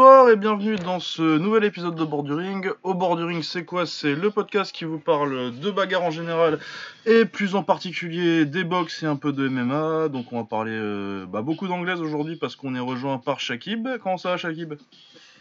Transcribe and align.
Bonsoir 0.00 0.30
et 0.30 0.36
bienvenue 0.36 0.76
dans 0.76 0.98
ce 0.98 1.36
nouvel 1.36 1.62
épisode 1.64 1.94
de 1.94 2.06
Borduring. 2.06 2.70
Au 2.84 2.94
Borduring, 2.94 3.42
c'est 3.42 3.66
quoi? 3.66 3.84
C'est 3.84 4.14
le 4.14 4.30
podcast 4.30 4.74
qui 4.74 4.86
vous 4.86 4.98
parle 4.98 5.52
de 5.54 5.70
bagarre 5.70 6.04
en 6.04 6.10
général 6.10 6.58
et 7.04 7.26
plus 7.26 7.54
en 7.54 7.62
particulier 7.62 8.46
des 8.46 8.64
box 8.64 9.02
et 9.02 9.06
un 9.06 9.16
peu 9.16 9.30
de 9.30 9.46
MMA. 9.46 10.08
Donc 10.08 10.32
on 10.32 10.38
va 10.38 10.44
parler 10.44 10.72
euh, 10.72 11.26
bah, 11.26 11.42
beaucoup 11.42 11.68
d'anglaise 11.68 12.00
aujourd'hui 12.00 12.36
parce 12.36 12.56
qu'on 12.56 12.74
est 12.74 12.80
rejoint 12.80 13.18
par 13.18 13.40
Shakib. 13.40 13.88
Comment 14.02 14.16
ça 14.16 14.30
va 14.30 14.36
Shakib? 14.38 14.72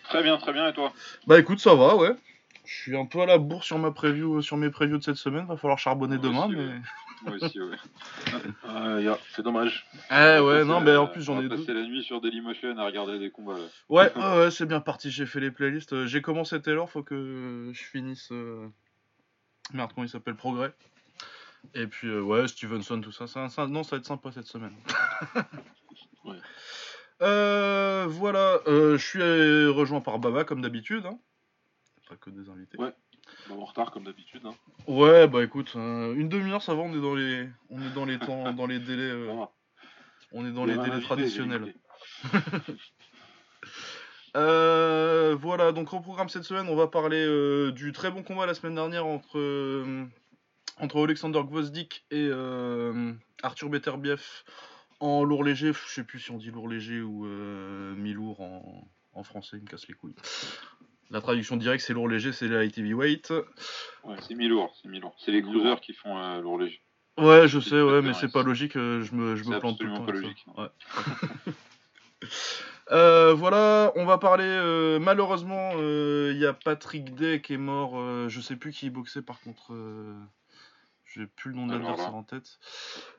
Très 0.10 0.24
bien, 0.24 0.36
très 0.36 0.52
bien, 0.52 0.68
et 0.68 0.74
toi? 0.74 0.92
Bah 1.26 1.40
écoute, 1.40 1.62
ça 1.62 1.74
va, 1.74 1.96
ouais. 1.96 2.12
Je 2.66 2.82
suis 2.82 2.98
un 2.98 3.06
peu 3.06 3.22
à 3.22 3.26
la 3.26 3.38
bourre 3.38 3.64
sur 3.64 3.80
ma 3.80 3.92
preview, 3.92 4.42
sur 4.42 4.58
mes 4.58 4.70
previews 4.70 4.98
de 4.98 5.04
cette 5.04 5.16
semaine. 5.16 5.46
Va 5.46 5.56
falloir 5.56 5.80
charbonner 5.80 6.18
demain, 6.18 6.50
mais. 6.50 6.68
Moi 7.26 7.36
aussi, 7.42 7.60
ouais. 7.62 7.76
Ah, 8.64 8.98
c'est 9.36 9.42
dommage. 9.44 9.86
Eh 10.12 10.40
ouais, 10.40 10.64
non, 10.64 10.80
mais 10.82 10.96
en 10.96 11.08
plus 11.08 11.22
j'en 11.24 11.40
ai 11.42 11.48
deux. 11.50 11.58
passer 11.58 11.74
la 11.74 11.84
nuit 11.84 12.04
sur 12.04 12.22
Dailymotion 12.22 12.78
à 12.78 12.86
regarder 12.86 13.20
des 13.20 13.30
combats. 13.32 13.58
là. 13.58 13.66
Ouais, 13.90 14.12
ouais, 14.16 14.22
ouais, 14.40 14.52
c'est 14.52 14.66
bien 14.66 14.80
parti, 14.80 15.12
j'ai 15.12 15.26
fait 15.26 15.40
les 15.40 15.52
playlists. 15.52 15.94
Euh, 15.94 16.06
J'ai 16.08 16.22
commencé 16.22 16.62
Taylor, 16.62 16.90
faut 16.90 17.04
que 17.04 17.72
je 17.74 17.84
finisse. 17.84 18.30
euh, 18.32 18.68
Merde, 19.74 19.92
comment 19.94 20.06
il 20.06 20.10
s'appelle 20.10 20.36
Progrès. 20.36 20.74
Et 21.76 21.88
puis, 21.88 22.08
euh, 22.08 22.22
ouais, 22.22 22.48
Stevenson, 22.48 23.02
tout 23.02 23.12
ça. 23.12 23.26
Non, 23.68 23.84
ça 23.84 23.96
va 23.96 23.98
être 24.00 24.06
sympa 24.06 24.32
cette 24.32 24.48
semaine. 24.48 24.76
Ouais. 26.26 26.36
Euh, 27.22 28.06
voilà, 28.10 28.60
euh, 28.68 28.98
je 28.98 29.06
suis 29.06 29.68
rejoint 29.68 30.02
par 30.02 30.20
Baba 30.20 30.44
comme 30.44 30.62
d'habitude. 30.62 31.06
Hein. 31.06 31.18
Pas 32.08 32.16
que 32.18 32.30
des 32.30 32.50
invités. 32.50 32.78
Ouais. 32.78 32.94
Bon, 33.48 33.62
en 33.62 33.66
retard 33.66 33.92
comme 33.92 34.04
d'habitude. 34.04 34.42
Hein. 34.46 34.56
Ouais, 34.88 35.28
bah 35.28 35.44
écoute, 35.44 35.74
euh, 35.76 36.14
une 36.16 36.30
demi-heure 36.30 36.62
ça 36.62 36.76
va, 36.76 36.82
on 36.82 36.94
est 36.94 37.02
dans 37.02 37.16
les, 37.16 37.50
on 37.70 37.82
est 37.82 37.94
dans 37.94 38.06
les 38.06 38.20
temps, 38.20 38.54
dans 38.54 38.68
les 38.68 38.80
délais, 38.80 39.02
euh, 39.02 39.46
on 40.32 40.46
est 40.46 40.52
dans 40.52 40.66
les 40.66 40.78
délais 40.78 41.02
traditionnels. 41.02 41.74
Euh, 44.38 45.36
voilà, 45.42 45.72
donc 45.72 45.92
au 45.92 46.02
programme 46.02 46.30
cette 46.30 46.44
semaine, 46.44 46.68
on 46.70 46.76
va 46.76 46.88
parler 46.88 47.26
euh, 47.26 47.72
du 47.72 47.92
très 47.92 48.12
bon 48.12 48.22
combat 48.22 48.46
la 48.46 48.54
semaine 48.54 48.76
dernière 48.76 49.08
entre, 49.08 49.84
entre 50.78 51.04
Alexander 51.04 51.42
Gvozdik 51.44 52.06
et 52.12 52.30
Arthur 53.42 53.70
Beterbiev 53.70 54.44
en 55.00 55.24
lourd 55.24 55.44
léger. 55.44 55.74
Je 55.74 55.94
sais 55.94 56.04
plus 56.04 56.20
si 56.20 56.30
on 56.30 56.38
dit 56.38 56.52
lourd 56.52 56.70
léger 56.70 57.02
ou 57.02 57.26
mi-lourd 57.98 58.40
en, 58.40 58.88
en 59.14 59.24
français, 59.24 59.58
il 59.58 59.64
me 59.64 59.68
casse 59.68 59.88
les 59.88 59.96
couilles. 59.96 60.16
La 61.12 61.22
traduction 61.22 61.58
directe, 61.58 61.84
c'est 61.84 61.94
lourd 61.94 62.08
léger, 62.08 62.32
c'est 62.32 62.48
la 62.48 62.60
light 62.60 62.78
heavyweight. 62.78 63.32
Ouais, 64.04 64.16
c'est 64.28 64.36
mi-lourd, 64.36 64.76
c'est 64.82 64.88
mi-lourd. 64.90 65.16
C'est 65.18 65.32
les 65.32 65.42
cruisers 65.42 65.82
qui 65.82 65.94
font 65.94 66.18
euh, 66.18 66.40
lourd 66.42 66.60
léger. 66.60 66.82
Ouais, 67.18 67.48
je 67.48 67.60
sais, 67.60 67.82
ouais, 67.82 68.02
mais 68.02 68.14
c'est 68.14 68.32
pas 68.32 68.44
logique, 68.44 68.76
euh, 68.78 69.02
je 69.02 69.14
me, 69.16 69.36
je 69.36 69.44
me 69.44 69.54
C'est 69.54 69.60
plante 69.60 69.78
tout 69.80 69.88
le 69.88 69.94
temps. 69.94 70.06
pas. 70.54 70.62
Ouais. 70.64 70.70
Euh, 72.92 73.34
voilà, 73.36 73.92
on 73.96 74.06
va 74.06 74.18
parler. 74.18 74.44
euh, 74.48 74.98
malheureusement, 75.00 75.74
il 75.74 76.38
y 76.38 76.46
a 76.46 76.54
Patrick 76.54 77.14
Day 77.14 77.40
qui 77.40 77.54
est 77.54 77.58
mort. 77.58 77.94
je 78.30 78.42
sais 78.42 78.56
plus 78.56 78.72
qui 78.72 78.90
boxait 78.90 79.22
par 79.22 79.40
contre. 79.42 79.72
J'ai 81.06 81.28
plus 81.28 81.52
le 81.52 81.56
nom 81.58 81.68
de 81.68 81.74
l'adversaire 81.74 82.16
en 82.16 82.24
tête. 82.24 82.60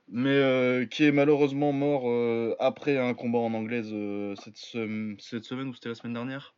Mais 0.08 0.88
qui 0.90 1.04
est 1.04 1.12
malheureusement 1.12 1.72
mort 1.72 2.02
après 2.58 2.98
un 2.98 3.14
combat 3.14 3.38
en 3.38 3.54
anglaise 3.54 3.94
cette, 4.42 4.56
sem- 4.56 5.16
cette 5.20 5.44
semaine 5.44 5.68
ou 5.68 5.74
c'était 5.74 5.88
la 5.90 5.94
semaine 5.94 6.14
dernière 6.14 6.54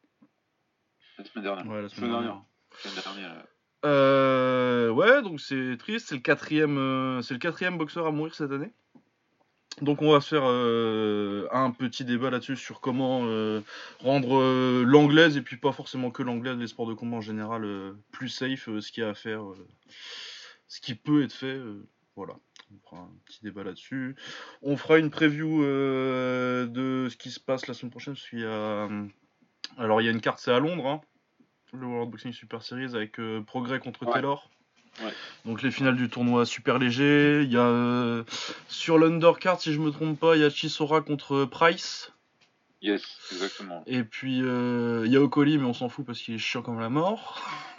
La 1.23 1.31
semaine 1.31 1.45
dernière. 1.45 1.67
Ouais, 1.67 1.83
la 1.83 1.89
semaine 1.89 2.11
dernière. 2.11 2.43
La 2.85 2.91
semaine 2.91 3.05
dernière. 3.05 3.45
Euh, 3.85 4.91
ouais, 4.91 5.23
donc 5.23 5.41
c'est 5.41 5.77
triste. 5.79 6.09
C'est 6.09 6.15
le 6.17 6.21
quatrième, 6.21 6.79
euh, 6.79 7.23
c'est 7.23 7.35
le 7.35 7.41
quatrième 7.41 7.79
boxeur 7.79 8.07
à 8.07 8.11
mourir 8.11 8.35
cette 8.35 8.51
année. 8.53 8.71
Donc 9.81 10.03
on 10.03 10.13
va 10.13 10.21
se 10.21 10.29
faire 10.29 10.43
euh, 10.45 11.49
un 11.51 11.71
petit 11.71 12.05
débat 12.05 12.31
là-dessus 12.31 12.57
sur 12.57 12.81
comment 12.81 13.23
euh, 13.25 13.63
rendre 14.01 14.39
euh, 14.39 14.85
l'anglaise 14.85 15.37
et 15.37 15.43
puis 15.43 15.57
pas 15.57 15.73
forcément 15.73 16.11
que 16.11 16.23
l'anglaise, 16.23 16.59
les 16.59 16.67
sports 16.67 16.87
de 16.87 16.95
combat 16.95 17.17
en 17.17 17.21
général 17.23 17.65
euh, 17.65 17.93
plus 18.13 18.29
safe, 18.29 18.69
euh, 18.69 18.81
ce 18.81 18.93
qu'il 18.93 19.03
y 19.03 19.07
a 19.07 19.11
à 19.11 19.15
faire, 19.15 19.43
euh, 19.45 19.67
ce 20.69 20.81
qui 20.81 20.95
peut 20.95 21.23
être 21.23 21.33
fait. 21.33 21.47
euh, 21.47 21.87
voilà, 22.17 22.35
on 22.71 22.79
fera 22.87 23.03
un 23.03 23.11
petit 23.25 23.41
débat 23.43 23.65
là-dessus. 23.65 24.15
On 24.61 24.77
fera 24.77 24.99
une 24.99 25.09
preview 25.11 25.65
euh, 25.65 26.67
de 26.67 27.09
ce 27.09 27.17
qui 27.17 27.31
se 27.31 27.41
passe 27.41 27.67
la 27.67 27.73
semaine 27.75 27.91
prochaine 27.91 28.13
parce 28.13 28.29
qu'il 28.29 28.41
y 28.41 28.45
a, 28.45 28.89
alors 29.79 30.03
il 30.03 30.05
y 30.05 30.09
a 30.09 30.11
une 30.13 30.21
carte, 30.21 30.39
c'est 30.39 30.53
à 30.53 30.61
Londres. 30.61 30.87
hein 30.87 31.01
le 31.73 31.87
World 31.87 32.11
Boxing 32.11 32.33
Super 32.33 32.63
Series 32.63 32.95
avec 32.95 33.19
euh, 33.19 33.41
Progrès 33.43 33.79
contre 33.81 34.05
Ouais. 34.07 34.13
Taylor. 34.13 34.51
Ouais. 35.03 35.13
Donc 35.47 35.63
les 35.63 35.71
finales 35.71 35.97
du 35.97 36.11
tournoi 36.11 36.45
super 36.45 36.79
léger. 36.79 37.43
Il 37.45 37.51
y 37.53 37.57
a 37.57 37.61
euh, 37.63 38.25
sur 38.69 38.99
l'undercard, 38.99 39.61
si 39.61 39.73
je 39.73 39.81
me 39.81 39.91
trompe 39.91 40.21
pas, 40.21 40.37
il 40.37 40.43
y 40.43 40.45
a 40.45 40.51
Chisora 40.51 41.01
contre 41.01 41.47
Price. 41.47 42.13
Yes, 42.83 43.03
exactement. 43.33 43.83
Et 43.87 44.03
puis 44.05 44.41
euh, 44.43 45.05
il 45.07 45.13
y 45.13 45.17
a 45.17 45.21
Okoli, 45.23 45.57
mais 45.57 45.65
on 45.65 45.73
s'en 45.73 45.89
fout 45.89 46.05
parce 46.05 46.19
qu'il 46.21 46.35
est 46.35 46.39
chiant 46.39 46.63
comme 46.63 46.81
la 46.81 46.89
mort. 46.91 47.41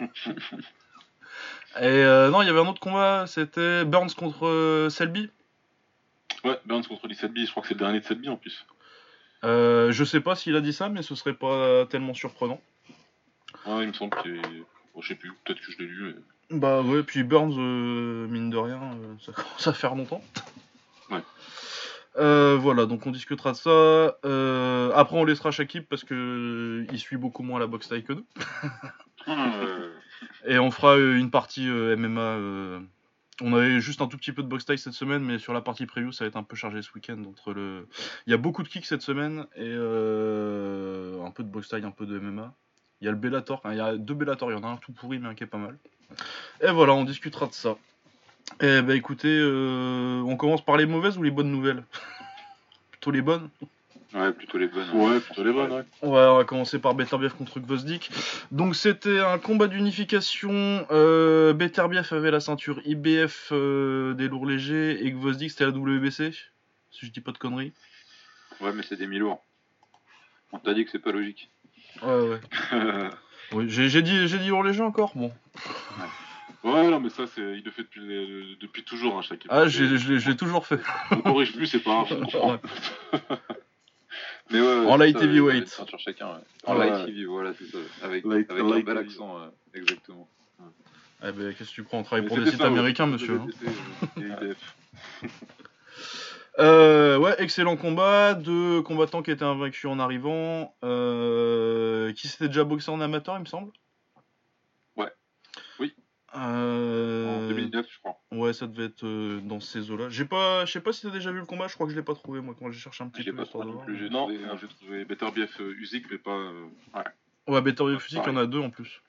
Et 1.80 1.86
euh, 1.86 2.30
non, 2.30 2.40
il 2.42 2.46
y 2.46 2.48
avait 2.48 2.60
un 2.60 2.68
autre 2.68 2.80
combat, 2.80 3.26
c'était 3.26 3.84
Burns 3.84 4.14
contre 4.16 4.86
Selby. 4.90 5.28
Ouais, 6.44 6.58
Burns 6.66 6.84
contre 6.86 7.08
Lee 7.08 7.16
Selby, 7.16 7.46
je 7.46 7.50
crois 7.50 7.62
que 7.62 7.68
c'est 7.68 7.74
le 7.74 7.80
dernier 7.80 7.98
de 8.00 8.04
Selby 8.04 8.28
en 8.28 8.36
plus. 8.36 8.64
Je 9.42 10.04
sais 10.04 10.20
pas 10.20 10.36
s'il 10.36 10.54
a 10.56 10.60
dit 10.60 10.72
ça, 10.72 10.88
mais 10.88 11.02
ce 11.02 11.14
serait 11.16 11.34
pas 11.34 11.84
tellement 11.86 12.14
surprenant. 12.14 12.60
Ouais, 13.66 13.82
il 13.82 13.88
me 13.88 13.92
semble 13.92 14.10
que. 14.22 14.28
Bon, 14.94 15.00
je 15.00 15.08
sais 15.08 15.14
plus, 15.14 15.32
peut-être 15.44 15.60
que 15.60 15.72
je 15.72 15.78
l'ai 15.78 15.86
lu. 15.86 16.14
mais- 16.50 16.58
Bah 16.58 16.82
ouais, 16.82 17.02
puis 17.02 17.22
Burns, 17.24 17.54
euh, 17.58 18.26
mine 18.28 18.50
de 18.50 18.56
rien, 18.56 18.80
euh, 18.82 19.14
ça 19.20 19.32
commence 19.36 19.66
à 19.66 19.72
faire 19.72 19.94
longtemps. 19.94 20.22
Ouais. 21.10 21.22
Euh, 22.16 22.56
voilà, 22.60 22.86
donc 22.86 23.04
on 23.06 23.10
discutera 23.10 23.52
de 23.52 23.56
ça. 23.56 24.06
Après, 24.94 25.16
on 25.16 25.24
laissera 25.24 25.50
Shakib 25.50 25.84
parce 25.84 26.04
que 26.04 26.14
euh, 26.14 26.86
il 26.92 26.98
suit 26.98 27.16
beaucoup 27.16 27.42
moins 27.42 27.58
la 27.58 27.66
boxe 27.66 27.88
taille 27.88 28.04
que 28.04 28.12
nous. 28.12 28.26
Euh, 29.28 29.90
Et 30.46 30.58
on 30.58 30.70
fera 30.70 30.96
une 30.98 31.30
partie 31.30 31.66
MMA. 31.66 32.38
On 33.40 33.52
avait 33.52 33.80
juste 33.80 34.00
un 34.00 34.06
tout 34.06 34.16
petit 34.16 34.30
peu 34.30 34.44
de 34.44 34.48
boxe 34.48 34.64
taille 34.64 34.78
cette 34.78 34.92
semaine, 34.92 35.22
mais 35.24 35.38
sur 35.40 35.52
la 35.52 35.60
partie 35.60 35.86
preview, 35.86 36.12
ça 36.12 36.22
va 36.22 36.28
être 36.28 36.36
un 36.36 36.44
peu 36.44 36.54
chargé 36.54 36.82
ce 36.82 36.92
week-end. 36.94 37.20
Entre 37.28 37.52
le... 37.52 37.88
Il 38.26 38.30
y 38.30 38.34
a 38.34 38.36
beaucoup 38.36 38.62
de 38.62 38.68
kicks 38.68 38.84
cette 38.86 39.02
semaine 39.02 39.46
et 39.56 39.62
euh, 39.64 41.20
un 41.24 41.32
peu 41.32 41.42
de 41.42 41.48
boxe 41.48 41.68
taille, 41.68 41.84
un 41.84 41.90
peu 41.90 42.06
de 42.06 42.16
MMA. 42.20 42.54
Il 43.04 43.06
y 43.06 43.10
a 43.10 43.12
le 43.12 43.18
Bellator, 43.18 43.60
il 43.66 43.76
y 43.76 43.80
a 43.80 43.98
deux 43.98 44.14
Bellator, 44.14 44.50
il 44.50 44.54
y 44.54 44.58
en 44.58 44.64
a 44.64 44.68
un 44.68 44.76
tout 44.78 44.90
pourri, 44.90 45.18
mais 45.18 45.28
un 45.28 45.34
qui 45.34 45.44
est 45.44 45.46
pas 45.46 45.58
mal. 45.58 45.76
Et 46.62 46.70
voilà, 46.70 46.94
on 46.94 47.04
discutera 47.04 47.46
de 47.46 47.52
ça. 47.52 47.76
Eh 48.62 48.80
ben 48.80 48.92
écoutez, 48.92 49.28
euh, 49.28 50.22
on 50.22 50.38
commence 50.38 50.64
par 50.64 50.78
les 50.78 50.86
mauvaises 50.86 51.18
ou 51.18 51.22
les 51.22 51.30
bonnes 51.30 51.50
nouvelles? 51.50 51.84
Plutôt 52.90 53.10
les 53.10 53.20
bonnes 53.20 53.50
Ouais, 54.14 54.32
plutôt 54.32 54.56
les 54.56 54.68
bonnes. 54.68 54.90
Ouais, 54.92 55.20
plutôt 55.20 55.44
les 55.44 55.52
bonnes, 55.52 55.70
ouais. 55.70 55.80
Ouais, 55.80 55.84
on 56.00 56.36
va 56.36 56.44
commencer 56.44 56.78
par 56.78 56.94
Beterbiev 56.94 57.34
contre 57.34 57.60
Gvozdik. 57.60 58.10
Donc 58.50 58.74
c'était 58.74 59.18
un 59.18 59.38
combat 59.38 59.66
d'unification. 59.66 60.86
Euh, 60.90 61.52
Beterbiev 61.52 62.08
avait 62.10 62.30
la 62.30 62.40
ceinture 62.40 62.80
IBF 62.86 63.50
euh, 63.52 64.14
des 64.14 64.28
lourds 64.28 64.46
légers 64.46 65.04
et 65.04 65.12
Gvozdik 65.12 65.50
c'était 65.50 65.64
la 65.64 65.72
WBC. 65.72 66.32
Si 66.90 67.04
je 67.04 67.10
dis 67.10 67.20
pas 67.20 67.32
de 67.32 67.38
conneries. 67.38 67.74
Ouais, 68.62 68.72
mais 68.72 68.82
c'est 68.82 68.96
des 68.96 69.06
mi-lourds. 69.06 69.44
On 70.52 70.58
t'a 70.58 70.72
dit 70.72 70.86
que 70.86 70.90
c'est 70.90 71.00
pas 71.00 71.12
logique. 71.12 71.50
Ouais, 72.02 72.28
ouais. 72.28 72.40
Oui, 73.52 73.66
j'ai 73.68 74.02
dit, 74.02 74.26
j'ai 74.26 74.38
dit 74.38 74.48
lourd 74.48 74.64
léger 74.64 74.82
encore 74.82 75.12
Bon. 75.14 75.30
Ouais, 76.64 76.88
non, 76.90 76.98
mais 76.98 77.10
ça, 77.10 77.24
c'est, 77.26 77.40
il 77.42 77.62
le 77.62 77.70
fait 77.70 77.82
depuis, 77.82 78.00
le- 78.00 78.56
depuis 78.60 78.82
toujours, 78.84 79.18
hein, 79.18 79.22
chaque 79.22 79.44
Ah, 79.50 79.68
j'ai- 79.68 79.98
je 79.98 80.12
l'ai 80.12 80.18
je 80.18 80.30
l'ai 80.30 80.36
toujours 80.36 80.66
fait. 80.66 80.80
On 81.10 81.20
corrige 81.20 81.52
plus, 81.54 81.66
c'est 81.66 81.80
pas 81.80 82.04
grave, 82.04 82.26
je. 82.30 82.36
Mais 84.50 84.60
ouais, 84.60 84.66
ouais, 84.80 84.86
En 84.86 84.96
light 84.96 85.16
ça, 85.18 85.24
heavyweight. 85.24 85.80
chacun. 85.98 86.26
Ouais. 86.28 86.34
En 86.66 86.76
Ouais. 86.78 86.90
light 86.90 87.08
heavy, 87.08 87.24
voilà, 87.26 87.52
c'est 87.58 87.66
ça. 87.66 87.78
Avec, 88.02 88.24
Light- 88.24 88.50
avec 88.50 88.62
light 88.64 88.88
un 88.88 88.94
bel 88.94 88.98
accent, 88.98 89.38
euh, 89.38 89.48
exactement. 89.74 90.28
Eh 91.26 91.32
ben, 91.32 91.54
qu'est-ce 91.54 91.70
que 91.70 91.74
tu 91.74 91.84
crois 91.84 91.98
On 91.98 92.02
travaille 92.02 92.22
Mais 92.22 92.28
pour 92.28 92.38
des 92.38 92.46
sites 92.50 92.56
ça, 92.58 92.64
ouais. 92.64 92.70
américains, 92.78 93.06
monsieur. 93.06 93.40
hein. 93.40 93.46
Euh, 96.60 97.18
ouais, 97.18 97.34
excellent 97.38 97.76
combat. 97.76 98.34
Deux 98.34 98.80
combattants 98.82 99.22
qui 99.22 99.30
étaient 99.30 99.44
invaincus 99.44 99.90
en 99.90 99.98
arrivant. 99.98 100.74
Euh, 100.84 102.12
qui 102.12 102.28
s'étaient 102.28 102.48
déjà 102.48 102.64
boxé 102.64 102.90
en 102.90 103.00
amateur, 103.00 103.36
il 103.36 103.40
me 103.40 103.46
semble. 103.46 103.72
Ouais. 104.96 105.10
Oui. 105.80 105.92
Euh, 106.36 107.44
En 107.44 107.48
2009, 107.48 107.86
je 107.90 107.98
crois. 107.98 108.20
Ouais, 108.32 108.52
ça 108.52 108.66
devait 108.66 108.86
être 108.86 109.04
euh, 109.04 109.40
dans 109.40 109.60
ces 109.60 109.90
eaux-là. 109.90 110.08
J'ai 110.10 110.24
pas, 110.24 110.64
je 110.64 110.72
sais 110.72 110.80
pas 110.80 110.92
si 110.92 111.02
t'as 111.02 111.10
déjà 111.10 111.30
vu 111.32 111.38
le 111.38 111.46
combat. 111.46 111.66
Je 111.68 111.74
crois 111.74 111.86
que 111.86 111.92
je 111.92 111.96
l'ai 111.98 112.04
pas 112.04 112.14
trouvé 112.14 112.40
moi 112.40 112.54
quand 112.58 112.70
j'ai 112.70 112.78
cherché 112.80 113.02
un 113.04 113.08
petit 113.08 113.24
peu 113.24 113.34
pas 113.34 113.44
trouvé 113.46 113.66
non 113.66 113.78
plus, 113.78 113.96
j'ai 113.98 114.08
trouvé, 114.08 114.38
j'ai 114.60 114.68
trouvé 114.68 115.04
Better 115.04 115.26
BF 115.34 115.60
euh, 115.60 115.74
Usyk, 115.78 116.06
mais 116.10 116.18
pas. 116.18 116.30
euh, 116.32 116.64
Ouais, 117.48 117.60
Better 117.62 117.82
Ouais, 117.84 117.98
Physique, 117.98 118.22
il 118.26 118.30
y 118.32 118.32
en 118.32 118.36
a 118.36 118.46
deux 118.46 118.60
en 118.60 118.70
plus. 118.70 119.00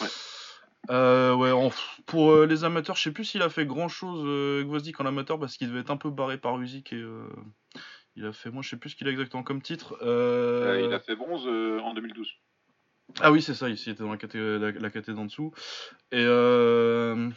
Ouais. 0.00 0.08
Euh, 0.90 1.34
ouais, 1.34 1.50
en- 1.50 1.70
pour 2.06 2.30
euh, 2.32 2.46
les 2.46 2.64
amateurs, 2.64 2.96
je 2.96 3.02
sais 3.02 3.12
plus 3.12 3.24
s'il 3.24 3.42
a 3.42 3.50
fait 3.50 3.66
grand 3.66 3.88
chose 3.88 4.22
euh, 4.26 4.62
Gvozdik 4.64 4.98
en 5.00 5.06
amateur 5.06 5.38
parce 5.38 5.56
qu'il 5.56 5.68
devait 5.68 5.80
être 5.80 5.90
un 5.90 5.96
peu 5.98 6.10
barré 6.10 6.38
par 6.38 6.58
Usyk 6.60 6.92
et 6.92 6.96
euh, 6.96 7.28
il 8.16 8.24
a 8.24 8.32
fait, 8.32 8.50
moi 8.50 8.62
je 8.62 8.70
sais 8.70 8.76
plus 8.78 8.90
ce 8.90 8.96
qu'il 8.96 9.06
a 9.06 9.10
exactement 9.10 9.42
comme 9.42 9.60
titre. 9.60 9.98
Euh, 10.02 10.74
Euh, 10.74 10.86
il 10.86 10.94
a 10.94 11.00
fait 11.00 11.14
bronze 11.14 11.44
euh, 11.46 11.78
en 11.80 11.92
2012. 11.94 12.32
Ah 13.20 13.32
oui, 13.32 13.42
c'est 13.42 13.54
ça, 13.54 13.68
ici, 13.68 13.90
il 13.90 13.92
était 13.92 14.02
dans 14.02 14.10
la 14.10 14.16
caté, 14.18 14.38
la, 14.38 14.70
la 14.70 14.90
caté 14.90 15.12
d'en 15.12 15.24
dessous. 15.24 15.52
Et 16.12 16.22
euh, 16.24 17.30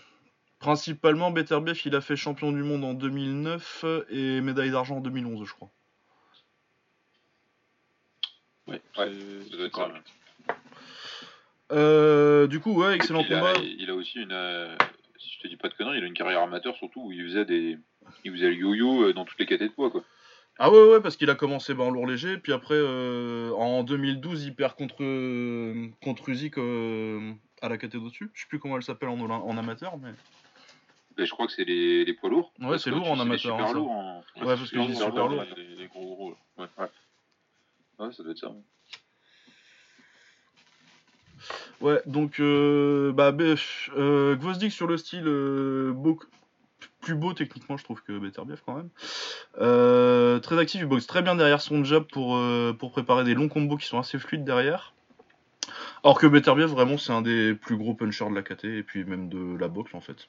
principalement, 0.59 1.31
Beterbiev, 1.31 1.81
il 1.85 1.95
a 1.95 2.01
fait 2.01 2.15
champion 2.15 2.51
du 2.51 2.63
monde 2.63 2.83
en 2.83 2.93
2009 2.93 3.85
et 4.09 4.41
médaille 4.41 4.71
d'argent 4.71 4.97
en 4.97 5.01
2011, 5.01 5.45
je 5.47 5.53
crois. 5.53 5.71
Ouais. 8.67 8.81
Ouais, 8.97 9.11
ça 9.51 9.89
euh, 11.71 12.47
du 12.47 12.59
coup, 12.59 12.73
ouais, 12.73 12.95
excellent 12.95 13.23
combat. 13.23 13.53
Il 13.61 13.89
a, 13.89 13.95
aussi 13.95 14.19
une, 14.19 14.31
euh, 14.31 14.75
si 15.17 15.31
je 15.35 15.39
te 15.41 15.47
dis 15.47 15.57
pas 15.57 15.69
de 15.69 15.73
conneries, 15.73 15.97
il 15.99 16.03
a 16.03 16.07
une 16.07 16.13
carrière 16.13 16.41
amateur 16.41 16.75
surtout 16.75 17.05
où 17.05 17.11
il 17.11 17.23
faisait 17.23 17.45
des, 17.45 17.77
il 18.23 18.31
faisait 18.31 18.49
le 18.49 18.55
yo-yo 18.55 19.03
euh, 19.03 19.13
dans 19.13 19.25
toutes 19.25 19.39
les 19.39 19.45
catégories 19.45 19.69
de 19.69 19.75
poids, 19.75 19.91
quoi. 19.91 20.03
Ah 20.59 20.69
ouais, 20.69 20.91
ouais, 20.91 21.01
parce 21.01 21.15
qu'il 21.15 21.29
a 21.29 21.35
commencé 21.35 21.73
bah, 21.73 21.85
en 21.85 21.89
lourd 21.89 22.05
léger, 22.05 22.37
puis 22.37 22.51
après, 22.51 22.79
en 22.79 23.83
2012, 23.83 24.43
il 24.45 24.53
perd 24.53 24.75
contre, 24.75 24.97
contre 26.03 26.29
Usyk 26.29 26.57
à 26.57 27.69
la 27.69 27.77
catégorie 27.77 28.07
au-dessus. 28.07 28.29
Je 28.33 28.41
sais 28.41 28.47
plus 28.47 28.59
comment 28.59 28.75
elle 28.75 28.83
s'appelle 28.83 29.09
en, 29.09 29.19
en 29.19 29.57
amateur, 29.57 29.97
mais. 29.97 30.11
Ben, 31.17 31.25
je 31.25 31.31
crois 31.31 31.47
que 31.47 31.53
c'est 31.53 31.63
les, 31.63 32.05
les, 32.05 32.13
poids 32.13 32.29
lourds. 32.29 32.53
Ouais, 32.59 32.77
c'est 32.77 32.89
lourd 32.89 33.09
en 33.09 33.19
amateur. 33.19 33.57
Super 33.57 33.67
hein, 33.67 33.73
lourd 33.73 33.91
en... 33.91 34.23
Ouais, 34.37 34.55
parce 34.55 34.69
que 34.69 34.87
dis 34.87 34.95
super 34.95 35.27
lourd. 35.27 35.43
Les, 35.57 35.75
les, 35.75 35.87
gros 35.87 36.15
gros. 36.15 36.35
Ouais. 36.57 36.67
ouais. 36.77 36.87
Ouais, 37.99 38.13
ça 38.13 38.23
doit 38.23 38.31
être 38.31 38.39
ça. 38.39 38.51
Ouais, 41.81 42.01
donc 42.05 42.39
euh, 42.39 43.11
bah, 43.11 43.35
euh, 43.97 44.35
Gvozdik 44.35 44.71
sur 44.71 44.87
le 44.87 44.97
style 44.97 45.23
euh, 45.25 45.93
plus 47.01 47.15
beau 47.15 47.33
techniquement, 47.33 47.77
je 47.77 47.83
trouve 47.83 48.03
que 48.03 48.17
Beterbiev 48.17 48.61
quand 48.65 48.75
même. 48.75 48.89
Euh, 49.59 50.39
très 50.39 50.59
actif, 50.59 50.81
il 50.81 50.87
boxe 50.87 51.07
très 51.07 51.21
bien 51.21 51.35
derrière 51.35 51.61
son 51.61 51.83
jab 51.83 52.03
pour, 52.03 52.39
pour 52.77 52.91
préparer 52.91 53.23
des 53.23 53.33
longs 53.33 53.49
combos 53.49 53.77
qui 53.77 53.87
sont 53.87 53.99
assez 53.99 54.19
fluides 54.19 54.43
derrière. 54.43 54.93
Alors 56.03 56.19
que 56.19 56.27
Beterbiev, 56.27 56.69
vraiment, 56.69 56.97
c'est 56.97 57.11
un 57.11 57.21
des 57.21 57.55
plus 57.55 57.77
gros 57.77 57.93
punchers 57.93 58.29
de 58.29 58.35
la 58.35 58.41
KT 58.43 58.65
et 58.65 58.83
puis 58.83 59.03
même 59.03 59.29
de 59.29 59.57
la 59.57 59.67
boxe 59.67 59.93
en 59.95 60.01
fait. 60.01 60.27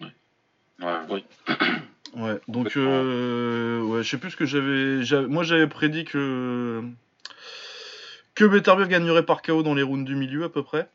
Ouais, 0.00 0.08
oui. 1.10 1.24
Ouais, 2.14 2.40
donc 2.46 2.66
ouais, 2.66 4.02
je 4.02 4.08
sais 4.08 4.18
plus 4.18 4.30
ce 4.30 4.36
que 4.36 4.44
j'avais. 4.44 5.26
Moi 5.26 5.42
j'avais 5.42 5.66
prédit 5.66 6.04
que 6.04 6.82
que 8.34 8.44
Beterbiev 8.44 8.88
gagnerait 8.88 9.24
par 9.24 9.42
KO 9.42 9.62
dans 9.62 9.74
les 9.74 9.82
rounds 9.82 10.04
du 10.04 10.16
milieu 10.16 10.44
à 10.44 10.48
peu 10.48 10.62
près. 10.62 10.88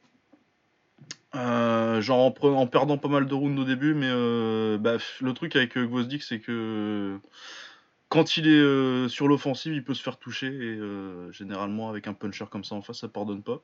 Euh, 1.35 2.01
genre 2.01 2.33
en, 2.41 2.67
perdant 2.67 2.97
pas 2.97 3.09
mal 3.09 3.27
de 3.27 3.33
rounds 3.33 3.59
au 3.61 3.65
début, 3.65 3.93
mais 3.93 4.09
euh, 4.09 4.77
bah, 4.77 4.97
le 5.21 5.33
truc 5.33 5.55
avec 5.55 5.77
euh, 5.77 5.85
Gvozdik, 5.85 6.23
c'est 6.23 6.39
que 6.39 7.19
quand 8.09 8.37
il 8.37 8.47
est 8.47 9.09
sur 9.09 9.27
l'offensive, 9.27 9.73
il 9.73 9.83
peut 9.83 9.93
se 9.93 10.01
faire 10.01 10.17
toucher, 10.17 10.47
et 10.47 10.79
généralement 11.31 11.89
avec 11.89 12.07
un 12.07 12.13
puncher 12.13 12.45
comme 12.49 12.63
ça 12.63 12.75
en 12.75 12.81
face, 12.81 12.99
ça 12.99 13.09
pardonne 13.09 13.43
pas. 13.43 13.61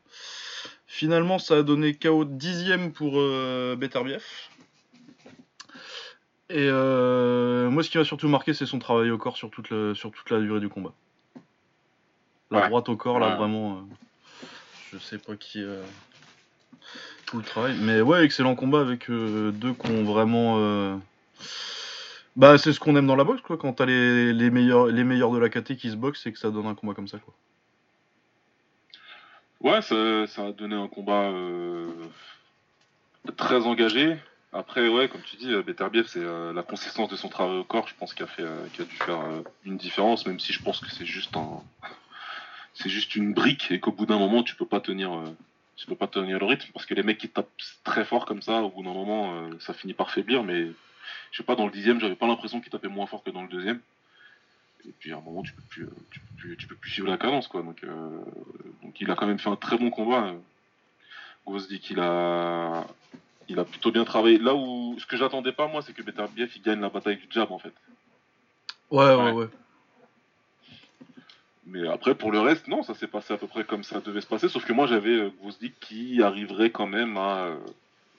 Finalement, 0.86 1.40
ça 1.40 1.60
a 1.60 1.64
donné 1.64 1.94
KO 1.94 2.26
dixième 2.26 2.92
pour 2.92 3.14
Beterbiev. 3.14 4.26
Et 6.50 6.70
moi, 6.70 7.84
ce 7.84 7.90
qui 7.90 7.98
m'a 7.98 8.04
surtout 8.04 8.28
marqué, 8.28 8.54
c'est 8.54 8.66
son 8.66 8.80
travail 8.80 9.12
au 9.12 9.18
corps 9.18 9.38
sur 9.38 9.50
toute, 9.50 9.72
sur 9.94 10.12
toute 10.12 10.30
la 10.30 10.42
durée 10.42 10.60
du 10.60 10.68
combat. 10.68 10.94
La 12.52 12.68
droite 12.68 12.90
au 12.90 12.96
corps, 12.96 13.20
là, 13.20 13.36
vraiment. 13.36 13.78
Euh, 13.78 13.82
je 14.92 14.98
sais 14.98 15.18
pas 15.18 15.36
qui. 15.36 15.62
Euh, 15.62 15.84
tout 17.26 17.38
le 17.38 17.44
travail. 17.44 17.76
Mais 17.80 18.02
ouais, 18.02 18.24
excellent 18.24 18.56
combat 18.56 18.82
avec 18.82 19.10
euh, 19.10 19.52
deux 19.52 19.74
qui 19.74 19.90
ont 19.90 20.04
vraiment. 20.04 21.02
Bah, 22.36 22.58
c'est 22.58 22.74
ce 22.74 22.80
qu'on 22.80 22.96
aime 22.96 23.06
dans 23.06 23.16
la 23.16 23.24
boxe, 23.24 23.42
quoi. 23.42 23.58
Quand 23.58 23.74
t'as 23.74 23.86
les, 23.86 24.34
les, 24.34 24.50
meilleurs, 24.50 24.88
les 24.88 25.04
meilleurs 25.04 25.32
de 25.32 25.38
la 25.38 25.50
KT 25.50 25.76
qui 25.76 25.92
se 25.92 25.96
boxent, 25.96 26.22
c'est 26.24 26.32
que 26.32 26.40
ça 26.40 26.50
donne 26.50 26.66
un 26.66 26.74
combat 26.74 26.96
comme 26.96 27.08
ça, 27.08 27.20
quoi. 27.20 27.34
Ouais, 29.62 29.82
ça, 29.82 30.28
ça 30.28 30.48
a 30.48 30.52
donné 30.52 30.76
un 30.76 30.88
combat 30.88 31.32
très 33.38 33.66
engagé. 33.66 34.18
Après, 34.52 34.88
ouais, 34.88 35.08
comme 35.10 35.22
tu 35.22 35.36
dis, 35.38 35.54
Beterbiev, 35.62 36.08
c'est 36.08 36.24
la 36.54 36.64
consistance 36.64 37.10
de 37.10 37.16
son 37.16 37.30
travail 37.30 37.58
au 37.58 37.64
corps, 37.64 37.88
je 37.88 37.94
pense, 37.96 38.16
qu'il 38.16 38.26
a, 38.26 38.28
fait, 38.28 38.46
qui 38.74 38.82
a 38.82 38.86
dû 38.86 38.96
faire 38.96 39.20
une 39.64 39.78
différence, 39.78 40.26
même 40.26 40.40
si 40.40 40.54
je 40.54 40.62
pense 40.62 40.80
que 40.80 40.90
c'est 40.90 41.06
juste 41.06 41.38
un, 41.38 41.62
c'est 42.74 42.90
juste 42.90 43.16
une 43.16 43.34
brique 43.34 43.72
et 43.72 43.80
qu'au 43.80 43.92
bout 43.92 44.06
d'un 44.06 44.18
moment 44.18 44.44
tu 44.44 44.56
peux 44.56 44.66
pas 44.66 44.80
tenir 44.80 45.14
euh, 45.14 45.26
tu 45.76 45.86
peux 45.86 45.96
pas 45.96 46.08
tenir 46.08 46.40
le 46.40 46.46
rythme. 46.46 46.70
Parce 46.74 46.86
que 46.86 46.94
les 46.94 47.04
mecs 47.04 47.18
qui 47.18 47.30
tapent 47.30 47.50
très 47.84 48.06
fort 48.06 48.26
comme 48.26 48.42
ça 48.42 48.62
au 48.62 48.70
bout 48.70 48.84
d'un 48.84 48.94
moment 48.94 49.36
euh, 49.36 49.50
ça 49.60 49.74
finit 49.74 49.94
par 49.94 50.12
faiblir. 50.12 50.44
Mais 50.44 50.68
je 51.32 51.38
sais 51.38 51.44
pas 51.44 51.56
dans 51.56 51.66
le 51.66 51.72
dixième 51.72 52.00
j'avais 52.00 52.16
pas 52.16 52.28
l'impression 52.28 52.62
qu'il 52.62 52.72
tapait 52.72 52.88
moins 52.88 53.08
fort 53.08 53.24
que 53.24 53.30
dans 53.32 53.44
le 53.44 53.50
deuxième. 53.50 53.80
Et 54.86 54.92
puis 55.00 55.14
à 55.14 55.18
un 55.18 55.22
moment 55.22 55.44
tu 55.44 55.54
peux 55.54 55.62
plus 55.70 55.84
euh, 55.84 55.96
tu 56.12 56.20
peux 56.20 56.36
plus, 56.38 56.58
tu 56.58 56.68
peux 56.68 56.76
plus 56.76 56.92
suivre 56.92 57.10
la 57.10 57.18
cadence 57.18 57.48
quoi. 57.48 57.62
Donc 57.62 57.86
donc 58.84 59.02
il 59.02 59.10
a 59.12 59.16
quand 59.16 59.28
même 59.28 59.40
fait 59.40 59.50
un 59.50 59.56
très 59.56 59.78
bon 59.78 59.90
combat 59.90 60.34
se 61.60 61.68
dit 61.68 61.80
qu'il 61.80 62.00
a 62.00 62.86
il 63.50 63.60
a 63.60 63.66
plutôt 63.66 63.92
bien 63.92 64.06
travaillé. 64.06 64.38
Là 64.38 64.56
où 64.56 64.96
ce 65.00 65.06
que 65.06 65.18
j'attendais 65.18 65.52
pas 65.52 65.68
moi 65.68 65.82
c'est 65.82 65.94
que 65.94 66.02
Beterbiev 66.02 66.52
il 66.56 66.62
gagne 66.62 66.80
la 66.80 66.90
bataille 66.90 67.18
du 67.18 67.28
jab 67.30 67.52
en 67.52 67.60
fait. 67.60 67.74
Ouais, 68.92 69.16
ouais. 69.16 69.32
ouais. 69.32 69.50
Mais 71.66 71.88
après, 71.88 72.16
pour 72.16 72.32
le 72.32 72.40
reste, 72.40 72.68
non, 72.68 72.84
ça 72.84 72.94
s'est 72.94 73.08
passé 73.08 73.34
à 73.34 73.38
peu 73.38 73.48
près 73.48 73.64
comme 73.64 73.84
ça 73.84 74.02
devait 74.02 74.22
se 74.22 74.28
passer. 74.28 74.50
Sauf 74.50 74.66
que 74.66 74.74
moi, 74.74 74.86
j'avais 74.86 75.16
euh, 75.16 75.32
qui 75.80 76.22
arriverait 76.22 76.72
quand 76.72 76.88
même 76.88 77.16
à, 77.18 77.52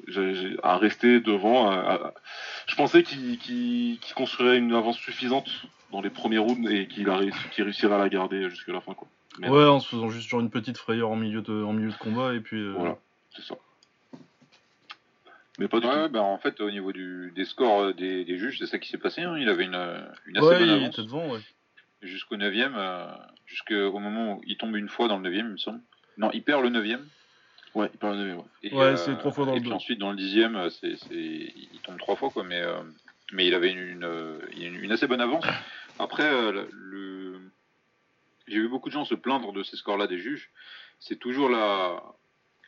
euh, 0.08 0.56
à 0.62 0.78
rester 0.78 1.20
devant. 1.20 1.70
Je 2.66 2.74
pensais 2.74 3.02
qu'il 3.02 3.98
construirait 4.14 4.56
une 4.56 4.72
avance 4.72 4.96
suffisante 4.96 5.48
dans 5.92 6.00
les 6.00 6.10
premiers 6.10 6.38
rounds 6.38 6.68
et 6.70 6.86
qu'il 6.88 7.08
réussirait 7.10 7.94
à 7.94 7.98
la 7.98 8.08
garder 8.08 8.48
jusqu'à 8.48 8.72
la 8.72 8.80
fin. 8.80 8.94
Quoi. 8.94 9.08
ouais, 9.38 9.66
en 9.66 9.80
se 9.80 9.88
faisant 9.88 10.08
juste 10.08 10.28
sur 10.28 10.40
une 10.40 10.50
petite 10.50 10.78
frayeur 10.78 11.10
en 11.10 11.16
milieu 11.16 11.42
de, 11.42 11.62
en 11.62 11.72
milieu 11.72 11.90
de 11.90 11.96
combat. 11.96 12.34
Et 12.34 12.40
puis, 12.40 12.60
euh, 12.60 12.72
Voilà, 12.76 12.96
c'est 13.36 13.42
ça. 13.42 13.56
Mais 15.58 15.68
pas 15.68 15.78
du 15.78 15.86
tout. 15.86 16.08
Bah, 16.10 16.22
en 16.22 16.38
fait, 16.38 16.60
au 16.60 16.70
niveau 16.70 16.92
du, 16.92 17.32
des 17.36 17.44
scores 17.44 17.82
euh, 17.82 17.92
des, 17.92 18.24
des 18.24 18.38
juges, 18.38 18.58
c'est 18.58 18.66
ça 18.66 18.78
qui 18.78 18.88
s'est 18.88 18.98
passé. 18.98 19.22
Hein. 19.22 19.36
Il 19.38 19.48
avait 19.48 19.64
une, 19.64 20.06
une 20.26 20.38
assez 20.38 20.58
bonne 20.58 20.70
avance. 20.70 20.96
devant, 20.96 21.28
ouais 21.28 21.40
jusqu'au 22.04 22.36
9ème, 22.36 22.74
euh, 22.76 23.06
jusqu'au 23.46 23.98
moment 23.98 24.34
où 24.34 24.42
il 24.46 24.56
tombe 24.56 24.76
une 24.76 24.88
fois 24.88 25.08
dans 25.08 25.18
le 25.18 25.30
9ème, 25.30 25.38
il 25.38 25.44
me 25.44 25.56
semble. 25.56 25.80
Non, 26.18 26.30
il 26.32 26.42
perd 26.42 26.62
le 26.62 26.70
9ème. 26.70 27.00
Ouais, 27.74 27.90
il 27.92 27.98
perd 27.98 28.16
le 28.16 28.34
9ème. 28.34 28.44
Ouais, 28.62 28.72
ouais 28.72 28.96
c'est 28.96 29.16
trois 29.18 29.32
fois 29.32 29.46
dans 29.46 29.52
et 29.52 29.56
le 29.56 29.62
puis 29.62 29.72
ensuite, 29.72 29.98
dans 29.98 30.12
le 30.12 30.16
10ème, 30.16 30.56
euh, 30.56 30.70
c'est, 30.70 30.96
il 31.10 31.80
tombe 31.82 31.98
trois 31.98 32.16
fois, 32.16 32.30
quoi, 32.30 32.44
mais, 32.44 32.60
euh, 32.60 32.82
mais 33.32 33.46
il 33.46 33.54
avait 33.54 33.72
une, 33.72 34.06
une, 34.56 34.74
une, 34.76 34.92
assez 34.92 35.06
bonne 35.06 35.20
avance. 35.20 35.44
Après, 35.98 36.30
le... 36.52 37.40
j'ai 38.48 38.58
vu 38.58 38.68
beaucoup 38.68 38.88
de 38.88 38.94
gens 38.94 39.04
se 39.04 39.14
plaindre 39.14 39.52
de 39.52 39.62
ces 39.62 39.76
scores-là 39.76 40.06
des 40.06 40.18
juges. 40.18 40.50
C'est 41.00 41.18
toujours 41.18 41.48
la, 41.48 42.02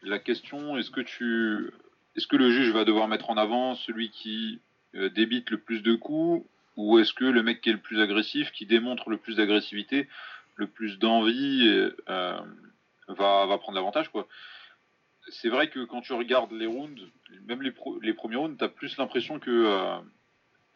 la 0.02 0.18
question 0.18 0.76
est-ce 0.76 0.90
que 0.90 1.00
tu. 1.00 1.70
Est-ce 2.16 2.26
que 2.26 2.36
le 2.36 2.50
juge 2.50 2.70
va 2.70 2.84
devoir 2.84 3.08
mettre 3.08 3.30
en 3.30 3.36
avant 3.36 3.74
celui 3.74 4.10
qui 4.10 4.60
débite 4.94 5.50
le 5.50 5.58
plus 5.58 5.82
de 5.82 5.94
coups 5.94 6.46
ou 6.76 6.98
est-ce 6.98 7.12
que 7.12 7.24
le 7.24 7.42
mec 7.42 7.60
qui 7.60 7.70
est 7.70 7.72
le 7.72 7.78
plus 7.78 8.00
agressif, 8.00 8.52
qui 8.52 8.66
démontre 8.66 9.08
le 9.10 9.16
plus 9.16 9.36
d'agressivité, 9.36 10.08
le 10.56 10.66
plus 10.66 10.98
d'envie, 10.98 11.90
euh, 12.08 12.40
va, 13.08 13.58
prendre 13.58 13.74
l'avantage 13.74 14.10
C'est 15.28 15.48
vrai 15.48 15.68
que 15.68 15.84
quand 15.84 16.00
tu 16.00 16.12
regardes 16.12 16.52
les 16.52 16.66
rounds, 16.66 17.00
même 17.46 17.62
les, 17.62 17.70
premiers 17.70 18.36
rounds, 18.36 18.58
tu 18.58 18.64
as 18.64 18.68
plus 18.68 18.96
l'impression 18.96 19.38
que 19.38 19.50
euh, 19.50 19.98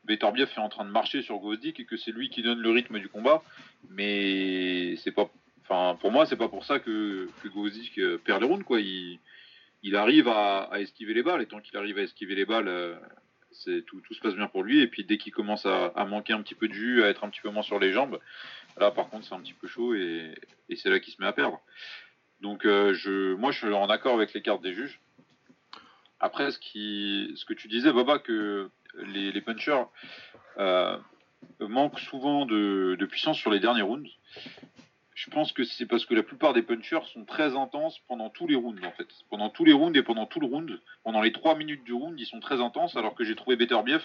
Beterbiev 0.05 0.51
est 0.55 0.61
en 0.61 0.69
train 0.69 0.85
de 0.85 0.91
marcher 0.91 1.23
sur 1.23 1.39
Gvozdik 1.39 1.81
et 1.81 1.85
que 1.85 1.97
c'est 1.97 2.13
lui 2.13 2.31
qui 2.31 2.43
donne 2.43 2.61
le 2.61 2.71
rythme 2.71 2.99
du 2.99 3.09
combat, 3.09 3.43
mais 3.89 4.97
c'est 4.97 5.13
pas 5.13 5.31
pour 6.01 6.11
moi, 6.11 6.27
c'est 6.27 6.37
pas 6.37 6.49
pour 6.49 6.65
ça 6.65 6.81
que, 6.81 7.29
que 7.43 8.01
euh, 8.01 8.19
perd 8.19 8.43
les 8.43 8.49
rounds, 8.49 8.65
quoi. 8.65 8.81
Il, 8.81 9.97
arrive 9.97 10.29
à, 10.29 10.63
à, 10.65 10.81
esquiver 10.81 11.15
les 11.15 11.23
balles, 11.23 11.43
et 11.43 11.47
tant 11.47 11.61
qu'il 11.61 11.77
arrive 11.77 11.99
à 11.99 12.03
esquiver 12.03 12.35
les 12.35 12.45
balles, 12.45 12.69
euh, 12.69 12.97
tout, 13.87 14.03
se 14.11 14.21
passe 14.21 14.35
bien 14.35 14.49
pour 14.49 14.63
lui. 14.63 14.81
Et 14.81 14.89
puis 14.89 15.05
dès 15.05 15.17
qu'il 15.17 15.33
commence 15.33 15.67
à, 15.67 16.05
manquer 16.07 16.33
un 16.33 16.43
petit 16.43 16.55
peu 16.55 16.69
de 16.69 16.73
jus, 16.73 17.03
à 17.03 17.09
être 17.09 17.25
un 17.25 17.31
petit 17.31 17.41
peu 17.41 17.51
moins 17.51 17.63
sur 17.63 17.79
les 17.79 17.93
jambes, 17.93 18.19
par 18.91 19.11
contre 19.11 19.27
c'est 19.27 19.35
un 19.35 19.41
petit 19.41 19.53
peu 19.53 19.69
chaud 19.69 19.95
et, 19.95 20.35
c'est 20.77 20.89
là 20.89 20.99
qu'il 21.01 21.13
se 21.13 21.21
met 21.21 21.27
à 21.27 21.33
perdre. 21.33 21.61
Donc 22.41 22.65
euh, 22.65 22.95
je, 22.95 23.35
moi 23.35 23.51
je 23.53 23.59
suis 23.59 23.75
en 23.75 23.91
accord 23.91 24.15
avec 24.15 24.33
les 24.33 24.41
cartes 24.41 24.63
des 24.63 24.73
juges. 24.73 24.99
Après 26.21 26.51
ce, 26.51 26.59
qui, 26.59 27.33
ce 27.37 27.45
que 27.45 27.55
tu 27.55 27.69
disais, 27.69 27.93
Baba, 27.93 28.19
que 28.19 28.71
les, 28.95 29.41
punchers 29.41 29.85
euh, 30.59 30.97
manquent 31.61 32.01
souvent 32.01 32.47
de, 32.47 32.97
puissance 33.11 33.39
sur 33.39 33.51
les 33.51 33.61
derniers 33.61 33.83
rounds. 33.83 34.09
Je 35.15 35.31
pense 35.31 35.53
que 35.53 35.65
c'est 35.65 35.87
parce 35.87 36.07
que 36.07 36.15
la 36.15 36.23
plupart 36.23 36.55
des 36.55 36.63
punchers 36.63 37.05
sont 37.13 37.25
très 37.25 37.57
intenses 37.57 37.99
pendant 38.09 38.31
tous 38.31 38.47
les 38.47 38.55
rounds 38.55 38.83
en 38.87 38.93
fait. 38.93 39.09
Pendant 39.29 39.51
tous 39.51 39.65
les 39.65 39.73
rounds 39.73 39.99
et 39.99 40.03
pendant 40.03 40.27
tout 40.27 40.41
le 40.41 40.47
round, 40.47 40.81
pendant 41.05 41.21
les 41.21 41.33
3 41.33 41.57
minutes 41.57 41.85
du 41.85 41.93
round, 41.93 42.19
ils 42.19 42.27
sont 42.27 42.41
très 42.41 42.61
intenses 42.61 42.97
alors 42.97 43.15
que 43.15 43.25
j'ai 43.25 43.35
trouvé 43.35 43.57
Beterbiev 43.57 44.03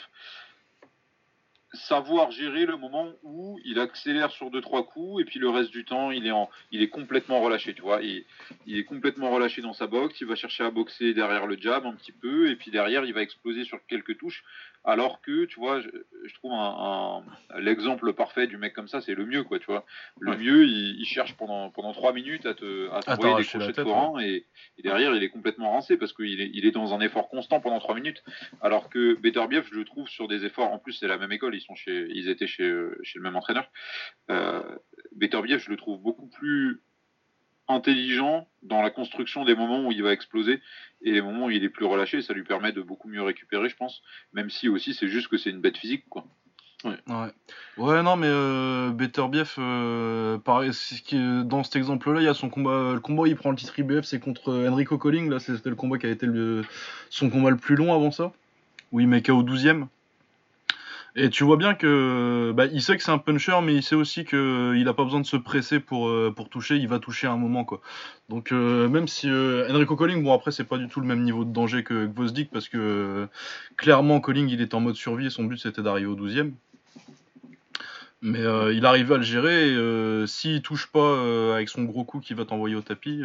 savoir 1.76 2.32
gérer 2.32 2.66
le 2.66 2.78
moment 2.78 3.12
où 3.24 3.60
il 3.66 3.80
accélère 3.80 4.32
sur 4.32 4.50
deux 4.50 4.62
trois 4.62 4.86
coups 4.86 5.22
et 5.22 5.26
puis 5.26 5.40
le 5.40 5.50
reste 5.50 5.72
du 5.72 5.86
temps 5.86 6.12
il 6.12 6.26
est 6.26 6.32
en 6.32 6.50
il 6.72 6.82
est 6.82 6.90
complètement 6.90 7.42
relâché 7.42 7.74
tu 7.74 7.82
vois. 7.82 8.02
Il, 8.02 8.26
il 8.66 8.78
est 8.78 8.84
complètement 8.84 9.32
relâché 9.32 9.62
dans 9.62 9.74
sa 9.74 9.88
boxe 9.88 10.20
il 10.22 10.28
va 10.28 10.36
chercher 10.36 10.64
à 10.64 10.72
boxer 10.72 11.14
derrière 11.14 11.48
le 11.48 11.58
jab 11.60 11.86
un 11.86 11.94
petit 11.94 12.12
peu 12.12 12.50
et 12.50 12.56
puis 12.56 12.72
derrière 12.72 13.06
il 13.06 13.14
va 13.14 13.22
exploser 13.22 13.64
sur 13.64 13.80
quelques 13.88 14.18
touches. 14.18 14.44
Alors 14.88 15.20
que 15.22 15.46
tu 15.46 15.60
vois 15.60 15.82
je, 15.82 16.34
trouve 16.36 16.54
un, 16.54 17.24
l'exemple 17.58 18.14
parfait 18.14 18.46
du 18.46 18.58
mec 18.58 18.74
comme 18.74 18.88
ça 18.88 19.02
c'est 19.02 19.16
le 19.16 19.26
mieux 19.26 19.44
quoi 19.44 19.60
tu 19.60 19.66
vois. 19.66 19.86
Le 20.20 20.38
mieux 20.38 20.66
il, 20.66 21.06
cherche 21.06 21.36
pendant 21.36 21.70
pendant 21.70 21.94
trois 21.94 22.14
minutes 22.14 22.46
à 22.46 22.54
te 22.54 22.90
à 22.92 23.02
trouver 23.02 23.36
des 23.36 23.46
crochets 23.46 23.72
de 23.72 23.84
courant 23.84 24.20
et, 24.20 24.46
derrière 24.84 25.16
il 25.16 25.24
est 25.24 25.30
complètement 25.30 25.74
rincé 25.74 25.98
parce 25.98 26.14
qu'il 26.14 26.42
est 26.42 26.52
il 26.54 26.66
est 26.66 26.72
dans 26.72 26.94
un 26.94 27.00
effort 27.00 27.30
constant 27.30 27.60
pendant 27.60 27.80
trois 27.80 27.96
minutes. 27.96 28.24
Alors 28.62 28.90
que 28.90 29.16
Beterbiev 29.16 29.68
je 29.72 29.76
le 29.76 29.86
trouve 29.86 30.08
sur 30.08 30.28
des 30.28 30.46
efforts 30.46 30.72
en 30.72 30.78
plus 30.78 30.94
c'est 30.94 31.08
la 31.08 31.18
même 31.18 31.32
école 31.32 31.56
sont 31.66 31.76
chez 31.76 32.08
ils 32.10 32.30
étaient 32.30 32.48
chez 32.48 32.72
chez 33.04 33.20
le 33.20 33.24
même 33.24 33.36
entraîneur 33.36 33.70
euh, 34.30 34.64
Beterbiev, 35.16 35.60
je 35.60 35.70
le 35.70 35.78
trouve 35.78 36.02
beaucoup 36.02 36.28
plus 36.28 36.82
intelligent 37.68 38.48
dans 38.64 38.82
la 38.82 38.92
construction 38.92 39.44
des 39.46 39.56
moments 39.56 39.88
où 39.88 39.92
il 39.92 40.04
va 40.04 40.12
exploser 40.12 40.62
et 41.02 41.12
les 41.12 41.22
moments 41.22 41.46
où 41.46 41.50
il 41.50 41.64
est 41.64 41.70
plus 41.70 41.86
relâché. 41.86 42.22
Ça 42.22 42.34
lui 42.34 42.44
permet 42.44 42.72
de 42.72 42.82
beaucoup 42.82 43.08
mieux 43.08 43.22
récupérer, 43.22 43.70
je 43.70 43.76
pense. 43.76 44.02
Même 44.34 44.50
si 44.50 44.70
aussi, 44.70 44.94
c'est 44.94 45.08
juste 45.08 45.28
que 45.28 45.38
c'est 45.38 45.50
une 45.50 45.62
bête 45.62 45.78
physique, 45.78 46.06
quoi. 46.10 46.26
Ouais. 46.84 46.98
ouais. 47.08 47.32
Ouais, 47.78 48.04
non, 48.04 48.16
mais 48.16 48.28
euh, 48.28 48.92
euh, 49.58 50.38
pareil, 50.38 50.74
ce 50.74 51.02
qui 51.02 51.16
est- 51.16 51.44
dans 51.44 51.64
cet 51.64 51.76
exemple-là, 51.78 52.22
il 52.22 52.26
y 52.26 52.28
a 52.28 52.36
son 52.36 52.50
combat. 52.50 52.94
Le 52.94 53.00
combat 53.00 53.24
où 53.24 53.26
il 53.26 53.36
prend 53.36 53.50
le 53.50 53.56
titre 53.56 53.80
IBF, 53.80 54.06
c'est 54.06 54.20
contre 54.20 54.50
euh, 54.50 54.70
Enrico 54.70 54.98
Colling. 54.98 55.30
Là, 55.30 55.40
c'était 55.40 55.70
le 55.70 55.76
combat 55.76 55.98
qui 55.98 56.06
a 56.06 56.10
été 56.10 56.28
le, 56.28 56.64
son 57.10 57.30
combat 57.32 57.50
le 57.50 57.58
plus 57.58 57.76
long 57.76 57.94
avant 57.94 58.12
ça. 58.12 58.32
Où 58.92 59.00
il 59.00 59.08
met 59.08 59.24
KO 59.24 59.42
12ème. 59.42 59.88
Et 61.18 61.30
tu 61.30 61.46
vois 61.46 61.56
bien 61.56 61.76
que 61.76 62.52
bah, 62.54 62.66
il 62.66 62.82
sait 62.82 62.98
que 62.98 63.04
c'est 63.04 63.12
un 63.12 63.18
puncher, 63.18 63.58
mais 63.64 63.74
il 63.74 63.84
sait 63.84 63.96
aussi 63.96 64.26
que 64.26 64.76
il 64.76 64.86
a 64.90 64.94
pas 64.94 65.06
besoin 65.06 65.22
de 65.22 65.26
se 65.26 65.38
presser 65.38 65.80
pour, 65.80 66.10
euh, 66.10 66.34
pour 66.36 66.50
toucher. 66.50 66.76
Il 66.76 66.90
va 66.90 67.00
toucher 67.00 67.28
à 67.28 67.32
un 67.32 67.38
moment, 67.38 67.64
quoi. 67.64 67.80
Donc 68.28 68.52
euh, 68.52 68.90
même 68.90 69.08
si 69.08 69.30
euh, 69.30 69.72
Enrico 69.72 69.96
Colling, 69.96 70.22
bon 70.24 70.34
après 70.34 70.52
c'est 70.52 70.66
pas 70.66 70.78
du 70.78 70.90
tout 70.90 71.00
le 71.00 71.08
même 71.08 71.24
niveau 71.24 71.46
de 71.46 71.54
danger 71.54 71.84
que 71.84 72.06
Gvozdik 72.06 72.50
parce 72.52 72.68
que 72.68 73.28
clairement 73.78 74.20
Colling 74.20 74.50
il 74.50 74.62
est 74.62 74.74
en 74.74 74.82
mode 74.82 74.96
survie 74.96 75.28
et 75.28 75.30
son 75.30 75.46
but 75.46 75.58
c'était 75.58 75.82
d'arriver 75.82 76.08
au 76.08 76.16
12ème. 76.16 76.52
Mais 78.22 78.42
il 78.74 78.86
arrive 78.86 79.12
à 79.14 79.18
le 79.18 79.24
gérer. 79.24 79.70
et, 79.70 79.76
euh, 79.76 80.26
S'il 80.26 80.62
touche 80.64 80.88
pas 80.88 81.54
avec 81.54 81.70
son 81.70 81.84
gros 81.84 82.04
coup 82.04 82.20
qui 82.20 82.34
va 82.34 82.44
t'envoyer 82.44 82.76
au 82.76 82.82
tapis, 82.82 83.22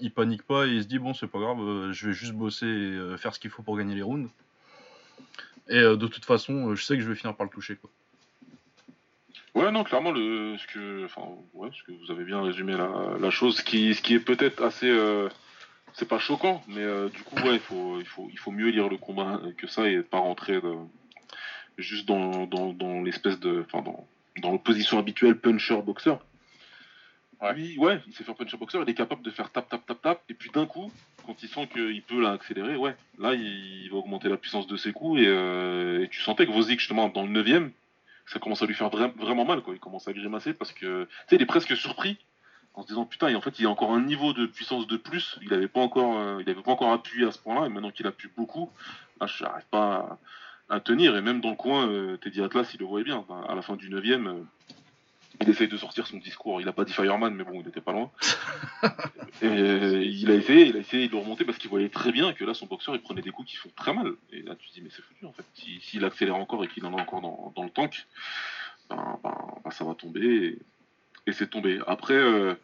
il 0.00 0.12
panique 0.14 0.42
pas 0.44 0.66
et 0.66 0.72
il 0.72 0.82
se 0.82 0.88
dit 0.88 1.00
bon 1.00 1.12
c'est 1.12 1.26
pas 1.26 1.40
grave, 1.40 1.90
je 1.90 2.06
vais 2.06 2.12
juste 2.12 2.34
bosser 2.34 2.66
et 2.66 3.16
faire 3.18 3.34
ce 3.34 3.40
qu'il 3.40 3.50
faut 3.50 3.62
pour 3.62 3.76
gagner 3.76 3.96
les 3.96 4.02
rounds. 4.02 4.28
Et 5.68 5.78
euh, 5.78 5.96
de 5.96 6.06
toute 6.06 6.24
façon, 6.24 6.70
euh, 6.70 6.74
je 6.74 6.84
sais 6.84 6.96
que 6.96 7.02
je 7.02 7.08
vais 7.08 7.14
finir 7.14 7.34
par 7.36 7.46
le 7.46 7.50
toucher 7.50 7.76
quoi. 7.76 7.90
Ouais, 9.54 9.70
non, 9.70 9.84
clairement, 9.84 10.12
le, 10.12 10.56
ce 10.56 10.66
que, 10.66 11.04
enfin, 11.04 11.22
ouais, 11.52 11.68
ce 11.76 11.82
que 11.82 11.92
vous 11.92 12.10
avez 12.10 12.24
bien 12.24 12.40
résumé 12.42 12.72
la, 12.72 13.18
la 13.20 13.30
chose, 13.30 13.58
ce 13.58 13.62
qui, 13.62 13.94
ce 13.94 14.00
qui 14.00 14.14
est 14.14 14.20
peut-être 14.20 14.62
assez, 14.62 14.88
euh, 14.88 15.28
c'est 15.92 16.08
pas 16.08 16.18
choquant, 16.18 16.62
mais 16.68 16.80
euh, 16.80 17.10
du 17.10 17.22
coup, 17.22 17.36
ouais, 17.36 17.56
il 17.56 17.60
faut, 17.60 18.00
il 18.00 18.06
faut, 18.06 18.28
il 18.32 18.38
faut 18.38 18.50
mieux 18.50 18.70
lire 18.70 18.88
le 18.88 18.96
combat 18.96 19.42
que 19.58 19.66
ça 19.66 19.86
et 19.88 20.00
pas 20.00 20.18
rentrer 20.18 20.58
de- 20.62 20.78
juste 21.76 22.06
dans, 22.06 22.46
dans, 22.46 22.72
dans 22.72 23.02
l'espèce 23.02 23.38
de, 23.40 23.62
enfin, 23.66 23.82
dans, 23.82 24.08
dans 24.40 24.52
l'opposition 24.52 24.98
habituelle 24.98 25.38
puncher-boxer. 25.38 26.14
Ouais. 27.42 27.52
Lui, 27.52 27.76
ouais, 27.76 28.00
il 28.06 28.14
sait 28.14 28.24
faire 28.24 28.34
puncher-boxer, 28.34 28.78
il 28.82 28.88
est 28.88 28.94
capable 28.94 29.22
de 29.22 29.30
faire 29.30 29.50
tap, 29.50 29.68
tap, 29.68 29.84
tap, 29.84 30.00
tap, 30.00 30.22
et 30.30 30.34
puis 30.34 30.50
d'un 30.50 30.64
coup, 30.64 30.90
quand 31.26 31.42
il 31.42 31.48
sent 31.48 31.68
qu'il 31.72 32.02
peut 32.02 32.20
là, 32.20 32.32
accélérer, 32.32 32.76
ouais, 32.76 32.96
là, 33.18 33.34
il, 33.34 33.88
va 33.90 33.98
augmenter 33.98 34.28
la 34.28 34.36
puissance 34.36 34.66
de 34.66 34.76
ses 34.76 34.92
coups, 34.92 35.20
et, 35.20 35.26
euh, 35.26 36.06
tu 36.10 36.20
sentais 36.22 36.46
que 36.46 36.52
Vozik, 36.52 36.78
justement, 36.78 37.08
dans 37.08 37.22
le 37.22 37.30
9 37.30 37.70
ça 38.26 38.38
commence 38.38 38.62
à 38.62 38.66
lui 38.66 38.74
faire 38.74 38.88
vra- 38.88 39.12
vraiment 39.16 39.44
mal, 39.44 39.62
quoi. 39.62 39.74
Il 39.74 39.80
commence 39.80 40.08
à 40.08 40.12
grimacer 40.12 40.54
parce 40.54 40.72
que, 40.72 41.04
tu 41.04 41.10
sais, 41.28 41.36
il 41.36 41.42
est 41.42 41.46
presque 41.46 41.76
surpris 41.76 42.18
en 42.74 42.82
se 42.82 42.86
disant 42.86 43.04
putain, 43.04 43.34
en 43.34 43.40
fait, 43.40 43.58
il 43.58 43.66
a 43.66 43.70
encore 43.70 43.92
un 43.92 44.00
niveau 44.00 44.32
de 44.32 44.46
puissance 44.46 44.86
de 44.86 44.96
plus. 44.96 45.38
Il 45.42 45.52
avait 45.52 45.68
pas 45.68 45.80
encore, 45.80 46.18
euh, 46.18 46.40
avait 46.40 46.54
pas 46.54 46.70
encore 46.70 46.92
appuyé 46.92 47.26
à 47.26 47.32
ce 47.32 47.38
point-là, 47.38 47.66
et 47.66 47.68
maintenant 47.68 47.90
qu'il 47.90 48.06
appuie 48.06 48.30
beaucoup, 48.36 48.70
là, 49.20 49.26
je 49.26 49.44
n'arrive 49.44 49.66
pas 49.70 50.18
à, 50.68 50.80
tenir. 50.80 51.16
Et 51.16 51.20
même 51.20 51.40
dans 51.40 51.50
le 51.50 51.56
coin, 51.56 51.88
euh, 51.88 52.16
Teddy 52.16 52.40
Atlas, 52.40 52.72
il 52.72 52.80
le 52.80 52.86
voyait 52.86 53.04
bien. 53.04 53.24
À 53.48 53.54
la 53.54 53.62
fin 53.62 53.76
du 53.76 53.90
9 53.90 54.02
il 55.40 55.48
essaye 55.48 55.68
de 55.68 55.76
sortir 55.76 56.06
son 56.06 56.18
discours. 56.18 56.60
Il 56.60 56.68
a 56.68 56.72
pas 56.72 56.84
dit 56.84 56.92
Fireman, 56.92 57.34
mais 57.34 57.44
bon, 57.44 57.60
il 57.60 57.68
était 57.68 57.80
pas 57.80 57.92
loin. 57.92 58.10
et 59.42 59.46
il 59.46 60.30
a 60.30 60.34
essayé, 60.34 60.66
il 60.66 60.76
a 60.76 60.80
essayé 60.80 61.08
de 61.08 61.16
remonter 61.16 61.44
parce 61.44 61.58
qu'il 61.58 61.70
voyait 61.70 61.88
très 61.88 62.12
bien 62.12 62.32
que 62.32 62.44
là, 62.44 62.54
son 62.54 62.66
boxeur, 62.66 62.94
il 62.94 63.00
prenait 63.00 63.22
des 63.22 63.30
coups 63.30 63.50
qui 63.50 63.56
font 63.56 63.70
très 63.74 63.92
mal. 63.94 64.12
Et 64.32 64.42
là, 64.42 64.54
tu 64.56 64.68
te 64.68 64.74
dis, 64.74 64.82
mais 64.82 64.90
c'est 64.90 65.02
foutu, 65.02 65.24
en 65.24 65.32
fait. 65.32 65.44
Si- 65.54 65.80
S'il 65.80 66.04
accélère 66.04 66.36
encore 66.36 66.62
et 66.64 66.68
qu'il 66.68 66.84
en 66.84 66.96
a 66.96 67.00
encore 67.00 67.20
dans, 67.20 67.62
le 67.62 67.70
tank, 67.70 68.06
ben, 68.90 69.18
ben, 69.22 69.34
ben, 69.64 69.70
ça 69.70 69.84
va 69.84 69.94
tomber. 69.94 70.58
Et, 71.26 71.32
c'est 71.32 71.48
tombé. 71.50 71.80
Après, 71.86 72.14
euh, 72.14 72.54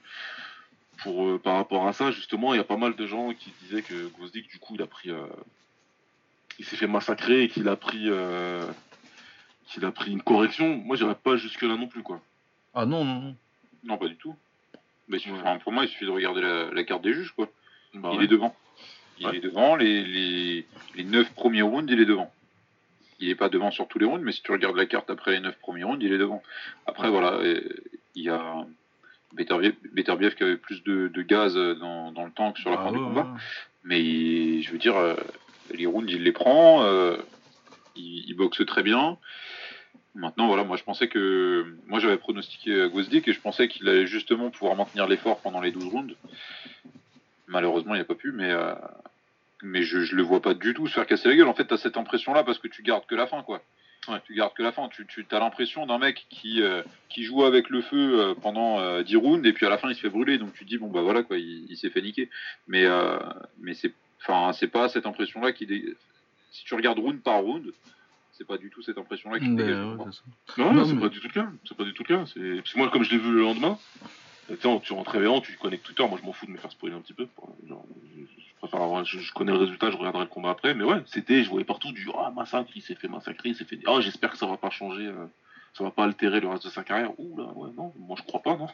euh, 1.06 1.38
par 1.38 1.56
rapport 1.56 1.86
à 1.86 1.92
ça, 1.92 2.10
justement, 2.10 2.54
il 2.54 2.58
y 2.58 2.60
a 2.60 2.64
pas 2.64 2.76
mal 2.76 2.96
de 2.96 3.06
gens 3.06 3.32
qui 3.32 3.52
disaient 3.62 3.82
que 3.82 4.08
Gvozdik, 4.08 4.48
du 4.50 4.58
coup, 4.58 4.74
il 4.74 4.82
a 4.82 4.86
pris. 4.86 5.10
euh, 5.10 5.26
il 6.58 6.64
s'est 6.64 6.76
fait 6.76 6.88
massacrer 6.88 7.44
et 7.44 7.48
qu'il 7.48 7.68
a 7.68 7.76
pris. 7.76 8.08
qu'il 9.68 9.84
a 9.84 9.90
pris 9.92 10.12
une 10.12 10.22
correction. 10.22 10.76
Moi, 10.76 10.96
j'irais 10.96 11.14
pas 11.14 11.36
jusque-là 11.36 11.76
non 11.76 11.86
plus, 11.86 12.02
quoi. 12.02 12.20
Ah 12.80 12.86
non 12.86 13.04
non 13.04 13.20
non. 13.20 13.36
Non, 13.84 13.98
pas 13.98 14.08
du 14.08 14.16
tout. 14.16 14.34
Mais 15.08 15.18
enfin, 15.32 15.58
pour 15.58 15.72
moi, 15.72 15.84
il 15.84 15.88
suffit 15.88 16.04
de 16.04 16.10
regarder 16.10 16.40
la, 16.42 16.70
la 16.70 16.84
carte 16.84 17.02
des 17.02 17.14
juges, 17.14 17.32
quoi. 17.32 17.48
Bah 17.94 18.10
il 18.12 18.18
ouais. 18.18 18.24
est 18.24 18.28
devant. 18.28 18.54
Il 19.18 19.26
Ouais. 19.26 19.36
est 19.36 19.40
devant. 19.40 19.74
Les, 19.76 20.04
les, 20.04 20.66
les 20.94 21.04
9 21.04 21.32
premiers 21.34 21.62
rounds, 21.62 21.90
il 21.92 22.00
est 22.00 22.04
devant. 22.04 22.32
Il 23.20 23.28
est 23.30 23.34
pas 23.34 23.48
devant 23.48 23.70
sur 23.72 23.88
tous 23.88 23.98
les 23.98 24.04
rounds, 24.06 24.22
mais 24.24 24.32
si 24.32 24.42
tu 24.42 24.52
regardes 24.52 24.76
la 24.76 24.86
carte 24.86 25.10
après 25.10 25.32
les 25.32 25.40
9 25.40 25.58
premiers 25.58 25.82
rounds, 25.84 26.04
il 26.04 26.12
est 26.12 26.18
devant. 26.18 26.42
Après, 26.86 27.08
voilà, 27.10 27.40
il 28.14 28.22
y 28.22 28.28
a 28.28 28.64
Beterbiev, 29.32 30.34
qui 30.36 30.42
avait 30.44 30.56
plus 30.56 30.82
de, 30.84 31.08
de 31.08 31.22
gaz 31.22 31.54
dans, 31.56 32.12
dans 32.12 32.24
le 32.24 32.30
tank 32.32 32.58
sur 32.58 32.70
la 32.70 32.78
Ah 32.80 32.84
fin 32.84 32.92
du 32.92 32.98
combat. 32.98 33.26
Mais 33.84 34.60
je 34.62 34.70
veux 34.70 34.78
dire, 34.78 34.96
euh, 34.96 35.14
les 35.74 35.86
rounds, 35.86 36.12
il 36.12 36.22
les 36.22 36.32
prend. 36.32 36.82
euh, 36.84 37.16
il, 37.96 38.24
il 38.28 38.34
boxe 38.34 38.64
très 38.66 38.82
bien. 38.82 39.18
Maintenant, 40.14 40.46
voilà, 40.48 40.64
moi 40.64 40.76
je 40.76 40.84
pensais 40.84 41.08
que. 41.08 41.74
Moi 41.86 42.00
j'avais 42.00 42.16
pronostiqué 42.18 42.88
Gvozdik 42.90 43.28
et 43.28 43.32
je 43.32 43.40
pensais 43.40 43.68
qu'il 43.68 43.88
allait 43.88 44.06
justement 44.06 44.50
pouvoir 44.50 44.74
maintenir 44.76 45.06
l'effort 45.06 45.40
pendant 45.40 45.60
les 45.60 45.70
12 45.70 45.84
rounds. 45.86 46.14
Malheureusement, 47.46 47.94
il 47.94 47.98
n'a 47.98 48.04
pas 48.04 48.14
pu, 48.14 48.32
mais. 48.32 48.50
euh, 48.50 48.74
mais 49.62 49.82
je, 49.82 50.00
je 50.00 50.14
le 50.14 50.22
vois 50.22 50.40
pas 50.40 50.54
du 50.54 50.72
tout 50.72 50.86
se 50.86 50.94
faire 50.94 51.06
casser 51.06 51.28
la 51.28 51.34
gueule. 51.36 51.48
En 51.48 51.54
fait, 51.54 51.66
tu 51.66 51.74
as 51.74 51.78
cette 51.78 51.96
impression-là 51.96 52.44
parce 52.44 52.58
que 52.58 52.68
tu 52.68 52.82
gardes 52.82 53.06
que 53.06 53.14
la 53.16 53.26
fin, 53.26 53.42
quoi. 53.42 53.60
Ouais. 54.06 54.20
Tu 54.24 54.34
gardes 54.34 54.54
que 54.54 54.62
la 54.62 54.70
fin. 54.72 54.88
Tu, 54.88 55.04
tu 55.06 55.26
as 55.30 55.38
l'impression 55.40 55.84
d'un 55.86 55.98
mec 55.98 56.26
qui, 56.30 56.62
euh, 56.62 56.82
qui 57.08 57.24
joue 57.24 57.44
avec 57.44 57.68
le 57.68 57.82
feu 57.82 58.20
euh, 58.20 58.34
pendant 58.34 58.78
euh, 58.78 59.02
10 59.02 59.16
rounds 59.16 59.46
et 59.48 59.52
puis 59.52 59.66
à 59.66 59.68
la 59.68 59.76
fin 59.78 59.88
il 59.90 59.94
se 59.96 60.00
fait 60.00 60.08
brûler. 60.10 60.38
Donc 60.38 60.52
tu 60.54 60.64
te 60.64 60.68
dis, 60.68 60.78
bon 60.78 60.88
bah 60.88 61.02
voilà, 61.02 61.22
quoi, 61.24 61.36
il, 61.38 61.66
il 61.68 61.76
s'est 61.76 61.90
fait 61.90 62.00
niquer. 62.02 62.30
Mais, 62.68 62.84
euh, 62.86 63.18
mais 63.60 63.74
c'est 63.74 63.92
enfin, 64.22 64.52
c'est 64.52 64.68
pas 64.68 64.88
cette 64.88 65.06
impression-là 65.06 65.52
qui. 65.52 65.66
dé- 65.66 65.94
Si 66.52 66.64
tu 66.64 66.74
regardes 66.74 66.98
round 67.00 67.20
par 67.22 67.40
round, 67.42 67.72
c'est 68.38 68.46
pas 68.46 68.56
du 68.56 68.70
tout 68.70 68.80
cette 68.82 68.96
impression-là 68.96 69.38
qui 69.40 69.48
dégage. 69.50 69.84
ouais, 69.98 70.12
ça. 70.12 70.22
Non, 70.56 70.72
Non, 70.72 70.84
c'est 70.84 70.94
mais- 70.94 71.00
pas 71.00 71.08
du 71.08 71.20
tout 71.20 71.26
le 71.28 71.32
cas. 71.34 71.48
C'est 71.66 71.76
pas 71.76 71.84
du 71.84 71.92
tout 71.92 72.04
le 72.08 72.16
cas. 72.16 72.24
C'est 72.32 72.56
parce 72.58 72.72
que 72.72 72.78
moi, 72.78 72.88
comme 72.88 73.02
je 73.02 73.10
l'ai 73.10 73.18
vu 73.18 73.32
le 73.32 73.40
lendemain, 73.42 73.76
euh, 74.50 74.56
tu 74.82 74.92
rentres 74.92 75.10
réveillant, 75.10 75.40
tu 75.40 75.56
connectes 75.56 75.84
Twitter. 75.84 76.06
Moi, 76.08 76.18
je 76.20 76.24
m'en 76.26 76.32
fous 76.32 76.46
de 76.46 76.52
me 76.52 76.56
faire 76.56 76.70
spoiler 76.70 76.94
un 76.96 77.00
petit 77.00 77.12
peu. 77.12 77.26
Genre, 77.68 77.84
je, 78.16 78.22
je 78.22 78.54
préfère 78.60 78.80
avoir, 78.80 79.04
je, 79.04 79.18
je 79.18 79.32
connais 79.34 79.52
le 79.52 79.58
résultat, 79.58 79.90
je 79.90 79.96
regarderai 79.96 80.24
le 80.24 80.30
combat 80.30 80.50
après. 80.50 80.72
Mais 80.74 80.84
ouais, 80.84 81.02
c'était, 81.06 81.42
je 81.42 81.50
voyais 81.50 81.64
partout 81.66 81.92
du 81.92 82.08
ah 82.16 82.30
massacre, 82.30 82.70
il 82.74 82.82
s'est 82.82 82.94
fait 82.94 83.08
massacrer, 83.08 83.50
il 83.50 83.54
s'est 83.56 83.64
fait. 83.64 83.78
Ah, 83.86 84.00
j'espère 84.00 84.30
que 84.30 84.38
ça 84.38 84.46
va 84.46 84.56
pas 84.56 84.70
changer, 84.70 85.06
euh, 85.06 85.26
ça 85.74 85.84
va 85.84 85.90
pas 85.90 86.04
altérer 86.04 86.40
le 86.40 86.48
reste 86.48 86.64
de 86.64 86.70
sa 86.70 86.84
carrière. 86.84 87.10
Ouh 87.18 87.36
là, 87.38 87.44
ouais, 87.54 87.70
non, 87.76 87.92
moi 87.98 88.16
je 88.18 88.22
crois 88.24 88.40
pas, 88.40 88.56
non. 88.56 88.68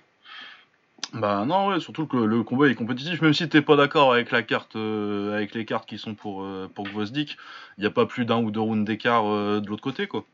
Bah 1.12 1.44
non 1.46 1.68
ouais, 1.68 1.80
surtout 1.80 2.06
que 2.06 2.16
le 2.16 2.42
combat 2.42 2.66
est 2.68 2.74
compétitif, 2.74 3.22
même 3.22 3.34
si 3.34 3.48
t'es 3.48 3.62
pas 3.62 3.76
d'accord 3.76 4.12
avec 4.12 4.30
la 4.32 4.42
carte, 4.42 4.74
euh, 4.76 5.34
avec 5.36 5.54
les 5.54 5.64
cartes 5.64 5.88
qui 5.88 5.98
sont 5.98 6.14
pour 6.14 6.42
euh, 6.42 6.68
pour 6.74 6.88
Gvozdik, 6.88 7.36
il 7.78 7.84
y 7.84 7.86
a 7.86 7.90
pas 7.90 8.06
plus 8.06 8.24
d'un 8.24 8.38
ou 8.42 8.50
deux 8.50 8.60
rounds 8.60 8.84
d'écart 8.84 9.26
euh, 9.26 9.60
de 9.60 9.68
l'autre 9.68 9.82
côté 9.82 10.06
quoi. 10.08 10.24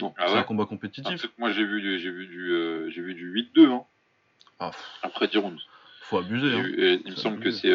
Non. 0.00 0.14
Ah 0.16 0.24
c'est 0.28 0.34
ouais 0.34 0.38
un 0.40 0.42
combat 0.44 0.64
Ah, 0.66 0.68
compétitif. 0.68 1.26
moi 1.38 1.50
j'ai 1.50 1.64
vu, 1.64 1.80
du- 1.80 1.98
j'ai 1.98 2.10
vu 2.10 2.26
du, 2.26 2.52
euh, 2.52 2.88
j'ai 2.90 3.02
vu 3.02 3.14
du 3.14 3.30
8-2 3.32 3.70
hein, 3.72 3.82
Ah, 4.60 4.70
après 5.02 5.26
10 5.28 5.38
rounds. 5.38 5.60
faut 6.02 6.18
abuser. 6.18 6.52
Hein. 6.54 6.62
vu- 6.62 7.00
il 7.04 7.10
me 7.10 7.16
semble 7.16 7.40
que 7.40 7.50
c'est 7.50 7.72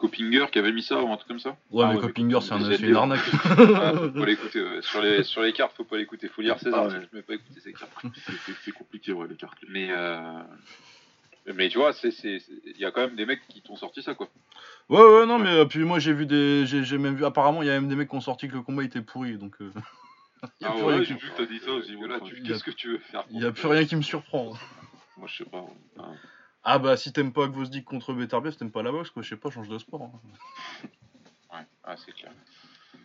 Copinger 0.00 0.46
qui 0.50 0.58
avait 0.58 0.72
mis 0.72 0.82
ça 0.82 1.00
ou 1.02 1.12
un 1.12 1.16
truc 1.16 1.28
comme 1.28 1.38
ça. 1.38 1.56
Ouais, 1.70 1.84
Ah 1.84 1.88
mais 1.90 1.94
ouais, 1.96 2.00
Coppinger, 2.00 2.38
c'est 2.40 2.52
un- 2.52 2.70
une 2.72 2.96
arnaque. 2.96 3.20
Ah, 3.44 3.92
faut 3.94 4.10
pas 4.10 4.26
l'écouter. 4.26 4.62
ouais. 4.62 4.82
Sur 4.82 5.02
les 5.02 5.22
sur 5.22 5.42
les 5.42 5.52
cartes, 5.52 5.76
faut 5.76 5.84
pas 5.84 5.98
l'écouter. 5.98 6.28
Faut 6.28 6.42
lire 6.42 6.56
Ah 6.64 6.68
articles, 6.78 6.98
ouais. 7.02 7.08
mais 7.12 7.22
pas 7.22 7.34
écouter 7.34 7.60
ses 7.60 7.72
cartes. 7.72 7.92
C'est- 8.64 8.72
compliqué, 8.72 9.12
ouais, 9.12 9.28
les 9.28 9.36
cartes. 9.36 9.58
Mais 9.68 9.88
euh, 9.90 10.42
mais 11.54 11.68
tu 11.68 11.78
vois, 11.78 11.92
il 12.02 12.40
y 12.78 12.84
a 12.84 12.90
quand 12.90 13.00
même 13.02 13.16
des 13.16 13.26
mecs 13.26 13.46
qui 13.48 13.60
t'ont 13.62 13.76
sorti 13.76 14.02
ça 14.02 14.14
quoi. 14.14 14.28
Ouais, 14.88 15.00
ouais, 15.02 15.26
non, 15.26 15.38
mais 15.38 15.50
euh, 15.50 15.64
puis 15.64 15.80
moi 15.84 15.98
j'ai 15.98 16.12
vu 16.12 16.26
des. 16.26 16.64
J'ai 16.66 16.98
même 16.98 17.14
vu. 17.16 17.24
Apparemment, 17.24 17.62
il 17.62 17.68
y 17.68 17.70
a 17.70 17.74
même 17.74 17.88
des 17.88 17.96
mecs 17.96 18.08
qui 18.10 18.16
ont 18.16 18.20
sorti 18.20 18.48
que 18.48 18.54
le 18.54 18.62
combat 18.62 18.82
était 18.84 19.00
pourri, 19.02 19.36
donc. 19.36 19.54
euh, 19.60 19.70
Il 20.60 20.64
y 20.64 20.66
a 20.66 20.70
Ah 20.70 20.72
plus 20.72 20.82
ouais, 20.84 20.94
rien 20.94 21.02
j'ai 21.04 21.14
qui- 21.16 21.20
vu 21.22 21.30
que 21.30 21.36
t'as 21.36 21.46
dit 21.46 21.58
ça 21.58 21.70
aussi, 21.72 21.94
ouais, 21.96 22.08
Là, 22.08 22.16
enfin, 22.16 22.24
tu- 22.26 22.38
il 22.38 22.44
y 22.44 22.46
a- 22.46 22.52
qu'est-ce 22.54 22.64
que 22.64 22.70
tu 22.70 22.88
veux 22.92 22.98
faire 22.98 23.24
Il 23.30 23.42
y 23.42 23.44
a 23.44 23.52
plus 23.52 23.66
rien 23.68 23.84
qui 23.84 23.94
me 23.94 24.00
surprend. 24.02 24.54
Moi, 25.18 25.28
je 25.28 25.36
sais 25.36 25.50
pas. 25.50 25.66
Ouais. 26.64 26.70
Ah. 26.70 26.74
Ah 26.74 26.78
bah 26.78 26.96
si 26.96 27.12
t'aimes 27.12 27.32
pas 27.32 27.46
Gvozdik 27.46 27.84
contre 27.84 28.12
Beterbiev, 28.12 28.56
t'aimes 28.56 28.70
pas 28.70 28.82
la 28.82 28.92
boxe 28.92 29.10
quoi, 29.10 29.22
je 29.22 29.28
sais 29.28 29.36
pas, 29.36 29.50
change 29.50 29.68
de 29.68 29.78
sport. 29.78 30.02
hein. 30.02 30.12
Ouais, 31.52 31.66
ah, 31.84 31.96
c'est 31.96 32.12
clair. 32.12 32.32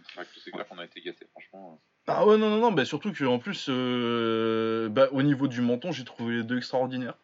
C'est 0.08 0.16
vrai 0.16 0.26
que 0.26 0.40
c'est 0.44 0.52
clair 0.52 0.68
qu'on 0.68 0.78
a 0.78 0.86
été 0.86 1.02
gâtés, 1.02 1.26
franchement. 1.32 1.80
Ah 2.08 2.26
ouais, 2.26 2.38
non, 2.38 2.50
non, 2.50 2.58
non, 2.60 2.72
bah 2.72 2.86
surtout 2.86 3.12
que 3.12 3.26
en 3.26 3.40
plus, 3.40 3.66
euh, 3.70 4.90
bah, 4.90 5.08
au 5.12 5.24
niveau 5.24 5.48
du 5.48 5.62
menton, 5.62 5.92
j'ai 5.92 6.04
trouvé 6.04 6.36
les 6.36 6.44
deux 6.44 6.58
extraordinaires. 6.58 7.16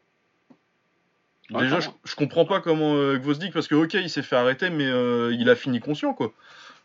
Ouais, 1.52 1.64
Déjà, 1.64 1.80
je, 1.80 2.16
comprends 2.16 2.46
pas 2.46 2.62
comment 2.62 2.96
euh, 2.96 3.18
Gvozdik, 3.18 3.54
parce 3.54 3.68
que 3.68 3.76
ok, 3.76 3.94
il 3.94 4.10
s'est 4.10 4.24
fait 4.24 4.38
arrêter, 4.38 4.70
mais 4.70 4.88
euh, 4.88 5.36
il 5.38 5.50
a 5.50 5.56
fini 5.56 5.80
conscient 5.80 6.14
quoi. 6.14 6.32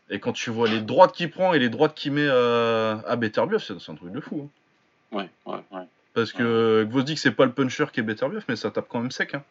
Et 0.09 0.19
quand 0.19 0.33
tu 0.33 0.49
vois 0.51 0.67
les 0.69 0.81
droites 0.81 1.13
qu'il 1.13 1.29
prend 1.31 1.53
et 1.53 1.59
les 1.59 1.69
droites 1.69 1.95
qu'il 1.95 2.11
met 2.13 2.27
à, 2.27 2.99
à 3.07 3.15
Beterbiev, 3.15 3.59
c'est 3.59 3.91
un 3.91 3.95
truc 3.95 4.11
de 4.11 4.19
fou. 4.19 4.49
hein. 5.13 5.27
Ouais, 5.45 5.61
ouais. 5.71 5.87
Parce 6.17 6.31
que 6.33 6.41
euh, 6.41 6.83
Gvozdik, 6.85 7.19
c'est 7.19 7.29
pas 7.31 7.45
le 7.45 7.51
puncher 7.51 7.85
qui 7.93 7.99
est 7.99 8.03
Beterbiev, 8.03 8.43
mais 8.49 8.55
ça 8.55 8.71
tape 8.71 8.87
quand 8.89 8.99
même 8.99 9.11
sec. 9.11 9.35
Hein. 9.35 9.43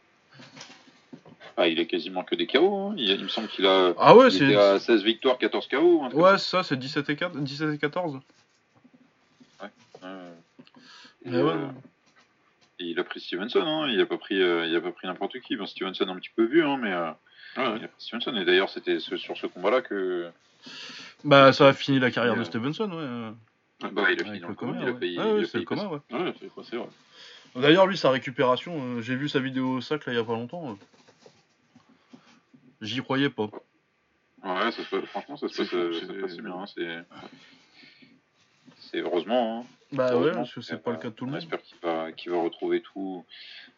Ah, 1.56 1.68
il 1.68 1.78
est 1.78 1.87
quasiment 1.87 2.25
que 2.25 2.35
des 2.35 2.49
KO. 2.49 2.88
hein. 2.88 2.94
Il, 2.96 3.08
il 3.08 3.23
me 3.23 3.28
semble 3.28 3.46
qu'il 3.46 3.64
a. 3.66 3.94
Ah 4.00 4.16
ouais, 4.16 4.26
il 4.28 4.32
c'est. 4.32 4.44
était 4.46 4.56
à 4.56 4.80
16 4.80 5.04
victoires, 5.04 5.38
14 5.38 5.68
KO. 5.68 6.08
Ouais, 6.12 6.38
ça, 6.38 6.64
c'est 6.64 6.76
17 6.76 7.08
et, 7.11 7.14
4, 7.14 7.38
17 7.38 7.75
et 7.75 7.78
14. 7.78 8.14
comme 8.14 8.20
ça. 9.61 9.66
Ouais. 10.02 10.11
Mais 11.25 11.38
Et, 11.38 11.42
ouais, 11.42 11.50
euh, 11.52 11.66
il 12.80 12.99
a 12.99 13.04
pris 13.04 13.20
Stevenson, 13.20 13.62
hein. 13.64 13.88
il 13.88 14.00
a 14.00 14.06
pas 14.06 14.18
pris, 14.18 14.42
euh, 14.42 14.66
il 14.66 14.75
a 14.75 14.80
pas 14.80 14.90
pris 14.90 15.06
n'importe 15.06 15.38
qui. 15.40 15.54
Bon, 15.54 15.66
Stevenson 15.66 16.08
un 16.08 16.16
petit 16.16 16.30
peu 16.35 16.44
vu, 16.46 16.64
hein, 16.64 16.78
mais 16.82 16.92
euh, 16.92 17.11
Ouais, 17.58 17.68
ouais. 17.68 17.76
il 17.78 17.85
a 17.85 17.88
pris 17.88 18.00
Stevenson. 18.04 18.35
Et 18.35 18.44
d'ailleurs, 18.44 18.70
c'était 18.70 18.99
ce- 18.99 19.16
sur 19.16 19.37
ce 19.37 19.46
combat-là 19.46 19.82
que 19.82 20.28
Bah, 21.23 21.52
ça 21.52 21.68
a 21.68 21.73
fini 21.73 22.00
la 22.00 22.11
carrière 22.11 22.32
Ouais. 22.35 22.40
de 22.40 22.44
Stevenson, 22.44 22.90
ouais. 22.90 23.32
Euh, 23.85 23.90
bah, 23.90 24.11
il 24.11 24.21
a 24.21 24.25
fini 24.25 24.28
Avec 24.30 24.42
dans 24.42 24.49
le 24.49 24.54
coma, 24.54 24.76
Il 24.80 24.88
a 24.88 24.92
ouais. 24.92 24.99
failli, 24.99 25.16
Ah 25.18 25.35
ouais, 25.35 25.45
c'est 25.45 25.64
failli 25.64 25.66
le 25.71 25.87
ouais. 25.87 26.00
Ouais, 26.26 26.35
c'est 26.64 26.76
ouais. 26.78 26.87
D'ailleurs, 27.54 27.87
lui, 27.87 27.97
sa 27.97 28.11
récupération, 28.11 28.80
euh, 28.83 29.00
j'ai 29.00 29.16
vu 29.16 29.28
sa 29.28 29.40
vidéo 29.40 29.76
au 29.76 29.80
sac 29.80 30.04
là 30.06 30.12
il 30.12 30.16
y 30.16 30.18
a 30.18 30.25
pas 30.25 30.33
longtemps. 30.33 30.71
euh. 30.73 30.75
J'y 32.80 33.00
croyais 33.02 33.30
pas. 33.30 33.45
Ouais, 34.45 34.71
ça 34.71 34.85
se 34.85 34.90
passe- 34.90 35.04
franchement, 35.06 35.37
ça 35.37 35.49
se 35.49 35.54
C'est 35.54 35.62
passe, 35.62 35.71
fou, 35.71 35.76
euh, 35.76 35.92
c'est- 35.95 36.06
ça 36.06 36.12
se 36.12 36.18
passe 36.21 36.37
bien. 36.37 36.52
hein, 36.54 36.64
C'est, 36.75 36.99
c'est 38.78 39.00
heureusement. 39.00 39.61
hein. 39.61 39.66
Bah 39.92 40.06
ouais, 40.09 40.12
Heureusement, 40.14 40.35
parce 40.42 40.54
que 40.54 40.61
c'est 40.61 40.83
pas 40.83 40.90
bah, 40.90 40.97
le 40.97 41.02
cas 41.02 41.11
de 41.11 41.14
tout 41.14 41.25
le 41.26 41.30
On 41.30 41.35
monde. 41.35 41.42
espère 41.42 41.62
qu'il 41.62 41.78
va, 41.80 42.12
qu'il 42.12 42.33
va 42.33 42.42
retrouver 42.42 42.83
tout, 42.83 43.25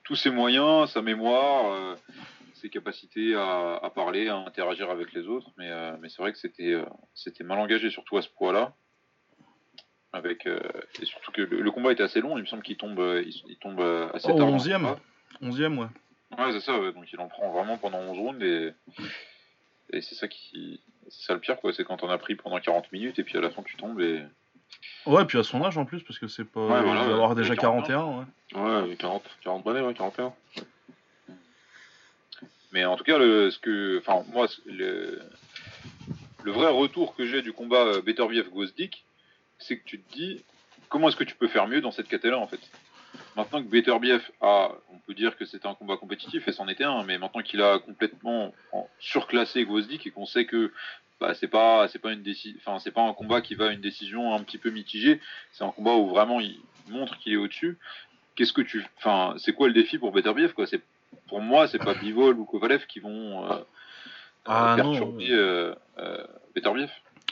tous 0.05 0.17
ses 0.17 0.31
moyens, 0.31 0.91
sa 0.91 1.03
mémoire, 1.03 1.71
euh, 1.73 1.95
ses 2.55 2.71
capacités 2.71 3.35
à, 3.35 3.77
à 3.77 3.91
parler, 3.91 4.29
à 4.29 4.37
interagir 4.37 4.91
avec 4.91 5.13
les 5.13 5.29
autres. 5.29 5.51
Mais, 5.59 5.71
euh, 5.71 5.97
mais 6.01 6.09
c'est 6.09 6.23
vrai 6.23 6.33
que 6.33 6.39
c'était, 6.39 6.73
euh, 6.73 6.85
c'était 7.15 7.45
mal 7.45 7.59
engagé, 7.59 7.91
surtout 7.91 8.17
à 8.17 8.23
ce 8.23 8.29
poids-là. 8.31 8.75
Avec, 10.15 10.47
euh, 10.47 10.59
et 11.03 11.05
surtout 11.05 11.33
que 11.33 11.43
le, 11.43 11.61
le 11.61 11.71
combat 11.71 11.93
était 11.93 12.03
assez 12.03 12.21
long, 12.23 12.39
il 12.39 12.41
me 12.43 12.47
semble 12.47 12.63
qu'il 12.63 12.77
tombe, 12.79 12.99
euh, 12.99 13.23
il, 13.27 13.35
il 13.47 13.57
tombe 13.59 13.79
euh, 13.81 14.09
assez 14.15 14.29
Oh, 14.33 14.37
tard. 14.39 14.47
dans 14.47 14.53
le 14.53 14.57
11ème. 14.59 14.77
combat. 14.81 14.99
11ème, 15.43 15.77
ouais. 15.79 15.87
Ouais, 16.39 16.53
c'est 16.53 16.61
ça, 16.61 16.79
ouais, 16.81 16.93
donc 16.93 17.13
il 17.13 17.21
en 17.21 17.29
prend 17.29 17.51
vraiment 17.53 17.77
pendant 17.77 17.99
11 17.99 18.19
rounds 18.19 18.43
et, 18.43 18.73
et 19.93 20.01
c'est 20.01 20.15
ça 20.15 20.27
qui. 20.29 20.81
C'est 21.11 21.27
ça 21.27 21.35
le 21.35 21.41
pire, 21.41 21.57
quoi, 21.59 21.73
c'est 21.73 21.85
quand 21.85 22.03
on 22.03 22.09
a 22.11 22.19
pris 22.19 22.35
pendant 22.37 22.59
40 22.59 22.91
minutes 22.93 23.19
et 23.19 23.25
puis 23.25 23.37
à 23.39 23.41
la 23.43 23.51
fin 23.51 23.63
tu 23.63 23.77
tombes 23.77 24.01
et. 24.01 24.23
Ouais, 25.07 25.25
puis 25.27 25.39
à 25.39 25.43
son 25.43 25.63
âge 25.65 25.77
en 25.79 25.85
plus, 25.87 26.03
parce 26.03 26.19
que 26.19 26.27
c'est 26.29 26.45
pas. 26.45 26.61
Ouais, 26.61 26.83
voilà, 26.83 27.03
il 27.03 27.07
ouais. 27.09 27.13
avoir 27.15 27.35
déjà 27.35 27.55
41, 27.57 28.27
41, 28.55 28.81
ouais. 28.83 28.89
Ouais, 28.91 28.97
40, 28.97 29.23
40 29.43 29.65
balais, 29.65 29.81
ouais, 29.83 29.95
41. 29.95 30.33
Mais 32.73 32.85
en 32.85 32.97
tout 32.97 33.05
cas, 33.05 33.19
le, 33.19 33.51
ce 33.51 33.59
que, 33.59 33.99
enfin, 33.99 34.25
moi, 34.33 34.47
le, 34.67 35.21
le 36.45 36.53
vrai 36.53 36.69
retour 36.71 37.15
que 37.15 37.25
j'ai 37.27 37.41
du 37.41 37.53
combat 37.55 38.01
Beterbiev 38.03 38.51
Gosdick, 38.51 39.05
c'est 39.59 39.79
que 39.79 39.85
tu 39.85 40.01
te 40.01 40.13
dis, 40.15 40.45
comment 40.89 41.09
est-ce 41.09 41.17
que 41.17 41.25
tu 41.25 41.35
peux 41.35 41.49
faire 41.49 41.67
mieux 41.67 41.81
dans 41.81 41.91
cette 41.91 42.09
catégorie 42.09 42.41
en 42.43 42.47
fait? 42.47 42.61
Maintenant 43.37 43.63
que 43.63 43.69
Beterbiev 43.69 44.23
a, 44.41 44.71
on 44.93 44.99
peut 44.99 45.15
dire 45.15 45.37
que 45.37 45.45
c'était 45.45 45.67
un 45.67 45.75
combat 45.75 45.97
compétitif 45.97 46.47
et 46.47 46.53
c'en 46.53 46.69
était 46.69 46.85
un, 46.85 47.05
mais 47.05 47.19
maintenant 47.19 47.43
qu'il 47.43 47.63
a 47.63 47.79
complètement 47.79 48.55
en- 48.73 48.87
surclassé 48.99 49.65
Gosdick 49.65 50.07
et 50.07 50.11
qu'on 50.11 50.27
sait 50.27 50.45
que 50.45 50.73
bah, 51.21 51.35
c'est 51.35 51.49
pas, 51.49 51.89
c'est 51.89 51.99
pas 51.99 52.13
une 52.13 52.23
enfin, 52.59 52.79
c'est 52.79 52.91
pas 52.91 53.03
un 53.03 53.13
combat 53.13 53.41
qui 53.41 53.55
va 53.55 53.67
à 53.69 53.73
une 53.73 53.81
décision 53.81 54.35
un 54.35 54.41
petit 54.43 54.59
peu 54.59 54.71
mitigée, 54.71 55.21
c'est 55.53 55.65
un 55.65 55.71
combat 55.71 55.95
où 55.95 56.09
vraiment 56.09 56.39
il 56.41 56.61
montre 56.89 57.19
qu'il 57.19 57.33
est 57.33 57.37
au-dessus. 57.37 57.79
Qu'est-ce 58.37 58.53
que 58.53 58.63
tu, 58.63 58.85
enfin, 58.99 59.35
c'est 59.39 59.53
quoi 59.53 59.67
le 59.67 59.75
défi 59.75 59.99
pour 59.99 60.13
Beterbiev 60.13 60.53
quoi? 60.53 60.67
C'est 60.67 60.83
pour 61.27 61.41
moi, 61.41 61.67
c'est 61.67 61.79
pas 61.79 61.95
Bivol 61.95 62.39
ou 62.39 62.45
Kovalev 62.45 62.87
qui 62.87 63.01
vont 63.01 63.51
euh, 63.51 63.57
Ah, 64.45 64.75
euh, 64.75 64.77
non, 64.77 64.91
perturber 64.91 65.31
euh, 65.31 65.75
euh, 65.99 66.25
Beterbiev. 66.55 66.91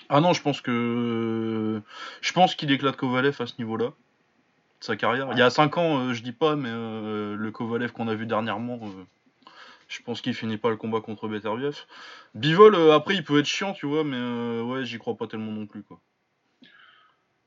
Ah 0.09 0.21
non, 0.21 0.33
je 0.33 0.43
pense 0.43 0.61
que. 0.61 1.81
Je 2.21 2.33
pense 2.33 2.55
qu'il 2.55 2.71
éclate 2.71 2.97
Kovalev 2.97 3.37
à 3.41 3.47
ce 3.47 3.55
niveau-là. 3.59 3.87
De 3.87 4.85
sa 4.85 4.97
carrière. 4.97 5.29
Il 5.33 5.39
y 5.39 5.43
a 5.43 5.51
5 5.51 5.79
ans, 5.79 5.99
euh, 5.99 6.13
je 6.13 6.23
dis 6.23 6.33
pas, 6.33 6.55
mais 6.55 6.69
euh, 6.71 7.35
le 7.35 7.51
Kovalev 7.51 7.93
qu'on 7.93 8.09
a 8.09 8.15
vu 8.15 8.27
dernièrement, 8.27 8.79
euh, 8.83 9.51
je 9.89 10.03
pense 10.03 10.21
qu'il 10.21 10.35
finit 10.35 10.59
pas 10.59 10.71
le 10.71 10.77
combat 10.77 11.01
contre 11.01 11.29
Beterbiev. 11.29 11.87
Bivol, 12.35 12.93
après, 12.93 13.15
il 13.15 13.25
peut 13.25 13.39
être 13.39 13.47
chiant, 13.47 13.73
tu 13.73 13.87
vois, 13.87 14.05
mais 14.05 14.19
euh, 14.19 14.63
ouais, 14.63 14.85
j'y 14.85 14.99
crois 14.99 15.17
pas 15.17 15.27
tellement 15.27 15.53
non 15.53 15.67
plus, 15.67 15.83
quoi. 15.83 15.99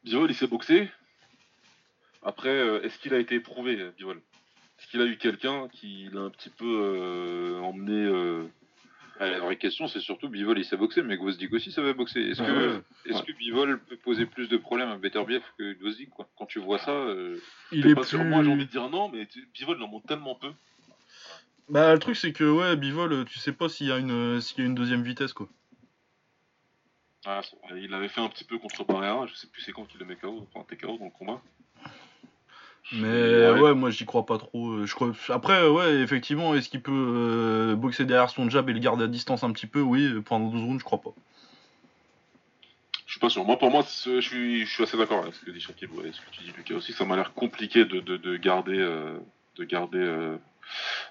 Bivol, 0.03 0.31
il 0.31 0.35
s'est 0.35 0.47
boxé. 0.47 0.89
Après, 2.23 2.83
est-ce 2.83 2.97
qu'il 2.97 3.13
a 3.13 3.19
été 3.19 3.35
éprouvé, 3.35 3.91
Bivol? 3.97 4.21
Est-ce 4.79 4.87
qu'il 4.87 5.01
a 5.01 5.05
eu 5.05 5.17
quelqu'un 5.17 5.67
qui 5.69 6.09
l'a 6.11 6.21
un 6.21 6.29
petit 6.29 6.49
peu 6.49 7.59
emmené 7.61 8.47
euh, 9.19 9.23
Euh, 9.25 9.31
La 9.31 9.39
vraie 9.39 9.57
question, 9.57 9.87
c'est 9.87 9.99
surtout 9.99 10.29
Bivol, 10.29 10.57
il 10.59 10.65
sait 10.65 10.77
boxer, 10.77 11.03
mais 11.03 11.17
Gvozdik 11.17 11.51
aussi 11.53 11.71
savait 11.71 11.93
boxer. 11.93 12.21
Est-ce 12.21 12.41
Ah 12.41 12.45
que, 12.45 12.51
ouais. 12.75 12.81
est-ce 13.05 13.17
Ouais. 13.19 13.25
que 13.25 13.31
Bivol 13.33 13.79
peut 13.83 13.97
poser 13.97 14.25
plus 14.25 14.47
de 14.49 14.57
problèmes 14.57 14.89
à 14.89 14.97
Beterbiev 14.97 15.43
que 15.57 15.73
Gvozdik 15.73 16.09
quoi? 16.09 16.29
Quand 16.37 16.45
tu 16.45 16.59
vois 16.59 16.79
ça, 16.79 16.91
euh, 16.91 17.37
Il 17.71 17.87
est 17.87 17.95
pas 17.95 18.01
plus. 18.01 18.09
sûr, 18.11 18.23
moi 18.23 18.43
j'ai 18.43 18.51
envie 18.51 18.65
de 18.65 18.71
dire 18.71 18.89
non, 18.89 19.09
mais 19.09 19.27
Bivol 19.53 19.81
en 19.81 19.87
monte 19.87 20.05
tellement 20.07 20.35
peu. 20.35 20.51
Bah, 21.69 21.93
le 21.93 21.99
truc, 21.99 22.15
c'est 22.15 22.33
que, 22.33 22.43
ouais, 22.49 22.75
Bivol, 22.75 23.13
euh, 23.13 23.23
tu 23.25 23.37
sais 23.37 23.53
pas 23.53 23.69
s'il 23.69 23.87
y, 23.87 23.91
a 23.91 23.97
une- 23.99 24.41
s'il 24.41 24.57
y 24.59 24.61
a 24.61 24.65
une 24.65 24.73
deuxième 24.73 25.03
vitesse, 25.03 25.33
quoi. 25.33 25.47
ah, 27.25 27.41
Euh, 27.71 27.79
Il 27.79 27.93
avait 27.93 28.07
fait 28.07 28.21
un 28.21 28.29
petit 28.29 28.43
peu 28.45 28.57
contre 28.57 28.83
Barrera, 28.85 29.27
je 29.27 29.35
sais 29.35 29.47
plus 29.47 29.61
c'est 29.61 29.71
quand 29.71 29.85
qu'il 29.85 29.99
le 29.99 30.05
met 30.05 30.15
KO, 30.15 30.47
enfin 30.51 30.65
TKO 30.67 30.97
dans 30.97 31.05
le 31.05 31.11
combat. 31.11 31.41
Mais 32.93 33.07
Ouais. 33.07 33.59
ouais, 33.61 33.73
moi 33.75 33.89
j'y 33.91 34.05
crois 34.05 34.25
pas 34.25 34.37
trop. 34.37 34.69
euh, 34.71 34.85
Je 34.85 34.95
crois... 34.95 35.11
Après, 35.29 35.61
euh, 35.61 35.71
ouais, 35.71 35.95
effectivement, 35.97 36.55
est-ce 36.55 36.69
qu'il 36.69 36.81
peut 36.81 36.91
euh, 36.91 37.75
boxer 37.75 38.05
derrière 38.05 38.29
son 38.29 38.49
jab 38.49 38.69
et 38.69 38.73
le 38.73 38.79
garder 38.79 39.03
à 39.03 39.07
distance 39.07 39.43
un 39.43 39.51
petit 39.51 39.67
peu? 39.67 39.81
Oui, 39.81 40.09
pendant 40.25 40.47
12 40.47 40.63
rounds, 40.63 40.79
je 40.79 40.85
crois 40.85 41.01
pas. 41.01 41.11
Je 43.05 43.11
suis 43.13 43.19
pas 43.19 43.29
sûr. 43.29 43.43
Moi, 43.45 43.57
pour 43.57 43.71
moi, 43.71 43.83
je 44.05 44.19
suis, 44.21 44.65
je 44.65 44.71
suis 44.71 44.83
assez 44.83 44.97
d'accord 44.97 45.23
avec 45.23 45.33
ce 45.35 45.43
que 45.45 45.51
dit 45.51 45.59
Shakib 45.59 45.89
et 46.05 46.11
ce 46.11 46.21
que 46.21 46.29
tu 46.31 46.43
dis 46.43 46.51
Lucas 46.55 46.75
aussi. 46.75 46.93
Ça 46.93 47.05
m'a 47.05 47.15
l'air 47.15 47.33
compliqué 47.33 47.85
de, 47.85 47.99
de, 47.99 48.17
de 48.17 48.37
garder, 48.37 48.77
euh, 48.79 49.17
de 49.57 49.63
garder 49.63 49.97
euh, 49.99 50.37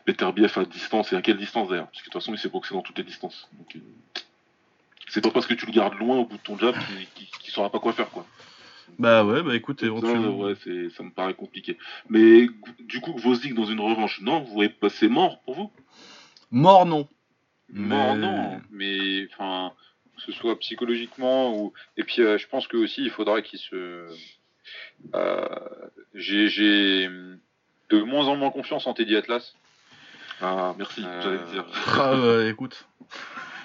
Beterbiev 0.07 0.57
à 0.59 0.65
distance 0.65 1.13
et 1.13 1.17
à 1.17 1.23
quelle 1.23 1.39
distance 1.39 1.69
d'ailleurs? 1.69 1.87
Parce 1.89 1.99
que 2.03 2.09
de 2.09 2.13
toute 2.13 2.21
façon, 2.23 2.33
il 2.33 2.39
s'est 2.39 2.49
boxé 2.49 2.75
dans 2.75 2.83
toutes 2.83 2.99
les 2.99 3.05
distances. 3.05 3.49
Donc, 3.53 3.77
c'est 5.09 5.21
pas 5.21 5.31
parce 5.31 5.47
que 5.47 5.55
tu 5.55 5.67
le 5.67 5.73
gardes 5.73 5.95
loin 5.99 6.19
au 6.19 6.25
bout 6.27 6.37
de 6.37 6.43
ton 6.43 6.57
jab 6.59 6.75
qu'il 7.15 7.27
qu'il 7.27 7.53
saura 7.53 7.71
pas 7.71 7.81
quoi 7.81 7.93
faire 7.93 8.11
quoi. 8.11 8.27
Bah 8.99 9.25
ouais, 9.25 9.43
bah 9.43 9.55
écoute, 9.55 9.83
éventuellement. 9.83 10.39
ouais, 10.39 10.55
c'est- 10.65 10.91
ça 10.91 11.03
me 11.03 11.11
paraît 11.11 11.35
compliqué. 11.35 11.79
Mais 12.09 12.47
du 12.81 13.01
coup, 13.01 13.17
Vosdik 13.17 13.55
dans 13.55 13.65
une 13.67 13.81
revanche, 13.81 14.21
non, 14.21 14.41
vous 14.41 14.53
voyez 14.53 14.71
pas, 14.71 14.89
c'est 14.89 15.09
mort 15.09 15.41
pour 15.43 15.55
vous? 15.55 15.73
Mort, 16.51 16.87
non. 16.87 17.09
Mort, 17.71 18.15
Mais- 18.17 18.21
non, 18.21 18.61
mais 18.71 19.29
enfin, 19.33 19.73
que 20.17 20.23
ce 20.23 20.33
soit 20.33 20.59
psychologiquement 20.59 21.57
ou. 21.57 21.73
Et 21.97 22.05
puis, 22.05 22.23
euh, 22.23 22.39
je 22.39 22.49
pense 22.49 22.67
que 22.67 22.77
aussi, 22.77 23.03
il 23.03 23.11
faudra 23.11 23.43
qu'il 23.43 23.59
se. 23.59 24.07
Euh, 25.15 25.49
J'ai 26.15 26.49
j'ai 26.49 27.09
de 27.91 28.03
moins 28.03 28.27
en 28.27 28.37
moins 28.37 28.51
confiance 28.51 28.87
en 28.87 28.95
Teddy 28.95 29.17
Atlas. 29.17 29.55
Ah, 30.41 30.75
merci, 30.77 31.03
Euh, 31.05 31.21
j'allais 31.23 31.39
le 31.39 31.53
dire. 31.53 31.65
Ah, 31.99 32.19
ouais, 32.21 32.51
écoute. 32.51 32.87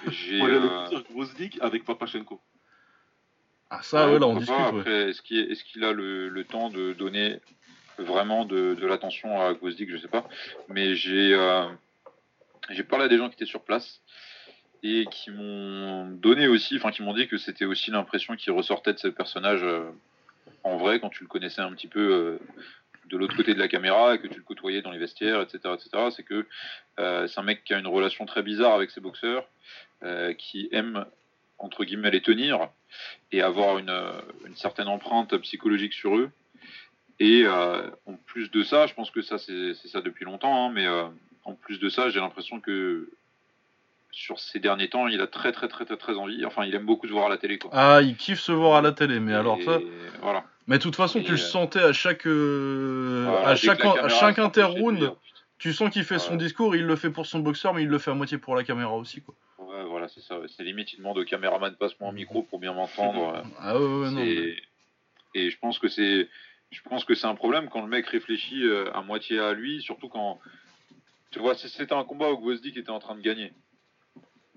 J'ai. 0.08 0.40
Euh, 0.40 0.88
dire 0.88 1.02
Vosdik 1.10 1.58
avec 1.60 1.84
Papachenko. 1.84 2.40
Ah, 3.76 3.82
ça, 3.82 4.06
ouais, 4.08 4.18
là, 4.18 4.26
on 4.26 4.36
pourquoi 4.36 4.72
discute, 4.72 4.86
ouais. 4.86 5.10
Est-ce 5.10 5.22
qu'il 5.22 5.82
est, 5.82 5.86
a 5.86 5.92
le, 5.92 6.28
le 6.28 6.44
temps 6.44 6.70
de 6.70 6.92
donner 6.92 7.40
vraiment 7.98 8.44
de, 8.44 8.74
de 8.74 8.86
l'attention 8.86 9.40
à 9.40 9.54
Gvozdik 9.54 9.90
Je 9.90 9.96
sais 9.96 10.08
pas. 10.08 10.28
Mais 10.68 10.94
j'ai 10.94 11.34
euh, 11.34 11.66
j'ai 12.70 12.82
parlé 12.82 13.06
à 13.06 13.08
des 13.08 13.18
gens 13.18 13.28
qui 13.28 13.34
étaient 13.34 13.46
sur 13.46 13.62
place 13.62 14.00
et 14.82 15.06
qui 15.10 15.30
m'ont 15.30 16.06
donné 16.06 16.46
aussi, 16.46 16.76
enfin 16.76 16.90
qui 16.90 17.02
m'ont 17.02 17.14
dit 17.14 17.26
que 17.26 17.38
c'était 17.38 17.64
aussi 17.64 17.90
l'impression 17.90 18.36
qui 18.36 18.50
ressortait 18.50 18.92
de 18.92 18.98
ce 18.98 19.08
personnage 19.08 19.62
euh, 19.62 19.90
en 20.62 20.76
vrai 20.76 21.00
quand 21.00 21.08
tu 21.08 21.22
le 21.22 21.28
connaissais 21.28 21.62
un 21.62 21.72
petit 21.72 21.88
peu 21.88 22.00
euh, 22.00 22.38
de 23.06 23.16
l'autre 23.16 23.36
côté 23.36 23.54
de 23.54 23.58
la 23.58 23.68
caméra 23.68 24.14
et 24.14 24.18
que 24.18 24.26
tu 24.26 24.36
le 24.36 24.44
côtoyais 24.44 24.82
dans 24.82 24.90
les 24.90 24.98
vestiaires, 24.98 25.40
etc., 25.40 25.58
etc. 25.74 26.04
C'est 26.14 26.22
que 26.22 26.46
euh, 26.98 27.26
c'est 27.26 27.40
un 27.40 27.44
mec 27.44 27.64
qui 27.64 27.74
a 27.74 27.78
une 27.78 27.86
relation 27.86 28.24
très 28.26 28.42
bizarre 28.42 28.74
avec 28.74 28.90
ses 28.90 29.00
boxeurs, 29.00 29.46
qui 30.36 30.68
aime 30.70 31.06
entre 31.56 31.84
guillemets 31.84 32.10
les 32.10 32.20
tenir 32.20 32.68
et 33.32 33.42
avoir 33.42 33.78
une, 33.78 33.90
euh, 33.90 34.12
une 34.46 34.56
certaine 34.56 34.88
empreinte 34.88 35.36
psychologique 35.38 35.92
sur 35.92 36.16
eux. 36.16 36.30
Et 37.20 37.42
euh, 37.44 37.88
en 38.06 38.14
plus 38.14 38.50
de 38.50 38.62
ça, 38.62 38.86
je 38.86 38.94
pense 38.94 39.10
que 39.10 39.22
ça 39.22 39.38
c'est 39.38 39.74
ça 39.88 40.00
depuis 40.00 40.24
longtemps, 40.24 40.66
hein, 40.66 40.72
mais 40.74 40.86
euh, 40.86 41.04
en 41.44 41.54
plus 41.54 41.78
de 41.78 41.88
ça, 41.88 42.10
j'ai 42.10 42.20
l'impression 42.20 42.60
que 42.60 43.08
sur 44.10 44.38
ces 44.38 44.60
derniers 44.60 44.88
temps, 44.88 45.08
il 45.08 45.20
a 45.20 45.26
très 45.26 45.52
très 45.52 45.68
très 45.68 45.84
très 45.84 45.96
très 45.96 46.14
envie. 46.14 46.44
Enfin, 46.44 46.64
il 46.64 46.74
aime 46.74 46.86
beaucoup 46.86 47.06
se 47.06 47.12
voir 47.12 47.26
à 47.26 47.28
la 47.28 47.36
télé, 47.36 47.58
quoi. 47.58 47.70
Ah, 47.72 48.00
il 48.02 48.16
kiffe 48.16 48.40
se 48.40 48.52
voir 48.52 48.76
à 48.76 48.82
la 48.82 48.92
télé, 48.92 49.20
mais 49.20 49.34
alors 49.34 49.58
ça. 49.64 49.80
voilà. 50.22 50.44
Mais 50.66 50.78
de 50.78 50.82
toute 50.82 50.96
façon, 50.96 51.18
Et, 51.18 51.24
tu 51.24 51.32
le 51.32 51.38
euh, 51.38 51.40
sentais 51.40 51.82
à 51.82 51.92
chaque. 51.92 52.26
Voilà, 52.26 53.48
à 53.48 53.56
chaque, 53.56 53.84
à 53.84 54.08
chaque 54.08 54.38
inter-round, 54.38 55.12
tu 55.58 55.72
sens 55.72 55.90
qu'il 55.90 56.04
fait 56.04 56.18
son 56.18 56.36
discours, 56.36 56.74
il 56.74 56.84
le 56.84 56.96
fait 56.96 57.10
pour 57.10 57.26
son 57.26 57.38
boxeur, 57.40 57.74
mais 57.74 57.82
il 57.82 57.88
le 57.88 57.98
fait 57.98 58.10
à 58.10 58.14
moitié 58.14 58.38
pour 58.38 58.56
la 58.56 58.64
caméra 58.64 58.94
aussi, 58.94 59.20
quoi. 59.20 59.34
Voilà, 60.04 60.08
c'est 60.14 60.20
ça. 60.22 60.36
C'est 60.56 60.62
limite, 60.64 60.92
il 60.92 60.98
demande 60.98 61.18
au 61.18 61.24
caméraman 61.24 61.74
passe-moi 61.76 62.10
un 62.10 62.12
micro 62.12 62.42
pour 62.42 62.58
bien 62.58 62.72
m'entendre. 62.74 63.42
Ah 63.60 63.78
ouais, 63.78 63.84
ouais, 63.86 64.10
non. 64.10 64.24
mais- 64.24 64.56
Et, 65.36 65.50
je 65.50 65.58
pense 65.58 65.78
que 65.78 65.88
c'est, 65.88 66.28
je 66.70 66.80
pense 66.82 67.04
que 67.04 67.14
c'est 67.14 67.26
un 67.26 67.34
problème 67.34 67.68
quand 67.68 67.80
le 67.82 67.88
mec 67.88 68.06
réfléchit 68.06 68.62
euh, 68.64 68.90
à 68.92 69.02
moitié 69.02 69.38
à 69.40 69.52
lui, 69.52 69.80
surtout 69.82 70.08
quand, 70.08 70.38
tu 71.32 71.38
vois, 71.40 71.54
c'était 71.56 71.92
un 71.92 72.04
combat 72.04 72.30
où 72.32 72.38
Gvozdik 72.38 72.76
était 72.76 72.90
en 72.90 73.00
train 73.00 73.16
de 73.16 73.20
gagner. 73.20 73.52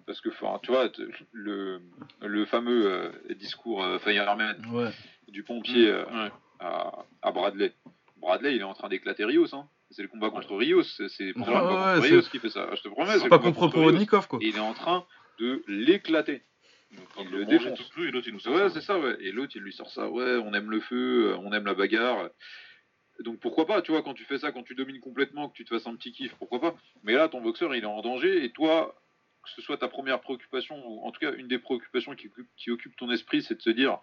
Parce 0.06 0.22
que, 0.22 0.30
enfin, 0.30 0.60
tu 0.64 0.72
vois, 0.72 0.90
le, 1.34 1.82
le 2.22 2.46
fameux 2.46 2.86
euh, 2.92 3.12
discours 3.36 3.84
euh, 3.84 3.98
Fireman 4.00 4.56
Ouais. 4.72 4.92
du 5.30 5.44
pompier 5.44 5.90
euh, 5.90 6.06
Ouais. 6.06 6.32
à, 6.60 7.06
à 7.24 7.32
Bradley. 7.32 7.74
Bradley, 8.18 8.56
il 8.56 8.62
est 8.62 8.64
en 8.64 8.74
train 8.74 8.88
d'éclater 8.90 9.26
Rios. 9.26 9.54
Hein. 9.56 9.68
C'est 9.92 10.02
le 10.04 10.08
combat 10.10 10.30
contre 10.30 10.56
Rios. 10.56 10.84
C'est 10.84 11.04
Ouais, 11.26 11.34
contre 11.34 11.96
c'est- 12.02 12.08
Rios 12.10 12.22
qui 12.32 12.40
fait 12.40 12.50
ça. 12.50 12.70
Je 12.76 12.82
te 12.84 12.88
promets. 12.90 13.18
c'est 13.20 13.28
pas 13.30 13.40
contre 13.40 13.60
Rios. 13.62 13.70
Porodnikov, 13.72 14.28
quoi. 14.28 14.40
Et 14.42 14.48
il 14.50 14.56
est 14.56 14.60
en 14.60 14.74
train 14.74 15.06
de 15.40 15.64
l'éclater. 15.68 16.42
Quand 17.16 17.24
Il 17.24 17.32
le 17.32 17.38
le 17.40 17.46
mange 17.46 17.50
défonce. 17.64 17.80
tout 17.80 17.90
plus 17.94 18.08
et 18.08 18.12
l'autre 18.12 18.28
il 18.28 18.34
nous 18.34 18.40
sort 18.40 18.54
Ouais, 18.56 18.70
ça. 18.70 18.76
c'est 18.76 18.82
ça, 18.82 18.98
ouais. 19.00 19.18
Et 19.20 19.32
l'autre, 19.32 19.54
il 19.56 19.62
lui 19.62 19.74
sort 19.74 19.90
ça. 19.92 20.10
Ouais, 20.10 20.38
on 20.38 20.54
aime 20.54 20.72
le 20.72 20.80
feu, 20.80 21.32
euh, 21.34 21.38
on 21.40 21.52
aime 21.52 21.66
la 21.66 21.74
bagarre. 21.74 22.30
Donc 23.20 23.40
pourquoi 23.40 23.66
pas, 23.66 23.82
tu 23.82 23.92
vois, 23.92 24.04
quand 24.04 24.14
tu 24.14 24.24
fais 24.26 24.38
ça, 24.38 24.52
quand 24.52 24.64
tu 24.64 24.76
domines 24.76 25.00
complètement, 25.02 25.50
que 25.50 25.54
tu 25.56 25.66
te 25.66 25.74
fasses 25.74 25.88
un 25.88 25.96
petit 25.96 26.12
kiff, 26.12 26.34
pourquoi 26.36 26.62
pas. 26.62 26.76
Mais 27.04 27.14
là, 27.14 27.28
ton 27.28 27.42
boxeur, 27.42 27.74
il 27.76 27.84
est 27.84 27.88
en 27.88 28.02
danger 28.02 28.44
et 28.46 28.52
toi, 28.52 28.96
que 29.44 29.50
ce 29.50 29.62
soit 29.62 29.78
ta 29.78 29.88
première 29.88 30.22
préoccupation, 30.22 30.76
ou 30.88 31.02
en 31.06 31.12
tout 31.12 31.20
cas 31.20 31.34
une 31.34 31.48
des 31.48 31.58
préoccupations 31.60 32.16
qui, 32.16 32.28
occupe- 32.28 32.50
qui 32.56 32.70
occupe 32.72 32.96
ton 32.96 33.10
esprit, 33.12 33.42
c'est 33.42 33.56
de 33.56 33.62
se 33.62 33.70
dire 33.72 34.00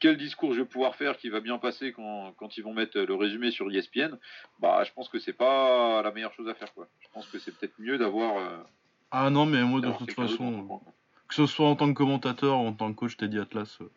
quel 0.00 0.16
discours 0.16 0.54
je 0.54 0.60
vais 0.60 0.66
pouvoir 0.66 0.96
faire 0.96 1.18
qui 1.18 1.28
va 1.28 1.40
bien 1.40 1.58
passer 1.58 1.92
quand, 1.92 2.32
quand 2.38 2.56
ils 2.56 2.62
vont 2.62 2.72
mettre 2.72 2.98
le 2.98 3.14
résumé 3.14 3.50
sur 3.50 3.70
ESPN. 3.70 4.16
Bah, 4.60 4.82
je 4.84 4.92
pense 4.92 5.08
que 5.08 5.18
c'est 5.18 5.32
pas 5.34 6.02
la 6.02 6.10
meilleure 6.12 6.32
chose 6.34 6.48
à 6.48 6.54
faire, 6.54 6.72
quoi. 6.72 6.88
Je 7.00 7.08
pense 7.12 7.26
que 7.28 7.38
c'est 7.38 7.56
peut-être 7.56 7.78
mieux 7.78 7.98
d'avoir. 7.98 8.66
Ah 9.10 9.30
non, 9.30 9.46
mais 9.46 9.62
moi, 9.62 9.80
de 9.80 9.90
toute 9.92 10.12
façon, 10.12 10.80
que 11.28 11.34
ce 11.34 11.46
soit 11.46 11.68
en 11.68 11.76
tant 11.76 11.88
que 11.88 11.96
commentateur 11.96 12.58
ou 12.60 12.66
en 12.66 12.72
tant 12.72 12.92
que 12.92 12.98
coach 12.98 13.16
Teddy 13.16 13.38
Atlas, 13.38 13.78
euh, 13.80 13.88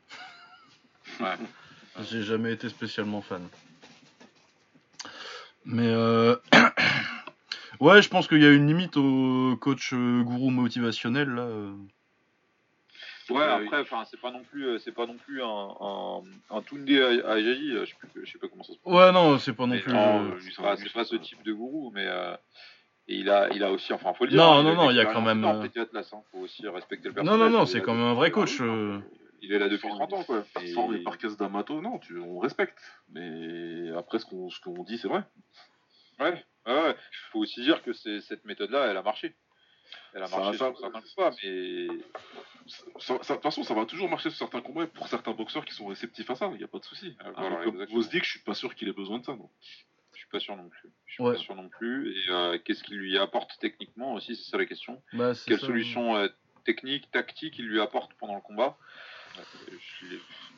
Ouais. 1.19 1.35
j'ai 2.09 2.23
jamais 2.23 2.53
été 2.53 2.69
spécialement 2.69 3.21
fan. 3.21 3.47
Mais 5.65 5.89
euh... 5.89 6.35
ouais, 7.79 8.01
je 8.01 8.09
pense 8.09 8.27
qu'il 8.27 8.41
y 8.41 8.45
a 8.45 8.51
une 8.51 8.67
limite 8.67 8.97
au 8.97 9.57
coach 9.59 9.93
euh, 9.93 10.21
gourou 10.23 10.49
motivationnel 10.49 11.29
là. 11.29 11.47
Ouais, 13.29 13.43
après, 13.43 13.81
enfin, 13.81 14.03
c'est 14.09 14.19
pas 14.19 14.31
non 14.31 14.43
plus, 14.43 14.77
c'est 14.79 14.91
pas 14.91 15.05
non 15.05 15.15
plus 15.15 15.41
un, 15.41 15.47
un, 15.79 16.21
un 16.49 16.61
Tunde 16.63 16.89
Ajayi, 16.89 17.71
euh, 17.71 17.85
je 17.85 17.91
sais, 17.91 17.95
plus- 17.99 18.25
je 18.25 18.31
sais 18.31 18.39
pas 18.39 18.47
comment 18.49 18.63
ça 18.63 18.73
se 18.73 18.79
prononce. 18.79 18.99
Ouais, 18.99 19.11
non, 19.13 19.39
c'est 19.39 19.53
pas 19.53 19.63
non 19.67 19.75
Mais 19.75 19.81
plus. 19.81 19.93
non, 19.93 20.31
euh, 20.31 20.75
c'est 20.77 20.91
pas 20.93 21.05
ce 21.05 21.15
type 21.15 21.41
de 21.43 21.53
gourou, 21.53 21.91
mais 21.93 22.05
euh, 22.07 22.35
et 23.07 23.15
il 23.15 23.29
a, 23.29 23.49
il 23.53 23.63
a 23.63 23.71
aussi, 23.71 23.91
enfin, 23.93 24.13
faut 24.13 24.25
le 24.25 24.31
dire. 24.31 24.39
Non, 24.39 24.53
hein, 24.59 24.63
non, 24.63 24.75
non, 24.75 24.91
il 24.91 24.97
y 24.97 24.99
a 24.99 25.05
quand 25.05 25.21
même, 25.21 25.43
Atlas, 25.43 26.13
hein, 26.13 26.21
faut 26.31 26.39
aussi 26.39 26.67
respecter 26.67 27.09
le 27.09 27.13
Non, 27.15 27.23
personnage. 27.23 27.39
non, 27.51 27.57
non, 27.57 27.63
est 27.63 27.67
c'est 27.67 27.81
quand 27.81 27.93
même 27.93 28.05
un 28.05 28.13
vrai 28.13 28.31
coach. 28.31 28.59
euh. 28.61 28.99
Il 29.43 29.51
est 29.53 29.59
là 29.59 29.69
depuis 29.69 29.89
30 29.89 30.13
ans, 30.13 30.23
quoi. 30.23 30.43
Et- 30.61 30.71
Formé 30.73 30.99
par 30.99 31.17
Caisse 31.17 31.35
d'Amato, 31.35 31.81
non, 31.81 31.97
tu, 31.97 32.17
on 32.19 32.37
respecte. 32.39 32.77
Mais 33.09 33.89
après, 33.97 34.19
ce 34.19 34.25
qu'on 34.25 34.49
ce 34.51 34.59
qu'on 34.61 34.83
dit, 34.83 34.99
c'est 34.99 35.07
vrai. 35.07 35.23
Ouais, 36.19 36.43
ouais, 36.67 36.73
ouais. 36.83 36.95
faut 37.31 37.39
aussi 37.39 37.61
dire 37.61 37.81
que 37.81 37.91
cette 37.93 38.45
méthode-là, 38.45 38.85
elle 38.91 38.97
a 38.97 39.01
marché. 39.01 39.35
Elle 40.13 40.21
a 40.23 40.27
Ça- 40.27 40.37
marché 40.37 40.57
ça- 40.59 40.65
sur 40.67 40.79
certains 40.79 41.01
combats, 41.15 41.35
mais 41.43 41.87
De 41.87 42.03
toute 43.33 43.41
façon, 43.41 43.63
ça 43.63 43.73
va 43.73 43.85
toujours 43.85 44.07
marcher 44.09 44.29
sur 44.29 44.37
certains 44.37 44.61
combats 44.61 44.83
et 44.83 44.87
pour 44.87 45.07
certains 45.07 45.31
boxeurs 45.33 45.65
qui 45.65 45.73
sont 45.73 45.87
réceptifs 45.87 46.29
à 46.29 46.35
ça, 46.35 46.49
il 46.53 46.57
n'y 46.59 46.63
a 46.63 46.67
pas 46.67 46.77
de 46.79 46.85
souci. 46.85 47.15
Ah, 47.19 47.31
voilà, 47.35 47.63
comme 47.63 47.77
que 47.85 48.23
je 48.23 48.29
suis 48.29 48.39
pas 48.41 48.53
sûr 48.53 48.75
qu'il 48.75 48.87
ait 48.87 48.93
besoin 48.93 49.17
de 49.19 49.25
ça. 49.25 49.33
Non. 49.35 49.49
Je 50.21 50.27
suis 50.27 50.29
pas 50.31 50.39
sûr 50.39 50.55
non 50.55 50.69
plus. 50.69 50.91
Je 51.07 51.13
suis 51.13 51.23
Ouais. 51.23 51.33
pas 51.33 51.39
sûr 51.39 51.55
non 51.55 51.67
plus. 51.67 52.11
Et 52.15 52.29
euh, 52.29 52.59
qu'est-ce 52.63 52.83
qu'il 52.83 52.97
lui 52.97 53.17
apporte 53.17 53.57
techniquement 53.59 54.13
aussi, 54.13 54.35
c'est 54.35 54.51
ça 54.51 54.57
la 54.59 54.67
question. 54.67 55.01
Bah, 55.13 55.31
Quelle 55.47 55.59
ça. 55.59 55.65
solution 55.65 56.15
euh, 56.15 56.27
technique, 56.63 57.09
tactique 57.09 57.57
il 57.57 57.65
lui 57.67 57.81
apporte 57.81 58.13
pendant 58.19 58.35
le 58.35 58.41
combat? 58.41 58.77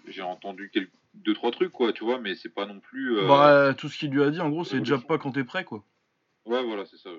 J'ai 0.09 0.21
entendu 0.21 0.69
quelques, 0.69 0.91
deux 1.13 1.33
trois 1.33 1.51
trucs 1.51 1.71
quoi, 1.71 1.93
tu 1.93 2.03
vois, 2.03 2.19
mais 2.19 2.35
c'est 2.35 2.53
pas 2.53 2.65
non 2.65 2.81
plus. 2.81 3.17
euh, 3.17 3.27
Bah, 3.27 3.73
tout 3.73 3.87
ce 3.87 3.97
qu'il 3.97 4.11
lui 4.11 4.21
a 4.21 4.29
dit, 4.31 4.41
en 4.41 4.49
gros, 4.49 4.65
c'est 4.65 4.83
jab 4.83 5.01
pas 5.05 5.17
quand 5.17 5.31
t'es 5.31 5.45
prêt, 5.45 5.63
quoi. 5.63 5.81
Ouais, 6.45 6.61
voilà, 6.61 6.85
c'est 6.85 6.97
ça. 6.97 7.09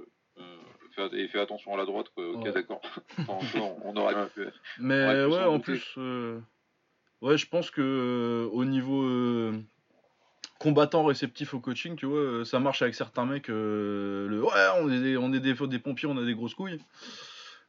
Fais- 0.94 1.18
et 1.18 1.28
fais 1.28 1.40
attention 1.40 1.72
à 1.72 1.78
la 1.78 1.86
droite, 1.86 2.08
quoi. 2.14 2.28
Ok, 2.28 2.44
Ouais. 2.44 2.52
d'accord. 2.52 2.82
Enfin, 3.28 3.60
on, 3.84 3.96
aurait 3.96 4.28
pu. 4.28 4.42
Mais 4.78 5.24
Ouais, 5.24 5.42
en 5.44 5.52
douter. 5.56 5.62
plus, 5.72 5.96
ouais, 7.22 7.38
je 7.38 7.46
pense 7.48 7.70
que 7.70 8.48
au 8.52 8.64
niveau 8.66 9.50
combattant 10.64 11.04
réceptif 11.04 11.52
au 11.52 11.60
coaching, 11.60 11.94
tu 11.94 12.06
vois, 12.06 12.20
euh, 12.20 12.44
ça 12.46 12.58
marche 12.58 12.80
avec 12.80 12.94
certains 12.94 13.26
mecs. 13.26 13.50
euh, 13.50 14.26
le 14.28 14.42
ouais, 14.42 14.66
on 14.80 14.90
est 14.90 14.98
des, 14.98 15.18
on 15.18 15.30
est 15.34 15.40
des, 15.40 15.52
des 15.52 15.78
pompiers, 15.78 16.08
on 16.08 16.16
a 16.16 16.24
des 16.24 16.34
grosses 16.34 16.54
couilles. 16.54 16.80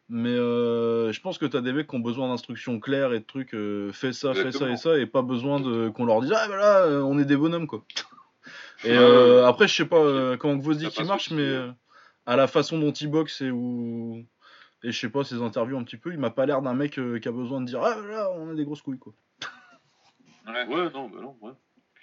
Mais 0.07 0.29
euh, 0.29 1.11
je 1.11 1.19
pense 1.19 1.37
que 1.37 1.45
t'as 1.45 1.59
des 1.59 1.73
mecs 1.73 1.87
qui 1.87 1.95
ont 1.95 1.99
besoin 1.99 2.29
d'instructions 2.29 2.79
claires 2.79 3.11
et 3.11 3.19
de 3.19 3.25
trucs, 3.25 3.53
euh, 3.53 3.91
fais 3.91 4.13
ça, 4.13 4.33
fais 4.33 4.53
ça 4.53 4.69
et 4.69 4.77
ça, 4.77 4.97
et 4.97 5.07
pas 5.07 5.23
besoin 5.23 5.59
de 5.59 5.89
qu'on 5.89 6.05
leur 6.05 6.21
dise 6.21 6.31
ah 6.33 6.47
bah 6.47 6.55
là, 6.55 6.87
on 7.03 7.19
est 7.19 7.25
des 7.25 7.35
bonhommes 7.35 7.67
quoi. 7.67 7.83
Et 8.85 8.95
après, 8.95 9.67
je 9.67 9.75
sais 9.75 9.85
pas 9.85 10.37
comment 10.37 10.61
Ça 10.61 10.71
il 10.79 10.89
passe 10.91 11.07
marche, 11.07 11.31
mais 11.31 11.53
à 12.25 12.37
la 12.37 12.47
façon 12.47 12.79
dont 12.79 12.93
il 12.93 13.09
boxe 13.09 13.41
et 13.41 13.51
où 13.51 14.23
et 14.83 14.91
je 14.91 14.99
sais 14.99 15.09
pas 15.09 15.23
ses 15.25 15.41
interviews 15.41 15.77
un 15.77 15.83
petit 15.83 15.97
peu, 15.97 16.13
il 16.13 16.19
m'a 16.19 16.29
pas 16.29 16.45
l'air 16.45 16.61
d'un 16.61 16.75
mec 16.75 16.91
qui 16.93 17.27
a 17.27 17.31
besoin 17.31 17.59
de 17.59 17.65
dire 17.65 17.81
ah 17.83 17.95
bah 17.95 18.07
là, 18.07 18.31
on 18.37 18.51
a 18.51 18.53
des 18.53 18.63
grosses 18.63 18.83
couilles 18.83 18.99
quoi. 18.99 19.13
Ouais. 20.47 20.65
Ouais, 20.67 20.89
non, 20.93 21.09
bah 21.09 21.19
non, 21.21 21.35
ouais. 21.41 21.53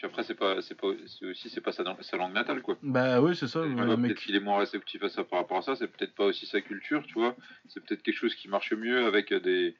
Puis 0.03 0.11
après, 0.11 0.25
c'est 0.25 0.35
pas, 0.35 0.61
c'est 0.63 0.75
pas, 0.75 0.89
c'est 1.07 1.27
aussi, 1.27 1.49
c'est 1.49 1.61
pas 1.61 1.71
sa, 1.71 1.85
sa 2.01 2.17
langue 2.17 2.33
natale, 2.33 2.61
quoi. 2.61 2.77
Bah 2.83 3.21
oui, 3.21 3.37
c'est 3.37 3.47
ça, 3.47 3.61
mec. 3.61 4.09
Peut-être 4.09 4.19
qu'il 4.21 4.35
est 4.35 4.41
moins 4.41 4.59
réceptif 4.59 5.01
à 5.05 5.09
ça 5.09 5.23
par 5.23 5.39
rapport 5.39 5.59
à 5.59 5.63
ça. 5.63 5.77
C'est 5.77 5.87
peut-être 5.87 6.13
pas 6.17 6.25
aussi 6.25 6.45
sa 6.45 6.61
culture, 6.61 7.05
tu 7.07 7.15
vois. 7.15 7.37
C'est 7.69 7.79
peut-être 7.85 8.03
quelque 8.03 8.17
chose 8.17 8.35
qui 8.35 8.49
marche 8.49 8.73
mieux 8.73 9.07
avec 9.07 9.33
des, 9.33 9.77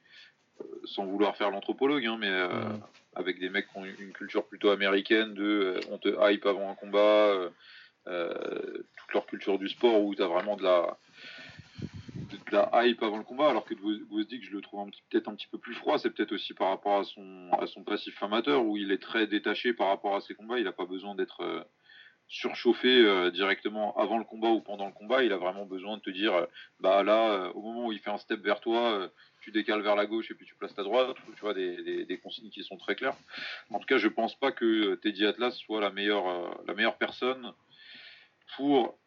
euh, 0.61 0.63
sans 0.85 1.03
vouloir 1.05 1.35
faire 1.35 1.51
l'anthropologue, 1.51 2.05
hein, 2.05 2.15
mais 2.17 2.29
euh, 2.29 2.47
Ouais. 2.47 2.79
avec 3.15 3.37
des 3.37 3.49
mecs 3.49 3.67
qui 3.69 3.77
ont 3.77 3.83
une 3.83 4.13
culture 4.13 4.45
plutôt 4.47 4.69
américaine 4.69 5.33
de, 5.33 5.43
euh, 5.43 5.79
on 5.91 5.97
te 5.97 6.07
hype 6.31 6.45
avant 6.45 6.71
un 6.71 6.75
combat, 6.75 7.51
euh, 8.07 8.29
toute 8.95 9.13
leur 9.13 9.25
culture 9.25 9.59
du 9.59 9.67
sport 9.67 10.01
où 10.05 10.15
t'as 10.15 10.27
vraiment 10.27 10.55
de 10.55 10.63
la, 10.63 10.97
de 12.37 12.51
la 12.51 12.69
hype 12.85 13.01
avant 13.03 13.17
le 13.17 13.23
combat, 13.23 13.49
alors 13.49 13.65
que 13.65 13.73
Gvozdyk, 13.73 14.43
je 14.43 14.51
le 14.51 14.61
trouve 14.61 14.89
peut-être 15.09 15.27
un 15.27 15.35
petit 15.35 15.47
peu 15.47 15.57
plus 15.57 15.73
froid. 15.75 15.97
C'est 15.97 16.09
peut-être 16.09 16.31
aussi 16.33 16.53
par 16.53 16.69
rapport 16.69 16.99
à 16.99 17.03
son, 17.03 17.49
à 17.59 17.67
son 17.67 17.83
passif 17.83 18.21
amateur 18.23 18.65
où 18.65 18.77
il 18.77 18.91
est 18.91 19.01
très 19.01 19.27
détaché 19.27 19.73
par 19.73 19.87
rapport 19.87 20.15
à 20.15 20.21
ses 20.21 20.35
combats. 20.35 20.57
Il 20.59 20.65
n'a 20.65 20.71
pas 20.71 20.85
besoin 20.85 21.15
d'être 21.15 21.41
euh, 21.41 21.63
surchauffé 22.27 22.87
euh, 22.87 23.31
directement 23.31 23.95
avant 23.97 24.17
le 24.17 24.23
combat 24.23 24.49
ou 24.49 24.61
pendant 24.61 24.87
le 24.87 24.93
combat. 24.93 25.23
Il 25.23 25.31
a 25.33 25.37
vraiment 25.37 25.65
besoin 25.65 25.97
de 25.97 26.01
te 26.01 26.09
dire, 26.09 26.33
euh, 26.33 26.45
bah 26.79 27.03
là, 27.03 27.51
au 27.55 27.61
moment 27.61 27.87
où 27.87 27.91
il 27.91 27.99
fait 27.99 28.11
un 28.11 28.17
step 28.17 28.41
vers 28.41 28.59
toi, 28.59 29.09
tu 29.41 29.51
décales 29.51 29.81
vers 29.81 29.95
la 29.95 30.05
gauche 30.05 30.31
et 30.31 30.35
puis 30.35 30.45
tu 30.45 30.55
places 30.55 30.73
ta 30.75 30.83
droite. 30.83 31.15
Tu 31.35 31.41
vois 31.41 31.53
des, 31.53 31.81
des- 31.83 32.05
des 32.05 32.17
consignes 32.17 32.49
qui 32.49 32.63
sont 32.63 32.77
très 32.77 32.95
claires. 32.95 33.15
En 33.69 33.79
tout 33.79 33.85
cas, 33.85 33.97
je 33.97 34.07
pense 34.07 34.35
pas 34.35 34.51
que 34.51 34.95
Teddy 34.95 35.25
Atlas 35.25 35.55
soit 35.57 35.81
la 35.81 35.89
meilleure, 35.91 36.63
la 36.65 36.73
meilleure 36.73 36.97
personne 36.97 37.51
pour 38.55 38.97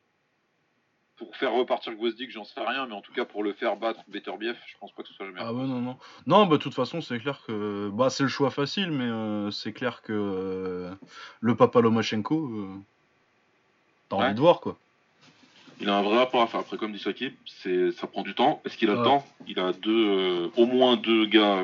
pour 1.16 1.34
faire 1.36 1.52
repartir 1.52 1.94
Gvozdyk, 1.94 2.30
j'en 2.30 2.44
sais 2.44 2.60
rien, 2.60 2.86
mais 2.86 2.94
en 2.94 3.00
tout 3.00 3.12
cas 3.12 3.24
pour 3.24 3.42
le 3.42 3.52
faire 3.54 3.76
battre 3.76 4.00
Beterbiev, 4.08 4.56
je 4.66 4.74
pense 4.78 4.92
pas 4.92 5.02
que 5.02 5.08
ce 5.08 5.14
soit 5.14 5.26
le 5.26 5.32
meilleur. 5.32 5.48
Ah 5.48 5.52
ouais, 5.54 5.66
non, 5.66 5.80
non. 5.80 5.96
Non, 6.26 6.46
bah 6.46 6.56
de 6.58 6.62
toute 6.62 6.74
façon, 6.74 7.00
c'est 7.00 7.18
clair 7.18 7.40
que. 7.46 7.90
Bah 7.92 8.10
c'est 8.10 8.22
le 8.22 8.28
choix 8.28 8.50
facile, 8.50 8.90
mais 8.90 9.04
euh, 9.04 9.50
c'est 9.50 9.72
clair 9.72 10.02
que 10.02 10.12
euh, 10.12 10.94
le 11.40 11.56
papa 11.56 11.80
Lomachenko, 11.80 12.36
euh, 12.48 12.68
t'as 14.08 14.16
Ouais. 14.16 14.24
envie 14.24 14.34
de 14.34 14.40
voir 14.40 14.60
quoi. 14.60 14.76
Il 15.80 15.88
a 15.90 15.96
un 15.96 16.02
vrai 16.02 16.16
rapport 16.18 16.40
à 16.42 16.46
faire. 16.46 16.60
Après, 16.60 16.78
comme 16.78 16.92
dit 16.92 16.98
Shakib, 16.98 17.34
ça 17.46 18.06
prend 18.06 18.22
du 18.22 18.34
temps. 18.34 18.62
Est-ce 18.64 18.78
qu'il 18.78 18.88
a 18.88 18.94
le 18.94 19.02
temps? 19.02 19.26
Il 19.46 19.58
a 19.58 19.72
deux, 19.74 20.50
au 20.56 20.64
moins 20.64 20.96
deux 20.96 21.26
gars 21.26 21.62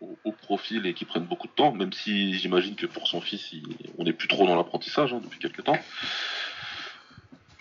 au, 0.00 0.16
au 0.24 0.32
profil 0.32 0.86
et 0.86 0.94
qui 0.94 1.04
prennent 1.04 1.26
beaucoup 1.26 1.48
de 1.48 1.52
temps, 1.52 1.72
même 1.72 1.92
si 1.92 2.32
j'imagine 2.38 2.76
que 2.76 2.86
pour 2.86 3.06
son 3.08 3.20
fils, 3.20 3.52
il- 3.52 3.76
on 3.98 4.04
n'est 4.04 4.12
plus 4.14 4.28
trop 4.28 4.46
dans 4.46 4.54
l'apprentissage 4.56 5.12
hein, 5.12 5.20
depuis 5.22 5.38
quelques 5.38 5.64
temps. 5.64 5.76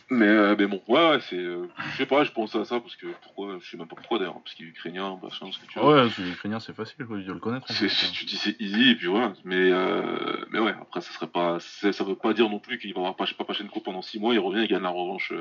Mais, 0.10 0.26
euh, 0.28 0.56
mais 0.58 0.68
bon, 0.68 0.82
ouais, 0.88 1.10
ouais, 1.10 1.20
c'est. 1.20 1.36
euh, 1.36 1.68
je 1.92 1.98
sais 1.98 2.06
pas, 2.06 2.24
je 2.24 2.32
pense 2.32 2.56
à 2.56 2.64
ça 2.64 2.80
parce 2.80 2.96
que 2.96 3.08
pourquoi, 3.24 3.58
je 3.60 3.70
sais 3.70 3.76
même 3.76 3.90
pas 3.90 3.98
pourquoi 3.98 4.20
d'ailleurs, 4.20 4.40
parce 4.42 4.54
qu'il 4.56 4.66
est 4.66 4.70
ukrainien, 4.70 5.20
machin, 5.22 5.52
ce 5.52 5.60
que 5.60 5.66
tu 5.66 5.80
veux. 5.80 5.86
Ouais, 5.86 6.10
c'est 6.16 6.22
ukrainien, 6.22 6.62
c'est 6.62 6.74
facile, 6.74 7.06
quoi, 7.06 7.18
de 7.18 7.24
le 7.30 7.40
connaître. 7.40 7.66
en 7.70 7.74
C'est- 7.74 7.90
fait. 7.90 8.06
c'est- 8.06 8.12
tu 8.14 8.24
dis 8.24 8.38
c'est 8.38 8.56
easy 8.62 8.92
et 8.92 8.96
puis 8.96 9.08
voilà. 9.08 9.34
Mais, 9.44 9.70
euh, 9.70 10.46
mais 10.52 10.60
ouais, 10.60 10.74
après 10.82 11.02
ça 11.02 11.12
serait 11.12 11.28
pas, 11.28 11.60
ça 11.60 12.04
veut 12.06 12.16
pas 12.16 12.34
dire 12.34 12.50
non 12.50 12.60
plus 12.60 12.80
qu'il 12.80 12.94
va 12.94 13.00
avoir 13.02 13.16
Pach- 13.18 13.34
Papachenko 13.36 13.82
pendant 13.82 14.02
6 14.02 14.18
mois, 14.20 14.34
il 14.34 14.40
revient, 14.40 14.62
il 14.64 14.70
gagne 14.70 14.82
la 14.84 14.90
revanche 14.90 15.34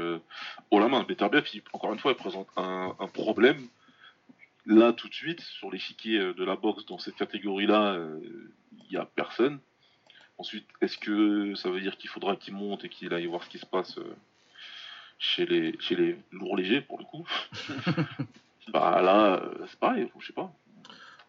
haut 0.72 0.81
la 0.81 0.88
main. 0.88 1.05
Beterbiev, 1.05 1.44
encore 1.72 1.92
une 1.92 2.00
fois, 2.00 2.11
il 2.11 2.16
présente 2.16 2.48
un, 2.57 2.92
un 2.98 3.07
problème. 3.07 3.68
Là, 4.68 4.92
tout 4.92 5.09
de 5.09 5.14
suite, 5.14 5.40
sur 5.42 5.70
l'échiquier 5.70 6.18
de 6.18 6.44
la 6.44 6.57
boxe, 6.57 6.85
dans 6.87 6.98
cette 6.98 7.14
catégorie-là, 7.14 7.92
euh, 7.92 8.18
il 8.88 8.92
y 8.92 8.96
a 8.96 9.05
personne. 9.05 9.61
Ensuite, 10.38 10.66
est-ce 10.81 10.98
que 10.98 11.55
ça 11.55 11.70
veut 11.70 11.81
dire 11.81 11.96
qu'il 11.96 12.11
faudra 12.11 12.35
qu'il 12.35 12.52
monte 12.55 12.85
et 12.85 12.88
qu'il 12.88 13.14
aille 13.14 13.26
voir 13.26 13.44
ce 13.44 13.48
qui 13.48 13.59
se 13.59 13.64
passe 13.66 13.96
euh, 13.98 14.16
chez 15.18 15.46
les, 15.46 15.76
chez 15.81 15.96
les 15.96 16.18
lourds 16.33 16.57
légers, 16.57 16.81
pour 16.81 16.98
le 16.98 17.05
coup 17.05 17.26
Bah 18.72 19.00
là, 19.00 19.35
euh, 19.35 19.66
c'est 19.68 19.79
pareil, 19.79 20.09
je 20.18 20.26
sais 20.26 20.33
pas. 20.33 20.52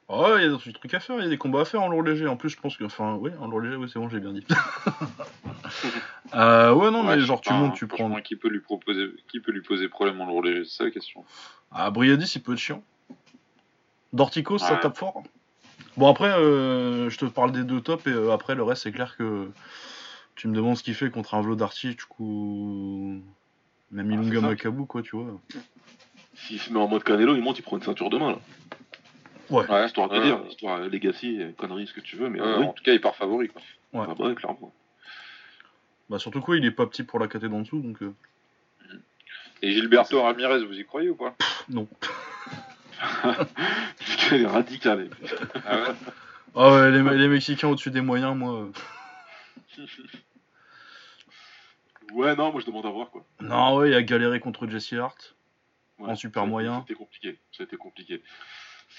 Ouais, 0.10 0.38
il 0.38 0.50
y 0.50 0.54
a 0.54 0.58
des 0.58 0.74
trucs 0.74 0.94
à 0.94 1.00
faire, 1.02 1.18
il 1.18 1.24
y 1.24 1.28
a 1.28 1.30
des 1.30 1.38
combats 1.38 1.62
à 1.62 1.66
faire 1.66 1.82
en 1.82 1.90
lourd 1.90 2.02
léger. 2.02 2.28
En 2.28 2.38
plus, 2.38 2.50
je 2.50 2.58
pense 2.58 2.78
que. 2.78 2.86
Enfin, 2.86 3.16
oui, 3.16 3.30
en 3.40 3.48
lourd 3.48 3.60
léger, 3.60 3.76
oui, 3.76 3.90
c'est 3.92 4.00
bon, 4.00 4.08
j'ai 4.08 4.22
bien 4.22 4.32
dit. 4.32 4.46
euh, 6.34 6.74
ouais, 6.74 6.92
non, 6.92 7.06
Ouais, 7.06 7.18
mais 7.18 7.22
genre, 7.22 7.42
tu 7.42 7.52
montes, 7.52 7.76
tu 7.76 7.88
prends. 7.88 8.10
Qui 8.22 8.38
peut 8.38 8.48
lui 8.48 8.62
proposer, 8.62 9.12
qui 9.28 9.42
peut 9.42 9.52
lui 9.52 9.62
poser 9.62 9.90
problème 9.90 10.22
en 10.22 10.26
lourd 10.26 10.44
léger 10.44 10.64
C'est 10.64 10.78
ça 10.78 10.84
la 10.86 10.92
question. 10.92 11.26
Ah, 11.72 11.92
Briadis, 11.92 12.32
il 12.36 12.42
peut 12.42 12.54
être 12.54 12.60
chiant. 12.60 12.82
Dorticos, 14.14 14.60
ça 14.60 14.78
tape 14.78 14.98
fort. 14.98 15.24
Bon, 15.98 16.10
après, 16.10 16.30
euh, 16.30 17.10
je 17.10 17.18
te 17.18 17.26
parle 17.26 17.52
des 17.52 17.64
deux 17.64 17.82
tops, 17.82 18.08
et 18.08 18.12
euh, 18.12 18.32
après, 18.32 18.56
le 18.56 18.64
reste, 18.64 18.84
c'est 18.84 18.92
clair 18.94 19.18
que 19.18 19.50
tu 20.36 20.48
me 20.48 20.56
demandes 20.56 20.78
ce 20.78 20.84
qu'il 20.84 20.96
fait 20.96 21.10
contre 21.10 21.34
un 21.34 21.42
Vlodarty, 21.42 21.96
du 21.96 22.06
coup. 22.06 23.22
Même 23.92 24.10
Ah, 24.12 24.14
Ilunga 24.16 24.42
ça. 24.42 24.48
Makabu, 24.48 24.86
quoi, 24.86 25.02
tu 25.02 25.16
vois. 25.16 25.40
S'il 26.36 26.60
se 26.60 26.72
met 26.72 26.80
en 26.80 26.88
mode 26.88 27.04
Canelo, 27.04 27.36
il 27.36 27.42
monte, 27.42 27.60
il 27.60 27.62
prend 27.64 27.78
une 27.78 27.84
ceinture 27.84 28.10
demain 28.10 28.32
là. 28.32 28.40
Ouais. 29.50 29.86
Histoire 29.86 30.10
de 30.10 30.18
Ouais, 30.20 30.26
dire, 30.26 30.42
ouais. 30.42 30.50
histoire 30.50 30.80
euh, 30.82 30.90
Legacy, 30.90 31.42
euh, 31.42 31.52
conneries, 31.58 31.88
ce 31.88 31.94
que 31.94 32.02
tu 32.02 32.18
veux, 32.18 32.30
mais 32.30 32.42
Ouais, 32.42 32.48
euh, 32.48 32.60
oui. 32.60 32.66
En 32.66 32.74
tout 32.74 32.84
cas, 32.84 32.92
il 32.94 33.00
part 33.02 33.16
favori. 33.16 33.48
Quoi. 33.48 33.62
Ouais. 33.94 34.06
Ah 34.10 34.14
bah 34.14 34.26
ouais, 34.28 34.36
clairement. 34.36 34.74
Bah, 36.10 36.20
surtout 36.20 36.42
quoi, 36.42 36.58
il 36.58 36.66
est 36.66 36.72
pas 36.72 36.86
petit 36.86 37.04
pour 37.04 37.18
la 37.20 37.28
caté 37.28 37.48
d'en 37.48 37.62
dessous, 37.62 37.80
donc. 37.80 38.02
euh, 38.04 38.14
Et 39.62 39.72
Gilberto 39.72 40.22
Ramirez, 40.22 40.66
vous 40.66 40.78
y 40.78 40.86
croyez 40.86 41.10
ou 41.10 41.16
pas? 41.16 41.34
Non. 41.70 41.88
Elle 44.32 44.42
est 44.42 44.46
radicale. 44.48 45.10
Ah 45.66 45.78
ouais 45.78 45.96
Ah 46.56 46.72
ouais, 46.72 46.92
les, 46.92 47.18
les 47.18 47.28
Mexicains 47.28 47.68
au-dessus 47.70 47.92
des 47.92 48.02
moyens, 48.02 48.36
moi. 48.36 48.68
Ouais, 52.14 52.36
non, 52.36 52.52
moi 52.52 52.62
je 52.62 52.66
demande 52.66 52.86
à 52.86 52.90
voir 52.90 53.10
quoi. 53.10 53.26
Non, 53.42 53.76
ouais, 53.78 53.90
il 53.90 53.94
a 53.94 54.02
galéré 54.02 54.40
contre 54.40 54.68
Jesse 54.68 54.94
Hart. 54.94 55.36
Ouais, 56.00 56.12
En 56.12 56.16
super 56.16 56.46
moyen. 56.48 56.82
C'était 56.82 56.94
compliqué. 56.94 57.38
Ça 57.52 57.64
a 57.64 57.66
été 57.66 57.76
compliqué. 57.78 58.22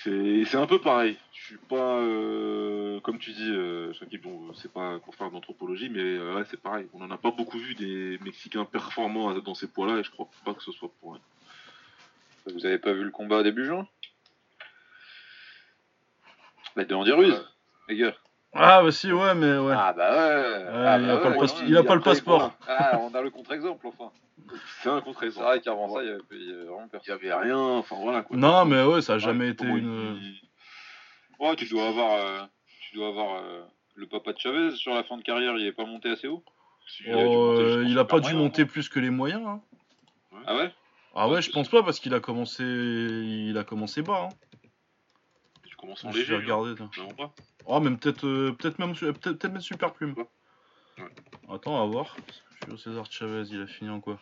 C'est 0.02 0.44
c'est 0.44 0.56
un 0.56 0.66
peu 0.66 0.80
pareil. 0.80 1.16
Je 1.32 1.44
suis 1.46 1.56
pas. 1.56 1.98
euh, 2.00 3.00
comme 3.00 3.18
tu 3.18 3.32
dis, 3.32 3.48
euh, 3.50 3.92
bon, 4.22 4.52
c'est 4.54 4.70
pas 4.72 4.98
qu'on 4.98 5.12
faire 5.12 5.30
d'anthropologie, 5.30 5.88
mais 5.88 6.00
euh, 6.00 6.34
ouais, 6.36 6.44
c'est 6.50 6.60
pareil. 6.60 6.86
On 6.92 7.00
en 7.02 7.10
a 7.10 7.16
pas 7.18 7.30
beaucoup 7.30 7.58
vu 7.58 7.74
des 7.74 8.18
Mexicains 8.22 8.64
performants 8.64 9.32
dans 9.40 9.54
ces 9.54 9.68
poids-là 9.68 9.98
et 9.98 10.04
je 10.04 10.10
crois 10.10 10.28
pas 10.44 10.54
que 10.54 10.62
ce 10.62 10.72
soit 10.72 10.90
pour 11.00 11.12
rien. 11.14 11.22
Vous 12.54 12.66
avez 12.66 12.78
pas 12.78 12.92
vu 12.92 13.04
le 13.04 13.10
combat 13.10 13.42
début 13.42 13.64
juin? 13.64 13.86
Bah, 16.76 16.84
de 16.84 16.94
Andy 16.94 17.12
Ruiz, 17.12 17.32
Ouais. 17.32 17.40
les 17.88 17.96
gars. 17.96 18.14
Ah, 18.54 18.82
bah 18.82 18.90
si, 18.90 19.12
ouais, 19.12 19.34
mais 19.34 19.56
ouais. 19.58 19.74
Ah 19.76 19.92
bah 19.92 20.10
ouais. 20.10 20.64
Ah, 20.68 20.98
il 20.98 21.06
bah 21.06 21.14
a 21.14 21.16
pas 21.18 21.28
le 21.28 21.34
ouais, 21.34 21.40
passe- 21.40 21.60
ouais, 21.60 21.66
il 21.68 21.76
a 21.76 21.80
et 21.80 21.84
pas 21.84 21.94
le 21.94 22.00
après, 22.00 22.10
passeport. 22.12 22.52
Ah, 22.66 22.98
on 23.00 23.14
a 23.14 23.20
le 23.22 23.30
contre-exemple, 23.30 23.86
enfin. 23.86 24.10
C'est 24.82 24.88
un 24.88 24.98
C'est 24.98 25.04
contre-exemple. 25.04 25.46
vrai 25.46 25.60
qu'avant 25.60 25.94
ça, 25.94 26.02
il 26.02 26.08
y 26.08 26.12
avait, 26.12 26.20
il 26.32 26.48
y 26.48 26.52
avait 26.52 26.64
vraiment 26.64 26.84
Il 26.84 26.88
personne. 26.88 27.14
y 27.14 27.30
avait 27.30 27.34
rien. 27.34 27.58
Enfin 27.58 27.96
voilà 28.00 28.22
quoi. 28.22 28.36
Non, 28.36 28.64
mais 28.64 28.82
ouais, 28.82 29.02
ça 29.02 29.12
a 29.12 29.16
Ouais, 29.16 29.20
jamais 29.20 29.48
été 29.50 29.66
une. 29.66 30.18
il- 30.20 30.40
Ouais, 31.38 31.54
tu 31.56 31.68
dois 31.68 31.88
avoir, 31.88 32.12
euh, 32.14 32.40
tu 32.80 32.96
dois 32.96 33.08
avoir 33.08 33.36
euh, 33.36 33.62
le 33.94 34.06
papa 34.06 34.32
de 34.32 34.38
Chavez 34.38 34.70
sur 34.76 34.94
la 34.94 35.04
fin 35.04 35.16
de 35.18 35.22
carrière, 35.22 35.54
il 35.56 35.66
est 35.66 35.72
pas 35.72 35.84
monté 35.84 36.10
assez 36.10 36.26
haut 36.26 36.42
il 37.04 37.12
a 37.12 37.16
dû 37.16 37.22
Oh, 37.36 37.52
euh, 37.58 37.84
il 37.86 37.98
a 37.98 38.04
pas 38.06 38.18
dû 38.18 38.30
moyen, 38.32 38.38
monter 38.38 38.62
hein. 38.62 38.66
plus 38.66 38.88
que 38.88 38.98
les 38.98 39.10
moyens. 39.10 39.42
hein. 39.46 39.60
Ah 40.46 40.56
ouais? 40.56 40.72
Ah 41.14 41.28
ouais, 41.28 41.42
je 41.42 41.50
pense 41.50 41.68
pas 41.68 41.82
parce 41.82 42.00
qu'il 42.00 42.14
a 42.14 42.20
commencé, 42.20 42.64
il 42.64 43.56
a 43.58 43.64
commencé 43.64 44.00
bas. 44.02 44.28
Hein. 44.30 44.47
Je 46.12 46.18
léger. 46.18 46.46
pas. 47.16 47.32
Oh, 47.66 47.80
même 47.80 47.98
peut-être, 47.98 48.26
euh, 48.26 48.52
peut-être 48.52 48.78
même, 48.78 48.94
peut-être 48.94 49.18
peut-être 49.20 49.52
même 49.52 49.60
super 49.60 49.92
plume. 49.92 50.14
Ouais. 50.16 51.04
Attends, 51.54 51.76
on 51.76 51.86
va 51.86 51.92
voir. 51.92 52.16
Julio 52.64 52.76
César 52.76 53.06
Chavez, 53.10 53.44
il 53.50 53.62
a 53.62 53.66
fini 53.66 53.90
en 53.90 54.00
quoi? 54.00 54.18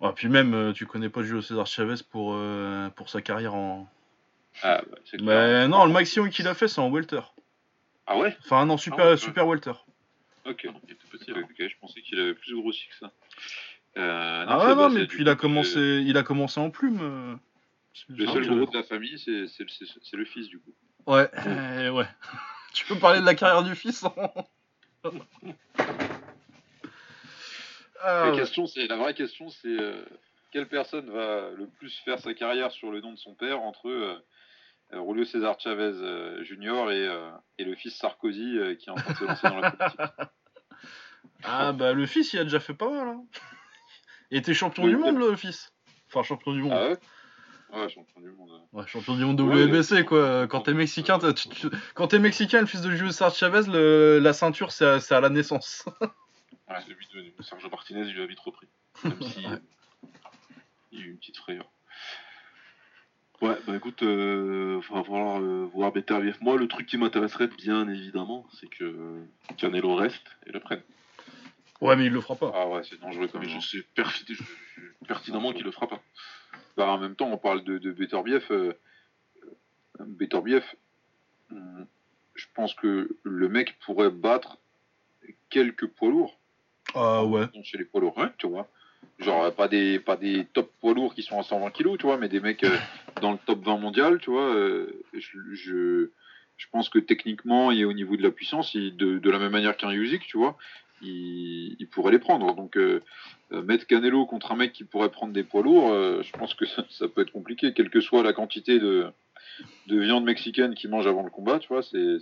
Ah, 0.00 0.12
puis 0.14 0.28
même, 0.28 0.52
euh, 0.54 0.72
tu 0.72 0.86
connais 0.86 1.08
pas 1.08 1.22
Julio 1.22 1.40
César 1.40 1.66
Chavez 1.66 2.02
pour, 2.10 2.32
euh, 2.34 2.90
pour 2.90 3.08
sa 3.08 3.22
carrière 3.22 3.54
en. 3.54 3.88
Ah 4.62 4.82
bah, 4.90 4.98
clair. 5.04 5.22
Mais 5.22 5.68
non, 5.68 5.86
le 5.86 5.92
maximum 5.92 6.30
qu'il 6.30 6.46
a 6.46 6.54
fait, 6.54 6.68
c'est 6.68 6.80
en 6.80 6.90
welter. 6.90 7.20
Ah 8.06 8.18
ouais? 8.18 8.36
Enfin, 8.44 8.66
non, 8.66 8.76
super, 8.76 9.06
Ah 9.06 9.10
ouais, 9.10 9.16
super 9.16 9.46
welter. 9.46 9.72
Ok. 10.44 10.64
Il 10.64 10.92
était 10.92 11.06
petit. 11.10 11.32
Ok, 11.32 11.38
hein. 11.40 11.68
je 11.68 11.74
pensais 11.80 12.02
qu'il 12.02 12.20
avait 12.20 12.34
plus 12.34 12.54
grossi 12.54 12.86
que 12.88 12.96
ça. 12.96 13.12
Euh, 13.96 14.44
Ah 14.46 14.66
ouais, 14.66 14.74
non, 14.74 14.90
mais 14.90 15.06
puis 15.06 15.22
il 15.22 15.28
a 15.28 15.36
commencé, 15.36 16.02
il 16.04 16.16
a 16.18 16.22
commencé 16.22 16.60
en 16.60 16.70
plume. 16.70 17.38
Euh, 18.10 18.14
Le 18.16 18.26
seul 18.26 18.46
gros 18.46 18.66
de 18.66 18.76
la 18.76 18.82
famille, 18.82 19.18
c'est 19.18 19.46
c'est- 19.48 19.68
c'est- 19.68 19.86
c'est 20.02 20.16
le 20.16 20.24
fils 20.24 20.48
du 20.48 20.58
coup. 20.60 20.74
Ouais, 21.06 21.30
euh, 21.46 21.90
ouais. 21.90 22.06
tu 22.74 22.84
peux 22.86 22.98
parler 22.98 23.20
de 23.20 23.26
la 23.26 23.34
carrière 23.34 23.62
du 23.62 23.74
fils 23.74 24.04
hein 24.04 24.10
Ah, 28.02 28.24
la, 28.24 28.30
ouais. 28.30 28.36
question, 28.36 28.66
c'est, 28.66 28.86
la 28.86 28.96
vraie 28.96 29.14
question, 29.14 29.48
c'est 29.48 29.68
euh, 29.68 30.04
quelle 30.52 30.68
personne 30.68 31.08
va 31.10 31.50
le 31.50 31.66
plus 31.66 31.96
faire 32.04 32.18
sa 32.18 32.34
carrière 32.34 32.70
sur 32.70 32.90
le 32.90 33.00
nom 33.00 33.12
de 33.12 33.18
son 33.18 33.34
père 33.34 33.60
entre 33.60 33.88
euh, 33.88 34.18
euh, 34.92 35.02
Julio 35.08 35.24
César 35.24 35.58
Chavez 35.58 35.92
euh, 36.02 36.44
Jr. 36.44 36.90
Et, 36.90 37.06
euh, 37.08 37.30
et 37.58 37.64
le 37.64 37.74
fils 37.74 37.96
Sarkozy 37.96 38.58
euh, 38.58 38.74
qui 38.74 38.88
est 38.88 38.92
en 38.92 38.96
train 38.96 39.12
de 39.12 39.16
se 39.16 39.24
lancer 39.24 39.48
dans 39.48 39.58
la 39.58 39.70
politique? 39.70 40.00
Ah, 41.44 41.72
bah 41.72 41.92
le 41.94 42.06
fils, 42.06 42.32
il 42.34 42.38
a 42.38 42.44
déjà 42.44 42.60
fait 42.60 42.74
pas 42.74 42.90
mal. 42.90 43.08
Hein. 43.08 43.24
Il 44.30 44.38
était 44.38 44.54
champion 44.54 44.84
Oui, 44.84 44.90
du 44.90 44.96
monde, 44.96 45.18
le 45.18 45.36
fils. 45.36 45.72
Enfin, 46.08 46.22
champion 46.22 46.52
du 46.52 46.62
monde. 46.62 46.72
Ah 46.74 46.88
ouais? 46.90 46.98
Ouais, 47.74 47.88
champion 47.88 48.20
du 48.20 48.30
monde. 48.30 48.50
Ouais, 48.72 48.86
champion 48.86 49.16
du 49.16 49.24
monde 49.24 49.40
Ouais, 49.40 49.64
WBC, 49.66 50.04
quoi. 50.04 50.46
Quand 50.46 50.60
t'es 50.60 50.74
mexicain, 50.74 51.18
tu- 51.18 51.48
tu- 51.48 51.68
quand 51.94 52.08
t'es 52.08 52.18
mexicain, 52.18 52.60
le 52.60 52.66
fils 52.66 52.80
de 52.82 52.90
Julio 52.90 53.10
Chavez, 53.12 53.62
le- 53.70 54.18
la 54.20 54.32
ceinture, 54.32 54.70
c'est 54.72 55.12
à, 55.12 55.20
la 55.20 55.28
naissance. 55.28 55.84
Ouais, 56.66 56.76
c'est 56.86 56.94
vite 56.94 57.08
devenu. 57.12 57.32
Sergio 57.40 57.68
Martinez, 57.68 58.06
il 58.06 58.14
lui 58.14 58.22
a 58.22 58.26
vite 58.26 58.40
repris. 58.40 58.66
Même 59.04 59.20
si 59.20 59.44
il 60.92 60.98
y 60.98 61.02
a 61.02 61.04
eu 61.04 61.10
une 61.10 61.18
petite 61.18 61.36
frayeur. 61.36 61.68
Ouais, 63.42 63.56
bah 63.66 63.76
écoute, 63.76 64.02
euh, 64.02 64.80
va 64.90 65.02
falloir 65.04 65.40
euh, 65.42 65.68
voir 65.74 65.92
Beterbiev. 65.92 66.38
Moi, 66.40 66.56
le 66.56 66.66
truc 66.66 66.86
qui 66.86 66.96
m'intéresserait 66.96 67.48
bien 67.48 67.86
évidemment, 67.88 68.46
c'est 68.58 68.68
que 68.68 69.18
Canelo 69.58 69.94
reste 69.94 70.24
et 70.46 70.52
le 70.52 70.60
prenne. 70.60 70.82
Ouais, 71.82 71.96
mais 71.96 72.06
il 72.06 72.12
le 72.12 72.20
fera 72.22 72.36
pas. 72.36 72.50
Ah 72.54 72.66
ouais, 72.68 72.82
c'est 72.88 72.98
dangereux 72.98 73.28
quand 73.30 73.40
même. 73.40 73.48
je 73.50 73.60
sais 73.60 73.84
pertinemment 75.06 75.52
qu'il 75.52 75.64
le 75.64 75.70
fera 75.72 75.86
pas. 75.88 76.00
Bah, 76.76 76.88
en 76.88 76.98
même 76.98 77.14
temps, 77.16 77.30
on 77.30 77.38
parle 77.38 77.62
de, 77.64 77.78
de 77.78 77.90
Beterbiev. 77.92 78.44
Euh, 78.50 78.72
hum, 81.50 81.86
je 82.34 82.46
pense 82.54 82.74
que 82.74 83.16
le 83.22 83.48
mec 83.48 83.76
pourrait 83.84 84.10
battre 84.10 84.58
quelques 85.50 85.86
poids 85.86 86.10
lourds. 86.10 86.38
Ah 86.94 87.24
ouais. 87.24 87.46
chez 87.62 87.78
les 87.78 87.84
poids 87.84 88.00
lourds, 88.00 88.18
hein, 88.20 88.32
tu 88.38 88.46
vois. 88.48 88.68
Genre, 89.18 89.44
euh, 89.44 89.50
pas 89.50 89.68
des, 89.68 89.98
pas 90.00 90.16
des 90.16 90.46
top 90.52 90.70
poids 90.80 90.94
lourds 90.94 91.14
qui 91.14 91.22
sont 91.22 91.38
à 91.38 91.42
120 91.42 91.70
kilos, 91.70 91.98
tu 91.98 92.06
vois, 92.06 92.16
mais 92.18 92.28
des 92.28 92.40
mecs 92.40 92.64
euh, 92.64 92.76
dans 93.20 93.32
le 93.32 93.38
top 93.46 93.62
20 93.64 93.78
mondial, 93.78 94.18
tu 94.18 94.30
vois. 94.30 94.52
euh, 94.54 94.90
je, 95.12 95.38
je, 95.52 96.08
je 96.56 96.66
pense 96.72 96.88
que 96.88 96.98
techniquement 96.98 97.70
et 97.70 97.84
au 97.84 97.92
niveau 97.92 98.16
de 98.16 98.22
la 98.22 98.30
puissance, 98.30 98.74
il- 98.74 98.96
de, 98.96 99.18
de 99.18 99.30
la 99.30 99.38
même 99.38 99.52
manière 99.52 99.76
qu'un 99.76 99.90
Usyk, 99.90 100.22
tu 100.26 100.38
vois, 100.38 100.56
il, 101.02 101.76
il 101.78 101.88
pourrait 101.88 102.12
les 102.12 102.18
prendre. 102.18 102.54
Donc, 102.54 102.76
euh, 102.76 103.02
euh, 103.52 103.62
mettre 103.62 103.86
Canelo 103.86 104.26
contre 104.26 104.52
un 104.52 104.56
mec 104.56 104.72
qui 104.72 104.84
pourrait 104.84 105.10
prendre 105.10 105.32
des 105.32 105.44
poids 105.44 105.62
lourds, 105.62 105.90
euh, 105.90 106.22
je 106.22 106.32
pense 106.32 106.54
que 106.54 106.66
ça, 106.66 106.84
ça 106.90 107.08
peut 107.08 107.22
être 107.22 107.32
compliqué, 107.32 107.72
quelle 107.72 107.90
que 107.90 108.00
soit 108.00 108.22
la 108.22 108.32
quantité 108.32 108.78
de, 108.78 109.06
de 109.86 109.98
viande 109.98 110.24
mexicaine 110.24 110.74
qu'il 110.74 110.90
mange 110.90 111.06
avant 111.06 111.22
le 111.22 111.30
combat, 111.30 111.58
tu 111.58 111.68
vois, 111.68 111.82
c'est 111.82 112.18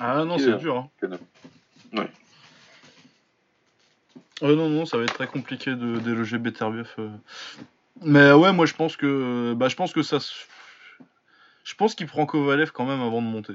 Ah 0.00 0.24
non, 0.24 0.38
c'est 0.38 0.56
dur. 0.58 0.76
Hein. 0.76 0.90
Canelo. 1.00 1.22
Ouais, 4.40 4.56
non, 4.56 4.68
non, 4.68 4.86
ça 4.86 4.96
va 4.96 5.04
être 5.04 5.14
très 5.14 5.28
compliqué 5.28 5.76
de 5.76 6.00
déloger 6.00 6.36
Beterbiev. 6.36 6.96
Mais 8.00 8.32
ouais, 8.32 8.52
moi 8.52 8.66
je 8.66 8.74
pense 8.74 8.96
que, 8.96 9.54
bah, 9.54 9.68
je 9.68 9.76
pense 9.76 9.92
que 9.92 10.02
ça, 10.02 10.18
je 11.64 11.74
pense 11.74 11.94
qu'il 11.94 12.06
prend 12.06 12.26
Kovalev 12.26 12.72
quand 12.72 12.84
même 12.84 13.00
avant 13.00 13.22
de 13.22 13.26
monter. 13.26 13.54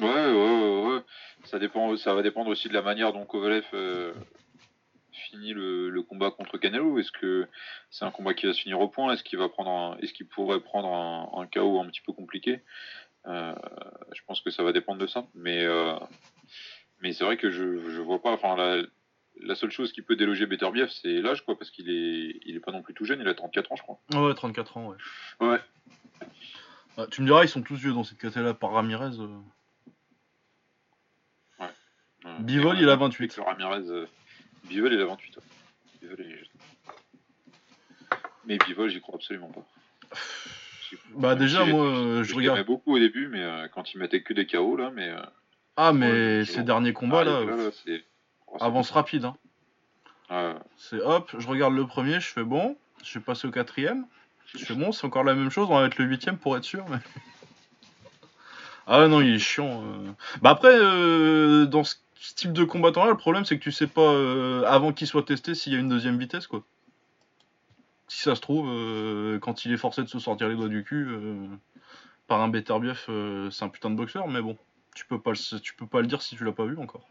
Ouais, 0.00 0.06
ouais, 0.06 0.32
ouais, 0.32 0.94
ouais. 0.94 1.02
Ça, 1.50 1.58
dépend, 1.58 1.96
ça 1.96 2.14
va 2.14 2.22
dépendre 2.22 2.50
aussi 2.50 2.68
de 2.68 2.74
la 2.74 2.82
manière 2.82 3.12
dont 3.12 3.24
Kovalev 3.24 3.64
euh, 3.74 4.12
finit 5.12 5.52
le, 5.52 5.88
le 5.90 6.02
combat 6.02 6.30
contre 6.30 6.58
Canelo. 6.58 6.98
Est-ce 6.98 7.10
que 7.12 7.46
c'est 7.90 8.04
un 8.04 8.10
combat 8.10 8.34
qui 8.34 8.46
va 8.46 8.52
se 8.52 8.60
finir 8.60 8.80
au 8.80 8.88
point? 8.88 9.12
Est-ce 9.12 9.22
qu'il 9.24 9.38
va 9.38 9.48
prendre 9.48 9.70
un, 9.70 9.96
est-ce 9.98 10.12
qu'il 10.12 10.26
pourrait 10.26 10.60
prendre 10.60 10.88
un, 10.88 11.40
un 11.42 11.46
KO 11.46 11.80
un 11.80 11.86
petit 11.86 12.00
peu 12.02 12.12
compliqué? 12.12 12.60
Euh, 13.26 13.54
Je 14.14 14.20
pense 14.26 14.40
que 14.40 14.50
ça 14.50 14.62
va 14.62 14.72
dépendre 14.72 15.00
de 15.00 15.06
ça. 15.06 15.26
Mais, 15.34 15.64
euh, 15.64 15.94
mais 17.00 17.12
c'est 17.12 17.24
vrai 17.24 17.36
que 17.36 17.50
je, 17.50 17.90
je 17.90 18.00
vois 18.00 18.20
pas. 18.22 18.30
Enfin, 18.32 18.56
la, 18.56 18.82
la 19.40 19.54
seule 19.54 19.70
chose 19.70 19.92
qui 19.92 20.02
peut 20.02 20.16
déloger 20.16 20.46
Beterbiev, 20.46 20.88
c'est 20.90 21.20
l'âge, 21.22 21.44
quoi, 21.44 21.56
parce 21.58 21.70
qu'il 21.70 21.88
est, 21.90 22.40
il 22.44 22.56
est 22.56 22.60
pas 22.60 22.72
non 22.72 22.82
plus 22.82 22.94
tout 22.94 23.04
jeune. 23.04 23.20
Il 23.20 23.28
a 23.28 23.34
34 23.34 23.72
ans, 23.72 23.76
je 23.76 23.82
crois. 23.82 23.98
Ouais, 24.14 24.34
34 24.34 24.76
ans, 24.76 24.88
ouais. 24.88 24.96
Ouais. 25.46 25.58
Ah, 26.96 27.06
tu 27.10 27.20
me 27.22 27.26
diras, 27.26 27.44
ils 27.44 27.48
sont 27.48 27.62
tous 27.62 27.76
vieux 27.76 27.92
dans 27.92 28.04
cette 28.04 28.18
catégorie-là 28.18 28.54
par 28.54 28.72
Ramirez. 28.72 29.16
Euh. 32.24 32.28
Euh, 32.28 32.38
Bivol, 32.40 32.78
il 32.78 32.88
a 32.88 32.94
on 32.94 32.98
28. 32.98 33.34
que 33.34 33.40
Ramirez, 33.40 33.88
euh, 33.88 34.06
Bivol, 34.64 34.92
il 34.92 35.00
a 35.00 35.06
28. 35.06 35.36
ouais. 35.36 35.42
Bivol, 36.00 36.16
il 36.20 36.26
est 36.32 36.38
jeune. 36.38 36.48
Mais 38.46 38.58
Bivol, 38.58 38.88
j'y 38.90 39.00
crois 39.00 39.16
absolument 39.16 39.50
pas. 39.50 39.66
Bah 41.14 41.34
déjà, 41.34 41.64
moi, 41.64 41.84
euh, 41.84 42.22
je 42.22 42.30
je 42.30 42.34
regarde. 42.34 42.64
beaucoup 42.64 42.94
au 42.94 42.98
début, 42.98 43.28
mais 43.28 43.42
euh, 43.42 43.68
quand 43.68 43.92
il 43.92 43.98
mettait 43.98 44.22
que 44.22 44.32
des 44.32 44.46
KO, 44.46 44.76
là, 44.76 44.90
mais... 44.94 45.08
euh, 45.08 45.20
Ah, 45.76 45.92
mais 45.92 46.44
ces 46.44 46.60
bon. 46.60 46.64
derniers 46.64 46.92
combats 46.92 47.20
ah, 47.20 47.24
là, 47.24 47.44
là, 47.44 47.70
oh, 48.46 48.56
avance 48.60 48.90
rapide. 48.90 49.26
Hein. 49.26 49.36
Ah, 50.30 50.54
C'est 50.76 51.00
hop, 51.00 51.34
je 51.38 51.46
regarde 51.46 51.74
le 51.74 51.86
premier, 51.86 52.20
je 52.20 52.28
fais 52.28 52.42
bon, 52.44 52.76
je 53.04 53.18
vais 53.18 53.24
passer 53.24 53.46
au 53.46 53.50
quatrième. 53.50 54.06
Je 54.54 54.64
fais 54.64 54.74
bon, 54.74 54.92
c'est 54.92 55.06
encore 55.06 55.24
la 55.24 55.34
même 55.34 55.50
chose, 55.50 55.68
on 55.70 55.74
va 55.76 55.82
mettre 55.82 56.00
le 56.00 56.06
huitième 56.08 56.38
pour 56.38 56.56
être 56.56 56.64
sûr. 56.64 56.86
Mais... 56.88 56.98
Ah 58.86 59.06
non, 59.08 59.20
il 59.20 59.34
est 59.34 59.38
chiant. 59.38 59.84
Bah 60.40 60.50
après, 60.50 60.74
dans 61.66 61.84
ce 61.84 61.96
ce 62.20 62.34
type 62.34 62.52
de 62.52 62.64
combattant 62.64 63.04
là, 63.04 63.10
le 63.10 63.16
problème 63.16 63.44
c'est 63.44 63.58
que 63.58 63.62
tu 63.62 63.72
sais 63.72 63.86
pas 63.86 64.12
euh, 64.12 64.64
avant 64.66 64.92
qu'il 64.92 65.06
soit 65.06 65.22
testé 65.22 65.54
s'il 65.54 65.72
y 65.72 65.76
a 65.76 65.78
une 65.78 65.88
deuxième 65.88 66.18
vitesse 66.18 66.46
quoi. 66.46 66.64
Si 68.08 68.22
ça 68.22 68.34
se 68.34 68.40
trouve, 68.40 68.68
euh, 68.70 69.38
quand 69.38 69.64
il 69.64 69.72
est 69.72 69.76
forcé 69.76 70.02
de 70.02 70.08
se 70.08 70.18
sortir 70.18 70.48
les 70.48 70.54
doigts 70.56 70.68
du 70.68 70.82
cul 70.82 71.06
euh, 71.08 71.46
par 72.26 72.40
un 72.40 72.48
Beterbiev, 72.48 73.04
c'est 73.50 73.64
un 73.64 73.68
putain 73.68 73.90
de 73.90 73.96
boxeur, 73.96 74.28
mais 74.28 74.40
bon, 74.40 74.56
tu 74.94 75.04
peux 75.06 75.20
pas 75.20 75.32
le, 75.32 75.60
tu 75.60 75.74
peux 75.74 75.86
pas 75.86 76.00
le 76.00 76.06
dire 76.06 76.22
si 76.22 76.34
tu 76.36 76.44
l'as 76.44 76.52
pas 76.52 76.64
vu 76.64 76.78
encore. 76.78 77.06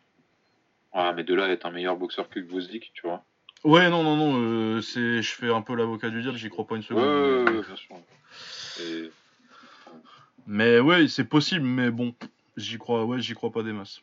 ah, 0.93 1.13
mais 1.13 1.23
de 1.23 1.33
là 1.35 1.49
est 1.49 1.65
un 1.65 1.71
meilleur 1.71 1.95
boxeur 1.97 2.29
que 2.29 2.39
Gvozdik, 2.39 2.91
tu 2.93 3.07
vois. 3.07 3.23
Ouais, 3.63 3.89
non, 3.89 4.03
non, 4.03 4.15
non, 4.15 4.81
c'est, 4.81 5.21
je 5.21 5.33
fais 5.35 5.51
un 5.51 5.61
peu 5.61 5.75
l'avocat 5.75 6.09
du 6.09 6.21
diable, 6.21 6.37
j'y 6.37 6.49
crois 6.49 6.65
pas 6.67 6.75
une 6.75 6.81
Ouais, 6.81 6.87
seconde. 6.87 7.03
ouais, 7.03 7.43
mais- 7.43 7.57
ouais, 7.57 7.65
bien 7.65 7.75
sûr. 7.75 7.95
Et... 8.81 9.11
Mais 10.45 10.79
ouais, 10.79 11.07
c'est 11.07 11.25
possible, 11.25 11.65
mais 11.65 11.91
bon, 11.91 12.15
j'y 12.55 12.77
crois, 12.77 13.05
ouais, 13.05 13.19
j'y 13.19 13.33
crois 13.33 13.51
pas 13.51 13.63
des 13.63 13.73
masses. 13.73 14.01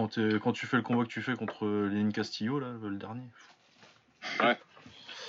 Quand, 0.00 0.08
t'es- 0.08 0.38
quand 0.42 0.52
tu 0.52 0.66
fais 0.66 0.78
le 0.78 0.82
combat 0.82 1.02
que 1.02 1.10
tu 1.10 1.20
fais 1.20 1.34
contre 1.34 1.66
Lénine 1.66 2.10
Castillo, 2.10 2.58
là, 2.58 2.68
le 2.82 2.96
dernier. 2.96 3.28
Ouais, 4.40 4.58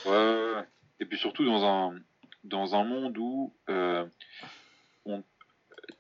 ouais, 0.06 0.12
ouais. 0.56 0.64
Et 1.02 1.06
puis 1.06 1.18
surtout 1.18 1.44
dans 1.44 1.66
un, 1.66 2.00
dans 2.46 2.74
un 2.74 2.86
monde 2.86 3.18
où 3.18 3.54
euh, 3.70 4.06
on- 5.06 5.24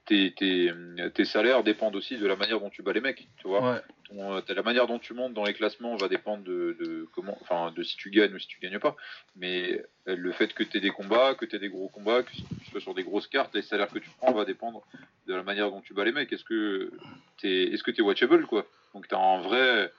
tes, 0.05 0.34
tes, 0.34 0.71
tes 1.13 1.25
salaires 1.25 1.65
dépendent 1.65 1.97
aussi 1.97 2.17
de 2.17 2.25
la 2.25 2.38
manière 2.38 2.62
dont 2.62 2.69
tu 2.69 2.81
bats 2.81 2.93
les 2.93 3.01
mecs, 3.01 3.27
tu 3.36 3.49
vois. 3.49 3.73
Ouais. 3.73 3.81
Ton, 4.12 4.36
euh, 4.36 4.41
la 4.47 4.63
manière 4.63 4.88
dont 4.88 5.00
tu 5.00 5.13
montes 5.13 5.34
dans 5.34 5.43
les 5.43 5.54
classements 5.54 5.95
va 5.95 6.08
dépendre 6.08 6.43
de, 6.43 7.08
comment, 7.13 7.38
enfin, 7.41 7.71
de 7.76 7.84
si 7.84 7.97
tu 7.97 8.10
gagnes 8.10 8.34
ou 8.34 8.39
si 8.39 8.47
tu 8.47 8.60
gagnes 8.60 8.80
pas. 8.80 8.95
Mais 9.36 9.84
euh, 10.08 10.15
le 10.15 10.32
fait 10.32 10.54
que 10.54 10.63
tu 10.63 10.78
aies 10.78 10.82
des 10.82 10.91
combats, 10.91 11.36
que 11.36 11.45
tu 11.45 11.56
aies 11.56 11.60
des 11.60 11.69
gros 11.69 11.89
combats, 11.89 12.24
que 12.24 12.32
tu 12.32 12.69
sois 12.69 12.82
sur 12.82 12.93
des 12.93 13.04
grosses 13.04 13.28
cartes, 13.28 13.56
les 13.56 13.62
salaires 13.62 13.89
que 13.89 14.00
tu 14.00 14.10
prends 14.17 14.34
va 14.34 14.45
dépendre 14.45 14.84
de 15.28 15.36
la 15.36 15.43
manière 15.43 15.69
dont 15.71 15.82
tu 15.82 15.93
bats 15.93 16.06
les 16.06 16.12
mecs. 16.12 16.32
Est-ce 16.32 16.43
que 16.43 16.91
t'es, 17.39 17.63
est-ce 17.74 17.84
que 17.84 18.02
watchable, 18.02 18.45
quoi? 18.45 18.65
Donc 18.93 19.08
t'as 19.08 19.19
un 19.19 19.41
vrai, 19.41 19.91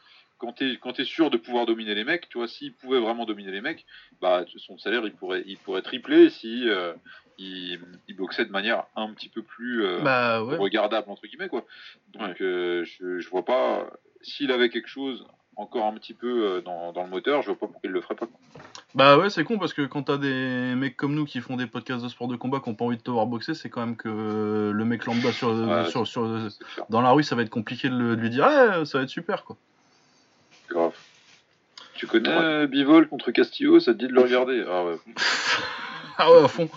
quand 0.43 0.53
t'es, 0.55 0.77
quand 0.81 0.93
t'es 0.95 1.05
sûr 1.05 1.31
de 1.31 1.37
pouvoir 1.37 1.67
dominer 1.67 1.95
les 1.95 2.03
mecs, 2.03 2.29
tu 2.29 2.37
vois, 2.39 2.49
s'il 2.49 2.73
pouvait 2.73 2.99
vraiment 2.99 3.25
dominer 3.27 3.53
les 3.53 3.61
mecs, 3.61 3.87
bah, 4.21 4.45
son 4.57 4.77
salaire, 4.77 5.03
il 5.05 5.13
pourrait, 5.13 5.45
il 5.47 5.57
pourrait 5.57 5.83
tripler 5.83 6.31
si, 6.31 6.69
euh, 6.69 6.93
il, 7.39 7.79
il 8.09 8.17
boxait 8.17 8.45
de 8.45 8.51
manière 8.51 8.83
un 8.97 9.13
petit 9.15 9.29
peu 9.29 9.43
plus, 9.43 9.85
euh, 9.85 10.01
Bah 10.03 10.43
ouais. 10.43 10.57
regardable 10.57 11.09
entre 11.11 11.29
guillemets 11.29 11.49
quoi. 11.49 11.65
Donc 12.13 12.41
euh, 12.41 12.85
je, 12.85 13.21
je 13.21 13.31
vois 13.31 13.45
pas 13.45 13.87
s'il 14.21 14.51
avait 14.51 14.69
quelque 14.69 14.89
chose 14.89 15.25
encore 15.55 15.87
un 15.87 15.93
petit 15.95 16.15
peu 16.15 16.61
dans, 16.65 16.93
dans 16.93 17.05
le 17.05 17.11
moteur, 17.11 17.43
je 17.43 17.49
vois 17.49 17.59
pas 17.61 17.67
pourquoi 17.67 17.81
il 17.85 17.93
le 17.93 18.01
ferait 18.01 18.17
pas. 18.17 18.27
Bah 18.97 19.19
ouais, 19.19 19.31
c'est 19.31 19.45
con 19.45 19.59
parce 19.59 19.73
que 19.75 19.83
quand 19.83 20.03
t'as 20.05 20.19
des 20.19 20.75
mecs 20.75 20.97
comme 20.97 21.15
nous 21.15 21.25
qui 21.25 21.41
font 21.41 21.57
des 21.57 21.67
podcasts 21.69 22.03
de 22.03 22.09
sport 22.09 22.27
de 22.27 22.37
combat 22.37 22.59
qui 22.59 22.69
ont 22.69 22.75
pas 22.75 22.85
envie 22.85 22.97
de 22.97 23.03
te 23.03 23.11
voir 23.13 23.27
boxer, 23.27 23.55
c'est 23.55 23.71
quand 23.71 23.81
même 23.87 23.97
que 23.97 24.73
le 24.75 24.85
mec 24.85 25.05
lambda 25.07 25.31
sur, 25.31 25.51
Ouais, 25.53 25.85
sur, 25.87 26.05
sur, 26.07 26.51
C'est 26.51 26.65
clair. 26.75 26.87
dans 26.91 27.01
la 27.01 27.13
rue, 27.13 27.23
ça 27.23 27.37
va 27.37 27.43
être 27.43 27.51
compliqué 27.51 27.89
de, 27.89 28.15
lui 28.15 28.29
dire 28.31 28.45
ouais, 28.47 28.85
ça 28.87 28.99
va 28.99 29.05
être 29.05 29.11
super 29.11 29.45
quoi. 29.45 29.57
Tu 32.03 32.09
connais 32.09 32.31
euh, 32.31 32.67
Bivol 32.67 33.07
contre 33.09 33.31
Castillo, 33.31 33.79
ça 33.79 33.93
te 33.95 33.99
dit 33.99 34.09
de 34.09 34.13
le 34.13 34.23
regarder 34.23 34.65
Ah 34.69 34.85
ouais. 34.85 34.97
ah 36.19 36.33
ouais, 36.33 36.43
à 36.43 36.49
fond. 36.49 36.69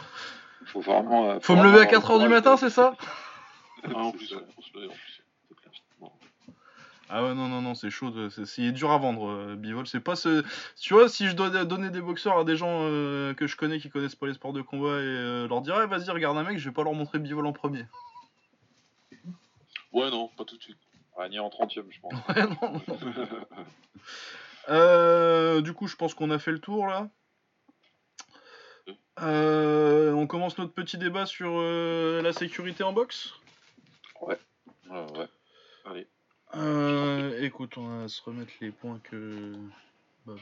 Faut 0.67 0.81
vraiment. 0.81 1.31
euh, 1.31 1.39
Faut 1.41 1.55
me 1.55 1.63
lever 1.63 1.79
à 1.79 1.81
avoir 1.81 2.19
4h 2.19 2.21
du 2.21 2.27
matin, 2.29 2.57
c'est 2.57 2.69
ça 2.69 2.95
Ah, 3.85 3.95
en 3.95 4.11
plus, 4.11 4.31
ouais, 4.33 4.43
faut 4.55 4.61
se 4.61 4.71
lever, 4.75 4.85
en 4.85 4.91
plus. 4.91 5.23
C'est 5.49 5.55
clair. 5.55 5.71
Bon. 5.99 6.11
Ah 7.09 7.23
ouais, 7.23 7.33
non, 7.33 7.47
non, 7.47 7.63
non, 7.63 7.73
c'est 7.73 7.89
chaud. 7.89 8.11
de- 8.11 8.29
C'est, 8.29 8.45
c'est 8.45 8.71
dur 8.71 8.91
à 8.91 8.99
vendre, 8.99 9.27
euh, 9.31 9.55
Bivol. 9.55 9.87
C'est 9.87 9.99
pas 9.99 10.15
ce. 10.15 10.43
Tu 10.79 10.93
vois, 10.93 11.09
si 11.09 11.27
je 11.27 11.35
dois 11.35 11.49
donner 11.49 11.89
des 11.89 12.01
boxeurs 12.01 12.37
à 12.37 12.43
des 12.43 12.55
gens 12.55 12.81
euh, 12.83 13.33
que 13.33 13.47
je 13.47 13.55
connais 13.57 13.79
qui 13.79 13.89
connaissent 13.89 14.13
pas 14.13 14.27
les 14.27 14.35
sports 14.35 14.53
de 14.53 14.61
combat 14.61 14.99
et 14.99 15.05
euh, 15.05 15.47
leur 15.47 15.61
dire, 15.61 15.75
ouais, 15.77 15.87
vas-y, 15.87 16.07
regarde 16.11 16.37
un 16.37 16.43
mec, 16.43 16.59
je 16.59 16.69
vais 16.69 16.73
pas 16.73 16.83
leur 16.83 16.93
montrer 16.93 17.17
Bivol 17.17 17.47
en 17.47 17.51
premier. 17.53 17.85
Ouais, 19.91 20.11
non, 20.11 20.27
pas 20.37 20.43
tout 20.45 20.55
de 20.57 20.61
suite. 20.61 20.77
ni 21.31 21.39
en 21.39 21.49
30 21.49 21.71
je 21.73 21.99
pense. 21.99 22.13
Ouais, 22.29 22.43
non. 22.61 22.81
Euh, 24.69 25.61
du 25.61 25.73
coup, 25.73 25.87
je 25.87 25.95
pense 25.95 26.13
qu'on 26.13 26.31
a 26.31 26.39
fait 26.39 26.51
le 26.51 26.59
tour 26.59 26.87
là. 26.87 27.09
Euh, 29.21 30.11
on 30.11 30.27
commence 30.27 30.57
notre 30.57 30.73
petit 30.73 30.97
débat 30.97 31.25
sur 31.25 31.51
euh, 31.53 32.21
la 32.21 32.33
sécurité 32.33 32.83
en 32.83 32.91
boxe. 32.91 33.33
Ouais, 34.21 34.37
ouais. 34.91 36.07
Euh, 36.55 37.41
écoute, 37.41 37.77
on 37.77 38.01
va 38.01 38.07
se 38.07 38.21
remettre 38.21 38.51
les 38.61 38.71
points 38.71 38.99
que. 39.03 39.53
bah. 40.25 40.35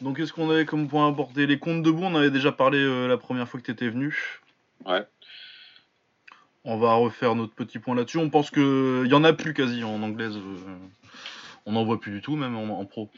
Donc, 0.00 0.18
est-ce 0.18 0.32
qu'on 0.32 0.50
avait 0.50 0.64
comme 0.64 0.88
point 0.88 1.08
abordé 1.08 1.46
les 1.46 1.58
comptes 1.58 1.82
debout? 1.82 2.02
On 2.02 2.14
avait 2.16 2.30
déjà 2.30 2.50
parlé 2.50 3.06
la 3.06 3.16
première 3.16 3.48
fois 3.48 3.60
que 3.60 3.66
tu 3.66 3.70
étais 3.70 3.88
venu. 3.88 4.40
Ouais. 4.84 5.06
On 6.64 6.78
va 6.78 6.94
refaire 6.94 7.34
notre 7.34 7.54
petit 7.54 7.78
point 7.78 7.94
là-dessus. 7.94 8.18
On 8.18 8.30
pense 8.30 8.50
que 8.50 9.02
il 9.04 9.10
y 9.10 9.14
en 9.14 9.22
a 9.22 9.32
plus 9.32 9.54
quasi 9.54 9.84
en 9.84 10.02
anglaise. 10.02 10.38
On 11.66 11.72
n'en 11.72 11.84
voit 11.84 12.00
plus 12.00 12.12
du 12.12 12.20
tout, 12.22 12.36
même 12.36 12.56
en, 12.56 12.78
en 12.80 12.84
pro. 12.84 13.10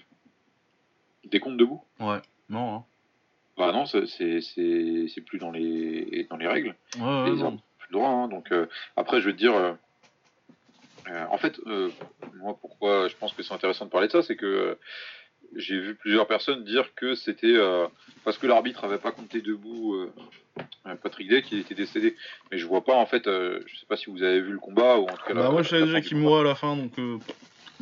Des 1.25 1.41
comptes 1.41 1.57
debout? 1.57 1.83
Ouais. 2.01 2.19
Non. 2.49 2.75
Hein. 2.77 2.85
Bah 3.59 3.73
non, 3.73 3.87
c'est 3.87 4.07
c'est- 4.07 4.41
c'est 4.43 5.07
c'est 5.13 5.21
plus 5.23 5.39
dans 5.39 5.51
les 5.51 6.27
dans 6.31 6.37
les 6.37 6.47
règles. 6.47 6.75
Ouais, 6.99 7.05
ouais, 7.05 7.31
les 7.31 7.37
non. 7.37 7.47
hommes 7.47 7.59
plus 7.79 7.93
droit. 7.93 8.09
hein. 8.11 8.29
donc 8.29 8.53
euh, 8.53 8.67
après, 8.97 9.21
je 9.21 9.27
veux 9.27 9.33
te 9.33 9.39
dire, 9.39 9.55
euh, 9.55 9.73
euh, 11.09 11.25
en 11.31 11.39
fait, 11.39 11.59
euh, 11.67 11.91
moi, 12.35 12.57
pourquoi 12.61 13.09
je 13.09 13.17
pense 13.17 13.33
que 13.33 13.43
c'est 13.43 13.55
intéressant 13.55 13.87
de 13.87 13.91
parler 13.91 14.09
de 14.09 14.13
ça, 14.13 14.23
c'est 14.23 14.37
que 14.37 14.45
euh, 14.47 14.75
j'ai 15.55 15.79
vu 15.81 15.95
plusieurs 15.95 16.27
personnes 16.27 16.65
dire 16.65 16.95
que 16.95 17.15
c'était 17.15 17.47
euh, 17.55 17.87
parce 18.25 18.37
que 18.37 18.47
l'arbitre 18.47 18.85
avait 18.85 18.99
pas 18.99 19.13
compté 19.13 19.41
debout 19.41 19.95
Patrick 21.03 21.29
Day 21.29 21.43
qu'il 21.43 21.59
était 21.59 21.75
décédé. 21.75 22.15
Mais 22.51 22.59
je 22.59 22.67
vois 22.67 22.85
pas, 22.85 22.95
en 22.97 23.07
fait, 23.07 23.27
euh, 23.27 23.61
je 23.67 23.77
sais 23.79 23.87
pas 23.87 23.97
si 23.97 24.11
vous 24.11 24.23
avez 24.23 24.41
vu 24.41 24.53
le 24.53 24.59
combat 24.59 24.99
ou 24.99 25.05
en 25.05 25.07
tout 25.17 25.25
cas. 25.27 25.35
Bah, 25.35 25.45
la- 25.45 25.51
moi, 25.51 25.63
je 25.63 25.69
savais 25.71 25.85
déjà 25.85 26.01
qu'il 26.01 26.17
à 26.41 26.45
la 26.45 26.55
fin, 26.55 26.77
donc. 26.77 26.99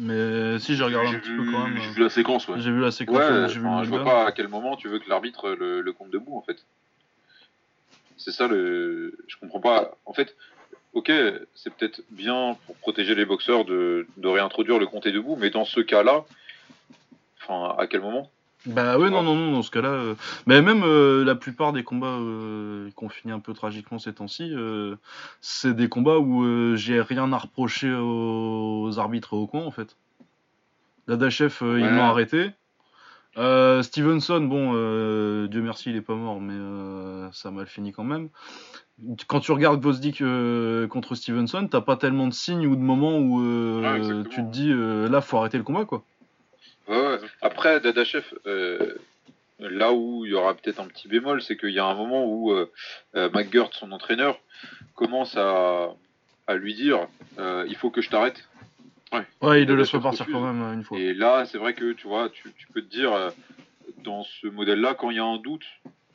Euh, 0.00 0.52
Mais 0.54 0.58
si, 0.58 0.76
j'ai 0.76 0.84
regardé 0.84 1.08
un 1.08 1.18
petit 1.18 1.30
vu, 1.30 1.36
peu 1.44 1.52
quand 1.52 1.64
même. 1.68 1.76
j'ai 1.78 1.88
euh, 1.88 1.92
vu 1.92 2.02
la 2.02 2.10
séquence, 2.10 2.48
ouais. 2.48 2.60
J'ai 2.60 2.70
vu 2.70 2.80
la 2.80 2.90
séquence, 2.90 3.16
Ouais, 3.16 3.22
euh, 3.22 3.46
vu 3.46 3.60
enfin, 3.66 3.84
je 3.84 3.88
vois 3.90 4.04
pas 4.04 4.26
à 4.26 4.32
quel 4.32 4.48
moment 4.48 4.76
tu 4.76 4.88
veux 4.88 4.98
que 4.98 5.08
l'arbitre 5.08 5.50
le, 5.50 5.80
le 5.80 5.92
compte 5.92 6.10
debout 6.10 6.36
en 6.36 6.42
fait. 6.42 6.64
C'est 8.16 8.32
ça 8.32 8.46
le. 8.46 9.16
Je 9.26 9.36
comprends 9.36 9.60
pas. 9.60 9.96
En 10.06 10.12
fait, 10.12 10.36
ok, 10.94 11.10
c'est 11.54 11.74
peut-être 11.74 12.02
bien 12.10 12.56
pour 12.66 12.76
protéger 12.76 13.14
les 13.14 13.24
boxeurs 13.24 13.64
de, 13.64 14.06
de 14.16 14.28
réintroduire 14.28 14.78
le 14.78 14.86
compté 14.86 15.12
debout, 15.12 15.36
mais 15.36 15.50
dans 15.50 15.64
ce 15.64 15.80
cas-là, 15.80 16.24
enfin, 17.42 17.74
à 17.78 17.86
quel 17.86 18.00
moment? 18.00 18.30
Bah 18.66 18.98
oui, 18.98 19.10
non, 19.10 19.22
non, 19.22 19.34
non, 19.34 19.52
dans 19.52 19.62
ce 19.62 19.70
cas-là. 19.70 19.88
euh, 19.90 20.14
Mais 20.46 20.62
même 20.62 20.82
euh, 20.84 21.22
la 21.24 21.34
plupart 21.34 21.72
des 21.74 21.84
combats 21.84 22.06
euh, 22.18 22.88
qui 22.96 23.04
ont 23.04 23.08
fini 23.10 23.32
un 23.32 23.40
peu 23.40 23.52
tragiquement 23.52 23.98
ces 23.98 24.14
temps-ci, 24.14 24.50
euh, 24.54 24.96
c'est 25.42 25.74
des 25.74 25.88
combats 25.88 26.18
où 26.18 26.44
euh, 26.44 26.74
j'ai 26.76 27.00
rien 27.02 27.30
à 27.32 27.38
reprocher 27.38 27.92
aux, 27.94 28.98
arbitres 28.98 29.34
au 29.34 29.46
coin, 29.46 29.64
en 29.64 29.70
fait. 29.70 29.96
Dadachev, 31.08 31.54
euh, 31.62 31.78
ils 31.78 31.84
Ouais. 31.84 31.90
l'ont 31.90 32.04
arrêté. 32.04 32.50
Euh, 33.36 33.82
Stevenson, 33.82 34.40
bon, 34.42 34.72
euh, 34.74 35.48
Dieu 35.48 35.60
merci, 35.60 35.90
il 35.90 35.96
est 35.96 36.00
pas 36.00 36.14
mort, 36.14 36.40
mais 36.40 36.54
euh, 36.54 37.28
ça 37.32 37.48
a 37.48 37.52
mal 37.52 37.66
fini 37.66 37.92
quand 37.92 38.04
même. 38.04 38.28
Quand 39.26 39.40
tu 39.40 39.50
regardes 39.50 39.80
Gvozdyk 39.80 40.20
euh, 40.22 40.86
contre 40.86 41.16
Stevenson, 41.16 41.66
t'as 41.68 41.80
pas 41.80 41.96
tellement 41.96 42.28
de 42.28 42.32
signes 42.32 42.66
ou 42.68 42.76
de 42.76 42.80
moments 42.80 43.18
où 43.18 43.40
euh, 43.42 43.82
Ouais, 43.82 43.96
exactement. 43.98 44.24
tu 44.30 44.36
te 44.36 44.50
dis 44.52 44.70
euh, 44.72 45.08
là, 45.08 45.20
faut 45.20 45.36
arrêter 45.36 45.58
le 45.58 45.64
combat, 45.64 45.84
quoi. 45.84 46.04
Ouais, 46.88 46.96
ouais. 47.00 47.18
Après, 47.42 47.80
Dadachev, 47.80 48.24
euh, 48.46 48.94
là 49.58 49.92
où 49.92 50.24
il 50.24 50.32
y 50.32 50.34
aura 50.34 50.54
peut-être 50.54 50.80
un 50.80 50.86
petit 50.86 51.08
bémol, 51.08 51.42
c'est 51.42 51.56
qu'il 51.56 51.70
y 51.70 51.78
a 51.78 51.86
un 51.86 51.94
moment 51.94 52.24
où 52.26 52.52
euh, 52.52 52.70
euh, 53.16 53.30
McGirt, 53.30 53.72
son 53.74 53.92
entraîneur, 53.92 54.38
commence 54.94 55.36
à, 55.36 55.90
à 56.46 56.54
lui 56.54 56.74
dire 56.74 57.06
euh, 57.38 57.64
il 57.68 57.76
faut 57.76 57.90
que 57.90 58.02
je 58.02 58.10
t'arrête. 58.10 58.48
Ouais, 59.40 59.62
il 59.62 59.68
le 59.68 59.76
laisse 59.76 59.92
pas 59.92 60.00
partir 60.00 60.22
refuse. 60.22 60.34
quand 60.34 60.40
même 60.52 60.62
euh, 60.62 60.74
une 60.74 60.82
fois. 60.82 60.98
Et 60.98 61.14
là, 61.14 61.44
c'est 61.46 61.58
vrai 61.58 61.74
que 61.74 61.92
tu 61.92 62.08
vois, 62.08 62.28
tu, 62.30 62.52
tu 62.58 62.66
peux 62.72 62.82
te 62.82 62.90
dire, 62.90 63.12
euh, 63.12 63.30
dans 64.02 64.24
ce 64.24 64.48
modèle-là, 64.48 64.94
quand 64.94 65.10
il 65.10 65.16
y 65.16 65.20
a 65.20 65.24
un 65.24 65.38
doute, 65.38 65.64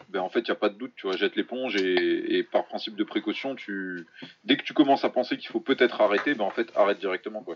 ben 0.09 0.21
en 0.21 0.29
fait, 0.29 0.39
il 0.39 0.45
n'y 0.45 0.51
a 0.51 0.55
pas 0.55 0.69
de 0.69 0.77
doute, 0.77 0.93
tu 0.95 1.07
vois, 1.07 1.15
jette 1.15 1.35
l'éponge 1.35 1.75
et, 1.75 2.43
par 2.51 2.65
principe 2.65 2.95
de 2.95 3.03
précaution, 3.03 3.55
tu, 3.55 4.07
dès 4.43 4.57
que 4.57 4.63
tu 4.63 4.73
commences 4.73 5.05
à 5.05 5.09
penser 5.09 5.37
qu'il 5.37 5.49
faut 5.49 5.59
peut-être 5.59 6.01
arrêter, 6.01 6.33
ben 6.33 6.45
en 6.45 6.49
fait, 6.49 6.71
arrête 6.75 6.99
directement, 6.99 7.43
quoi. 7.43 7.55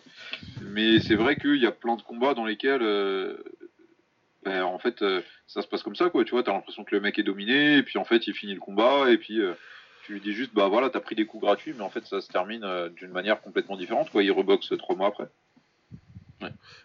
Mais 0.62 1.00
c'est 1.00 1.16
vrai 1.16 1.36
qu'il 1.36 1.62
y 1.62 1.66
a 1.66 1.72
plein 1.72 1.96
de 1.96 2.04
combats 2.04 2.36
dans 2.36 2.46
lesquels, 2.46 2.84
euh, 2.84 3.38
ben, 4.43 4.64
en 4.64 4.78
fait, 4.78 5.01
euh, 5.01 5.22
ça 5.47 5.62
se 5.62 5.68
passe 5.68 5.82
comme 5.82 5.95
ça, 5.95 6.10
quoi, 6.10 6.24
tu 6.24 6.32
vois, 6.32 6.43
t'as 6.43 6.54
l'impression 6.54 6.84
que 6.84 6.95
le 6.95 7.01
mec 7.01 7.18
est 7.18 7.24
dominé, 7.24 7.78
et 7.78 7.84
puis 7.84 7.97
en 7.97 8.06
fait, 8.06 8.28
il 8.28 8.34
finit 8.34 8.54
le 8.54 8.60
combat, 8.60 9.10
et 9.10 9.18
puis 9.18 9.41
euh, 9.41 9.54
tu 10.06 10.14
lui 10.14 10.22
dis 10.22 10.34
juste, 10.34 10.54
bah 10.54 10.68
voilà, 10.68 10.91
t'as 10.91 10.99
pris 10.99 11.16
des 11.16 11.26
coups 11.26 11.43
gratuits, 11.43 11.74
mais 11.76 11.84
en 11.84 11.89
fait, 11.89 12.06
ça 12.06 12.22
se 12.22 12.32
termine 12.32 12.66
d'une 12.95 13.12
manière 13.12 13.41
complètement 13.41 13.78
différente, 13.78 14.12
quoi, 14.12 14.22
il 14.22 14.32
reboxe 14.32 14.74
trois 14.78 14.95
mois 14.95 15.08
après. 15.08 15.28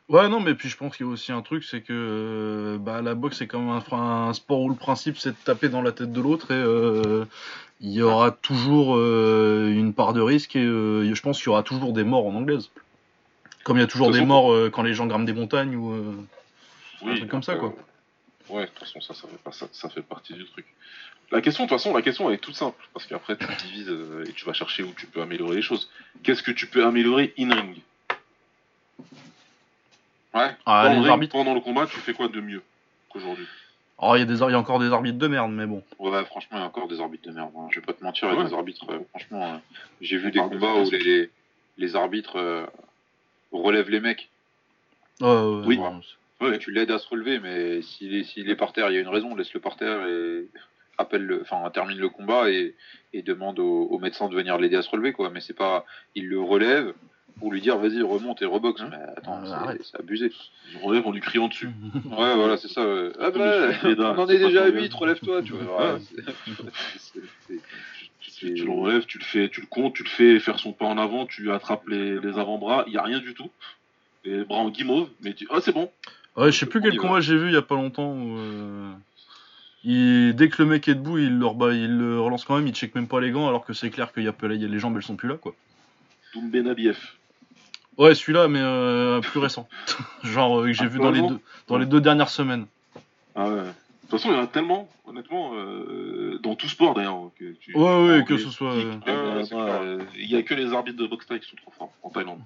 Ouais, 0.09 0.29
non, 0.29 0.41
mais 0.41 0.55
puis 0.55 0.69
je 0.69 0.77
pense 0.77 0.97
qu'il 0.97 1.05
y 1.05 1.09
a 1.09 1.13
aussi 1.13 1.33
un 1.33 1.43
truc, 1.43 1.65
c'est 1.65 1.83
que 1.83 1.93
euh, 1.93 2.79
bah, 2.79 3.03
la 3.03 3.15
boxe, 3.15 3.39
c'est 3.39 3.47
quand 3.47 3.61
même 3.61 3.83
un, 3.91 4.29
un 4.29 4.33
sport 4.33 4.63
où 4.63 4.71
le 4.71 4.75
principe, 4.75 5.19
c'est 5.19 5.31
de 5.31 5.37
taper 5.45 5.69
dans 5.69 5.83
la 5.83 5.93
tête 5.93 6.13
de 6.13 6.21
l'autre 6.21 6.51
et 6.51 6.55
euh, 6.55 7.27
il 7.81 7.93
y 7.93 8.01
aura 8.01 8.31
toujours 8.31 8.97
euh, 8.97 9.71
une 9.71 9.93
part 9.93 10.15
de 10.15 10.21
risque 10.21 10.57
et 10.57 10.65
je 10.65 11.21
pense 11.21 11.39
qu'il 11.39 11.47
y 11.47 11.51
aura 11.51 11.63
toujours 11.63 11.93
des 11.93 12.05
morts 12.05 12.27
en 12.27 12.35
anglaise. 12.35 12.71
Comme 13.65 13.77
il 13.77 13.81
y 13.81 13.85
a 13.85 13.87
toujours 13.87 14.11
des 14.11 14.21
façon, 14.21 14.27
morts 14.27 14.71
quand 14.73 14.83
les 14.83 14.95
gens 14.95 15.07
grimpent 15.07 15.27
des 15.27 15.35
montagnes 15.35 15.77
ou 15.77 16.27
un 17.05 17.17
truc 17.17 17.29
comme 17.29 17.43
ça, 17.43 17.57
quoi. 17.57 17.75
Ouais, 18.49 18.63
de 18.63 18.67
toute 18.69 18.79
façon, 18.79 19.03
ça, 19.03 19.13
ça 19.13 19.29
fait, 19.29 19.37
pas, 19.37 19.53
ça, 19.53 19.67
ça 19.73 19.91
fait 19.91 20.01
partie 20.01 20.33
du 20.33 20.47
truc. 20.47 20.65
La 21.31 21.43
question, 21.43 21.65
de 21.65 21.69
toute 21.69 21.79
façon, 21.79 21.95
la 21.95 22.01
question 22.01 22.31
elle 22.31 22.37
est 22.37 22.39
toute 22.39 22.55
simple, 22.55 22.83
parce 22.95 23.05
qu'après 23.05 23.37
tu 23.37 23.47
divises 23.67 23.95
et 24.27 24.33
tu 24.33 24.47
vas 24.47 24.55
chercher 24.55 24.85
où 24.85 24.95
tu 24.97 25.07
peux 25.07 25.21
améliorer 25.21 25.57
les 25.57 25.63
choses. 25.63 25.91
Qu'est-ce 26.23 26.43
que 26.43 26.51
tu 26.51 26.67
peux 26.67 26.87
améliorer 26.87 27.35
in-ring? 27.39 27.77
Ouais. 30.35 30.51
Ah, 30.67 30.85
Dans 30.85 30.89
le 30.91 30.95
les 30.97 31.01
ring, 31.01 31.09
arbitres. 31.11 31.33
Pendant 31.33 31.55
le 31.55 31.61
combat, 31.61 31.87
tu 31.87 31.99
fais 32.01 32.13
quoi 32.13 32.29
de 32.29 32.41
mieux 32.41 32.63
qu'aujourd'hui? 33.11 33.47
Alors, 34.01 34.17
il 34.17 34.29
y, 34.31 34.43
a 34.45 34.51
y 34.51 34.55
encore 34.55 34.79
des 34.79 34.93
arbitres 34.93 35.19
de 35.19 35.27
merde, 35.27 35.51
mais 35.51 35.67
bon. 35.67 35.83
Ouais, 35.99 36.25
franchement, 36.27 36.59
il 36.59 36.61
y 36.61 36.63
a 36.63 36.67
encore 36.67 36.87
des 36.87 37.01
arbitres 37.01 37.29
de 37.29 37.35
merde. 37.35 37.51
hein. 37.57 37.67
Je 37.71 37.81
vais 37.81 37.87
pas 37.87 37.93
te 37.95 38.05
mentir, 38.05 38.29
il 38.29 38.35
y 38.35 38.37
a 38.37 38.39
Ouais. 38.43 38.49
des 38.49 38.55
arbitres. 38.55 38.87
euh, 38.91 39.01
franchement, 39.11 39.55
euh, 39.55 39.59
j'ai 40.01 40.19
vu 40.19 40.29
On 40.29 40.31
des 40.31 40.39
de 40.39 40.45
combats 40.61 40.75
où 40.75 40.91
les, 40.91 40.99
les, 40.99 41.31
les 41.79 41.97
arbitres 41.97 42.37
euh, 42.37 42.65
relèvent 43.51 43.91
les 43.91 44.01
mecs. 44.01 44.29
Ouais, 45.21 45.27
ouais, 45.29 45.63
Oui. 45.67 45.81
Ouais, 46.41 46.59
Tu 46.61 46.71
l'aides 46.71 46.93
à 46.93 46.99
se 46.99 47.09
relever, 47.09 47.41
mais 47.41 47.83
s'il 47.83 48.15
est, 48.15 48.23
s'il 48.23 48.49
est 48.49 48.55
par 48.55 48.73
terre, 48.73 48.89
il 48.91 48.95
y 48.95 48.97
a 48.99 49.01
une 49.01 49.09
raison, 49.09 49.35
laisse-le 49.35 49.59
par 49.59 49.75
terre 49.77 50.07
et 50.07 50.45
appelle 50.97 51.25
le, 51.27 51.43
enfin, 51.43 51.69
termine 51.71 51.99
le 51.99 52.09
combat 52.09 52.49
et, 52.51 52.77
et 53.13 53.23
demande 53.23 53.59
au, 53.59 53.87
au 53.87 53.99
médecin 53.99 54.29
de 54.29 54.35
venir 54.37 54.57
l'aider 54.59 54.77
à 54.77 54.83
se 54.83 54.91
relever, 54.91 55.13
quoi. 55.13 55.31
Mais 55.31 55.41
c'est 55.41 55.55
pas, 55.57 55.85
il 56.15 56.29
le 56.29 56.41
relève 56.41 56.95
pour 57.39 57.53
lui 57.53 57.61
dire, 57.61 57.79
vas-y, 57.79 58.03
remonte 58.03 58.43
et 58.43 58.45
reboxe. 58.47 58.81
Hein 58.81 58.89
Mais 58.91 58.99
attends, 59.17 59.41
Euh, 59.45 59.75
c'est- 59.83 59.99
abusé. 59.99 60.33
il 60.73 60.79
relève 60.85 61.07
en 61.07 61.13
lui 61.13 61.21
criant 61.21 61.49
dessus. 61.49 61.69
Ouais, 62.07 62.35
voilà, 62.35 62.57
c'est 62.57 62.69
ça. 62.69 62.87
ouais. 62.87 63.11
Ah 63.21 63.31
bah, 63.31 63.71
on 64.17 64.19
en 64.19 64.29
est 64.29 64.39
déjà 64.39 64.61
à 64.61 64.63
trop 64.65 64.73
bien. 64.73 64.83
8, 64.83 64.95
relève-toi, 64.95 65.43
tu 65.43 65.53
vois. 65.55 65.99
Tu, 68.41 68.55
le 68.65 68.71
relèves, 68.71 69.05
tu 69.07 69.19
le 69.19 69.25
fais, 69.25 69.49
tu 69.49 69.61
le 69.61 69.67
comptes, 69.67 69.95
tu 69.95 70.05
le 70.05 70.09
fais 70.09 70.39
faire 70.39 70.61
son 70.61 70.73
pas 70.73 70.85
en 70.85 70.97
avant, 70.97 71.27
tu 71.27 71.51
attrapes 71.51 71.89
les, 71.89 72.21
les 72.21 72.39
avant-bras, 72.39 72.85
il 72.87 72.93
y 72.93 72.97
a 72.97 73.03
rien 73.03 73.19
du 73.19 73.35
tout. 73.35 73.51
Les 74.25 74.45
bras 74.45 74.59
en 74.59 74.71
guimauve, 74.71 75.09
mais 75.23 75.35
tu 75.35 75.49
ah 75.51 75.59
c'est 75.61 75.73
bon. 75.73 75.91
Ouais, 76.37 76.53
je 76.53 76.59
sais 76.59 76.67
plus 76.67 76.79
On 76.79 76.83
quel 76.85 76.97
combat 76.99 77.21
j'ai 77.21 77.37
vu 77.37 77.49
il 77.49 77.55
y 77.55 77.57
a 77.57 77.63
pas 77.63 77.75
longtemps 77.75 78.13
où. 78.13 78.39
euh, 78.39 78.93
il- 79.83 80.35
Dès 80.37 80.49
que 80.51 80.63
le 80.63 80.69
mec 80.69 80.87
est 80.87 80.95
debout, 80.95 81.19
il 81.19 81.37
le, 81.37 81.75
il 81.75 81.99
le 81.99 82.21
relance 82.21 82.45
quand 82.45 82.55
même, 82.57 82.69
il 82.69 82.75
check 82.75 82.95
même 82.95 83.09
pas 83.09 83.21
les 83.21 83.33
gants 83.33 83.49
alors 83.49 83.65
que 83.65 83.73
c'est 83.73 83.91
clair 83.91 84.13
qu'il 84.13 84.23
y 84.23 84.29
a 84.29 84.33
y 84.55 84.59
les 84.69 84.79
jambes 84.79 84.95
elles 84.97 85.03
sont 85.03 85.17
plus 85.17 85.29
là 85.29 85.35
quoi. 85.37 85.53
Doumbé 86.33 86.63
Nabiev. 86.63 86.97
Ouais, 87.99 88.15
celui-là, 88.15 88.49
mais 88.49 88.61
euh, 88.63 89.21
plus 89.21 89.41
récent. 89.41 89.69
Genre 90.23 90.61
euh, 90.61 90.67
que 90.67 90.73
j'ai 90.73 90.85
Ah, 90.85 90.89
vu 90.89 90.99
dans 90.99 91.11
les, 91.11 91.21
deux, 91.21 91.39
dans 91.67 91.79
les 91.79 91.87
deux 91.87 92.01
dernières 92.01 92.29
semaines. 92.31 92.67
Ah 93.35 93.49
ouais. 93.49 93.57
De 93.63 94.11
toute 94.13 94.21
façon, 94.21 94.31
il 94.33 94.37
y 94.37 94.41
en 94.41 94.45
a 94.45 94.47
tellement, 94.47 94.89
honnêtement, 95.05 95.51
euh, 95.55 96.39
dans 96.43 96.55
tout 96.55 96.69
sport 96.69 96.95
d'ailleurs. 96.95 97.19
Que 97.39 97.53
tu- 97.61 97.77
Ouais, 97.77 98.07
ouais, 98.09 98.19
tu 98.21 98.25
que 98.25 98.39
ce 98.39 98.49
soit. 98.51 98.75
les- 98.77 98.85
euh, 99.09 99.43
euh, 99.53 99.99
Il 100.17 100.35
a 100.37 100.43
que 100.43 100.55
les 100.55 100.73
arbitres 100.73 100.97
de 100.97 101.07
boxe 101.07 101.27
qui 101.27 101.35
sont 101.51 101.57
trop 101.57 101.73
forts 101.77 101.93
en 102.03 102.09
Thaïlande. 102.11 102.41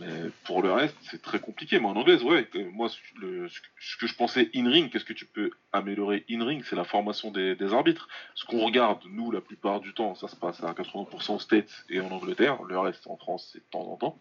Mais 0.00 0.30
pour 0.44 0.62
le 0.62 0.72
reste, 0.72 0.96
c'est 1.02 1.22
très 1.22 1.38
compliqué. 1.38 1.78
Mais 1.80 1.86
en 1.86 1.96
anglaise, 1.96 2.22
ouais. 2.22 2.48
Moi, 2.72 2.88
ce, 2.88 2.98
que- 3.20 4.06
je 4.06 4.14
pensais 4.14 4.50
in-ring, 4.54 4.90
qu'est-ce 4.90 5.04
que 5.04 5.12
tu 5.12 5.24
peux 5.24 5.50
améliorer 5.72 6.24
in-ring 6.30 6.62
C'est 6.68 6.76
la 6.76 6.84
formation 6.84 7.30
des, 7.30 7.56
arbitres. 7.72 8.08
Ce 8.34 8.44
qu'on 8.44 8.64
regarde, 8.64 9.00
nous, 9.08 9.30
la 9.30 9.40
plupart 9.40 9.80
du 9.80 9.94
temps, 9.94 10.14
ça 10.14 10.28
se 10.28 10.36
passe 10.36 10.62
à 10.62 10.72
80% 10.72 11.36
aux 11.36 11.38
States 11.38 11.84
et 11.88 12.00
en 12.00 12.10
Angleterre. 12.10 12.62
Le 12.64 12.78
reste, 12.78 13.06
en 13.06 13.16
France, 13.16 13.48
c'est 13.52 13.60
de 13.60 13.70
temps 13.70 13.90
en 13.90 13.96
temps. 13.96 14.20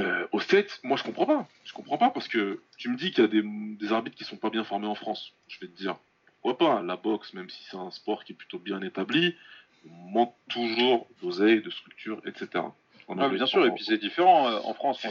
Euh, 0.00 0.26
aux 0.32 0.40
States, 0.40 0.80
moi, 0.82 0.96
je 0.96 1.02
comprends 1.02 1.26
pas. 1.26 1.46
Je 1.64 1.72
comprends 1.72 1.98
pas 1.98 2.10
parce 2.10 2.28
que 2.28 2.60
tu 2.78 2.88
me 2.88 2.96
dis 2.96 3.10
qu'il 3.10 3.24
y 3.24 3.26
a 3.26 3.28
des, 3.28 3.92
arbitres 3.92 4.16
qui 4.16 4.24
sont 4.24 4.36
pas 4.36 4.50
bien 4.50 4.64
formés 4.64 4.86
en 4.86 4.94
France. 4.94 5.32
Je 5.48 5.60
vais 5.60 5.66
te 5.66 5.76
dire, 5.76 5.96
pourquoi 6.40 6.58
pas? 6.58 6.82
La 6.82 6.96
boxe, 6.96 7.34
même 7.34 7.50
si 7.50 7.62
c'est 7.64 7.76
un 7.76 7.90
sport 7.90 8.24
qui 8.24 8.32
est 8.32 8.36
plutôt 8.36 8.58
bien 8.58 8.80
établi, 8.80 9.36
manque 9.84 10.34
toujours 10.48 11.06
d'oseille, 11.20 11.62
de 11.62 11.70
structure, 11.70 12.20
etc. 12.24 12.64
Ah, 13.08 13.28
bien 13.28 13.46
sûr, 13.46 13.64
et 13.66 13.70
puis 13.70 13.84
c'est 13.84 13.98
différent 13.98 14.48
euh, 14.48 14.58
en 14.64 14.74
France 14.74 15.04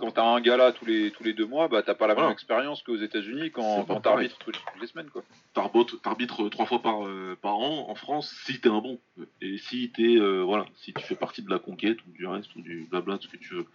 quand 0.00 0.12
t'as 0.12 0.24
un 0.24 0.40
gala 0.40 0.72
tous 0.72 0.86
les 0.86 1.10
tous 1.10 1.22
les 1.22 1.34
deux 1.34 1.46
mois, 1.46 1.68
bah 1.68 1.82
t'as 1.82 1.94
pas 1.94 2.06
la 2.06 2.14
même 2.14 2.22
Voilà. 2.22 2.32
expérience 2.32 2.82
qu'aux 2.82 2.96
États-Unis 2.96 3.50
quand, 3.50 3.84
t'arbitres 4.00 4.38
toutes, 4.38 4.60
les 4.80 4.86
semaines 4.86 5.10
quoi. 5.10 5.22
T'arbitres 5.52 6.00
t'arbitres 6.00 6.48
trois 6.48 6.66
fois 6.66 6.80
par, 6.80 7.06
euh, 7.06 7.36
par 7.40 7.58
an 7.58 7.88
en 7.88 7.94
France 7.94 8.34
si 8.46 8.60
t'es 8.60 8.68
un 8.68 8.80
bon. 8.80 8.98
Et 9.42 9.58
si 9.58 9.90
t'es 9.90 10.16
euh, 10.16 10.40
voilà, 10.42 10.64
si 10.76 10.92
tu 10.94 11.02
fais 11.02 11.16
partie 11.16 11.42
de 11.42 11.50
la 11.50 11.58
conquête 11.58 11.98
ou 12.06 12.12
du 12.12 12.26
reste 12.26 12.54
ou 12.56 12.62
du 12.62 12.86
blabla, 12.90 13.18
de 13.18 13.22
ce 13.22 13.28
que 13.28 13.36
tu 13.36 13.54
veux. 13.54 13.66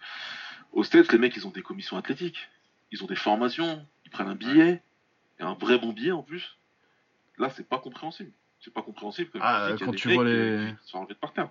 Aux 0.72 0.82
States, 0.82 1.12
les 1.12 1.18
mecs, 1.18 1.36
ils 1.36 1.46
ont 1.46 1.50
des 1.50 1.62
commissions 1.62 1.96
athlétiques, 1.96 2.48
ils 2.90 3.02
ont 3.02 3.06
des 3.06 3.16
formations, 3.16 3.86
ils 4.04 4.10
prennent 4.10 4.28
un 4.28 4.34
billet, 4.34 4.82
et 5.38 5.42
un 5.42 5.54
vrai 5.54 5.78
bon 5.78 5.92
billet 5.92 6.12
en 6.12 6.22
plus. 6.22 6.56
Là, 7.38 7.50
c'est 7.50 7.68
pas 7.68 7.78
compréhensible. 7.78 8.32
C'est 8.66 8.74
pas 8.74 8.82
compréhensible. 8.82 9.30
Ah, 9.40 9.68
quand 9.78 9.92
des 9.92 9.96
tu 9.96 10.12
vois 10.12 10.24
les- 10.24 10.74
qui 10.84 10.96
enlevés 10.96 11.14
de 11.14 11.18
par 11.20 11.32
terre. 11.32 11.50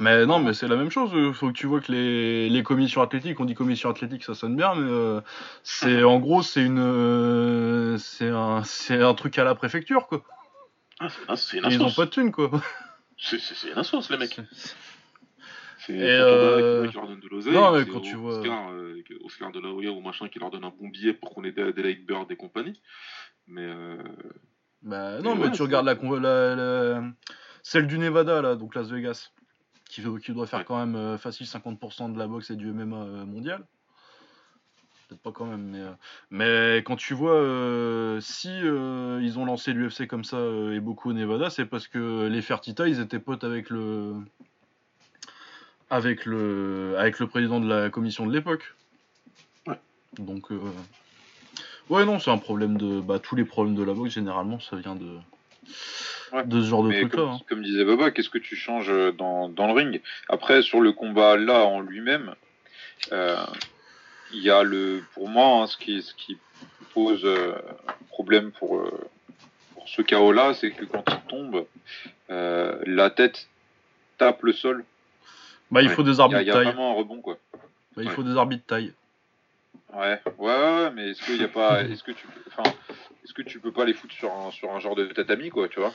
Mais 0.00 0.26
non, 0.26 0.40
mais 0.40 0.52
c'est 0.52 0.66
la 0.66 0.74
même 0.74 0.90
chose. 0.90 1.14
euh, 1.14 1.32
Faut 1.32 1.46
que 1.46 1.52
tu 1.52 1.68
vois 1.68 1.80
que 1.80 1.92
les, 1.92 2.48
les 2.48 2.62
commissions 2.64 3.02
athlétiques, 3.02 3.38
on 3.38 3.44
dit 3.44 3.54
commission 3.54 3.88
athlétique, 3.88 4.24
ça 4.24 4.34
sonne 4.34 4.56
bien, 4.56 4.74
mais 4.74 4.90
euh, 4.90 5.20
c'est 5.62 6.02
en 6.02 6.18
gros 6.18 6.42
c'est 6.42 6.64
une 6.64 6.80
euh, 6.80 7.96
c'est 7.98 8.30
un 8.30 8.62
un 8.90 9.14
truc 9.14 9.38
à 9.38 9.44
la 9.44 9.54
préfecture 9.54 10.08
quoi. 10.08 10.24
Ah, 10.98 11.06
c'est 11.08 11.20
une- 11.28 11.36
c'est 11.36 11.56
une 11.58 11.64
Et 11.66 11.68
ils 11.76 11.82
ont 11.82 11.86
instance. 11.86 11.94
pas 11.96 12.04
de 12.06 12.10
thunes 12.10 12.32
quoi. 12.32 12.50
C'est 13.16 13.36
une 13.70 13.78
instance, 13.78 14.10
les 14.10 14.16
mecs. 14.18 14.40
C'est 15.78 15.92
euh, 16.00 16.88
qui 16.88 16.94
leur 16.96 17.06
de 17.06 17.28
l'oseille. 17.30 17.52
non, 17.54 17.70
mais 17.70 17.86
quand 17.86 18.00
tu 18.00 18.16
vois- 18.16 18.40
Oscar, 18.40 18.70
Oscar 19.24 19.52
de 19.52 19.60
la 19.60 19.68
Hoya 19.68 19.92
ou 19.92 20.00
machin 20.00 20.26
qui 20.28 20.40
leur 20.40 20.50
donne 20.50 20.64
un 20.64 20.70
bon 20.76 20.88
billet 20.88 21.12
pour 21.12 21.32
qu'on 21.32 21.44
ait 21.44 21.52
des 21.52 21.62
Adelaide 21.62 22.04
Bird 22.04 22.28
et 22.32 22.36
compagnie. 22.36 22.82
Mais 23.46 23.64
Bah 24.86 25.20
non, 25.20 25.34
mais 25.34 25.46
ouais, 25.46 25.50
tu 25.52 25.62
regardes 25.62 25.84
la, 25.86 25.94
la, 25.94 26.54
la- 26.56 27.02
celle 27.62 27.86
du 27.88 27.98
Nevada 27.98 28.40
là, 28.40 28.54
donc 28.54 28.74
Las 28.74 28.88
Vegas, 28.88 29.30
qui, 29.88 30.00
qui 30.22 30.32
doit 30.32 30.46
faire 30.46 30.60
Ouais. 30.60 30.64
quand 30.64 30.78
même 30.78 30.94
euh, 30.94 31.18
facile 31.18 31.44
50% 31.46 32.12
de 32.12 32.18
la 32.18 32.26
boxe 32.28 32.50
et 32.50 32.56
du 32.56 32.72
MMA 32.72 32.96
euh, 32.96 33.24
mondial. 33.26 33.64
Peut-être 35.08 35.20
pas 35.22 35.32
quand 35.32 35.46
même, 35.46 35.62
mais, 35.70 35.80
euh, 35.80 35.90
mais 36.30 36.82
quand 36.84 36.96
tu 36.96 37.14
vois 37.14 38.20
si 38.20 38.48
ils 38.58 39.38
ont 39.38 39.44
lancé 39.44 39.72
l'UFC 39.72 40.06
comme 40.08 40.24
ça 40.24 40.38
et 40.72 40.80
beaucoup 40.80 41.10
au 41.10 41.12
Nevada, 41.12 41.50
c'est 41.50 41.66
parce 41.66 41.86
que 41.88 42.26
les 42.28 42.42
Fertita 42.42 42.88
ils 42.88 43.00
étaient 43.00 43.18
potes 43.20 43.44
avec 43.44 43.70
le 43.70 44.14
avec 45.90 46.26
le 46.26 46.96
avec 46.98 47.18
le 47.20 47.26
président 47.28 47.60
de 47.60 47.68
la 47.68 47.90
commission 47.90 48.26
de 48.26 48.32
l'époque. 48.32 48.74
Ouais. 49.68 49.78
Donc 50.18 50.50
ouais 51.90 52.04
non 52.04 52.18
c'est 52.18 52.30
un 52.30 52.38
problème 52.38 52.76
de 52.76 53.00
bah 53.00 53.18
tous 53.18 53.36
les 53.36 53.44
problèmes 53.44 53.74
de 53.76 53.82
la 53.82 53.94
boxe 53.94 54.12
généralement 54.14 54.58
ça 54.60 54.76
vient 54.76 54.94
de 54.96 55.16
Ouais. 56.32 56.44
de 56.44 56.60
ce 56.60 56.66
genre 56.66 56.82
de 56.82 56.90
truc 56.92 57.12
comme, 57.12 57.28
là. 57.30 57.38
comme 57.48 57.62
disait 57.62 57.84
Baba, 57.84 58.10
qu'est-ce 58.10 58.28
que 58.30 58.38
tu 58.38 58.56
changes 58.56 58.90
euh, 58.90 59.12
dans, 59.12 59.48
dans 59.48 59.68
le 59.68 59.72
ring? 59.72 60.00
Après, 60.28 60.60
sur 60.62 60.80
le 60.80 60.90
combat 60.92 61.36
là 61.36 61.64
en 61.64 61.80
lui-même, 61.80 62.34
euh, 63.12 63.36
il 64.32 64.40
y 64.42 64.50
a 64.50 64.64
le, 64.64 65.04
pour 65.14 65.28
moi, 65.28 65.62
hein, 65.62 65.66
ce, 65.68 65.76
qui, 65.76 66.02
ce 66.02 66.14
qui 66.14 66.36
pose 66.94 67.24
euh, 67.24 67.54
problème 68.08 68.50
pour, 68.50 68.76
euh, 68.78 68.90
pour 69.74 69.88
ce 69.88 70.02
chaos-là, 70.02 70.54
c'est 70.54 70.72
que 70.72 70.84
quand 70.84 71.04
il 71.08 71.28
tombe, 71.28 71.64
la 72.28 73.10
tête 73.10 73.48
tape 74.18 74.42
le 74.42 74.52
sol. 74.52 74.84
Bah 75.70 75.80
il 75.82 75.88
Ouais. 75.88 75.94
faut 75.94 76.02
des 76.02 76.10
Il 76.12 76.16
y 76.16 76.20
a, 76.20 76.22
arbitres 76.24 76.40
il 76.42 76.46
y 76.46 76.50
a 76.50 76.54
taille. 76.54 76.64
vraiment 76.64 76.90
un 76.90 76.94
rebond, 76.94 77.20
quoi. 77.20 77.38
Bah, 77.52 78.02
il 78.02 78.08
Ouais. 78.08 78.14
faut 78.14 78.24
des 78.24 78.36
arbitres 78.36 78.66
taille. 78.66 78.92
Ouais, 79.96 80.20
ouais, 80.38 80.46
ouais, 80.46 80.90
mais 80.92 81.10
est-ce 81.10 81.24
qu'il 81.24 81.40
y 81.40 81.44
a 81.44 81.48
pas, 81.48 81.82
est-ce 81.84 82.02
que 82.02 82.12
tu, 82.12 82.26
peux- 82.26 82.40
enfin, 82.48 82.70
est-ce 83.24 83.32
que 83.32 83.42
tu 83.42 83.60
peux 83.60 83.72
pas 83.72 83.84
les 83.84 83.94
foutre 83.94 84.14
sur 84.14 84.32
un, 84.32 84.50
sur 84.50 84.70
un 84.72 84.78
genre 84.80 84.94
de 84.94 85.06
tatami, 85.06 85.48
quoi, 85.50 85.68
tu 85.68 85.80
vois? 85.80 85.92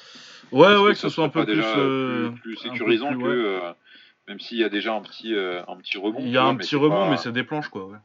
Ouais 0.52 0.76
ouais 0.76 0.91
que 0.91 0.97
ça 0.97 1.10
ce 1.10 1.16
soit 1.16 1.26
un 1.26 1.30
peu 1.30 1.45
plus, 1.45 1.56
déjà 1.56 1.78
euh, 1.78 2.30
plus, 2.30 2.41
plus 2.41 2.52
un 2.54 2.62
peu 2.64 2.70
sécurisant 2.70 3.18
que, 3.18 3.26
euh, 3.28 3.72
même 4.28 4.39
s'il 4.39 4.58
y 4.58 4.64
a 4.64 4.70
déjà 4.70 4.93
un 4.93 5.02
petit, 5.02 5.34
euh, 5.36 5.62
un 5.68 5.78
petit 5.78 5.97
rebond. 5.97 6.20
Il 6.20 6.30
y 6.30 6.38
a 6.38 6.43
un 6.45 6.56
petit 6.56 6.76
rebond 6.76 6.95
pas- 7.06 7.10
mais 7.12 7.18
c'est 7.18 7.32
des 7.32 7.43
planches 7.43 7.70
quoi. 7.70 7.86
Ouais. 7.86 7.97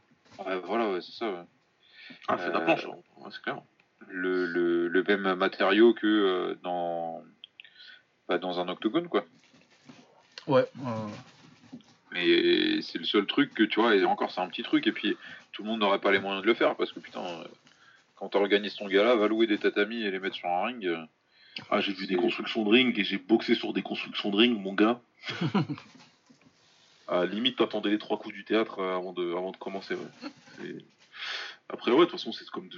Ouais, 0.45 0.59
voilà, 0.65 0.91
ouais, 0.91 1.01
c'est 1.01 1.13
ça. 1.13 1.29
ouais. 1.31 1.43
ah, 2.27 2.37
c'est 2.37 2.49
de 2.49 2.53
la 2.53 2.61
planche, 2.61 2.85
hein. 2.85 2.95
Ouais, 3.17 3.29
c'est 3.31 3.41
clair. 3.41 3.57
Le, 4.09 4.45
le, 4.45 4.87
le 4.87 5.03
même 5.03 5.33
matériau 5.33 5.93
que 5.93 6.05
euh, 6.07 6.55
dans, 6.63 7.23
bah, 8.29 8.37
dans 8.37 8.59
un 8.59 8.69
octogone, 8.69 9.07
quoi. 9.07 9.25
Ouais. 10.45 10.65
Mais 12.11 12.81
c'est 12.81 12.99
le 12.99 13.03
seul 13.03 13.25
truc 13.25 13.53
que 13.53 13.63
tu 13.63 13.81
vois, 13.81 13.95
et 13.95 14.05
encore 14.05 14.31
c'est 14.31 14.39
un 14.39 14.47
petit 14.47 14.63
truc, 14.63 14.87
et 14.87 14.91
puis 14.93 15.17
tout 15.57 15.63
le 15.63 15.69
monde 15.69 15.79
n'aurait 15.79 15.97
pas 15.97 16.11
les 16.11 16.19
moyens 16.19 16.43
de 16.43 16.47
le 16.47 16.53
faire, 16.53 16.75
parce 16.75 16.91
que 16.91 16.99
putain, 16.99 17.25
euh, 17.25 17.43
quand 18.15 18.29
t'organises 18.29 18.75
ton 18.75 18.87
gala, 18.87 19.15
va 19.15 19.27
louer 19.27 19.47
des 19.47 19.57
tatamis 19.57 20.03
et 20.03 20.11
les 20.11 20.19
mettre 20.19 20.35
sur 20.35 20.47
un 20.47 20.65
ring. 20.67 20.85
euh, 20.85 21.03
Ah, 21.71 21.81
j'ai 21.81 21.93
vu 21.93 22.05
des 22.05 22.15
constructions 22.15 22.63
de 22.63 22.69
ring 22.69 22.97
et 22.99 23.03
j'ai 23.03 23.17
boxé 23.17 23.55
sur 23.55 23.73
des 23.73 23.81
constructions 23.81 24.29
de 24.29 24.35
ring, 24.35 24.61
mon 24.61 24.75
gars. 24.75 25.01
à 27.07 27.25
limite, 27.25 27.57
t'attendais 27.57 27.89
les 27.89 27.97
trois 27.97 28.19
coups 28.19 28.35
du 28.35 28.43
théâtre 28.45 28.77
euh, 28.77 28.97
avant 28.97 29.13
de, 29.13 29.31
avant 29.31 29.49
de 29.49 29.57
commencer. 29.57 29.95
Ouais. 29.95 30.75
Après, 31.69 31.89
ouais, 31.89 32.01
de 32.01 32.03
toute 32.03 32.11
façon, 32.11 32.31
c'est 32.31 32.47
comme. 32.51 32.69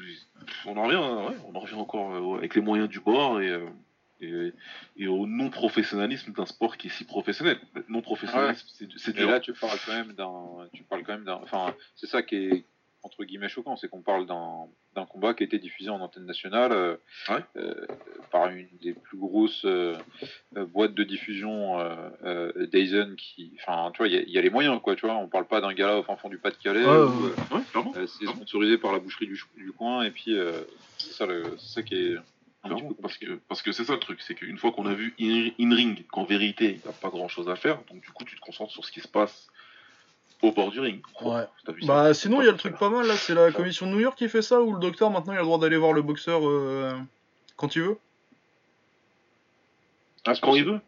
On 0.66 0.78
en 0.78 0.84
revient, 0.84 0.96
hein, 1.04 1.28
ouais, 1.28 1.36
on 1.52 1.56
en 1.58 1.60
revient 1.60 1.74
encore 1.74 2.14
euh, 2.16 2.38
avec 2.38 2.56
les 2.56 2.62
moyens 2.62 2.88
du 2.88 3.02
bord 3.02 3.42
et, 3.42 3.50
euh, 3.50 3.68
et, 4.22 4.54
et 4.98 5.08
au 5.08 5.26
non-professionnalisme 5.28 6.32
d'un 6.34 6.46
sport 6.46 6.78
qui 6.78 6.88
est 6.88 6.92
si 6.92 7.04
professionnel. 7.06 7.60
Non-professionnalisme, 7.88 8.68
c'est- 8.74 8.88
c'est 8.98 9.12
Et 9.12 9.20
dur. 9.20 9.30
là, 9.30 9.40
tu 9.40 9.54
parles 9.54 9.78
quand 9.86 9.94
même 9.94 10.14
d'un, 10.14 10.68
tu 10.74 10.84
parles 10.84 11.04
quand 11.04 11.14
même 11.14 11.26
d'un, 11.26 11.40
enfin, 11.44 11.74
c'est 11.96 12.08
ça 12.08 12.22
qui 12.22 12.36
est 12.36 12.66
entre 13.02 13.24
guillemets 13.24 13.48
choquant, 13.48 13.78
c'est 13.78 13.88
qu'on 13.88 14.02
parle 14.02 14.26
d'un, 14.28 14.66
d'un 14.94 15.06
combat 15.06 15.34
qui 15.34 15.44
a 15.44 15.46
été 15.46 15.58
diffusé 15.58 15.90
en 15.90 16.02
antenne 16.02 16.26
nationale 16.26 16.74
euh, 16.74 16.98
Ouais. 17.30 17.40
euh, 17.56 17.86
par 18.30 18.50
une 18.50 18.68
des 18.82 18.92
plus 18.92 19.18
grosses 19.18 19.62
euh, 19.64 19.96
boîtes 20.54 20.96
de 20.96 21.04
diffusion 21.06 21.80
euh, 21.80 21.96
euh, 22.26 22.68
Dyson 22.68 23.16
qui, 23.18 23.54
enfin, 23.62 23.92
tu 23.94 24.00
vois, 24.00 24.10
il 24.10 24.16
y, 24.16 24.18
a- 24.18 24.22
il 24.24 24.30
y 24.32 24.38
a 24.38 24.42
les 24.42 24.50
moyens, 24.50 24.82
quoi, 24.82 24.98
tu 24.98 25.06
vois, 25.06 25.16
on 25.16 25.30
parle 25.30 25.48
pas 25.48 25.62
d'un 25.62 25.72
gala 25.74 26.00
au 26.00 26.04
fin 26.04 26.18
fond 26.18 26.28
du 26.28 26.40
Pas-de-Calais 26.40 26.86
Ouais, 26.86 26.98
ouais. 27.54 27.92
Ouais, 27.96 28.08
c'est 28.08 28.26
sponsorisé 28.28 28.78
par 28.78 28.92
la 28.92 29.00
boucherie 29.00 29.28
du, 29.28 29.42
du 29.56 29.72
coin 29.72 30.04
et 30.04 30.12
puis 30.12 30.38
euh, 30.38 30.52
c'est 30.98 31.14
ça, 31.14 31.26
ça 31.58 31.82
qui 31.84 31.96
est 31.96 32.18
un 32.64 32.70
petit 32.70 32.76
Clairement, 32.76 32.94
peu 32.96 33.02
parce 33.02 33.18
que 33.18 33.40
parce 33.48 33.62
que 33.62 33.72
c'est 33.72 33.86
ça 33.86 33.94
le 33.94 34.00
truc, 34.00 34.22
c'est 34.22 34.36
qu'une 34.36 34.58
fois 34.58 34.72
qu'on 34.72 34.86
a 34.86 34.94
vu 34.94 35.14
in- 35.20 35.52
in-ring 35.60 36.06
qu'en 36.08 36.26
vérité 36.26 36.66
il 36.72 36.82
n'y 36.84 36.90
a 36.90 36.92
pas 37.00 37.10
grand 37.10 37.28
chose 37.30 37.50
à 37.50 37.56
faire, 37.56 37.80
donc 37.90 38.02
du 38.02 38.10
coup 38.12 38.24
tu 38.26 38.36
te 38.36 38.42
concentres 38.42 38.72
sur 38.74 38.84
ce 38.86 38.92
qui 38.92 39.00
se 39.00 39.08
passe 39.08 39.48
au 40.42 40.52
bord 40.52 40.72
du 40.72 40.80
ring. 40.80 41.02
Ouais. 41.22 41.46
Ça 41.66 41.74
Bah 41.84 42.14
sinon 42.14 42.42
il 42.42 42.46
y 42.46 42.50
a 42.50 42.52
le 42.52 42.58
truc 42.58 42.78
pas 42.78 42.90
mal 42.90 43.06
là, 43.08 43.16
c'est 43.16 43.34
la 43.34 43.52
commission 43.52 43.86
de 43.88 43.92
New 43.92 44.00
York 44.00 44.18
qui 44.18 44.28
fait 44.30 44.42
ça 44.42 44.62
où 44.62 44.74
le 44.74 44.80
docteur 44.80 45.10
maintenant 45.10 45.34
il 45.34 45.38
a 45.38 45.40
le 45.40 45.46
droit 45.46 45.60
d'aller 45.60 45.78
voir 45.78 45.94
le 45.94 46.02
boxeur 46.02 46.48
euh, 46.48 46.98
quand 47.56 47.76
il 47.76 47.82
veut. 47.84 47.98
Ah, 50.26 50.34
Quand 50.42 50.56
il 50.56 50.66
veut. 50.66 50.80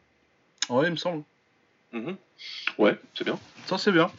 Ouais 0.69 0.85
il 0.87 0.91
me 0.91 0.95
semble. 0.97 1.23
Mhm. 1.93 2.15
Ouais, 2.77 2.97
c'est 3.13 3.23
bien. 3.23 3.39
Ça 3.65 3.77
c'est 3.77 3.91
bien. 3.91 4.11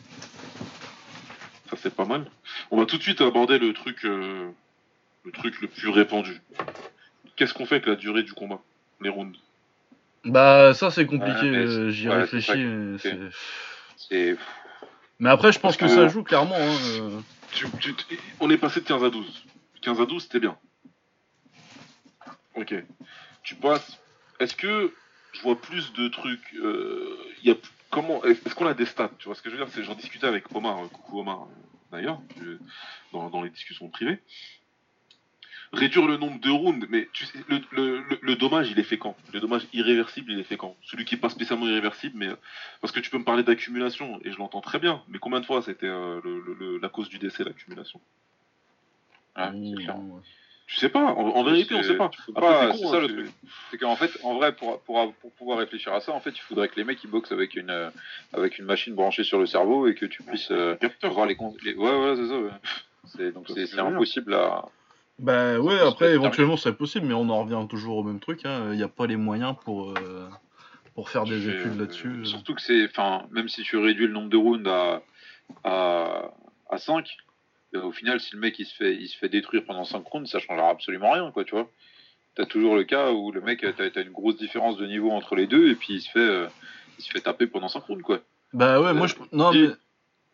Ça 1.70 1.76
c'est 1.76 1.94
pas 1.94 2.04
mal. 2.06 2.30
On 2.70 2.78
va 2.78 2.86
tout 2.86 2.96
de 2.98 3.02
suite 3.02 3.20
aborder 3.20 3.58
le 3.58 3.72
truc, 3.72 4.04
euh, 4.04 4.50
le 5.24 5.32
truc 5.32 5.60
le 5.60 5.68
plus 5.68 5.88
répandu. 5.88 6.40
Qu'est-ce 7.36 7.54
qu'on 7.54 7.66
fait 7.66 7.76
avec 7.76 7.86
la 7.86 7.96
durée 7.96 8.22
du 8.22 8.32
combat, 8.32 8.60
les 9.00 9.08
rounds? 9.08 9.38
Bah 10.24 10.72
ça 10.74 10.90
c'est 10.90 11.06
compliqué, 11.06 11.42
Ouais, 11.42 11.50
mais 11.50 11.56
euh, 11.66 11.90
j'y 11.90 12.08
ouais, 12.08 12.16
réfléchis. 12.20 12.46
ça 12.46 12.54
mais 12.56 12.98
c'est- 12.98 13.10
c'est- 13.10 13.30
C'est 13.96 14.36
Mais 15.18 15.30
après 15.30 15.52
je 15.52 15.58
pense 15.60 15.76
que 15.76 15.88
ça 15.88 16.08
joue 16.08 16.22
clairement. 16.22 16.56
Hein, 16.56 16.76
euh. 17.00 17.20
Tu- 17.52 17.66
tu- 17.80 17.94
tu- 17.94 18.18
On 18.40 18.50
est 18.50 18.56
passé 18.58 18.80
de 18.80 18.86
15 18.86 19.02
à 19.04 19.10
12. 19.10 19.44
15 19.80 20.00
à 20.00 20.06
12, 20.06 20.22
c'était 20.24 20.40
bien. 20.40 20.56
Ok. 22.54 22.74
Tu 23.42 23.54
passes. 23.56 23.98
Est-ce 24.40 24.54
que 24.54 24.92
je 25.32 25.40
vois 25.42 25.60
plus 25.60 25.92
de 25.92 26.08
trucs. 26.08 26.54
euh, 26.54 27.16
y 27.42 27.50
a 27.50 27.54
comment 27.90 28.22
Est-ce 28.24 28.54
qu'on 28.54 28.66
a 28.66 28.74
des 28.74 28.86
stats 28.86 29.10
Tu 29.18 29.26
vois 29.26 29.34
ce 29.34 29.42
que 29.42 29.50
je 29.50 29.56
veux 29.56 29.64
dire? 29.64 29.72
C'est 29.74 29.82
j'en 29.84 29.94
discutais 29.94 30.26
avec 30.26 30.44
Omar, 30.54 30.84
euh, 30.84 30.88
coucou 30.88 31.20
Omar, 31.20 31.42
euh, 31.42 31.46
d'ailleurs, 31.92 32.20
dans 33.12 33.42
les 33.42 33.50
discussions 33.50 33.88
privées. 33.88 34.18
Réduire 35.72 36.06
le 36.06 36.18
nombre 36.18 36.38
de 36.38 36.50
rounds, 36.50 36.86
mais 36.90 37.08
tu 37.14 37.24
sais, 37.24 37.38
le, 37.48 37.60
le, 37.72 38.00
le, 38.02 38.18
le 38.20 38.36
dommage, 38.36 38.70
il 38.70 38.78
est 38.78 38.82
fait 38.84 38.98
quand 38.98 39.16
Le 39.32 39.40
dommage 39.40 39.66
irréversible, 39.72 40.32
il 40.32 40.38
est 40.40 40.44
fait 40.44 40.58
quand 40.58 40.76
Celui 40.82 41.06
qui 41.06 41.14
est 41.14 41.18
pas 41.18 41.30
spécialement 41.30 41.66
irréversible, 41.66 42.18
mais 42.18 42.28
euh, 42.28 42.36
parce 42.82 42.92
que 42.92 43.00
tu 43.00 43.08
peux 43.08 43.16
me 43.18 43.24
parler 43.24 43.42
d'accumulation 43.42 44.20
et 44.22 44.32
je 44.32 44.36
l'entends 44.38 44.60
très 44.60 44.78
bien. 44.78 45.02
Mais 45.08 45.18
combien 45.18 45.40
de 45.40 45.46
fois 45.46 45.62
c'était 45.62 45.86
euh, 45.86 46.20
le, 46.24 46.40
le- 46.40 46.54
le- 46.58 46.78
la 46.78 46.88
cause 46.90 47.08
du 47.08 47.18
décès, 47.18 47.42
l'accumulation? 47.42 48.00
Ouais, 49.36 49.44
c'est 49.78 49.82
clair. 49.84 49.96
Tu 50.66 50.76
sais 50.76 50.88
pas. 50.90 51.04
En, 51.04 51.26
en 51.28 51.44
vérité, 51.44 51.74
on 51.74 51.82
sait 51.82 51.96
pas. 51.96 52.10
c'est 52.82 52.86
ça 52.90 52.96
hein, 52.96 53.00
le 53.00 53.08
truc. 53.08 53.32
C'est 53.70 53.78
qu'en 53.78 53.96
fait, 53.96 54.10
en 54.22 54.34
vrai, 54.34 54.54
pour, 54.54 54.80
pour, 54.82 55.14
pour 55.14 55.32
pouvoir 55.32 55.58
réfléchir 55.58 55.92
à 55.94 56.00
ça, 56.00 56.12
en 56.12 56.20
fait, 56.20 56.30
il 56.30 56.40
faudrait 56.40 56.68
que 56.68 56.76
les 56.76 56.84
mecs 56.84 57.02
ils 57.02 57.10
boxent 57.10 57.32
avec 57.32 57.54
une, 57.56 57.70
euh, 57.70 57.90
avec 58.34 58.58
une 58.58 58.66
machine 58.66 58.94
branchée 58.94 59.24
sur 59.24 59.38
le 59.38 59.46
cerveau 59.46 59.86
et 59.86 59.94
que 59.94 60.06
tu 60.06 60.22
puisses 60.22 60.50
euh, 60.50 60.76
voir 61.02 61.26
les, 61.26 61.34
Ouais, 61.36 61.74
voilà, 61.76 62.16
c'est 62.16 62.28
ça. 62.28 62.38
ouais. 62.38 62.50
C'est, 63.06 63.32
donc 63.32 63.48
Ça, 63.48 63.54
c'est, 63.54 63.78
impossible 63.78 64.34
à. 64.34 64.64
Bah 65.22 65.58
ouais, 65.60 65.78
après 65.78 66.12
éventuellement 66.14 66.56
c'est 66.56 66.72
possible, 66.72 67.06
mais 67.06 67.14
on 67.14 67.28
en 67.30 67.44
revient 67.44 67.64
toujours 67.68 67.96
au 67.98 68.02
même 68.02 68.18
truc. 68.20 68.40
Il 68.44 68.76
n'y 68.76 68.82
a 68.82 68.88
pas 68.88 69.06
les 69.06 69.16
moyens 69.16 69.54
pour, 69.64 69.90
euh, 69.90 70.28
pour 70.94 71.08
faire 71.10 71.24
des 71.24 71.38
Tu 71.40 71.42
fais, 71.46 71.58
études 71.60 71.76
euh, 71.76 71.80
là-dessus. 71.80 72.26
Surtout 72.26 72.54
que 72.54 72.60
c'est, 72.60 72.84
enfin, 72.86 73.22
même 73.30 73.48
si 73.48 73.62
tu 73.62 73.76
réduis 73.76 74.08
le 74.08 74.12
nombre 74.12 74.28
de 74.30 74.36
rounds 74.36 74.68
à, 74.68 75.02
à, 75.64 76.30
à 76.70 76.78
5, 76.78 77.08
euh, 77.74 77.82
au 77.82 77.92
final, 77.92 78.18
si 78.20 78.34
le 78.34 78.40
mec 78.40 78.58
il 78.58 78.66
se 78.66 78.74
fait, 78.74 78.96
il 78.96 79.06
se 79.06 79.16
fait 79.16 79.28
détruire 79.28 79.64
pendant 79.64 79.84
5 79.84 80.04
rounds, 80.04 80.28
ça 80.28 80.40
changera 80.40 80.68
absolument 80.70 81.12
rien, 81.12 81.30
quoi, 81.30 81.44
tu 81.44 81.54
vois. 81.54 81.68
T'as 82.34 82.46
toujours 82.46 82.74
le 82.76 82.82
cas 82.84 83.12
où 83.12 83.30
le 83.30 83.40
mec, 83.42 83.64
t'as, 83.76 83.90
t'as 83.90 84.02
une 84.02 84.10
grosse 84.10 84.38
différence 84.38 84.76
de 84.76 84.86
niveau 84.86 85.10
entre 85.12 85.36
les 85.36 85.46
deux 85.46 85.70
et 85.70 85.74
puis 85.76 85.94
il 85.94 86.00
se 86.00 86.10
fait, 86.10 86.18
euh, 86.18 86.46
il 86.98 87.04
se 87.04 87.10
fait 87.10 87.20
taper 87.20 87.46
pendant 87.46 87.68
5 87.68 87.80
rounds, 87.84 88.02
quoi. 88.02 88.20
Bah 88.54 88.80
ouais, 88.80 88.92
moi 88.92 89.06
je. 89.06 89.14
Non, 89.32 89.52
mais. 89.52 89.68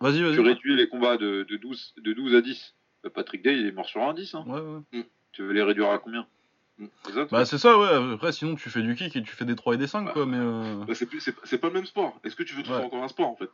Vas-y, 0.00 0.18
Tu 0.18 0.22
vas-y. 0.24 0.40
réduis 0.40 0.76
les 0.76 0.88
combats 0.88 1.16
de, 1.16 1.44
de 1.48 1.56
12, 1.56 1.94
de 1.98 2.12
12 2.12 2.34
à 2.36 2.40
10. 2.40 2.74
Euh, 3.08 3.10
Patrick 3.14 3.42
Day, 3.42 3.54
il 3.58 3.66
est 3.66 3.72
mort 3.72 3.86
sur 3.88 4.02
un 4.02 4.14
10. 4.14 4.34
Hein. 4.34 4.44
Ouais, 4.46 4.60
ouais. 4.60 5.06
Tu 5.32 5.42
veux 5.42 5.52
les 5.52 5.62
réduire 5.62 5.90
à 5.90 5.98
combien? 5.98 6.26
Mm. 6.78 6.86
C'est 7.06 7.12
ça, 7.12 7.24
Bah 7.30 7.44
c'est 7.44 7.58
ça, 7.58 7.76
ouais. 7.78 8.14
Après, 8.14 8.32
sinon 8.32 8.54
tu 8.54 8.70
fais 8.70 8.82
du 8.82 8.94
kick 8.94 9.16
et 9.16 9.22
tu 9.22 9.34
fais 9.34 9.44
des 9.44 9.56
3 9.56 9.74
et 9.74 9.78
des 9.78 9.86
5, 9.86 10.12
quoi, 10.12 10.26
mais. 10.26 10.36
euh, 10.38 10.84
Bah, 10.86 10.94
c'est 10.94 11.58
pas 11.58 11.68
le 11.68 11.74
même 11.74 11.86
sport. 11.86 12.18
Est-ce 12.24 12.36
que 12.36 12.42
tu 12.44 12.54
veux 12.54 12.62
Ouais. 12.62 12.84
encore 12.84 13.02
un 13.02 13.08
sport 13.08 13.28
en 13.28 13.36
fait? 13.36 13.50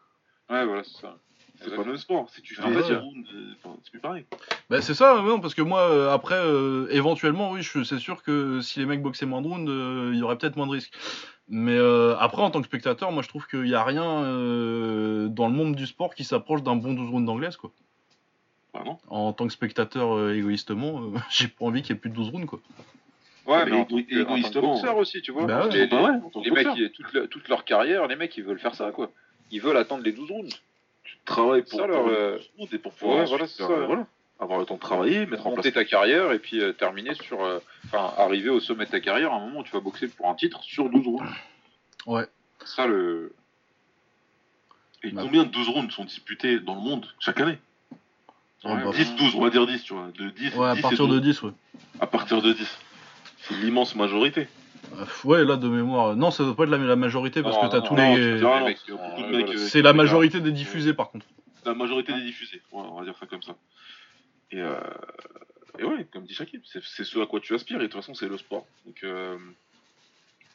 Ouais, 0.50 0.64
voilà, 0.66 0.84
c'est 0.84 1.00
ça. 1.00 1.16
C'est 1.60 1.70
pas 1.70 1.82
le 1.82 1.84
même 1.92 1.96
sport. 1.96 2.28
Si 2.30 2.42
tu 2.42 2.54
fais 2.54 2.62
En 2.62 2.68
fait, 2.70 2.82
des 2.82 2.82
ouais. 2.82 2.96
euh, 2.96 3.54
c'est 3.82 3.90
plus 3.90 4.00
pareil. 4.00 4.26
Bah 4.68 4.82
c'est 4.82 4.92
ça, 4.94 5.16
ouais, 5.16 5.22
non, 5.28 5.40
parce 5.40 5.54
que 5.54 5.62
moi, 5.62 5.80
euh, 5.88 6.12
après, 6.12 6.34
euh, 6.34 6.86
éventuellement, 6.90 7.52
oui, 7.52 7.62
c'est 7.64 7.98
sûr 7.98 8.22
que 8.22 8.60
si 8.60 8.80
les 8.80 8.86
mecs 8.86 9.00
boxaient 9.02 9.24
moins 9.24 9.40
de 9.40 9.46
rounds, 9.48 9.70
euh, 9.70 10.10
il 10.12 10.18
y 10.18 10.22
aurait 10.22 10.36
peut-être 10.36 10.56
moins 10.56 10.66
de 10.66 10.72
risques. 10.72 10.92
Mais 11.48 11.76
euh, 11.76 12.16
après, 12.18 12.42
en 12.42 12.50
tant 12.50 12.60
que 12.60 12.66
spectateur, 12.66 13.12
moi 13.12 13.22
je 13.22 13.28
trouve 13.28 13.46
qu'il 13.46 13.62
n'y 13.62 13.74
a 13.74 13.84
rien 13.84 14.02
euh, 14.24 15.28
dans 15.28 15.46
le 15.46 15.52
monde 15.54 15.74
du 15.76 15.86
sport 15.86 16.14
qui 16.14 16.24
s'approche 16.24 16.62
d'un 16.62 16.74
bon 16.76 16.94
12 16.94 17.10
rounds 17.10 17.26
d'anglaise, 17.26 17.56
quoi. 17.56 17.70
Bah 18.74 18.82
non. 18.84 18.98
En 19.08 19.32
tant 19.32 19.46
que 19.46 19.52
spectateur, 19.52 20.14
euh, 20.16 20.34
égoïstement, 20.34 21.00
euh, 21.00 21.18
j'ai 21.30 21.48
pas 21.48 21.64
envie 21.64 21.80
qu'il 21.82 21.94
y 21.94 21.96
ait 21.96 22.00
plus 22.00 22.10
de 22.10 22.14
12 22.16 22.30
rounds, 22.30 22.46
quoi. 22.46 22.60
Ouais, 23.46 23.64
Mais 23.66 23.70
mais 23.72 23.76
en 23.80 23.84
tant 23.84 23.96
égo- 23.98 24.06
que, 24.06 24.14
en 24.14 24.24
tant 24.24 24.24
que 24.24 24.38
égoïstement, 24.38 24.74
boxeur 24.74 24.96
aussi, 24.96 25.22
tu 25.22 25.30
vois. 25.32 25.46
Bah 25.46 25.66
ouais. 25.66 25.72
les, 25.72 25.86
Bah 25.86 26.02
ouais, 26.02 26.42
les 26.44 26.50
mecs, 26.50 26.66
ils- 26.76 26.90
toute, 26.90 27.12
le- 27.12 27.26
toute 27.28 27.48
leur 27.48 27.64
carrière, 27.64 28.06
les 28.08 28.16
mecs, 28.16 28.36
ils 28.36 28.42
veulent 28.44 28.58
faire 28.58 28.74
ça, 28.74 28.90
quoi. 28.90 29.10
Ils 29.50 29.60
veulent 29.60 29.76
attendre 29.76 30.02
les 30.02 30.12
12 30.12 30.30
rounds. 30.30 30.54
Tu 31.04 31.18
travailles 31.26 31.62
pour, 31.62 31.78
Ça, 31.78 31.86
leur, 31.86 32.00
pour 32.02 32.08
euh, 32.10 32.38
et 32.72 32.78
pour 32.78 32.92
pouvoir 32.94 33.16
ouais, 33.18 33.22
ensuite 33.24 33.36
voilà, 33.36 33.46
c'est 33.46 33.56
faire, 33.58 33.66
ça, 33.68 33.72
euh, 33.74 33.86
voilà, 33.86 34.06
avoir 34.40 34.58
le 34.58 34.64
temps 34.64 34.74
de 34.76 34.80
travailler, 34.80 35.26
mettre 35.26 35.46
en 35.46 35.50
Monter 35.50 35.70
place. 35.70 35.74
ta 35.74 35.84
carrière 35.84 36.32
et 36.32 36.38
puis 36.38 36.60
euh, 36.60 36.72
terminer 36.72 37.14
sur. 37.14 37.42
euh, 37.44 37.58
Enfin, 37.86 38.12
arriver 38.16 38.48
au 38.48 38.58
sommet 38.60 38.86
de 38.86 38.90
ta 38.90 39.00
carrière 39.00 39.30
à 39.32 39.36
un 39.36 39.40
moment 39.40 39.60
où 39.60 39.62
tu 39.62 39.70
vas 39.72 39.80
boxer 39.80 40.08
pour 40.08 40.28
un 40.30 40.34
titre 40.34 40.62
sur 40.64 40.88
12 40.88 41.06
rounds. 41.06 41.22
Ouais. 42.06 42.26
Ça, 42.64 42.86
le. 42.86 43.34
Et 45.02 45.10
Bah. 45.10 45.20
combien 45.22 45.44
de 45.44 45.50
12 45.50 45.68
rounds 45.68 45.92
sont 45.92 46.04
disputés 46.04 46.58
dans 46.60 46.74
le 46.74 46.80
monde 46.80 47.06
chaque 47.20 47.38
année? 47.40 47.58
Ouais, 48.64 48.82
bah, 48.84 48.90
10, 48.94 49.16
12, 49.16 49.34
on 49.34 49.42
va 49.42 49.50
dire 49.50 49.66
10, 49.66 49.82
tu 49.82 49.92
vois. 49.94 50.08
De 50.16 50.30
10, 50.30 50.54
Ouais, 50.56 50.68
à 50.68 50.72
10 50.74 50.78
et 50.78 50.82
partir 50.82 51.06
de 51.08 51.18
12. 51.18 51.22
10, 51.22 51.42
ouais. 51.42 51.50
À 52.00 52.06
partir 52.06 52.40
de 52.42 52.52
10. 52.52 52.78
C'est 53.42 53.54
l'immense 53.56 53.94
majorité. 53.94 54.48
Euh, 54.96 55.04
Ouais, 55.24 55.44
là, 55.44 55.56
de 55.56 55.68
mémoire. 55.68 56.16
Non, 56.16 56.30
ça 56.30 56.44
doit 56.44 56.54
pas 56.56 56.64
être 56.64 56.70
la, 56.70 56.78
la 56.78 56.96
majorité 56.96 57.42
parce 57.42 57.56
Non, 57.56 57.68
que 57.68 57.72
t'as 57.72 57.80
tous 57.82 57.94
non, 57.94 58.14
les. 58.14 58.42
euh, 58.42 59.56
C'est 59.56 59.82
la 59.82 59.92
majorité 59.92 60.40
des 60.40 60.52
diffusés, 60.52 60.94
par 60.94 61.10
contre. 61.10 61.26
La 61.64 61.74
majorité 61.74 62.12
des 62.12 62.22
diffusés, 62.22 62.60
ouais, 62.72 62.82
on 62.90 62.98
va 62.98 63.04
dire 63.04 63.14
ça 63.18 63.26
comme 63.26 63.42
ça. 63.42 63.54
Et, 64.50 64.60
euh, 64.60 64.78
et 65.78 65.84
ouais, 65.84 66.06
comme 66.12 66.24
dit 66.24 66.34
Shakib, 66.34 66.60
c'est 66.64 66.82
c'est 66.84 67.04
ce 67.04 67.18
à 67.18 67.26
quoi 67.26 67.40
tu 67.40 67.54
aspires, 67.54 67.76
et 67.78 67.80
de 67.80 67.86
toute 67.86 67.94
façon, 68.00 68.14
c'est 68.14 68.28
le 68.28 68.36
sport. 68.38 68.66
Donc, 68.86 69.00
euh, 69.02 69.36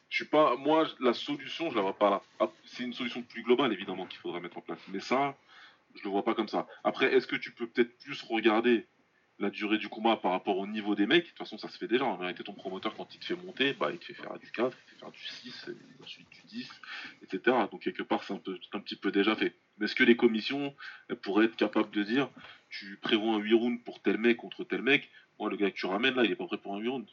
je 0.10 0.16
suis 0.18 0.26
pas. 0.26 0.56
Moi, 0.58 0.88
la 1.00 1.14
solution, 1.14 1.70
je 1.72 1.76
la 1.76 1.82
vois 1.82 1.98
pas 1.98 2.10
là. 2.12 2.22
Ah, 2.40 2.48
C'est 2.66 2.84
une 2.84 2.94
solution 2.94 3.22
plus 3.24 3.44
globale, 3.44 3.74
évidemment, 3.74 4.06
qu'il 4.06 4.20
faudrait 4.20 4.40
mettre 4.40 4.58
en 4.58 4.62
place. 4.62 4.80
Mais 4.94 5.00
ça, 5.00 5.36
je 5.96 6.04
le 6.04 6.10
vois 6.10 6.24
pas 6.24 6.36
comme 6.36 6.48
ça. 6.48 6.68
Après, 6.84 7.14
est-ce 7.14 7.28
que 7.28 7.36
tu 7.36 7.52
peux 7.52 7.68
peut-être 7.68 7.98
plus 8.00 8.22
regarder 8.22 8.88
la 9.40 9.50
durée 9.50 9.78
du 9.78 9.88
combat 9.88 10.18
par 10.18 10.32
rapport 10.32 10.58
au 10.58 10.68
niveau 10.68 10.96
des 10.96 11.06
mecs? 11.06 11.24
De 11.24 11.30
toute 11.30 11.38
façon, 11.38 11.58
ça 11.58 11.70
se 11.70 11.78
fait 11.78 11.88
déjà. 11.88 12.06
En 12.06 12.18
vérité, 12.18 12.44
ton 12.44 12.54
promoteur, 12.54 12.96
quand 12.96 13.14
il 13.16 13.20
te 13.20 13.26
fait 13.26 13.36
monter, 13.36 13.74
bah, 13.74 13.90
il 13.92 13.98
te 13.98 14.06
fait 14.06 14.14
faire 14.14 14.38
du 14.38 14.52
4, 14.52 14.78
il 14.78 14.86
te 14.86 14.92
fait 14.92 15.00
faire 15.00 15.12
du 15.12 15.26
6, 15.26 15.70
et 15.70 16.04
ensuite 16.04 16.30
du 16.30 16.42
10, 16.48 16.70
etc. 17.24 17.58
Donc, 17.72 17.82
quelque 17.82 18.04
part, 18.04 18.24
c'est 18.24 18.34
un, 18.34 18.42
un 18.74 18.80
petit 18.80 18.98
peu 18.98 19.12
déjà 19.12 19.36
fait. 19.36 19.56
Mais 19.78 19.86
est-ce 19.86 19.96
que 19.96 20.04
les 20.04 20.18
commissions 20.18 20.76
elles 21.08 21.16
pourraient 21.16 21.46
être 21.46 21.56
capables 21.56 21.92
de 21.92 22.04
dire 22.04 22.30
tu 22.70 22.98
prévois 23.02 23.36
un 23.36 23.40
8 23.40 23.54
rounds 23.54 23.84
pour 23.84 24.02
tel 24.02 24.18
mec 24.18 24.38
contre 24.38 24.64
tel 24.66 24.82
mec? 24.82 25.10
Moi, 25.40 25.50
le 25.50 25.56
gars 25.56 25.72
que 25.72 25.78
tu 25.78 25.86
ramènes 25.86 26.16
là, 26.16 26.26
il 26.26 26.32
est 26.32 26.36
pas 26.36 26.46
prêt 26.48 26.58
pour 26.58 26.76
un 26.76 26.80
8 26.80 26.90
rounds. 26.90 27.10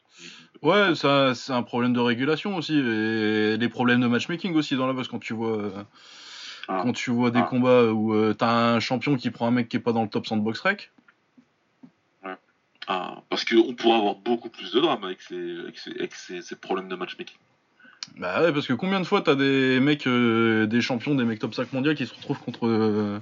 Ouais, 0.60 0.96
ça, 0.96 1.32
c'est 1.36 1.52
un 1.52 1.62
problème 1.62 1.92
de 1.92 2.00
régulation 2.00 2.56
aussi. 2.56 2.76
Et 2.76 3.56
des 3.56 3.68
problèmes 3.68 4.00
de 4.00 4.08
matchmaking 4.08 4.54
aussi 4.54 4.74
dans 4.74 4.88
la 4.88 4.92
boxe 4.92 5.06
quand 5.06 5.20
tu 5.20 5.32
vois. 5.32 5.86
Euh, 6.68 6.72
Ah. 6.72 6.80
Quand 6.82 6.92
tu 6.92 7.10
vois 7.10 7.30
des 7.30 7.38
Ah. 7.40 7.42
combats 7.48 7.84
où 7.92 8.12
euh, 8.14 8.34
t'as 8.34 8.50
un 8.74 8.80
champion 8.80 9.16
qui 9.16 9.30
prend 9.30 9.46
un 9.46 9.50
mec 9.52 9.68
qui 9.68 9.76
est 9.76 9.80
pas 9.80 9.92
dans 9.92 10.02
le 10.02 10.08
top 10.08 10.26
100 10.26 10.36
de 10.38 10.42
box 10.42 10.60
rec, 10.60 10.90
Ah, 12.88 13.22
parce 13.30 13.44
qu'on 13.44 13.74
pourrait 13.74 13.98
avoir 13.98 14.14
beaucoup 14.14 14.48
plus 14.48 14.70
de 14.72 14.78
drame 14.80 15.02
avec 15.02 15.20
ces, 15.20 15.58
avec 15.58 15.76
ces, 15.76 15.90
avec 15.90 16.14
ces- 16.14 16.40
ces 16.40 16.54
problèmes 16.54 16.88
de 16.88 16.94
matchmaking. 16.94 17.36
bah 18.16 18.40
ouais, 18.42 18.52
parce 18.52 18.68
que 18.68 18.74
combien 18.74 19.00
de 19.00 19.04
fois 19.04 19.22
t'as 19.22 19.34
des 19.34 19.80
mecs, 19.80 20.06
euh, 20.06 20.66
des 20.66 20.80
champions, 20.80 21.16
des 21.16 21.24
mecs 21.24 21.40
top 21.40 21.52
5 21.52 21.72
mondial 21.72 21.96
qui 21.96 22.06
se 22.06 22.14
retrouvent 22.14 22.38
contre, 22.38 22.68
euh, 22.68 23.18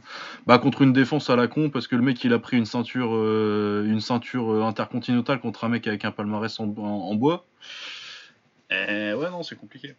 bah, 0.47 0.59
contre 0.59 0.83
une 0.83 0.93
défense 0.93 1.31
à 1.31 1.37
la 1.37 1.49
con 1.49 1.71
parce 1.71 1.87
que 1.89 1.97
le 1.97 2.03
mec 2.03 2.23
il 2.25 2.35
a 2.35 2.39
pris 2.39 2.59
une 2.59 2.67
ceinture, 2.67 3.13
euh, 3.15 3.87
une 3.87 4.01
ceinture 4.01 4.53
euh, 4.53 4.63
intercontinentale 4.65 5.41
contre 5.41 5.65
un 5.65 5.71
mec 5.71 5.87
avec 5.87 6.05
un 6.05 6.11
palmarès 6.11 6.61
en, 6.61 6.65
en- 6.77 6.83
en 6.83 7.15
bois. 7.15 7.47
Et 8.71 9.15
ouais, 9.15 9.31
non, 9.31 9.43
c'est 9.43 9.57
compliqué. 9.57 9.95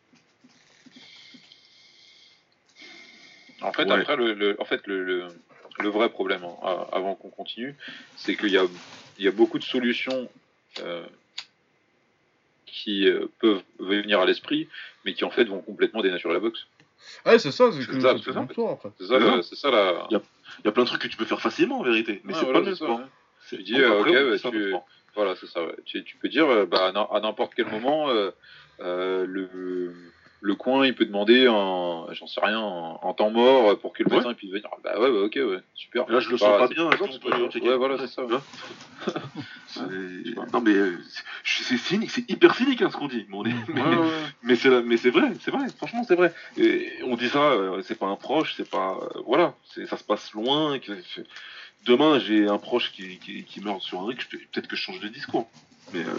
En 3.62 3.72
fait, 3.74 3.86
Ouais. 3.86 3.94
après, 3.94 4.16
le, 4.16 4.34
le- 4.34 4.56
en 4.62 4.66
fait, 4.66 4.86
le, 4.88 5.04
le, 5.04 5.28
le 5.80 5.90
vrai 5.90 6.10
problème, 6.10 6.44
hein, 6.44 6.88
avant 6.92 7.16
qu'on 7.16 7.30
continue, 7.30 7.76
c'est 8.16 8.36
qu'il 8.36 8.50
y 8.50 8.58
a, 8.58 8.66
il 9.18 9.26
y 9.26 9.28
a 9.28 9.32
beaucoup 9.32 9.60
de 9.60 9.64
solutions 9.64 10.30
euh, 10.84 11.06
qui 12.66 13.08
euh, 13.08 13.28
peuvent 13.40 13.64
venir 13.80 14.20
à 14.20 14.26
l'esprit, 14.26 14.68
mais 15.06 15.14
qui 15.14 15.24
en 15.24 15.30
fait 15.30 15.46
vont 15.46 15.62
complètement 15.62 16.02
dénaturer 16.02 16.34
la 16.34 16.40
boxe. 16.40 16.68
Ouais, 17.26 17.40
c'est 17.40 17.52
ça, 17.52 17.72
C'est 17.72 18.02
ça, 18.02 18.16
c'est 18.18 18.32
ça. 18.34 18.48
C'est 18.98 19.06
ça, 19.08 19.20
la- 19.20 19.26
non. 19.26 19.42
c'est 19.42 19.56
ça 19.56 19.72
la. 19.72 20.08
Il 20.12 20.20
y 20.66 20.68
a 20.68 20.72
plein 20.72 20.84
de 20.84 20.88
trucs 20.88 21.02
que 21.02 21.08
tu 21.08 21.18
peux 21.18 21.26
faire 21.26 21.42
facilement 21.42 21.80
en 21.80 21.84
vérité, 21.84 22.22
mais 22.24 22.34
Ouais, 22.34 22.40
c'est 22.40 22.46
voilà, 22.46 22.62
pas 22.62 22.70
le 22.70 22.76
ça, 22.76 22.86
sport. 22.86 23.00
ouais. 23.00 23.06
Tu 23.50 23.64
dis, 23.64 23.80
euh, 23.80 24.00
ok, 24.02 24.12
bah, 24.44 24.50
tu-. 24.52 24.74
Voilà, 25.16 25.36
c'est 25.36 25.48
ça. 25.48 25.64
ouais. 25.66 25.76
Tu, 25.86 26.04
tu 26.04 26.18
peux 26.18 26.28
dire, 26.30 26.68
bah, 26.68 26.88
à 26.88 26.92
n'im- 26.92 27.08
à 27.12 27.20
n'importe 27.22 27.54
quel 27.56 27.68
moment, 27.68 28.10
euh, 28.10 28.32
euh, 28.82 29.26
le, 29.26 29.94
le 30.46 30.54
coin, 30.56 30.86
il 30.86 30.94
peut 30.94 31.06
demander, 31.06 31.48
un, 31.48 32.06
j'en 32.12 32.28
sais 32.28 32.40
rien, 32.40 32.60
un, 32.60 33.00
un 33.02 33.14
temps 33.14 33.32
mort 33.32 33.80
pour 33.80 33.94
que 33.94 34.04
le 34.04 34.10
Ouais. 34.10 34.18
médecin 34.18 34.34
puisse 34.36 34.52
venir. 34.52 34.70
Bah 34.84 35.00
ouais, 35.00 35.10
bah, 35.12 35.22
ok, 35.24 35.34
ouais, 35.38 35.60
super. 35.74 36.08
Là, 36.08 36.20
je 36.20 36.30
le 36.30 36.38
C'est 36.38 36.46
sens 36.46 36.60
pas 36.60 36.68
bien. 36.68 36.88
c'est 37.52 37.62
Ouais, 37.62 37.76
voilà, 37.78 37.98
ça. 38.08 38.22
Non, 40.54 40.62
mais 40.62 40.74
euh, 40.74 40.98
c'est 41.44 41.78
cynique, 41.78 42.12
c'est 42.12 42.30
hyper 42.30 42.56
cynique 42.56 42.82
hein, 42.82 42.90
ce 42.92 42.98
qu'on 42.98 43.08
dit. 43.08 43.26
Mais, 43.30 43.36
on 43.38 43.46
est- 43.46 43.54
mais- 43.74 43.82
Ouais, 43.82 43.88
ouais, 43.90 43.98
ouais. 43.98 44.12
mais 44.44 44.56
c'est 44.56 44.70
la- 44.70 44.82
mais 44.82 44.98
c'est 44.98 45.10
vrai, 45.10 45.32
c'est 45.42 45.52
vrai, 45.52 45.66
franchement 45.78 46.04
c'est 46.08 46.16
vrai. 46.16 46.34
Et 46.58 46.92
on 47.06 47.16
dit 47.16 47.30
ça, 47.30 47.40
euh, 47.52 47.82
c'est 47.82 47.98
pas 47.98 48.06
un 48.08 48.16
proche, 48.16 48.54
c'est 48.56 48.70
pas 48.70 48.98
euh, 49.02 49.22
voilà, 49.26 49.56
ça 49.88 49.98
se 49.98 50.04
passe 50.04 50.32
loin. 50.34 50.78
que- 50.80 50.92
Demain 51.86 52.18
j'ai 52.20 52.48
un 52.48 52.58
proche 52.58 52.92
qui, 52.94 53.20
qui, 53.20 53.44
qui 53.44 53.62
meurt 53.62 53.82
sur 53.82 54.02
un 54.02 54.08
peux- 54.08 54.38
peut-être 54.52 54.68
que 54.68 54.76
je 54.76 54.82
change 54.82 55.00
de 55.02 55.08
discours. 55.08 55.48
Mais 55.94 56.00
euh, 56.00 56.14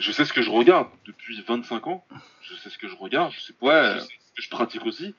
je 0.00 0.12
sais 0.12 0.24
ce 0.24 0.32
que 0.32 0.42
je 0.42 0.50
regarde 0.50 0.88
depuis 1.06 1.40
25 1.42 1.86
ans, 1.88 2.04
je 2.42 2.54
sais 2.54 2.70
ce 2.70 2.78
que 2.78 2.88
je 2.88 2.96
regarde, 2.96 3.32
je 3.32 3.40
sais, 3.40 3.52
Ouais. 3.60 3.94
je 3.96 4.00
sais 4.00 4.06
ce 4.06 4.34
que 4.36 4.42
je 4.42 4.48
pratique 4.50 4.86
aussi, 4.86 5.14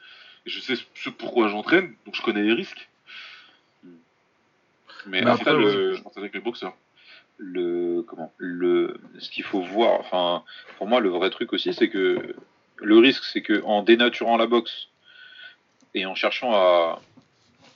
et 0.45 0.49
je 0.49 0.59
sais 0.59 0.75
ce 0.95 1.09
pourquoi 1.09 1.47
j'entraîne, 1.49 1.93
donc 2.05 2.15
je 2.15 2.21
connais 2.21 2.43
les 2.43 2.53
risques. 2.53 2.89
Mais 5.05 5.21
Mais 5.21 5.29
après, 5.31 5.53
le, 5.53 5.95
Je 5.95 6.01
pense 6.01 6.17
avec 6.17 6.33
les 6.33 6.39
boxeurs. 6.41 6.75
le 7.37 8.01
comment 8.07 8.33
le 8.37 8.99
ce 9.19 9.29
qu'il 9.29 9.43
faut 9.45 9.61
voir 9.61 9.99
enfin 10.01 10.43
pour 10.77 10.87
moi 10.87 10.99
le 10.99 11.07
vrai 11.09 11.29
truc 11.29 11.53
aussi 11.53 11.73
c'est 11.73 11.87
que 11.87 12.35
le 12.75 12.97
risque 12.97 13.23
c'est 13.23 13.41
que 13.41 13.63
en 13.63 13.81
dénaturant 13.81 14.35
la 14.35 14.45
boxe 14.45 14.89
et 15.93 16.05
en 16.05 16.15
cherchant 16.15 16.51
à 16.53 17.01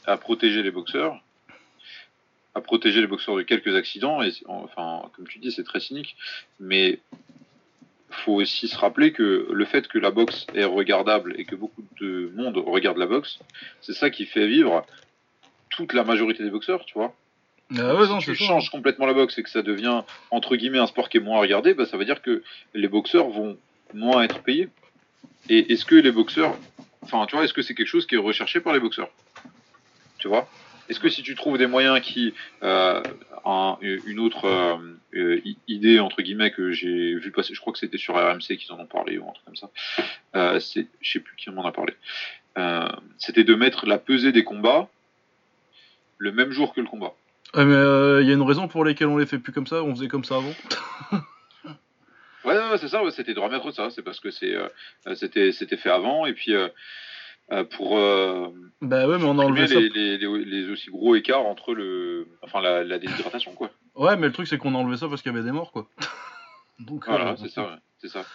à 0.06 0.18
protéger 0.18 0.64
les 0.64 0.72
boxeurs 0.72 1.16
à 2.56 2.62
protéger 2.62 3.02
les 3.02 3.08
boxeurs 3.08 3.36
de 3.36 3.42
quelques 3.42 3.76
accidents 3.76 4.22
et 4.22 4.32
enfin 4.48 5.10
comme 5.16 5.28
tu 5.28 5.40
dis 5.40 5.52
c'est 5.52 5.64
très 5.64 5.80
cynique 5.80 6.16
mais 6.60 7.00
faut 8.14 8.34
aussi 8.34 8.68
se 8.68 8.78
rappeler 8.78 9.12
que 9.12 9.48
le 9.52 9.66
fait 9.66 9.88
que 9.88 9.98
la 9.98 10.12
boxe 10.12 10.46
est 10.54 10.64
regardable 10.64 11.36
et 11.38 11.46
que 11.46 11.56
beaucoup 11.56 11.84
de 12.00 12.32
monde 12.36 12.58
regarde 12.58 12.98
la 12.98 13.08
boxe, 13.08 13.40
c'est 13.82 13.94
ça 13.94 14.10
qui 14.10 14.26
fait 14.26 14.48
vivre 14.48 14.86
toute 15.70 15.94
la 15.94 16.04
majorité 16.04 16.44
des 16.44 16.52
boxeurs, 16.52 16.86
tu 16.86 16.94
vois. 16.94 17.14
Ah 17.76 17.96
ouais, 17.96 18.08
non, 18.08 18.20
si 18.20 18.28
tu 18.28 18.36
ça. 18.36 18.46
changes 18.46 18.70
complètement 18.70 19.08
la 19.08 19.14
boxe 19.14 19.38
et 19.38 19.44
que 19.44 19.50
ça 19.50 19.64
devient 19.64 20.04
entre 20.30 20.56
guillemets 20.56 20.80
un 20.80 20.88
sport 20.88 21.10
qui 21.10 21.18
est 21.18 21.22
moins 21.22 21.40
regardé, 21.40 21.74
bah, 21.74 21.86
ça 21.86 21.98
veut 21.98 22.06
dire 22.06 22.22
que 22.22 22.44
les 22.74 22.88
boxeurs 22.88 23.30
vont 23.30 23.58
moins 23.94 24.22
être 24.22 24.44
payés. 24.44 24.70
Et 25.50 25.74
est-ce 25.74 25.86
que 25.86 25.96
les 25.96 26.12
boxeurs, 26.12 26.56
enfin, 27.02 27.26
tu 27.26 27.36
vois, 27.36 27.44
est-ce 27.46 27.54
que 27.54 27.62
c'est 27.62 27.74
quelque 27.74 27.88
chose 27.88 28.06
qui 28.06 28.16
est 28.16 28.20
recherché 28.20 28.60
par 28.60 28.74
les 28.74 28.80
boxeurs? 28.80 29.10
Tu 30.20 30.28
vois? 30.28 30.48
Est-ce 30.90 31.00
que 31.00 31.10
si 31.10 31.24
tu 31.24 31.36
trouves 31.36 31.58
des 31.58 31.68
moyens 31.68 32.02
qui, 32.02 32.34
euh, 32.64 33.02
un- 33.46 33.78
une 33.82 34.20
autre 34.20 34.46
euh, 34.46 34.78
euh, 35.16 35.42
idée 35.68 36.00
entre 36.00 36.22
guillemets 36.22 36.52
que 36.52 36.72
j'ai 36.72 37.16
vu 37.16 37.32
passer, 37.32 37.54
je 37.54 37.60
crois 37.62 37.74
que 37.74 37.80
c'était 37.80 37.98
sur 37.98 38.16
RMC 38.16 38.58
qu'ils 38.58 38.72
en 38.72 38.80
ont 38.80 38.86
parlé 38.86 39.18
ou 39.18 39.28
un 39.30 39.34
truc 39.34 39.46
comme 39.46 39.56
ça. 39.56 39.70
Euh, 40.36 40.60
c'est, 40.60 40.88
je 41.02 41.12
sais 41.12 41.20
plus 41.20 41.36
qui 41.36 41.50
m'en 41.52 41.66
a 41.66 41.72
parlé. 41.72 41.94
Euh, 42.58 42.88
c'était 43.18 43.44
de 43.44 43.56
mettre 43.56 43.86
la 43.86 43.98
pesée 43.98 44.32
des 44.32 44.44
combats 44.44 44.88
le 46.18 46.32
même 46.32 46.52
jour 46.52 46.74
que 46.74 46.82
le 46.82 46.88
combat. 46.88 47.14
Ouais, 47.56 47.66
mais 47.66 48.22
il 48.24 48.28
y 48.28 48.32
a 48.32 48.34
une 48.34 48.42
raison 48.42 48.68
pour 48.68 48.84
laquelle 48.86 49.08
on 49.08 49.18
les 49.18 49.26
fait 49.26 49.38
plus 49.40 49.52
comme 49.54 49.68
ça, 49.68 49.84
on 49.84 49.96
faisait 49.96 50.08
comme 50.08 50.24
ça 50.24 50.36
avant. 50.36 50.54
Ouais, 52.46 52.58
ouais, 52.58 52.78
c'est 52.78 52.90
ça, 52.90 53.02
c'était 53.12 53.34
de 53.34 53.40
remettre 53.40 53.72
ça. 53.72 53.90
C'est 53.90 54.02
parce 54.02 54.20
que 54.20 54.30
c'est, 54.30 54.54
euh, 54.54 54.68
euh, 55.08 55.16
c'était, 55.16 55.52
c'était 55.54 55.78
fait 55.78 55.90
avant 55.90 56.26
et 56.26 56.34
puis 56.34 56.54
euh, 56.54 56.66
euh, 56.66 56.70
pour 57.78 57.98
euh, 57.98 58.48
Bah 58.82 59.08
ouais, 59.08 59.18
mais 59.18 59.26
on 59.26 59.38
a 59.40 59.44
enlevé 59.44 59.68
les, 59.68 59.90
les, 59.90 60.18
les, 60.18 60.46
les 60.46 60.70
aussi 60.70 60.90
gros 60.90 61.16
écarts 61.16 61.46
entre 61.46 61.74
le, 61.74 62.28
enfin 62.42 62.62
la, 62.62 62.84
la 62.84 62.98
déshydratation 63.00 63.54
quoi. 63.54 63.70
Ouais, 63.96 64.16
mais 64.18 64.28
le 64.28 64.34
truc 64.34 64.48
c'est 64.48 64.58
qu'on 64.58 64.76
a 64.76 64.78
enlevé 64.78 64.98
ça 64.98 65.08
parce 65.08 65.22
qu'il 65.22 65.32
y 65.32 65.36
avait 65.36 65.46
des 65.46 65.52
morts 65.52 65.72
quoi. 65.72 65.88
Donc, 66.80 67.06
Voilà, 67.08 67.32
euh, 67.32 67.36
c'est 67.38 67.50
ça, 67.50 67.80
c'est 68.00 68.10
ça. 68.10 68.26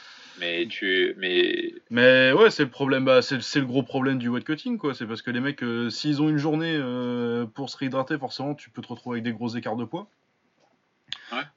Mais 0.41 0.67
tu, 0.69 1.15
mais 1.19 1.75
Mais 1.91 2.31
ouais, 2.33 2.51
c'est 2.51 2.63
le 2.63 2.71
problème, 2.71 3.05
bah, 3.05 3.23
c'est 3.23 3.43
c'est 3.43 3.59
le 3.59 3.67
gros 3.67 3.83
problème 3.83 4.19
du 4.19 4.29
weight 4.29 4.45
cutting 4.45 4.79
quoi. 4.79 4.95
C'est 4.95 5.07
parce 5.07 5.21
que 5.21 5.33
les 5.33 5.41
mecs, 5.41 5.63
euh, 5.65 5.91
s'ils 5.91 6.23
ont 6.23 6.29
une 6.29 6.39
journée 6.39 6.77
euh, 6.77 7.45
pour 7.47 7.69
se 7.71 7.77
réhydrater, 7.77 8.17
forcément 8.19 8.55
tu 8.55 8.71
peux 8.71 8.81
te 8.81 8.87
retrouver 8.87 9.15
avec 9.17 9.25
des 9.25 9.33
gros 9.33 9.49
écarts 9.49 9.75
de 9.77 9.85
poids. 9.85 10.09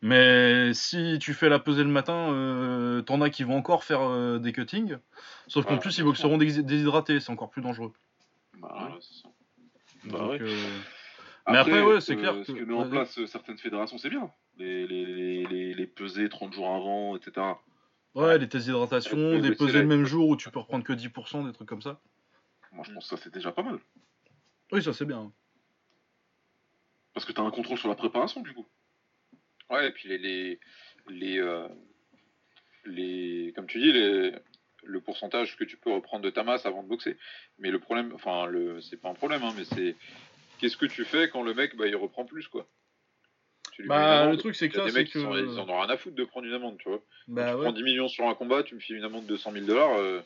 Ouais. 0.04 0.08
Mais 0.08 0.74
si 0.74 1.20
tu 1.20 1.34
fais 1.34 1.50
la 1.50 1.60
pesée 1.60 1.84
le 1.84 1.90
matin, 1.90 2.32
euh, 2.34 3.02
t'en 3.02 3.22
as 3.22 3.30
qui 3.30 3.44
vont 3.44 3.56
encore 3.58 3.84
faire 3.84 4.02
euh, 4.02 4.40
des 4.40 4.52
cuttings. 4.52 4.98
Sauf 5.48 5.66
qu'en 5.66 5.74
Ouais, 5.76 5.80
plus, 5.80 5.98
ils 5.98 6.04
boxeront 6.04 6.38
dés- 6.38 6.64
déshydratés, 6.64 7.20
c'est 7.20 7.32
encore 7.32 7.50
plus 7.50 7.62
dangereux. 7.62 7.94
Bah, 8.58 8.98
ça. 9.00 9.30
Bah 10.06 10.18
Donc, 10.20 10.32
ouais. 10.32 10.38
euh, 10.42 10.78
Mais 11.50 11.58
après, 11.58 11.82
ouais, 11.84 12.02
c'est 12.02 12.14
euh, 12.14 12.18
clair 12.18 12.36
Ce 12.46 12.52
que- 12.52 12.58
que 12.60 12.64
met 12.64 12.74
en 12.74 12.90
place 12.90 13.18
euh, 13.20 13.28
certaines 13.28 13.58
fédérations, 13.58 13.98
c'est 14.00 14.10
bien. 14.10 14.32
Les, 14.58 14.88
les, 14.88 15.06
les, 15.06 15.46
les, 15.46 15.74
les 15.74 15.88
pesées 15.88 16.30
30 16.30 16.54
jours 16.54 16.70
avant, 16.74 17.16
etc. 17.16 17.46
Ouais, 18.16 18.38
les 18.38 18.50
tests 18.50 18.66
d'hydratation, 18.66 19.18
Ouais, 19.18 19.40
des 19.42 19.50
ouais, 19.50 19.56
pesées 19.56 19.82
le 19.82 19.88
même 19.88 20.06
jour 20.06 20.28
où 20.28 20.36
tu 20.36 20.50
peux 20.50 20.60
reprendre 20.60 20.84
que 20.84 20.94
10%, 20.94 21.46
des 21.46 21.54
trucs 21.54 21.70
comme 21.70 21.82
ça. 21.82 22.00
Moi, 22.72 22.84
je 22.88 22.94
pense 22.94 23.08
que 23.10 23.16
ça, 23.16 23.24
c'est 23.24 23.34
déjà 23.34 23.52
pas 23.52 23.64
mal. 23.64 23.80
Oui, 24.72 24.82
ça 24.82 24.94
c'est 24.94 25.06
bien. 25.06 25.32
Parce 27.14 27.26
que 27.26 27.32
t'as 27.34 27.42
un 27.44 27.52
contrôle 27.52 27.78
sur 27.78 27.90
la 27.90 27.96
préparation, 27.96 28.42
du 28.42 28.54
coup. 28.54 28.66
Ouais, 29.72 29.88
et 29.88 29.92
puis 29.92 30.10
les, 30.10 30.18
les, 30.18 30.60
les, 31.10 31.40
euh, 31.40 31.68
les, 32.86 33.54
comme 33.56 33.68
tu 33.68 33.80
dis, 33.80 33.92
le 33.94 35.02
pourcentage 35.02 35.56
que 35.56 35.64
tu 35.64 35.78
peux 35.78 35.92
reprendre 35.92 36.24
de 36.24 36.30
ta 36.30 36.44
masse 36.44 36.66
avant 36.66 36.84
de 36.84 36.90
boxer. 36.90 37.18
Mais 37.58 37.72
le 37.72 37.80
problème, 37.80 38.12
enfin, 38.14 38.46
le, 38.48 38.82
c'est 38.82 38.98
pas 38.98 39.10
un 39.10 39.14
problème, 39.14 39.44
hein, 39.44 39.54
mais 39.56 39.64
c'est 39.64 39.96
qu'est-ce 40.60 40.78
que 40.78 40.86
tu 40.86 41.06
fais 41.06 41.30
quand 41.30 41.42
le 41.42 41.54
mec, 41.54 41.76
bah, 41.76 41.88
il 41.88 41.96
reprend 41.96 42.26
plus, 42.26 42.48
quoi? 42.48 42.68
Tu 43.72 43.84
lui 43.84 43.90
mets 43.90 43.96
une 43.96 44.02
Bah, 44.02 44.20
amende. 44.22 44.32
le 44.34 44.38
truc 44.38 44.56
c'est 44.56 44.70
que 44.70 44.78
y 44.78 44.82
a 44.82 44.84
là, 44.86 44.92
des 44.92 44.98
mecs 44.98 45.08
que. 45.08 45.12
qui 45.14 45.24
sont- 45.24 45.34
ils 45.36 45.60
en 45.60 45.68
ont 45.70 45.80
rien 45.80 45.90
à 45.90 45.98
foutre 45.98 46.16
de 46.16 46.24
prendre 46.26 46.46
une 46.46 46.54
amende, 46.54 46.78
tu 46.78 46.90
vois. 46.90 47.00
Bah 47.28 47.52
tu 47.52 47.56
ouais. 47.56 47.62
prends 47.64 47.72
10 47.72 47.84
millions 47.84 48.08
sur 48.10 48.28
un 48.28 48.34
combat, 48.34 48.64
tu 48.64 48.76
me 48.76 48.80
files 48.80 48.98
une 48.98 49.04
amende 49.06 49.26
de 49.26 49.38
100 49.38 49.52
000 49.54 49.66
dollars, 49.66 49.92
euh, 49.98 50.20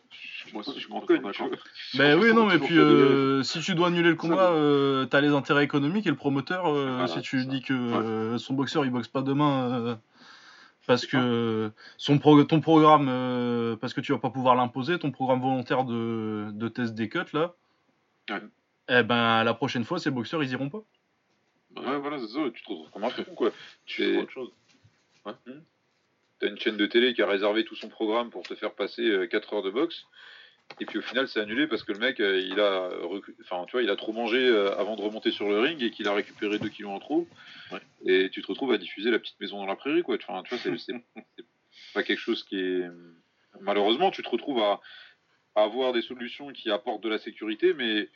Moi, 0.53 0.63
si 0.63 0.73
je 0.79 0.79
je 0.85 0.89
m'en 0.89 1.01
cogne. 1.01 1.21
Bah 1.21 2.15
oui, 2.17 2.33
non, 2.33 2.47
mais 2.47 2.57
puis 2.59 2.77
euh, 2.77 3.43
si 3.43 3.59
tu 3.61 3.75
dois 3.75 3.87
annuler 3.87 4.09
le 4.09 4.15
combat, 4.15 4.51
euh, 4.51 5.05
t'as 5.05 5.21
les 5.21 5.29
intérêts 5.29 5.63
économiques 5.63 6.07
et 6.07 6.09
le 6.11 6.15
promoteur, 6.15 6.67
euh, 6.67 6.91
Voilà, 6.97 7.07
si 7.07 7.21
tu 7.21 7.39
ça. 7.41 7.45
dis 7.45 7.61
que 7.61 7.73
euh, 7.73 8.37
son 8.37 8.53
boxeur 8.55 8.83
il 8.85 8.91
boxe 8.91 9.07
pas 9.07 9.21
demain 9.21 9.71
euh, 9.71 9.95
parce 10.87 11.05
que 11.05 11.71
ça. 11.75 11.81
son 11.97 12.17
pro- 12.19 12.43
ton 12.43 12.61
programme, 12.61 13.07
euh, 13.09 13.75
parce 13.75 13.93
que 13.93 14.01
tu 14.01 14.11
vas 14.11 14.19
pas 14.19 14.29
pouvoir 14.29 14.55
l'imposer, 14.55 14.97
ton 14.99 15.11
programme 15.11 15.41
volontaire 15.41 15.83
de, 15.83 16.47
de 16.51 16.67
test 16.67 16.93
des 16.95 17.09
cuts 17.09 17.19
là, 17.33 17.53
Ouais. 18.29 18.41
eh 18.89 19.03
ben 19.03 19.43
la 19.43 19.53
prochaine 19.53 19.83
fois 19.83 19.99
ces 19.99 20.09
boxeurs 20.11 20.43
ils 20.43 20.51
iront 20.51 20.69
pas. 20.69 20.83
Ouais, 21.75 21.97
voilà, 21.99 22.19
c'est 22.19 22.27
ça, 22.27 22.39
tu 22.53 22.63
te 22.63 22.69
retrouves 22.69 22.89
comme 22.91 23.03
un 23.03 23.09
fou, 23.09 23.23
quoi. 23.35 23.51
Tu 23.85 24.03
fais, 24.03 24.17
autre 24.17 24.31
chose. 24.31 24.51
T'as 26.39 26.47
une 26.49 26.59
chaîne 26.59 26.77
de 26.77 26.85
télé 26.85 27.13
qui 27.13 27.21
a 27.21 27.27
réservé 27.27 27.63
tout 27.63 27.75
son 27.75 27.89
programme 27.89 28.29
pour 28.29 28.43
te 28.43 28.55
faire 28.55 28.73
passer 28.73 29.27
4 29.29 29.53
heures 29.53 29.63
de 29.63 29.71
boxe. 29.71 30.05
Et 30.79 30.85
puis 30.85 30.97
au 30.97 31.01
final, 31.01 31.27
c'est 31.27 31.39
annulé 31.39 31.67
parce 31.67 31.83
que 31.83 31.91
le 31.93 31.99
mec, 31.99 32.19
euh, 32.19 32.39
il 32.39 32.59
a, 32.59 32.89
recu- 33.03 33.35
enfin, 33.41 33.65
tu 33.67 33.73
vois, 33.73 33.83
il 33.83 33.89
a 33.89 33.95
trop 33.95 34.11
mangé 34.13 34.37
euh, 34.39 34.75
avant 34.79 34.95
de 34.95 35.01
remonter 35.01 35.29
sur 35.31 35.47
le 35.47 35.59
ring 35.59 35.81
et 35.83 35.91
qu'il 35.91 36.07
a 36.07 36.13
récupéré 36.13 36.57
2 36.57 36.69
kilos 36.69 36.91
en 36.91 36.99
trop. 36.99 37.27
Ouais. 37.71 37.79
Et 38.05 38.29
tu 38.31 38.41
te 38.41 38.47
retrouves 38.47 38.71
à 38.73 38.77
diffuser 38.79 39.11
la 39.11 39.19
petite 39.19 39.39
maison 39.39 39.57
dans 39.59 39.67
la 39.67 39.75
prairie, 39.75 40.01
quoi. 40.01 40.15
Enfin, 40.15 40.41
tu 40.43 40.55
vois, 40.55 40.77
c'est 40.77 40.93
pas 41.93 42.03
quelque 42.03 42.19
chose 42.19 42.43
qui 42.43 42.59
est. 42.59 42.81
Malheureusement, 43.61 44.09
tu 44.11 44.23
te 44.23 44.29
retrouves 44.29 44.59
à, 44.59 44.81
à 45.53 45.63
avoir 45.63 45.93
des 45.93 46.01
solutions 46.01 46.51
qui 46.51 46.69
apportent 46.71 47.03
de 47.03 47.09
la 47.09 47.19
sécurité, 47.19 47.73
mais 47.75 48.09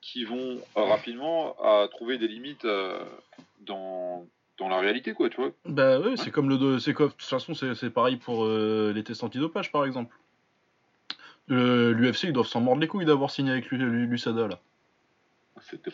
qui 0.00 0.24
vont 0.24 0.58
euh, 0.76 0.82
rapidement 0.82 1.56
à 1.62 1.88
trouver 1.88 2.18
des 2.18 2.28
limites 2.28 2.64
euh, 2.64 2.98
dans, 3.60 4.24
dans 4.58 4.68
la 4.68 4.78
réalité, 4.78 5.14
quoi, 5.14 5.28
tu 5.28 5.36
vois. 5.40 5.50
Bah 5.64 5.98
oui, 6.00 6.16
c'est 6.16 6.30
comme 6.30 6.48
le 6.48 6.78
c'est 6.78 6.92
de 6.92 6.96
toute 6.96 7.22
façon 7.22 7.54
c'est 7.54 7.90
pareil 7.90 8.16
pour 8.16 8.44
euh, 8.44 8.92
les 8.94 9.02
tests 9.02 9.24
antidopage 9.24 9.72
par 9.72 9.84
exemple. 9.84 10.16
L'UFC 11.48 12.24
ils 12.24 12.32
doivent 12.32 12.46
s'en 12.46 12.60
mordre 12.60 12.80
les 12.80 12.88
couilles 12.88 13.04
d'avoir 13.04 13.30
signé 13.30 13.52
avec 13.52 13.70
l'U- 13.70 13.78
l'U- 13.78 14.06
l'USADA 14.06 14.48
là. 14.48 14.58
C'était 15.60 15.90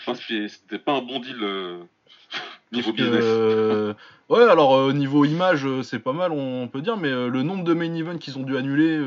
pas, 0.79 0.93
un 0.93 1.03
bon 1.03 1.21
deal 1.21 1.39
euh, 1.43 1.83
niveau 2.73 2.93
business. 2.93 3.23
euh, 3.25 3.95
ouais, 4.29 4.43
alors 4.43 4.71
au 4.73 4.93
niveau 4.93 5.25
image, 5.25 5.67
c'est 5.83 6.01
pas 6.01 6.13
mal, 6.13 6.33
on 6.33 6.69
peut 6.69 6.81
dire, 6.83 6.97
mais 6.97 7.11
le 7.11 7.43
nombre 7.43 7.65
de 7.65 7.73
main 7.75 7.95
events 7.95 8.19
qu'ils 8.19 8.39
ont 8.39 8.43
dû 8.43 8.57
annuler, 8.57 8.99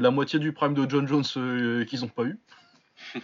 la 0.00 0.10
moitié 0.10 0.38
du 0.38 0.52
prime 0.52 0.74
de 0.74 0.88
John 0.88 1.08
Jones 1.08 1.24
qu'ils 1.86 2.04
ont 2.04 2.08
pas 2.08 2.24
eu. 2.24 2.38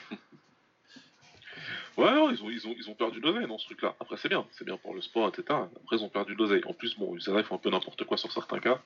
Ouais, 1.96 2.08
ils 2.32 2.42
ont, 2.42 2.50
ils 2.50 2.66
ont, 2.66 2.74
ils 2.78 2.88
ont 2.88 2.94
perdu 2.94 3.20
de 3.20 3.26
l'oseille 3.26 3.46
dans 3.46 3.58
ce 3.58 3.66
truc-là. 3.66 3.94
Après, 4.00 4.16
c'est 4.16 4.28
bien, 4.28 4.46
c'est 4.52 4.64
bien 4.64 4.76
pour 4.76 4.94
le 4.94 5.00
sport, 5.00 5.28
etc. 5.28 5.44
Après, 5.50 5.96
ils 5.96 6.04
ont 6.04 6.08
perdu 6.08 6.34
de 6.34 6.38
l'oseille. 6.38 6.62
En 6.66 6.72
plus, 6.72 6.96
bon, 6.96 7.16
ils 7.16 7.44
font 7.44 7.56
un 7.56 7.58
peu 7.58 7.70
n'importe 7.70 8.04
quoi 8.04 8.16
sur 8.16 8.32
certains 8.32 8.60
cas. 8.60 8.80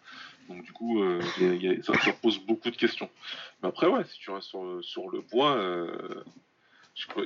Donc, 0.49 0.65
du 0.65 0.73
coup, 0.73 1.03
euh, 1.03 1.21
ça, 1.83 1.95
ça 1.95 2.13
pose 2.15 2.39
beaucoup 2.39 2.71
de 2.71 2.77
questions. 2.77 3.09
Mais 3.63 3.69
après, 3.69 3.87
ouais, 3.87 4.05
si 4.05 4.19
tu 4.19 4.31
restes 4.31 4.49
sur, 4.49 4.83
sur 4.83 5.09
le 5.11 5.23
point, 5.23 5.57
euh, 5.57 6.25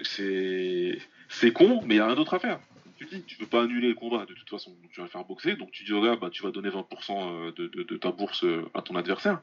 c'est 0.02 1.52
con, 1.52 1.80
mais 1.84 1.94
il 1.94 1.98
n'y 1.98 2.02
a 2.02 2.06
rien 2.06 2.16
d'autre 2.16 2.34
à 2.34 2.38
faire. 2.38 2.60
Comme 2.84 2.92
tu 2.96 3.06
dis, 3.06 3.22
tu 3.22 3.36
peux 3.36 3.46
pas 3.46 3.62
annuler 3.62 3.88
le 3.88 3.94
combat 3.94 4.26
de 4.26 4.34
toute 4.34 4.50
façon. 4.50 4.76
Tu 4.92 5.00
vas 5.00 5.06
faire 5.06 5.24
boxer. 5.24 5.56
Donc, 5.56 5.70
tu 5.70 5.84
dis, 5.84 5.92
gars, 5.92 6.16
bah, 6.16 6.30
tu 6.30 6.42
vas 6.42 6.50
donner 6.50 6.70
20% 6.70 7.54
de, 7.54 7.66
de, 7.68 7.82
de 7.82 7.96
ta 7.96 8.10
bourse 8.10 8.44
euh, 8.44 8.68
à 8.74 8.82
ton 8.82 8.96
adversaire. 8.96 9.40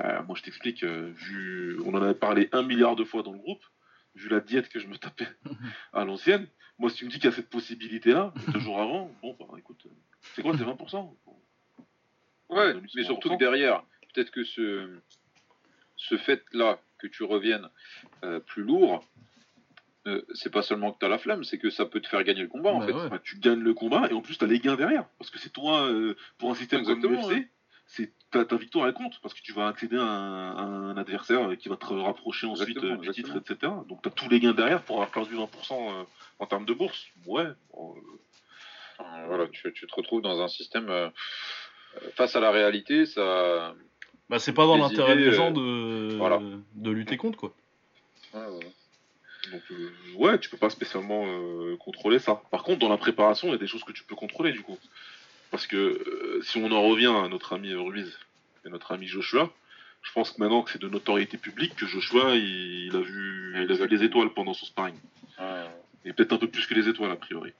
Euh, 0.00 0.22
moi, 0.26 0.36
je 0.36 0.42
t'explique, 0.42 0.84
euh, 0.84 1.10
vu, 1.14 1.80
on 1.84 1.94
en 1.94 2.02
avait 2.02 2.14
parlé 2.14 2.48
un 2.52 2.62
milliard 2.62 2.96
de 2.96 3.04
fois 3.04 3.22
dans 3.22 3.32
le 3.32 3.38
groupe, 3.38 3.62
vu 4.18 4.28
la 4.28 4.40
diète 4.40 4.68
que 4.68 4.78
je 4.80 4.86
me 4.88 4.96
tapais 4.96 5.28
à 5.92 6.04
l'ancienne, 6.04 6.46
moi, 6.78 6.90
si 6.90 6.96
tu 6.98 7.04
me 7.06 7.10
dis 7.10 7.16
qu'il 7.18 7.24
y 7.30 7.32
a 7.32 7.36
cette 7.36 7.50
possibilité-là, 7.50 8.32
deux 8.52 8.60
jours 8.60 8.80
avant, 8.80 9.10
bon, 9.22 9.36
bah, 9.38 9.46
écoute, 9.58 9.82
euh, 9.86 9.90
c'est 10.34 10.42
quoi, 10.42 10.56
c'est 10.56 10.64
20% 10.64 11.14
Ouais, 12.50 12.74
mais 12.96 13.02
surtout 13.04 13.28
que 13.28 13.34
20%. 13.34 13.38
derrière, 13.38 13.82
peut-être 14.14 14.30
que 14.30 14.44
ce, 14.44 14.98
ce 15.96 16.16
fait-là, 16.16 16.78
que 16.98 17.06
tu 17.06 17.22
reviennes 17.22 17.68
euh, 18.24 18.40
plus 18.40 18.62
lourd, 18.64 19.04
euh, 20.06 20.22
c'est 20.34 20.50
pas 20.52 20.62
seulement 20.62 20.92
que 20.92 20.98
tu 20.98 21.04
as 21.06 21.08
la 21.08 21.18
flamme, 21.18 21.44
c'est 21.44 21.58
que 21.58 21.68
ça 21.70 21.84
peut 21.84 22.00
te 22.00 22.08
faire 22.08 22.24
gagner 22.24 22.42
le 22.42 22.48
combat 22.48 22.70
en 22.72 22.78
Bah 22.80 22.86
fait. 22.86 22.92
ouais. 22.94 23.20
Tu 23.22 23.38
gagnes 23.38 23.60
le 23.60 23.74
combat 23.74 24.08
et 24.10 24.14
en 24.14 24.20
plus, 24.22 24.38
tu 24.38 24.44
as 24.44 24.48
les 24.48 24.58
gains 24.58 24.76
derrière. 24.76 25.06
Parce 25.18 25.30
que 25.30 25.38
c'est 25.38 25.52
toi, 25.52 25.86
euh, 25.88 26.16
pour 26.38 26.50
un 26.50 26.54
système 26.54 26.80
Exactement, 26.80 27.20
comme 27.20 27.30
l'UFC, 27.30 27.48
c'est 27.88 28.12
ta, 28.30 28.44
ta 28.44 28.56
victoire 28.56 28.86
elle 28.86 28.94
compte 28.94 29.18
parce 29.22 29.34
que 29.34 29.40
tu 29.40 29.52
vas 29.52 29.66
accéder 29.66 29.96
à 29.96 30.02
un, 30.02 30.56
à 30.56 30.60
un 30.60 30.96
adversaire 30.96 31.56
qui 31.58 31.68
va 31.68 31.76
te 31.76 31.86
rapprocher 31.86 32.46
ensuite 32.46 32.76
Exactement, 32.76 33.00
euh, 33.00 33.06
du 33.06 33.10
titre, 33.10 33.36
etc. 33.36 33.72
Donc 33.88 34.02
tu 34.02 34.08
as 34.08 34.12
tous 34.12 34.28
les 34.28 34.38
gains 34.38 34.52
derrière 34.52 34.82
pour 34.82 34.96
avoir 34.96 35.10
perdu 35.10 35.34
20% 35.34 35.46
euh, 35.72 36.04
en 36.38 36.46
termes 36.46 36.66
de 36.66 36.74
bourse. 36.74 37.06
Ouais, 37.26 37.46
bon, 37.72 37.96
euh, 39.00 39.02
voilà, 39.26 39.46
tu, 39.48 39.72
tu 39.72 39.86
te 39.86 39.94
retrouves 39.94 40.22
dans 40.22 40.40
un 40.42 40.48
système 40.48 40.88
euh, 40.90 41.08
face 42.14 42.36
à 42.36 42.40
la 42.40 42.50
réalité, 42.50 43.06
ça. 43.06 43.74
Bah 44.28 44.38
c'est 44.38 44.52
pas 44.52 44.66
dans 44.66 44.76
l'intérêt 44.76 45.16
des 45.16 45.32
gens 45.32 45.50
euh, 45.56 46.10
de, 46.10 46.16
voilà. 46.16 46.40
de 46.74 46.90
lutter 46.90 47.16
contre 47.16 47.38
quoi. 47.38 47.54
Ouais, 48.34 48.46
ouais. 48.46 48.72
Donc 49.50 49.62
euh, 49.70 49.90
ouais, 50.16 50.38
tu 50.38 50.50
peux 50.50 50.58
pas 50.58 50.68
spécialement 50.68 51.24
euh, 51.26 51.76
contrôler 51.78 52.18
ça. 52.18 52.42
Par 52.50 52.62
contre, 52.62 52.80
dans 52.80 52.90
la 52.90 52.98
préparation, 52.98 53.48
il 53.48 53.52
y 53.52 53.54
a 53.54 53.58
des 53.58 53.66
choses 53.66 53.84
que 53.84 53.92
tu 53.92 54.04
peux 54.04 54.16
contrôler 54.16 54.52
du 54.52 54.60
coup. 54.60 54.78
Parce 55.50 55.66
que 55.66 55.76
euh, 55.76 56.40
si 56.42 56.58
on 56.58 56.70
en 56.72 56.82
revient 56.82 57.06
à 57.24 57.28
notre 57.28 57.54
ami 57.54 57.74
Ruiz 57.74 58.18
et 58.66 58.68
notre 58.68 58.92
ami 58.92 59.06
Joshua, 59.06 59.50
je 60.02 60.12
pense 60.12 60.30
que 60.30 60.40
maintenant 60.40 60.62
que 60.62 60.70
c'est 60.70 60.80
de 60.80 60.88
notoriété 60.88 61.38
publique 61.38 61.74
que 61.76 61.86
Joshua 61.86 62.36
il, 62.36 62.86
il 62.86 62.96
a 62.96 63.00
vu 63.00 63.54
il 63.56 63.72
a 63.72 63.74
vu 63.74 63.86
les 63.88 64.04
étoiles 64.04 64.30
pendant 64.34 64.54
son 64.54 64.66
sparring. 64.66 64.94
Et 66.04 66.12
peut-être 66.12 66.32
un 66.32 66.38
peu 66.38 66.48
plus 66.48 66.66
que 66.66 66.74
les 66.74 66.88
étoiles 66.88 67.10
a 67.10 67.16
priori. 67.16 67.52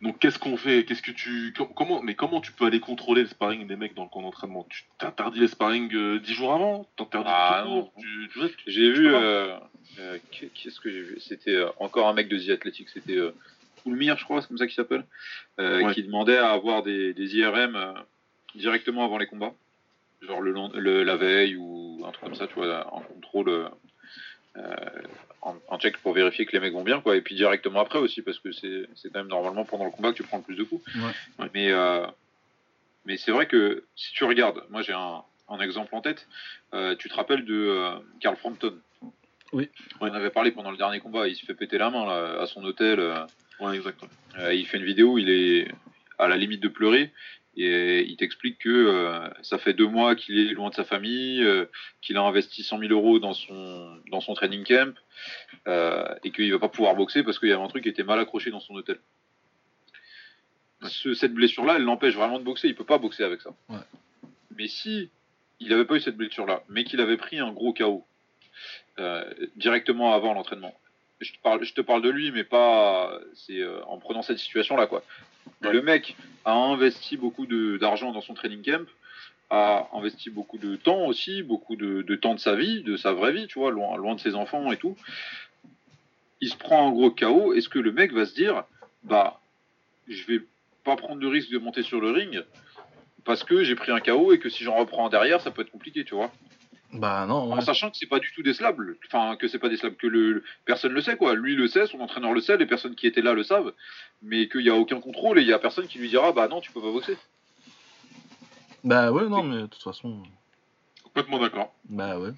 Donc 0.00 0.18
qu'est-ce 0.18 0.38
qu'on 0.38 0.56
fait? 0.56 0.84
Qu'est-ce 0.86 1.02
que 1.02 1.10
tu 1.10 1.52
com- 1.52 1.68
comment 1.76 2.02
mais 2.02 2.14
comment 2.14 2.40
tu 2.40 2.52
peux 2.52 2.64
aller 2.64 2.80
contrôler 2.80 3.22
le 3.22 3.28
sparring 3.28 3.66
des 3.66 3.76
mecs 3.76 3.94
dans 3.94 4.04
le 4.04 4.08
camp 4.08 4.22
d'entraînement? 4.22 4.66
Tu 4.70 4.84
t'interdis 4.98 5.40
les 5.40 5.48
sparring 5.48 5.94
euh, 5.94 6.18
dix 6.18 6.32
jours 6.32 6.54
avant? 6.54 6.88
T'interdis 6.96 7.28
Ah, 7.30 7.62
tout 7.64 7.68
court 7.70 7.92
tu, 8.00 8.28
tu 8.32 8.38
vois, 8.38 8.48
tu- 8.48 8.56
J'ai 8.66 8.90
vu. 8.90 9.14
Euh, 9.14 9.56
euh, 9.98 10.18
qui, 10.30 10.48
qui 10.48 10.68
est-ce 10.68 10.80
que 10.80 10.90
j'ai 10.90 11.02
vu? 11.02 11.20
C'était 11.20 11.62
encore 11.78 12.08
un 12.08 12.14
mec 12.14 12.28
de 12.28 12.38
The 12.38 12.50
Athletic. 12.50 12.88
C'était 12.88 13.18
Coulmire, 13.82 14.16
je 14.18 14.24
crois, 14.24 14.40
c'est 14.42 14.48
comme 14.48 14.58
ça 14.58 14.66
qu'il 14.66 14.74
s'appelle. 14.76 15.04
euh, 15.58 15.82
Ouais. 15.82 15.94
Qui 15.94 16.02
demandait 16.02 16.38
à 16.38 16.50
avoir 16.50 16.82
des, 16.82 17.12
des 17.14 17.36
IRM 17.36 17.76
euh, 17.76 17.92
directement 18.54 19.04
avant 19.04 19.18
les 19.18 19.26
combats. 19.26 19.52
Genre 20.22 20.40
le, 20.42 21.02
la 21.02 21.16
veille 21.16 21.56
ou 21.56 22.02
un 22.06 22.10
truc 22.12 22.24
comme 22.24 22.34
ça, 22.34 22.46
tu 22.46 22.54
vois, 22.54 22.92
en 22.94 23.00
contrôle. 23.00 23.48
euh, 24.56 24.74
en, 25.42 25.56
en 25.68 25.78
check 25.78 25.96
pour 25.98 26.12
vérifier 26.12 26.44
que 26.44 26.52
les 26.52 26.60
mecs 26.60 26.72
vont 26.74 26.82
bien, 26.82 27.00
quoi. 27.00 27.16
Et 27.16 27.22
puis 27.22 27.34
directement 27.34 27.80
après 27.80 27.98
aussi, 27.98 28.20
parce 28.20 28.38
que 28.38 28.52
c'est 28.52 28.86
quand 29.04 29.20
même 29.20 29.28
normalement 29.28 29.64
pendant 29.64 29.84
le 29.86 29.90
combat 29.90 30.10
que 30.12 30.16
tu 30.16 30.22
prends 30.22 30.36
le 30.38 30.42
plus 30.42 30.56
de 30.56 30.64
coups. 30.64 30.84
Ouais. 30.96 31.48
Mais, 31.54 31.70
euh, 31.72 32.04
mais 33.06 33.16
c'est 33.16 33.30
vrai 33.30 33.46
que 33.46 33.84
si 33.96 34.12
tu 34.12 34.24
regardes, 34.24 34.62
moi 34.68 34.82
j'ai 34.82 34.92
un, 34.92 35.22
un 35.48 35.60
exemple 35.60 35.94
en 35.94 36.02
tête, 36.02 36.26
euh, 36.74 36.94
tu 36.96 37.08
te 37.08 37.14
rappelles 37.14 37.46
de 37.46 37.88
Carl 38.20 38.36
Frampton? 38.36 38.76
Oui. 39.52 39.70
On 40.00 40.08
en 40.08 40.12
avait 40.12 40.30
parlé 40.30 40.50
pendant 40.50 40.70
le 40.70 40.76
dernier 40.76 41.00
combat, 41.00 41.26
il 41.26 41.34
se 41.36 41.46
fait 41.46 41.54
péter 41.54 41.78
la 41.78 41.88
main 41.90 42.04
là, 42.04 42.42
à 42.42 42.46
son 42.46 42.62
hôtel. 42.64 43.00
Euh, 43.60 43.66
Ouais, 43.66 43.76
exact. 43.76 44.00
ouais. 44.02 44.08
euh, 44.38 44.54
il 44.54 44.66
fait 44.66 44.78
une 44.78 44.84
vidéo, 44.84 45.18
il 45.18 45.28
est 45.30 45.68
à 46.18 46.28
la 46.28 46.36
limite 46.36 46.60
de 46.60 46.68
pleurer 46.68 47.12
et 47.56 48.02
il 48.08 48.16
t'explique 48.16 48.58
que 48.58 48.68
euh, 48.68 49.28
ça 49.42 49.58
fait 49.58 49.72
deux 49.74 49.86
mois 49.88 50.14
qu'il 50.14 50.38
est 50.38 50.52
loin 50.54 50.70
de 50.70 50.74
sa 50.74 50.84
famille, 50.84 51.42
euh, 51.42 51.64
qu'il 52.00 52.16
a 52.16 52.22
investi 52.22 52.62
100 52.62 52.78
000 52.78 52.92
euros 52.92 53.18
dans 53.18 53.32
son 53.34 53.96
dans 54.10 54.20
son 54.20 54.34
training 54.34 54.64
camp 54.64 54.94
et 56.22 56.30
qu'il 56.30 56.50
va 56.52 56.58
pas 56.58 56.68
pouvoir 56.68 56.94
boxer 56.94 57.22
parce 57.22 57.38
qu'il 57.38 57.48
y 57.48 57.52
avait 57.52 57.62
un 57.62 57.68
truc 57.68 57.82
qui 57.82 57.88
était 57.88 58.04
mal 58.04 58.18
accroché 58.20 58.50
dans 58.50 58.60
son 58.60 58.74
hôtel. 58.74 58.98
Ce- 60.88 61.12
cette 61.14 61.34
blessure-là, 61.34 61.76
elle 61.76 61.82
l'empêche 61.84 62.14
vraiment 62.14 62.38
de 62.38 62.44
boxer. 62.44 62.68
Il 62.68 62.74
peut 62.74 62.84
pas 62.84 62.98
boxer 62.98 63.22
avec 63.24 63.42
ça. 63.42 63.50
Ouais. 63.68 63.78
Mais 64.56 64.66
si 64.68 65.10
il 65.58 65.72
avait 65.74 65.84
pas 65.84 65.96
eu 65.96 66.00
cette 66.00 66.16
blessure-là, 66.16 66.62
mais 66.70 66.84
qu'il 66.84 67.00
avait 67.00 67.18
pris 67.18 67.38
un 67.38 67.52
gros 67.52 67.74
KO 67.74 68.04
directement 69.56 70.14
avant 70.14 70.34
l'entraînement, 70.34 70.74
je 71.20 71.32
te 71.32 71.38
parle, 71.38 71.64
je 71.64 71.72
te 71.72 71.80
parle 71.80 72.02
de 72.02 72.10
lui, 72.10 72.32
mais 72.32 72.44
pas 72.44 73.18
c'est 73.34 73.60
euh, 73.60 73.82
en 73.86 73.98
prenant 73.98 74.22
cette 74.22 74.38
situation-là 74.38 74.86
quoi. 74.86 75.02
Ouais. 75.62 75.72
Le 75.72 75.82
mec 75.82 76.16
a 76.44 76.52
investi 76.52 77.16
beaucoup 77.16 77.46
d'argent 77.46 78.12
dans 78.12 78.20
son 78.20 78.34
training 78.34 78.62
camp, 78.62 78.86
a 79.50 79.88
investi 79.92 80.30
beaucoup 80.30 80.58
de 80.58 80.76
temps 80.76 81.06
aussi, 81.06 81.42
beaucoup 81.42 81.76
de, 81.76 82.02
de 82.02 82.16
temps 82.16 82.34
de 82.34 82.40
sa 82.40 82.54
vie, 82.54 82.82
de 82.82 82.96
sa 82.96 83.12
vraie 83.12 83.32
vie, 83.32 83.46
tu 83.46 83.58
vois, 83.58 83.70
loin, 83.70 83.96
loin 83.96 84.14
de 84.14 84.20
ses 84.20 84.34
enfants 84.34 84.70
et 84.72 84.76
tout. 84.76 84.96
Il 86.40 86.48
se 86.48 86.56
prend 86.56 86.88
un 86.88 86.92
gros 86.92 87.10
KO. 87.10 87.52
Est-ce 87.52 87.68
que 87.68 87.78
le 87.78 87.92
mec 87.92 88.12
va 88.12 88.24
se 88.24 88.34
dire, 88.34 88.64
bah, 89.02 89.40
je 90.08 90.24
vais 90.24 90.40
pas 90.84 90.96
prendre 90.96 91.20
de 91.20 91.26
risque 91.26 91.50
de 91.50 91.58
monter 91.58 91.82
sur 91.82 92.00
le 92.00 92.10
ring 92.10 92.42
parce 93.24 93.44
que 93.44 93.64
j'ai 93.64 93.74
pris 93.74 93.92
un 93.92 94.00
KO 94.00 94.32
et 94.32 94.38
que 94.38 94.48
si 94.48 94.64
j'en 94.64 94.76
reprends 94.76 95.08
derrière, 95.08 95.40
ça 95.40 95.50
peut 95.50 95.62
être 95.62 95.70
compliqué, 95.70 96.04
tu 96.04 96.14
vois. 96.14 96.32
Bah 96.92 97.24
non, 97.28 97.46
ouais. 97.48 97.58
En 97.58 97.60
sachant 97.60 97.90
que 97.90 97.96
c'est 97.96 98.08
pas 98.08 98.18
du 98.18 98.32
tout 98.32 98.42
décelable, 98.42 98.96
enfin 99.06 99.36
que 99.36 99.46
c'est 99.46 99.60
pas 99.60 99.68
décelable, 99.68 99.96
que 99.96 100.08
le 100.08 100.42
personne 100.64 100.92
le 100.92 101.00
sait 101.00 101.16
quoi. 101.16 101.34
Lui 101.34 101.54
le 101.54 101.68
sait, 101.68 101.86
son 101.86 102.00
entraîneur 102.00 102.32
le 102.32 102.40
sait, 102.40 102.56
les 102.56 102.66
personnes 102.66 102.96
qui 102.96 103.06
étaient 103.06 103.22
là 103.22 103.32
le 103.32 103.44
savent, 103.44 103.72
mais 104.22 104.48
qu'il 104.48 104.62
y 104.62 104.70
a 104.70 104.74
aucun 104.74 105.00
contrôle 105.00 105.38
et 105.38 105.42
il 105.42 105.48
y 105.48 105.52
a 105.52 105.58
personne 105.60 105.86
qui 105.86 105.98
lui 105.98 106.08
dira 106.08 106.32
bah 106.32 106.48
non 106.48 106.60
tu 106.60 106.72
peux 106.72 106.80
pas 106.80 106.90
boxer. 106.90 107.16
Bah 108.82 109.12
ouais, 109.12 109.28
non, 109.28 109.42
mais 109.42 109.62
de 109.62 109.66
toute 109.66 109.82
façon. 109.82 110.22
Complètement 111.04 111.38
d'accord. 111.40 111.72
Bah 111.88 112.18
ouais. 112.18 112.30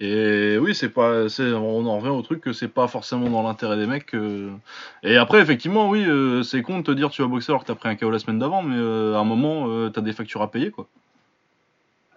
Et 0.00 0.56
oui, 0.58 0.74
c'est 0.74 0.88
pas, 0.88 1.28
c'est, 1.28 1.52
on 1.52 1.84
en 1.86 1.98
revient 1.98 2.08
au 2.10 2.22
truc 2.22 2.40
que 2.40 2.52
c'est 2.52 2.68
pas 2.68 2.86
forcément 2.88 3.28
dans 3.28 3.42
l'intérêt 3.42 3.76
des 3.76 3.86
mecs. 3.86 4.06
que- 4.06 4.50
Et 5.02 5.16
après, 5.16 5.40
effectivement, 5.40 5.88
oui, 5.88 6.04
euh, 6.06 6.42
c'est 6.44 6.62
con 6.62 6.78
de 6.78 6.84
te 6.84 6.92
dire 6.92 7.10
tu 7.10 7.20
vas 7.22 7.28
boxer 7.28 7.50
alors 7.50 7.62
que 7.62 7.66
t'as 7.66 7.74
pris 7.74 7.88
un 7.88 7.96
KO 7.96 8.10
la 8.10 8.18
semaine 8.20 8.38
d'avant, 8.38 8.62
mais 8.62 8.76
euh, 8.78 9.14
à 9.14 9.18
un 9.18 9.24
moment, 9.24 9.66
euh, 9.68 9.90
t'as 9.90 10.00
des 10.02 10.12
factures 10.12 10.40
à 10.42 10.50
payer, 10.50 10.70
quoi. 10.70 10.86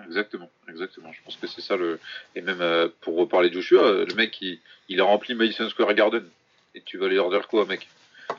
Exactement, 0.06 0.50
exactement. 0.70 1.12
Je 1.14 1.22
pense 1.24 1.36
que 1.38 1.48
c'est 1.48 1.62
ça 1.62 1.76
le. 1.78 2.00
Et 2.36 2.42
même 2.42 2.62
euh, 2.62 2.88
pour 3.02 3.16
reparler 3.18 3.50
de 3.50 3.56
Joshua, 3.56 3.84
euh, 3.84 4.06
le 4.08 4.14
mec 4.16 4.40
il, 4.42 4.60
il 4.90 5.00
a 5.02 5.04
rempli 5.04 5.34
Madison 5.36 5.68
Square 5.70 5.94
Garden. 5.94 6.24
Et 6.76 6.82
tu 6.82 6.98
vas 6.98 7.08
leur 7.08 7.30
dire 7.30 7.48
quoi, 7.48 7.66
mec? 7.66 7.88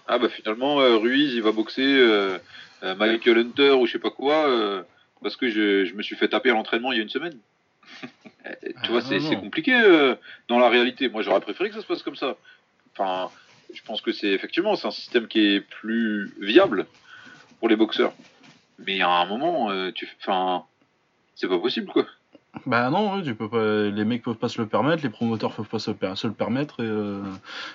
Ah 0.07 0.19
bah 0.19 0.29
finalement 0.29 0.81
euh, 0.81 0.97
Ruiz 0.97 1.35
il 1.35 1.43
va 1.43 1.53
boxer 1.53 2.39
Michael 2.83 3.39
Hunter 3.39 3.71
ou 3.73 3.87
je 3.87 3.93
sais 3.93 3.99
pas 3.99 4.11
quoi 4.11 4.85
parce 5.23 5.37
que 5.37 5.49
je, 5.49 5.85
je 5.87 5.95
me 5.95 6.03
suis 6.03 6.15
fait 6.17 6.29
taper 6.29 6.51
à 6.51 6.53
l'entraînement 6.55 6.93
il 6.93 6.97
y 6.97 7.01
a 7.01 7.03
une 7.03 7.09
semaine. 7.09 7.39
Tu 8.63 8.73
Ah, 8.77 8.89
vois, 8.91 9.01
c'est 9.01 9.19
non. 9.19 9.29
c'est 9.29 9.37
compliqué 9.37 9.73
dans 10.49 10.59
la 10.61 10.69
réalité. 10.69 11.09
Moi 11.09 11.23
j'aurais 11.23 11.41
préféré 11.41 11.69
que 11.71 11.75
ça 11.75 11.81
se 11.83 11.87
passe 11.87 12.03
comme 12.03 12.15
ça. 12.17 12.37
Enfin, 12.93 13.31
je 13.75 13.83
pense 13.83 14.01
que 14.01 14.13
c'est 14.13 14.29
effectivement 14.29 14.77
c'est 14.77 14.87
un 14.87 14.93
système 14.93 15.27
qui 15.27 15.41
est 15.55 15.61
plus 15.61 16.33
viable 16.41 16.87
pour 17.59 17.69
les 17.69 17.75
boxeurs. 17.77 18.13
Mais 18.79 19.01
à 19.01 19.09
un 19.09 19.25
moment, 19.27 19.71
euh, 19.71 19.91
tu, 19.91 20.07
enfin, 20.21 20.65
c'est 21.37 21.47
pas 21.49 21.59
possible 21.61 21.93
quoi. 21.93 22.05
Bah 22.65 22.89
non, 22.91 23.23
tu 23.23 23.35
peux 23.35 23.51
pas, 23.51 23.85
les 23.91 24.05
mecs 24.07 24.23
peuvent 24.23 24.35
pas 24.37 24.49
se 24.49 24.61
le 24.61 24.67
permettre, 24.67 25.03
les 25.03 25.11
promoteurs 25.11 25.53
peuvent 25.55 25.69
pas 25.69 25.79
se, 25.79 25.91
le 25.91 26.33
permettre, 26.33 26.81
et, 26.83 26.87
euh, 26.89 27.23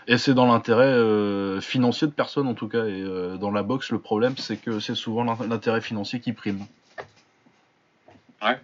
et 0.07 0.17
c'est 0.17 0.33
dans 0.33 0.47
l'intérêt 0.47 0.87
euh, 0.87 1.61
financier 1.61 2.07
de 2.07 2.11
personne 2.11 2.47
en 2.47 2.55
tout 2.55 2.67
cas. 2.67 2.85
Et 2.85 3.01
euh, 3.01 3.37
dans 3.37 3.51
la 3.51 3.61
boxe, 3.61 3.91
le 3.91 3.99
problème 3.99 4.35
c'est 4.37 4.57
que 4.57 4.79
c'est 4.79 4.95
souvent 4.95 5.23
l'in- 5.23 5.37
l'intérêt 5.47 5.81
financier 5.81 6.19
qui 6.19 6.33
prime. 6.33 6.65
Ouais. 8.41 8.57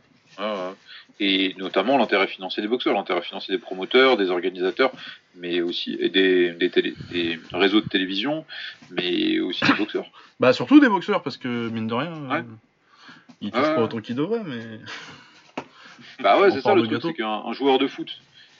Et 1.19 1.55
notamment 1.57 1.97
l'intérêt 1.97 2.27
financier 2.27 2.61
des 2.61 2.67
boxeurs, 2.69 2.93
l'intérêt 2.93 3.21
financier 3.21 3.55
des 3.55 3.59
promoteurs, 3.61 4.17
des 4.17 4.29
organisateurs, 4.29 4.91
mais 5.35 5.61
aussi 5.61 5.97
et 5.99 6.09
des, 6.09 6.51
des, 6.53 6.69
télé- 6.69 6.93
des 7.11 7.39
réseaux 7.53 7.81
de 7.81 7.87
télévision, 7.87 8.45
mais 8.91 9.39
aussi 9.39 9.65
des 9.65 9.73
boxeurs. 9.73 10.05
Bah 10.39 10.53
surtout 10.53 10.79
des 10.79 10.89
boxeurs 10.89 11.23
parce 11.23 11.37
que 11.37 11.69
mine 11.69 11.87
de 11.87 11.93
rien, 11.93 12.11
Ouais. 12.29 12.43
Ils 13.41 13.51
touchent 13.51 13.61
Ouais, 13.61 13.75
pas 13.75 13.83
autant 13.83 14.01
qu'ils 14.01 14.15
devraient, 14.15 14.43
mais 14.43 14.79
Bah 16.19 16.39
ouais, 16.39 16.51
c'est 16.51 16.61
ça 16.61 16.73
le 16.73 16.83
truc, 16.87 17.01
c'est 17.01 17.13
qu'un 17.13 17.43
un 17.45 17.53
joueur 17.53 17.77
de 17.77 17.87
foot 17.87 18.19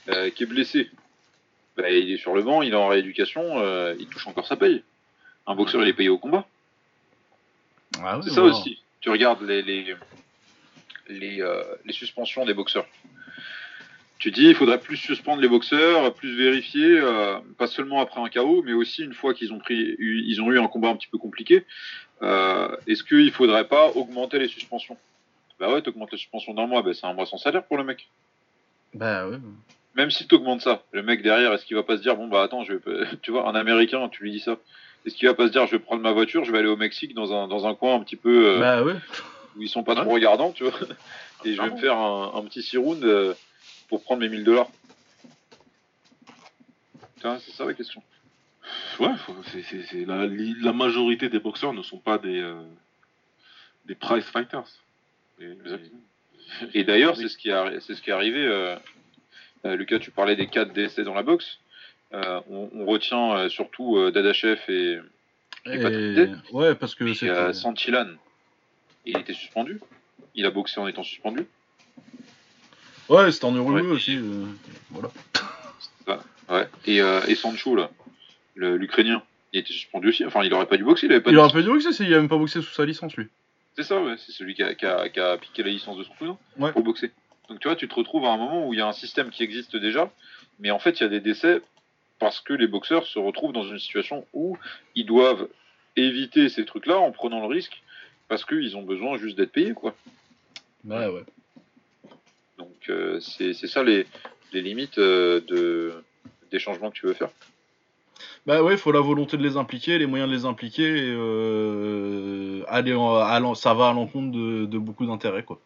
euh, 0.10 0.30
qui 0.30 0.44
est 0.44 0.48
blessé, 0.48 0.90
bah, 1.76 1.90
il 1.90 2.12
est 2.12 2.18
sur 2.18 2.34
le 2.34 2.42
banc, 2.44 2.62
il 2.62 2.74
est 2.74 2.78
en 2.78 2.88
rééducation, 2.88 3.60
euh, 3.60 3.96
il 4.00 4.08
touche 4.08 4.28
encore 4.28 4.48
sa 4.48 4.56
paye. 4.56 4.84
Un 5.46 5.56
boxeur, 5.56 5.82
il 5.82 5.88
est 5.88 5.94
payé 5.94 6.10
au 6.10 6.18
combat. 6.18 6.46
Ah 8.04 8.20
C'est 8.24 8.32
ça 8.32 8.42
aussi. 8.44 8.82
Tu 9.00 9.10
regardes 9.10 9.42
les, 9.44 9.62
les, 9.62 9.96
les, 11.08 11.42
euh, 11.42 11.64
les 11.86 11.94
suspensions 11.94 12.46
des 12.46 12.54
boxeurs. 12.54 12.86
Tu 14.20 14.32
dis, 14.32 14.46
il 14.46 14.56
faudrait 14.56 14.80
plus 14.80 14.98
suspendre 14.98 15.42
les 15.42 15.48
boxeurs, 15.48 16.12
plus 16.14 16.36
vérifier, 16.36 17.00
euh, 17.00 17.38
pas 17.58 17.68
seulement 17.68 18.02
après 18.02 18.20
un 18.20 18.30
KO, 18.30 18.64
mais 18.66 18.74
aussi 18.74 19.04
une 19.04 19.14
fois 19.14 19.34
qu'ils 19.36 19.54
ont 19.54 19.60
pris, 19.60 19.76
eu- 20.00 20.24
ils 20.26 20.42
ont 20.42 20.52
eu 20.52 20.60
un 20.60 20.68
combat 20.68 20.90
un 20.90 20.96
petit 20.96 21.08
peu 21.08 21.18
compliqué. 21.20 21.66
euh, 22.24 22.76
Est-ce 22.88 23.04
qu'il 23.04 23.32
faudrait 23.32 23.68
pas 23.68 23.90
augmenter 23.90 24.40
les 24.40 24.48
suspensions? 24.48 24.98
Bah 25.60 25.72
ouais, 25.72 25.82
t'augmentes 25.84 26.12
la 26.12 26.18
suspension 26.18 26.54
d'un 26.56 26.66
mois, 26.66 26.82
bah 26.82 26.94
c'est 26.96 27.06
un 27.06 27.14
mois 27.14 27.26
sans 27.28 27.38
salaire 27.38 27.64
pour 27.66 27.78
le 27.78 27.84
mec. 27.84 28.08
Bah 28.96 29.28
ouais. 29.28 29.38
Même 29.96 30.10
si 30.12 30.28
t'augmentes 30.28 30.62
ça, 30.62 30.84
le 30.92 31.04
mec 31.04 31.22
derrière, 31.22 31.54
est-ce 31.54 31.66
qu'il 31.66 31.76
va 31.76 31.84
pas 31.84 31.98
se 31.98 32.02
dire, 32.02 32.16
bon 32.16 32.28
bah 32.28 32.42
attends, 32.44 32.64
je 32.64 32.74
vais, 32.74 33.06
tu 33.22 33.30
vois, 33.32 33.48
un 33.48 33.54
Américain, 33.56 34.10
tu 34.10 34.24
lui 34.24 34.32
dis 34.32 34.40
ça, 34.40 34.58
est-ce 35.06 35.16
qu'il 35.16 35.28
va 35.28 35.34
pas 35.36 35.46
se 35.48 35.52
dire, 35.52 35.66
je 35.68 35.72
vais 35.74 35.80
prendre 35.80 36.02
ma 36.02 36.12
voiture, 36.12 36.44
je 36.44 36.52
vais 36.52 36.58
aller 36.58 36.68
au 36.68 36.76
Mexique 36.78 37.14
dans 37.14 37.34
un, 37.34 37.48
dans 37.48 37.68
un 37.68 37.76
coin 37.76 37.96
un 37.96 38.00
petit 38.00 38.16
peu 38.16 38.56
euh, 38.56 38.60
Bah 38.60 38.84
ouais. 38.84 38.96
où 39.56 39.62
ils 39.62 39.70
sont 39.70 39.84
pas 39.84 39.94
Ouais. 39.94 40.02
trop 40.02 40.12
regardants, 40.12 40.52
tu 40.52 40.64
vois. 40.64 40.74
Et 41.46 41.54
je 41.54 41.62
vais 41.62 41.70
me 41.70 41.78
faire 41.78 41.98
un, 41.98 42.32
un 42.36 42.42
petit 42.46 42.64
six 42.64 42.78
rounds 42.78 43.04
euh, 43.06 43.34
pour 43.88 44.04
prendre 44.04 44.22
mes 44.22 44.30
1000 44.30 44.44
dollars. 44.44 44.70
C'est 47.22 47.52
ça 47.52 47.66
la 47.66 47.74
question. 47.74 48.02
Ouais, 49.00 49.10
c'est, 49.52 49.64
c'est, 49.64 49.84
c'est 49.84 50.06
la, 50.06 50.74
majorité 50.74 51.30
des 51.30 51.40
boxeurs 51.40 51.74
ne 51.74 51.82
sont 51.82 51.98
pas 51.98 52.18
des, 52.18 52.40
euh, 52.40 52.62
des 53.86 53.96
prize 53.96 54.26
fighters. 54.26 54.68
Et-. 55.40 55.58
Et 56.74 56.84
d'ailleurs, 56.84 57.16
c'est 57.16 57.28
ce 57.28 57.38
qui 57.38 57.50
est, 57.50 57.80
c'est 57.82 57.96
ce 57.96 58.02
qui 58.02 58.10
est 58.10 58.14
arrivé. 58.14 58.44
euh, 58.46 58.76
euh, 59.66 59.76
Lucas, 59.76 60.00
tu 60.00 60.12
parlais 60.12 60.36
des 60.36 60.48
cas 60.48 60.66
de 60.66 60.72
décès 60.72 61.04
dans 61.04 61.14
la 61.14 61.24
boxe. 61.24 61.60
On, 62.12 62.70
on 62.74 62.86
retient 62.86 63.50
surtout 63.50 64.12
Dadachev 64.12 64.62
et, 64.70 65.00
Et 65.66 65.76
Et... 65.76 66.30
Ouais, 66.54 66.76
parce 66.76 66.96
que 66.96 67.04
euh, 67.26 67.54
Santillan. 67.54 68.16
Il 69.06 69.18
était 69.18 69.34
suspendu. 69.34 69.80
Il 70.36 70.46
a 70.46 70.52
boxé 70.52 70.80
en 70.80 70.88
étant 70.88 71.04
suspendu. 71.04 71.48
Ouais, 73.10 73.32
c'était 73.32 73.46
en 73.46 73.56
Uruguay 73.56 73.82
Ouais. 73.82 73.88
aussi. 73.92 74.18
euh, 74.18 74.46
Voilà. 74.92 75.10
Ouais. 76.50 76.68
Et, 76.86 77.02
euh, 77.02 77.22
et 77.28 77.36
Sancho, 77.36 77.76
là, 77.76 77.90
l'Ukrainien, 78.56 79.22
il 79.54 79.60
était 79.60 79.74
suspendu 79.74 80.10
aussi. 80.10 80.26
Enfin, 80.26 80.44
il 80.44 80.54
aurait 80.54 80.66
pas 80.66 80.78
dû 80.78 80.84
boxer. 80.84 81.08
Il 81.08 81.12
avait 81.12 81.22
pas 81.22 81.32
Il 81.32 81.38
aurait 81.38 81.52
pas 81.52 81.62
dû 81.62 81.68
boxer 81.68 81.92
s'il 81.92 82.14
a 82.14 82.18
même 82.18 82.30
pas 82.30 82.38
boxé 82.38 82.62
sous 82.62 82.74
sa 82.74 82.86
licence 82.86 83.16
lui. 83.18 83.28
C'est 83.76 83.84
ça, 83.84 84.02
ouais. 84.02 84.16
C'est 84.18 84.32
celui 84.32 84.56
qui 84.56 84.64
a, 84.64 84.74
qui, 84.76 84.86
a, 84.86 85.10
qui 85.10 85.20
a 85.20 85.38
piqué 85.38 85.64
la 85.64 85.70
licence 85.70 85.98
de 85.98 86.04
son 86.04 86.14
cousin 86.14 86.38
Ouais. 86.58 86.72
pour 86.72 86.84
boxer. 86.84 87.12
Donc 87.50 87.60
tu 87.60 87.68
vois, 87.68 87.76
tu 87.76 87.88
te 87.88 87.96
retrouves 87.96 88.26
à 88.26 88.30
un 88.30 88.38
moment 88.38 88.68
où 88.68 88.74
il 88.74 88.78
y 88.80 88.82
a 88.82 88.88
un 88.88 88.94
système 88.94 89.30
qui 89.30 89.44
existe 89.44 89.76
déjà, 89.78 90.12
mais 90.60 90.72
en 90.72 90.80
fait, 90.80 91.00
il 91.00 91.04
y 91.04 91.06
a 91.06 91.10
des 91.10 91.20
décès 91.22 91.62
parce 92.20 92.40
que 92.42 92.54
les 92.54 92.68
boxeurs 92.68 93.06
se 93.06 93.20
retrouvent 93.20 93.54
dans 93.54 93.64
une 93.68 93.80
situation 93.80 94.26
où 94.34 94.58
ils 94.96 95.06
doivent 95.06 95.48
éviter 95.96 96.50
ces 96.50 96.66
trucs-là 96.66 96.98
en 96.98 97.12
prenant 97.12 97.40
le 97.42 97.48
risque 97.48 97.82
parce 98.28 98.44
qu'ils 98.44 98.76
ont 98.76 98.82
besoin 98.84 99.18
juste 99.18 99.38
d'être 99.38 99.52
payés, 99.52 99.74
quoi. 99.74 99.96
Bah 100.84 101.10
ouais. 101.12 101.24
Donc 102.58 102.76
euh, 102.90 103.20
c'est 103.20 103.54
ça 103.54 103.84
les, 103.84 104.06
les 104.54 104.62
limites 104.62 104.98
euh, 104.98 105.42
de, 105.42 106.04
des 106.52 106.60
changements 106.60 106.90
que 106.90 106.96
tu 106.96 107.06
veux 107.06 107.14
faire. 107.14 107.30
Bah 108.46 108.64
ouais, 108.64 108.74
il 108.74 108.78
faut 108.80 108.92
la 108.92 109.02
volonté 109.02 109.38
de 109.38 109.44
les 109.44 109.58
impliquer, 109.58 109.98
les 110.00 110.06
moyens 110.06 110.30
de 110.32 110.36
les 110.36 110.46
impliquer, 110.46 110.84
et 110.84 111.14
euh, 111.16 112.64
aller 112.68 112.94
en- 112.94 113.40
l'en- 113.40 113.56
ça 113.56 113.74
va 113.74 113.90
à 113.90 113.94
l'encontre 113.94 114.32
de, 114.32 114.66
de 114.66 114.78
beaucoup 114.78 115.06
d'intérêts, 115.06 115.44
quoi. 115.44 115.60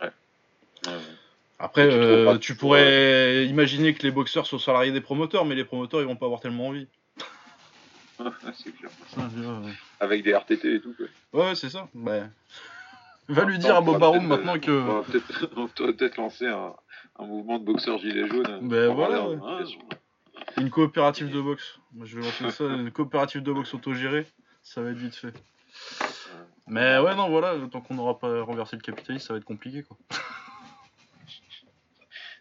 Ouais. 0.00 0.08
Après, 1.58 1.88
tu 1.88 1.94
euh, 1.94 2.38
pourrais 2.58 3.46
imaginer 3.46 3.94
que 3.94 4.02
les 4.02 4.10
boxeurs 4.10 4.46
soient 4.46 4.58
salariés 4.58 4.90
des 4.90 5.00
promoteurs, 5.00 5.44
mais 5.44 5.54
les 5.54 5.64
promoteurs, 5.64 6.00
ils 6.00 6.06
vont 6.06 6.16
pas 6.16 6.26
avoir 6.26 6.40
tellement 6.40 6.68
envie. 6.68 6.88
c'est 8.54 8.74
clair. 8.76 8.90
Avec 10.00 10.24
des 10.24 10.32
RTT 10.34 10.74
et 10.76 10.80
tout. 10.80 10.94
Quoi. 10.96 11.06
ouais, 11.48 11.54
c'est 11.54 11.70
ça. 11.70 11.88
Bah, 11.94 12.24
va 13.34 13.44
lui 13.44 13.58
dire 13.58 13.76
à 13.76 13.80
Bob 13.80 13.98
peut-être, 14.00 14.22
maintenant 14.22 14.56
euh, 14.56 14.58
que... 14.58 14.70
On 14.70 15.00
va 15.00 15.02
peut-être 15.02 15.50
on 15.56 15.66
va 15.66 15.92
peut-être 15.92 16.16
lancer 16.16 16.46
un, 16.46 16.74
un 17.18 17.26
mouvement 17.26 17.58
de 17.58 17.64
boxeurs 17.64 17.98
gilets 17.98 18.28
jaunes. 18.28 18.68
Ben 18.68 18.92
voilà, 18.92 19.28
ouais. 19.28 19.36
implication. 19.36 19.80
Une 20.58 20.70
coopérative 20.70 21.30
de 21.30 21.40
boxe. 21.40 21.78
Moi, 21.92 22.06
je 22.06 22.18
vais 22.18 22.24
lancer 22.24 22.50
ça, 22.50 22.64
une 22.74 22.90
coopérative 22.90 23.42
de 23.42 23.52
boxe 23.52 23.72
autogérée. 23.74 24.26
Ça 24.62 24.82
va 24.82 24.90
être 24.90 24.96
vite 24.98 25.14
fait. 25.14 25.34
Mais 26.68 26.98
ouais, 26.98 27.14
non, 27.16 27.28
voilà, 27.28 27.54
tant 27.70 27.80
qu'on 27.80 27.94
n'aura 27.94 28.18
pas 28.18 28.42
renversé 28.42 28.76
le 28.76 28.82
capitalisme, 28.82 29.26
ça 29.26 29.34
va 29.34 29.38
être 29.38 29.44
compliqué, 29.44 29.82
quoi. 29.82 29.96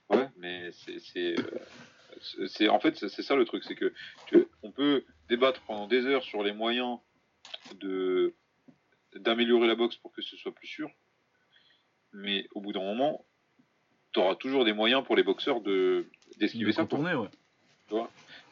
Ouais, 0.10 0.28
mais 0.38 0.72
c'est, 0.74 1.00
c'est, 1.00 1.36
euh, 1.39 2.70
en 2.70 2.80
fait 2.82 2.98
c'est 2.98 3.08
c'est 3.08 3.22
ça 3.24 3.36
le 3.36 3.46
truc, 3.46 3.64
c'est 3.64 3.76
que 3.76 3.94
tu- 4.26 4.46
on 4.62 4.70
peut 4.72 5.06
débattre 5.30 5.62
pendant 5.62 5.88
des 5.88 6.06
heures 6.06 6.24
sur 6.24 6.44
les 6.44 6.52
moyens 6.52 6.98
de 7.80 8.34
d'améliorer 9.16 9.68
la 9.68 9.76
boxe 9.76 9.95
pour 9.97 10.12
que 10.12 10.22
ce 10.22 10.38
soit 10.38 10.53
plus 10.53 10.68
sûr, 10.68 10.89
mais 12.14 12.47
au 12.53 12.62
bout 12.62 12.72
d'un 12.74 12.82
moment, 12.84 13.26
tu 14.14 14.20
auras 14.20 14.36
toujours 14.36 14.66
des 14.66 14.74
moyens 14.74 15.03
pour 15.03 15.16
les 15.16 15.24
boxeurs 15.24 15.62
de 15.62 16.05
d'esquiver 16.38 16.72
De 16.72 16.76
ça. 16.76 16.82
ouais. 17.91 18.07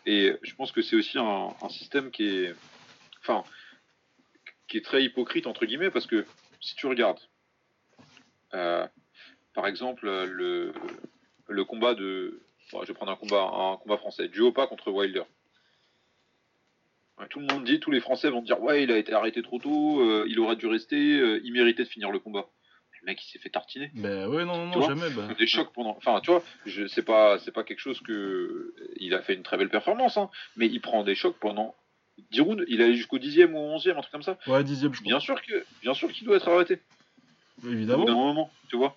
Et 0.05 0.33
je 0.43 0.55
pense 0.55 0.71
que 0.71 0.81
c'est 0.81 0.95
aussi 0.95 1.17
un, 1.17 1.53
un 1.61 1.69
système 1.69 2.11
qui 2.11 2.25
est, 2.27 2.55
enfin, 3.21 3.43
qui 4.67 4.77
est 4.77 4.85
très 4.85 5.03
hypocrite 5.03 5.47
entre 5.47 5.65
guillemets 5.65 5.91
parce 5.91 6.07
que 6.07 6.25
si 6.61 6.75
tu 6.75 6.87
regardes, 6.87 7.19
euh, 8.53 8.87
par 9.53 9.67
exemple 9.67 10.05
le, 10.07 10.73
le 11.47 11.65
combat 11.65 11.95
de, 11.95 12.41
bon, 12.71 12.81
je 12.83 12.87
vais 12.87 12.93
prendre 12.93 13.11
un 13.11 13.15
combat, 13.15 13.43
un 13.43 13.77
combat 13.77 13.97
français, 13.97 14.27
Duopa 14.29 14.67
contre 14.67 14.91
Wilder. 14.91 15.23
Tout 17.29 17.39
le 17.39 17.45
monde 17.47 17.63
dit, 17.65 17.79
tous 17.79 17.91
les 17.91 17.99
Français 17.99 18.29
vont 18.29 18.41
dire 18.41 18.61
ouais 18.61 18.83
il 18.83 18.91
a 18.91 18.97
été 18.97 19.13
arrêté 19.13 19.41
trop 19.41 19.59
tôt, 19.59 20.01
euh, 20.01 20.25
il 20.27 20.39
aurait 20.39 20.55
dû 20.55 20.67
rester, 20.67 21.19
euh, 21.19 21.41
il 21.43 21.53
méritait 21.53 21.83
de 21.83 21.89
finir 21.89 22.11
le 22.11 22.19
combat. 22.19 22.47
Le 23.01 23.05
mec 23.05 23.23
il 23.23 23.29
s'est 23.31 23.39
fait 23.39 23.49
tartiner 23.49 23.91
Ben 23.95 24.27
ouais, 24.27 24.43
non, 24.45 24.65
non, 24.65 24.71
Tu 24.71 24.77
non, 24.79 24.85
vois 24.85 24.95
jamais. 24.95 25.09
Bah. 25.15 25.33
des 25.37 25.47
chocs 25.47 25.71
pendant. 25.73 25.95
Enfin, 25.97 26.19
tu 26.21 26.31
vois, 26.31 26.43
je 26.65 26.85
c'est 26.87 27.03
pas 27.03 27.39
c'est 27.39 27.51
pas 27.53 27.63
quelque 27.63 27.79
chose 27.79 27.99
que 28.01 28.73
il 28.97 29.13
a 29.13 29.21
fait 29.21 29.33
une 29.35 29.43
très 29.43 29.57
belle 29.57 29.69
performance, 29.69 30.17
hein, 30.17 30.29
mais 30.57 30.67
il 30.67 30.81
prend 30.81 31.03
des 31.03 31.15
chocs 31.15 31.37
pendant 31.39 31.75
10 32.31 32.41
rounds. 32.41 32.65
Il 32.67 32.81
allait 32.81 32.95
jusqu'au 32.95 33.17
dixième 33.19 33.55
ou 33.55 33.59
onzième, 33.59 33.97
un 33.97 34.01
truc 34.01 34.11
comme 34.11 34.21
ça. 34.23 34.37
Ouais, 34.47 34.63
dixième, 34.65 34.93
je 34.93 34.99
crois. 34.99 35.09
Bien 35.11 35.19
sûr 35.21 35.41
que 35.41 35.63
bien 35.81 35.93
sûr 35.93 36.11
qu'il 36.11 36.25
doit 36.27 36.35
être 36.37 36.49
arrêté. 36.49 36.79
Au 37.59 37.61
bout 37.61 37.67
d'un 37.69 37.73
Évidemment. 37.77 38.05
moment, 38.07 38.51
tu 38.69 38.75
vois. 38.75 38.95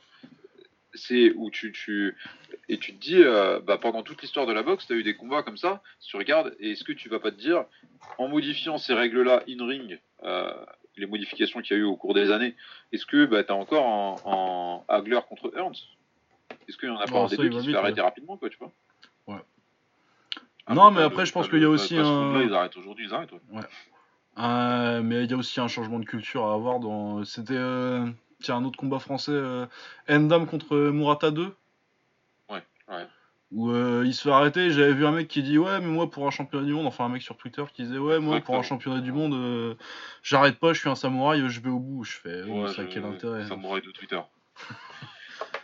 C'est 0.95 1.33
où 1.37 1.51
tu 1.51 1.73
tu 1.73 2.17
et 2.69 2.79
tu 2.79 2.95
te 2.95 3.01
dis 3.01 3.23
euh, 3.23 3.61
bah 3.61 3.79
pendant 3.79 4.03
toute 4.03 4.21
l'histoire 4.23 4.47
de 4.47 4.53
la 4.53 4.63
boxe, 4.63 4.87
tu 4.87 4.93
as 4.93 4.97
eu 4.97 5.03
des 5.03 5.17
combats 5.17 5.43
comme 5.43 5.57
ça. 5.57 5.83
Si 6.01 6.09
tu 6.11 6.17
regardes, 6.17 6.55
et 6.61 6.73
est-ce 6.73 6.85
que 6.85 6.93
tu 6.93 7.09
vas 7.09 7.19
pas 7.19 7.31
te 7.31 7.37
dire 7.39 7.65
en 8.19 8.29
modifiant 8.29 8.77
ces 8.79 8.93
règles-là 8.93 9.43
in 9.49 9.65
ring, 9.67 9.99
euh, 10.25 10.53
les 10.97 11.07
modifications 11.07 11.63
qu'il 11.63 11.77
y 11.77 11.81
a 11.81 11.83
eu 11.83 11.87
au 11.87 11.97
cours 11.97 12.13
des 12.15 12.31
années, 12.31 12.55
est-ce 12.93 13.07
que 13.07 13.25
bah, 13.25 13.43
tu 13.43 13.53
as 13.53 13.57
encore 13.57 13.87
en, 13.87 14.17
en 14.25 14.85
Hagler 14.89 15.21
contre 15.29 15.51
Hearns? 15.57 15.73
Est-ce 16.69 16.77
qu'il 16.77 16.89
y 16.89 16.93
en 16.93 16.99
a 16.99 17.07
pas 17.07 17.13
Bon, 17.13 17.25
un 17.25 17.29
des 17.29 17.37
deux 17.39 17.49
qui 17.49 17.61
se 17.63 17.71
fait 17.71 17.77
arrêter 17.77 18.01
ouais. 18.01 18.07
rapidement, 18.07 18.37
quoi, 18.37 18.51
tu 18.51 18.59
vois? 18.59 18.71
Non, 20.69 20.91
mais 20.91 20.99
t'as 20.99 21.07
après, 21.07 21.27
je 21.27 21.33
pense 21.33 21.49
qu'il 21.49 21.61
y 21.61 21.65
a 21.65 21.69
aussi 21.69 21.97
un- 21.99 22.03
truc-là, 22.31 22.43
Ils 22.45 22.55
arrêtent 22.55 22.77
aujourd'hui, 22.77 23.07
ils 23.07 23.15
arrêtent. 23.15 23.33
ouais. 23.33 23.63
Euh, 24.39 25.03
mais 25.03 25.25
il 25.25 25.31
y 25.31 25.35
a 25.35 25.37
aussi 25.37 25.61
un 25.61 25.69
changement 25.69 25.99
de 25.99 26.05
culture 26.05 26.47
à 26.47 26.55
avoir. 26.55 26.79
Dans... 26.79 27.25
C'était 27.25 27.55
euh, 27.57 28.07
tiens, 28.43 28.57
un 28.57 28.65
autre 28.65 28.77
combat 28.79 28.99
français, 28.99 29.33
euh, 29.33 29.67
Endam 30.09 30.47
contre 30.47 30.77
Murata 30.91 31.31
2. 31.31 31.55
Ouais, 32.51 32.63
ouais. 32.89 33.07
Où 33.53 33.71
euh, 33.71 34.03
il 34.07 34.15
se 34.15 34.23
fait 34.23 34.31
arrêter. 34.31 34.71
J'avais 34.71 34.95
vu 34.95 35.05
un 35.07 35.13
mec 35.13 35.29
qui 35.29 35.43
dit 35.43 35.59
Ouais, 35.59 35.79
mais 35.81 35.87
moi 35.87 36.11
pour 36.11 36.27
un 36.27 36.31
championnat 36.31 36.65
du 36.65 36.73
monde, 36.73 36.87
enfin 36.87 37.05
un 37.05 37.09
mec 37.11 37.21
sur 37.23 37.37
Twitter 37.37 37.63
qui 37.75 37.83
disait 37.83 37.99
Ouais, 37.99 38.19
moi 38.19 38.41
pour 38.41 38.57
un 38.57 38.63
championnat 38.63 39.01
du 39.01 39.13
monde, 39.13 39.35
euh, 39.35 39.75
j'arrête 40.23 40.59
pas, 40.59 40.73
je 40.73 40.81
suis 40.81 40.89
un 40.89 40.95
samouraï, 40.95 41.43
je 41.49 41.61
vais 41.61 41.69
au 41.71 41.79
bout. 41.79 42.03
Je 42.05 42.13
fais 42.17 42.43
oh, 42.49 42.63
Ouais, 42.63 42.69
ça 42.73 42.81
a 42.83 42.85
je- 42.85 42.91
quel 42.91 43.05
intérêt 43.05 43.47
Samouraï 43.47 43.83
de 43.83 43.91
Twitter. 43.91 44.21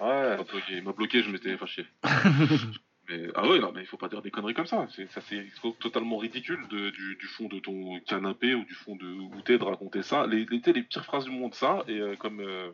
Ouais. 0.01 0.37
Il 0.71 0.83
m'a 0.85 0.93
bloqué, 0.93 1.23
je 1.23 1.31
m'étais 1.31 1.57
fâché. 1.57 1.87
mais, 3.09 3.29
ah 3.35 3.49
ouais, 3.49 3.59
non, 3.59 3.73
mais 3.73 3.81
il 3.81 3.87
faut 3.87 3.97
pas 3.97 4.09
dire 4.09 4.23
des 4.23 4.31
conneries 4.31 4.55
comme 4.55 4.67
ça. 4.67 4.87
C'est, 4.95 5.11
ça 5.11 5.21
c'est 5.23 5.47
totalement 5.81 6.17
ridicule 6.19 6.67
de- 6.69 6.91
du, 6.91 7.17
du 7.17 7.27
fond 7.27 7.49
de 7.49 7.59
ton 7.59 7.99
canapé 8.01 8.55
ou 8.55 8.65
du 8.65 8.75
fond 8.75 8.97
de 8.97 9.07
où 9.07 9.41
t'es 9.43 9.59
de 9.59 9.65
raconter 9.65 10.03
ça. 10.03 10.27
Les, 10.27 10.45
les, 10.45 10.83
pires 10.83 11.05
phrases 11.05 11.25
du 11.25 11.31
monde, 11.31 11.55
ça. 11.55 11.85
Et 11.89 11.99
euh, 11.99 12.17
comme, 12.17 12.41
euh, 12.41 12.71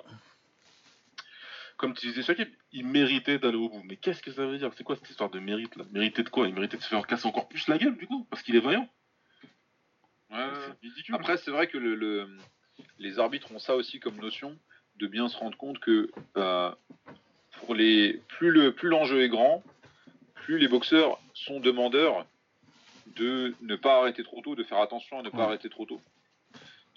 comme 1.76 1.94
tu 1.94 2.06
disais, 2.06 2.22
Shakib, 2.22 2.48
il 2.72 2.86
méritait 2.86 3.38
d'aller 3.38 3.56
au 3.56 3.68
bout. 3.68 3.82
Mais 3.84 3.96
qu'est-ce 3.96 4.22
que 4.22 4.32
ça 4.32 4.46
veut 4.46 4.58
dire? 4.58 4.70
C'est 4.76 4.84
quoi 4.84 4.96
cette 4.96 5.10
histoire 5.10 5.30
de 5.30 5.38
mérite 5.40 5.76
là? 5.76 5.84
Mériter 5.92 6.22
de 6.22 6.28
quoi? 6.28 6.48
Il 6.48 6.54
méritait 6.54 6.76
de 6.76 6.82
se 6.82 6.88
faire 6.88 7.06
casser 7.06 7.26
encore 7.26 7.48
plus 7.48 7.66
la 7.68 7.78
gueule, 7.78 7.96
du 7.96 8.06
coup, 8.06 8.26
parce 8.30 8.42
qu'il 8.42 8.56
est 8.56 8.60
vaillant. 8.60 8.88
Ouais, 10.30 10.36
ouais. 10.38 10.50
C'est 10.82 10.88
ridicule. 10.88 11.14
Après, 11.14 11.36
c'est 11.36 11.50
vrai 11.50 11.66
que 11.68 11.78
le, 11.78 11.94
le- 11.94 12.28
les 12.98 13.18
arbitres 13.18 13.52
ont 13.52 13.58
ça 13.58 13.76
aussi 13.76 14.00
comme 14.00 14.16
notion 14.16 14.58
de 14.96 15.06
bien 15.06 15.28
se 15.28 15.36
rendre 15.36 15.56
compte 15.56 15.78
que 15.80 16.10
euh, 16.36 16.70
pour 17.58 17.74
les 17.74 18.20
plus 18.28 18.50
le 18.50 18.72
plus 18.72 18.88
l'enjeu 18.88 19.22
est 19.22 19.28
grand, 19.28 19.62
plus 20.44 20.58
les 20.58 20.68
boxeurs 20.68 21.18
sont 21.34 21.58
demandeurs 21.60 22.26
de 23.16 23.54
ne 23.62 23.76
pas 23.76 23.98
arrêter 23.98 24.22
trop 24.24 24.40
tôt, 24.42 24.54
de 24.54 24.64
faire 24.64 24.78
attention 24.80 25.18
à 25.18 25.22
ne 25.22 25.30
pas 25.30 25.38
Ouais. 25.38 25.42
arrêter 25.44 25.68
trop 25.68 25.84
tôt, 25.86 26.00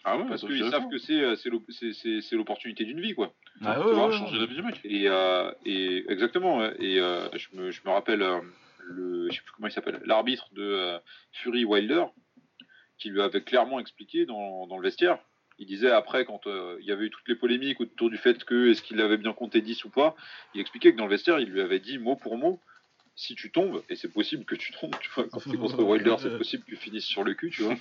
ah 0.04 0.18
ouais, 0.18 0.26
parce 0.28 0.42
qu'ils 0.42 0.70
savent 0.70 0.90
que 0.90 0.98
c'est 0.98 1.36
c'est 1.38 1.50
l'op- 1.50 1.70
c'est- 1.70 1.94
c'est- 1.94 2.22
c'est 2.22 2.36
l'opportunité 2.36 2.86
d'une 2.86 3.02
vie, 3.02 3.14
quoi. 3.14 3.34
Ah 3.64 3.80
ouais, 3.80 3.94
ouais, 3.94 4.12
changer 4.18 4.34
ouais. 4.36 4.40
la 4.40 4.46
vie 4.46 4.56
du 4.56 4.62
mec. 4.64 4.80
Et, 4.84 5.10
euh, 5.10 5.52
et 5.66 6.06
exactement. 6.12 6.64
Et 6.80 7.00
euh, 7.00 7.28
je, 7.36 7.48
me, 7.54 7.72
je 7.72 7.82
me 7.86 7.90
rappelle 7.92 8.22
euh, 8.22 8.40
le, 8.86 9.28
je 9.30 9.36
sais 9.36 9.42
plus 9.42 9.52
comment 9.56 9.68
il 9.68 9.72
s'appelle, 9.72 10.00
l'arbitre 10.06 10.48
de 10.54 10.62
euh, 10.64 11.00
Fury 11.34 11.66
Wilder, 11.66 12.06
qui 12.98 13.10
lui 13.10 13.22
avait 13.22 13.42
clairement 13.42 13.80
expliqué 13.80 14.26
dans, 14.26 14.66
dans 14.68 14.78
le 14.78 14.84
vestiaire. 14.84 15.18
Il 15.60 15.66
disait 15.66 15.90
après, 15.92 16.24
quand 16.26 16.46
euh, 16.48 16.78
il 16.80 16.86
y 16.86 16.92
avait 16.92 17.06
eu 17.06 17.10
toutes 17.10 17.28
les 17.28 17.36
polémiques 17.36 17.82
autour 17.82 18.10
du 18.12 18.18
fait 18.18 18.44
que 18.46 18.70
est-ce 18.70 18.82
qu'il 18.84 19.02
avait 19.02 19.18
bien 19.18 19.34
compté 19.34 19.60
10 19.62 19.84
ou 19.86 19.90
pas, 19.90 20.16
il 20.54 20.62
expliquait 20.62 20.92
que 20.94 20.98
dans 20.98 21.06
le 21.06 21.10
vestiaire, 21.12 21.40
il 21.40 21.50
lui 21.50 21.62
avait 21.62 21.80
dit 21.80 21.98
mot 21.98 22.16
pour 22.16 22.38
mot. 22.38 22.60
Si 23.18 23.34
tu 23.34 23.52
tombes, 23.52 23.84
et 23.90 23.96
c'est 23.96 24.14
possible 24.14 24.46
que 24.46 24.56
tu 24.56 24.72
tombes, 24.74 24.96
tu 25.02 25.10
vois, 25.10 25.28
quand 25.28 25.40
c'est 25.40 25.58
contre 25.58 25.82
Wilder, 25.84 26.16
c'est 26.20 26.38
possible 26.38 26.64
que 26.64 26.70
tu 26.70 26.76
finisses 26.76 27.06
sur 27.06 27.24
le 27.24 27.34
cul, 27.34 27.50
tu 27.50 27.64
vois. 27.64 27.76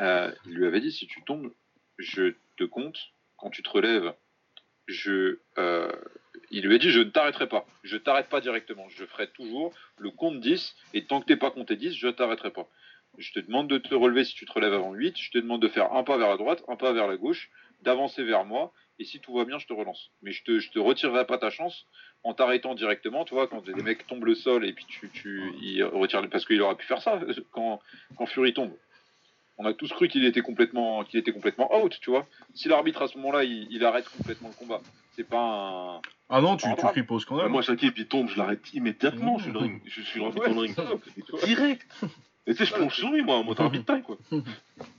Euh, 0.00 0.32
il 0.46 0.54
lui 0.54 0.66
avait 0.66 0.80
dit 0.80 0.90
si 0.90 1.06
tu 1.06 1.22
tombes, 1.22 1.52
je 1.98 2.34
te 2.56 2.64
compte, 2.64 2.98
quand 3.36 3.50
tu 3.50 3.62
te 3.62 3.68
relèves, 3.68 4.14
je, 4.86 5.38
euh, 5.58 5.92
il 6.50 6.66
lui 6.66 6.74
a 6.74 6.78
dit 6.78 6.90
je 6.90 7.00
ne 7.00 7.10
t'arrêterai 7.10 7.48
pas. 7.48 7.66
Je 7.82 7.98
t'arrête 7.98 8.30
pas 8.30 8.40
directement. 8.40 8.88
Je 8.88 9.04
ferai 9.04 9.28
toujours 9.28 9.74
le 9.98 10.10
compte 10.10 10.40
10 10.40 10.74
et 10.94 11.04
tant 11.04 11.20
que 11.20 11.26
t'es 11.26 11.36
pas 11.36 11.50
compté 11.50 11.76
10, 11.76 11.94
je 11.94 12.08
t'arrêterai 12.08 12.50
pas. 12.50 12.66
Je 13.18 13.30
te 13.32 13.40
demande 13.40 13.68
de 13.68 13.76
te 13.76 13.94
relever 13.94 14.24
si 14.24 14.34
tu 14.34 14.46
te 14.46 14.52
relèves 14.52 14.72
avant 14.72 14.94
8. 14.94 15.18
Je 15.18 15.30
te 15.30 15.38
demande 15.38 15.60
de 15.60 15.68
faire 15.68 15.92
un 15.92 16.02
pas 16.02 16.16
vers 16.16 16.30
la 16.30 16.38
droite, 16.38 16.64
un 16.68 16.76
pas 16.76 16.92
vers 16.92 17.08
la 17.08 17.18
gauche, 17.18 17.50
d'avancer 17.82 18.24
vers 18.24 18.46
moi. 18.46 18.72
Et 18.98 19.04
si 19.04 19.20
tout 19.20 19.34
va 19.34 19.44
bien, 19.44 19.58
je 19.58 19.66
te 19.66 19.72
relance. 19.72 20.10
Mais 20.22 20.32
je 20.32 20.42
te, 20.44 20.58
je 20.60 20.70
te 20.70 20.78
retirerai 20.78 21.26
pas 21.26 21.36
ta 21.36 21.50
chance 21.50 21.86
en 22.24 22.34
t'arrêtant 22.34 22.74
directement. 22.74 23.24
Tu 23.24 23.34
vois, 23.34 23.46
quand 23.48 23.64
des 23.64 23.74
mecs 23.74 24.06
tombent 24.06 24.24
le 24.26 24.34
sol 24.34 24.64
et 24.64 24.72
puis 24.72 24.84
tu, 24.86 25.08
tu 25.10 25.52
ils 25.60 25.82
retirent, 25.84 26.28
parce 26.30 26.44
qu'il 26.46 26.60
aurait 26.62 26.76
pu 26.76 26.86
faire 26.86 27.02
ça 27.02 27.20
quand, 27.52 27.80
quand 28.16 28.26
Fury 28.26 28.54
tombe. 28.54 28.72
On 29.58 29.66
a 29.66 29.74
tous 29.74 29.92
cru 29.92 30.08
qu'il 30.08 30.24
était 30.24 30.40
complètement, 30.40 31.04
qu'il 31.04 31.20
était 31.20 31.32
complètement 31.32 31.68
out, 31.82 31.96
tu 32.00 32.10
vois. 32.10 32.26
Si 32.54 32.68
l'arbitre 32.68 33.02
à 33.02 33.08
ce 33.08 33.16
moment-là, 33.18 33.44
il, 33.44 33.68
il 33.70 33.84
arrête 33.84 34.08
complètement 34.08 34.48
le 34.48 34.54
combat, 34.54 34.80
c'est 35.14 35.28
pas 35.28 35.38
un. 35.98 36.00
Ah 36.30 36.40
non, 36.40 36.56
tu, 36.56 36.66
tu 36.78 36.86
cries 36.86 37.02
pas 37.02 37.14
au 37.14 37.20
scandale. 37.20 37.48
moi, 37.50 37.60
chaque 37.62 37.82
il 37.82 37.92
tombe, 38.06 38.28
je 38.30 38.38
l'arrête 38.38 38.72
immédiatement. 38.72 39.36
Je 39.38 39.44
suis, 39.44 39.52
dans 39.52 39.60
le 39.60 39.66
ring. 39.66 39.82
je 39.84 40.00
suis 40.00 40.20
dans 40.20 40.30
le 40.30 40.58
ring. 40.60 40.74
Direct. 41.44 41.86
Et 42.46 42.54
tu 42.54 42.58
sais, 42.58 42.64
je 42.64 42.74
plonge 42.74 42.96
sur 42.96 43.08
lui, 43.10 43.22
moi, 43.22 43.36
en 43.36 43.44
mode 43.44 43.60
arbitre 43.60 43.84
taille, 43.84 44.02
quoi. 44.02 44.16
Ouais, 44.32 44.40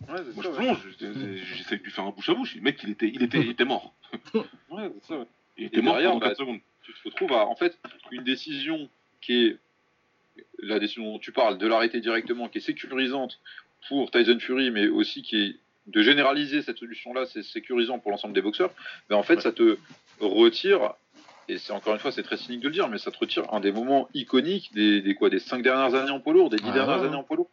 Moi, 0.08 0.16
ça, 0.18 0.24
je 0.44 0.50
plonge, 0.50 0.78
je- 0.98 1.44
j'essaie 1.56 1.76
de 1.78 1.84
lui 1.84 1.92
faire 1.92 2.06
un 2.06 2.12
bouche 2.12 2.30
à 2.30 2.34
bouche. 2.36 2.56
Le 2.56 2.62
mec, 2.62 2.80
il 2.84 2.92
était, 2.92 3.10
il 3.14 3.22
était, 3.22 3.40
il 3.42 3.50
était 3.50 3.66
mort. 3.66 3.94
Ouais, 4.70 4.90
c'est 5.02 5.08
ça, 5.08 5.18
ouais. 5.20 5.26
Il 5.58 5.64
Et 5.66 5.68
était 5.68 5.82
mort 5.82 5.96
derrière, 5.96 6.12
pendant 6.12 6.22
bah, 6.22 6.30
4 6.30 6.38
secondes. 6.38 6.60
Tu 6.84 6.94
te 6.94 7.00
retrouves 7.10 7.34
à, 7.34 7.46
en 7.48 7.56
fait, 7.56 7.78
une 8.12 8.24
décision 8.24 8.90
qui 9.22 9.46
est 9.48 9.58
la 10.60 10.80
décision 10.80 11.04
dont 11.14 11.20
tu 11.20 11.32
parles, 11.32 11.58
de 11.58 11.68
l'arrêter 11.68 12.00
directement, 12.02 12.50
qui 12.50 12.58
est 12.58 12.62
sécurisante 12.62 13.40
pour 13.88 14.10
Tyson 14.12 14.40
Fury, 14.40 14.72
mais 14.72 14.88
aussi 14.88 15.22
qui 15.22 15.42
est 15.42 15.56
de 15.88 16.02
généraliser 16.02 16.62
cette 16.62 16.78
solution-là, 16.78 17.26
c'est 17.26 17.44
sécurisant 17.44 18.00
pour 18.00 18.12
l'ensemble 18.12 18.34
des 18.34 18.42
boxeurs, 18.42 18.72
mais 19.10 19.16
en 19.16 19.24
fait, 19.24 19.36
Ouais. 19.36 19.42
ça 19.42 19.52
te 19.52 19.78
retire, 20.22 20.94
et 21.50 21.58
c'est 21.58 21.74
encore 21.74 21.94
une 21.94 22.00
fois, 22.00 22.12
c'est 22.12 22.24
très 22.24 22.38
cynique 22.38 22.62
de 22.62 22.68
le 22.70 22.74
dire, 22.74 22.88
mais 22.88 22.98
ça 22.98 23.12
te 23.12 23.18
retire 23.18 23.54
un 23.54 23.60
des 23.60 23.72
moments 23.74 24.10
iconiques 24.14 24.74
des, 24.74 25.02
des 25.02 25.14
quoi, 25.16 25.30
des 25.30 25.40
cinq 25.40 25.62
dernières 25.62 25.94
années 25.94 26.12
en 26.12 26.20
poids 26.22 26.34
lourd, 26.34 26.50
des 26.50 26.58
dix 26.58 26.70
Ah, 26.70 26.74
dernières 26.74 27.02
ouais. 27.02 27.08
années 27.08 27.16
en 27.18 27.24
poids 27.24 27.36
lourd. 27.38 27.50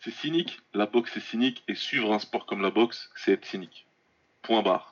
C'est 0.00 0.10
cynique. 0.14 0.58
La 0.74 0.86
boxe, 0.86 1.10
c'est 1.14 1.20
cynique. 1.20 1.62
Et 1.68 1.74
suivre 1.76 2.12
un 2.12 2.18
sport 2.18 2.44
comme 2.46 2.60
la 2.62 2.70
boxe, 2.70 3.10
c'est 3.14 3.32
être 3.32 3.44
cynique. 3.44 3.86
Point 4.42 4.62
barre. 4.62 4.91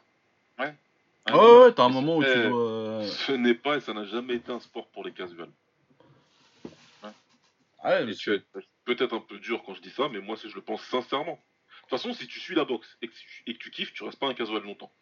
Ouais. 1.26 1.32
Ah 1.32 1.38
ouais, 1.38 1.58
ouais, 1.64 1.72
t'as 1.72 1.84
un 1.84 1.90
Et 1.90 1.92
moment 1.92 2.16
où 2.16 2.24
tu 2.24 2.48
dois. 2.48 3.04
Ce 3.06 3.32
n'est 3.32 3.54
pas 3.54 3.76
et 3.76 3.80
ça 3.80 3.92
n'a 3.92 4.04
jamais 4.04 4.34
été 4.34 4.50
un 4.50 4.60
sport 4.60 4.86
pour 4.88 5.04
les 5.04 5.12
casuals. 5.12 5.50
Ouais, 7.84 8.02
Et 8.02 8.06
mais 8.06 8.14
tu 8.14 8.30
Tu 8.40 8.66
peut-être 8.84 9.14
un 9.14 9.20
peu 9.20 9.38
dur 9.38 9.62
quand 9.64 9.74
je 9.74 9.80
dis 9.80 9.90
ça, 9.90 10.08
mais 10.10 10.20
moi, 10.20 10.36
je 10.42 10.54
le 10.54 10.60
pense 10.60 10.82
sincèrement. 10.82 11.34
De 11.36 11.80
toute 11.82 11.90
façon, 11.90 12.12
si 12.12 12.26
tu 12.26 12.38
suis 12.38 12.54
la 12.54 12.64
boxe 12.64 12.96
et 13.02 13.08
que, 13.08 13.14
et 13.46 13.54
que 13.54 13.58
tu 13.58 13.70
kiffes, 13.70 13.92
tu 13.94 14.04
restes 14.04 14.18
pas 14.18 14.28
un 14.28 14.34
casual 14.34 14.62
longtemps. 14.62 14.92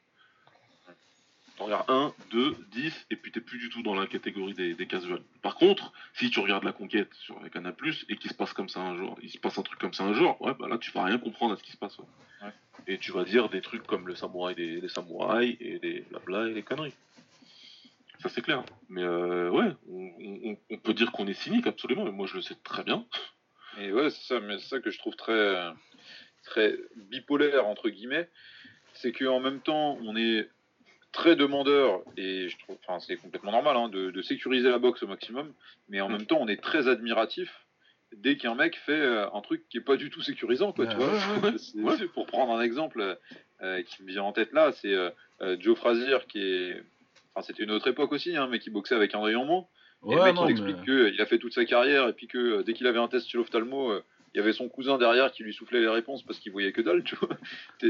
Tu 1.56 1.62
regardes 1.64 1.90
1, 1.90 2.14
2, 2.30 2.56
10, 2.70 3.06
et 3.10 3.16
puis 3.16 3.32
t'es 3.32 3.40
plus 3.40 3.58
du 3.58 3.68
tout 3.68 3.82
dans 3.82 3.94
la 3.94 4.06
catégorie 4.06 4.54
des, 4.54 4.74
des 4.74 4.86
casuals. 4.86 5.24
Par 5.42 5.56
contre, 5.56 5.92
si 6.14 6.30
tu 6.30 6.38
regardes 6.38 6.62
la 6.62 6.72
conquête 6.72 7.12
sur 7.14 7.36
Canal 7.50 7.74
Plus 7.74 8.06
et 8.08 8.16
qu'il 8.16 8.30
se 8.30 8.36
passe 8.36 8.52
comme 8.52 8.68
ça 8.68 8.80
un 8.80 8.96
jour, 8.96 9.18
il 9.22 9.28
se 9.30 9.38
passe 9.38 9.58
un 9.58 9.62
truc 9.62 9.78
comme 9.80 9.92
ça 9.92 10.04
un 10.04 10.14
jour, 10.14 10.40
ouais, 10.40 10.54
bah 10.54 10.68
là 10.68 10.78
tu 10.78 10.92
vas 10.92 11.02
rien 11.02 11.18
comprendre 11.18 11.54
à 11.54 11.56
ce 11.56 11.64
qui 11.64 11.72
se 11.72 11.76
passe. 11.76 11.98
Ouais. 11.98 12.52
Et 12.88 12.96
tu 12.98 13.12
vas 13.12 13.24
dire 13.24 13.50
des 13.50 13.60
trucs 13.60 13.86
comme 13.86 14.08
le 14.08 14.14
samouraï 14.14 14.54
des, 14.54 14.80
des 14.80 14.88
samouraïs 14.88 15.56
et 15.60 15.78
des 15.78 16.00
blabla 16.10 16.48
et 16.48 16.54
les 16.54 16.62
conneries. 16.62 16.94
Ça 18.20 18.28
c'est 18.30 18.40
clair. 18.40 18.64
Mais 18.88 19.02
euh, 19.02 19.50
ouais, 19.50 19.70
on, 19.88 20.10
on, 20.18 20.56
on, 20.70 20.78
peut 20.78 20.94
dire 20.94 21.12
qu'on 21.12 21.28
est 21.28 21.34
cynique 21.34 21.66
absolument, 21.66 22.04
mais 22.04 22.10
moi 22.10 22.26
je 22.26 22.34
le 22.34 22.42
sais 22.42 22.56
très 22.64 22.82
bien. 22.82 23.06
Et 23.78 23.92
ouais, 23.92 24.10
c'est 24.10 24.24
ça, 24.24 24.40
mais 24.40 24.58
c'est 24.58 24.68
ça 24.68 24.80
que 24.80 24.90
je 24.90 24.98
trouve 24.98 25.14
très, 25.14 25.72
très 26.42 26.74
bipolaire 26.96 27.66
entre 27.66 27.90
guillemets, 27.90 28.28
c'est 28.92 29.12
qu'en 29.12 29.38
même 29.38 29.60
temps 29.60 29.98
on 30.02 30.16
est 30.16 30.48
très 31.12 31.36
demandeur, 31.36 32.02
et 32.16 32.48
je 32.48 32.58
trouve, 32.58 32.76
enfin, 32.86 32.98
c'est 32.98 33.16
complètement 33.16 33.52
normal 33.52 33.76
hein, 33.76 33.88
de, 33.88 34.10
de, 34.10 34.22
sécuriser 34.22 34.68
la 34.68 34.78
boxe 34.78 35.02
au 35.02 35.06
maximum, 35.06 35.52
mais 35.88 36.00
en 36.00 36.08
mm. 36.08 36.12
même 36.12 36.26
temps, 36.26 36.38
on 36.40 36.48
est 36.48 36.60
très 36.60 36.88
admiratif 36.88 37.66
dès 38.16 38.36
qu'un 38.36 38.54
mec 38.54 38.76
fait 38.76 38.92
euh, 38.92 39.26
un 39.32 39.40
truc 39.40 39.68
qui 39.68 39.78
est 39.78 39.82
pas 39.82 39.96
du 39.96 40.10
tout 40.10 40.22
sécurisant, 40.22 40.72
quoi, 40.72 40.86
tu 40.86 40.96
vois. 40.96 41.10
Pour 42.14 42.26
prendre 42.26 42.52
un 42.52 42.62
exemple 42.62 43.18
euh, 43.62 43.82
qui 43.82 44.02
me 44.02 44.08
vient 44.08 44.22
en 44.22 44.32
tête 44.32 44.52
là, 44.52 44.72
c'est 44.72 44.92
euh, 44.92 45.10
Joe 45.60 45.76
Frazier 45.76 46.18
qui 46.28 46.40
est, 46.40 46.82
enfin, 47.34 47.46
c'était 47.46 47.64
une 47.64 47.70
autre 47.70 47.88
époque 47.88 48.12
aussi, 48.12 48.36
hein, 48.36 48.48
mais 48.50 48.58
qui 48.58 48.70
boxait 48.70 48.94
avec 48.94 49.14
un 49.14 49.22
œil 49.22 49.36
en 49.36 49.44
moins. 49.44 49.66
Et 50.08 50.14
le 50.14 50.22
mec, 50.22 50.36
il 50.44 50.50
explique 50.50 50.76
mais... 50.86 51.10
qu'il 51.10 51.20
a 51.20 51.26
fait 51.26 51.38
toute 51.38 51.54
sa 51.54 51.64
carrière, 51.64 52.08
et 52.08 52.12
puis 52.12 52.28
que 52.28 52.62
dès 52.62 52.72
qu'il 52.72 52.86
avait 52.86 53.00
un 53.00 53.08
test 53.08 53.28
chez 53.28 53.36
l'ophtalmo, 53.36 54.00
il 54.34 54.38
y 54.38 54.40
avait 54.40 54.52
son 54.52 54.68
cousin 54.68 54.98
derrière 54.98 55.32
qui 55.32 55.42
lui 55.42 55.52
soufflait 55.52 55.80
les 55.80 55.88
réponses 55.88 56.22
parce 56.22 56.38
qu'il 56.38 56.52
voyait 56.52 56.70
que 56.70 56.82
dalle, 56.82 57.02
tu 57.02 57.16
vois. 57.16 57.36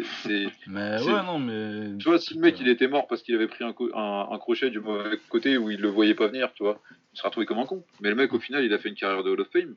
mais 0.66 1.02
ouais, 1.02 1.22
non, 1.24 1.38
mais. 1.38 1.98
Tu 1.98 2.08
vois, 2.08 2.18
si 2.18 2.34
le 2.34 2.40
mec 2.40 2.58
il 2.60 2.68
était 2.68 2.88
mort 2.88 3.06
parce 3.08 3.22
qu'il 3.22 3.34
avait 3.34 3.48
pris 3.48 3.64
un, 3.64 3.74
un, 3.94 4.28
un, 4.30 4.38
crochet 4.38 4.70
du 4.70 4.80
mauvais 4.80 5.18
côté 5.28 5.58
où 5.58 5.70
il 5.70 5.80
le 5.80 5.88
voyait 5.88 6.14
pas 6.14 6.28
venir, 6.28 6.50
tu 6.54 6.62
vois, 6.62 6.80
il 7.12 7.18
sera 7.18 7.30
trouvé 7.30 7.44
comme 7.44 7.58
un 7.58 7.66
con. 7.66 7.84
Mais 8.00 8.08
le 8.08 8.14
mec, 8.14 8.32
au 8.32 8.40
final, 8.40 8.64
il 8.64 8.72
a 8.72 8.78
fait 8.78 8.88
une 8.88 8.94
carrière 8.94 9.22
de 9.22 9.30
Hall 9.30 9.40
of 9.40 9.48
Fame 9.52 9.74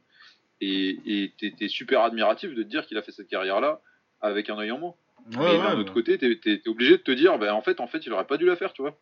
et 0.62 1.34
t'es 1.38 1.68
super 1.68 2.02
admiratif 2.02 2.54
de 2.54 2.64
te 2.64 2.68
dire 2.68 2.86
qu'il 2.86 2.98
a 2.98 3.02
fait 3.02 3.12
cette 3.12 3.28
carrière-là 3.28 3.82
avec 4.22 4.50
un 4.50 4.58
œil 4.58 4.72
en 4.72 4.78
moins. 4.78 4.96
Ouais, 5.38 5.58
mais 5.58 5.58
d'un 5.58 5.80
autre 5.80 5.94
côté, 5.94 6.18
t'es 6.18 6.40
es, 6.46 6.68
obligé 6.68 6.98
de 6.98 7.04
te 7.04 7.12
dire, 7.12 7.38
ben 7.38 7.54
en 7.54 7.62
fait, 7.62 7.80
en 7.80 7.88
fait, 7.88 8.06
il 8.06 8.14
aurait 8.14 8.28
pas 8.28 8.38
dû 8.38 8.46
la 8.46 8.56
faire, 8.56 8.74
tu 8.74 8.82
vois. 8.82 8.98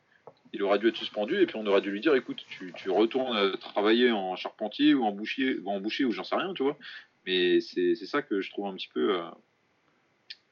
Il 0.52 0.64
aurait 0.64 0.80
dû 0.80 0.88
être 0.88 0.98
suspendu 0.98 1.40
et 1.42 1.46
puis 1.46 1.56
on 1.58 1.66
aurait 1.66 1.82
dû 1.82 1.92
lui 1.92 2.02
dire, 2.02 2.16
écoute, 2.16 2.44
tu, 2.50 2.74
tu 2.76 2.90
retournes 2.90 3.58
travailler 3.58 4.12
en 4.12 4.36
charpentier 4.36 4.94
ou 4.94 5.04
en 5.06 5.12
boucher 5.12 5.58
ou 5.60 5.70
en 5.70 5.80
boucher 5.80 6.06
ou 6.06 6.12
j'en 6.12 6.24
sais 6.24 6.36
rien, 6.36 6.54
tu 6.54 6.64
vois. 6.64 6.78
Mais 7.26 7.60
c'est 7.62 7.96
ça 7.96 8.22
que 8.22 8.42
je 8.42 8.50
trouve 8.50 8.68
un 8.68 8.74
petit 8.74 8.90
peu. 8.94 9.16
Euh, 9.16 9.30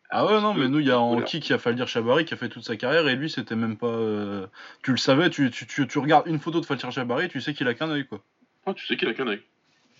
ah 0.09 0.25
ouais, 0.25 0.39
non, 0.39 0.53
mais 0.53 0.69
nous, 0.69 0.79
il 0.79 0.87
y 0.87 0.91
a 0.91 0.99
Anki 0.99 1.39
qui 1.39 1.51
a 1.51 1.57
Faldir 1.57 1.87
Chabari 1.87 2.23
qui 2.23 2.33
a 2.33 2.37
fait 2.37 2.47
toute 2.47 2.63
sa 2.63 2.77
carrière 2.77 3.07
et 3.07 3.15
lui, 3.15 3.29
c'était 3.29 3.55
même 3.55 3.77
pas. 3.77 3.87
Euh, 3.87 4.47
tu 4.83 4.91
le 4.91 4.97
savais, 4.97 5.29
tu, 5.29 5.51
tu, 5.51 5.67
tu, 5.67 5.87
tu, 5.87 5.99
regardes 5.99 6.27
une 6.27 6.39
photo 6.39 6.61
de 6.61 6.65
Faldir 6.65 6.91
Chabari, 6.91 7.27
tu 7.27 7.41
sais 7.41 7.53
qu'il 7.53 7.67
a 7.67 7.73
qu'un 7.73 7.89
œil, 7.89 8.05
quoi. 8.05 8.23
Ah, 8.65 8.73
tu 8.73 8.85
sais 8.85 8.95
qu'il 8.95 9.07
a 9.09 9.13
qu'un 9.13 9.27
œil. 9.27 9.41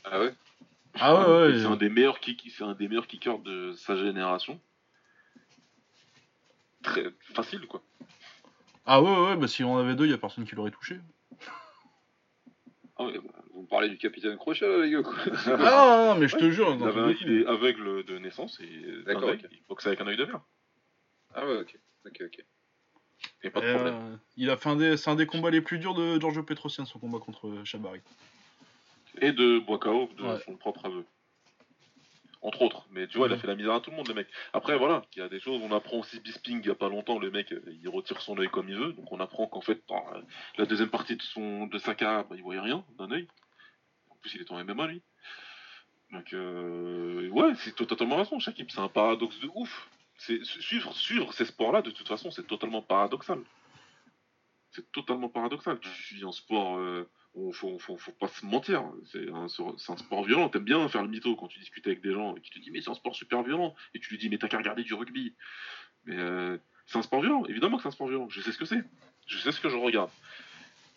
Ah 0.05 0.21
ouais 0.21 0.33
Ah 0.99 1.15
ouais, 1.15 1.47
ouais. 1.47 1.59
C'est 1.59 1.65
un, 1.65 1.75
des 1.75 1.89
meilleurs 1.89 2.19
c'est 2.23 2.63
un 2.63 2.73
des 2.73 2.87
meilleurs 2.87 3.07
kickers 3.07 3.39
de 3.39 3.73
sa 3.73 3.95
génération. 3.95 4.59
Très 6.83 7.05
facile, 7.33 7.65
quoi. 7.67 7.81
Ah 8.85 9.01
ouais, 9.01 9.25
ouais, 9.25 9.35
bah 9.35 9.47
si 9.47 9.63
on 9.63 9.77
avait 9.77 9.95
deux, 9.95 10.05
il 10.05 10.11
y 10.11 10.13
a 10.13 10.17
personne 10.17 10.45
qui 10.45 10.55
l'aurait 10.55 10.71
touché. 10.71 10.99
Ah 12.97 13.05
ouais, 13.05 13.19
bah, 13.19 13.43
vous 13.53 13.63
me 13.63 13.67
parlez 13.67 13.89
du 13.89 13.97
capitaine 13.97 14.37
Crochet, 14.37 14.81
les 14.81 14.91
gars. 14.91 15.01
ah 15.47 16.13
non, 16.13 16.19
mais 16.19 16.27
je 16.27 16.37
te 16.37 16.49
jure. 16.49 16.75
il 17.21 17.41
est 17.41 17.45
aveugle 17.45 18.05
de 18.05 18.17
naissance 18.17 18.59
et 18.61 19.03
D'accord, 19.05 19.29
okay. 19.29 19.47
il 19.51 19.61
boxe 19.67 19.85
avec 19.87 19.99
un 20.01 20.07
œil 20.07 20.17
de 20.17 20.23
verre. 20.23 20.41
Ah 21.35 21.45
ouais, 21.45 21.57
ok. 21.57 21.77
Ok, 22.05 22.21
ok. 22.25 22.45
Et 23.43 23.49
pas 23.49 23.61
de 23.61 23.73
problème. 23.73 23.93
Euh, 23.93 24.15
il 24.37 24.49
a 24.49 24.57
fait 24.57 24.69
un 24.69 24.75
des, 24.75 24.97
c'est 24.97 25.09
un 25.09 25.15
des 25.15 25.25
combats 25.25 25.49
les 25.49 25.61
plus 25.61 25.79
durs 25.79 25.93
de 25.93 26.19
Giorgio 26.19 26.43
Petrosian, 26.43 26.85
son 26.85 26.99
combat 26.99 27.19
contre 27.19 27.51
Chabari. 27.63 27.99
Et 29.21 29.31
de 29.31 29.59
Boakao, 29.59 30.09
de 30.17 30.23
ouais. 30.23 30.39
son 30.45 30.55
propre 30.55 30.85
aveu 30.85 31.05
entre 32.41 32.61
autres. 32.61 32.85
Mais 32.91 33.07
tu 33.07 33.17
vois, 33.17 33.27
il 33.27 33.33
a 33.33 33.37
fait 33.37 33.47
la 33.47 33.55
misère 33.55 33.73
à 33.73 33.81
tout 33.81 33.91
le 33.91 33.97
monde, 33.97 34.07
le 34.07 34.13
mec. 34.13 34.27
Après, 34.53 34.77
voilà, 34.77 35.03
il 35.15 35.19
y 35.19 35.21
a 35.21 35.29
des 35.29 35.39
choses, 35.39 35.61
on 35.61 35.71
apprend 35.75 35.97
aussi 35.97 36.19
Bisping 36.19 36.59
il 36.61 36.67
y 36.67 36.71
a 36.71 36.75
pas 36.75 36.89
longtemps, 36.89 37.19
le 37.19 37.31
mec, 37.31 37.53
il 37.81 37.89
retire 37.89 38.21
son 38.21 38.37
œil 38.37 38.49
comme 38.49 38.69
il 38.69 38.77
veut, 38.77 38.93
donc 38.93 39.11
on 39.11 39.19
apprend 39.19 39.47
qu'en 39.47 39.61
fait, 39.61 39.81
dans 39.87 40.03
la 40.57 40.65
deuxième 40.65 40.89
partie 40.89 41.15
de 41.15 41.21
son 41.21 41.67
de 41.67 41.77
sa 41.77 41.95
carrière, 41.95 42.25
bah, 42.27 42.35
il 42.35 42.43
voyait 42.43 42.61
rien 42.61 42.83
d'un 42.97 43.11
œil. 43.11 43.27
En 44.09 44.15
plus, 44.15 44.35
il 44.35 44.41
est 44.41 44.51
en 44.51 44.63
MMA, 44.63 44.87
lui. 44.87 45.01
Donc, 46.11 46.31
euh, 46.33 47.27
ouais, 47.29 47.53
c'est 47.57 47.75
totalement 47.75 48.17
raison, 48.17 48.39
Shakib, 48.39 48.69
c'est 48.69 48.79
un 48.79 48.87
paradoxe 48.87 49.39
de 49.39 49.49
ouf. 49.55 49.89
Suivre, 50.19 50.95
suivre 50.95 51.31
ces 51.33 51.45
sports-là, 51.45 51.83
de 51.83 51.91
toute 51.91 52.07
façon, 52.07 52.31
c'est 52.31 52.47
totalement 52.47 52.81
paradoxal. 52.81 53.39
C'est 54.71 54.91
totalement 54.91 55.29
paradoxal. 55.29 55.79
Tu 55.79 55.89
suis 55.89 56.25
un 56.25 56.31
sport. 56.31 56.77
Euh, 56.77 57.07
faut, 57.53 57.77
faut, 57.79 57.97
faut, 57.97 58.11
pas 58.13 58.27
se 58.27 58.45
mentir. 58.45 58.83
C'est 59.11 59.29
un, 59.29 59.45
un, 59.45 59.97
sport 59.97 60.23
violent. 60.23 60.49
T'aimes 60.49 60.63
bien 60.63 60.87
faire 60.89 61.03
le 61.03 61.09
mytho 61.09 61.35
quand 61.35 61.47
tu 61.47 61.59
discutes 61.59 61.87
avec 61.87 62.01
des 62.01 62.11
gens 62.11 62.35
et 62.35 62.41
qui 62.41 62.49
te 62.49 62.59
disent 62.59 62.71
mais 62.71 62.81
c'est 62.81 62.89
un 62.89 62.95
sport 62.95 63.15
super 63.15 63.43
violent. 63.43 63.75
Et 63.93 63.99
tu 63.99 64.09
lui 64.11 64.17
dis 64.17 64.29
mais 64.29 64.37
t'as 64.37 64.47
qu'à 64.47 64.57
regarder 64.57 64.83
du 64.83 64.93
rugby. 64.93 65.35
Mais 66.05 66.17
euh, 66.17 66.57
c'est 66.85 66.97
un 66.97 67.01
sport 67.01 67.21
violent. 67.21 67.45
Évidemment 67.45 67.77
que 67.77 67.83
c'est 67.83 67.89
un 67.89 67.91
sport 67.91 68.07
violent. 68.07 68.29
Je 68.29 68.41
sais 68.41 68.51
ce 68.51 68.57
que 68.57 68.65
c'est. 68.65 68.83
Je 69.27 69.37
sais 69.37 69.51
ce 69.51 69.59
que 69.59 69.69
je 69.69 69.75
regarde. 69.75 70.09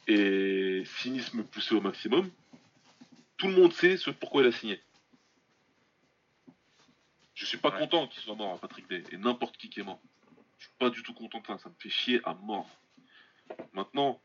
Et 0.07 0.83
cynisme 0.85 1.45
poussé 1.45 1.75
au 1.75 1.81
maximum. 1.81 2.31
Tout 3.37 3.49
le 3.49 3.55
monde 3.55 3.73
sait 3.73 3.97
ce 3.97 4.11
pourquoi 4.11 4.43
il 4.43 4.49
a 4.49 4.53
signé. 4.53 4.81
Je 7.35 7.47
suis 7.47 7.59
pas 7.59 7.71
content 7.71 8.07
qu'il 8.07 8.23
soit 8.23 8.35
mort, 8.35 8.59
Patrick 8.61 8.89
Day. 8.89 9.03
Et 9.13 9.17
n'importe 9.17 9.57
qui 9.57 9.71
qui 9.71 9.81
est 9.81 9.85
mort. 9.85 10.01
Je 10.59 10.65
suis 10.65 10.75
pas 10.79 10.91
du 10.91 11.03
tout 11.03 11.15
content 11.15 11.41
de 11.41 11.47
ça. 11.47 11.59
Ça 11.59 11.69
me 11.69 11.75
fait 11.79 11.89
chier 11.89 12.21
à 12.25 12.35
mort. 12.35 12.69
Maintenant, 13.73 14.21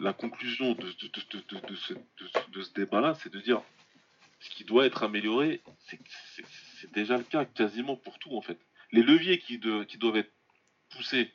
la 0.00 0.12
conclusion 0.12 0.74
de, 0.74 0.90
ce, 0.90 2.72
débat-là, 2.74 3.14
c'est 3.14 3.32
de 3.32 3.40
dire 3.40 3.62
ce 4.40 4.50
qui 4.50 4.64
doit 4.64 4.86
être 4.86 5.02
amélioré, 5.02 5.60
c'est 5.86 6.92
déjà 6.92 7.16
le 7.16 7.24
cas 7.24 7.44
quasiment 7.44 7.96
pour 7.96 8.18
tout 8.18 8.36
en 8.36 8.42
fait. 8.42 8.58
Les 8.92 9.02
leviers 9.02 9.38
qui, 9.38 9.58
doivent 9.58 10.16
être 10.16 10.32
poussés 10.90 11.32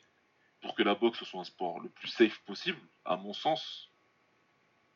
pour 0.60 0.74
que 0.74 0.82
la 0.82 0.94
boxe 0.94 1.22
soit 1.24 1.40
un 1.40 1.44
sport 1.44 1.80
le 1.80 1.88
plus 1.88 2.08
safe 2.08 2.38
possible, 2.46 2.78
à 3.04 3.16
mon 3.16 3.32
sens, 3.32 3.90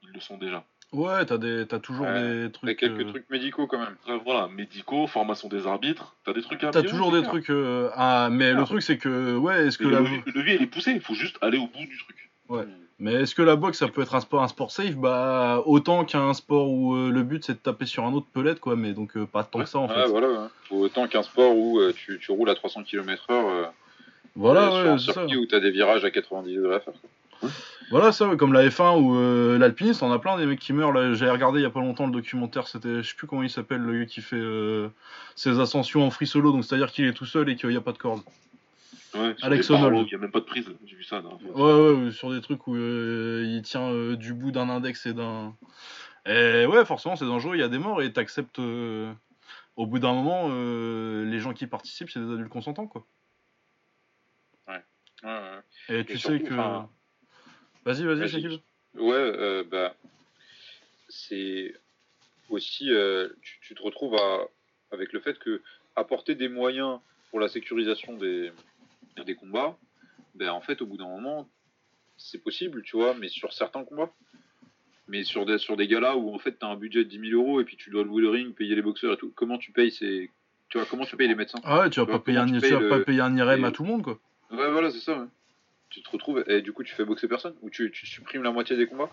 ils 0.03 0.11
le 0.11 0.21
sont 0.21 0.39
déjà. 0.39 0.65
Ouais, 0.93 1.27
t'as 1.27 1.37
des, 1.37 1.67
as 1.71 1.81
toujours 1.81 2.07
des 2.07 2.51
trucs. 2.51 2.79
quelques 2.79 3.01
euh, 3.01 3.11
trucs 3.11 3.29
médicaux 3.29 3.67
quand 3.67 3.79
même. 3.79 3.97
voilà, 4.25 4.49
médicaux, 4.49 5.07
formation 5.07 5.49
des 5.49 5.67
arbitres, 5.67 6.17
t'as 6.25 6.33
des 6.33 6.41
trucs 6.41 6.65
à 6.65 6.71
T'as 6.71 6.83
toujours 6.83 7.13
des 7.13 7.23
trucs. 7.23 7.51
Euh, 7.51 7.91
ah, 7.95 8.29
mais 8.31 8.55
le 8.55 8.65
truc 8.65 8.83
c'est 8.83 8.97
que, 8.97 9.37
ouais, 9.37 9.67
est-ce 9.67 9.77
que 9.77 9.85
le, 9.85 9.99
levier, 9.99 10.23
le 10.25 10.33
levier 10.33 10.55
il 10.55 10.63
est 10.63 10.67
poussé, 10.67 10.93
il 10.93 11.03
faut 11.03 11.15
juste 11.15 11.37
aller 11.43 11.59
au 11.59 11.67
bout 11.67 11.85
du 11.85 11.99
truc. 11.99 12.31
Ouais. 12.49 12.65
Mais 13.01 13.15
est-ce 13.15 13.35
que 13.35 13.43
la 13.43 13.55
boxe, 13.55 13.79
ça 13.79 13.87
peut 13.87 14.03
être 14.03 14.17
un 14.17 14.21
sport, 14.21 14.43
un 14.43 14.49
sport 14.49 14.73
safe? 14.73 14.97
Bah, 14.97 15.63
autant 15.67 16.05
qu'un 16.05 16.35
sport 16.35 16.69
où 16.69 16.97
euh, 16.97 17.11
le 17.11 17.23
but 17.23 17.45
c'est 17.45 17.53
de 17.53 17.59
taper 17.59 17.87
sur 17.87 18.05
un 18.05 18.13
autre 18.13 18.27
pelette, 18.33 18.59
quoi, 18.59 18.75
mais 18.75 18.93
donc 18.93 19.17
euh, 19.17 19.25
pas 19.25 19.45
tant 19.45 19.61
que 19.61 19.69
ça 19.69 19.79
en 19.79 19.89
fait. 19.89 20.07
voilà, 20.07 20.51
autant 20.71 21.07
qu'un 21.07 21.23
sport 21.23 21.57
où 21.57 21.79
euh, 21.79 21.93
tu, 21.93 22.19
tu, 22.19 22.33
roules 22.33 22.51
à 22.51 22.57
300 22.57 22.83
km/h. 22.83 23.71
voilà, 24.35 24.71
sur 24.71 24.91
un 24.91 24.99
circuit 24.99 25.35
ça. 25.35 25.41
où 25.41 25.47
t'as 25.47 25.61
des 25.61 25.71
virages 25.71 26.05
à 26.05 26.11
90 26.11 26.57
degrés 26.57 26.77
à 26.77 26.81
faire. 26.81 26.95
Voilà, 27.93 28.11
ça, 28.11 28.29
comme 28.37 28.53
la 28.53 28.69
F1 28.69 29.01
ou 29.01 29.59
l'alpiniste, 29.59 30.03
on 30.03 30.11
a 30.11 30.19
plein 30.19 30.37
des 30.37 30.45
mecs 30.45 30.59
qui 30.59 30.73
meurent. 30.73 30.93
Là, 30.93 31.15
j'avais 31.15 31.31
regardé 31.31 31.61
il 31.61 31.63
y 31.63 31.67
a 31.67 31.71
pas 31.71 31.81
longtemps 31.81 32.07
le 32.07 32.13
documentaire, 32.13 32.67
c'était, 32.67 33.03
je 33.03 33.09
sais 33.09 33.15
plus 33.15 33.29
comment 33.29 33.45
il 33.45 33.49
s'appelle, 33.49 33.81
le 33.81 34.01
gars 34.01 34.07
qui 34.07 34.21
fait 34.23 34.43
ses 35.37 35.61
ascensions 35.61 36.05
en 36.05 36.11
free 36.11 36.27
solo, 36.27 36.51
donc 36.51 36.65
c'est-à-dire 36.65 36.91
qu'il 36.91 37.07
est 37.07 37.13
tout 37.13 37.27
seul 37.27 37.49
et 37.49 37.55
qu'il 37.55 37.71
n'y 37.71 37.77
a 37.77 37.81
pas 37.81 37.93
de 37.93 37.99
corde. 37.99 38.23
Ouais, 39.15 39.35
Alex 39.43 39.71
Honnold. 39.71 40.07
Il 40.07 40.11
n'y 40.11 40.15
a 40.15 40.19
même 40.19 40.31
pas 40.31 40.41
de 40.41 40.45
prise, 40.45 40.69
j'ai 40.85 40.97
vu 40.97 41.05
ça. 41.05 41.21
ouais, 41.21 41.93
ouais, 41.93 42.13
sur 42.13 42.31
des 42.31 42.41
trucs 42.41 42.67
où 42.67 42.77
euh, 42.77 43.45
il 43.47 43.63
tient 43.63 43.91
euh, 43.91 44.17
du 44.17 44.35
bout 44.35 44.51
d'un 44.51 44.69
index 44.69 45.07
et 45.07 45.15
d'un. 45.15 45.57
Et 46.27 46.67
ouais, 46.67 46.85
forcément, 46.85 47.17
c'est 47.17 47.25
dangereux, 47.25 47.57
il 47.57 47.61
y 47.61 47.65
a 47.65 47.69
des 47.69 47.79
morts 47.79 48.03
et 48.03 48.13
t'acceptes. 48.13 48.59
Euh, 48.59 49.13
au 49.77 49.87
bout 49.87 49.99
d'un 50.01 50.13
moment, 50.13 50.49
les 50.49 51.39
gens 51.39 51.55
qui 51.55 51.67
participent, 51.67 52.11
c'est 52.11 52.21
des 52.21 52.33
adultes 52.33 52.51
consentants, 52.51 52.89
quoi. 52.89 53.07
Ouais. 54.67 54.83
ouais, 55.23 55.31
ouais. 55.31 56.01
Et, 56.01 56.05
tu 56.05 56.19
sais 56.19 56.41
que. 56.41 56.55
Vas-y, 57.85 58.05
vas-y, 58.05 58.29
c'est 58.29 58.41
qui 58.41 58.63
Ouais, 58.95 59.65
bah. 59.65 59.95
C'est 61.09 61.75
aussi. 62.51 62.91
Tu, 63.41 63.59
tu, 63.63 63.75
te 63.75 63.83
retrouves 63.83 64.17
à, 64.17 64.41
avec 64.91 65.13
le 65.13 65.21
fait 65.21 65.39
que 65.39 65.63
apporter 65.97 66.35
des 66.35 66.49
moyens 66.49 66.99
pour 67.31 67.41
la 67.41 67.49
sécurisation 67.49 68.15
des, 68.15 68.53
des 69.25 69.35
combats, 69.35 69.77
ben 70.35 70.51
en 70.51 70.61
fait, 70.61 70.83
au 70.83 70.87
bout 70.87 70.97
d'un 70.97 71.09
moment, 71.09 71.49
c'est 72.17 72.43
possible, 72.43 72.83
tu 72.83 72.97
vois, 72.97 73.15
mais 73.15 73.29
sur 73.29 73.53
certains 73.53 73.85
combats. 73.85 74.13
Mais 75.07 75.25
sur 75.25 75.47
des, 75.47 75.57
sur 75.57 75.77
des 75.77 75.87
galas 75.87 76.17
où 76.17 76.35
en 76.35 76.39
fait 76.39 76.59
tu 76.59 76.67
as 76.67 76.69
un 76.69 76.77
budget 76.77 77.05
de 77.05 77.09
10 77.09 77.31
000 77.31 77.43
euros 77.43 77.61
et 77.61 77.65
puis 77.65 77.77
tu 77.77 77.89
dois 77.89 78.05
louer 78.05 78.21
le 78.21 78.29
ring, 78.29 78.55
payer 78.55 78.75
les 78.75 78.83
boxeurs 78.83 79.15
et 79.15 79.17
tout, 79.17 79.33
comment 79.35 79.57
tu 79.57 79.73
payes 79.73 79.91
ces... 79.91 80.31
Tu 80.69 80.77
vois, 80.77 80.87
comment 80.87 81.07
tu 81.07 81.17
payes 81.17 81.29
les 81.29 81.35
médecins? 81.35 81.61
Ah 81.65 81.81
ouais, 81.81 81.91
tu 81.91 81.99
vas, 81.99 82.05
pas, 82.05 82.19
payer 82.19 82.37
un, 82.37 82.47
tu 82.47 82.89
pas 82.89 83.01
payer 83.01 83.23
un 83.23 83.35
IRM 83.35 83.65
à 83.65 83.71
tout 83.71 83.85
le 83.85 83.89
monde, 83.89 84.03
quoi. 84.03 84.21
Ouais, 84.51 84.71
voilà, 84.71 84.91
c'est 84.91 85.01
ça. 85.01 85.27
Tu 85.89 86.03
te 86.03 86.11
retrouves 86.11 86.45
et 86.47 86.61
du 86.61 86.73
coup 86.75 86.85
tu 86.85 86.95
fais 86.95 87.07
boxer 87.07 87.27
personne? 87.27 87.55
Ou 87.63 87.71
tu, 87.71 87.91
tu 87.91 88.07
supprimes 88.07 88.43
la 88.43 88.51
moitié 88.51 88.77
des 88.77 88.87
combats? 88.87 89.11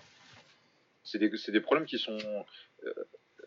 C'est 1.06 1.18
des, 1.18 1.30
des, 1.30 1.62
problèmes 1.62 1.86
qui 1.86 1.97
sont. 1.97 2.18
Euh, 2.86 2.93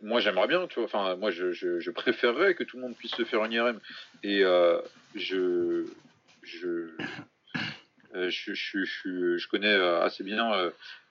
moi 0.01 0.21
j'aimerais 0.21 0.49
bien, 0.49 0.67
tu 0.69 0.77
vois. 0.77 0.85
Enfin, 0.85 1.17
moi 1.17 1.31
je, 1.31 1.53
je, 1.53 1.81
je, 1.81 1.91
préférerais 1.91 2.55
que 2.55 2.65
tout 2.65 2.77
le 2.77 2.83
monde 2.83 2.97
puisse 2.97 3.15
se 3.15 3.25
faire 3.25 3.45
une 3.45 3.53
IRM. 3.53 3.81
Et 4.23 4.43
euh, 4.45 4.81
je, 5.15 5.85
je, 6.49 6.91
euh, 8.15 8.31
je, 8.31 8.55
je, 8.55 8.85
je, 8.85 9.37
je, 9.37 9.49
connais 9.49 9.73
euh, 9.73 10.03
assez 10.03 10.25
bien 10.25 10.53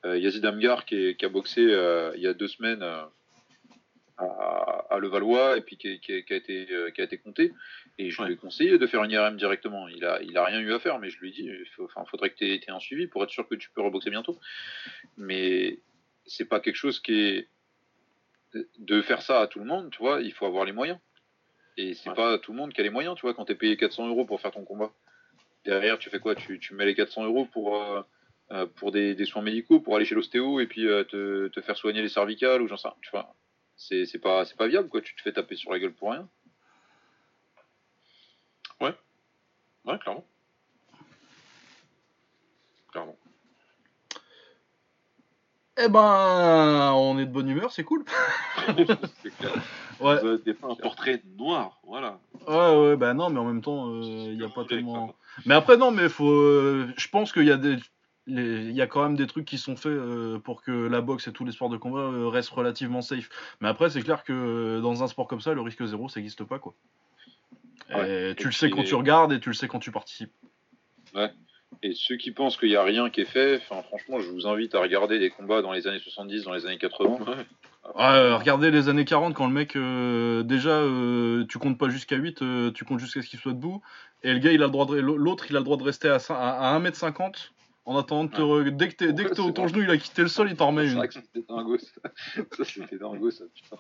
euh, 0.06 0.18
Yazid 0.18 0.46
Amgar 0.46 0.86
qui, 0.86 1.16
qui, 1.16 1.26
a 1.26 1.30
boxé 1.30 1.62
il 1.62 2.22
y 2.22 2.28
a 2.28 2.34
deux 2.34 2.48
semaines 2.48 2.84
à, 4.18 4.86
à 4.90 4.98
Levallois 5.00 5.58
et 5.58 5.62
puis 5.62 5.78
qui, 5.78 6.00
qui, 6.00 6.24
qui, 6.24 6.34
a 6.34 6.36
été, 6.36 6.68
qui 6.96 7.02
a 7.02 7.04
été 7.04 7.18
compté. 7.18 7.54
Et 8.00 8.10
je 8.10 8.24
lui 8.24 8.34
ai 8.34 8.38
conseillé 8.38 8.78
de 8.78 8.88
faire 8.88 9.04
une 9.04 9.12
IRM 9.12 9.38
directement. 9.38 9.88
Il 9.88 10.06
a, 10.06 10.22
il 10.22 10.38
a 10.38 10.46
rien 10.46 10.60
eu 10.60 10.74
à 10.74 10.80
faire, 10.80 11.00
mais 11.00 11.10
je 11.10 11.20
lui 11.20 11.30
ai 11.30 11.32
dit, 11.32 11.52
enfin, 11.80 12.04
faudrait 12.06 12.30
que 12.30 12.36
tu 12.36 12.46
aies, 12.46 12.62
un 12.70 12.80
suivi 12.80 13.08
pour 13.08 13.24
être 13.24 13.32
sûr 13.32 13.48
que 13.48 13.56
tu 13.56 13.70
peux 13.70 13.82
reboxer 13.82 14.10
bientôt. 14.10 14.40
Mais 15.18 15.80
c'est 16.26 16.46
pas 16.46 16.60
quelque 16.60 16.76
chose 16.76 17.00
qui 17.00 17.20
est 17.20 17.48
de 18.80 19.02
faire 19.02 19.22
ça 19.22 19.42
à 19.42 19.48
tout 19.48 19.60
le 19.60 19.66
monde, 19.66 19.90
tu 19.92 20.00
vois, 20.00 20.22
il 20.22 20.34
faut 20.34 20.46
avoir 20.46 20.66
les 20.66 20.72
moyens. 20.72 21.00
Et 21.78 21.94
c'est 21.94 22.14
pas 22.14 22.40
tout 22.40 22.52
le 22.52 22.58
monde 22.58 22.74
qui 22.74 22.82
a 22.82 22.84
les 22.84 22.90
moyens, 22.90 23.16
tu 23.16 23.22
vois, 23.22 23.36
quand 23.36 23.46
t'es 23.46 23.56
payé 23.56 23.78
400 23.78 24.08
euros 24.08 24.26
pour 24.26 24.42
faire 24.42 24.52
ton 24.52 24.64
combat. 24.64 24.92
Derrière, 25.68 26.00
tu 26.00 26.10
fais 26.10 26.20
quoi? 26.20 26.34
Tu, 26.34 26.60
mets 26.72 26.86
les 26.86 26.96
400 26.96 27.26
euros 27.26 27.46
pour, 27.46 27.76
euh, 27.76 28.02
euh, 28.52 28.66
pour 28.66 28.94
des, 28.94 29.26
soins 29.26 29.42
médicaux, 29.42 29.82
pour 29.82 29.98
aller 29.98 30.06
chez 30.06 30.16
l'ostéo 30.16 30.62
et 30.62 30.66
puis 30.66 30.88
euh, 30.88 31.04
te, 31.04 31.62
faire 31.62 31.76
soigner 31.76 32.02
les 32.02 32.08
cervicales 32.08 32.62
ou 32.62 32.70
j'en 32.70 32.78
sais 32.78 32.88
tu 33.02 33.12
vois? 33.12 33.36
C'est 33.76 34.22
pas, 34.22 34.46
pas 34.58 34.68
viable, 34.68 34.88
quoi. 34.88 35.02
Tu 35.02 35.14
te 35.14 35.22
fais 35.22 35.34
taper 35.34 35.58
sur 35.58 35.74
la 35.74 35.80
gueule 35.80 35.94
pour 35.94 36.12
rien. 36.12 36.30
Ouais. 38.80 38.96
Ouais, 39.84 40.00
clairement. 40.00 40.26
Clairement. 42.94 43.18
Eh 45.80 45.90
ben, 45.90 46.92
on 46.96 47.20
est 47.20 47.26
de 47.26 47.32
bonne 47.32 47.50
humeur, 47.50 47.72
c'est 47.72 47.84
cool. 47.84 48.04
c'est 49.24 49.36
clair. 49.38 49.54
Ouais. 50.00 50.20
Vous 50.20 50.28
avez 50.28 50.54
fait 50.54 50.58
un 50.64 50.76
portrait 50.76 51.22
noir, 51.38 51.80
voilà. 51.86 52.20
Ouais, 52.48 52.78
ouais, 52.78 52.96
bah 52.96 53.14
non, 53.14 53.30
mais 53.30 53.40
en 53.40 53.46
même 53.46 53.62
temps, 53.62 54.02
il 54.02 54.32
euh, 54.32 54.36
n'y 54.36 54.44
a 54.44 54.50
pas 54.50 54.66
tellement. 54.66 55.16
Mais 55.46 55.54
après, 55.54 55.78
non, 55.78 55.92
mais 55.92 56.10
faut. 56.10 56.32
Euh, 56.32 56.92
je 56.98 57.08
pense 57.10 57.32
qu'il 57.32 57.46
y 57.46 57.52
a 57.52 57.58
des. 57.58 57.78
Il 58.30 58.72
y 58.72 58.82
a 58.82 58.88
quand 58.88 59.04
même 59.04 59.16
des 59.16 59.28
trucs 59.28 59.46
qui 59.46 59.58
sont 59.58 59.78
faits 59.78 59.94
euh, 59.94 60.38
pour 60.40 60.62
que 60.62 60.72
la 60.72 61.00
boxe 61.00 61.28
et 61.30 61.32
tous 61.32 61.46
les 61.46 61.54
sports 61.54 61.70
de 61.70 61.78
combat 61.78 62.10
restent 62.30 62.50
relativement 62.50 63.02
safe. 63.02 63.30
Mais 63.62 63.70
après, 63.70 63.90
c'est 63.90 64.02
clair 64.02 64.24
que 64.26 64.82
dans 64.82 65.02
un 65.02 65.08
sport 65.08 65.28
comme 65.28 65.40
ça, 65.40 65.54
le 65.54 65.62
risque 65.62 65.86
zéro, 65.86 66.10
ça 66.10 66.20
n'existe 66.20 66.44
pas, 66.44 66.60
quoi. 66.60 66.74
Ouais. 67.90 68.32
Et 68.32 68.36
tu 68.36 68.48
le 68.48 68.52
sais 68.52 68.70
quand 68.70 68.84
tu 68.84 68.96
regardes 68.96 69.32
et 69.32 69.40
tu 69.40 69.50
le 69.50 69.56
sais 69.56 69.70
quand 69.70 69.80
tu 69.80 69.92
participes. 69.92 70.34
Ouais. 71.16 71.32
Et 71.84 71.94
ceux 71.94 72.18
qui 72.18 72.32
pensent 72.32 72.58
qu'il 72.58 72.70
n'y 72.70 72.76
a 72.76 72.84
rien 72.84 73.10
qui 73.10 73.22
est 73.22 73.26
fait, 73.26 73.60
franchement, 73.60 74.20
je 74.20 74.30
vous 74.30 74.48
invite 74.48 74.74
à 74.74 74.80
regarder 74.80 75.20
des 75.20 75.30
combats 75.30 75.62
dans 75.62 75.72
les 75.72 75.88
années 75.88 76.00
70, 76.00 76.44
dans 76.44 76.54
les 76.54 76.66
années 76.66 76.78
80. 76.78 77.18
Ouais. 77.20 77.36
Ouais, 77.96 78.34
regardez 78.36 78.72
les 78.72 78.90
années 78.90 79.06
40 79.06 79.34
quand 79.34 79.48
le 79.48 79.54
mec, 79.54 79.76
euh, 79.76 80.44
déjà, 80.44 80.72
euh, 80.72 81.46
tu 81.48 81.58
comptes 81.58 81.78
pas 81.78 81.90
jusqu'à 81.90 82.18
8, 82.18 82.42
euh, 82.42 82.72
tu 82.72 82.84
comptes 82.84 83.00
jusqu'à 83.00 83.22
ce 83.22 83.28
qu'il 83.28 83.40
soit 83.40 83.54
debout. 83.54 83.82
Et 84.24 84.34
le 84.34 84.40
gars, 84.40 84.52
il 84.52 84.62
a 84.62 84.66
le 84.66 84.72
droit 84.72 84.86
de, 84.86 84.98
l'autre, 84.98 85.46
il 85.50 85.56
a 85.56 85.60
le 85.60 85.66
droit 85.66 85.78
de 85.78 85.84
rester 85.84 86.10
à, 86.10 86.18
à, 86.30 86.76
à 86.76 86.80
1m50 86.80 87.52
en 87.86 87.98
attendant 87.98 88.26
de 88.26 88.32
te 88.32 88.42
re... 88.42 88.72
dès 88.72 88.90
que, 88.90 88.96
t'es, 88.96 89.14
dès 89.14 89.24
que 89.24 89.30
t'es, 89.30 89.54
ton 89.54 89.68
genou 89.68 89.82
il 89.82 89.90
a 89.90 89.98
quitté 89.98 90.22
le 90.22 90.28
sol, 90.28 90.50
il 90.50 90.58
t'en 90.58 90.68
remet 90.68 90.84
une. 90.84 90.90
C'est 90.90 90.96
vrai 90.96 91.08
que 91.08 91.14
c'était 91.14 91.42
dingo 91.48 91.78
ça. 91.78 92.02
ça 92.58 92.66
c'était 92.66 92.98
dingo 92.98 93.32
ça, 93.32 93.46
putain. 93.54 93.78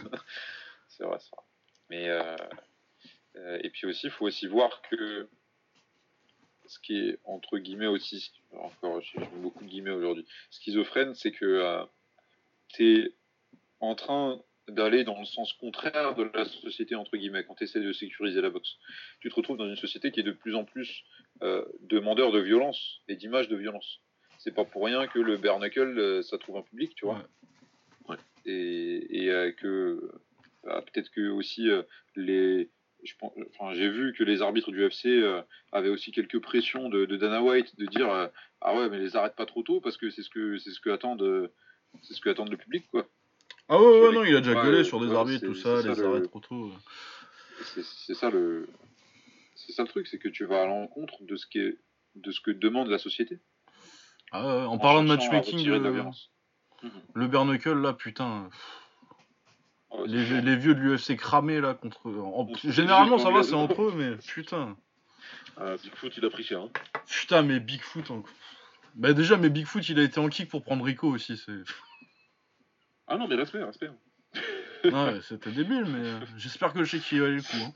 C'est 0.87 1.03
vrai, 1.03 1.17
c'est 1.19 1.35
vrai. 1.35 1.45
Mais 1.89 2.09
euh, 2.09 3.57
et 3.61 3.69
puis 3.69 3.85
aussi, 3.85 4.07
il 4.07 4.11
faut 4.11 4.25
aussi 4.25 4.47
voir 4.47 4.81
que 4.89 5.27
ce 6.67 6.79
qui 6.79 6.97
est 6.97 7.19
entre 7.23 7.57
guillemets 7.57 7.87
aussi, 7.87 8.31
encore, 8.53 9.01
j'ai 9.01 9.19
beaucoup 9.37 9.63
de 9.63 9.69
guillemets 9.69 9.91
aujourd'hui, 9.91 10.25
schizophrène, 10.51 11.13
c'est 11.15 11.31
que 11.31 11.45
euh, 11.45 11.83
t'es 12.73 13.13
en 13.79 13.95
train 13.95 14.41
d'aller 14.67 15.03
dans 15.03 15.19
le 15.19 15.25
sens 15.25 15.53
contraire 15.53 16.15
de 16.15 16.29
la 16.33 16.45
société, 16.45 16.95
entre 16.95 17.15
guillemets, 17.15 17.45
quand 17.45 17.55
tu 17.55 17.63
essaies 17.63 17.79
de 17.79 17.93
sécuriser 17.93 18.41
la 18.41 18.49
boxe. 18.49 18.75
Tu 19.21 19.29
te 19.29 19.35
retrouves 19.35 19.57
dans 19.57 19.67
une 19.67 19.77
société 19.77 20.11
qui 20.11 20.19
est 20.19 20.23
de 20.23 20.31
plus 20.33 20.55
en 20.55 20.65
plus 20.65 21.03
euh, 21.41 21.63
demandeur 21.81 22.31
de 22.31 22.39
violence 22.39 23.01
et 23.07 23.15
d'images 23.15 23.47
de 23.47 23.55
violence. 23.55 24.01
C'est 24.39 24.53
pas 24.53 24.65
pour 24.65 24.83
rien 24.85 25.07
que 25.07 25.19
le 25.19 25.37
bare 25.37 25.59
knuckle, 25.59 25.97
euh, 25.97 26.21
ça 26.21 26.37
trouve 26.37 26.57
un 26.57 26.63
public, 26.63 26.93
tu 26.95 27.05
vois. 27.05 27.25
Ouais. 28.09 28.17
Et, 28.45 29.25
et 29.25 29.53
que 29.55 30.11
bah, 30.63 30.81
peut-être 30.81 31.09
que 31.11 31.29
aussi 31.29 31.69
les. 32.15 32.69
Enfin, 33.21 33.73
j'ai 33.73 33.89
vu 33.89 34.13
que 34.13 34.23
les 34.23 34.41
arbitres 34.41 34.71
du 34.71 34.85
UFC 34.85 35.07
avaient 35.71 35.89
aussi 35.89 36.11
quelques 36.11 36.39
pressions 36.39 36.89
de, 36.89 37.05
de 37.05 37.17
Dana 37.17 37.41
White 37.41 37.77
de 37.77 37.85
dire 37.85 38.29
ah 38.61 38.75
ouais 38.75 38.89
mais 38.89 38.99
les 38.99 39.15
arrête 39.15 39.35
pas 39.35 39.45
trop 39.45 39.63
tôt 39.63 39.81
parce 39.81 39.97
que 39.97 40.09
c'est 40.09 40.23
ce 40.23 40.29
que 40.29 40.57
c'est 40.57 40.71
ce 40.71 40.79
que 40.79 40.89
attendent 40.89 41.51
c'est 42.01 42.13
ce 42.13 42.21
que 42.21 42.29
attendent 42.29 42.51
le 42.51 42.57
public 42.57 42.87
quoi. 42.91 43.07
Ah 43.69 43.79
ouais, 43.79 44.01
ouais, 44.01 44.13
non, 44.13 44.23
il 44.23 44.35
a 44.35 44.39
déjà 44.39 44.63
gueulé 44.63 44.83
sur 44.83 45.05
des 45.05 45.13
arbitres, 45.13 45.45
tout 45.45 45.55
ça, 45.55 45.81
les 45.81 46.01
arrêts 46.01 46.21
trop 46.21 46.39
tôt. 46.39 46.71
C'est 47.63 48.13
ça 48.13 48.29
le. 48.29 48.67
C'est 49.55 49.73
ça 49.73 49.83
le 49.83 49.89
truc, 49.89 50.07
c'est 50.07 50.19
que 50.19 50.29
tu 50.29 50.45
vas 50.45 50.61
à 50.61 50.65
l'encontre 50.65 51.23
de 51.23 51.35
ce 51.35 51.47
qui 51.47 51.59
est, 51.59 51.77
de 52.15 52.31
ce 52.31 52.39
que 52.39 52.51
demande 52.51 52.87
la 52.89 52.99
société. 52.99 53.39
Ah 54.31 54.67
en, 54.67 54.73
en 54.73 54.77
parlant 54.77 55.03
de 55.03 55.07
matchmaking, 55.07 55.67
euh, 55.67 56.03
le 57.15 57.27
Bernacle 57.27 57.73
là, 57.73 57.93
putain. 57.93 58.49
Les, 60.05 60.23
vieux, 60.23 60.39
les, 60.39 60.55
vieux 60.55 60.75
de 60.75 60.79
l'UFC 60.79 61.15
cramés 61.15 61.61
là 61.61 61.73
contre. 61.73 62.09
En... 62.09 62.47
Généralement 62.63 63.17
ça 63.17 63.31
va, 63.31 63.43
c'est 63.43 63.53
entre 63.53 63.83
eux, 63.83 63.93
mais 63.95 64.15
putain. 64.15 64.75
Ah, 65.57 65.75
Bigfoot 65.81 66.15
il 66.17 66.25
a 66.25 66.29
pris 66.29 66.43
cher. 66.43 66.61
Hein. 66.61 66.69
Putain, 67.07 67.41
mais 67.41 67.59
Bigfoot. 67.59 68.11
En... 68.11 68.23
Bah 68.95 69.13
déjà, 69.13 69.37
mais 69.37 69.49
Bigfoot 69.49 69.87
il 69.89 69.99
a 69.99 70.03
été 70.03 70.19
en 70.19 70.29
kick 70.29 70.49
pour 70.49 70.63
prendre 70.63 70.83
Rico 70.83 71.07
aussi, 71.07 71.37
c'est. 71.37 71.63
Ah 73.07 73.17
non, 73.17 73.27
mais 73.27 73.35
respect, 73.35 73.63
respect. 73.63 73.89
ouais, 74.83 75.19
c'était 75.21 75.51
débile, 75.51 75.85
mais 75.85 76.07
euh, 76.07 76.19
j'espère 76.37 76.73
que 76.73 76.79
le 76.79 76.85
chèque 76.85 77.11
il 77.11 77.21
va 77.21 77.27
aller 77.27 77.37
le 77.37 77.41
coup. 77.41 77.57
Hein. 77.57 77.73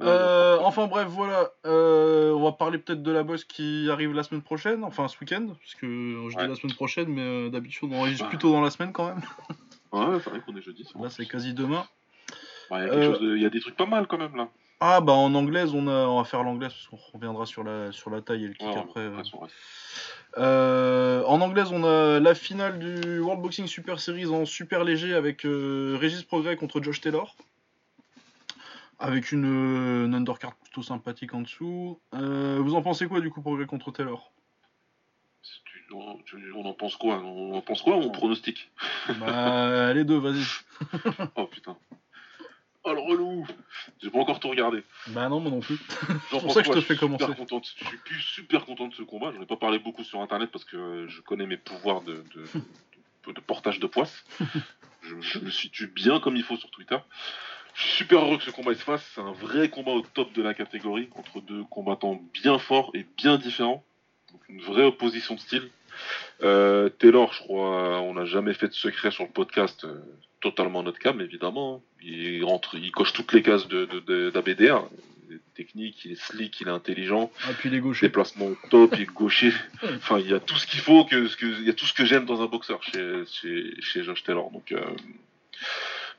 Euh, 0.00 0.58
enfin 0.60 0.86
bref, 0.86 1.08
voilà. 1.08 1.50
Euh, 1.66 2.32
on 2.32 2.44
va 2.44 2.52
parler 2.52 2.78
peut-être 2.78 3.02
de 3.02 3.10
la 3.10 3.24
bosse 3.24 3.44
qui 3.44 3.88
arrive 3.90 4.14
la 4.14 4.22
semaine 4.22 4.42
prochaine, 4.42 4.84
enfin 4.84 5.08
ce 5.08 5.16
week-end, 5.20 5.46
parce 5.60 5.74
que 5.74 5.86
je 6.30 6.36
dis 6.36 6.46
la 6.46 6.54
semaine 6.54 6.74
prochaine, 6.74 7.08
mais 7.08 7.22
euh, 7.22 7.50
d'habitude 7.50 7.88
on 7.90 7.96
enregistre 7.96 8.28
plutôt 8.28 8.52
dans 8.52 8.60
la 8.60 8.70
semaine 8.70 8.92
quand 8.92 9.06
même. 9.08 9.20
Ouais, 9.92 10.18
c'est 10.22 10.30
vrai 10.30 10.40
qu'on 10.40 10.56
est 10.56 10.62
jeudi. 10.62 10.86
Là 11.00 11.10
c'est 11.10 11.26
quasi 11.26 11.52
demain. 11.52 11.84
Il 12.70 12.76
y 12.76 12.80
a 12.80 12.84
Euh, 12.92 13.38
y 13.38 13.50
des 13.50 13.60
trucs 13.60 13.76
pas 13.76 13.86
mal 13.86 14.06
quand 14.06 14.18
même 14.18 14.36
là. 14.36 14.48
Ah 14.80 15.00
bah 15.00 15.14
en 15.14 15.34
anglaise 15.34 15.72
on, 15.74 15.88
a, 15.88 16.06
on 16.06 16.18
va 16.18 16.24
faire 16.24 16.44
l'anglaise 16.44 16.72
parce 16.72 16.86
qu'on 16.86 17.16
reviendra 17.18 17.46
sur 17.46 17.64
la, 17.64 17.90
sur 17.90 18.10
la 18.10 18.20
taille 18.20 18.44
et 18.44 18.48
le 18.48 18.54
kick 18.54 18.68
Ouais, 18.68 18.78
après. 18.78 19.00
euh. 19.00 19.22
Euh, 20.36 21.24
en 21.24 21.40
anglaise, 21.40 21.70
on 21.72 21.82
a 21.84 22.20
la 22.20 22.34
finale 22.34 22.78
du 22.78 23.18
World 23.20 23.42
Boxing 23.42 23.66
Super 23.66 23.98
Series 23.98 24.26
en 24.26 24.44
super 24.44 24.84
léger 24.84 25.14
avec 25.14 25.44
euh, 25.44 25.96
Régis 26.00 26.22
Progrès 26.22 26.56
contre 26.56 26.80
Josh 26.82 27.00
Taylor. 27.00 27.34
Avec 28.98 29.30
une, 29.30 29.44
euh, 29.44 30.06
une 30.06 30.14
undercard 30.14 30.56
plutôt 30.56 30.82
sympathique 30.82 31.32
en 31.34 31.42
dessous. 31.42 32.00
Euh, 32.14 32.58
vous 32.60 32.74
en 32.74 32.82
pensez 32.82 33.06
quoi 33.06 33.20
du 33.20 33.30
coup 33.30 33.40
Progrès 33.40 33.66
contre 33.66 33.92
Taylor? 33.92 34.32
On, 35.90 36.64
en 36.64 36.74
pense 36.74 36.96
quoi? 36.96 37.18
On 37.22 37.54
en 37.54 37.62
pense 37.62 37.80
quoi 37.82 37.96
On 37.96 38.10
pronostique? 38.10 38.70
Bah 39.20 39.92
les 39.94 40.04
deux, 40.04 40.18
vas-y. 40.18 40.42
Oh 41.36 41.46
putain. 41.46 41.76
Oh 42.84 42.92
le 42.92 43.00
relou 43.00 43.46
J'ai 44.02 44.10
pas 44.10 44.18
encore 44.18 44.40
tout 44.40 44.48
regardé. 44.48 44.82
Bah 45.08 45.28
non, 45.28 45.40
moi 45.40 45.50
non 45.50 45.60
plus. 45.60 45.78
J'en 46.30 46.40
pour 46.40 46.52
ça 46.52 46.62
que 46.62 46.68
je 46.68 46.72
te 46.72 46.80
fais? 46.80 46.94
Suis 46.94 46.98
commencer. 46.98 47.24
Super 47.24 47.36
content 47.36 47.60
je 47.62 47.86
suis 47.86 47.96
plus 47.98 48.20
super 48.20 48.64
content 48.66 48.88
de 48.88 48.94
ce 48.94 49.02
combat. 49.02 49.32
J'en 49.32 49.42
ai 49.42 49.46
pas 49.46 49.56
parlé 49.56 49.78
beaucoup 49.78 50.04
sur 50.04 50.20
internet 50.20 50.50
parce 50.50 50.64
que 50.64 50.76
euh, 50.76 51.08
je 51.08 51.20
connais 51.22 51.46
mes 51.46 51.56
pouvoirs 51.56 52.02
de, 52.02 52.24
de, 52.34 52.44
de- 53.26 53.32
de 53.32 53.40
portage 53.40 53.80
de 53.80 53.86
poisse. 53.86 54.24
je, 55.02 55.20
je 55.20 55.38
me 55.38 55.50
situe 55.50 55.86
bien 55.86 56.20
comme 56.20 56.36
il 56.36 56.42
faut 56.42 56.56
sur 56.56 56.70
Twitter. 56.70 56.98
Je 57.78 57.82
suis 57.84 57.96
super 57.98 58.20
heureux 58.24 58.38
que 58.38 58.42
ce 58.44 58.50
combat 58.50 58.74
se 58.74 58.82
fasse. 58.82 59.08
C'est 59.14 59.20
un 59.20 59.32
vrai 59.32 59.68
combat 59.68 59.92
au 59.92 60.02
top 60.02 60.32
de 60.32 60.42
la 60.42 60.52
catégorie 60.52 61.08
entre 61.14 61.40
deux 61.40 61.62
combattants 61.70 62.20
bien 62.34 62.58
forts 62.58 62.90
et 62.94 63.06
bien 63.16 63.36
différents. 63.38 63.84
Donc 64.32 64.40
une 64.48 64.60
vraie 64.60 64.84
opposition 64.84 65.36
de 65.36 65.40
style. 65.40 65.70
Euh, 66.42 66.88
Taylor, 66.88 67.32
je 67.32 67.38
crois, 67.40 68.00
on 68.00 68.14
n'a 68.14 68.24
jamais 68.24 68.52
fait 68.54 68.68
de 68.68 68.72
secret 68.74 69.10
sur 69.12 69.24
le 69.24 69.30
podcast. 69.30 69.84
euh, 69.84 70.00
totalement 70.40 70.82
notre 70.84 70.98
cam, 71.00 71.20
évidemment. 71.20 71.82
Il 72.02 72.44
rentre, 72.44 72.76
il 72.76 72.90
coche 72.92 73.12
toutes 73.12 73.32
les 73.32 73.42
cases 73.42 73.66
de, 73.68 73.86
de, 73.86 74.30
d'ABDR. 74.30 74.84
Il 75.28 75.34
est 75.36 75.40
technique, 75.54 76.04
il 76.04 76.12
est 76.12 76.20
slick, 76.20 76.60
il 76.60 76.68
est 76.68 76.70
intelligent, 76.70 77.30
Ah, 77.44 77.52
puis 77.58 77.70
les 77.70 77.80
gauchers. 77.80 78.06
déplacement 78.06 78.46
au 78.46 78.56
top, 78.70 78.94
il 78.96 79.02
est 79.02 79.06
gaucher. 79.06 79.52
Enfin, 79.96 80.18
il 80.20 80.28
y 80.30 80.34
a 80.34 80.38
tout 80.40 80.56
ce 80.56 80.66
qu'il 80.68 80.78
faut, 80.80 81.04
que, 81.04 81.26
ce 81.28 81.36
que, 81.36 81.46
il 81.46 81.66
y 81.66 81.70
a 81.70 81.74
tout 81.74 81.86
ce 81.86 81.92
que 81.92 82.04
j'aime 82.04 82.24
dans 82.24 82.40
un 82.40 82.46
boxeur 82.46 82.82
chez, 82.84 83.24
chez, 83.26 83.74
chez 83.80 84.04
Josh 84.04 84.22
Taylor. 84.22 84.50
Donc, 84.52 84.70
euh, 84.72 84.80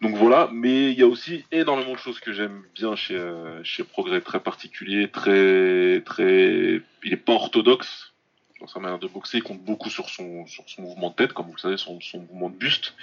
donc 0.02 0.16
voilà, 0.16 0.50
mais 0.54 0.92
il 0.92 0.98
y 0.98 1.04
a 1.04 1.08
aussi 1.08 1.46
énormément 1.52 1.94
de 1.94 1.98
choses 1.98 2.20
que 2.20 2.32
j'aime 2.32 2.64
bien 2.74 2.96
chez, 2.96 3.16
euh, 3.16 3.62
chez 3.64 3.84
Progrès, 3.84 4.22
très 4.22 4.40
particulier, 4.40 5.10
très, 5.10 6.02
très, 6.06 6.82
il 7.04 7.14
est 7.14 7.18
pas 7.18 7.34
orthodoxe 7.34 8.14
dans 8.62 8.68
sa 8.68 8.80
manière 8.80 9.00
de 9.00 9.08
boxer, 9.08 9.38
il 9.38 9.44
compte 9.44 9.64
beaucoup 9.64 9.90
sur 9.90 10.10
son, 10.10 10.46
sur 10.46 10.64
son 10.68 10.82
mouvement 10.82 11.10
de 11.10 11.16
tête, 11.16 11.34
comme 11.34 11.48
vous 11.48 11.56
le 11.56 11.60
savez, 11.60 11.78
son, 11.78 12.00
son 12.02 12.20
mouvement 12.20 12.50
de 12.50 12.56
buste. 12.56 12.94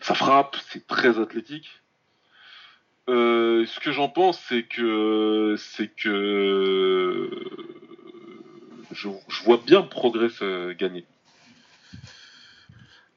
Ça 0.00 0.14
frappe, 0.14 0.56
c'est 0.68 0.86
très 0.86 1.18
athlétique. 1.18 1.68
Euh, 3.08 3.66
ce 3.66 3.80
que 3.80 3.90
j'en 3.90 4.08
pense, 4.08 4.40
c'est 4.48 4.62
que, 4.62 5.56
c'est 5.58 5.88
que, 5.88 7.30
je, 8.92 9.08
vois 9.44 9.60
bien 9.64 9.82
Progrès 9.82 10.28
euh, 10.42 10.74
gagner. 10.74 11.04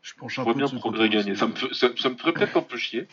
Je 0.06 0.14
penche 0.14 0.36
Je 0.36 0.42
un 0.42 0.44
vois 0.44 0.54
peu 0.54 0.60
bien 0.60 0.68
Progrès 0.68 1.10
gagner. 1.10 1.32
aussi. 1.32 1.40
Ça 1.40 1.48
me, 1.48 1.54
fe- 1.54 1.74
ça, 1.74 1.90
ça 1.98 2.10
me 2.10 2.16
ferait 2.16 2.32
peut-être 2.32 2.56
un 2.58 2.62
peu 2.62 2.78
chier. 2.78 3.08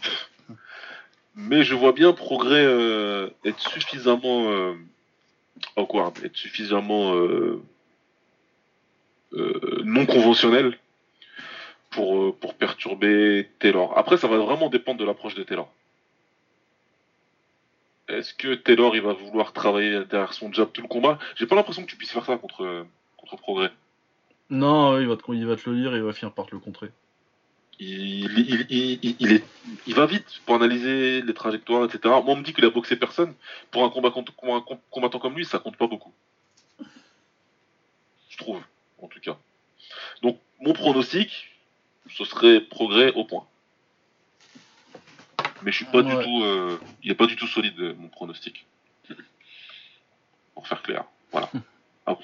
Mais 1.35 1.65
je 1.65 1.75
vois 1.75 1.93
bien 1.93 2.13
Progrès 2.13 2.63
euh, 2.63 3.31
être 3.47 3.59
suffisamment 3.61 4.51
euh, 4.51 4.75
awkward, 5.77 6.15
être 6.23 6.37
suffisamment 6.37 7.15
euh, 7.15 7.63
euh, 9.33 9.81
non 9.85 10.05
conventionnel 10.05 10.79
pour, 11.89 12.19
euh, 12.19 12.37
pour 12.39 12.53
perturber 12.55 13.49
Taylor. 13.59 13.97
Après, 13.97 14.19
ça 14.19 14.29
va 14.29 14.37
vraiment 14.37 14.69
dépendre 14.69 15.01
de 15.01 15.07
l'approche 15.07 15.35
de 15.35 15.43
Taylor. 15.43 15.73
Est-ce 18.09 18.35
que 18.35 18.53
Taylor 18.53 18.95
il 18.95 19.01
va 19.01 19.15
vouloir 19.15 19.55
travailler 19.55 20.05
derrière 20.05 20.35
son 20.35 20.53
job 20.53 20.69
tout 20.75 20.83
le 20.83 20.89
combat? 20.89 21.19
J'ai 21.37 21.47
pas 21.47 21.55
l'impression 21.55 21.83
que 21.83 21.89
tu 21.89 21.97
puisses 21.97 22.13
faire 22.13 22.27
ça 22.27 22.37
contre, 22.37 22.85
contre 23.17 23.37
Progrès. 23.39 23.71
Non, 24.53 25.01
il 25.01 25.09
va, 25.09 25.17
te, 25.17 25.33
il 25.33 25.47
va 25.47 25.57
te 25.57 25.69
le 25.71 25.77
lire 25.77 25.95
et 25.95 25.97
il 25.97 26.03
va 26.03 26.13
finir 26.13 26.33
par 26.35 26.45
te 26.47 26.55
le 26.55 26.61
contrer. 26.61 26.91
Il, 27.81 28.27
est, 28.71 29.43
il 29.87 29.95
va 29.95 30.05
vite 30.07 30.41
pour 30.45 30.55
analyser 30.57 31.23
les 31.23 31.35
trajectoires, 31.35 31.85
etc. 31.85 32.01
Moi, 32.05 32.23
on 32.27 32.37
me 32.37 32.43
dit 32.43 32.53
qu'il 32.53 32.65
a 32.67 32.71
boxé 32.71 32.97
personne. 32.97 33.35
Pour 33.71 33.83
un, 33.83 33.89
combat, 33.91 34.11
pour 34.11 34.55
un 34.55 34.61
com- 34.61 34.79
combattant 34.91 35.19
comme 35.19 35.35
lui, 35.35 35.47
ça 35.47 35.59
compte 35.59 35.77
pas 35.79 35.87
beaucoup. 35.87 36.13
Je 38.29 38.37
trouve, 38.37 38.63
en 39.01 39.09
tout 39.09 39.21
cas. 39.21 39.39
Donc, 40.21 40.39
mon 40.61 40.75
pronostic, 40.75 41.51
ce 42.11 42.25
serait 42.25 42.61
progrès 42.61 43.13
au 43.15 43.25
point. 43.25 43.47
Mais 45.63 45.73
je 45.73 45.77
suis 45.77 45.87
pas 45.87 46.03
Ouais. 46.03 46.15
du 46.17 46.23
tout, 46.25 46.43
euh, 46.45 46.79
il 47.03 47.11
est 47.11 47.15
pas 47.15 47.27
du 47.27 47.37
tout 47.37 47.47
solide 47.47 47.97
mon 47.99 48.09
pronostic. 48.09 48.67
Pour 50.55 50.69
faire 50.69 50.83
clair, 50.83 51.05
voilà. 51.33 51.51
À 52.07 52.13
vous. 52.15 52.23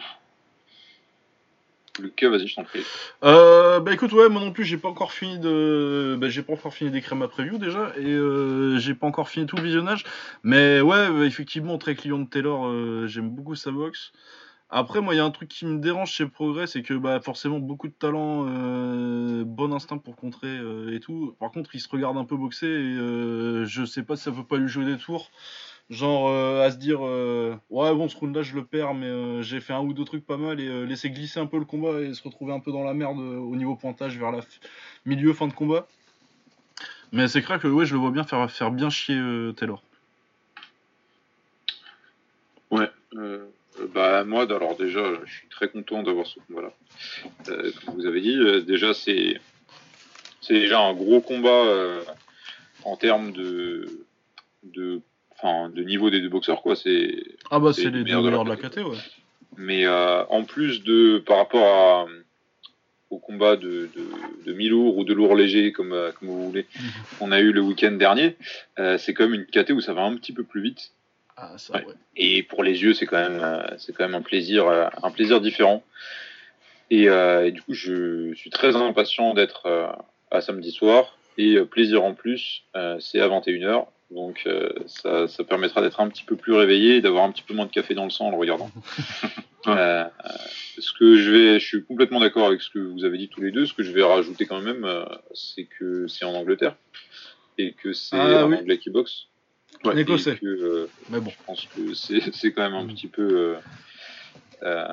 Lucas, 1.99 2.29
vas-y, 2.29 2.49
je 2.49 2.57
t'en 2.57 2.65
prie. 2.65 2.83
Euh, 3.25 3.81
bah 3.81 3.93
écoute, 3.93 4.13
ouais, 4.13 4.29
moi 4.29 4.41
non 4.41 4.53
plus, 4.53 4.65
j'ai 4.65 4.79
pas 4.79 4.89
encore 4.89 5.13
fini 5.13 5.39
de, 5.39 6.17
bah, 6.21 6.29
j'ai 6.29 6.43
pas 6.43 6.53
encore 6.53 6.75
fini 6.75 6.91
d'écrire 6.91 7.17
ma 7.17 7.29
preview 7.29 7.59
déjà, 7.59 7.93
et 7.97 8.07
euh, 8.07 8.79
j'ai 8.79 8.95
pas 8.95 9.07
encore 9.07 9.29
fini 9.29 9.47
tout 9.47 9.57
le 9.57 9.63
visionnage. 9.63 10.05
Mais 10.43 10.81
ouais, 10.81 10.97
euh, 10.97 11.27
effectivement, 11.27 11.79
très 11.79 11.95
client 11.95 12.19
de 12.19 12.29
Taylor, 12.29 12.67
euh, 12.67 13.07
j'aime 13.07 13.31
beaucoup 13.31 13.55
sa 13.55 13.71
boxe. 13.71 14.13
Après, 14.71 15.01
moi, 15.01 15.15
il 15.15 15.17
y 15.17 15.21
a 15.21 15.25
un 15.25 15.31
truc 15.31 15.49
qui 15.49 15.65
me 15.65 15.79
dérange 15.79 16.11
chez 16.13 16.27
Progrès, 16.27 16.67
c'est 16.67 16.83
que 16.83 16.93
bah 16.93 17.21
forcément 17.21 17.59
beaucoup 17.59 17.89
de 17.89 17.95
talent, 17.95 18.45
euh, 18.49 19.43
bon 19.47 19.73
instinct 19.73 19.97
pour 19.97 20.15
contrer 20.15 20.47
euh, 20.47 20.95
et 20.95 21.01
tout. 21.01 21.35
Par 21.41 21.51
contre, 21.51 21.75
il 21.75 21.81
se 21.81 21.89
regarde 21.89 22.19
un 22.19 22.27
peu 22.27 22.37
boxer 22.37 22.67
et 22.67 22.71
euh, 22.99 23.65
je 23.65 23.87
sais 23.87 24.03
pas 24.03 24.17
si 24.17 24.25
ça 24.25 24.31
peut 24.31 24.45
pas 24.45 24.59
lui 24.59 24.69
jouer 24.69 24.85
des 24.85 24.99
tours. 24.99 25.31
Genre 25.91 26.29
euh, 26.29 26.67
à 26.67 26.71
se 26.71 26.77
dire 26.77 26.99
euh, 27.03 27.57
ouais 27.71 27.95
bon 27.95 28.09
ce 28.11 28.17
round 28.17 28.37
là 28.37 28.43
je 28.43 28.55
le 28.55 28.63
perds 28.63 28.93
mais 28.93 29.07
euh, 29.07 29.41
j'ai 29.41 29.59
fait 29.59 29.73
un 29.73 29.81
ou 29.81 29.95
deux 29.95 30.05
trucs 30.05 30.27
pas 30.27 30.37
mal 30.37 30.61
et 30.61 30.87
laisser 30.87 31.09
glisser 31.09 31.41
un 31.41 31.47
peu 31.47 31.59
le 31.59 31.65
combat 31.65 32.01
et 32.03 32.13
se 32.13 32.23
retrouver 32.23 32.53
un 32.53 32.61
peu 32.61 32.73
dans 32.73 32.85
la 32.85 32.93
merde 32.93 33.19
au 33.19 33.57
niveau 33.57 33.75
pointage 33.75 34.19
vers 34.19 34.31
la 34.31 34.41
milieu 35.07 35.33
fin 35.33 35.49
de 35.49 35.55
combat. 35.55 35.89
Mais 37.11 37.27
c'est 37.27 37.41
clair 37.41 37.59
que 37.59 37.69
ouais 37.69 37.87
je 37.87 37.95
le 37.95 38.01
vois 38.01 38.11
bien 38.11 38.25
faire 38.25 38.51
faire 38.51 38.71
bien 38.71 38.91
chier 38.91 39.19
Taylor. 39.57 39.83
Euh, 43.17 43.47
bah 43.95 44.25
moi, 44.25 44.43
alors 44.43 44.77
déjà, 44.77 45.03
je 45.25 45.33
suis 45.33 45.49
très 45.49 45.69
content 45.69 46.03
d'avoir 46.03 46.27
ce 46.27 46.41
combat-là. 46.41 46.73
Euh, 47.49 47.71
comme 47.85 47.95
vous 47.95 48.07
avez 48.07 48.21
dit, 48.21 48.37
déjà 48.65 48.95
c'est 48.95 49.41
c'est 50.41 50.55
déjà 50.55 50.81
un 50.81 50.95
gros 50.95 51.21
combat 51.21 51.65
en 52.85 52.97
termes 52.97 53.33
de 53.33 54.05
enfin 55.41 55.71
de 55.71 55.83
niveau 55.83 56.11
des 56.11 56.21
deux 56.21 56.29
boxeurs 56.29 56.63
quoi. 56.63 56.77
C'est 56.77 57.23
Ah 57.51 57.59
bah 57.59 57.73
C'est 57.73 57.85
les 57.85 57.91
deux 58.03 58.05
meilleurs 58.05 58.45
de 58.45 58.49
la 58.51 58.57
KT 58.57 58.79
ouais. 58.79 58.97
mais 59.57 59.87
euh, 59.87 60.25
en 60.27 60.45
plus 60.45 60.83
de 60.83 61.19
par 61.19 61.37
rapport 61.39 61.67
à 61.67 62.07
au 63.11 63.19
combat 63.19 63.57
de, 63.57 63.89
de, 63.97 64.45
de 64.47 64.53
mi-lourd 64.53 64.99
ou 64.99 65.05
de 65.05 65.15
lourd 65.15 65.35
léger 65.35 65.73
comme, 65.73 65.93
euh, 65.95 66.13
comme 66.13 66.29
vous 66.29 66.47
voulez 66.51 66.67
Mhm. 66.79 66.91
qu'on 67.19 67.33
a 67.33 67.41
eu 67.41 67.53
le 67.53 67.63
week-end 67.63 67.93
dernier 67.93 68.37
euh, 68.79 68.99
c'est 68.99 69.15
quand 69.15 69.27
même 69.29 69.35
une 69.41 69.47
KT 69.47 69.71
où 69.71 69.81
ça 69.81 69.95
va 69.95 70.03
un 70.03 70.15
petit 70.17 70.33
peu 70.35 70.43
plus 70.45 70.61
vite 70.61 70.91
Ah 71.37 71.55
ça 71.57 71.73
Ouais. 71.75 71.87
ouais. 71.87 71.95
et 72.17 72.43
pour 72.43 72.63
les 72.63 72.83
yeux 72.83 72.93
c'est 72.93 73.07
quand 73.07 73.17
même 73.17 73.41
c'est 73.79 73.95
quand 73.95 74.05
même 74.05 74.15
un 74.15 74.21
plaisir 74.23 74.69
un 75.03 75.11
plaisir 75.11 75.41
différent 75.41 75.83
et, 76.91 77.09
euh, 77.09 77.47
et 77.47 77.53
du 77.53 77.63
coup 77.63 77.73
je 77.75 78.35
suis 78.35 78.51
très 78.51 78.77
impatient 78.77 79.33
d'être 79.35 79.65
euh, 79.67 79.87
à 80.31 80.41
samedi 80.43 80.71
soir 80.73 81.17
et 81.39 81.55
euh, 81.57 81.65
plaisir 81.65 82.05
en 82.05 82.13
plus 82.13 82.63
c'est 83.01 83.21
à 83.21 83.29
21h 83.29 83.87
donc 84.11 84.43
euh, 84.47 84.71
ça, 84.87 85.29
ça 85.29 85.45
permettra 85.45 85.83
d'être 85.83 86.01
un 86.01 86.09
petit 86.09 86.25
peu 86.25 86.37
plus 86.37 86.53
réveillé 86.55 86.97
et 86.97 87.01
d'avoir 87.01 87.25
un 87.25 87.31
petit 87.33 87.43
peu 87.43 87.55
moins 87.55 87.67
de 87.67 87.71
café 87.71 87.95
dans 87.95 88.05
le 88.05 88.11
sang 88.11 88.27
en 88.27 88.31
le 88.31 88.37
regardant. 88.37 88.71
Euh, 89.67 90.05
euh, 90.05 90.09
ce 90.79 90.93
que 90.93 91.17
je 91.17 91.31
vais 91.33 91.59
je 91.61 91.67
suis 91.67 91.85
complètement 91.85 92.21
d'accord 92.21 92.47
avec 92.47 92.63
ce 92.63 92.71
que 92.71 92.79
vous 92.79 93.05
avez 93.05 93.19
dit 93.19 93.29
tous 93.29 93.43
les 93.43 93.51
deux 93.51 93.67
ce 93.67 93.75
que 93.75 93.83
je 93.83 93.91
vais 93.91 94.05
rajouter 94.05 94.47
quand 94.47 94.61
même 94.63 94.85
euh, 94.85 95.05
c'est 95.35 95.65
que 95.65 96.07
c'est 96.07 96.25
en 96.25 96.33
Angleterre 96.33 96.77
et 97.59 97.73
que 97.73 97.93
c'est 97.93 98.17
Ah 98.17 98.43
un 98.45 98.51
oui. 98.51 98.57
anglais 98.57 98.79
qui 98.79 98.89
boxe 98.89 99.27
Ouais, 99.85 100.01
et 100.01 100.05
que, 100.05 100.47
euh, 100.47 100.87
Mais 101.11 101.19
bon. 101.21 101.31
je 101.31 101.37
pense 101.45 101.67
que 101.77 101.93
c'est 101.93 102.33
c'est 102.33 102.53
quand 102.53 102.63
même 102.63 102.75
un 102.75 102.85
Mm. 102.85 102.95
petit 102.95 103.09
peu 103.09 103.29
euh, 103.29 103.55
euh, 104.63 104.87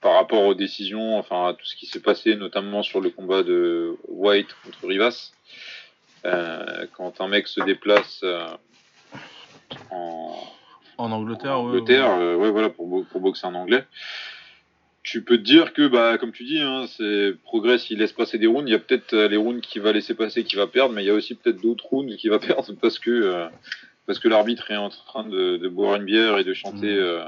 par 0.00 0.14
rapport 0.14 0.42
aux 0.42 0.54
décisions, 0.54 1.16
enfin 1.16 1.48
à 1.50 1.54
tout 1.54 1.64
ce 1.64 1.76
qui 1.76 1.86
s'est 1.86 2.00
passé, 2.02 2.34
notamment 2.34 2.82
sur 2.82 3.00
le 3.00 3.10
combat 3.10 3.42
de 3.44 3.96
White 4.08 4.48
contre 4.64 4.86
Rivas. 4.88 5.32
Euh, 6.34 6.86
quand 6.96 7.20
un 7.20 7.28
mec 7.28 7.48
se 7.48 7.60
déplace 7.62 8.20
euh, 8.22 8.46
en, 9.90 10.34
En 10.98 11.12
Angleterre, 11.12 11.58
en 11.58 11.64
ouais, 11.64 11.78
Angleterre, 11.78 12.08
ouais. 12.16 12.22
euh, 12.22 12.36
ouais, 12.36 12.50
voilà, 12.50 12.70
pour, 12.70 12.86
bo- 12.86 13.06
pour 13.10 13.20
boxer 13.20 13.46
en 13.46 13.54
anglais. 13.54 13.84
Tu 15.02 15.22
peux 15.22 15.38
te 15.38 15.42
dire 15.42 15.72
que, 15.72 15.88
bah, 15.88 16.18
comme 16.18 16.32
tu 16.32 16.44
dis, 16.44 16.60
hein, 16.60 16.84
c'est 16.96 17.34
progrès 17.44 17.78
s'il 17.78 17.98
laisse 17.98 18.12
passer 18.12 18.36
des 18.36 18.46
rounds. 18.46 18.68
Il 18.68 18.72
y 18.72 18.74
a 18.74 18.78
peut-être 18.78 19.14
les 19.16 19.36
rounds 19.38 19.60
qu'il 19.62 19.80
va 19.80 19.92
laisser 19.92 20.14
passer, 20.14 20.44
qu'il 20.44 20.58
va 20.58 20.66
perdre, 20.66 20.94
mais 20.94 21.02
il 21.02 21.06
y 21.06 21.10
a 21.10 21.14
aussi 21.14 21.34
peut-être 21.34 21.62
d'autres 21.62 21.86
rounds 21.86 22.14
qu'il 22.16 22.30
va 22.30 22.38
perdre 22.38 22.72
parce 22.80 22.98
que 22.98 23.10
euh, 23.10 23.46
parce 24.06 24.18
que 24.18 24.28
l'arbitre 24.28 24.70
est 24.70 24.76
en 24.76 24.88
train 24.90 25.24
de, 25.24 25.56
de 25.58 25.68
boire 25.68 25.96
une 25.96 26.04
bière 26.04 26.38
et 26.38 26.44
de 26.44 26.52
chanter 26.54 26.92
euh, 26.94 27.24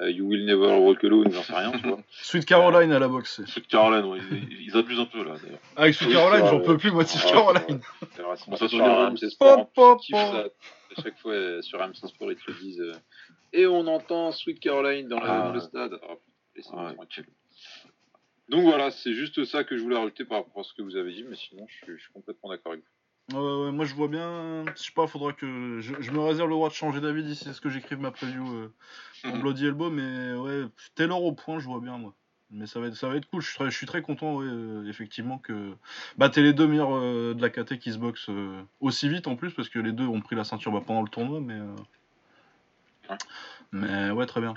You 0.00 0.24
will 0.26 0.44
never 0.46 0.78
walk 0.78 1.04
alone, 1.04 1.30
j'en 1.30 1.42
sais 1.42 1.52
rien, 1.54 1.70
tu 1.72 1.86
vois. 1.86 1.98
Sweet 2.10 2.44
Caroline 2.46 2.92
à 2.92 2.98
la 2.98 3.08
boxe. 3.08 3.42
c'est- 3.46 3.60
de 3.60 3.66
Caroline, 3.66 4.04
ouais, 4.06 4.18
ils, 4.32 4.62
ils 4.68 4.76
abusent 4.76 4.98
un 5.00 5.04
peu 5.06 5.22
là 5.22 5.34
d'ailleurs. 5.42 5.58
Avec 5.76 5.94
Sweet 5.94 6.08
Oui, 6.08 6.14
Caroline, 6.14 6.44
c'est 6.44 6.50
j'en 6.50 6.60
peux 6.60 6.78
plus 6.78 6.90
moi 6.90 7.02
de 7.04 7.08
Sweet 7.08 7.24
Ouais, 7.26 7.30
Caroline. 7.32 7.80
c'est 8.00 8.06
c'est 8.16 8.22
Bon, 8.50 8.56
ça 8.56 8.68
sur. 8.68 8.84
RMC 8.84 9.30
Sport. 9.30 9.70
À 10.96 11.02
chaque 11.02 11.18
fois 11.18 11.32
euh, 11.32 11.62
sur 11.62 11.78
RMC 11.78 11.94
Sport, 12.08 12.32
ils 12.32 12.36
te 12.36 12.50
le 12.50 12.58
disent. 12.58 12.80
euh, 12.80 12.92
et 13.52 13.66
on 13.66 13.86
entend 13.86 14.32
Sweet 14.32 14.60
Caroline 14.60 15.08
dans, 15.08 15.20
le- 15.20 15.26
Ah, 15.28 15.42
dans 15.42 15.52
le 15.52 15.58
ouais. 15.60 15.64
stade. 15.64 15.98
Ah, 16.02 16.14
laissez-moi 16.56 16.88
Ouais. 16.88 16.94
tranquille. 16.94 17.26
Donc 18.48 18.62
voilà, 18.64 18.90
c'est 18.90 19.14
juste 19.14 19.44
ça 19.44 19.62
que 19.64 19.76
je 19.76 19.82
voulais 19.82 19.96
rajouter 19.96 20.24
par 20.24 20.38
rapport 20.38 20.60
à 20.60 20.64
ce 20.64 20.74
que 20.74 20.82
vous 20.82 20.96
avez 20.96 21.12
dit, 21.12 21.24
mais 21.28 21.36
sinon 21.36 21.66
je 21.68 21.74
suis, 21.84 21.96
je 21.96 22.02
suis 22.02 22.12
complètement 22.12 22.50
d'accord 22.50 22.72
avec 22.72 22.84
vous. 22.84 22.90
Ouais, 23.30 23.72
moi 23.72 23.84
je 23.84 23.94
vois 23.94 24.08
bien. 24.08 24.64
Je 24.76 24.82
sais 24.82 24.92
pas, 24.94 25.06
faudra 25.06 25.32
que. 25.32 25.80
Je, 25.80 25.94
je 26.00 26.10
me 26.10 26.20
réserve 26.20 26.48
le 26.48 26.54
droit 26.54 26.68
de 26.68 26.74
changer 26.74 27.00
d'avis 27.00 27.22
d'ici 27.22 27.48
à 27.48 27.52
ce 27.52 27.60
que 27.60 27.70
j'écrive 27.70 28.00
ma 28.00 28.10
preview 28.10 28.46
euh, 28.54 28.72
en 29.24 29.38
Bloody 29.38 29.66
Elbow, 29.66 29.90
mais 29.90 30.34
ouais, 30.34 30.64
Taylor 30.94 31.22
au 31.22 31.32
point, 31.32 31.58
je 31.58 31.66
vois 31.66 31.80
bien 31.80 31.96
moi. 31.98 32.14
Mais 32.50 32.66
ça 32.66 32.80
va 32.80 32.88
être, 32.88 32.96
ça 32.96 33.08
va 33.08 33.16
être 33.16 33.30
cool. 33.30 33.40
Je 33.40 33.48
suis 33.48 33.56
très, 33.56 33.70
je 33.70 33.76
suis 33.76 33.86
très 33.86 34.02
content, 34.02 34.36
ouais, 34.36 34.46
euh, 34.46 34.86
effectivement, 34.88 35.38
que. 35.38 35.72
Bah, 36.18 36.28
t'es 36.28 36.42
les 36.42 36.52
deux 36.52 36.66
meilleurs 36.66 36.94
euh, 36.94 37.32
de 37.32 37.40
la 37.40 37.48
KT 37.48 37.78
qui 37.78 37.92
se 37.92 37.98
boxent 37.98 38.28
euh, 38.28 38.62
aussi 38.80 39.08
vite 39.08 39.26
en 39.26 39.36
plus, 39.36 39.52
parce 39.52 39.70
que 39.70 39.78
les 39.78 39.92
deux 39.92 40.06
ont 40.06 40.20
pris 40.20 40.36
la 40.36 40.44
ceinture 40.44 40.72
bah, 40.72 40.82
pendant 40.84 41.02
le 41.02 41.08
tournoi, 41.08 41.40
mais. 41.40 41.58
Ouais. 43.08 43.16
Mais 43.72 44.10
ouais, 44.10 44.26
très 44.26 44.40
bien. 44.40 44.54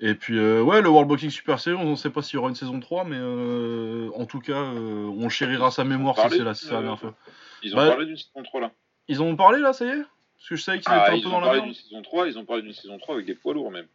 Et 0.00 0.14
puis, 0.14 0.38
euh, 0.38 0.62
ouais, 0.62 0.80
le 0.80 0.88
World 0.88 1.08
Boxing 1.08 1.30
Super 1.30 1.58
Series, 1.58 1.76
on 1.76 1.90
ne 1.90 1.96
sait 1.96 2.10
pas 2.10 2.22
s'il 2.22 2.34
y 2.34 2.38
aura 2.38 2.48
une 2.48 2.54
saison 2.54 2.78
3, 2.78 3.04
mais 3.04 3.16
euh, 3.18 4.10
en 4.14 4.26
tout 4.26 4.38
cas, 4.38 4.52
euh, 4.52 5.06
on 5.06 5.28
chérira 5.28 5.70
sa 5.70 5.84
mémoire 5.84 6.16
si 6.16 6.36
c'est 6.36 6.44
la, 6.44 6.54
si 6.54 6.66
la 6.66 6.80
dernière 6.82 7.00
fois. 7.00 7.14
Ils 7.62 7.74
ont 7.74 7.76
Bah, 7.78 7.88
parlé 7.88 8.06
d'une 8.06 8.16
saison 8.16 8.42
3 8.42 8.60
là. 8.60 8.72
Ils 9.08 9.22
ont 9.22 9.36
parlé 9.36 9.58
là, 9.60 9.72
ça 9.72 9.84
y 9.84 9.88
est 9.88 10.02
Parce 10.36 10.48
que 10.48 10.56
je 10.56 10.62
savais 10.62 10.78
qu'ils 10.78 10.92
étaient 10.92 11.00
Ah, 11.06 11.12
un 11.12 11.14
ils 11.14 11.22
peu 11.22 11.28
ont 11.28 11.32
dans 11.32 11.40
la 11.40 11.46
parlé 11.46 11.60
merde. 11.60 11.72
d'une 11.72 11.82
saison 11.82 12.02
3, 12.02 12.28
ils 12.28 12.38
ont 12.38 12.44
parlé 12.44 12.62
d'une 12.62 12.72
saison 12.72 12.98
3 12.98 13.14
avec 13.14 13.26
des 13.26 13.34
poids 13.34 13.54
lourds 13.54 13.70
même. 13.70 13.86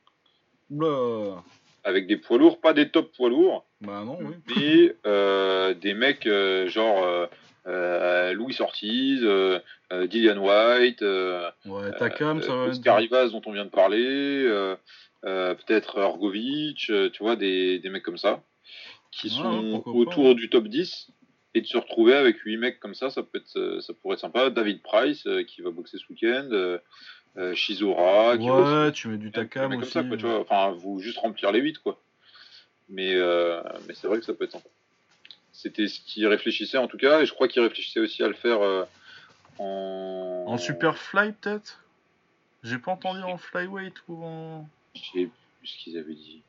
Oula. 0.69 1.43
Avec 1.83 2.07
des 2.07 2.17
poids 2.17 2.37
lourds, 2.37 2.59
pas 2.61 2.73
des 2.73 2.89
top 2.89 3.11
poids 3.15 3.29
lourds, 3.29 3.65
Bah 3.81 4.03
non, 4.05 4.17
oui. 4.21 4.35
mais 4.55 4.95
euh, 5.05 5.73
des 5.73 5.93
mecs 5.93 6.25
euh, 6.27 6.67
genre 6.69 7.27
euh, 7.67 8.33
Louis 8.33 8.55
Ortiz, 8.59 9.19
Dillian 9.91 10.37
White, 10.37 11.01
Ouais, 11.01 11.91
Takam, 11.99 12.41
ça 12.41 12.55
va. 12.55 12.63
Oscar 12.65 12.97
Rivas 12.97 13.27
dont 13.29 13.41
on 13.45 13.51
vient 13.51 13.65
de 13.65 13.69
parler, 13.69 14.45
peut-être 15.21 15.99
Orgovic, 15.99 16.77
tu 17.11 17.19
vois, 17.23 17.35
des, 17.35 17.79
des 17.79 17.89
mecs 17.89 18.03
comme 18.03 18.17
ça, 18.17 18.41
qui 19.11 19.27
Ouais, 19.27 19.33
sont 19.43 19.81
pas, 19.83 19.91
autour 19.91 20.25
ouais. 20.29 20.35
du 20.35 20.49
top 20.49 20.67
10, 20.67 21.09
et 21.55 21.61
de 21.61 21.67
se 21.67 21.77
retrouver 21.77 22.15
avec 22.15 22.39
8 22.39 22.57
mecs 22.57 22.79
comme 22.79 22.95
ça, 22.95 23.09
ça, 23.09 23.21
peut 23.23 23.37
être, 23.37 23.57
euh, 23.57 23.79
ça 23.81 23.93
pourrait 23.93 24.15
être 24.15 24.21
sympa. 24.21 24.49
David 24.49 24.81
Price, 24.81 25.25
euh, 25.27 25.43
qui 25.43 25.61
va 25.61 25.69
boxer 25.71 25.97
ce 25.97 26.05
week-end, 26.09 26.49
euh, 26.51 26.79
euh, 27.37 27.53
Shizora, 27.53 28.37
qui 28.37 28.47
boxe 28.47 28.69
Ouais, 28.69 28.91
tu 28.91 29.07
mets 29.07 29.17
du 29.17 29.31
Takam 29.31 29.69
mecs 29.69 29.79
comme 29.79 29.83
aussi. 29.83 29.91
ça, 29.91 30.03
quoi, 30.03 30.17
tu 30.17 30.25
vois. 30.25 30.39
Enfin, 30.39 30.71
vous 30.71 30.99
juste 30.99 31.19
remplir 31.19 31.51
les 31.51 31.59
8, 31.59 31.79
quoi. 31.79 32.01
Mais, 32.89 33.15
mais 33.87 33.93
c'est 33.93 34.07
vrai 34.07 34.19
que 34.19 34.25
ça 34.25 34.33
peut 34.33 34.43
être 34.43 34.51
sympa. 34.51 34.69
C'était 35.51 35.87
ce 35.87 35.99
qu'ils 36.01 36.27
réfléchissaient 36.27 36.77
en 36.77 36.87
tout 36.87 36.97
cas, 36.97 37.21
et 37.21 37.25
je 37.25 37.33
crois 37.33 37.47
qu'ils 37.47 37.61
réfléchissaient 37.61 38.01
aussi 38.01 38.23
à 38.23 38.27
le 38.27 38.33
faire 38.33 38.59
en... 39.57 40.45
En 40.47 40.57
super 40.57 40.97
fly 40.97 41.31
peut-être? 41.31 41.83
J'ai 42.63 42.77
pas 42.77 42.91
entendu 42.91 43.21
en 43.21 43.37
flyweight 43.37 43.95
ou 44.07 44.23
en. 44.23 44.67
Je 44.95 45.01
sais 45.01 45.29
plus 45.59 45.67
ce 45.67 45.77
qu'ils 45.77 45.97
avaient 45.97 46.13
dit. 46.13 46.41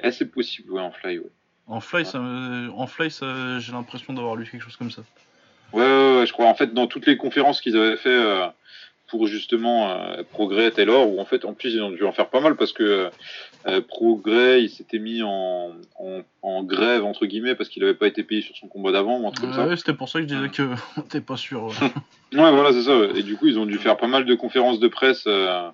Eh, 0.00 0.12
c'est 0.12 0.26
possible, 0.26 0.72
ouais, 0.72 0.80
en 0.80 0.92
fly, 0.92 1.18
ouais. 1.18 1.30
En 1.68 1.80
Fly, 1.80 2.04
ça 2.06 2.18
me- 2.18 2.70
en 2.70 2.86
Fly 2.86 3.10
ça- 3.10 3.58
j'ai 3.58 3.72
l'impression 3.72 4.12
d'avoir 4.14 4.36
lu 4.36 4.46
quelque 4.50 4.62
chose 4.62 4.76
comme 4.76 4.90
ça. 4.90 5.02
Ouais, 5.72 5.82
ouais, 5.82 6.18
ouais, 6.20 6.26
je 6.26 6.32
crois. 6.32 6.46
En 6.46 6.54
fait, 6.54 6.72
dans 6.72 6.86
toutes 6.86 7.06
les 7.06 7.16
conférences 7.18 7.60
qu'ils 7.60 7.76
avaient 7.76 7.96
fait 7.98 8.08
euh, 8.08 8.46
pour 9.06 9.26
justement 9.26 9.90
euh, 9.90 10.22
Progrès, 10.32 10.70
Taylor, 10.70 11.10
où 11.10 11.20
en 11.20 11.24
fait, 11.26 11.44
en 11.44 11.52
plus, 11.52 11.74
ils 11.74 11.82
ont 11.82 11.90
dû 11.90 12.04
en 12.04 12.12
faire 12.12 12.28
pas 12.30 12.40
mal 12.40 12.56
parce 12.56 12.72
que 12.72 13.10
euh, 13.66 13.80
Progrès, 13.82 14.62
il 14.62 14.70
s'était 14.70 14.98
mis 14.98 15.22
en, 15.22 15.72
en, 15.98 16.20
en 16.42 16.62
grève, 16.62 17.04
entre 17.04 17.26
guillemets, 17.26 17.54
parce 17.54 17.68
qu'il 17.68 17.84
avait 17.84 17.92
pas 17.94 18.06
été 18.06 18.22
payé 18.22 18.40
sur 18.40 18.56
son 18.56 18.66
combat 18.68 18.92
d'avant 18.92 19.18
ou 19.20 19.28
un 19.28 19.30
truc 19.30 19.46
comme 19.46 19.54
ça. 19.54 19.66
Ouais, 19.66 19.76
c'était 19.76 19.92
pour 19.92 20.08
ça 20.08 20.20
que 20.20 20.28
je 20.28 20.34
disais 20.34 20.48
que 20.48 20.70
t'es 21.10 21.20
pas 21.20 21.36
sûr. 21.36 21.66
ouais. 21.82 21.90
Voilà, 22.32 22.72
c'est 22.72 22.82
ça. 22.84 22.94
Et 23.14 23.22
du 23.22 23.36
coup, 23.36 23.46
ils 23.46 23.58
ont 23.58 23.66
dû 23.66 23.76
faire 23.78 23.98
pas 23.98 24.06
mal 24.06 24.24
de 24.24 24.34
conférences 24.34 24.80
de 24.80 24.88
presse 24.88 25.24
euh, 25.26 25.68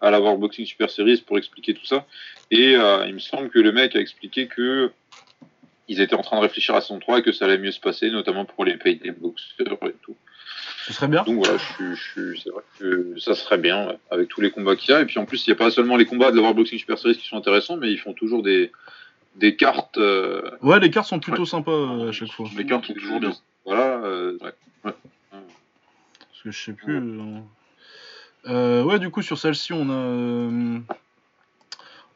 à 0.00 0.10
la 0.12 0.20
World 0.20 0.38
Boxing 0.40 0.64
Super 0.64 0.90
Series 0.90 1.24
pour 1.26 1.38
expliquer 1.38 1.74
tout 1.74 1.86
ça. 1.86 2.06
Et 2.52 2.76
euh, 2.76 3.04
il 3.08 3.14
me 3.14 3.18
semble 3.18 3.50
que 3.50 3.58
le 3.58 3.72
mec 3.72 3.96
a 3.96 4.00
expliqué 4.00 4.46
que 4.46 4.92
ils 5.90 6.00
étaient 6.00 6.14
en 6.14 6.22
train 6.22 6.36
de 6.36 6.42
réfléchir 6.42 6.74
à 6.74 6.80
saison 6.80 6.98
3 6.98 7.18
et 7.18 7.22
que 7.22 7.32
ça 7.32 7.44
allait 7.44 7.58
mieux 7.58 7.72
se 7.72 7.80
passer, 7.80 8.10
notamment 8.10 8.44
pour 8.44 8.64
les 8.64 8.76
pays 8.76 8.96
des 8.96 9.10
boxeurs 9.10 9.78
et 9.84 9.94
tout. 10.02 10.16
Ce 10.86 10.92
serait 10.94 11.08
bien. 11.08 11.22
Donc 11.24 11.44
voilà, 11.44 11.58
je 11.58 11.94
suis, 11.94 12.32
je 12.34 12.40
c'est 12.40 12.50
vrai 12.50 12.62
que 12.78 13.14
ça 13.20 13.34
serait 13.34 13.58
bien 13.58 13.86
ouais, 13.88 13.98
avec 14.10 14.28
tous 14.28 14.40
les 14.40 14.50
combats 14.50 14.76
qu'il 14.76 14.90
y 14.90 14.94
a. 14.94 15.00
Et 15.02 15.04
puis 15.04 15.18
en 15.18 15.26
plus, 15.26 15.46
il 15.46 15.50
n'y 15.50 15.54
a 15.54 15.56
pas 15.56 15.70
seulement 15.70 15.96
les 15.96 16.06
combats 16.06 16.30
de 16.30 16.36
la 16.36 16.42
World 16.42 16.56
Boxing 16.56 16.78
Super 16.78 16.96
Series 16.98 17.16
qui 17.16 17.26
sont 17.28 17.36
intéressants, 17.36 17.76
mais 17.76 17.90
ils 17.92 17.98
font 17.98 18.12
toujours 18.14 18.42
des, 18.42 18.72
des 19.36 19.56
cartes. 19.56 19.98
euh, 19.98 20.50
Ouais, 20.62 20.80
les 20.80 20.90
cartes 20.90 21.08
sont 21.08 21.20
plutôt 21.20 21.44
sympas 21.44 21.70
euh, 21.72 22.08
à 22.08 22.12
chaque 22.12 22.30
fois. 22.32 22.48
Les 22.56 22.64
cartes 22.64 22.86
sont 22.86 22.94
toujours 22.94 23.20
bien. 23.20 23.32
Voilà. 23.66 23.98
euh, 24.04 24.38
ouais. 24.42 24.52
Parce 24.82 26.42
que 26.44 26.50
je 26.50 26.58
sais 26.64 26.72
plus. 26.72 27.00
euh, 28.46 28.82
ouais, 28.82 28.98
du 28.98 29.10
coup, 29.10 29.22
sur 29.22 29.38
celle-ci, 29.38 29.72
on 29.74 29.90
a. 29.90 30.48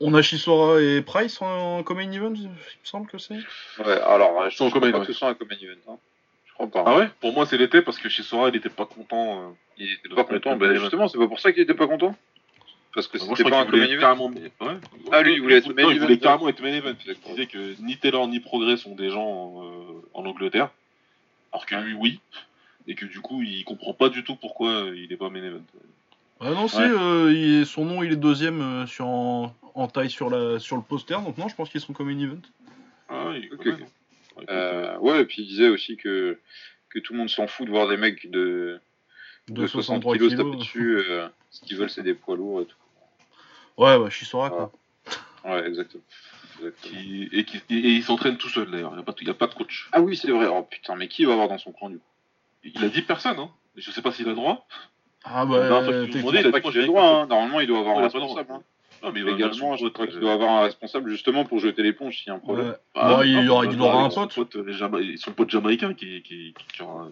On 0.00 0.12
a 0.14 0.22
Chisora 0.22 0.80
et 0.80 1.00
Price 1.02 1.40
en, 1.40 1.78
en 1.86 1.94
main 1.94 2.10
event, 2.10 2.32
il 2.34 2.48
me 2.48 2.54
semble 2.82 3.06
que 3.08 3.18
c'est. 3.18 3.34
Ouais, 3.78 4.00
alors, 4.06 4.50
je 4.50 4.56
Sans 4.56 4.66
ne 4.66 4.70
crois 4.70 4.80
common 4.80 4.92
event. 4.96 5.00
que 5.00 5.12
ce 5.12 5.18
soit 5.18 5.28
un 5.28 5.34
common 5.34 5.54
event. 5.60 5.92
Hein. 5.92 5.96
Je 6.46 6.52
crois 6.54 6.66
pas. 6.68 6.84
Ah 6.86 6.96
ouais? 6.98 7.08
Pour 7.20 7.32
moi, 7.32 7.46
c'est 7.46 7.56
l'été 7.56 7.80
parce 7.82 7.98
que 7.98 8.08
chez 8.08 8.22
Sora, 8.22 8.48
il 8.48 8.56
était 8.56 8.68
pas 8.68 8.86
content. 8.86 9.42
euh, 9.42 9.48
Il 9.78 9.92
était 9.92 10.14
pas 10.14 10.24
content. 10.24 10.56
Ben 10.56 10.74
justement, 10.74 11.08
c'est 11.08 11.18
pas 11.18 11.28
pour 11.28 11.40
ça 11.40 11.52
qu'il 11.52 11.62
était 11.62 11.74
pas 11.74 11.86
content. 11.86 12.14
Parce 12.94 13.08
que 13.08 13.18
je 13.18 13.24
c'était 13.24 13.50
pas 13.50 13.60
un 13.60 13.64
common 13.66 13.78
voulait 13.78 13.92
event. 13.92 14.00
carrément. 14.00 14.26
Ouais. 14.60 14.76
Ah, 15.10 15.22
lui, 15.22 15.34
il 15.34 15.42
voulait 15.42 15.56
être 15.56 15.72
main 15.74 15.82
Non, 15.82 15.90
il 15.90 16.00
voulait 16.00 16.14
event. 16.14 16.22
carrément 16.22 16.48
être 16.48 16.60
main 16.62 16.72
event. 16.72 16.94
Il 17.06 17.14
disait 17.30 17.46
que 17.46 17.74
ni 17.82 17.96
Taylor 17.96 18.28
ni 18.28 18.38
Progrès 18.40 18.76
sont 18.76 18.94
des 18.94 19.10
gens 19.10 19.62
euh, 19.64 20.02
en 20.12 20.24
Angleterre. 20.26 20.70
Alors 21.52 21.66
que 21.66 21.74
lui, 21.76 21.94
oui. 21.94 22.20
Et 22.86 22.94
que 22.94 23.06
du 23.06 23.20
coup, 23.20 23.42
il 23.42 23.64
comprend 23.64 23.94
pas 23.94 24.10
du 24.10 24.22
tout 24.24 24.36
pourquoi 24.36 24.86
il 24.94 25.12
est 25.12 25.16
pas 25.16 25.28
main 25.30 25.42
event. 25.42 25.62
Ah 26.40 26.50
non, 26.50 26.68
si, 26.68 26.76
Ouais. 26.76 26.82
euh, 26.88 27.32
il- 27.32 27.66
son 27.66 27.84
nom, 27.84 28.02
il 28.02 28.12
est 28.12 28.16
deuxième 28.16 28.60
euh, 28.60 28.86
sur, 28.86 29.06
en, 29.06 29.54
en 29.74 29.88
taille 29.88 30.10
sur, 30.10 30.28
la, 30.30 30.58
sur 30.58 30.76
le 30.76 30.82
poster, 30.82 31.20
donc 31.22 31.38
non, 31.38 31.48
je 31.48 31.54
pense 31.54 31.70
qu'ils 31.70 31.80
sont 31.80 31.92
comme 31.92 32.10
event. 32.10 32.40
Ah 33.08 33.28
oui, 33.30 33.50
Euh, 34.50 34.98
ouais, 34.98 35.22
et 35.22 35.24
puis 35.26 35.42
il 35.42 35.46
disait 35.48 35.68
aussi 35.68 35.96
que, 35.96 36.38
que 36.88 36.98
tout 36.98 37.12
le 37.12 37.20
monde 37.20 37.30
s'en 37.30 37.46
fout 37.46 37.66
de 37.66 37.70
voir 37.70 37.88
des 37.88 37.96
mecs 37.96 38.30
de, 38.30 38.80
De, 39.48 39.62
de 39.62 39.66
60 39.66 40.02
63 40.02 40.14
kilos 40.16 40.36
taper 40.36 40.56
dessus. 40.56 40.96
euh, 40.98 41.28
ce 41.50 41.60
qu'ils 41.60 41.76
veulent, 41.76 41.90
c'est 41.90 42.02
des 42.02 42.14
poids 42.14 42.36
lourds 42.36 42.62
et 42.62 42.66
tout. 42.66 42.76
Ouais, 43.76 43.98
bah, 43.98 44.10
Chisora, 44.10 44.50
quoi. 44.50 44.72
Ouais, 45.44 45.66
exactement. 45.68 46.02
Exactement. 46.58 46.92
qui- 47.00 47.28
et, 47.32 47.44
qui, 47.44 47.58
et, 47.70 47.74
et 47.74 47.88
il 47.90 48.02
s'entraîne 48.02 48.36
tout 48.38 48.48
seul 48.48 48.70
d'ailleurs. 48.70 48.90
Il 48.92 48.96
n'y 48.96 49.00
a, 49.00 49.04
pas 49.04 49.12
de- 49.12 49.18
il 49.20 49.26
y 49.26 49.30
a 49.30 49.34
pas 49.34 49.46
de 49.46 49.54
coach. 49.54 49.88
Ah 49.92 50.00
oui, 50.00 50.16
c'est 50.16 50.30
vrai. 50.30 50.46
Oh 50.48 50.62
putain, 50.62 50.96
mais 50.96 51.06
qui 51.08 51.24
va 51.24 51.32
avoir 51.32 51.48
dans 51.48 51.58
son 51.58 51.72
camp 51.72 51.90
du 51.90 51.98
coup? 51.98 52.04
Il 52.64 52.82
a 52.84 52.88
dit 52.88 53.02
personne. 53.02 53.38
Hein. 53.38 53.50
Je 53.76 53.90
sais 53.90 54.02
pas 54.02 54.10
s'il 54.12 54.26
a 54.26 54.30
le 54.30 54.36
droit. 54.36 54.66
Ah, 55.24 55.46
bah, 55.46 55.68
demandé, 55.68 56.08
Je 56.12 56.18
il 56.18 56.46
a 56.46 56.50
pas 56.60 56.70
le 56.70 56.86
droit, 56.86 57.02
hein. 57.22 57.26
Normalement, 57.26 57.60
il 57.60 57.66
doit 57.66 57.78
avoir 57.80 57.96
Ouais, 57.96 58.04
un 58.04 58.08
il 58.08 58.12
responsable. 58.18 58.52
hein. 58.52 58.62
Non, 59.02 59.12
mais 59.12 59.20
il 59.20 59.26
Légalement, 59.26 59.76
je 59.76 59.88
crois 59.88 60.06
qu'il 60.06 60.16
euh, 60.16 60.20
doit 60.20 60.32
avoir 60.34 60.50
un 60.50 60.62
responsable 60.62 61.10
justement 61.10 61.44
pour 61.44 61.58
jeter 61.58 61.82
l'éponge 61.82 62.16
s'il 62.18 62.28
y 62.28 62.30
a 62.30 62.34
un 62.34 62.38
problème. 62.38 62.68
ouais. 62.68 62.74
Ah, 62.94 63.16
Bon, 63.16 63.22
il, 63.22 63.34
non, 63.34 63.42
y 63.42 63.48
aura, 63.48 63.66
bah, 63.66 63.72
il 63.72 63.80
aura 63.80 64.02
un 64.04 64.08
pote. 64.10 64.32
Son 64.32 64.44
pote, 64.44 64.56
euh, 64.56 64.72
Jama- 64.72 65.16
son 65.16 65.32
pote 65.32 65.50
jamaïcain 65.50 65.94
qui, 65.94 66.22
qui, 66.22 66.52
qui, 66.54 66.54
qui 66.74 66.82
aura- 66.82 67.08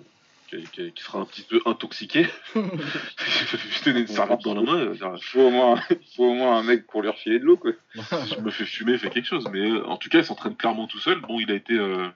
sera 0.97 1.19
un 1.21 1.25
petit 1.25 1.43
peu 1.43 1.61
intoxiqué. 1.67 2.27
il 2.55 3.85
donner 3.85 4.01
une 4.01 4.07
servante 4.07 4.43
dans 4.45 4.55
la 4.55 4.63
main. 4.63 4.93
il 4.95 5.01
Il 5.17 5.23
faut 5.25 5.41
au 5.41 5.51
moins, 5.51 5.81
il 5.91 5.97
faut 6.17 6.25
au 6.25 6.35
moins 6.35 6.59
un 6.59 6.63
mec 6.63 6.87
pour 6.87 7.03
lui 7.03 7.09
refiler 7.09 7.39
de 7.39 7.45
l'eau, 7.45 7.57
quoi. 7.57 7.73
je 7.95 8.41
me 8.41 8.51
fais 8.51 8.65
fumer, 8.65 8.97
fais 8.99 9.11
quelque 9.11 9.27
chose. 9.29 9.47
Mais 9.53 9.61
euh, 9.71 9.87
en 9.87 9.97
tout 9.97 10.09
cas, 10.09 10.19
il 10.19 10.25
s'entraîne 10.25 10.57
clairement 10.57 10.87
tout 10.87 10.99
seul. 10.99 11.21
Bon, 11.21 11.41
il 11.41 11.51
a 11.51 11.55
été 11.55 11.75
euh, 11.75 12.07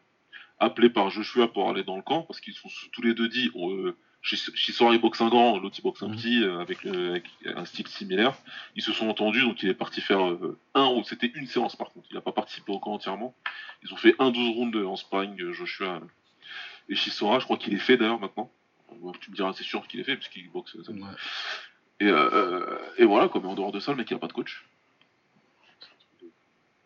appelé 0.58 0.88
par 0.90 1.10
Joshua 1.10 1.48
pour 1.48 1.68
aller 1.70 1.82
dans 1.84 1.96
le 1.96 2.02
camp 2.02 2.22
parce 2.22 2.40
qu'ils 2.40 2.54
sont 2.54 2.68
tous 2.92 3.02
les 3.02 3.14
deux 3.14 3.28
dit. 3.28 3.50
Euh, 3.56 3.92
Shis- 3.92 3.94
Chisora 4.26 4.92
il 4.92 5.00
boxe 5.00 5.20
un 5.20 5.28
grand, 5.28 5.56
l'autre 5.58 5.76
il 5.78 5.82
boxe 5.82 6.02
un 6.02 6.08
Mhm. 6.08 6.16
petit 6.16 6.42
euh, 6.42 6.58
avec, 6.58 6.82
le- 6.82 7.10
avec 7.10 7.24
un 7.44 7.64
style 7.64 7.86
similaire. 7.86 8.34
Ils 8.74 8.82
se 8.82 8.92
sont 8.92 9.08
entendus, 9.08 9.42
donc 9.42 9.62
il 9.62 9.68
est 9.68 9.74
parti 9.74 10.00
faire 10.00 10.26
euh, 10.26 10.58
un 10.74 10.88
ou 10.88 11.04
c'était 11.04 11.28
une 11.34 11.46
séance 11.46 11.76
par 11.76 11.90
contre. 11.90 12.06
Il 12.10 12.14
n'a 12.14 12.20
pas 12.20 12.32
participé 12.32 12.72
au 12.72 12.78
camp 12.80 12.92
entièrement. 12.94 13.34
Ils 13.84 13.92
ont 13.94 13.96
fait 13.96 14.16
un 14.18 14.30
12 14.32 14.56
rounds 14.56 14.76
en 14.84 14.96
sparring, 14.96 15.40
euh, 15.40 15.52
Joshua 15.52 16.00
et 16.88 16.96
Chisora. 16.96 17.38
Je 17.38 17.44
crois 17.44 17.56
qu'il 17.56 17.72
est 17.74 17.78
fait 17.78 17.96
d'ailleurs 17.96 18.18
maintenant. 18.18 18.50
Tu 19.20 19.30
me 19.30 19.36
diras, 19.36 19.52
c'est 19.52 19.62
sûr 19.64 19.86
qu'il 19.86 20.00
est 20.00 20.04
fait 20.04 20.16
puisqu'il 20.16 20.50
boxe. 20.50 20.74
Ouais. 20.74 20.94
Et, 22.00 22.06
euh, 22.08 22.78
et 22.98 23.04
voilà, 23.04 23.28
quoi. 23.28 23.40
Mais 23.40 23.48
en 23.48 23.54
dehors 23.54 23.72
de 23.72 23.78
ça, 23.80 23.92
le 23.92 23.98
mec 23.98 24.10
il 24.10 24.14
a 24.14 24.18
pas 24.18 24.26
de 24.26 24.32
coach. 24.32 24.64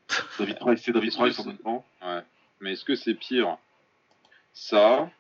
David 0.38 0.58
Price, 0.58 0.82
c'est 0.82 0.92
David 0.92 1.12
Price 1.14 1.38
en 1.38 1.44
même 1.46 1.58
temps. 1.58 1.84
Mais 2.60 2.72
est-ce 2.72 2.84
que 2.84 2.94
c'est 2.96 3.14
pire? 3.14 3.56
Ça 4.52 5.10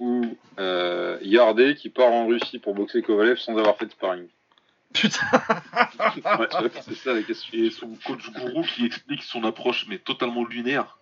ou 0.00 0.36
euh, 0.58 1.18
Yardé 1.22 1.76
qui 1.76 1.88
part 1.90 2.10
en 2.12 2.26
Russie 2.26 2.58
pour 2.58 2.74
boxer 2.74 3.02
Kovalev 3.02 3.38
sans 3.38 3.56
avoir 3.56 3.76
fait 3.76 3.86
de 3.86 3.92
sparring 3.92 4.26
Putain, 4.92 5.20
Ouais, 6.40 6.48
c'est 6.82 6.94
ça 6.96 7.14
la 7.14 7.22
question. 7.22 7.56
Et 7.56 7.70
son 7.70 7.94
coach 8.04 8.28
gourou 8.32 8.62
qui 8.62 8.84
explique 8.86 9.22
son 9.22 9.44
approche, 9.44 9.86
mais 9.88 9.98
totalement 9.98 10.44
lunaire, 10.44 10.98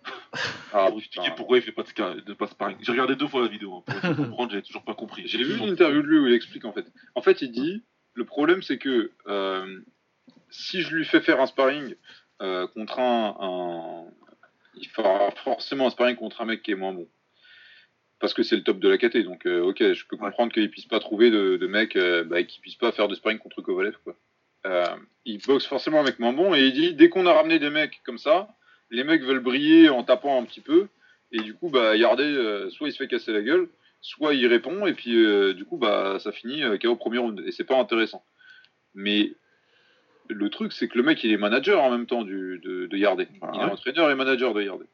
Ah, 0.71 0.89
pour 0.89 0.99
expliquer 0.99 1.29
pourquoi 1.35 1.57
il 1.57 1.63
fait 1.63 1.71
pas 1.71 1.81
de, 1.81 1.87
sca- 1.87 2.23
de 2.23 2.33
pas 2.33 2.45
sparring. 2.45 2.77
J'ai 2.81 2.91
regardé 2.91 3.15
deux 3.15 3.27
fois 3.27 3.41
la 3.41 3.47
vidéo, 3.47 3.83
hein, 3.87 3.99
pour 4.01 4.15
comprendre, 4.15 4.51
j'avais 4.51 4.61
toujours 4.61 4.83
pas 4.83 4.93
compris. 4.93 5.23
J'ai 5.25 5.39
vu 5.43 5.57
une 5.57 5.69
interview 5.69 6.03
de 6.03 6.07
lui 6.07 6.19
où 6.19 6.27
il 6.27 6.33
explique 6.35 6.65
en 6.65 6.71
fait. 6.71 6.85
En 7.15 7.23
fait, 7.23 7.41
il 7.41 7.51
dit 7.51 7.83
le 8.13 8.25
problème 8.25 8.61
c'est 8.61 8.77
que 8.77 9.11
euh, 9.27 9.79
si 10.51 10.81
je 10.83 10.95
lui 10.95 11.05
fais 11.05 11.21
faire 11.21 11.41
un 11.41 11.47
sparring 11.47 11.95
euh, 12.43 12.67
contre 12.67 12.99
un, 12.99 13.35
un- 13.39 14.05
il 14.75 14.87
fera 14.89 15.31
forcément 15.43 15.87
un 15.87 15.89
sparring 15.89 16.15
contre 16.15 16.41
un 16.41 16.45
mec 16.45 16.61
qui 16.61 16.71
est 16.71 16.75
moins 16.75 16.93
bon. 16.93 17.07
Parce 18.19 18.33
que 18.33 18.43
c'est 18.43 18.57
le 18.57 18.63
top 18.63 18.79
de 18.79 18.89
la 18.89 18.97
KT, 18.97 19.19
donc 19.19 19.45
euh, 19.45 19.61
ok, 19.61 19.93
je 19.93 20.05
peux 20.05 20.17
comprendre 20.17 20.51
qu'il 20.51 20.69
puisse 20.69 20.85
pas 20.85 20.99
trouver 20.99 21.31
de, 21.31 21.55
de 21.55 21.67
mec 21.67 21.95
euh, 21.95 22.23
bah, 22.25 22.43
qui 22.43 22.59
puisse 22.59 22.75
pas 22.75 22.91
faire 22.91 23.07
de 23.07 23.15
sparring 23.15 23.39
contre 23.39 23.61
Kovalev 23.61 23.95
quoi. 24.03 24.15
Euh, 24.65 24.83
il 25.23 25.41
boxe 25.41 25.65
forcément 25.65 26.01
un 26.01 26.03
mec 26.03 26.19
moins 26.19 26.33
bon 26.33 26.53
et 26.53 26.65
il 26.65 26.73
dit 26.73 26.93
dès 26.93 27.07
qu'on 27.07 27.25
a 27.25 27.33
ramené 27.33 27.59
des 27.59 27.69
mecs 27.69 28.01
comme 28.03 28.17
ça, 28.17 28.49
les 28.91 29.05
mecs 29.05 29.23
veulent 29.23 29.39
briller 29.39 29.87
en 29.89 30.03
tapant 30.03 30.41
un 30.41 30.43
petit 30.43 30.59
peu 30.59 30.89
et 31.31 31.39
du 31.39 31.53
coup 31.53 31.69
bah 31.69 31.95
Yardé 31.95 32.23
euh, 32.23 32.69
soit 32.69 32.89
il 32.89 32.91
se 32.91 32.97
fait 32.97 33.07
casser 33.07 33.31
la 33.31 33.41
gueule, 33.41 33.69
soit 34.01 34.33
il 34.33 34.45
répond 34.47 34.85
et 34.85 34.93
puis 34.93 35.15
euh, 35.15 35.53
du 35.53 35.65
coup 35.65 35.77
bah 35.77 36.17
ça 36.19 36.31
finit 36.31 36.63
euh, 36.63 36.77
KO 36.77 36.95
premier 36.95 37.19
round 37.19 37.41
et 37.45 37.51
c'est 37.51 37.63
pas 37.63 37.77
intéressant. 37.77 38.23
Mais 38.95 39.33
le 40.27 40.49
truc 40.49 40.73
c'est 40.73 40.87
que 40.87 40.97
le 40.97 41.03
mec 41.03 41.23
il 41.23 41.31
est 41.31 41.37
manager 41.37 41.81
en 41.81 41.91
même 41.91 42.05
temps 42.05 42.23
du, 42.23 42.59
de, 42.63 42.87
de 42.87 42.97
Yardé. 42.97 43.27
Bah 43.39 43.51
il 43.53 43.59
ouais. 43.59 43.65
est 43.65 43.71
entraîneur 43.71 44.11
et 44.11 44.15
manager 44.15 44.53
de 44.53 44.61
Yardé. 44.61 44.85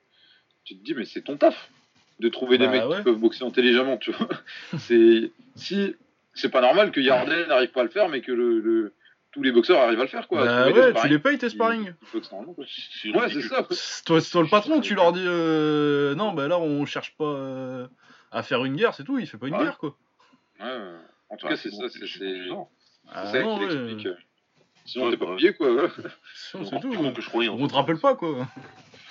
Tu 0.64 0.78
te 0.78 0.84
dis 0.84 0.94
mais 0.94 1.06
c'est 1.06 1.22
ton 1.22 1.38
taf 1.38 1.72
de 2.20 2.30
trouver 2.30 2.58
des 2.58 2.66
Bah 2.68 2.72
mecs 2.72 2.86
ouais. 2.86 2.98
qui 2.98 3.04
peuvent 3.04 3.18
boxer 3.20 3.44
intelligemment, 3.46 3.98
tu 3.98 4.12
vois. 4.12 4.28
c'est 4.80 5.32
si 5.56 5.96
c'est 6.34 6.50
pas 6.50 6.62
normal 6.62 6.92
que 6.92 7.00
Yardé 7.00 7.46
n'arrive 7.48 7.72
pas 7.72 7.82
à 7.82 7.84
le 7.84 7.90
faire 7.90 8.10
mais 8.10 8.22
que 8.22 8.32
le, 8.32 8.60
le- 8.60 8.94
tous 9.32 9.42
les 9.44 9.52
boxeurs 9.52 9.80
arrivent 9.82 10.00
à 10.00 10.04
le 10.04 10.10
faire 10.10 10.28
quoi. 10.30 10.46
bah 10.46 10.72
ouais, 10.72 10.94
tu 10.94 11.08
les 11.10 11.20
payes 11.20 11.38
tes 11.38 11.50
sparring. 11.50 11.94
Ouais, 12.14 13.30
c'est 13.30 13.42
ça. 13.42 13.66
C'est 13.70 14.06
Toi, 14.06 14.22
c'est 14.22 14.32
toi 14.32 14.42
le 14.44 14.48
patron, 14.50 14.80
tu 14.80 14.96
leur 14.96 15.12
dis 15.12 15.24
euh, 15.26 16.16
non, 16.16 16.32
bah 16.32 16.48
là 16.48 16.58
on 16.58 16.86
cherche 16.86 17.14
pas 17.18 17.26
euh, 17.26 17.88
à 18.32 18.44
faire 18.44 18.64
une 18.64 18.76
guerre, 18.78 18.94
c'est 18.94 19.04
tout, 19.04 19.20
il 19.20 19.28
fait 19.28 19.38
pas 19.38 19.48
une 19.48 19.56
Ouais. 19.56 19.64
guerre 19.64 19.78
quoi. 19.78 19.96
Ouais. 20.62 20.68
En 21.30 21.36
tout 21.38 21.48
Ouais, 21.48 21.54
cas, 21.54 21.58
c'est 21.58 21.72
ça, 21.72 21.84
c'est. 21.90 22.06
Ah, 23.12 23.26
ça 23.28 23.42
non, 23.42 23.58
qu'il 23.60 23.68
ouais. 23.68 23.74
explique. 23.92 24.08
Sinon, 24.86 25.10
t'es 25.12 25.18
pas 25.18 25.26
bah, 25.26 25.36
payé, 25.36 25.54
quoi. 25.54 25.74
ouais. 25.74 25.90
C'est 26.54 26.80
tout. 26.80 26.90
que 26.92 27.22
je 27.22 27.50
On 27.50 27.68
te 27.68 27.74
rappelle 27.74 27.98
pas 27.98 28.16
quoi. 28.16 28.32
Ouais, 28.38 28.44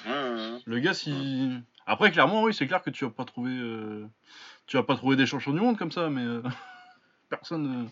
ouais, 0.07 0.59
Le 0.65 0.79
gars, 0.79 0.95
si. 0.95 1.51
Après, 1.87 2.11
clairement, 2.11 2.43
oui, 2.45 2.55
c'est 2.55 2.67
clair 2.67 2.83
que 2.83 2.91
tu 2.91 3.05
vas 3.05 3.11
pas 3.11 3.25
trouver. 3.25 3.53
euh, 3.53 4.07
Tu 4.67 4.77
vas 4.77 4.83
pas 4.83 4.97
trouver 4.97 5.17
des 5.17 5.27
champions 5.27 5.53
du 5.53 5.61
monde 5.61 5.77
comme 5.77 5.93
ça, 5.93 6.09
mais 6.09 6.23
euh, 6.23 6.43
personne 7.31 7.85
euh, 7.87 7.91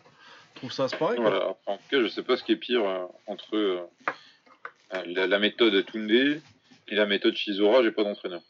trouve 0.54 0.72
ça 0.72 0.84
à 0.84 0.88
se 0.88 0.96
pareil. 0.96 1.18
quoi. 1.18 1.30
Voilà. 1.30 1.44
Après, 1.50 1.72
en 1.72 1.76
tout 1.76 1.82
cas, 1.90 2.00
je 2.02 2.08
sais 2.08 2.22
pas 2.22 2.36
ce 2.36 2.44
qui 2.44 2.52
est 2.52 2.56
pire 2.56 2.84
euh, 2.84 3.04
entre 3.26 3.54
euh, 3.56 3.80
la, 5.06 5.26
la 5.26 5.38
méthode 5.38 5.84
Tunde 5.86 6.10
et 6.10 6.40
la 6.94 7.06
méthode 7.06 7.34
Shizora. 7.36 7.82
J'ai 7.82 7.92
pas 7.92 8.04
d'entraîneur. 8.04 8.40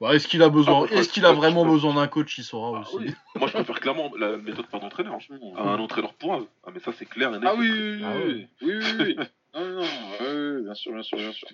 Bah, 0.00 0.12
est-ce 0.14 0.26
qu'il 0.28 0.42
a 0.42 0.48
besoin 0.48 0.86
Ah, 0.90 0.94
Est-ce 0.94 1.08
qu'il 1.08 1.24
a 1.24 1.32
vraiment 1.32 1.64
besoin 1.64 1.94
d'un 1.94 2.08
coach 2.08 2.38
saura 2.40 2.78
Ah 2.78 2.80
aussi. 2.82 2.96
oui. 3.06 3.14
Moi, 3.36 3.46
je 3.48 3.52
préfère 3.52 3.80
clairement 3.80 4.10
la 4.18 4.36
méthode 4.36 4.66
pas 4.66 4.80
d'entraîneur. 4.80 5.12
Franchement. 5.12 5.54
Un 5.56 5.78
entraîneur 5.78 6.12
pour 6.14 6.36
eux. 6.36 6.48
Ah, 6.66 6.70
mais 6.74 6.80
ça, 6.80 6.92
c'est 6.92 7.06
clair 7.06 7.30
net. 7.30 7.40
Ah 7.44 7.54
oui, 7.56 7.70
oui, 7.70 7.96
oui, 7.96 8.02
Ah 8.04 8.12
oui, 8.26 8.48
oui, 8.62 8.74
oui, 8.76 9.04
oui. 9.16 9.16
Non, 9.54 9.64
non, 9.64 9.82
oui, 9.82 10.26
oui, 10.56 10.62
bien 10.64 10.74
sûr, 10.74 10.92
bien 10.92 11.02
sûr, 11.04 11.16
bien 11.16 11.30
sûr. 11.30 11.46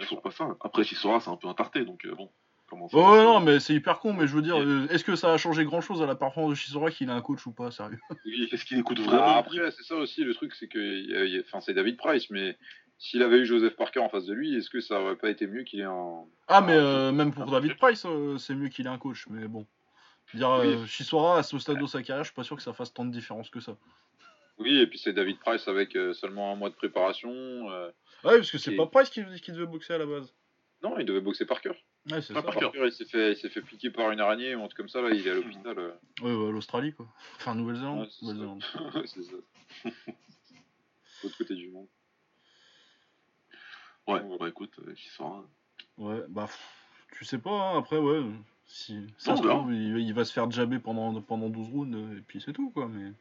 Ce 0.00 0.06
soit 0.06 0.22
pas 0.22 0.30
ça. 0.30 0.48
Après, 0.62 0.84
Chisora, 0.84 1.20
c'est 1.20 1.28
un 1.28 1.36
peu 1.36 1.48
intarté, 1.48 1.84
donc 1.84 2.02
euh, 2.06 2.14
bon. 2.14 2.30
Comment 2.72 2.88
c'est- 2.88 2.96
non, 2.96 3.40
mais 3.40 3.60
c'est 3.60 3.74
hyper 3.74 3.98
con, 4.00 4.14
mais 4.14 4.26
je 4.26 4.34
veux 4.34 4.40
dire, 4.40 4.58
euh, 4.58 4.86
est-ce 4.88 5.04
que 5.04 5.14
ça 5.14 5.30
a 5.30 5.36
changé 5.36 5.62
grand 5.66 5.82
chose 5.82 6.00
à 6.00 6.06
la 6.06 6.14
performance 6.14 6.52
de 6.52 6.54
Shizora 6.54 6.90
qu'il 6.90 7.10
a 7.10 7.14
un 7.14 7.20
coach 7.20 7.46
ou 7.46 7.52
pas, 7.52 7.70
sérieux? 7.70 7.98
Oui. 8.24 8.48
Est-ce 8.50 8.64
qu'il 8.64 8.78
écoute 8.78 8.96
Ah, 9.02 9.10
vraiment 9.10 9.36
après, 9.36 9.70
c'est 9.72 9.82
ça 9.82 9.94
aussi 9.96 10.24
le 10.24 10.32
truc, 10.32 10.54
c'est 10.54 10.68
que 10.68 11.40
enfin, 11.42 11.60
c'est 11.60 11.74
David 11.74 11.98
Price, 11.98 12.30
mais 12.30 12.56
s'il 12.96 13.22
avait 13.22 13.40
eu 13.40 13.44
Joseph 13.44 13.76
Parker 13.76 14.00
en 14.00 14.08
face 14.08 14.24
de 14.24 14.32
lui, 14.32 14.56
est-ce 14.56 14.70
que 14.70 14.80
ça 14.80 15.02
aurait 15.02 15.16
pas 15.16 15.28
été 15.28 15.46
mieux 15.46 15.64
qu'il 15.64 15.80
ait 15.80 15.84
un. 15.84 16.24
Ah, 16.48 16.62
mais 16.62 16.72
euh, 16.72 17.12
même 17.12 17.30
pour 17.34 17.44
David 17.50 17.76
Price, 17.76 18.06
euh, 18.06 18.38
c'est 18.38 18.54
mieux 18.54 18.68
qu'il 18.70 18.86
ait 18.86 18.90
un 18.90 18.96
coach. 18.96 19.26
Mais 19.28 19.46
bon. 19.48 19.66
Dire, 20.32 20.48
Oui. 20.62 20.68
euh, 20.68 20.86
Chisora, 20.86 21.40
à 21.40 21.42
ce 21.42 21.58
stade 21.58 21.78
de 21.78 21.84
sa 21.86 22.02
carrière, 22.02 22.24
je 22.24 22.28
suis 22.30 22.34
pas 22.34 22.42
sûr 22.44 22.56
que 22.56 22.62
ça 22.62 22.72
fasse 22.72 22.94
tant 22.94 23.04
de 23.04 23.10
différence 23.10 23.50
que 23.50 23.60
ça. 23.60 23.76
Oui, 24.56 24.78
et 24.80 24.86
puis 24.86 24.98
c'est 24.98 25.12
David 25.12 25.38
Price 25.40 25.68
avec 25.68 25.94
euh, 25.94 26.14
seulement 26.14 26.50
un 26.52 26.56
mois 26.56 26.70
de 26.70 26.74
préparation. 26.74 27.30
euh, 27.70 27.88
Ouais, 28.24 28.36
parce 28.38 28.50
que 28.50 28.56
c'est 28.56 28.72
Et- 28.72 28.76
pas 28.78 28.86
Price 28.86 29.10
qui, 29.10 29.22
qui 29.42 29.52
devait 29.52 29.66
boxer 29.66 29.92
à 29.92 29.98
la 29.98 30.06
base. 30.06 30.32
Non, 30.82 30.98
il 30.98 31.04
devait 31.04 31.20
boxer 31.20 31.44
Parker. 31.44 31.72
Ouais, 32.10 32.20
c'est 32.20 32.34
ça. 32.34 32.42
Parker. 32.42 32.60
Parker, 32.60 32.86
il 32.86 32.92
s'est 33.36 33.48
fait, 33.48 33.62
piquer 33.62 33.90
par 33.90 34.10
une 34.10 34.20
araignée, 34.20 34.54
ou 34.56 34.60
un 34.62 34.66
truc 34.66 34.76
comme 34.78 34.88
ça, 34.88 35.00
là, 35.00 35.10
il 35.10 35.26
est 35.26 35.30
à 35.30 35.34
l'hôpital. 35.34 35.78
euh. 35.78 35.92
Ouais, 36.20 36.34
ouais, 36.34 36.52
l'Australie, 36.52 36.92
quoi. 36.92 37.06
Enfin, 37.36 37.54
Nouvelle-Zélande. 37.54 38.00
Ouais, 38.00 38.08
c'est 38.10 38.26
ça. 38.26 38.32
Nouvelle-Zélande. 38.32 38.64
c'est 39.06 39.22
ça. 39.22 39.32
L'autre 41.22 41.38
côté 41.38 41.54
du 41.54 41.70
monde. 41.70 41.86
Ouais, 44.08 44.20
bah 44.40 44.48
écoute, 44.48 44.72
euh, 44.86 44.92
qui 44.94 45.08
sera. 45.08 45.44
Ouais, 45.96 46.22
bah, 46.28 46.48
tu 47.16 47.24
sais 47.24 47.38
pas, 47.38 47.50
hein, 47.50 47.78
après, 47.78 47.98
ouais. 47.98 48.22
Si 48.66 49.06
ça 49.18 49.32
Non, 49.32 49.36
se 49.36 49.42
verra. 49.42 49.54
trouve, 49.58 49.72
il, 49.74 49.98
il 49.98 50.12
va 50.14 50.24
se 50.24 50.32
faire 50.32 50.50
jabber 50.50 50.78
pendant, 50.80 51.20
pendant 51.20 51.48
12 51.48 51.68
rounds, 51.68 51.94
euh, 51.96 52.18
et 52.18 52.20
puis 52.22 52.40
c'est 52.44 52.52
tout, 52.52 52.70
quoi. 52.70 52.88
Mais... 52.88 53.12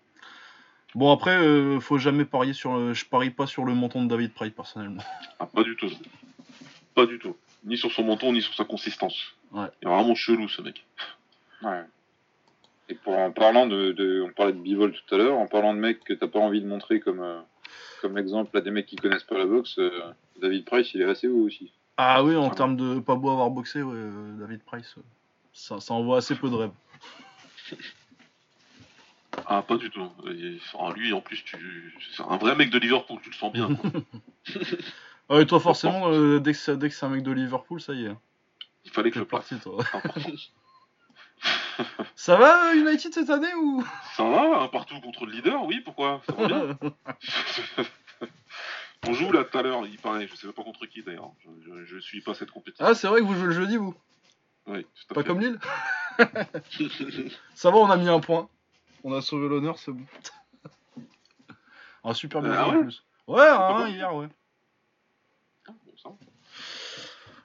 Bon, 0.96 1.12
après, 1.12 1.38
euh, 1.38 1.80
faut 1.80 2.00
jamais 2.00 2.26
parier 2.26 2.54
sur. 2.54 2.76
le- 2.78 2.94
Je 2.94 3.06
parie 3.06 3.30
pas 3.30 3.46
sur 3.46 3.64
le 3.66 3.76
menton 3.76 4.04
de 4.04 4.10
David 4.10 4.34
Price, 4.34 4.54
personnellement. 4.54 5.04
Ah, 5.40 5.46
pas 5.46 5.64
du 5.64 5.76
tout. 5.76 5.90
Pas 6.96 7.06
du 7.06 7.20
tout. 7.20 7.36
Ni 7.64 7.78
sur 7.78 7.92
son 7.92 8.04
menton, 8.04 8.34
ni 8.34 8.42
sur 8.42 8.54
sa 8.56 8.66
consistance. 8.66 9.16
Ouais. 9.52 9.68
Il 9.82 9.88
est 9.88 9.92
vraiment 9.92 10.16
chelou, 10.16 10.48
ce 10.50 10.62
mec. 10.62 10.84
Ouais. 11.62 11.84
Et 12.90 12.96
pour 12.96 13.18
en 13.18 13.32
parlant 13.32 13.68
de, 13.68 13.92
de- 13.92 14.24
on 14.28 14.34
parlait 14.34 14.54
de 14.54 14.60
bivol 14.60 14.92
tout 14.94 15.16
à 15.16 15.18
l'heure, 15.18 15.38
en 15.38 15.48
parlant 15.48 15.74
de 15.74 15.80
mecs 15.80 16.04
que 16.04 16.14
t'as 16.14 16.28
pas 16.28 16.40
envie 16.40 16.62
de 16.62 16.68
montrer 16.68 17.00
comme 17.00 17.22
euh, 17.22 17.40
comme 18.02 18.18
exemple 18.18 18.58
à 18.58 18.62
des 18.62 18.72
mecs 18.72 18.88
qui 18.88 18.96
connaissent 18.96 19.24
pas 19.24 19.38
la 19.38 19.46
boxe, 19.46 19.78
euh, 19.78 20.12
David 20.42 20.66
Price 20.66 20.94
il 20.94 21.02
est 21.02 21.06
assez 21.06 21.28
haut 21.28 21.46
aussi. 21.46 21.72
Ah 21.98 22.24
oui, 22.24 22.36
en 22.36 22.50
termes 22.50 22.76
de 22.76 23.00
pas 23.00 23.16
beau 23.16 23.30
avoir 23.30 23.50
boxé, 23.52 23.82
ouais, 23.84 23.94
euh, 23.96 24.34
David 24.40 24.64
Price, 24.64 24.96
euh, 24.98 25.02
ça, 25.54 25.80
ça 25.80 25.94
envoie 25.94 26.18
assez 26.18 26.36
peu 26.36 26.50
de 26.50 26.56
rêves. 26.56 26.72
Ah, 29.46 29.62
pas 29.62 29.78
du 29.78 29.90
tout. 29.90 30.10
Il- 30.26 30.60
lui, 30.96 31.14
en 31.14 31.22
plus, 31.22 31.44
tu... 31.44 31.94
c'est 32.16 32.24
un 32.24 32.38
vrai 32.38 32.56
mec 32.56 32.70
de 32.70 32.80
Liverpool, 32.80 33.20
tu 33.24 33.30
le 33.30 33.36
sens 33.36 33.54
bien. 33.54 33.74
quoi. 33.76 33.92
Ah, 35.34 35.40
et 35.40 35.46
toi, 35.48 35.60
forcément, 35.62 36.12
euh, 36.12 36.40
dès 36.40 36.52
que 36.52 36.58
c'est 36.58 36.78
dès 36.78 36.90
que 36.90 36.96
c'est 36.96 37.06
un 37.06 37.10
mec 37.10 37.24
de 37.24 37.32
Liverpool, 37.32 37.80
ça 37.80 37.94
y 37.94 38.06
est, 38.06 38.12
Il 38.84 38.92
fallait 38.92 39.12
que 39.12 39.20
je 39.20 39.24
parti, 39.24 39.58
toi. 39.60 39.78
ça 42.16 42.36
va, 42.36 42.72
euh, 42.72 42.76
United, 42.76 43.14
cette 43.14 43.30
année, 43.30 43.54
ou? 43.56 43.84
Ça 44.16 44.24
va, 44.24 44.62
un 44.62 44.68
partout 44.68 45.00
contre 45.00 45.26
le 45.26 45.32
leader, 45.32 45.64
oui, 45.66 45.80
pourquoi? 45.80 46.22
Ça 46.28 46.34
va 46.34 46.48
bien. 46.48 46.78
On 49.08 49.14
joue 49.14 49.32
là 49.32 49.44
tout 49.46 49.58
à 49.58 49.64
l'heure, 49.64 49.88
il 49.88 49.98
paraît, 49.98 50.28
je 50.28 50.36
sais 50.36 50.52
pas 50.52 50.64
contre 50.64 50.86
qui 50.86 51.02
d'ailleurs. 51.02 51.32
Je, 51.40 51.50
je, 51.66 51.86
je 51.86 51.98
suis 52.00 52.22
pas 52.22 52.36
cette 52.36 52.52
compétition. 52.52 52.86
Ah, 52.86 52.94
c'est 52.94 53.08
vrai 53.08 53.22
que 53.22 53.26
vous 53.26 53.34
jouez 53.34 53.48
le 53.48 53.52
jeudi, 53.54 53.78
vous? 53.78 53.96
Oui, 54.68 54.84
tout 54.84 55.06
à 55.10 55.14
Pas 55.16 55.22
fait. 55.22 55.28
comme 55.28 55.40
Lille? 55.40 55.60
Ça 57.56 57.72
va, 57.72 57.78
on 57.78 57.90
a 57.90 57.98
mis 57.98 58.10
un 58.10 58.20
point. 58.20 58.48
On 59.04 59.12
a 59.16 59.22
sauvé 59.22 59.48
l'honneur, 59.50 59.80
c'est 59.80 59.92
bon. 59.92 60.06
Un 62.04 62.14
super 62.14 62.42
bien 62.44 62.52
Ah 62.52 62.66
joué, 62.66 62.74
ouais? 62.74 62.78
en 62.78 62.84
plus. 62.84 63.04
Ouais, 63.28 63.48
un, 63.48 63.88
hier, 63.88 64.14
ouais. 64.16 64.28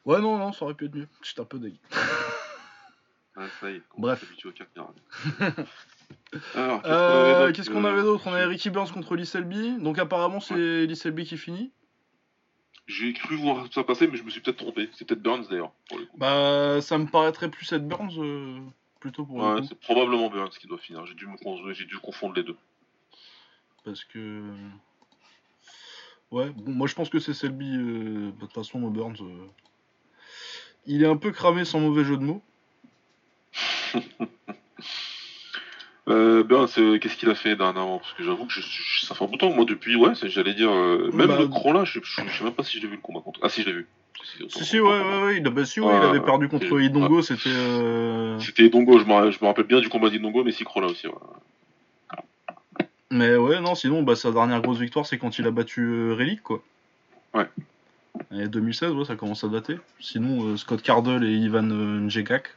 Ouais, 0.05 0.21
non, 0.21 0.39
non, 0.39 0.53
ça 0.53 0.65
aurait 0.65 0.75
pu 0.75 0.87
être 0.87 0.95
mieux. 0.95 1.09
J'étais 1.23 1.41
un 1.41 1.45
peu 1.45 1.59
dégueu. 1.59 1.77
Ah, 3.37 3.47
ça 3.61 3.71
y 3.71 3.75
est, 3.77 3.83
on 3.97 4.01
Bref. 4.01 4.21
s'habitue 4.21 4.47
au 4.49 4.53
4 4.53 4.71
Alors, 6.55 6.81
Euh, 6.87 7.41
d'autre 7.41 7.53
Qu'est-ce 7.53 7.71
qu'on 7.71 7.85
avait 7.85 8.03
d'autre 8.03 8.27
On 8.27 8.33
avait 8.33 8.47
Ricky 8.47 8.71
Burns 8.71 8.91
contre 8.91 9.15
Lee 9.17 9.27
Selby. 9.27 9.77
Donc 9.79 9.99
apparemment, 9.99 10.41
c'est 10.41 10.87
Lee 10.87 10.97
Selby 10.97 11.25
qui 11.25 11.37
finit. 11.37 11.71
J'ai 12.87 13.13
cru 13.13 13.37
voir 13.37 13.67
ça 13.73 13.83
passer, 13.83 14.07
mais 14.07 14.17
je 14.17 14.23
me 14.23 14.31
suis 14.31 14.41
peut-être 14.41 14.59
trompé. 14.59 14.89
C'est 14.95 15.07
peut-être 15.07 15.23
Burns 15.23 15.47
d'ailleurs, 15.51 15.73
pour 15.89 15.99
le 15.99 16.07
coup. 16.07 16.17
Bah, 16.19 16.81
ça 16.81 16.99
me 16.99 17.07
paraîtrait 17.07 17.51
plus 17.51 17.71
être 17.73 17.87
Burns 17.87 18.17
euh, 18.19 18.61
plutôt 19.01 19.27
pour 19.27 19.37
ouais, 19.37 19.61
c'est 19.69 19.79
probablement 19.81 20.31
Burns 20.31 20.51
qui 20.51 20.69
doit 20.69 20.79
finir. 20.79 21.05
J'ai 21.05 21.15
dû, 21.15 21.27
me 21.27 21.85
dû 21.85 21.99
confondre 21.99 22.35
les 22.35 22.45
deux. 22.45 22.57
Parce 23.85 24.05
que. 24.05 24.43
Ouais, 26.33 26.51
bon, 26.51 26.73
moi 26.73 26.87
je 26.87 26.95
pense 26.95 27.09
que 27.09 27.19
c'est 27.19 27.35
Selby. 27.35 27.77
euh, 27.77 28.31
De 28.33 28.41
toute 28.41 28.53
façon, 28.53 28.81
Burns. 28.91 29.17
euh, 29.21 29.47
Il 30.87 31.03
est 31.03 31.07
un 31.07 31.17
peu 31.17 31.31
cramé 31.33 31.65
sans 31.65 31.81
mauvais 31.81 32.05
jeu 32.05 32.17
de 32.17 32.23
mots. 32.23 32.43
Euh, 36.09 36.45
Burns, 36.45 36.69
euh, 36.79 36.99
qu'est-ce 37.01 37.17
qu'il 37.17 37.29
a 37.31 37.35
fait 37.35 37.57
dernièrement? 37.57 37.99
Parce 37.99 38.13
que 38.13 38.23
j'avoue 38.23 38.47
que 38.47 38.53
je, 38.53 38.61
je- 38.61 39.05
ça 39.07 39.17
fait 39.17 39.25
un 39.25 39.27
bout 39.27 39.33
de 39.35 39.39
temps 39.39 39.51
moi, 39.53 39.65
depuis, 39.65 39.97
ouais, 39.97 40.15
c'est- 40.15 40.29
j'allais 40.29 40.55
dire, 40.55 40.71
euh, 40.71 41.11
même 41.13 41.27
Bah, 41.27 41.37
le 41.41 41.49
cran 41.49 41.73
là, 41.73 41.85
je, 41.85 41.99
je, 42.01 42.23
je 42.25 42.39
sais 42.39 42.45
même 42.45 42.53
pas 42.53 42.63
si 42.63 42.77
je 42.77 42.83
l'ai 42.83 42.89
vu 42.89 42.95
le 42.95 43.01
combat 43.01 43.19
contre. 43.21 43.41
Ah, 43.43 43.49
si, 43.49 43.63
je 43.63 43.67
l'ai 43.67 43.73
vu. 43.73 43.89
Si, 44.23 44.65
si, 44.65 44.79
ouais, 44.79 44.89
ouais, 44.89 45.23
ouais. 45.25 45.39
Il, 45.39 45.47
a, 45.49 45.51
bah, 45.51 45.65
si, 45.65 45.81
ouais, 45.81 45.97
il 45.97 46.05
avait 46.05 46.21
ouais, 46.21 46.25
perdu 46.25 46.49
contre 46.49 46.71
ouais. 46.73 46.85
Idongo, 46.85 47.23
c'était. 47.23 47.49
euh, 47.49 48.39
C'était 48.39 48.69
Dongo, 48.69 49.01
je 49.01 49.05
me, 49.05 49.31
je 49.33 49.39
me 49.43 49.47
rappelle 49.47 49.65
bien 49.67 49.81
du 49.81 49.89
combat 49.89 50.09
d'Idongo, 50.09 50.45
mais 50.45 50.53
Sikro 50.53 50.81
là 50.81 50.87
aussi. 50.87 51.09
Ouais. 51.09 51.15
Mais 53.11 53.37
ouais, 53.37 53.61
non, 53.61 53.75
sinon, 53.75 54.03
bah, 54.03 54.17
sa 54.17 54.33
dernière 54.33 54.61
grosse 54.63 54.79
victoire, 54.79 55.07
c'est 55.07 55.19
quand 55.19 55.39
il 55.39 55.47
a 55.47 55.51
battu 55.51 55.83
euh, 55.83 56.15
Relic, 56.15 56.43
quoi. 56.43 56.63
Ouais. 57.35 57.49
Et 58.33 58.49
2016, 58.49 58.93
ouais, 58.93 59.05
ça 59.05 59.17
commence 59.17 59.45
à 59.45 59.49
dater. 59.49 59.79
Sinon, 60.01 60.45
euh, 60.45 60.57
Scott 60.57 60.83
Cardle 60.83 61.25
et 61.25 61.35
Ivan 61.37 61.71
euh, 61.71 62.01
Njegak. 62.01 62.55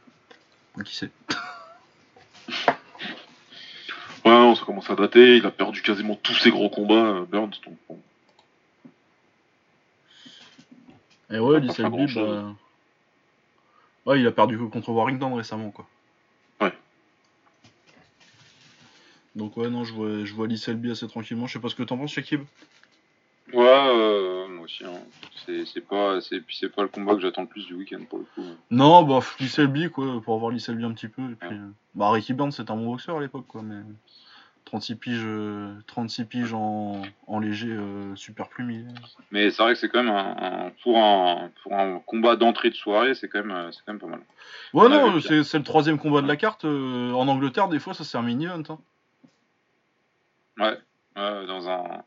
Qui 0.84 0.96
sait 0.96 1.10
Ouais, 4.24 4.32
non, 4.32 4.54
ça 4.54 4.64
commence 4.64 4.90
à 4.90 4.96
dater. 4.96 5.36
Il 5.36 5.46
a 5.46 5.50
perdu 5.50 5.82
quasiment 5.82 6.16
tous 6.16 6.34
ses 6.34 6.50
gros 6.50 6.68
combats, 6.68 6.94
euh, 6.94 7.24
Burns. 7.24 7.60
Donc, 7.64 7.76
bon. 7.88 7.98
Et 11.30 11.38
ouais, 11.38 11.60
Lee 11.60 11.68
bah... 12.14 12.54
Ouais, 14.06 14.20
il 14.20 14.26
a 14.26 14.32
perdu 14.32 14.58
contre 14.58 14.90
Warrington 14.90 15.34
récemment, 15.34 15.70
quoi. 15.70 15.86
Ouais. 16.60 16.72
Donc 19.36 19.56
ouais, 19.56 19.68
non, 19.70 19.84
je 19.84 19.92
vois, 19.94 20.24
je 20.24 20.34
vois 20.34 20.46
assez 20.48 21.06
tranquillement. 21.08 21.46
Je 21.46 21.54
sais 21.54 21.58
pas 21.60 21.68
ce 21.68 21.74
que 21.74 21.82
t'en 21.82 21.96
penses, 21.96 22.12
Shakib. 22.12 22.42
Ouais, 23.52 23.64
euh, 23.66 24.48
moi 24.48 24.64
aussi. 24.64 24.84
Hein. 24.84 24.92
C'est 25.44 25.64
c'est 25.66 25.80
pas, 25.80 26.20
c'est 26.20 26.40
puis 26.40 26.56
c'est 26.58 26.68
pas 26.68 26.82
le 26.82 26.88
combat 26.88 27.14
que 27.14 27.20
j'attends 27.20 27.42
le 27.42 27.48
plus 27.48 27.66
du 27.66 27.74
week-end 27.74 28.00
pour 28.08 28.18
le 28.18 28.24
coup. 28.34 28.44
Non, 28.70 29.02
bah, 29.02 29.20
Lee 29.40 29.48
Selby, 29.48 29.90
quoi, 29.90 30.20
pour 30.22 30.34
avoir 30.34 30.50
Lee 30.52 30.60
Selby 30.60 30.84
un 30.84 30.92
petit 30.92 31.08
peu. 31.08 31.22
Et 31.22 31.34
puis, 31.34 31.48
Ouais. 31.48 31.54
euh, 31.54 31.68
Bah, 31.94 32.10
Ricky 32.12 32.32
Burns, 32.32 32.52
c'était 32.52 32.70
un 32.70 32.76
bon 32.76 32.90
boxeur 32.92 33.18
à 33.18 33.20
l'époque, 33.20 33.46
quoi, 33.48 33.62
mais... 33.62 33.82
36 34.66 34.94
piges, 34.96 35.22
euh, 35.24 35.74
36 35.88 36.26
piges 36.26 36.52
en, 36.54 37.02
en 37.26 37.38
léger 37.40 37.70
euh, 37.72 38.14
super 38.14 38.48
plume. 38.48 38.86
Mais 39.32 39.50
c'est 39.50 39.62
vrai 39.64 39.72
que 39.72 39.78
c'est 39.80 39.88
quand 39.88 40.02
même 40.04 40.14
un, 40.14 40.36
un- 40.66 40.70
pour 40.84 40.96
un 40.98 41.50
pour 41.62 41.72
un 41.74 41.98
combat 42.06 42.36
d'entrée 42.36 42.70
de 42.70 42.76
soirée, 42.76 43.14
c'est 43.14 43.26
quand 43.26 43.42
même 43.42 43.70
c'est 43.72 43.80
quand 43.84 43.94
même 43.94 43.98
pas 44.00 44.06
mal. 44.06 44.20
Ouais, 44.72 44.84
On 44.86 44.88
non, 45.10 45.20
c'est 45.20 45.58
le 45.58 45.64
troisième 45.64 45.98
combat 45.98 46.22
de 46.22 46.28
la 46.28 46.36
carte. 46.36 46.64
en 46.66 47.26
Angleterre, 47.26 47.68
des 47.68 47.80
fois, 47.80 47.94
ça 47.94 48.04
c'est 48.04 48.16
un 48.18 48.22
mini-hunt. 48.22 48.62
Hein. 48.68 48.78
Ouais, 50.60 50.78
ouais, 51.16 51.46
dans 51.46 51.68
un 51.68 52.02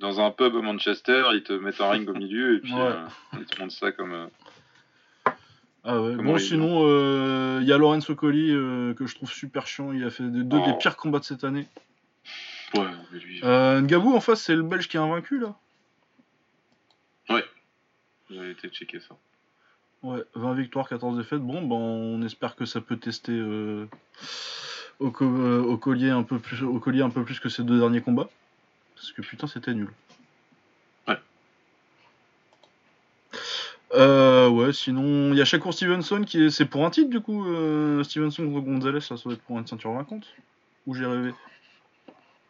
dans 0.00 0.20
un 0.20 0.30
pub 0.32 0.56
à 0.56 0.60
Manchester, 0.60 1.22
ils 1.34 1.42
te 1.44 1.52
mettent 1.52 1.80
un 1.80 1.90
ring 1.90 2.08
au 2.08 2.14
milieu 2.14 2.56
et 2.56 2.60
puis 2.60 2.72
Ouais. 2.72 2.80
euh, 2.80 3.06
ils 3.34 3.44
te 3.46 3.60
montrent 3.60 3.72
ça 3.74 3.92
comme. 3.92 4.12
euh, 4.12 4.26
Ah 5.84 6.00
ouais. 6.02 6.16
Bon, 6.16 6.36
il- 6.36 6.40
sinon, 6.40 6.82
euh, 6.88 7.58
il 7.62 7.68
y 7.68 7.72
a 7.72 7.78
Lorenzo 7.78 8.14
Colli 8.16 8.48
que 8.96 9.06
je 9.06 9.14
trouve 9.14 9.30
super 9.30 9.66
chiant. 9.66 9.92
Il 9.92 10.02
a 10.04 10.10
fait 10.10 10.24
deux 10.24 10.58
Oh. 10.58 10.66
des 10.66 10.76
pires 10.78 10.96
combats 10.96 11.18
de 11.20 11.24
cette 11.24 11.44
année. 11.44 11.68
Ouais, 12.74 12.86
mais 13.12 13.18
lui, 13.20 13.40
Ngabou, 13.42 14.14
en 14.16 14.20
face, 14.20 14.42
c'est 14.42 14.56
le 14.56 14.62
Belge 14.62 14.88
qui 14.88 14.96
est 14.96 15.00
invaincu 15.00 15.38
là. 15.38 15.54
j'ai 18.30 18.50
été 18.50 18.68
checker 18.68 19.00
ça. 19.00 19.14
Ouais, 20.02 20.22
20 20.34 20.54
victoires, 20.54 20.88
14 20.88 21.16
défaites. 21.18 21.40
Bon, 21.40 21.60
ben, 21.62 21.76
on 21.76 22.22
espère 22.22 22.56
que 22.56 22.64
ça 22.64 22.80
peut 22.80 22.96
tester 22.96 23.32
au, 25.00 25.10
co- 25.10 25.24
euh, 25.24 25.60
au 25.62 25.76
collier 25.76 26.10
un 26.10 26.22
peu 26.22 26.38
plus, 26.38 26.62
au 26.62 26.78
collier 26.78 27.02
un 27.02 27.10
peu 27.10 27.24
plus 27.24 27.40
que 27.40 27.48
ces 27.48 27.62
deux 27.62 27.78
derniers 27.78 28.00
combats. 28.00 28.28
Parce 28.94 29.12
que 29.12 29.22
putain, 29.22 29.46
c'était 29.46 29.74
nul. 29.74 29.88
Ouais. 31.08 31.18
Euh, 33.94 34.48
ouais, 34.48 34.72
sinon, 34.72 35.32
il 35.32 35.38
y 35.38 35.42
a 35.42 35.44
Shakur 35.44 35.72
Stevenson 35.74 36.22
qui 36.24 36.44
est. 36.44 36.50
C'est 36.50 36.64
pour 36.64 36.84
un 36.84 36.90
titre 36.90 37.10
du 37.10 37.20
coup. 37.20 37.46
euh, 37.46 38.02
Stevenson 38.02 38.44
contre 38.50 38.66
Gonzalez, 38.66 39.00
ça, 39.00 39.16
ça 39.16 39.22
doit 39.24 39.34
être 39.34 39.42
pour 39.42 39.58
une 39.58 39.66
ceinture 39.66 39.92
vacante. 39.92 40.26
Ou 40.86 40.94
j'ai 40.94 41.06
rêvé 41.06 41.32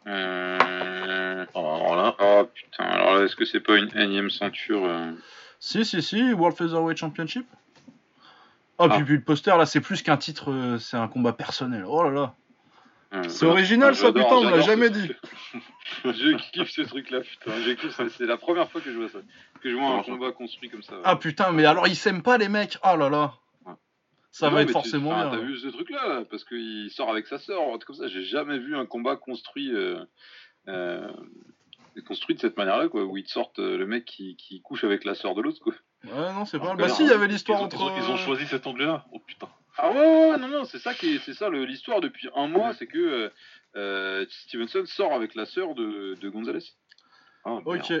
euh, 0.07 1.45
Alors 1.55 1.95
là, 1.95 2.15
Oh 2.19 2.49
putain, 2.53 2.83
alors 2.83 3.15
là, 3.15 3.23
est-ce 3.23 3.35
que 3.35 3.45
c'est 3.45 3.59
pas 3.59 3.77
une 3.77 3.89
énième 3.97 4.29
ceinture 4.29 4.89
Si, 5.59 5.85
si, 5.85 6.01
si, 6.01 6.33
World 6.33 6.57
Featherweight 6.57 6.97
Championship. 6.97 7.47
Oh, 8.77 8.87
Ah. 8.89 8.95
puis, 8.95 9.05
puis 9.05 9.13
le 9.15 9.21
poster 9.23 9.57
là, 9.57 9.65
c'est 9.65 9.81
plus 9.81 10.01
qu'un 10.01 10.17
titre, 10.17 10.51
euh, 10.51 10.77
c'est 10.77 10.97
un 10.97 11.07
combat 11.07 11.33
personnel. 11.33 11.85
Oh 11.87 12.03
là 12.03 12.09
là. 12.11 12.35
euh, 13.13 13.23
C'est 13.29 13.45
original 13.45 13.95
ça, 13.95 14.11
putain, 14.11 14.25
on 14.35 14.49
l'a 14.49 14.59
jamais 14.61 14.89
dit. 14.89 15.11
Je 16.03 16.35
kiffe 16.51 16.69
ce 16.71 16.81
truc-là, 16.81 17.21
putain. 17.21 17.51
C'est- 18.09 18.25
la 18.25 18.37
première 18.37 18.69
fois 18.69 18.81
que 18.81 18.91
je 18.91 18.97
vois 18.97 19.09
ça. 19.09 19.19
Que 19.61 19.69
je 19.69 19.75
vois 19.75 19.89
un 19.99 20.03
combat 20.03 20.31
construit 20.31 20.69
comme 20.69 20.81
ça. 20.83 20.95
Ah 21.03 21.15
putain, 21.15 21.51
mais 21.51 21.65
alors 21.65 21.87
ils 21.87 21.95
s'aiment 21.95 22.23
pas 22.23 22.37
les 22.37 22.49
mecs. 22.49 22.77
Oh 22.83 22.97
là 22.97 23.09
là. 23.09 23.33
Ouais. 23.65 23.73
Ça 24.31 24.49
va 24.49 24.61
être 24.63 24.71
forcément 24.71 25.11
bien. 25.15 25.29
T'as 25.29 25.37
vu 25.45 25.57
ce 25.57 25.67
truc-là 25.67 26.07
là 26.07 26.23
Parce 26.29 26.43
qu'il 26.43 26.89
sort 26.91 27.09
avec 27.09 27.27
sa 27.27 27.37
sœur, 27.39 27.61
comme 27.85 27.95
ça. 27.95 28.07
J'ai 28.07 28.23
jamais 28.23 28.59
vu 28.59 28.75
un 28.75 28.85
combat 28.85 29.15
construit. 29.15 29.71
euh, 29.73 30.03
euh, 30.67 31.07
construit 32.05 32.35
de 32.35 32.41
cette 32.41 32.57
manière-là, 32.57 32.89
quoi, 32.89 33.05
où 33.05 33.15
ils 33.17 33.23
te 33.23 33.31
sortent 33.31 33.59
euh, 33.59 33.77
le 33.77 33.85
mec 33.85 34.03
qui, 34.05 34.35
qui 34.35 34.61
couche 34.61 34.83
avec 34.83 35.05
la 35.05 35.15
sœur 35.15 35.33
de 35.35 35.41
l'autre, 35.41 35.61
quoi. 35.61 35.73
Ouais, 36.11 36.33
non, 36.33 36.45
c'est 36.45 36.59
pas 36.59 36.67
mal. 36.67 36.77
Bah, 36.77 36.89
si, 36.89 37.03
il 37.03 37.09
y 37.09 37.11
avait 37.13 37.27
l'histoire 37.27 37.61
entre. 37.61 37.77
ils 37.77 37.83
ont- 37.83 37.97
ils 37.97 38.11
ont 38.11 38.17
choisi 38.17 38.45
cet 38.47 38.67
anglais-là 38.67 39.05
Oh 39.11 39.19
putain. 39.19 39.47
Ah 39.77 39.89
ouais, 39.91 39.97
ouais, 39.97 40.29
ouais, 40.31 40.37
non, 40.37 40.47
non, 40.47 40.63
c'est 40.63 40.79
ça 40.79 40.93
qui 40.93 41.19
c'est 41.19 41.33
ça 41.33 41.49
l'histoire 41.49 41.99
depuis 41.99 42.29
un 42.35 42.47
mois, 42.47 42.73
c'est 42.73 42.87
que 42.87 42.97
euh, 42.97 43.29
euh, 43.75 44.25
Stevenson 44.29 44.85
sort 44.85 45.13
avec 45.13 45.35
la 45.35 45.45
sœur 45.45 45.75
de, 45.75 46.15
de 46.15 46.29
Gonzalez. 46.29 46.63
Ah, 47.43 47.59
Ok. 47.65 47.93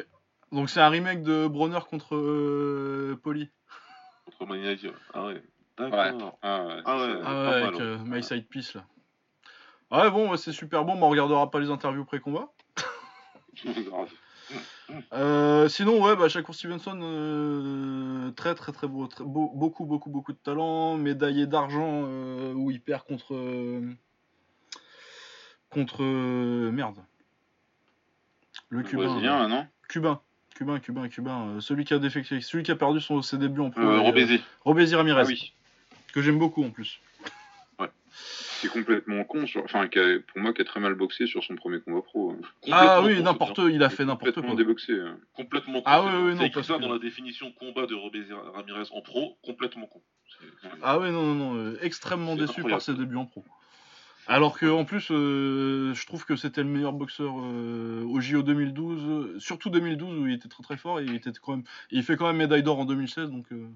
Donc 0.51 0.69
c'est 0.69 0.79
un 0.79 0.89
remake 0.89 1.23
de 1.23 1.47
Bronner 1.47 1.79
contre 1.89 2.15
euh, 2.15 3.19
Polly. 3.21 3.49
Contre 4.25 4.45
Mania 4.45 4.75
J, 4.75 4.87
ouais. 4.87 4.93
Ah 5.13 5.25
ouais. 5.25 5.43
D'accord. 5.77 6.37
Ah 6.41 6.65
ouais. 6.65 6.81
Ah 6.85 6.97
ouais. 6.97 7.13
Ah 7.25 7.35
ouais, 7.35 7.43
mal, 7.43 7.63
avec 7.63 7.75
ouais. 7.75 7.81
euh, 7.81 7.97
My 8.05 8.23
Side 8.23 8.47
Piece 8.47 8.75
là. 8.75 8.85
Ouais, 9.91 10.09
bon, 10.11 10.35
c'est 10.37 10.53
super 10.53 10.85
bon, 10.85 10.95
mais 10.95 11.03
on 11.03 11.09
regardera 11.09 11.51
pas 11.51 11.59
les 11.59 11.69
interviews 11.69 12.05
pré-combat. 12.05 12.47
Euh, 15.13 15.67
sinon, 15.69 16.01
ouais, 16.03 16.15
bah, 16.15 16.29
Shakur 16.29 16.53
Stevenson, 16.55 16.99
euh, 17.01 18.31
très 18.31 18.53
très 18.55 18.71
très 18.71 18.87
beau, 18.87 19.07
très- 19.07 19.23
beau- 19.23 19.51
beaucoup 19.53 19.85
beaucoup 19.85 20.09
beaucoup 20.09 20.33
de 20.33 20.37
talent, 20.37 20.97
médaillé 20.97 21.47
d'argent 21.47 22.03
euh, 22.05 22.53
où 22.53 22.69
il 22.71 22.81
perd 22.81 23.03
contre 23.03 23.33
euh, 23.33 23.81
contre 25.69 26.03
merde. 26.03 26.97
Le 28.69 28.79
Le 28.79 28.83
cubain. 28.83 29.05
Brésilien, 29.07 29.39
là, 29.39 29.47
non? 29.47 29.67
Cubain, 29.87 30.21
cubain, 30.55 30.79
cubain, 30.79 31.07
cubain. 31.09 31.57
celui 31.61 31.85
qui 31.85 31.93
a 31.93 31.99
défecté, 31.99 32.41
celui 32.41 32.63
qui 32.63 32.71
a 32.71 32.75
perdu 32.75 32.99
son, 32.99 33.21
ses 33.21 33.37
débuts 33.37 33.61
en 33.61 33.69
pro. 33.69 33.81
Robézy. 34.01 34.41
Robézy 34.63 34.95
Ramirez, 34.95 35.21
Ah 35.21 35.27
oui. 35.27 35.53
que 36.13 36.21
j'aime 36.21 36.39
beaucoup 36.39 36.63
en 36.63 36.69
plus. 36.71 36.99
Complètement 38.69 39.23
con, 39.23 39.47
sur... 39.47 39.63
enfin, 39.63 39.87
qui 39.87 39.99
a- 39.99 40.19
pour 40.27 40.39
moi, 40.41 40.53
qui 40.53 40.61
a 40.61 40.65
très 40.65 40.79
mal 40.79 40.93
boxé 40.95 41.27
sur 41.27 41.43
son 41.43 41.55
premier 41.55 41.79
combat 41.79 42.01
pro. 42.01 42.31
hein. 42.31 42.37
Ah 42.71 42.97
Complètement 42.99 43.03
oui, 43.17 43.23
n'importe, 43.23 43.59
il 43.71 43.83
a 43.83 43.89
fait 43.89 44.05
n'importe 44.05 44.33
Complètement 44.35 44.55
quoi. 44.55 44.63
déboxé. 44.63 44.93
hein. 44.99 45.17
Complètement 45.33 45.81
con. 45.81 45.83
Ah 45.85 46.03
c'est- 46.03 46.17
oui, 46.17 46.23
oui, 46.31 46.35
non, 46.35 46.49
parce 46.49 46.67
ça 46.67 46.75
que- 46.75 46.81
dans 46.81 46.93
la 46.93 46.99
définition 46.99 47.51
combat 47.53 47.85
de 47.85 47.95
Ramirez 48.53 48.83
en 48.91 49.01
pro, 49.01 49.37
complètement 49.43 49.87
con. 49.87 50.01
Ah 50.81 50.99
oui, 50.99 51.11
non, 51.11 51.21
non, 51.23 51.35
non, 51.35 51.55
euh, 51.55 51.77
extrêmement 51.81 52.35
déçu 52.35 52.59
incroyable. 52.59 52.69
par 52.71 52.81
ses 52.81 52.93
débuts 52.93 53.15
en 53.17 53.25
pro. 53.25 53.43
Alors 54.27 54.57
que 54.57 54.65
en 54.65 54.85
plus, 54.85 55.09
euh, 55.11 55.93
je 55.93 56.05
trouve 56.07 56.25
que 56.25 56.35
c'était 56.35 56.63
le 56.63 56.69
meilleur 56.69 56.93
boxeur 56.93 57.35
euh, 57.39 58.03
au 58.05 58.19
JO 58.21 58.41
2012, 58.41 59.03
euh, 59.35 59.39
surtout 59.39 59.69
2012 59.69 60.17
où 60.19 60.27
il 60.27 60.33
était 60.33 60.49
très 60.49 60.63
très 60.63 60.77
fort 60.77 60.99
et 60.99 61.03
il 61.03 61.13
était 61.13 61.29
quand 61.39 61.51
même, 61.57 61.63
et 61.91 61.97
il 61.97 62.03
fait 62.03 62.17
quand 62.17 62.25
même 62.25 62.37
médaille 62.37 62.63
d'or 62.63 62.79
en 62.79 62.85
2016, 62.85 63.29
donc 63.29 63.45
euh, 63.51 63.67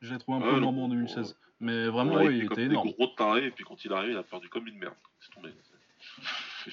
je 0.00 0.12
l'ai 0.12 0.18
trouvé 0.20 0.38
un 0.38 0.42
Ouais, 0.46 0.54
peu 0.54 0.60
bon 0.60 0.84
en 0.84 0.88
2016. 0.88 1.36
Mais 1.60 1.88
vraiment, 1.88 2.14
Ouais, 2.14 2.28
oui, 2.28 2.38
il 2.38 2.44
était 2.44 2.62
énorme. 2.64 2.86
des 2.88 2.94
gros 2.94 3.08
tarés, 3.08 3.46
et 3.46 3.50
puis 3.50 3.64
quand 3.64 3.84
il 3.84 3.92
arrive, 3.92 4.12
il 4.12 4.16
a 4.16 4.22
perdu 4.22 4.48
comme 4.48 4.66
une 4.68 4.78
merde. 4.78 4.94
C'est 5.20 5.32
tombé. 5.32 5.50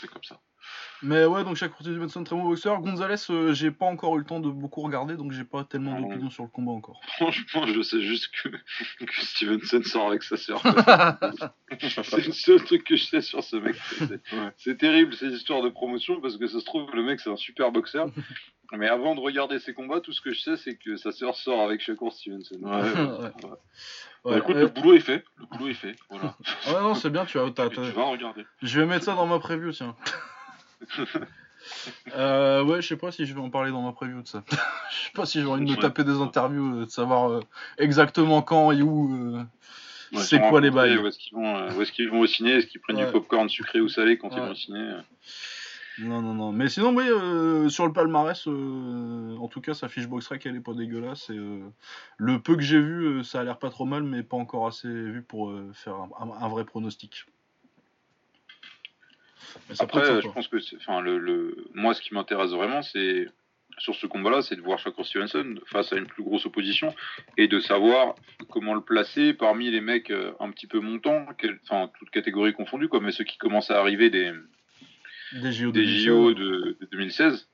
C'est 0.00 0.08
comme 0.08 0.24
ça. 0.24 0.38
Mais 1.02 1.24
ouais, 1.26 1.44
donc 1.44 1.56
Shakur 1.56 1.80
Stevenson, 1.80 2.24
très 2.24 2.34
bon 2.36 2.44
boxeur. 2.44 2.80
Gonzalez, 2.80 3.16
euh, 3.30 3.52
j'ai 3.52 3.70
pas 3.70 3.86
encore 3.86 4.16
eu 4.16 4.20
le 4.20 4.24
temps 4.24 4.40
de 4.40 4.48
beaucoup 4.50 4.80
regarder, 4.80 5.16
donc 5.16 5.32
j'ai 5.32 5.44
pas 5.44 5.64
tellement 5.64 5.94
Ah, 5.98 6.00
d'opinion 6.00 6.30
sur 6.30 6.42
le 6.44 6.48
combat 6.48 6.72
encore. 6.72 7.00
Franchement, 7.16 7.66
je 7.66 7.82
sais 7.82 8.00
juste 8.02 8.28
que, 8.42 8.48
que 9.04 9.24
Stevenson 9.24 9.82
sort 9.84 10.08
avec 10.08 10.22
sa 10.22 10.36
sœur. 10.36 10.62
c'est 11.80 12.26
le 12.26 12.32
seul 12.32 12.64
truc 12.64 12.84
que 12.84 12.96
je 12.96 13.04
sais 13.04 13.20
sur 13.20 13.42
ce 13.44 13.56
mec. 13.56 13.76
C'est 14.56 14.70
Ouais. 14.70 14.76
terrible 14.76 15.14
ces 15.14 15.28
histoires 15.28 15.62
de 15.62 15.68
promotion 15.68 16.20
parce 16.20 16.36
que 16.36 16.46
ça 16.46 16.60
se 16.60 16.64
trouve, 16.64 16.90
le 16.94 17.02
mec 17.02 17.20
c'est 17.20 17.30
un 17.30 17.36
super 17.36 17.72
boxeur. 17.72 18.06
Mais 18.72 18.88
avant 18.88 19.14
de 19.14 19.20
regarder 19.20 19.60
ses 19.60 19.74
combats, 19.74 20.00
tout 20.00 20.12
ce 20.12 20.20
que 20.20 20.32
je 20.32 20.40
sais, 20.40 20.56
c'est 20.56 20.74
que 20.76 20.96
sa 20.96 21.12
sœur 21.12 21.36
sort 21.36 21.60
avec 21.62 21.80
Shakur 21.80 22.12
Stevenson. 22.12 22.56
Ouais, 22.62 22.70
ouais. 22.82 23.24
Ouais. 23.24 23.32
Bah, 23.42 23.58
Ouais, 24.24 24.38
écoute, 24.38 24.56
le 24.56 24.66
boulot 24.66 24.94
est 24.94 25.00
fait. 25.00 25.24
Le 25.36 25.46
boulot 25.56 25.68
est 25.70 25.74
fait. 25.74 25.94
Voilà. 26.10 26.34
ouais, 26.66 26.80
non, 26.82 26.94
c'est 26.96 27.10
bien, 27.10 27.24
tu 27.26 27.38
as, 27.38 27.48
t'as- 27.52 27.66
Et 27.66 27.70
tu 27.70 27.80
vas 27.92 28.06
regarder. 28.06 28.44
Je 28.62 28.80
vais 28.80 28.86
mettre 28.86 29.04
ça 29.04 29.14
dans 29.14 29.26
ma 29.26 29.38
preview, 29.38 29.70
tiens. 29.70 29.94
Euh, 32.14 32.62
ouais, 32.64 32.80
je 32.80 32.86
sais 32.88 32.96
pas 32.96 33.10
si 33.10 33.26
je 33.26 33.34
vais 33.34 33.40
en 33.40 33.50
parler 33.50 33.70
dans 33.72 33.82
ma 33.82 33.92
preview 33.92 34.22
de 34.22 34.28
ça. 34.28 34.44
Je 34.90 35.06
sais 35.06 35.12
pas 35.14 35.26
si 35.26 35.40
j'ai 35.40 35.46
envie 35.46 35.64
de 35.64 35.70
me 35.70 35.74
Ouais. 35.74 35.82
taper 35.82 36.04
des 36.04 36.20
interviews, 36.20 36.76
euh, 36.82 36.84
de 36.84 36.90
savoir 36.90 37.30
euh, 37.30 37.40
exactement 37.78 38.40
quand 38.42 38.70
et 38.72 38.82
où. 38.82 39.12
euh, 39.14 39.42
Ouais, 40.12 40.22
c'est 40.22 40.38
quoi 40.40 40.60
les 40.60 40.70
bails 40.70 40.96
Où 40.98 41.06
est-ce 41.08 41.18
qu'ils 41.18 42.08
vont, 42.08 42.20
au 42.20 42.26
ciné 42.26 42.52
Est-ce 42.52 42.68
qu'ils 42.68 42.80
prennent 42.80 42.96
Ouais. 42.96 43.06
du 43.06 43.12
popcorn 43.12 43.48
sucré 43.48 43.80
ou 43.80 43.88
salé 43.88 44.16
quand 44.16 44.28
ils 44.30 44.40
vont 44.40 44.52
au 44.52 44.54
ciné 44.54 44.92
Non, 45.98 46.22
non, 46.22 46.34
non. 46.34 46.52
Mais 46.52 46.68
sinon, 46.68 46.94
oui, 46.94 47.06
sur 47.70 47.86
le 47.86 47.92
palmarès, 47.92 48.46
en 48.46 49.48
tout 49.48 49.60
cas, 49.60 49.74
sa 49.74 49.88
fiche 49.88 50.06
boxrec, 50.06 50.46
elle 50.46 50.54
est 50.54 50.60
pas 50.60 50.74
dégueulasse. 50.74 51.30
Et, 51.30 51.40
le 52.18 52.38
peu 52.38 52.54
que 52.54 52.62
j'ai 52.62 52.80
vu, 52.80 53.24
ça 53.24 53.40
a 53.40 53.44
l'air 53.44 53.58
pas 53.58 53.70
trop 53.70 53.84
mal, 53.84 54.04
mais 54.04 54.22
pas 54.22 54.36
encore 54.36 54.68
assez 54.68 54.86
vu 54.88 55.22
pour 55.22 55.52
faire 55.72 55.96
un, 55.96 56.08
un- 56.20 56.44
un 56.44 56.48
vrai 56.48 56.64
pronostic. 56.64 57.26
Mais 59.68 59.74
Après, 59.84 60.00
je 60.22 60.28
pense 60.34 60.48
que, 60.48 60.56
enfin, 60.76 61.00
le, 61.00 61.18
le, 61.18 61.56
moi, 61.74 61.94
ce 61.94 62.00
qui 62.02 62.14
m'intéresse 62.14 62.50
vraiment, 62.50 62.82
c'est 62.82 63.26
sur 63.78 63.94
ce 63.94 64.06
combat-là, 64.06 64.40
c'est 64.42 64.56
de 64.56 64.62
voir 64.62 64.78
Shakur 64.78 65.04
Stevenson 65.04 65.56
face 65.66 65.92
à 65.92 65.96
une 65.96 66.06
plus 66.06 66.22
grosse 66.22 66.46
opposition 66.46 66.94
et 67.36 67.46
de 67.46 67.60
savoir 67.60 68.14
comment 68.48 68.72
le 68.74 68.80
placer 68.80 69.34
parmi 69.34 69.70
les 69.70 69.82
mecs 69.82 70.10
euh, 70.10 70.32
un 70.40 70.50
petit 70.50 70.66
peu 70.66 70.80
montants, 70.80 71.26
quel- 71.38 71.58
enfin, 71.64 71.90
toutes 71.98 72.08
catégories 72.10 72.54
confondues, 72.54 72.88
quoi, 72.88 73.00
mais 73.00 73.12
ceux 73.12 73.24
qui 73.24 73.36
commencent 73.36 73.70
à 73.70 73.78
arriver 73.78 74.08
des, 74.08 74.32
Des 75.34 75.52
JO, 75.52 75.72
des 75.72 75.82
2016. 75.84 76.04
JO 76.04 76.32
de, 76.34 76.76
de 76.80 76.88
2016 76.92 77.48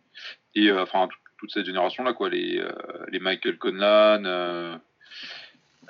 et 0.54 0.68
euh, 0.70 0.82
enfin 0.82 1.09
tout- 1.09 1.18
toute 1.38 1.50
cette 1.50 1.66
génération 1.66 2.04
là 2.04 2.12
quoi. 2.12 2.28
Les 2.28 2.59
euh, 2.60 2.70
les 3.10 3.18
Michael 3.18 3.59
Conlan 3.59 4.22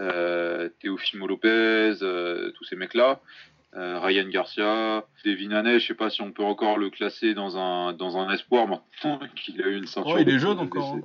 euh, 0.00 0.68
Teofimo 0.80 1.26
Lopez 1.26 1.94
tous 2.54 2.64
ces 2.64 2.76
mecs 2.76 2.94
là 3.72 4.00
Ryan 4.00 4.28
Garcia 4.28 5.04
Devin 5.24 5.50
Haney 5.52 5.78
je 5.80 5.86
sais 5.86 5.94
pas 5.94 6.10
si 6.10 6.20
on 6.22 6.32
peut 6.32 6.42
encore 6.44 6.78
le 6.78 6.90
classer 6.90 7.34
dans 7.34 7.56
un 7.56 7.92
dans 7.92 8.16
un 8.18 8.30
espoir 8.32 8.66
maintenant 8.68 9.20
qu'il 9.36 9.62
a 9.62 9.68
eu 9.68 9.76
une 9.76 9.86
ceinture 9.86 10.14
Oh, 10.16 10.18
il 10.20 10.28
est 10.28 10.38
jeune 10.38 10.58
encore, 10.58 10.94
hein. 10.96 11.00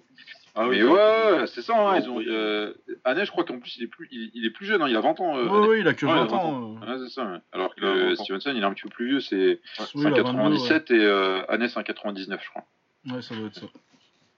Ah 0.60 0.66
mais 0.68 0.82
ouais, 0.84 0.92
ouais, 0.92 1.46
c'est 1.46 1.62
ça 1.62 1.76
hein, 1.78 2.00
ils 2.00 2.10
ont 2.10 2.20
euh, 2.20 2.74
Haney 3.06 3.26
je 3.26 3.32
crois 3.32 3.44
qu'en 3.44 3.60
plus 3.60 3.78
il 3.78 3.84
est 3.84 3.88
plus 3.88 4.08
il, 4.12 4.32
il 4.34 4.44
est 4.46 4.50
plus 4.50 4.66
jeune 4.66 4.82
hein, 4.82 4.88
il 4.90 4.96
a 4.96 5.02
20 5.02 5.20
ans 5.20 5.38
euh, 5.38 5.48
Haney. 5.48 5.68
ouais, 5.68 5.80
il 5.82 5.88
a 5.88 5.94
que 5.94 6.06
Ouais, 6.08 6.14
20 6.14 6.26
il 6.28 6.34
a 6.34 6.36
ans. 6.36 6.78
euh. 6.84 6.86
Ouais, 6.98 7.06
c'est 7.08 7.14
ça 7.14 7.42
alors 7.52 7.76
que 7.76 7.82
20 7.86 8.12
ans. 8.20 8.24
Stevenson 8.24 8.52
il 8.56 8.62
est 8.64 8.66
un 8.66 8.74
petit 8.74 8.82
peu 8.84 8.90
plus 8.90 9.08
vieux 9.08 9.20
c'est 9.20 9.36
Oui, 9.36 9.86
c'est 9.94 10.00
il 10.00 10.08
un 10.08 10.14
a 10.14 10.24
22, 10.24 10.24
ouais. 10.24 10.24
97 10.24 10.92
et 10.92 10.96
euh, 11.00 11.44
Haney 11.50 11.70
c'est 11.70 11.80
un 11.80 11.84
99 11.84 12.42
je 12.44 12.50
crois 12.50 12.64
Ouais, 13.16 13.22
ça 13.22 13.36
doit 13.36 13.48
être 13.48 13.56
ça. 13.56 13.68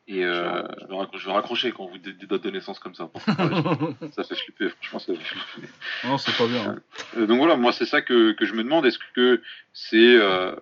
et 0.10 0.26
euh, 0.26 0.62
Je, 0.82 0.88
vais 0.88 0.94
raccro- 0.96 1.18
je 1.18 1.26
vais 1.26 1.32
raccrocher 1.32 1.72
quand 1.72 1.86
vous 1.88 1.98
dites 1.98 2.18
des 2.20 2.28
dates 2.28 2.44
de 2.44 2.50
naissance 2.52 2.80
comme 2.80 2.94
ça. 2.96 3.10
ça 4.12 4.24
fait 4.24 4.36
flipper, 4.36 4.70
franchement, 4.70 5.00
ça 5.00 5.14
fait 5.16 5.24
flipper. 5.24 5.68
non, 6.04 6.18
c'est 6.18 6.36
pas 6.38 6.48
bien. 6.48 6.72
hein. 6.72 6.76
Euh, 7.18 7.26
donc 7.26 7.38
voilà, 7.38 7.56
moi, 7.56 7.72
c'est 7.72 7.86
ça 7.86 8.02
que, 8.02 8.32
que 8.34 8.46
je 8.46 8.54
me 8.54 8.64
demande. 8.64 8.86
Est-ce 8.86 9.00
que 9.14 9.42
c'est, 9.74 10.16
euh, 10.16 10.56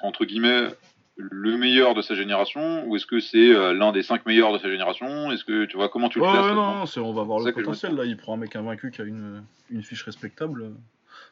entre 0.00 0.24
guillemets, 0.24 0.68
le 1.16 1.56
meilleur 1.56 1.94
de 1.94 2.02
sa 2.02 2.14
génération 2.14 2.86
ou 2.86 2.94
est-ce 2.96 3.06
que 3.06 3.18
c'est 3.18 3.52
euh, 3.52 3.72
l'un 3.72 3.90
des 3.90 4.02
cinq 4.02 4.24
meilleurs 4.24 4.52
de 4.52 4.58
sa 4.58 4.70
génération? 4.70 5.32
Est-ce 5.32 5.44
que 5.44 5.64
tu 5.64 5.76
vois 5.76 5.88
comment 5.88 6.08
tu 6.08 6.20
le 6.20 6.24
classes 6.24 6.46
ouais, 6.46 6.54
non, 6.54 6.84
non, 6.84 7.08
on 7.08 7.12
va 7.12 7.22
voir 7.24 7.40
le 7.40 7.52
potentiel 7.52 7.96
là. 7.96 8.04
Il 8.04 8.16
prend 8.16 8.34
un 8.34 8.36
mec 8.36 8.54
invaincu 8.54 8.90
qui 8.92 9.00
a 9.00 9.04
une, 9.04 9.42
une 9.70 9.82
fiche 9.82 10.04
respectable. 10.04 10.72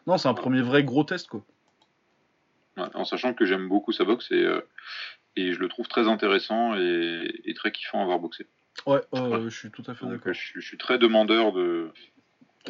Non, 0.06 0.18
c'est 0.18 0.28
un 0.28 0.34
premier 0.34 0.60
vrai 0.60 0.82
gros 0.82 1.04
test 1.04 1.28
quoi. 1.28 1.44
Ouais, 2.76 2.84
En 2.94 3.04
sachant 3.04 3.32
que 3.32 3.46
j'aime 3.46 3.68
beaucoup 3.68 3.92
sa 3.92 4.04
boxe 4.04 4.30
et, 4.32 4.42
euh, 4.42 4.60
et 5.36 5.52
je 5.52 5.60
le 5.60 5.68
trouve 5.68 5.86
très 5.86 6.08
intéressant 6.08 6.74
et, 6.74 7.40
et 7.44 7.54
très 7.54 7.70
kiffant 7.70 8.02
à 8.02 8.04
voir 8.04 8.18
boxer. 8.18 8.46
Ouais, 8.86 9.00
euh, 9.14 9.48
je 9.48 9.56
suis 9.56 9.70
tout 9.70 9.84
à 9.86 9.94
fait 9.94 10.06
d'accord. 10.06 10.34
je 10.34 10.60
suis 10.60 10.76
très 10.76 10.98
demandeur 10.98 11.52
de. 11.52 11.90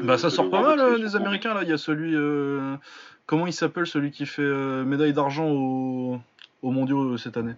Bah 0.02 0.18
ça 0.18 0.30
sort 0.30 0.50
pas 0.50 0.62
mal 0.62 0.78
euh, 0.80 0.98
des 0.98 1.16
Américains 1.16 1.54
là. 1.54 1.62
Il 1.62 1.68
y 1.68 1.72
a 1.72 1.78
celui, 1.78 2.14
euh, 2.14 2.76
comment 3.26 3.46
il 3.46 3.52
s'appelle, 3.52 3.86
celui 3.86 4.10
qui 4.10 4.26
fait 4.26 4.42
euh, 4.42 4.84
médaille 4.84 5.12
d'argent 5.12 5.48
au, 5.48 6.20
aux 6.62 6.70
mondiaux 6.70 7.14
euh, 7.14 7.16
cette 7.16 7.36
année, 7.36 7.54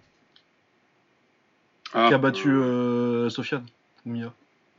Ah, 1.95 2.07
qui 2.09 2.15
a 2.15 2.19
battu 2.19 2.51
Sofiane 3.31 3.67
ou 4.07 4.11
Mia. 4.11 4.33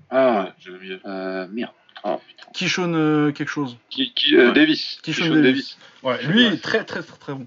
Ah, 0.09 0.53
J'ai 0.59 0.99
euh, 1.05 1.47
merde. 1.51 1.73
Ah, 2.03 2.17
putain. 2.25 2.47
Kishon 2.53 3.31
quelque 3.35 3.49
chose. 3.49 3.77
Qui, 3.89 4.13
qui, 4.13 4.37
Ouais. 4.37 4.53
Davis. 4.53 4.99
Kishon 5.03 5.23
Kishon 5.23 5.41
Davis. 5.41 5.77
Ouais, 6.01 6.23
lui 6.25 6.59
très 6.61 6.85
très 6.85 7.03
très 7.03 7.17
très 7.17 7.33
bon. 7.33 7.45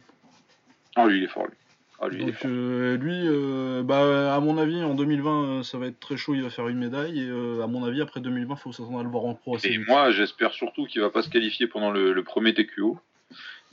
Ah, 0.95 1.07
lui, 1.07 1.19
il 1.19 1.25
est 1.25 1.29
fort, 1.29 1.47
lui. 1.47 1.55
Ah, 2.05 2.09
lui, 2.09 2.19
il 2.19 2.27
Donc 2.27 2.45
euh, 2.45 2.97
lui, 2.97 3.15
euh, 3.27 3.85
bah 3.85 4.35
à 4.35 4.41
mon 4.41 4.59
avis 4.59 4.83
en 4.83 4.95
2020 4.95 5.45
euh, 5.45 5.63
ça 5.63 5.79
va 5.79 5.87
être 5.87 6.01
très 6.01 6.17
chaud. 6.17 6.35
Il 6.35 6.43
va 6.43 6.51
faire 6.51 6.67
une 6.67 6.79
médaille 6.79 7.21
et 7.21 7.29
euh, 7.29 7.63
à 7.63 7.69
mon 7.69 7.85
avis 7.85 8.01
après 8.03 8.19
2020 8.21 8.57
faut 8.57 8.73
s'attendre 8.73 8.99
à 8.99 9.05
le 9.05 9.09
voir 9.09 9.25
en 9.25 9.35
pro 9.35 9.55
assez 9.55 9.69
Et 9.69 9.79
vite. 9.79 9.87
moi, 9.87 10.11
j'espère 10.11 10.53
surtout 10.53 10.87
qu'il 10.87 11.01
va 11.01 11.11
pas 11.11 11.23
se 11.23 11.29
qualifier 11.31 11.69
pendant 11.69 11.93
le, 11.93 12.13
le 12.13 12.25
premier 12.25 12.55
TQO. 12.55 12.99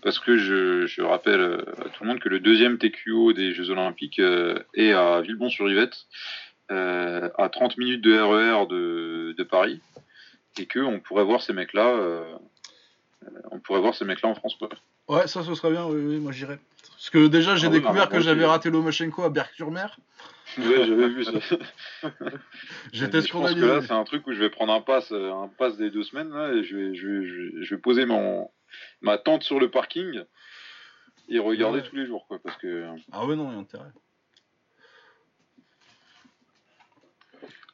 Parce 0.03 0.19
que 0.19 0.37
je, 0.37 0.85
je 0.85 1.01
rappelle 1.01 1.41
à 1.41 1.89
tout 1.89 2.03
le 2.03 2.07
monde 2.07 2.19
que 2.19 2.29
le 2.29 2.39
deuxième 2.39 2.77
TQO 2.77 3.33
des 3.33 3.51
Jeux 3.53 3.69
Olympiques 3.71 4.19
est 4.19 4.93
à 4.93 5.19
Villebon-sur-Yvette, 5.21 6.05
à 6.69 7.49
30 7.51 7.77
minutes 7.77 8.01
de 8.01 8.17
RER 8.17 8.65
de, 8.67 9.35
de 9.37 9.43
Paris, 9.43 9.81
et 10.57 10.67
que 10.67 10.79
on 10.79 11.01
pourrait 11.01 11.25
voir 11.25 11.41
ces 11.41 11.51
mecs-là, 11.51 11.99
on 13.51 13.59
pourrait 13.59 13.81
voir 13.81 13.93
ces 13.93 14.05
mecs-là 14.05 14.29
en 14.29 14.35
France. 14.35 14.55
Quoi. 14.55 14.69
Ouais, 15.09 15.27
ça 15.27 15.43
ce 15.43 15.53
serait 15.53 15.71
bien. 15.71 15.85
Oui, 15.85 15.99
oui, 16.01 16.19
moi 16.19 16.31
j'irais. 16.31 16.59
Parce 16.99 17.11
que 17.11 17.27
déjà, 17.27 17.55
j'ai 17.55 17.67
ah 17.67 17.69
découvert 17.69 18.09
que 18.09 18.19
j'avais 18.19 18.45
raté 18.45 18.69
Lomachenko 18.69 19.23
à 19.23 19.29
Berck-sur-Mer. 19.29 19.97
Ouais, 20.57 20.85
j'avais 20.85 21.07
vu 21.07 21.23
ça. 21.23 21.31
J'étais 22.91 23.21
scandalisé. 23.21 23.61
Je 23.61 23.65
pense 23.65 23.77
que 23.77 23.81
là, 23.81 23.81
c'est 23.87 23.93
un 23.93 24.03
truc 24.03 24.27
où 24.27 24.33
je 24.33 24.39
vais 24.39 24.49
prendre 24.49 24.73
un 24.73 24.81
pass, 24.81 25.13
euh, 25.13 25.31
un 25.31 25.69
des 25.77 25.91
deux 25.91 26.03
semaines, 26.03 26.29
là, 26.33 26.51
et 26.51 26.61
je 26.61 26.75
vais, 26.75 26.95
je 26.95 27.07
vais, 27.07 27.63
je 27.63 27.75
vais 27.75 27.79
poser 27.79 28.05
mon, 28.05 28.51
ma 28.99 29.17
tente 29.17 29.43
sur 29.43 29.61
le 29.61 29.71
parking 29.71 30.23
et 31.29 31.39
regarder 31.39 31.83
tous 31.83 31.95
les 31.95 32.05
jours, 32.05 32.27
quoi, 32.27 32.37
parce 32.43 32.57
que... 32.57 32.67
Euh, 32.67 32.91
ah 33.13 33.25
ouais, 33.25 33.37
non, 33.37 33.49
il 33.49 33.53
y 33.53 33.57
a 33.57 33.59
intérêt. 33.59 33.91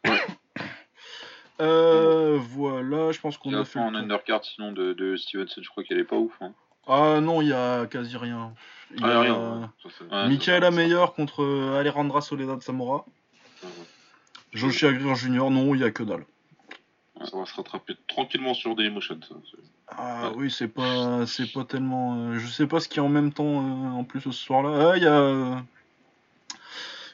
Euh, 1.62 2.38
voilà, 2.38 3.14
je 3.14 3.22
pense 3.22 3.38
qu'on 3.38 3.54
a 3.54 3.64
fait. 3.64 3.80
en 3.80 3.96
undercard, 3.96 4.44
sinon, 4.44 4.74
de, 4.74 4.92
de 4.92 5.16
Stevenson, 5.16 5.62
je 5.64 5.70
crois 5.70 5.86
qu'elle 5.86 6.00
est 6.00 6.04
pas 6.04 6.18
ouf. 6.18 6.34
Hein. 6.42 6.54
Ah 6.88 7.20
non, 7.22 7.42
il 7.42 7.50
y 7.50 7.54
a 7.54 7.86
quasi 7.88 8.16
rien. 8.18 8.54
Il 8.92 9.02
y 9.02 9.04
Ah, 9.04 9.18
a 9.18 9.22
rien. 9.22 9.34
Ça, 9.82 9.90
Ouais, 9.90 10.40
ça, 10.40 10.72
Meyer 10.72 11.06
contre 11.16 11.44
euh, 11.44 11.80
Alejandra 11.80 12.22
Soledad 12.22 12.62
Zamora. 12.62 13.06
ça, 13.62 13.68
Joshi 14.54 14.86
Agrir 14.86 15.16
Junior, 15.16 15.50
non, 15.52 15.74
il 15.76 15.82
y 15.82 15.84
a 15.84 15.92
que 15.92 16.04
dalle. 16.04 16.26
Ça 17.24 17.38
va 17.38 17.46
se 17.46 17.56
rattraper 17.56 17.96
tranquillement 18.08 18.54
sur 18.54 18.76
Dailymotion. 18.76 19.20
Ça. 19.28 19.36
c'est- 19.52 19.58
Ah 19.88 20.30
Ouais. 20.30 20.34
oui, 20.36 20.52
c'est 20.52 20.68
pas, 20.68 21.26
c'est 21.28 21.52
pas 21.52 21.64
tellement. 21.64 22.16
euh, 22.18 22.38
je 22.40 22.48
sais 22.48 22.68
pas 22.68 22.80
ce 22.80 22.88
qu'il 22.88 22.98
y 22.98 23.00
a 23.00 23.04
en 23.04 23.10
même 23.10 23.32
temps 23.34 23.44
euh, 23.46 23.90
en 24.00 24.04
plus 24.04 24.22
ce 24.22 24.32
soir-là. 24.32 24.92
Ah, 24.92 24.98
il 24.98 25.04
y 25.04 25.08
a, 25.08 25.64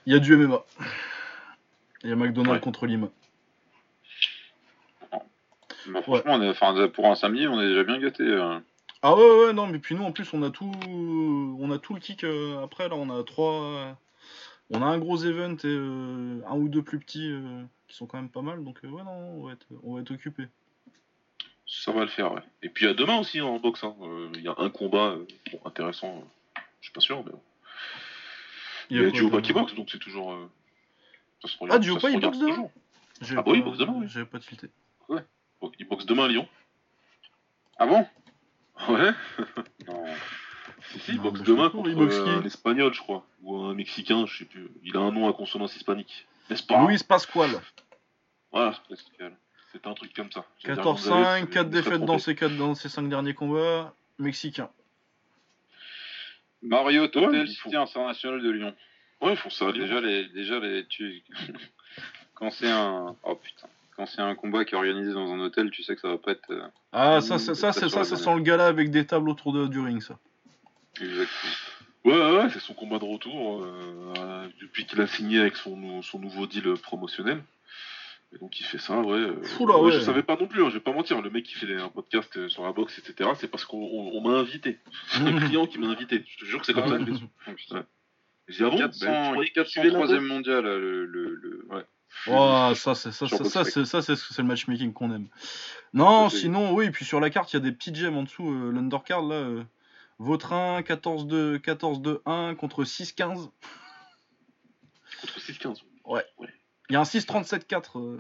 il 0.06 0.14
y 0.14 0.16
a 0.16 0.20
du 0.20 0.34
MMA. 0.36 0.64
Il 2.04 2.10
y 2.10 2.14
a 2.14 2.16
McDonald's 2.16 2.54
Ouais. 2.56 2.60
contre 2.62 2.88
Lima. 2.88 3.08
Bah, 5.88 6.02
franchement, 6.04 6.34
on 6.36 6.42
est- 6.42 6.50
enfin, 6.50 6.88
pour 6.90 7.08
un 7.08 7.16
samedi, 7.16 7.48
on 7.48 7.60
est 7.62 7.68
déjà 7.68 7.84
bien 7.84 8.00
gâté. 8.00 8.24
Ah 9.04 9.16
ouais, 9.16 9.46
ouais, 9.46 9.54
non, 9.54 9.66
mais 9.68 9.80
puis 9.80 9.96
nous 9.96 10.04
en 10.04 10.12
plus 10.12 10.32
on 10.34 10.44
a 10.44 10.52
tout, 10.52 10.72
on 10.88 11.72
a 11.72 11.80
tout 11.80 11.94
le 11.96 12.00
kick 12.00 12.24
euh, 12.24 12.64
après 12.64 12.88
là, 12.88 12.96
on 12.96 13.10
a 13.10 13.24
trois, 13.24 13.64
euh, 13.64 13.94
on 14.70 14.82
a 14.84 14.86
un 14.86 15.00
gros 15.00 15.18
event 15.24 15.56
et 15.56 15.66
euh, 15.66 16.42
un 16.48 16.56
ou 16.56 16.70
deux 16.70 16.84
plus 16.84 17.00
petits 17.00 17.32
euh, 17.32 17.64
qui 17.88 17.98
sont 17.98 18.06
quand 18.06 18.18
même 18.18 18.30
pas 18.30 18.42
mal, 18.44 18.64
donc 18.64 18.80
ouais 18.84 19.04
non, 19.04 19.12
on 19.12 19.46
va 19.48 19.54
être, 19.54 19.66
on 19.84 19.96
va 19.96 20.02
être 20.02 20.12
occupé. 20.12 20.48
Ça 21.66 21.92
va 21.92 22.02
le 22.02 22.08
faire, 22.10 22.34
ouais. 22.34 22.42
Et 22.62 22.70
puis 22.70 22.86
il 22.86 22.90
a 22.90 22.94
demain 22.94 23.18
aussi 23.18 23.40
en 23.42 23.58
boxe. 23.58 23.84
hein. 23.84 23.96
Il 24.36 24.42
y 24.42 24.48
a 24.50 24.54
un 24.58 24.70
combat 24.70 25.16
bon, 25.52 25.60
intéressant. 25.66 26.22
Je 26.82 26.88
suis 26.88 26.92
pas 26.94 27.00
sûr, 27.00 27.24
mais 27.26 27.32
il 28.90 28.98
y 28.98 29.00
a, 29.00 29.04
quoi, 29.10 29.12
du 29.12 29.22
Opa 29.22 29.30
demain 29.38 29.42
qui 29.42 29.54
boxe, 29.54 29.74
donc 29.76 29.90
c'est 29.90 29.98
toujours. 30.00 30.34
euh, 30.34 30.50
ça 31.42 31.48
se 31.48 31.56
Ah, 31.56 31.64
regarde- 31.64 31.82
du 31.82 31.90
ça 31.90 31.96
Opa, 31.96 32.08
se 32.10 32.14
il 32.14 32.20
boxe 32.20 32.38
demain 32.40 32.70
Ah 33.22 33.26
pas, 33.36 33.42
bah 33.42 33.52
oui, 33.52 33.62
boxe 33.62 33.78
demain, 33.78 33.94
oui. 33.98 34.06
J'avais 34.10 34.26
pas 34.26 34.40
tilté. 34.40 34.68
Bon, 35.08 35.72
Il 35.80 35.88
boxe 35.88 36.06
demain 36.06 36.26
à 36.26 36.28
Lyon. 36.28 36.48
Ah 37.78 37.86
bon 37.88 38.06
Ouais. 38.90 39.12
Non. 39.88 40.06
Si, 40.90 41.00
si, 41.00 41.12
Non, 41.12 41.18
il 41.18 41.22
boxe 41.22 41.42
demain 41.42 41.70
contre 41.70 41.90
il 41.90 41.96
boxe 41.96 42.16
euh, 42.16 42.24
qui 42.24 42.30
un 42.30 42.44
espagnol, 42.44 42.94
je 42.94 43.00
crois. 43.00 43.26
Ou 43.44 43.58
un 43.58 43.74
mexicain, 43.74 44.26
je 44.26 44.40
sais 44.40 44.46
plus. 44.46 44.70
Il 44.84 44.98
a 44.98 45.00
un 45.00 45.12
nom 45.12 45.30
à 45.30 45.34
consonance 45.34 45.76
hispanique. 45.76 46.28
N'est-ce 46.50 46.64
pas 46.64 46.86
Luis 46.86 47.00
Pascual, 47.08 47.50
Voilà, 48.52 48.74
c'est 49.72 49.88
un 49.88 49.94
truc 49.94 50.14
comme 50.14 50.32
ça. 50.32 50.46
J'allais 50.60 50.76
dire 50.76 50.84
14-5, 50.84 50.84
Gonzalez, 50.84 51.14
4 51.14 51.14
mais 51.14 51.42
je 51.42 51.46
me 51.46 51.52
serais 51.52 51.66
défaites 51.66 52.06
dans 52.06 52.18
ses, 52.18 52.36
quatre, 52.36 52.58
dans 52.58 52.76
ses 52.76 52.90
5 52.90 53.08
derniers 53.08 53.34
combats, 53.34 53.94
mexicain. 54.20 54.70
Mario 56.62 57.08
Totel, 57.08 57.48
Cité 57.48 57.76
international 57.76 58.42
de 58.42 58.50
Lyon. 58.50 58.76
Ouais, 59.22 59.32
ils 59.32 59.38
font 59.38 59.50
ça. 59.50 59.72
Déjà, 59.72 60.02
les, 60.02 60.28
déjà 60.30 60.60
les, 60.60 60.86
tu... 60.88 61.24
quand 62.34 62.50
c'est 62.52 62.70
un, 62.70 63.16
oh 63.24 63.36
putain, 63.36 63.68
quand 64.02 64.08
c'est 64.08 64.22
un 64.22 64.34
combat 64.34 64.66
qui 64.66 64.74
est 64.74 64.78
organisé 64.78 65.14
dans 65.14 65.32
un 65.32 65.40
hôtel, 65.42 65.70
tu 65.70 65.84
sais 65.84 65.94
que 65.94 66.02
ça 66.02 66.08
va 66.08 66.18
pas 66.18 66.32
être 66.32 66.50
euh, 66.50 66.64
Ah, 66.92 67.22
ça, 67.22 67.38
c'est 67.38 67.54
ça, 67.54 67.72
ça, 67.72 67.88
ça 67.88 68.02
dernière. 68.02 68.18
sent 68.18 68.36
le 68.36 68.42
gala 68.42 68.66
avec 68.66 68.90
des 68.90 69.06
tables 69.06 69.30
autour 69.30 69.54
de, 69.54 69.68
du 69.68 69.80
ring, 69.80 70.02
ça. 70.02 70.18
exactement. 71.00 71.52
Ouais, 72.04 72.14
ouais, 72.16 72.36
ouais, 72.38 72.50
c'est 72.50 72.60
son 72.60 72.74
combat 72.74 72.98
de 72.98 73.06
retour 73.06 73.64
euh, 73.64 74.48
depuis 74.60 74.88
qu'il 74.88 75.00
a 75.02 75.06
signé 75.08 75.40
avec 75.40 75.56
son, 75.56 76.02
son 76.02 76.18
nouveau 76.18 76.48
deal 76.48 76.74
promotionnel. 76.82 77.44
Et 78.34 78.40
donc 78.40 78.60
il 78.60 78.64
fait 78.66 78.80
ça, 78.80 79.00
ouais. 79.02 79.20
euh, 79.20 79.36
Oula, 79.60 79.78
ouais, 79.78 79.84
ouais. 79.86 79.92
Je 79.92 80.00
savais 80.00 80.24
pas 80.24 80.36
non 80.36 80.48
plus, 80.48 80.64
hein, 80.64 80.70
je 80.70 80.76
vais 80.76 80.80
pas 80.80 80.94
mentir. 80.94 81.22
Le 81.22 81.30
mec 81.30 81.44
qui 81.46 81.54
fait 81.54 81.68
des- 81.68 81.76
un 81.80 81.90
podcast 81.90 82.48
sur 82.48 82.64
la 82.64 82.72
boxe, 82.72 82.98
etc., 82.98 83.30
c'est 83.36 83.50
parce 83.50 83.66
qu'on 83.66 83.78
on- 83.78 84.18
on 84.18 84.22
m'a 84.28 84.40
invité. 84.40 84.80
C'est 85.10 85.20
un 85.22 85.38
client 85.56 85.68
qui 85.68 85.78
m'a 85.78 85.88
invité. 85.90 86.24
Je 86.28 86.38
te 86.40 86.46
jure 86.46 86.60
que 86.62 86.66
c'est 86.66 86.74
comme 86.74 86.88
ça 86.90 86.98
que 86.98 87.06
je 87.06 87.12
l'ai 87.12 87.18
su. 87.18 87.26
J'ai 88.48 88.66
ah 88.66 88.70
400, 88.76 89.06
Ben, 89.06 89.44
je 89.44 89.54
que 89.54 89.62
tu 89.62 89.70
suivais 89.70 89.90
la 89.90 90.00
403 90.00 90.08
e 90.16 90.18
boxe. 90.20 90.28
mondial, 90.30 90.64
là, 90.64 90.78
le, 90.78 91.06
le, 91.06 91.36
le... 91.36 91.66
Ouais. 91.70 91.84
Oh, 92.28 92.72
ça, 92.76 92.94
c'est 92.96 93.12
ça, 93.12 93.28
Sur 93.28 93.38
ça, 93.38 93.44
ça, 93.46 93.60
Boxrec. 93.64 93.74
c'est 93.74 93.86
ça, 93.86 94.02
c'est 94.02 94.16
c'est 94.16 94.42
le 94.42 94.48
matchmaking 94.48 94.94
qu'on 94.94 95.12
aime. 95.14 95.28
Non, 95.94 96.30
sinon, 96.30 96.74
oui, 96.74 96.92
puis 96.92 97.04
sur 97.06 97.20
la 97.20 97.30
carte, 97.30 97.52
il 97.54 97.56
y 97.56 97.58
a 97.58 97.62
des 97.62 97.72
petites 97.72 97.96
gemmes 97.96 98.18
en 98.18 98.24
dessous. 98.24 98.50
euh, 98.50 98.72
L'undercard, 98.72 99.24
là, 99.24 99.36
euh, 99.36 99.64
Vautrin, 100.20 100.82
14-2, 100.82 101.58
14-2-1 101.60 102.56
contre 102.56 102.84
6-15. 102.84 103.50
Contre 105.22 105.40
6-15. 105.40 105.82
Il 106.90 106.94
y 106.94 106.96
a 106.96 107.00
un 107.00 107.04
6-37-4 107.04 108.00
euh, 108.00 108.20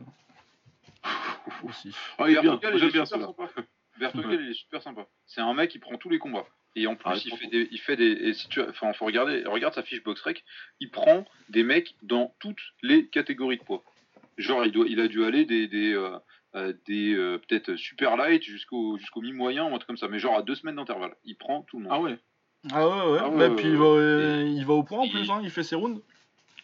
aussi. 1.64 1.96
Ah, 2.18 2.30
il 2.30 2.38
est 2.38 2.42
bien, 2.42 2.60
j'aime 2.62 2.92
bien 2.92 3.06
super 3.06 3.36
ça. 3.38 3.62
Vertogal, 4.00 4.42
il 4.42 4.50
est 4.50 4.54
super 4.54 4.82
sympa. 4.82 5.06
C'est 5.28 5.42
un 5.42 5.54
mec 5.54 5.70
qui 5.70 5.80
prend 5.80 5.96
tous 5.98 6.10
les 6.10 6.18
combats. 6.18 6.46
Et 6.76 6.88
en 6.88 6.96
plus, 6.96 7.10
Ah, 7.10 7.16
il, 7.18 7.34
il 7.34 7.38
fait 7.38 7.48
des, 7.48 7.68
il 7.72 7.80
fait 7.80 7.96
des. 7.98 8.12
Et 8.12 8.34
si 8.34 8.48
tu, 8.48 8.62
enfin, 8.62 8.94
faut 8.94 9.06
regarder. 9.06 9.44
Regarde 9.46 9.74
sa 9.74 9.84
fiche 9.84 10.04
box-rec. 10.04 10.44
Il 10.80 10.90
prend 10.90 11.26
des 11.50 11.64
mecs 11.64 11.96
dans 12.02 12.34
toutes 12.40 12.62
les 12.82 13.08
catégories 13.08 13.58
de 13.58 13.64
poids. 13.64 13.84
Genre, 14.38 14.66
il, 14.66 14.72
doit, 14.72 14.86
il 14.88 15.00
a 15.00 15.08
dû 15.08 15.24
aller 15.26 15.46
des, 15.46 15.68
des, 15.68 15.94
euh, 15.94 16.18
euh, 16.56 16.74
des 16.88 17.14
euh, 17.14 17.38
peut-être 17.38 17.76
super 17.76 18.16
light 18.16 18.44
jusqu'au 18.44 18.98
jusqu'au 18.98 19.22
mi-moyen, 19.22 19.66
ou 19.66 19.68
un 19.76 19.78
truc 19.78 19.88
comme 19.88 19.98
ça. 19.98 20.08
Mais 20.08 20.20
genre 20.20 20.38
à 20.38 20.44
deux 20.44 20.56
semaines 20.56 20.78
d'intervalle. 20.78 21.16
Il 21.26 21.36
prend 21.36 21.64
tout 21.64 21.78
le 21.78 21.84
monde. 21.84 21.94
Ah 21.94 22.00
ouais. 22.00 22.18
Ah 22.72 22.88
ouais, 22.88 23.12
ouais, 23.12 23.20
Ah 23.22 23.30
ouais, 23.30 23.50
ouais, 23.50 23.56
puis 23.56 23.68
il 23.68 23.76
va, 23.76 23.86
euh, 23.86 24.44
il 24.48 24.64
va 24.66 24.74
au 24.74 24.84
point 24.84 25.00
en 25.00 25.10
plus, 25.10 25.32
hein, 25.32 25.42
il 25.44 25.50
fait 25.50 25.64
ses 25.64 25.76
rounds. 25.76 26.02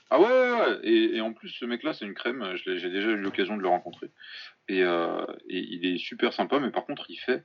Ah 0.10 0.20
ouais, 0.22 0.28
ouais, 0.28 0.52
ouais. 0.52 0.80
Et, 0.84 1.16
et 1.18 1.22
en 1.22 1.34
plus, 1.34 1.50
ce 1.50 1.66
mec-là, 1.66 1.94
c'est 1.94 2.06
une 2.06 2.14
crème. 2.14 2.56
J'ai 2.64 2.90
déjà 2.90 3.10
eu 3.10 3.18
l'occasion 3.18 3.58
de 3.58 3.62
le 3.62 3.68
rencontrer. 3.68 4.12
Et, 4.70 4.84
euh, 4.84 5.26
et 5.50 5.58
il 5.60 5.86
est 5.86 5.98
super 5.98 6.34
sympa, 6.34 6.60
mais 6.60 6.70
par 6.72 6.86
contre, 6.86 7.08
il 7.10 7.18
fait 7.18 7.44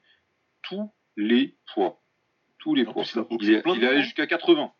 tous 0.62 0.92
les 1.16 1.56
poids. 1.72 2.01
Tous 2.62 2.74
les 2.74 2.84
plus, 2.84 3.12
il 3.14 3.18
a 3.18 3.22
boxé 3.22 3.46
Il 3.46 3.52
est, 3.54 3.62
il 3.76 3.84
est 3.84 3.88
allé 3.88 4.02
jusqu'à 4.02 4.26
80. 4.26 4.70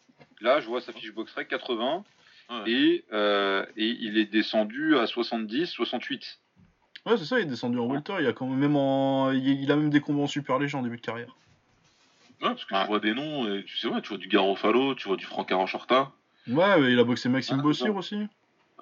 Là, 0.41 0.61
je 0.61 0.67
vois 0.69 0.81
sa 0.81 0.93
fiche 0.93 1.13
box 1.13 1.33
rec 1.35 1.49
80. 1.49 2.05
Ouais. 2.51 2.71
Et, 2.71 3.05
euh, 3.13 3.65
et 3.77 3.89
il 3.89 4.19
est 4.19 4.27
descendu 4.27 4.97
à 4.97 5.07
70, 5.07 5.67
68. 5.67 6.39
Ouais, 7.07 7.17
c'est 7.17 7.25
ça, 7.25 7.41
il 7.41 7.43
est 7.43 7.47
descendu 7.47 7.79
en 7.81 7.87
welter. 7.87 8.15
Il, 8.21 8.27
a 8.27 8.33
quand 8.33 8.47
même, 8.47 8.59
même 8.59 8.77
en... 8.77 9.33
il 9.33 9.71
a 9.73 9.77
même 9.77 9.91
des 9.91 10.01
combats 10.01 10.23
en 10.23 10.27
super 10.29 10.59
léger 10.61 10.77
en 10.79 10.83
début 10.83 10.97
de 10.97 11.01
carrière. 11.03 11.35
Ouais, 12.41 12.49
parce 12.51 12.65
que 12.65 12.75
Ouais. 12.75 12.83
tu 12.83 12.87
vois 12.89 13.01
des 13.01 13.15
noms, 13.15 13.53
et 13.53 13.65
tu 13.65 13.77
sais, 13.77 13.89
ouais, 13.89 14.01
tu 14.01 14.11
vois 14.11 14.19
du 14.19 14.29
Garofalo, 14.29 14.95
tu 14.95 15.09
vois 15.09 15.17
du 15.17 15.25
Franck 15.27 15.51
Aracharta. 15.53 16.13
Ouais, 16.49 16.81
mais 16.81 16.93
il 16.93 16.99
a 16.99 17.05
boxé 17.05 17.29
Maxime 17.29 17.59
Ah, 17.61 17.63
Bossir 17.63 17.89
non. 17.89 17.97
aussi. 17.99 18.17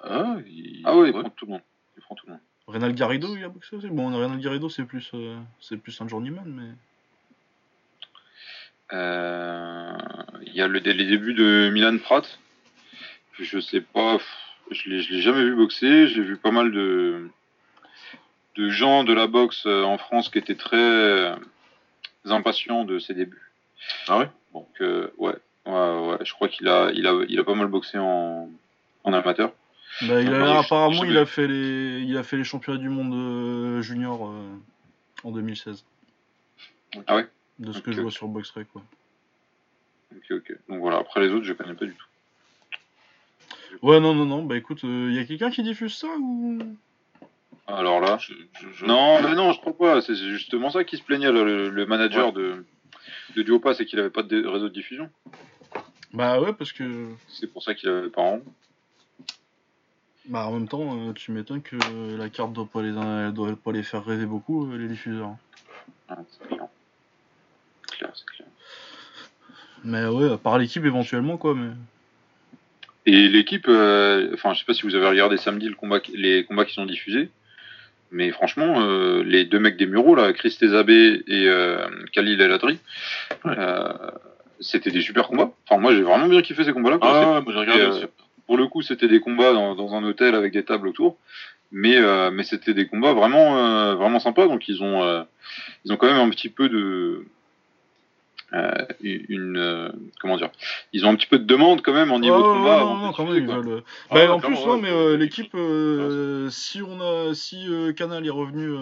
Ah, 0.03 0.37
il... 0.47 0.83
Ah 0.85 0.97
ouais, 0.97 1.09
il 1.09 1.13
prend 1.13 1.29
tout 1.31 1.47
le 1.47 1.53
monde. 1.53 1.63
Il 1.97 2.03
prend 2.03 2.15
tout 2.15 2.27
le 2.27 2.33
monde. 2.33 2.41
Renal 2.67 2.95
Garrido, 2.95 3.37
il 3.37 3.45
a 3.45 3.49
boxé 3.49 3.77
aussi. 3.77 3.89
Bon, 3.89 4.07
Renal 4.07 4.39
Garrido, 4.41 4.69
c'est 4.69 4.85
plus, 4.85 5.11
euh, 5.15 5.39
c'est 5.61 5.77
plus 5.79 5.99
un 6.01 6.09
journeyman, 6.09 6.45
mais. 6.47 6.71
Euh, 8.93 9.93
Il 10.47 10.55
y 10.55 10.61
a 10.63 10.67
le, 10.69 10.79
les 10.81 11.07
débuts 11.07 11.35
de 11.35 11.71
Milan 11.73 11.99
Pratt. 11.99 12.39
Je 13.39 13.59
sais 13.61 13.81
pas, 13.81 14.19
pff, 14.19 14.29
je 14.71 14.91
l'ai 14.91 15.03
je 15.03 15.13
l'ai 15.15 15.21
jamais 15.23 15.43
vu 15.45 15.55
boxer. 15.55 16.09
J'ai 16.09 16.23
vu 16.23 16.37
pas 16.37 16.51
mal 16.51 16.73
de, 16.73 17.29
de 18.57 18.69
gens 18.69 19.05
de 19.05 19.13
la 19.15 19.27
boxe 19.27 19.65
euh, 19.67 19.83
en 19.85 19.97
France 19.99 20.29
qui 20.29 20.39
étaient 20.39 20.57
très 20.57 20.77
euh, 20.77 21.35
impatients 22.27 22.85
de 22.85 22.99
ses 22.99 23.15
débuts. 23.15 23.51
Ah 24.09 24.19
ouais? 24.19 24.29
Donc 24.53 24.69
euh, 24.81 25.09
ouais, 25.17 25.35
ouais, 25.67 25.73
ouais, 25.73 26.19
je 26.25 26.33
crois 26.35 26.49
qu'il 26.49 26.69
a, 26.69 26.91
il 26.93 27.07
a, 27.07 27.15
il 27.29 27.39
a 27.39 27.45
pas 27.45 27.55
mal 27.55 27.69
boxé 27.69 27.99
en, 27.99 28.51
en 29.05 29.13
amateur. 29.13 29.53
Bah, 30.03 30.21
il 30.21 30.29
a 30.35 30.37
Ah, 30.37 30.41
bah, 30.41 30.59
apparemment, 30.61 31.03
je 31.05 31.11
il 31.11 31.17
a 31.17 31.27
fait 31.27 31.47
les, 31.49 32.01
il 32.03 32.17
a 32.17 32.23
fait 32.23 32.37
les 32.37 32.45
championnats 32.45 32.79
du 32.79 32.89
monde 32.89 33.81
junior 33.83 34.29
euh, 34.29 34.59
en 35.25 35.31
2016. 35.31 35.85
Ah 37.07 37.17
ouais? 37.17 37.27
De 37.61 37.73
ce 37.73 37.81
que 37.81 37.93
je 37.93 38.01
vois 38.01 38.11
sur 38.11 38.27
Boxrec, 38.27 38.67
quoi. 38.73 38.83
Ok, 40.17 40.25
ok. 40.31 40.57
Donc 40.69 40.81
voilà. 40.81 40.99
Après 40.99 41.21
les 41.21 41.29
autres, 41.29 41.45
je 41.45 41.53
connais 41.53 41.75
pas 41.75 41.85
du 41.85 41.95
tout. 41.95 42.07
Ouais, 43.83 44.01
non, 44.01 44.15
non, 44.15 44.27
non. 44.27 44.43
Bah 44.43 44.57
écoute, 44.57 44.81
il 44.83 45.13
y 45.13 45.19
a 45.19 45.25
quelqu'un 45.25 45.51
qui 45.51 45.63
diffuse 45.63 45.95
ça 45.95 46.09
ou? 46.19 46.59
Alors 47.67 48.01
là, 48.01 48.19
Je- 48.19 48.33
je- 48.61 48.69
je- 48.73 48.87
non, 48.87 49.23
mais 49.23 49.35
non, 49.35 49.53
je 49.53 49.61
crois 49.61 49.77
pas. 49.77 50.01
C'est 50.03 50.17
justement 50.17 50.71
ça 50.71 50.83
qui 50.85 50.97
se 50.97 51.03
plaignait 51.03 51.31
le, 51.31 51.69
le 51.71 51.87
manager 51.87 52.33
de 52.33 52.65
de 53.37 53.43
Duopa, 53.43 53.75
c'est 53.75 53.87
qu'il 53.87 54.01
avait 54.01 54.11
pas 54.11 54.23
de 54.25 54.45
réseau 54.45 54.69
de 54.69 54.75
diffusion. 54.75 55.09
Bah 56.13 56.41
ouais, 56.41 56.53
parce 56.53 56.73
que. 56.73 57.09
C'est 57.29 57.47
pour 57.47 57.63
ça 57.63 57.75
qu'il 57.75 57.89
avait 57.89 58.09
pas 58.11 58.23
en. 58.23 58.41
Bah 60.27 60.47
en 60.47 60.53
même 60.53 60.69
temps, 60.69 61.09
euh, 61.09 61.13
tu 61.13 61.31
m'étonnes 61.33 61.63
que 61.63 61.77
la 62.17 62.29
carte 62.29 62.53
doit 62.53 62.67
pas 62.67 62.83
les, 62.83 62.93
doit 63.33 63.55
pas 63.57 63.73
les 63.73 63.83
faire 63.83 64.05
rêver 64.05 64.27
beaucoup, 64.27 64.67
euh, 64.71 64.77
les 64.77 64.89
diffuseurs. 64.89 65.37
Ah, 66.09 66.19
c'est 66.29 66.57
clair. 68.11 68.15
C'est 68.17 68.25
clair, 68.37 68.47
c'est 68.49 69.83
clair. 69.85 69.85
Mais 69.85 70.07
ouais, 70.07 70.37
par 70.37 70.59
l'équipe 70.59 70.85
éventuellement, 70.85 71.37
quoi. 71.37 71.55
Mais. 71.55 71.71
Et 73.07 73.29
l'équipe, 73.29 73.67
euh, 73.69 74.31
enfin, 74.35 74.53
je 74.53 74.59
sais 74.61 74.65
pas 74.67 74.75
si 74.75 74.83
vous 74.83 74.95
avez 74.95 75.09
regardé 75.09 75.37
samedi 75.39 75.69
le 75.69 75.75
combat, 75.75 76.01
qui- 76.01 76.17
les 76.17 76.45
combats 76.45 76.65
qui 76.67 76.75
sont 76.75 76.85
diffusés, 76.85 77.31
mais 78.11 78.31
franchement, 78.31 78.83
euh, 78.83 79.23
les 79.25 79.45
deux 79.47 79.59
mecs 79.59 79.79
des 79.79 79.87
Mureaux, 79.87 80.15
là, 80.15 80.33
Chris 80.35 80.55
Tezabé 80.61 81.23
et 81.27 81.49
euh, 81.49 81.87
Khalil 82.13 82.41
El 82.41 82.53
Adri, 82.53 82.79
Ouais. 83.45 83.55
euh, 83.57 83.93
c'était 84.61 84.91
des 84.91 85.01
super 85.01 85.29
combats. 85.29 85.51
Enfin, 85.67 85.81
moi, 85.81 85.95
j'ai 85.95 86.03
vraiment 86.03 86.29
bien 86.29 86.43
kiffé 86.43 86.63
ces 86.65 86.73
combats-là. 86.75 86.99
Ah 87.01 87.33
ouais, 87.37 87.41
moi 87.43 87.53
j'ai 87.53 87.59
regardé 87.59 87.81
Et, 87.83 87.87
euh, 87.87 87.91
aussi. 87.91 88.05
Pour 88.47 88.59
le 88.59 88.67
coup, 88.67 88.83
c'était 88.83 89.09
des 89.09 89.21
combats 89.21 89.53
dans, 89.55 89.75
dans 89.75 89.95
un 89.95 90.05
hôtel 90.05 90.35
avec 90.35 90.53
des 90.53 90.65
tables 90.65 90.87
autour, 90.89 91.17
mais 91.73 91.97
euh, 91.97 92.31
mais 92.33 92.43
c'était 92.43 92.75
des 92.75 92.87
combats 92.87 93.13
vraiment 93.15 93.57
euh, 93.57 93.95
vraiment 93.95 94.19
sympas. 94.21 94.47
Donc 94.49 94.69
ils 94.69 94.83
ont 94.83 95.03
euh, 95.05 95.23
ils 95.85 95.93
ont 95.93 95.97
quand 95.97 96.09
même 96.09 96.21
un 96.21 96.29
petit 96.31 96.49
peu 96.51 96.69
de 96.69 97.25
euh, 98.53 98.85
une 99.01 99.57
euh, 99.57 99.91
comment 100.21 100.37
dire 100.37 100.51
ils 100.93 101.07
ont 101.07 101.11
un 101.11 101.15
petit 101.15 101.29
peu 101.29 101.39
de 101.39 101.45
demande 101.45 101.83
quand 101.83 101.93
même 101.93 102.11
en 102.11 102.19
niveau 102.19 102.39
de 102.39 102.43
combat 102.43 102.81
non, 102.81 102.97
non, 102.97 103.13
quand 103.13 103.25
même, 103.27 103.47
quoi. 103.47 103.57
veulent, 103.57 103.69
euh, 103.69 103.81
Ah 104.11 104.15
bah, 104.15 104.33
en 104.35 104.41
plus, 104.41 104.55
non, 104.67 104.79
mais 104.79 104.91
euh, 104.91 105.17
l'équipe, 105.17 105.55
euh, 105.55 106.51
si 106.51 106.83
on 106.83 107.01
a, 107.01 107.33
si 107.35 107.69
Canal 107.97 108.27
est 108.27 108.31
revenu, 108.31 108.75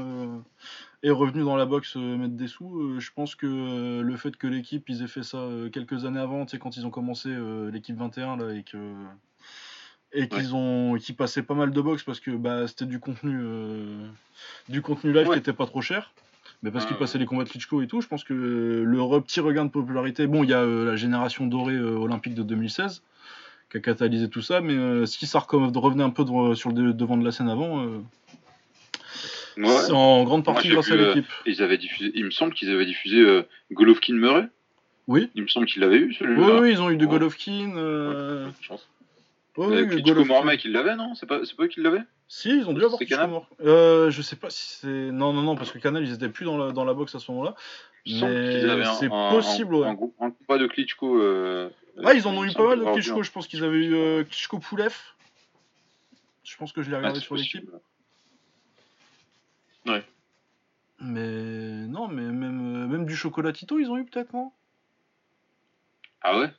est 1.03 1.11
revenu 1.11 1.45
dans 1.45 1.57
la 1.57 1.67
box 1.67 1.97
euh, 1.97 2.17
mettre 2.17 2.35
des 2.35 2.49
sous, 2.49 2.99
je 2.99 3.11
pense 3.15 3.35
que 3.35 4.01
le 4.01 4.17
fait 4.17 4.37
que 4.37 4.47
l'équipe, 4.47 4.89
ils 4.89 5.03
aient 5.03 5.07
fait 5.09 5.23
ça 5.23 5.47
quelques 5.73 6.05
années 6.07 6.21
avant, 6.21 6.47
tu 6.47 6.53
sais, 6.53 6.59
quand 6.59 6.77
ils 6.77 6.87
ont 6.87 6.91
commencé 6.91 7.29
l'équipe 7.71 7.97
21 7.97 8.37
là 8.39 8.55
et 8.55 8.63
que 8.63 8.79
et 10.15 10.27
qu'ils 10.29 10.55
ont, 10.55 10.97
passaient 11.19 11.43
pas 11.43 11.53
mal 11.55 11.71
de 11.71 11.81
box 11.83 12.03
parce 12.03 12.21
que 12.21 12.31
bah 12.31 12.67
c'était 12.67 12.87
du 12.87 12.99
contenu, 12.99 13.39
du 14.71 14.81
contenu 14.81 15.13
live 15.13 15.29
Ouais. 15.29 15.35
qui 15.35 15.41
était 15.41 15.53
pas 15.53 15.67
trop 15.67 15.83
cher. 15.83 16.13
Mais 16.63 16.71
parce 16.73 16.85
ouais. 16.85 16.91
passaient 16.99 17.19
les 17.19 17.27
combats 17.27 17.45
de 17.45 17.49
Klitschko 17.49 17.83
et 17.83 17.87
tout, 17.87 18.01
je 18.01 18.09
pense 18.09 18.25
que 18.25 18.35
le 18.35 19.21
petit 19.21 19.41
regain 19.41 19.65
de 19.65 19.71
popularité, 19.71 20.27
bon, 20.27 20.43
il 20.43 20.51
y 20.51 20.55
a 20.55 20.61
euh, 20.63 20.85
la 20.85 20.97
génération 20.97 21.47
dorée 21.47 21.75
euh, 21.75 21.97
olympique 21.97 22.35
de 22.35 22.43
2016 22.43 23.03
qui 23.71 23.77
a 23.77 23.81
catalysé 23.81 24.29
tout 24.31 24.41
ça, 24.43 24.61
mais 24.61 24.73
euh, 24.75 25.05
si 25.07 25.27
ça 25.27 25.39
revenait 25.41 26.03
un 26.03 26.11
peu 26.11 26.25
de- 26.25 26.55
sur 26.55 26.71
le 26.71 26.75
de- 26.75 26.93
devant 26.93 27.17
de 27.17 27.25
la 27.25 27.31
scène 27.33 27.49
avant, 27.51 27.85
Ouais. 29.57 29.67
c'est 29.87 29.93
en 29.93 30.23
grande 30.25 30.45
partie 30.45 30.69
grâce 30.69 30.91
à 30.91 30.95
euh, 30.95 31.09
l'équipe. 31.15 31.27
Ils 31.47 31.63
avaient 31.63 31.79
diffusé, 31.79 32.13
il 32.15 32.25
me 32.25 32.31
semble 32.31 32.55
qu'ils 32.55 32.71
avaient 32.71 32.87
diffusé 32.87 33.19
euh, 33.21 33.43
Golovkin 33.73 34.15
Murray. 34.15 34.47
Oui. 35.09 35.31
Il 35.35 35.43
me 35.43 35.49
semble 35.49 35.67
qu'ils 35.67 35.81
l'avaient 35.83 35.99
eu 35.99 36.09
Oui, 36.09 36.17
celui-là. 36.19 36.61
oui, 36.61 36.71
ils 36.73 36.81
ont 36.81 36.91
eu 36.91 36.97
de. 36.97 37.07
Golovkin. 37.07 37.73
Euh... 37.77 38.47
Ouais. 38.47 38.77
Ouais, 39.67 39.77
Euh, 39.77 39.83
oui, 39.85 40.03
Klitschko. 40.03 40.25
Mormec, 40.25 40.65
ils 40.65 40.73
l'avaient, 40.73 40.97
non? 40.97 41.15
C'est 41.15 41.27
pas, 41.27 41.39
pas 41.41 41.63
eux 41.65 41.67
qui 41.69 41.81
l'avaient? 41.81 42.03
Si, 42.29 42.51
ils 42.51 42.69
ont 42.69 42.73
dû 42.73 42.83
avoir 42.85 42.99
Klitschko. 42.99 43.45
Euh, 43.61 44.11
je 44.11 44.23
sais 44.23 44.37
pas 44.37 44.51
si 44.51 44.69
c'est. 44.79 44.87
Non, 45.13 45.33
non, 45.33 45.43
non, 45.43 45.57
parce 45.57 45.71
que 45.73 45.79
Canal, 45.79 46.05
ils 46.05 46.13
étaient 46.15 46.29
plus 46.29 46.45
dans 46.45 46.57
la, 46.59 46.73
dans 46.73 46.85
la 46.85 46.95
box 46.95 47.15
à 47.15 47.19
ce 47.19 47.31
moment-là. 47.33 47.55
Mais 48.07 48.63
c'est 48.99 49.09
possible, 49.09 49.75
un, 49.75 49.79
ouais. 49.81 49.87
un, 49.89 49.95
groupe- 49.95 50.15
un 50.21 50.31
combat 50.31 50.59
de 50.59 50.67
Klitschko. 50.67 51.21
Euh, 51.21 51.69
Ah, 52.05 52.15
ils 52.15 52.27
en 52.27 52.35
ont 52.37 52.45
eu 52.45 52.53
pas 52.53 52.67
mal 52.69 52.79
de 52.81 52.85
Klitschko. 52.93 53.23
Je 53.23 53.31
pense 53.33 53.47
qu'ils 53.47 53.65
avaient 53.65 53.85
eu 53.85 53.95
euh, 53.95 54.25
Klitschko 54.25 54.59
Poulev. 54.59 54.95
Je 56.45 56.57
pense 56.57 56.73
que 56.73 56.81
je 56.83 56.89
l'ai 56.89 56.95
Ah, 56.97 56.99
regardé 57.01 57.21
sur 57.21 57.35
l'équipe. 57.35 57.65
possible. 57.65 57.81
Mais 61.01 61.87
non, 61.87 62.09
mais 62.09 62.23
même, 62.23 62.85
euh, 62.85 62.87
même 62.89 63.07
du 63.07 63.15
chocolatito, 63.15 63.79
ils 63.79 63.89
ont 63.91 63.99
eu 63.99 64.05
peut-être, 64.05 64.33
non? 64.33 64.51
Ah 66.23 66.37
ouais? 66.39 66.51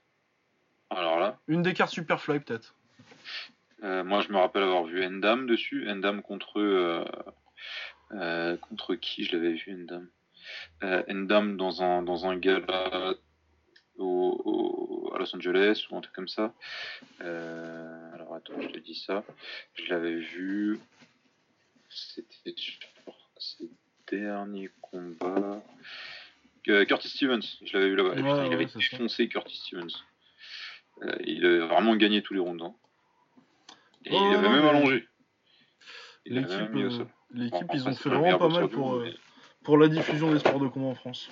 Alors 0.89 1.19
là, 1.19 1.37
Une 1.47 1.61
des 1.61 1.73
cartes 1.73 1.91
Superfly, 1.91 2.39
peut-être. 2.39 2.73
Euh, 3.83 4.03
moi 4.03 4.21
je 4.21 4.31
me 4.31 4.37
rappelle 4.37 4.63
avoir 4.63 4.83
vu 4.85 5.03
Endam 5.05 5.47
dessus. 5.47 5.89
Endam 5.89 6.21
contre. 6.21 6.59
Euh, 6.59 7.05
euh, 8.11 8.57
contre 8.57 8.95
qui 8.95 9.23
je 9.23 9.35
l'avais 9.35 9.53
vu 9.53 9.73
Endam? 9.73 10.09
Endam 10.81 11.57
dans 11.57 11.83
un, 11.83 12.01
dans 12.01 12.25
un 12.25 12.37
gala 12.37 13.13
au, 13.97 14.41
au- 14.45 15.13
à 15.13 15.19
Los 15.19 15.35
Angeles 15.35 15.85
ou 15.91 15.97
un 15.97 16.01
truc 16.01 16.15
comme 16.15 16.27
ça. 16.27 16.53
Alors 17.19 18.33
attends, 18.35 18.59
je 18.61 18.67
te 18.67 18.79
dis 18.79 18.95
ça. 18.95 19.23
Je 19.75 19.89
l'avais 19.93 20.15
vu. 20.15 20.79
C'était 21.89 22.53
sur 22.55 22.79
ses 23.37 23.69
derniers 24.07 24.71
combats. 24.81 25.61
Curtis 26.63 27.09
Stevens, 27.09 27.41
je 27.63 27.73
l'avais 27.73 27.89
vu 27.89 27.95
là-bas. 27.95 28.09
Ouais, 28.11 28.19
il 28.19 28.23
ouais, 28.25 28.53
avait 28.53 28.65
défoncé 28.65 29.27
Curtis 29.27 29.57
Stevens. 29.57 30.03
Euh, 31.03 31.15
il 31.25 31.45
avait 31.45 31.59
vraiment 31.59 31.95
gagné 31.95 32.21
tous 32.21 32.33
les 32.33 32.39
rounds. 32.39 32.63
hein. 32.63 32.75
Et 34.09 34.15
il 34.15 34.35
avait 34.35 34.49
même 34.49 34.65
allongé. 34.65 35.05
Il 36.25 36.35
L'équipe, 36.35 36.69
mis 36.73 36.83
euh, 36.83 36.89
l'équipe, 37.33 37.67
ils 37.73 37.87
ont 37.87 37.93
fait 37.93 38.09
vraiment 38.09 38.37
pas 38.37 38.49
mal 38.49 38.67
pour, 38.67 38.87
monde, 38.91 39.01
euh, 39.01 39.05
mais- 39.05 39.13
pour 39.63 39.77
la 39.77 39.87
diffusion 39.87 40.31
des 40.31 40.39
sports 40.39 40.59
de 40.59 40.67
combat 40.67 40.87
en 40.87 40.95
France. 40.95 41.29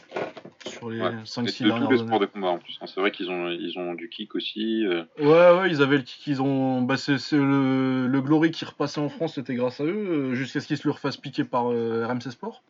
Sur 0.66 0.90
les 0.90 1.02
Ouais. 1.02 1.12
5-6 1.26 1.64
de 1.64 1.70
tous 1.70 1.76
dernières 1.80 1.90
années. 2.00 2.08
sports 2.08 2.20
de 2.20 2.26
combat 2.26 2.48
en 2.50 2.58
plus. 2.60 2.78
hein. 2.82 2.86
C'est 2.88 3.00
vrai 3.00 3.12
qu'ils 3.12 3.30
ont, 3.30 3.50
ils 3.50 3.78
ont 3.78 3.94
du 3.94 4.10
kick 4.10 4.34
aussi. 4.36 4.86
euh, 4.86 5.04
Ouais, 5.20 5.60
ouais, 5.60 5.70
ils 5.70 5.82
avaient 5.82 5.98
le 5.98 6.04
kick, 6.04 6.26
ils 6.28 6.42
ont. 6.42 6.82
Bah, 6.82 6.98
c'est 6.98 7.18
c'est 7.20 7.38
le... 7.38 8.08
le 8.08 8.22
Glory 8.22 8.52
qui 8.52 8.66
repassait 8.66 9.02
en 9.02 9.10
France, 9.10 9.36
c'était 9.36 9.56
grâce 9.56 9.80
à 9.82 9.86
eux, 9.86 10.34
jusqu'à 10.34 10.60
ce 10.60 10.68
qu'ils 10.68 10.78
se 10.78 10.88
le 10.88 10.92
refassent 10.92 11.18
piquer 11.18 11.44
par 11.44 11.72
euh, 11.72 12.06
RMC 12.08 12.32
Sport. 12.32 12.64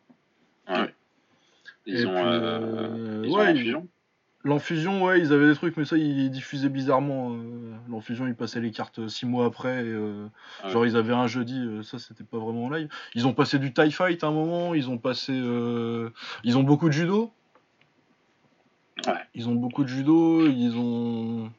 ouais. 0.68 0.94
Ils 1.86 2.02
Et 2.02 2.06
ont, 2.06 2.10
puis, 2.14 3.28
ils 3.28 3.30
ouais, 3.32 3.40
ont 3.40 3.44
l'infusion. 3.44 3.88
L'enfusion, 4.44 5.02
ouais, 5.04 5.18
ils 5.20 5.32
avaient 5.32 5.48
des 5.48 5.54
trucs, 5.56 5.76
mais 5.76 5.84
ça, 5.84 5.96
ils 5.96 6.30
diffusaient 6.30 6.68
bizarrement. 6.68 7.32
euh, 7.32 7.72
L'enfusion, 7.90 8.26
ils 8.28 8.34
passaient 8.36 8.60
les 8.60 8.70
cartes 8.70 9.08
6 9.08 9.26
mois 9.26 9.46
après. 9.46 9.84
et, 9.84 9.88
euh, 9.88 10.26
Ah 10.62 10.66
ouais. 10.66 10.72
Genre, 10.72 10.86
ils 10.86 10.96
avaient 10.96 11.12
un 11.12 11.26
jeudi, 11.26 11.58
euh, 11.58 11.82
ça, 11.82 11.98
c'était 11.98 12.22
pas 12.24 12.38
vraiment 12.38 12.66
en 12.66 12.70
live. 12.70 12.88
Ils 13.14 13.26
ont 13.26 13.32
passé 13.32 13.58
du 13.58 13.72
TIE 13.72 13.90
Fight 13.90 14.22
à 14.22 14.28
un 14.28 14.30
moment, 14.30 14.74
ils 14.74 14.88
ont 14.88 14.96
passé. 14.98 15.32
euh, 15.34 16.10
Ils 16.44 16.56
ont 16.56 16.62
beaucoup 16.62 16.88
de 16.88 16.92
judo. 16.94 17.32
Ouais. 19.06 19.12
Ils 19.34 19.48
ont 19.48 19.54
beaucoup 19.54 19.82
de 19.82 19.88
judo, 19.88 20.46
ils 20.46 20.76
ont. 20.76 21.50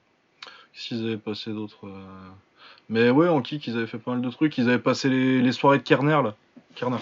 Qu'est-ce 0.73 0.87
qu'ils 0.87 1.05
avaient 1.05 1.17
passé 1.17 1.51
d'autre 1.51 1.85
euh, 1.87 2.29
Mais 2.87 3.09
ouais, 3.09 3.27
en 3.27 3.41
kick, 3.41 3.67
ils 3.67 3.75
avaient 3.77 3.87
fait 3.87 3.97
pas 3.97 4.11
mal 4.11 4.21
de 4.21 4.29
trucs. 4.29 4.57
Ils 4.57 4.69
avaient 4.69 4.79
passé 4.79 5.09
les, 5.09 5.41
les 5.41 5.51
soirées 5.51 5.79
de 5.79 5.83
Kerner, 5.83 6.21
là. 6.23 6.35
Kerner. 6.75 6.97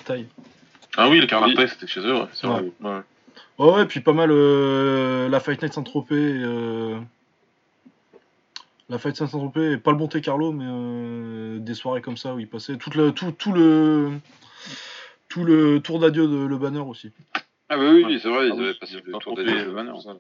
Ah 0.95 1.08
oui, 1.08 1.26
cartes 1.28 1.45
Oui. 1.45 1.54
taille, 1.54 1.70
c'était 1.70 1.86
chez 1.86 1.99
eux, 1.99 2.16
ouais. 2.16 3.02
Ouais. 3.60 3.72
Ouais, 3.72 3.86
puis 3.86 4.00
pas 4.02 4.14
mal 4.14 4.30
euh, 4.32 5.28
la 5.30 5.40
Fight 5.40 5.62
Night 5.62 5.74
Saint-Tropez. 5.74 6.16
euh, 6.16 7.00
La 8.90 8.98
Fight 8.98 9.20
Night 9.20 9.32
Saint-Tropez, 9.32 9.74
et 9.74 9.78
pas 9.78 9.92
le 9.92 9.98
Monte 9.98 10.22
Carlo, 10.22 10.52
mais 10.52 10.66
euh, 10.68 11.60
des 11.60 11.74
soirées 11.74 12.02
comme 12.02 12.18
ça 12.18 12.34
où 12.34 12.40
ils 12.40 12.48
passaient. 12.48 12.78
Tout 12.78 12.92
le, 12.96 13.12
tout, 13.12 13.32
tout 13.32 13.52
le, 13.52 14.12
tout 15.28 15.44
le 15.44 15.80
tour 15.82 16.00
d'adieu 16.00 16.28
de 16.28 16.46
Le 16.46 16.58
Banner 16.58 16.80
aussi. 16.80 17.12
Ah 17.70 17.76
bah 17.78 17.84
oui, 17.92 18.06
Ouais. 18.06 18.20
c'est 18.22 18.30
vrai, 18.30 18.48
ils 18.48 18.54
Ah 18.56 18.62
avaient 18.62 18.74
passé 18.76 18.96
le 19.04 19.14
tour 19.20 19.36
des 19.36 19.44
euh, 19.50 19.74
Banner. 19.74 19.92
Ouais. 19.92 20.14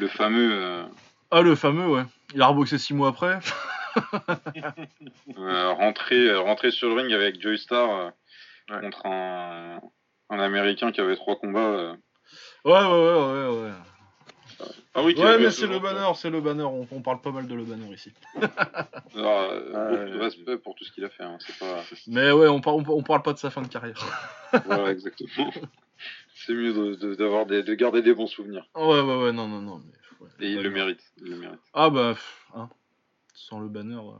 Le 0.00 0.08
fameux 0.08 0.50
euh, 0.52 0.82
Ah, 1.30 1.42
le 1.42 1.54
fameux, 1.54 1.86
ouais. 1.88 2.02
Il 2.34 2.42
a 2.42 2.46
reboxé 2.48 2.76
6 2.78 2.94
mois 2.94 3.08
après. 3.08 3.38
euh, 5.38 5.72
rentrer, 5.72 6.28
euh, 6.28 6.40
rentrer 6.40 6.70
sur 6.70 6.88
le 6.88 6.94
ring 7.00 7.12
avec 7.12 7.40
Joy 7.40 7.58
Star 7.58 7.90
euh, 7.90 8.10
Ouais. 8.70 8.80
contre 8.82 9.06
un, 9.06 9.80
un 10.28 10.38
Américain 10.40 10.92
qui 10.92 11.00
avait 11.00 11.16
trois 11.16 11.36
combats. 11.36 11.60
euh. 11.60 11.94
Ouais, 12.64 12.72
ouais, 12.72 12.80
ouais, 12.82 13.48
ouais, 13.48 13.62
ouais. 13.62 13.72
Ah 14.94 15.02
oui, 15.04 15.14
Ouais, 15.16 15.38
mais 15.38 15.50
c'est 15.52 15.66
le 15.68 15.78
banner, 15.78 16.10
c'est 16.16 16.30
le 16.30 16.40
banner. 16.40 16.64
On, 16.64 16.86
on 16.90 17.00
parle 17.00 17.20
pas 17.20 17.30
mal 17.30 17.46
de 17.46 17.54
le 17.54 17.62
banner 17.64 17.92
ici. 17.94 18.12
Alors, 18.34 18.50
euh, 19.52 19.72
Ah, 19.74 19.94
de 19.94 20.16
ouais. 20.18 20.24
respect 20.24 20.58
pour 20.58 20.74
tout 20.74 20.84
ce 20.84 20.90
qu'il 20.90 21.04
a 21.04 21.10
fait. 21.10 21.22
Hein. 21.22 21.38
C'est 21.46 21.56
pas. 21.58 21.82
Mais 22.08 22.32
ouais, 22.32 22.48
on, 22.48 22.60
par- 22.60 22.74
on, 22.74 22.84
on 22.88 23.02
parle 23.02 23.22
pas 23.22 23.32
de 23.32 23.38
sa 23.38 23.50
fin 23.50 23.62
de 23.62 23.68
carrière. 23.68 24.04
voilà, 24.64 24.90
exactement. 24.90 25.52
C'est 26.34 26.52
mieux 26.54 26.72
de, 26.72 26.94
de- 26.96 27.14
d'avoir 27.14 27.46
des, 27.46 27.62
de 27.62 27.74
garder 27.74 28.02
des 28.02 28.14
bons 28.14 28.26
souvenirs. 28.26 28.66
Ouais, 28.74 29.00
ouais, 29.00 29.16
ouais, 29.22 29.32
non, 29.32 29.46
non, 29.46 29.60
non. 29.60 29.82
Mais, 29.84 30.26
ouais, 30.26 30.32
Et 30.40 30.52
il 30.54 30.62
le 30.62 30.70
mérite. 30.70 31.02
Il 31.18 31.30
le 31.30 31.36
mérite. 31.36 31.60
Ah 31.74 31.90
bah, 31.90 32.14
pff, 32.14 32.46
hein. 32.54 32.68
Sans 33.34 33.60
le 33.60 33.68
banner. 33.68 33.94
euh. 33.96 34.18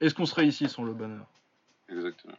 Est-ce 0.00 0.14
qu'on 0.14 0.26
serait 0.26 0.46
ici 0.46 0.68
sans 0.68 0.84
le 0.84 0.94
banner? 0.94 1.20
Exactement. 1.90 2.34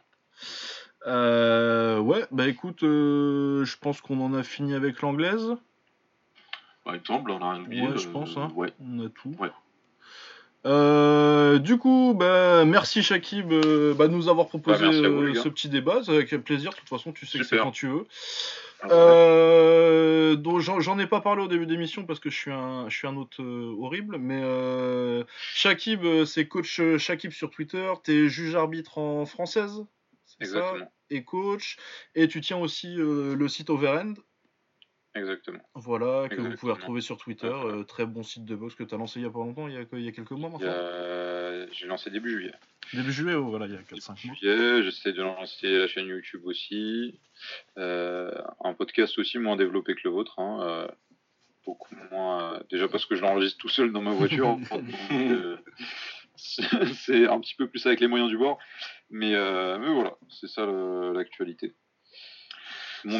Euh, 1.06 1.98
ouais, 2.00 2.24
bah 2.30 2.48
écoute, 2.48 2.82
euh, 2.82 3.64
je 3.64 3.76
pense 3.78 4.00
qu'on 4.00 4.20
en 4.20 4.34
a 4.34 4.42
fini 4.42 4.74
avec 4.74 5.00
l'anglaise. 5.00 5.54
Par 6.84 6.94
exemple, 6.94 7.30
on 7.30 7.40
a 7.42 7.46
un 7.46 7.62
billet. 7.62 7.88
Ouais, 7.88 7.98
je 7.98 8.08
pense, 8.08 8.36
hein. 8.36 8.50
Ouais. 8.54 8.72
On 8.80 9.06
a 9.06 9.08
tout. 9.08 9.34
Ouais. 9.38 9.50
Euh, 10.66 11.58
du 11.58 11.78
coup, 11.78 12.14
bah, 12.18 12.64
merci 12.64 13.02
Shakib 13.02 13.52
euh, 13.52 13.94
bah, 13.94 14.08
de 14.08 14.12
nous 14.12 14.28
avoir 14.28 14.48
proposé 14.48 14.84
Bah, 14.86 14.90
vous, 15.08 15.22
euh, 15.22 15.32
gars. 15.32 15.42
ce 15.42 15.48
petit 15.48 15.68
débat. 15.68 16.00
C'est 16.02 16.12
avec 16.12 16.30
plaisir. 16.44 16.70
De 16.70 16.76
toute 16.76 16.88
façon, 16.88 17.12
tu 17.12 17.26
sais 17.26 17.38
que 17.38 17.44
c'est 17.44 17.58
quand 17.58 17.70
tu 17.70 17.86
veux. 17.88 18.06
Ah, 18.82 18.88
Euh, 18.90 20.36
donc 20.36 20.60
j'en 20.60 20.98
ai 21.00 21.06
pas 21.06 21.20
parlé 21.20 21.42
au 21.42 21.48
début 21.48 21.66
d'émission 21.66 22.04
parce 22.04 22.20
que 22.20 22.30
je 22.30 22.36
suis 22.36 22.52
un, 22.52 22.88
je 22.88 22.96
suis 22.96 23.06
un 23.08 23.16
hôte 23.16 23.38
euh, 23.40 23.74
horrible. 23.80 24.18
Mais 24.18 24.40
euh, 24.42 25.24
Shakib, 25.54 26.04
euh, 26.04 26.24
c'est 26.24 26.46
coach 26.46 26.80
euh, 26.80 26.98
Shakib 26.98 27.32
sur 27.32 27.50
Twitter. 27.50 27.90
T'es 28.02 28.28
juge 28.28 28.54
arbitre 28.54 28.98
en 28.98 29.26
française? 29.26 29.84
Ça 30.40 30.44
Exactement. 30.44 30.92
Et 31.10 31.24
coach. 31.24 31.76
Et 32.14 32.28
tu 32.28 32.40
tiens 32.40 32.58
aussi 32.58 32.96
euh, 32.98 33.34
le 33.34 33.48
site 33.48 33.70
Overend. 33.70 34.14
Exactement. 35.14 35.62
Voilà, 35.74 36.28
que 36.28 36.40
vous 36.40 36.54
pouvez 36.56 36.72
retrouver 36.72 37.00
sur 37.00 37.16
Twitter. 37.16 37.46
euh, 37.46 37.82
très 37.82 38.06
bon 38.06 38.22
site 38.22 38.44
de 38.44 38.54
boxe 38.54 38.74
que 38.74 38.84
tu 38.84 38.94
as 38.94 38.98
lancé 38.98 39.18
il 39.18 39.24
y 39.24 39.26
a 39.26 39.30
pas 39.30 39.38
longtemps, 39.38 39.66
il 39.66 39.74
y 39.74 39.76
a, 39.78 39.84
il 39.92 40.02
y 40.02 40.08
a 40.08 40.12
quelques 40.12 40.30
mois 40.32 40.50
maintenant. 40.50 40.70
J'ai 41.72 41.86
lancé 41.86 42.10
début 42.10 42.30
juillet. 42.30 42.54
Début 42.92 43.12
juillet, 43.12 43.34
oh, 43.34 43.48
voilà, 43.48 43.66
il 43.66 43.72
y 43.72 43.76
a 43.76 43.80
4-5 43.80 44.26
mois. 44.26 44.36
juillet. 44.36 44.82
J'essaie 44.82 45.12
de 45.12 45.22
lancer 45.22 45.78
la 45.78 45.88
chaîne 45.88 46.06
YouTube 46.06 46.42
aussi. 46.44 47.18
Euh, 47.78 48.30
un 48.62 48.74
podcast 48.74 49.18
aussi 49.18 49.38
moins 49.38 49.56
développé 49.56 49.94
que 49.94 50.00
le 50.04 50.10
vôtre. 50.10 50.38
hein, 50.38 50.88
beaucoup 51.66 51.94
moins. 52.10 52.62
déjà 52.70 52.88
parce 52.88 53.04
que 53.04 53.14
je 53.14 53.20
l'enregistre 53.22 53.58
tout 53.58 53.68
seul 53.68 53.92
dans 53.92 54.00
ma 54.02 54.12
voiture. 54.12 54.56
c'est 56.36 57.26
un 57.26 57.40
petit 57.40 57.54
peu 57.56 57.68
plus 57.68 57.84
avec 57.86 58.00
les 58.00 58.06
moyens 58.06 58.30
du 58.30 58.38
bord. 58.38 58.58
Mais, 59.10 59.34
euh, 59.34 59.78
mais 59.78 59.92
voilà, 59.92 60.16
c'est 60.28 60.48
ça 60.48 60.66
le- 60.66 61.12
l'actualité. 61.12 61.74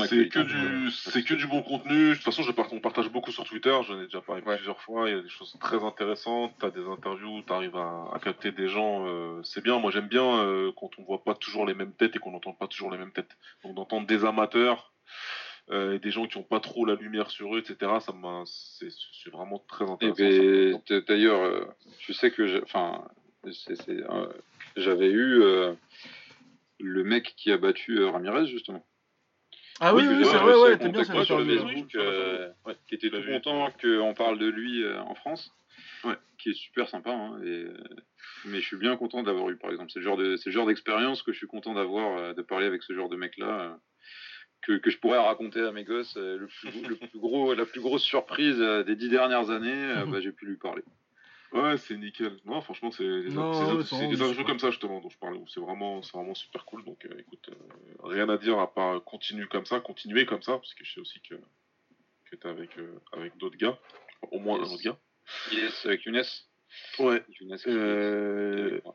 C'est 0.09 0.29
que, 0.29 0.41
du, 0.41 0.91
c'est 0.91 1.23
que 1.23 1.35
du 1.35 1.47
bon 1.47 1.63
contenu. 1.63 2.11
De 2.11 2.15
toute 2.15 2.25
façon, 2.25 2.43
je 2.43 2.51
part- 2.51 2.73
on 2.73 2.81
partage 2.81 3.11
beaucoup 3.11 3.31
sur 3.31 3.45
Twitter. 3.45 3.75
J'en 3.87 4.01
ai 4.01 4.05
déjà 4.07 4.21
parlé 4.21 4.43
Ouais. 4.43 4.57
plusieurs 4.57 4.81
fois. 4.81 5.09
Il 5.09 5.15
y 5.15 5.19
a 5.19 5.23
des 5.23 5.29
choses 5.29 5.57
très 5.61 5.83
intéressantes. 5.85 6.53
Tu 6.59 6.67
as 6.67 6.71
des 6.71 6.85
interviews, 6.85 7.43
tu 7.47 7.53
arrives 7.53 7.77
à, 7.77 8.09
à 8.13 8.19
capter 8.19 8.51
des 8.51 8.69
gens. 8.69 9.07
euh, 9.07 9.41
c'est 9.45 9.63
bien. 9.63 9.79
Moi, 9.79 9.93
j'aime 9.93 10.09
bien 10.09 10.41
euh, 10.45 10.73
quand 10.77 10.91
on 10.99 11.05
voit 11.05 11.23
pas 11.23 11.35
toujours 11.35 11.65
les 11.65 11.75
mêmes 11.75 11.93
têtes 11.93 12.17
et 12.17 12.19
qu'on 12.19 12.33
n'entend 12.33 12.53
pas 12.55 12.67
toujours 12.67 12.91
les 12.91 12.99
mêmes 12.99 13.13
têtes. 13.13 13.37
Donc, 13.63 13.77
d'entendre 13.77 14.07
des 14.09 14.25
amateurs 14.25 14.93
euh, 15.71 15.95
et 15.95 15.99
des 16.01 16.11
gens 16.11 16.27
qui 16.27 16.39
ont 16.39 16.43
pas 16.43 16.61
trop 16.61 16.85
la 16.85 16.97
lumière 16.97 17.31
sur 17.31 17.55
eux, 17.55 17.61
etc. 17.61 17.77
Ça 18.01 18.13
c'est 18.47 19.31
vraiment 19.31 19.61
très 19.69 19.85
Et 19.85 19.91
intéressant. 19.91 20.81
ben, 20.89 21.03
d'ailleurs, 21.07 21.41
euh, 21.41 21.65
je 22.01 22.13
sais 22.13 22.33
que 22.33 22.63
enfin, 22.65 23.05
c'est- 23.53 23.89
euh, 23.91 24.27
j'avais 24.81 25.11
eu 25.11 25.43
euh, 25.43 25.75
le 26.81 27.05
mec 27.05 27.35
qui 27.37 27.53
a 27.53 27.59
battu 27.59 27.99
euh, 27.99 28.11
Ramirez 28.11 28.47
justement. 28.47 28.85
Ah 29.81 29.95
oui, 29.95 30.03
Oui, 30.09 30.25
c'est 30.25 30.39
vrai, 30.39 30.55
ouais, 30.57 30.79
t'es 30.79 30.89
bien, 30.89 31.05
c'est 31.05 31.25
sur 31.25 31.39
le. 31.39 31.45
Facebook, 31.45 31.95
euh, 31.95 32.51
ouais. 32.67 32.77
qui 32.89 32.97
était 32.97 33.11
tout 33.11 33.23
content 33.25 33.71
qu'on 33.81 34.13
parle 34.15 34.39
de 34.39 34.49
lui 34.49 34.83
euh, 34.83 35.01
en 35.03 35.15
France. 35.15 35.53
Ouais. 36.03 36.17
Qui 36.39 36.51
est 36.51 36.55
super 36.55 36.89
sympa. 36.89 37.11
hein, 37.13 37.41
et, 37.45 37.67
mais 38.47 38.61
je 38.61 38.67
suis 38.67 38.77
bien 38.77 38.97
content 38.97 39.23
d'avoir 39.23 39.49
eu, 39.51 39.57
par 39.57 39.71
exemple, 39.71 39.91
c'est 39.93 40.01
le 40.01 40.05
genre 40.05 40.17
de, 40.17 40.67
d'expérience 40.67 41.23
que 41.23 41.33
je 41.33 41.39
suis 41.39 41.47
content 41.47 41.75
d'avoir, 41.75 42.19
euh, 42.19 42.35
de 42.35 42.43
parler 42.43 42.67
avec 42.67 42.83
ce 42.83 42.93
genre 42.93 43.09
de 43.09 43.17
mec-là. 43.17 43.79
que, 44.63 44.79
que 44.79 44.91
je 44.91 44.99
pourrais 44.99 45.19
raconter 45.19 45.61
à 45.61 45.71
mes 45.71 45.85
gosses 45.85 46.17
le 46.17 46.49
plus, 46.49 46.83
le 46.89 46.97
plus 46.97 47.19
gros, 47.21 47.55
la 47.55 47.65
plus 47.65 47.81
grosse 47.81 48.03
surprise 48.03 48.59
des 48.59 48.97
dix 48.97 49.09
dernières 49.09 49.51
années, 49.51 49.95
bah, 50.09 50.21
j'ai 50.21 50.33
pu 50.33 50.47
lui 50.47 50.57
parler. 50.57 50.83
Ouais, 51.53 51.79
c'est 51.79 51.97
nickel. 51.97 52.37
Non, 52.45 52.61
franchement, 52.61 52.91
c'est 52.91 53.05
des, 53.23 53.31
super. 53.31 54.45
comme 54.45 54.59
ça 54.59 54.71
justement 54.71 55.01
dont 55.01 55.09
je 55.09 55.19
parlais. 55.19 55.39
où 55.39 55.47
C'est 55.49 55.61
vraiment, 55.61 56.03
c'est 56.03 56.13
vraiment 56.13 56.35
super 56.35 56.65
cool. 56.67 56.85
Donc, 56.85 57.05
euh, 57.07 57.19
écoute, 57.19 57.49
euh, 57.51 58.09
rien 58.09 58.29
à 58.29 58.37
dire 58.37 58.59
à 58.59 58.73
part 58.73 59.03
continuer 59.05 59.47
comme 59.47 59.65
ça, 59.65 59.81
continuer 59.81 60.27
comme 60.27 60.43
ça, 60.43 60.53
parce 60.59 60.75
que 60.75 60.85
je 60.85 60.93
sais 60.95 61.01
aussi 61.01 61.21
que 61.21 61.35
que 62.31 62.37
t'es 62.37 62.49
avec 62.49 62.77
euh, 62.79 63.01
avec 63.13 63.37
d'autres 63.39 63.57
gars, 63.57 63.79
au 64.31 64.39
moins 64.39 64.59
Yes. 64.59 64.69
un 64.69 64.75
autre 64.75 64.83
gars. 64.83 64.99
Yes, 65.53 65.87
avec 65.87 66.05
Younes. 66.05 66.23
Ouais. 66.99 67.25
Younes 67.41 67.57
Euh, 67.67 68.81
qui- 68.81 68.89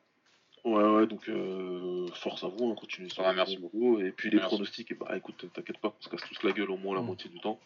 Ouais, 0.65 0.81
ouais, 0.81 1.07
donc 1.07 1.27
euh, 1.27 2.07
force 2.13 2.41
à 2.45 2.47
vous, 2.47 2.69
hein, 2.71 2.75
continuez 2.79 3.09
sur 3.09 3.25
Ah, 3.25 3.33
merci 3.33 3.57
boulot. 3.57 3.99
Et 3.99 4.11
puis 4.13 4.29
les 4.29 4.37
Merci. 4.37 4.47
pronostics, 4.55 4.91
et 4.91 4.95
bah 4.95 5.11
écoute, 5.17 5.45
t'inquiète 5.53 5.77
pas, 5.79 5.93
on 5.99 6.01
se 6.01 6.07
casse 6.07 6.21
tous 6.21 6.41
la 6.43 6.53
gueule 6.53 6.71
au 6.71 6.77
moins 6.77 6.95
la 6.95 7.01
Mm. 7.01 7.05
moitié 7.05 7.29
du 7.29 7.39
temps. 7.41 7.59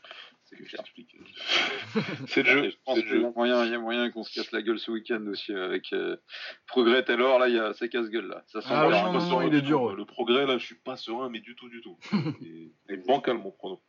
C'est 0.46 0.56
que 0.56 0.64
je 0.64 0.70
clair. 0.70 0.82
t'explique. 0.84 1.16
c'est 2.28 2.42
le 2.42 2.50
jeu, 2.50 2.66
Et 2.66 2.72
je 2.72 2.78
pense 2.84 2.98
qu'il 3.00 3.06
y 3.08 3.10
jeu. 3.10 3.26
a 3.28 3.32
moyen, 3.32 3.66
il 3.66 3.72
y 3.72 3.76
a 3.76 3.80
moyen 3.80 4.10
qu'on 4.10 4.24
se 4.24 4.34
casse 4.34 4.52
la 4.52 4.64
gueule 4.64 4.80
ce 4.80 4.90
week-end 4.90 5.24
aussi 5.28 5.54
avec 5.54 5.94
euh, 5.94 6.18
Progrès 6.66 7.04
Taylor. 7.04 7.38
Là, 7.38 7.50
il 7.50 7.56
y 7.56 7.60
a 7.60 7.74
c'est 7.74 7.88
casse-gueule 7.90 8.28
là. 8.30 8.44
Ça 8.48 8.62
sent 8.62 8.68
Ah 8.72 8.88
non, 8.90 9.14
non, 9.14 9.30
non, 9.30 9.42
il 9.48 9.54
est 9.54 9.62
dur, 9.62 9.82
ouais. 9.84 9.96
Le 9.96 10.06
progrès, 10.06 10.48
là, 10.48 10.58
je 10.58 10.66
suis 10.66 10.76
pas 10.76 10.96
serein, 10.98 11.30
mais 11.30 11.40
du 11.40 11.56
tout, 11.56 11.70
du 11.70 11.82
tout. 11.82 11.98
et, 12.42 12.72
et 12.90 12.98
bancal, 12.98 13.38
mon 13.38 13.52
prono. 13.52 13.80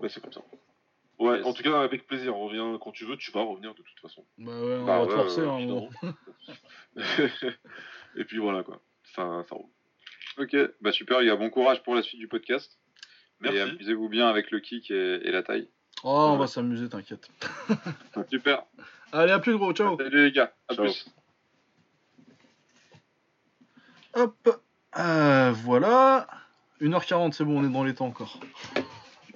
Ouais, 0.00 0.08
c'est 0.08 0.20
comme 0.22 0.32
ça. 0.32 0.40
Ouais, 1.18 1.38
Yes. 1.38 1.46
en 1.46 1.52
tout 1.54 1.62
cas, 1.62 1.80
avec 1.80 2.06
plaisir. 2.06 2.34
Reviens 2.36 2.78
quand 2.78 2.92
tu 2.92 3.04
veux, 3.06 3.16
tu 3.16 3.30
vas 3.32 3.42
revenir 3.42 3.72
de 3.74 3.82
toute 3.82 3.98
façon. 4.00 4.24
Bah 4.38 4.52
ouais, 4.52 4.76
on 4.76 4.84
Bah 4.84 4.98
va 4.98 5.02
ouais, 5.04 5.08
te 5.08 5.14
forcer, 5.14 5.40
ouais, 5.42 5.48
hein, 5.48 5.66
bon. 5.66 5.90
et 8.16 8.24
puis 8.24 8.38
voilà, 8.38 8.62
quoi. 8.62 8.80
Ça, 9.14 9.42
ça 9.48 9.54
roule. 9.54 9.70
Ok, 10.38 10.54
bah 10.82 10.92
super, 10.92 11.22
il 11.22 11.28
y 11.28 11.30
a 11.30 11.36
bon 11.36 11.48
courage 11.48 11.82
pour 11.82 11.94
la 11.94 12.02
suite 12.02 12.20
du 12.20 12.28
podcast. 12.28 12.78
Merci. 13.40 13.56
Et 13.56 13.60
amusez-vous 13.62 14.08
bien 14.10 14.28
avec 14.28 14.50
le 14.50 14.60
kick 14.60 14.90
et, 14.90 15.26
et 15.26 15.30
la 15.30 15.42
taille. 15.42 15.68
Oh, 16.04 16.28
on 16.32 16.36
va 16.36 16.46
s'amuser, 16.46 16.88
t'inquiète. 16.90 17.30
Super. 18.30 18.64
Allez, 19.12 19.32
à 19.32 19.38
plus 19.38 19.56
gros, 19.56 19.72
ciao. 19.72 19.96
Salut 19.98 20.24
les 20.24 20.32
gars. 20.32 20.52
À 20.68 20.74
Ciao. 20.74 20.84
plus. 20.84 21.06
Hop, 24.14 24.62
euh, 24.98 25.52
voilà. 25.52 26.26
1h40, 26.80 27.32
c'est 27.32 27.44
bon, 27.44 27.60
on 27.60 27.64
est 27.68 27.72
dans 27.72 27.84
les 27.84 27.94
temps 27.94 28.06
encore. 28.06 28.38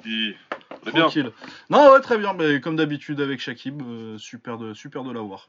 Puis, 0.02 0.36
est 0.86 0.92
bien. 0.92 1.02
Tranquille. 1.02 1.30
Non, 1.68 1.92
ouais, 1.92 2.00
très 2.00 2.18
bien, 2.18 2.32
mais 2.34 2.60
comme 2.60 2.76
d'habitude 2.76 3.20
avec 3.20 3.40
Shakib, 3.40 3.82
euh, 3.82 4.18
super 4.18 4.58
de, 4.58 4.74
super 4.74 5.04
de 5.04 5.12
l'avoir. 5.12 5.48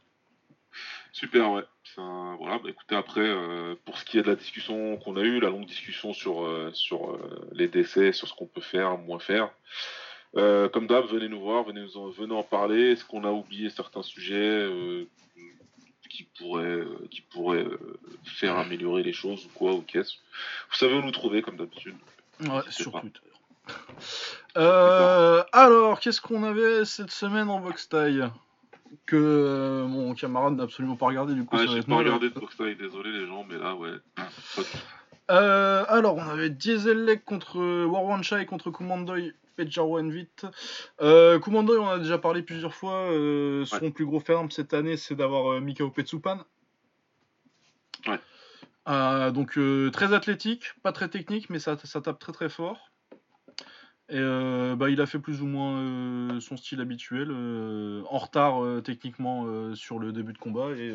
Super, 1.11 1.51
ouais. 1.51 1.63
Un- 1.97 2.35
Voilà, 2.39 2.57
bah, 2.59 2.69
écoutez, 2.69 2.95
après, 2.95 3.19
euh, 3.21 3.75
pour 3.83 3.97
ce 3.97 4.05
qui 4.05 4.17
est 4.17 4.21
de 4.21 4.27
la 4.29 4.35
discussion 4.35 4.95
qu'on 4.97 5.17
a 5.17 5.21
eue, 5.21 5.39
la 5.41 5.49
longue 5.49 5.65
discussion 5.65 6.13
sur, 6.13 6.45
euh, 6.45 6.71
sur 6.73 7.19
les 7.51 7.67
décès, 7.67 8.13
sur 8.13 8.27
ce 8.29 8.33
qu'on 8.33 8.45
peut 8.47 8.61
faire, 8.61 8.97
moins 8.97 9.19
faire, 9.19 9.49
comme 10.33 10.87
d'hab, 10.87 11.05
venez 11.07 11.27
nous 11.27 11.41
voir, 11.41 11.63
venez, 11.65 11.81
nous 11.81 11.97
en, 11.97 12.07
venez 12.09 12.33
en 12.33 12.43
parler. 12.43 12.91
Est-ce 12.91 13.03
qu'on 13.03 13.25
a 13.25 13.31
oublié 13.31 13.69
certains 13.69 14.03
sujets 14.03 14.69
qui 16.09 16.23
pourraient, 16.37 16.83
qui 17.09 17.21
pourraient 17.21 17.67
faire 18.23 18.57
améliorer 18.57 19.03
les 19.03 19.13
choses 19.13 19.45
ou 19.45 19.49
quoi, 19.49 19.73
ou 19.73 19.81
qu'est-ce? 19.81 20.13
Vous 20.69 20.75
savez 20.77 20.95
où 20.95 21.01
nous 21.01 21.11
trouver, 21.11 21.41
comme 21.41 21.57
d'habitude. 21.57 21.95
Ouais, 22.39 22.61
sur. 22.69 22.91
Twitter. 23.01 23.19
Euh, 24.57 25.43
alors, 25.53 25.99
qu'est-ce 25.99 26.19
qu'on 26.21 26.43
avait 26.43 26.85
cette 26.85 27.11
semaine 27.11 27.49
en 27.49 27.59
box 27.59 27.87
taille 27.89 28.23
Que 29.05 29.15
euh, 29.15 29.87
mon 29.87 30.13
camarade 30.13 30.55
n'a 30.55 30.63
absolument 30.63 30.95
pas 30.97 31.05
regardé, 31.05 31.33
du 31.33 31.45
coup, 31.45 31.55
Ouais, 31.55 31.67
j'ai 31.67 31.83
pas 31.83 31.95
regardé 31.95 32.29
de 32.29 32.39
box 32.39 32.57
désolé 32.57 33.11
les 33.11 33.25
gens, 33.27 33.45
mais 33.49 33.57
là, 33.57 33.75
ouais. 33.75 33.91
Euh, 35.29 35.85
alors, 35.87 36.17
on 36.17 36.27
avait 36.29 36.49
Diesel 36.49 37.05
Leg 37.05 37.23
contre 37.23 37.57
Warwanchai 37.85 38.45
contre 38.45 38.71
Kumandoy 38.71 39.33
Pejaro 39.55 39.99
Envit. 39.99 40.27
Euh, 41.01 41.39
Kumandoy, 41.39 41.77
on 41.77 41.87
a 41.87 41.99
déjà 41.99 42.17
parlé 42.17 42.41
plusieurs 42.41 42.73
fois. 42.73 43.11
euh, 43.11 43.63
son 43.65 43.91
plus 43.91 44.05
gros 44.05 44.19
ferme 44.19 44.51
cette 44.51 44.73
année, 44.73 44.97
c'est 44.97 45.15
d'avoir 45.15 45.53
euh, 45.53 45.59
Mikao 45.61 45.89
Petsupan. 45.89 46.39
Ouais. 48.07 48.19
Euh, 48.89 49.31
donc, 49.31 49.57
euh, 49.57 49.89
très 49.91 50.13
athlétique, 50.13 50.73
pas 50.83 50.91
très 50.91 51.07
technique, 51.07 51.49
mais 51.49 51.59
ça, 51.59 51.77
ça 51.81 52.01
tape 52.01 52.19
très 52.19 52.33
très 52.33 52.49
fort. 52.49 52.90
Et 54.11 54.17
euh, 54.19 54.75
bah, 54.75 54.89
il 54.89 54.99
a 54.99 55.05
fait 55.05 55.19
plus 55.19 55.41
ou 55.41 55.45
moins 55.45 55.77
euh, 55.77 56.41
son 56.41 56.57
style 56.57 56.81
habituel, 56.81 57.29
euh, 57.31 58.03
en 58.09 58.17
retard 58.17 58.61
techniquement 58.83 59.73
sur 59.73 59.99
le 59.99 60.11
début 60.11 60.33
de 60.33 60.37
combat 60.37 60.71
et 60.71 60.93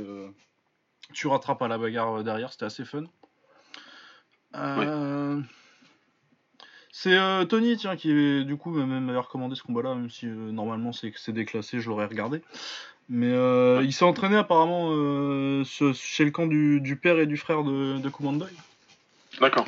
tu 1.15 1.27
rattrapes 1.27 1.63
à 1.63 1.69
la 1.69 1.79
bagarre 1.79 2.23
derrière, 2.23 2.53
c'était 2.53 2.67
assez 2.67 2.85
fun. 2.85 3.05
C'est 6.93 7.17
Tony 7.49 7.77
tiens 7.79 7.97
qui 7.97 8.45
du 8.45 8.57
coup 8.57 8.71
même 8.71 9.05
m'avait 9.05 9.19
recommandé 9.19 9.55
ce 9.55 9.63
combat-là, 9.63 9.95
même 9.95 10.11
si 10.11 10.27
normalement 10.27 10.93
c'est 10.93 11.31
déclassé, 11.31 11.81
je 11.81 11.89
l'aurais 11.89 12.07
regardé. 12.07 12.43
Mais 13.09 13.33
il 13.83 13.93
s'est 13.95 14.05
entraîné 14.05 14.37
apparemment 14.37 14.91
chez 15.65 16.25
le 16.25 16.31
camp 16.31 16.47
du, 16.47 16.83
du 16.83 16.97
père 16.97 17.19
et 17.19 17.27
du 17.27 17.39
frère 17.39 17.65
de, 17.65 17.99
de. 17.99 18.11
D'accord. 19.41 19.67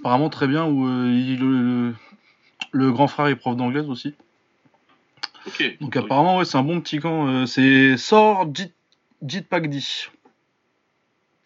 Apparemment 0.00 0.28
très 0.28 0.46
bien, 0.46 0.66
où 0.66 0.86
il- 0.88 1.94
le, 2.76 2.92
grand 2.92 3.08
frère 3.08 3.26
est 3.26 3.36
prof 3.36 3.56
d'anglaise 3.56 3.88
aussi. 3.88 4.14
Ok. 5.46 5.78
Donc 5.80 5.96
apparemment, 5.96 6.38
ouais, 6.38 6.44
c'est 6.44 6.58
un 6.58 6.62
bon 6.62 6.80
petit 6.80 6.98
camp. 6.98 7.28
euh, 7.28 7.46
c'est 7.46 7.96
Sor 7.96 8.46
Jit, 8.54 8.72
Jit 9.22 9.42
Pagdi. 9.42 10.08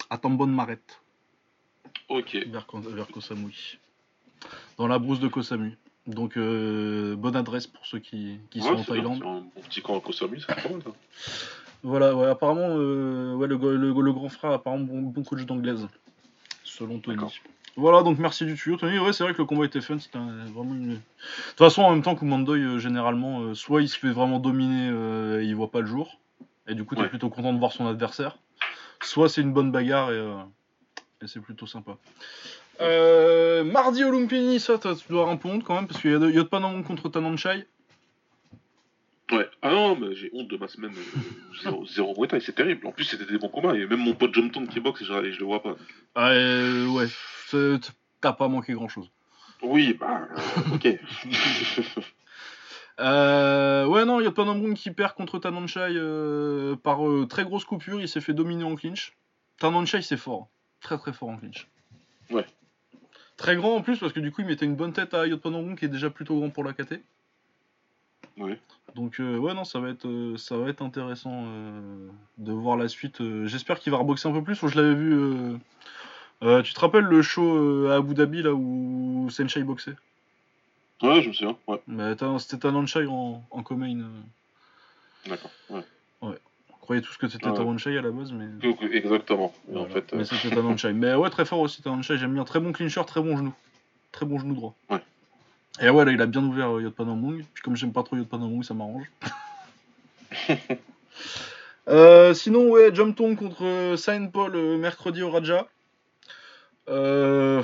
À 0.08 0.18
Tambon 0.18 0.46
Maret, 0.46 0.80
Ok. 2.08 2.36
vers, 2.48 2.66
vers 2.72 3.06
Kosamui. 3.08 3.78
Dans 4.76 4.88
la 4.88 4.98
brousse 4.98 5.20
de 5.20 5.28
Kosamui. 5.28 5.76
Donc 6.06 6.36
euh, 6.36 7.14
bonne 7.14 7.36
adresse 7.36 7.66
pour 7.68 7.86
ceux 7.86 8.00
qui, 8.00 8.38
qui 8.50 8.60
sont 8.60 8.70
en 8.74 8.82
Thaïlande. 8.82 9.18
c'est 9.20 9.28
un 9.28 9.40
bon 9.40 9.60
petit 9.68 9.82
camp 9.82 9.98
à 9.98 10.00
Koh 10.00 10.12
Samui, 10.12 10.40
c'est 10.40 10.54
pas 10.62 10.68
mal 10.68 10.82
ça. 10.82 10.90
Voilà, 11.82 12.14
ouais, 12.16 12.26
apparemment, 12.26 12.68
euh, 12.70 13.34
ouais, 13.34 13.46
le, 13.46 13.56
le 13.56 14.12
grand 14.12 14.28
frère, 14.28 14.50
apparemment, 14.52 14.84
bon, 14.84 15.00
bon 15.02 15.22
coach 15.22 15.44
d'anglaise. 15.44 15.86
Selon 16.64 16.98
Tony. 16.98 17.24
Voilà, 17.76 18.02
donc 18.02 18.18
merci 18.18 18.44
du 18.44 18.56
tuyau, 18.56 18.76
Tony. 18.76 18.98
Ouais, 18.98 19.12
c'est 19.12 19.22
vrai 19.24 19.32
que 19.32 19.38
le 19.38 19.44
combat 19.46 19.64
était 19.64 19.80
fun. 19.80 19.98
C'était 19.98 20.18
un- 20.18 20.44
vraiment 20.52 20.74
une. 20.74 20.88
De 20.88 20.94
toute 20.96 21.58
façon, 21.58 21.82
en 21.82 21.90
même 21.92 22.02
temps, 22.02 22.14
Kumandoy, 22.16 22.60
euh, 22.60 22.78
généralement, 22.78 23.40
euh, 23.40 23.54
soit 23.54 23.80
il 23.82 23.88
se 23.88 23.98
fait 23.98 24.10
vraiment 24.10 24.38
dominer 24.38 24.90
euh, 24.92 25.40
et 25.42 25.46
il 25.46 25.54
voit 25.54 25.70
pas 25.70 25.80
le 25.80 25.86
jour. 25.86 26.18
Et 26.68 26.74
du 26.74 26.84
coup, 26.84 26.94
t'es 26.94 27.02
Ouais. 27.02 27.08
plutôt 27.08 27.30
content 27.30 27.52
de 27.52 27.58
voir 27.58 27.72
son 27.72 27.86
adversaire. 27.86 28.36
Soit 29.02 29.28
c'est 29.28 29.40
une 29.40 29.52
bonne 29.52 29.70
bagarre 29.72 30.10
et, 30.10 30.16
euh, 30.16 30.34
et 31.22 31.26
c'est 31.26 31.40
plutôt 31.40 31.66
sympa. 31.66 31.92
Euh, 32.80 33.62
mardi 33.64 34.04
au 34.04 34.10
Lumpini, 34.10 34.58
ça, 34.60 34.78
t'as- 34.78 34.94
tu 34.94 35.08
dois 35.08 35.20
avoir 35.22 35.34
un 35.34 35.36
peu 35.38 35.48
honte 35.48 35.64
quand 35.64 35.74
même, 35.74 35.86
parce 35.86 36.00
qu'il 36.00 36.10
y 36.10 36.14
a 36.14 36.18
de, 36.18 36.30
Yot 36.30 36.46
Panamon 36.46 36.82
contre 36.82 37.08
Tananchai. 37.08 37.66
Ouais. 39.30 39.48
Ah 39.62 39.70
non, 39.70 39.96
mais 39.96 40.14
j'ai 40.14 40.30
honte 40.32 40.48
de 40.48 40.56
ma 40.56 40.68
semaine 40.68 40.92
euh, 40.92 41.20
zéro, 41.62 41.86
zéro 41.86 42.26
Thai, 42.26 42.40
c'est 42.40 42.54
terrible. 42.54 42.86
En 42.86 42.92
plus, 42.92 43.04
c'était 43.04 43.24
des 43.24 43.38
bons 43.38 43.48
combats. 43.48 43.74
Et 43.74 43.86
même 43.86 44.00
mon 44.00 44.14
pote 44.14 44.34
Jumpton 44.34 44.66
qui 44.66 44.80
boxe, 44.80 45.04
je, 45.04 45.30
je 45.30 45.38
le 45.38 45.44
vois 45.44 45.62
pas. 45.62 45.76
Ah, 46.14 46.30
euh, 46.30 46.86
ouais, 46.88 47.06
t'as 48.20 48.32
pas 48.32 48.48
manqué 48.48 48.72
grand 48.72 48.88
chose. 48.88 49.10
Oui, 49.62 49.94
bah, 49.94 50.28
euh, 50.36 50.74
ok. 50.74 50.88
Euh, 52.98 53.86
ouais, 53.86 54.04
non, 54.04 54.20
il 54.20 54.24
y 54.24 54.26
a 54.26 54.74
qui 54.74 54.90
perd 54.90 55.14
contre 55.14 55.38
Tananchai 55.38 55.94
par 56.82 56.98
très 57.30 57.44
grosse 57.44 57.64
coupure. 57.64 57.98
Il 57.98 58.08
s'est 58.08 58.20
fait 58.20 58.34
dominer 58.34 58.64
en 58.64 58.76
clinch. 58.76 59.16
Tananchai, 59.58 60.02
c'est 60.02 60.18
fort. 60.18 60.50
Très 60.82 60.98
très 60.98 61.14
fort 61.14 61.30
en 61.30 61.38
clinch. 61.38 61.66
Ouais. 62.30 62.44
Très 63.38 63.56
grand 63.56 63.74
en 63.74 63.80
plus, 63.80 63.98
parce 63.98 64.12
que 64.12 64.20
du 64.20 64.30
coup, 64.30 64.42
il 64.42 64.46
mettait 64.46 64.66
une 64.66 64.76
bonne 64.76 64.92
tête 64.92 65.14
à 65.14 65.26
Yot 65.26 65.38
qui 65.38 65.86
est 65.86 65.88
déjà 65.88 66.10
plutôt 66.10 66.38
grand 66.38 66.50
pour 66.50 66.62
la 66.62 66.74
KT. 66.74 67.00
Ouais. 68.40 68.58
Donc, 68.96 69.20
euh, 69.20 69.36
ouais, 69.38 69.54
non, 69.54 69.64
ça 69.64 69.78
va 69.78 69.90
être, 69.90 70.06
euh, 70.08 70.36
ça 70.36 70.56
va 70.56 70.68
être 70.68 70.82
intéressant 70.82 71.44
euh, 71.46 72.08
de 72.38 72.52
voir 72.52 72.76
la 72.76 72.88
suite. 72.88 73.22
J'espère 73.46 73.78
qu'il 73.78 73.92
va 73.92 73.98
reboxer 73.98 74.28
un 74.28 74.32
peu 74.32 74.42
plus. 74.42 74.56
Je 74.66 74.80
l'avais 74.80 74.94
vu. 74.94 75.58
tu 76.64 76.74
te 76.74 76.80
rappelles 76.80 77.04
le 77.04 77.22
show 77.22 77.86
à 77.86 77.96
Abu 77.96 78.14
Dhabi 78.14 78.42
là 78.42 78.52
où 78.52 79.28
Senshai 79.30 79.62
boxait? 79.62 79.94
Ouais, 81.02 81.22
je 81.22 81.28
me 81.28 81.32
souviens. 81.32 81.56
Ouais, 81.66 81.80
Mais 81.86 82.14
Tan- 82.16 82.38
C'était 82.38 82.58
Tananchai 82.58 83.06
en, 83.06 83.42
en 83.50 83.62
co-main. 83.62 84.00
euh. 84.00 85.28
d'accord. 85.28 85.50
Ouais. 85.70 85.84
On 86.22 86.34
croyait 86.80 87.00
tous 87.02 87.16
que 87.16 87.28
c'était 87.28 87.46
Ouais. 87.48 87.54
Tananchai 87.56 87.96
à 87.96 88.02
la 88.02 88.10
base, 88.10 88.32
mais. 88.32 88.48
Exactement. 88.92 89.54
En 89.74 89.86
fait, 89.86 90.12
Mais 90.12 90.24
c'était 90.24 90.50
Tananchai. 90.54 90.92
Mais 90.94 91.14
ouais, 91.14 91.30
très 91.30 91.44
fort 91.44 91.60
aussi 91.60 91.80
Tananchai, 91.82 92.18
j'aime 92.18 92.34
bien. 92.34 92.44
Très 92.44 92.60
bon 92.60 92.72
clincher, 92.72 93.02
très 93.06 93.22
bon 93.22 93.36
genou. 93.36 93.54
Très 94.12 94.26
bon 94.26 94.38
genou 94.38 94.54
droit. 94.54 94.74
Et 95.80 95.88
ouais, 95.88 96.04
là, 96.04 96.12
il 96.12 96.20
a 96.20 96.26
bien 96.26 96.42
ouvert 96.44 96.76
euh, 96.76 96.82
Yotpanomung. 96.82 97.44
Puis 97.54 97.62
comme 97.62 97.76
j'aime 97.76 97.92
pas 97.92 98.02
trop 98.02 98.16
Yotpanomung, 98.16 98.62
ça 98.62 98.74
m'arrange. 98.74 99.10
Euh, 101.88 102.34
sinon, 102.34 102.68
ouais, 102.70 102.94
Jump 102.94 103.16
Tong 103.16 103.36
contre 103.36 103.64
euh, 103.64 103.96
Saint 103.96 104.26
Paul 104.28 104.54
euh, 104.54 104.78
mercredi 104.78 105.22
au 105.22 105.30
Raja. 105.30 105.66
Euh, 106.88 107.62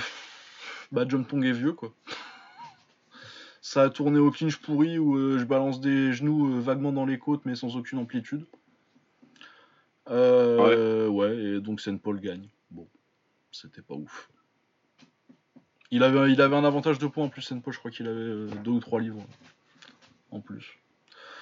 bah, 0.90 1.04
Jump 1.06 1.28
Tong 1.28 1.44
est 1.44 1.52
vieux, 1.52 1.74
quoi. 1.74 1.92
Ça 3.60 3.82
a 3.82 3.90
tourné 3.90 4.18
au 4.18 4.30
clinch 4.30 4.56
pourri 4.56 4.98
où 4.98 5.16
euh, 5.16 5.38
je 5.38 5.44
balance 5.44 5.80
des 5.80 6.12
genoux 6.12 6.54
euh, 6.54 6.60
vaguement 6.60 6.92
dans 6.92 7.04
les 7.04 7.18
côtes 7.18 7.42
mais 7.44 7.54
sans 7.54 7.76
aucune 7.76 7.98
amplitude. 7.98 8.46
Euh, 10.08 11.08
ouais. 11.08 11.36
et 11.36 11.60
donc 11.60 11.80
Saint 11.80 11.96
Paul 11.96 12.20
gagne. 12.20 12.48
Bon, 12.70 12.86
c'était 13.50 13.82
pas 13.82 13.94
ouf. 13.94 14.28
Il 15.90 16.02
avait, 16.02 16.32
il 16.32 16.40
avait 16.40 16.56
un 16.56 16.64
avantage 16.64 16.98
de 16.98 17.06
points 17.06 17.24
en 17.24 17.28
plus, 17.28 17.52
Paul, 17.62 17.72
je 17.72 17.78
crois 17.78 17.90
qu'il 17.90 18.06
avait 18.08 18.16
euh, 18.18 18.46
deux 18.64 18.72
ou 18.72 18.80
trois 18.80 19.00
livres 19.00 19.24
en 20.30 20.40
plus. 20.40 20.78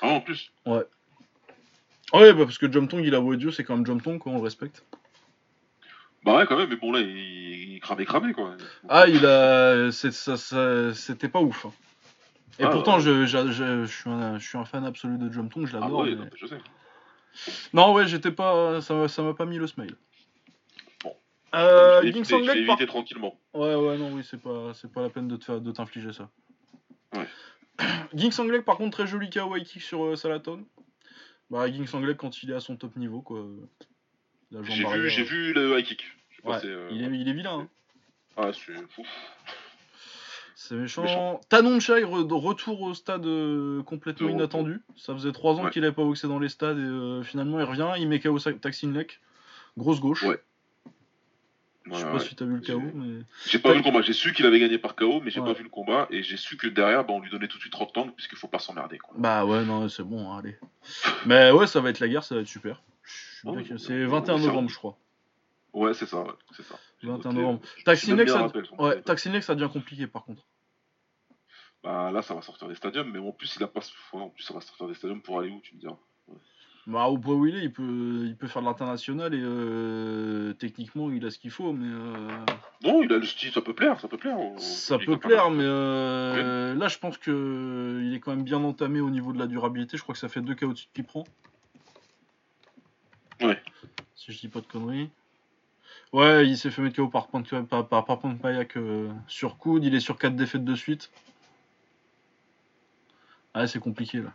Ah, 0.02 0.08
en 0.08 0.20
plus. 0.20 0.52
Ouais, 0.66 2.32
bah 2.32 2.44
parce 2.44 2.58
que 2.58 2.70
Jump 2.70 2.90
Tong, 2.90 3.02
il 3.04 3.14
a 3.14 3.20
beau 3.20 3.34
Dieu, 3.36 3.50
c'est 3.50 3.64
quand 3.64 3.74
même 3.76 3.86
Jump 3.86 4.02
Tong, 4.02 4.18
quoi, 4.18 4.32
on 4.32 4.36
le 4.36 4.42
respecte. 4.42 4.84
Bah 6.24 6.36
ouais, 6.36 6.46
quand 6.46 6.56
même, 6.56 6.68
mais 6.68 6.76
bon, 6.76 6.92
là, 6.92 7.00
il, 7.00 7.74
il 7.74 7.80
cramait, 7.80 8.32
quoi. 8.32 8.56
Ah, 8.88 9.06
il 9.08 9.24
a. 9.26 9.90
c'est- 9.92 10.10
ça- 10.12 10.36
ça- 10.36 10.94
C'était 10.94 11.28
pas 11.28 11.40
ouf. 11.40 11.66
hein. 11.66 11.72
Et 12.58 12.64
Ah, 12.64 12.68
pourtant, 12.68 12.96
ouais. 12.96 13.00
je, 13.02 13.26
je, 13.26 13.50
je- 13.50 13.84
je 13.84 13.92
suis 13.92 14.08
un, 14.10 14.38
je 14.38 14.46
suis 14.46 14.56
un 14.58 14.64
fan 14.64 14.84
absolu 14.84 15.18
de 15.18 15.30
Jump 15.32 15.52
Tong, 15.52 15.66
je 15.66 15.76
Ah, 15.76 15.80
l'adore. 15.80 16.00
ouais, 16.02 16.10
mais- 16.10 16.16
non, 16.16 16.24
mais 16.30 16.38
je 16.38 16.46
sais. 16.46 16.60
Non, 17.72 17.92
ouais, 17.94 18.06
j'étais 18.06 18.30
pas. 18.30 18.80
Ça 18.80 18.94
m'a 19.22 19.34
pas 19.34 19.44
mis 19.46 19.58
le 19.58 19.66
smile. 19.66 19.96
Euh, 21.54 22.00
je 22.02 22.06
l'ai 22.06 22.12
Ging 22.24 22.50
évité, 22.50 22.66
par... 22.66 22.78
tranquillement. 22.86 23.38
Ouais, 23.54 23.74
ouais, 23.74 23.96
non, 23.98 24.12
oui, 24.12 24.22
c'est 24.28 24.40
pas, 24.40 24.72
c'est 24.74 24.90
pas 24.92 25.02
la 25.02 25.10
peine 25.10 25.28
de 25.28 25.36
te 25.36 25.44
faire, 25.44 25.60
de 25.60 25.72
t'infliger 25.72 26.12
ça. 26.12 26.28
Ouais. 27.14 27.26
Ging 28.14 28.30
Sanglek, 28.30 28.64
par 28.64 28.76
contre, 28.76 28.96
très 28.98 29.06
joli 29.06 29.30
KO 29.30 29.54
high 29.56 29.64
kick 29.64 29.82
sur 29.82 30.04
euh, 30.04 30.16
Salaton. 30.16 30.64
Bah, 31.50 31.70
Ging 31.70 31.86
Sanglek, 31.86 32.16
quand 32.16 32.42
il 32.42 32.50
est 32.50 32.54
à 32.54 32.60
son 32.60 32.76
top 32.76 32.96
niveau, 32.96 33.20
quoi. 33.22 33.44
J'ai 34.52 34.84
vu, 34.84 35.08
j'ai 35.10 35.22
euh, 35.22 35.24
vu 35.24 35.52
le 35.52 35.78
high 35.78 35.84
kick. 35.84 36.04
Ouais, 36.44 36.56
euh, 36.64 36.88
il, 36.92 37.02
est, 37.02 37.18
il 37.18 37.28
est 37.28 37.32
vilain, 37.32 37.60
hein. 37.60 37.68
Ah, 38.36 38.50
c'est 38.52 38.72
fou. 38.90 39.02
C'est 40.56 40.74
méchant. 40.76 41.02
Méchant. 41.02 41.40
Tanonchai, 41.48 42.02
re- 42.04 42.32
retour 42.32 42.80
au 42.82 42.94
stade 42.94 43.26
euh, 43.26 43.82
complètement 43.82 44.28
De 44.28 44.32
retour. 44.32 44.40
inattendu. 44.60 44.80
Ça 44.96 45.12
faisait 45.14 45.32
3 45.32 45.54
ans 45.54 45.64
Ouais. 45.64 45.70
qu'il 45.70 45.84
avait 45.84 45.94
pas 45.94 46.04
boxé 46.04 46.26
dans 46.28 46.38
les 46.38 46.48
stades 46.48 46.78
et 46.78 46.82
euh, 46.82 47.22
finalement 47.22 47.58
il 47.58 47.64
revient, 47.64 47.88
il 47.98 48.08
met 48.08 48.20
KO 48.20 48.38
Sa- 48.38 48.52
Taksinlek. 48.52 49.20
Grosse 49.76 50.00
gauche. 50.00 50.22
Ouais. 50.22 50.40
Je 51.86 51.94
sais 51.94 52.04
pas 52.04 52.12
ouais. 52.14 52.20
si 52.20 52.34
t'as 52.34 52.44
vu 52.46 52.56
le 52.56 52.62
J'ai- 52.64 52.72
KO, 52.72 52.80
mais. 52.94 53.22
J'ai 53.46 53.58
pas 53.58 53.72
vu 53.72 53.78
le 53.78 53.82
combat, 53.82 54.00
j'ai 54.00 54.14
su 54.14 54.32
qu'il 54.32 54.46
avait 54.46 54.58
gagné 54.58 54.78
par 54.78 54.94
KO, 54.96 55.20
mais 55.20 55.30
j'ai 55.30 55.40
Ouais. 55.40 55.46
pas 55.46 55.52
vu 55.52 55.64
le 55.64 55.68
combat, 55.68 56.06
et 56.10 56.22
j'ai 56.22 56.36
su 56.38 56.56
que 56.56 56.66
derrière, 56.66 57.04
bah, 57.04 57.12
on 57.12 57.20
lui 57.20 57.30
donnait 57.30 57.46
tout 57.48 57.56
de 57.58 57.60
suite 57.60 57.72
30 57.74 57.96
ans, 57.98 58.08
puisqu'il 58.08 58.38
faut 58.38 58.48
pas 58.48 58.58
s'emmerder, 58.58 58.96
quoi. 58.98 59.14
Bah 59.18 59.44
ouais, 59.44 59.64
non, 59.64 59.86
c'est 59.90 60.02
bon, 60.02 60.30
hein, 60.32 60.38
allez. 60.38 60.56
Mais 61.26 61.50
ouais, 61.50 61.66
ça 61.66 61.80
va 61.82 61.90
être 61.90 62.00
la 62.00 62.08
guerre, 62.08 62.24
ça 62.24 62.34
va 62.36 62.40
être 62.40 62.46
super. 62.46 62.82
C'est 63.04 63.48
ouais, 63.50 63.62
21 64.06 64.36
ouais, 64.36 64.46
novembre, 64.46 64.70
je 64.70 64.76
crois. 64.76 64.96
Ouais, 65.74 65.92
c'est 65.92 66.06
ça, 66.06 66.22
ouais, 66.22 66.32
c'est 66.56 66.62
ça. 66.62 66.76
J'ai 67.02 67.08
21 67.08 67.30
noté, 67.32 67.40
novembre. 67.42 67.60
je- 67.76 67.84
Taxi 67.84 68.06
je 68.06 68.10
donne 68.12 68.18
Next, 68.20 68.32
bien 68.34 68.40
ça- 68.40 68.46
rappel, 68.46 68.64
Ouais. 68.78 69.02
Taksinlek, 69.02 69.42
ça 69.42 69.54
devient 69.54 69.70
compliqué 69.72 70.06
par 70.06 70.24
contre. 70.24 70.42
Bah 71.82 72.10
là, 72.12 72.22
ça 72.22 72.34
va 72.34 72.40
sortir 72.40 72.66
des 72.68 72.74
stadiums, 72.76 73.10
mais 73.10 73.18
en 73.18 73.32
plus, 73.32 73.54
il 73.56 73.62
a 73.62 73.66
pas. 73.68 73.80
en 74.12 74.30
plus, 74.30 74.42
ça 74.42 74.54
va 74.54 74.60
sortir 74.62 74.88
des 74.88 74.94
stadiums 74.94 75.20
pour 75.20 75.38
aller 75.40 75.50
où, 75.50 75.60
tu 75.60 75.74
me 75.74 75.80
diras. 75.80 75.98
Bah, 76.86 77.06
au 77.06 77.16
poids 77.16 77.34
où 77.34 77.46
il 77.46 77.56
est, 77.56 77.62
il 77.62 77.72
peut, 77.72 78.24
il 78.26 78.36
peut 78.36 78.46
faire 78.46 78.60
de 78.60 78.66
l'international 78.66 79.32
et 79.32 79.40
euh, 79.42 80.52
techniquement, 80.52 81.10
il 81.10 81.24
a 81.24 81.30
ce 81.30 81.38
qu'il 81.38 81.50
faut, 81.50 81.72
mais. 81.72 81.88
euh, 81.88 82.28
Non, 82.82 83.02
il 83.02 83.10
a 83.10 83.16
le 83.16 83.24
style, 83.24 83.52
ça 83.52 83.62
peut 83.62 83.72
plaire, 83.72 83.98
ça 84.00 84.08
peut 84.08 84.18
plaire. 84.18 84.36
Ça 84.58 84.98
peut 84.98 85.16
mais 85.50 85.64
euh, 85.64 86.74
là 86.74 86.88
je 86.88 86.98
pense 86.98 87.16
que 87.16 88.00
il 88.04 88.12
est 88.14 88.20
quand 88.20 88.32
même 88.32 88.44
bien 88.44 88.62
entamé 88.62 89.00
au 89.00 89.08
niveau 89.08 89.32
de 89.32 89.38
la 89.38 89.46
durabilité. 89.46 89.96
Je 89.96 90.02
crois 90.02 90.12
que 90.12 90.18
ça 90.18 90.28
fait 90.28 90.42
deux 90.42 90.54
de 90.72 90.78
suite 90.78 90.90
qu'il 90.92 91.04
prend. 91.04 91.24
Ouais. 93.40 93.62
Si 94.14 94.32
je 94.32 94.38
dis 94.38 94.48
pas 94.48 94.60
de 94.60 94.66
conneries. 94.66 95.10
Ouais, 96.12 96.46
il 96.46 96.58
s'est 96.58 96.70
fait 96.70 96.82
mettre 96.82 96.96
KO 96.96 97.08
par 97.08 97.28
point 97.28 97.40
de, 97.40 97.60
par, 97.62 97.88
par, 97.88 98.04
par 98.04 98.18
point 98.18 98.32
de 98.34 98.38
Payak 98.38 98.76
sur 99.26 99.56
coude. 99.56 99.84
Il 99.84 99.94
est 99.94 100.00
sur 100.00 100.18
4 100.18 100.36
défaites 100.36 100.64
de 100.64 100.74
suite. 100.74 101.10
Ouais, 103.54 103.66
c'est 103.66 103.80
compliqué 103.80 104.18
là. 104.18 104.32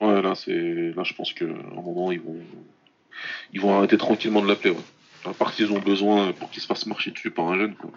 Ouais, 0.00 0.22
là, 0.22 0.34
c'est. 0.34 0.92
Là, 0.92 1.02
je 1.04 1.14
pense 1.14 1.32
qu'à 1.32 1.44
un 1.44 1.80
moment, 1.82 2.12
ils 2.12 2.20
vont. 2.20 2.38
Ils 3.52 3.60
vont 3.60 3.76
arrêter 3.76 3.98
tranquillement 3.98 4.40
de 4.42 4.48
l'appeler, 4.48 4.70
ouais. 4.70 4.80
À 5.26 5.34
part 5.34 5.52
s'ils 5.52 5.70
ont 5.72 5.78
besoin 5.80 6.32
pour 6.32 6.50
qu'il 6.50 6.62
se 6.62 6.66
fasse 6.66 6.86
marcher 6.86 7.10
dessus 7.10 7.30
par 7.30 7.48
un 7.48 7.58
jeune, 7.58 7.74
quoi. 7.74 7.90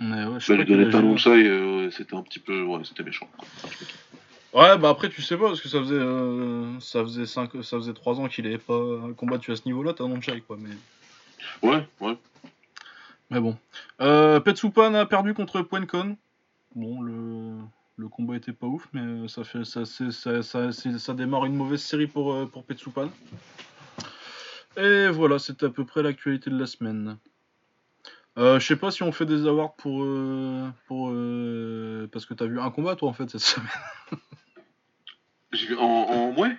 Mais 0.00 0.24
ouais, 0.24 0.38
je 0.38 0.52
lui 0.52 0.64
donner 0.64 0.86
a- 0.86 0.90
talon 0.92 1.14
de 1.14 1.18
euh, 1.48 1.90
c'était 1.90 2.14
un 2.14 2.22
petit 2.22 2.38
peu. 2.38 2.62
Ouais, 2.62 2.80
c'était 2.84 3.02
méchant. 3.02 3.28
quoi. 3.36 3.46
Ouais, 4.54 4.78
bah 4.78 4.88
après 4.88 5.10
tu 5.10 5.20
sais 5.20 5.36
pas 5.36 5.48
parce 5.48 5.60
que 5.60 5.68
ça 5.68 5.78
faisait 5.78 5.94
euh, 5.94 6.80
ça 6.80 7.02
faisait 7.02 7.26
5 7.26 7.50
ça 7.62 7.76
faisait 7.76 7.92
3 7.92 8.18
ans 8.18 8.28
qu'il 8.28 8.46
avait 8.46 8.56
pas 8.56 8.80
combattu 9.16 9.52
à 9.52 9.56
ce 9.56 9.62
niveau-là, 9.66 9.92
t'as 9.92 10.06
non 10.06 10.20
quoi, 10.46 10.56
mais 10.58 11.68
Ouais, 11.68 11.86
ouais. 12.00 12.16
Mais 13.30 13.40
bon. 13.40 13.56
Euh, 14.00 14.40
Petsupan 14.40 14.94
a 14.94 15.04
perdu 15.04 15.34
contre 15.34 15.60
Puencon. 15.60 16.16
Bon, 16.74 17.02
le, 17.02 17.56
le 17.98 18.08
combat 18.08 18.36
était 18.36 18.52
pas 18.52 18.66
ouf, 18.66 18.88
mais 18.92 19.00
euh, 19.00 19.28
ça, 19.28 19.42
fait, 19.44 19.64
ça, 19.64 19.84
c'est- 19.84 20.12
ça, 20.12 20.42
ça, 20.42 20.72
c'est- 20.72 20.98
ça 20.98 21.14
démarre 21.14 21.44
une 21.46 21.56
mauvaise 21.56 21.82
série 21.82 22.06
pour, 22.06 22.32
euh, 22.32 22.46
pour 22.46 22.64
Petsupan. 22.64 23.10
Et 24.76 25.08
voilà, 25.08 25.38
c'est 25.40 25.62
à 25.64 25.68
peu 25.70 25.84
près 25.84 26.02
l'actualité 26.02 26.50
de 26.50 26.58
la 26.58 26.66
semaine. 26.66 27.18
Euh, 28.38 28.60
je 28.60 28.66
sais 28.66 28.76
pas 28.76 28.92
si 28.92 29.02
on 29.02 29.10
fait 29.10 29.26
des 29.26 29.46
awards 29.48 29.74
pour. 29.74 30.04
euh, 30.04 30.68
pour 30.86 31.08
euh, 31.10 32.08
parce 32.12 32.24
que 32.24 32.34
t'as 32.34 32.46
vu 32.46 32.60
un 32.60 32.70
combat 32.70 32.94
toi 32.94 33.08
en 33.08 33.12
fait 33.12 33.28
cette 33.28 33.40
semaine. 33.40 33.68
J'ai 35.52 35.66
vu 35.66 35.76
en, 35.76 35.82
en 35.82 36.34
ouais 36.36 36.56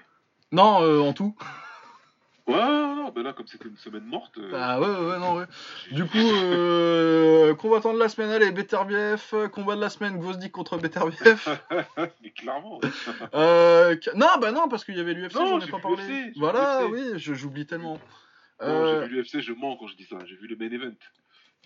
Non, 0.52 1.07
en 1.07 1.14
tout. 1.14 1.34
Ouais, 2.49 2.57
non, 2.57 2.95
non, 2.95 3.09
bah 3.11 3.21
là, 3.23 3.34
comme 3.34 3.47
c'était 3.47 3.67
une 3.67 3.77
semaine 3.77 4.05
morte. 4.05 4.38
euh, 4.38 4.51
Ah 4.55 4.80
ouais, 4.80 4.88
ouais, 4.88 5.19
non, 5.19 5.35
ouais. 5.35 5.45
Du 5.91 6.05
coup, 6.05 6.17
euh, 6.17 7.53
combattant 7.55 7.93
de 7.93 7.99
la 7.99 8.09
semaine, 8.09 8.30
allez, 8.31 8.51
Beterbiev. 8.51 9.21
Combat 9.51 9.76
de 9.76 9.81
la 9.81 9.89
semaine, 9.89 10.17
Gvozdik 10.19 10.51
contre 10.51 10.77
Beterbiev. 10.77 11.47
Mais 12.23 12.31
clairement. 12.31 12.80
Euh, 13.34 13.95
non, 14.15 14.27
bah 14.41 14.51
non, 14.51 14.67
parce 14.67 14.84
qu'il 14.85 14.95
y 14.97 14.99
avait 14.99 15.13
l'UFC, 15.13 15.34
j'en 15.34 15.59
ai 15.59 15.67
pas 15.69 15.80
parlé. 15.80 16.31
voilà, 16.38 16.85
oui, 16.88 17.01
j'oublie 17.17 17.65
tellement. 17.65 17.99
Euh, 18.61 19.01
j'ai 19.03 19.07
vu 19.07 19.15
l'UFC, 19.15 19.39
je 19.41 19.53
mens 19.53 19.77
quand 19.77 19.88
je 19.88 19.95
dis 19.95 20.03
ça. 20.05 20.17
J'ai 20.26 20.35
vu 20.35 20.47
le 20.47 20.55
main 20.57 20.69
event. 20.73 20.91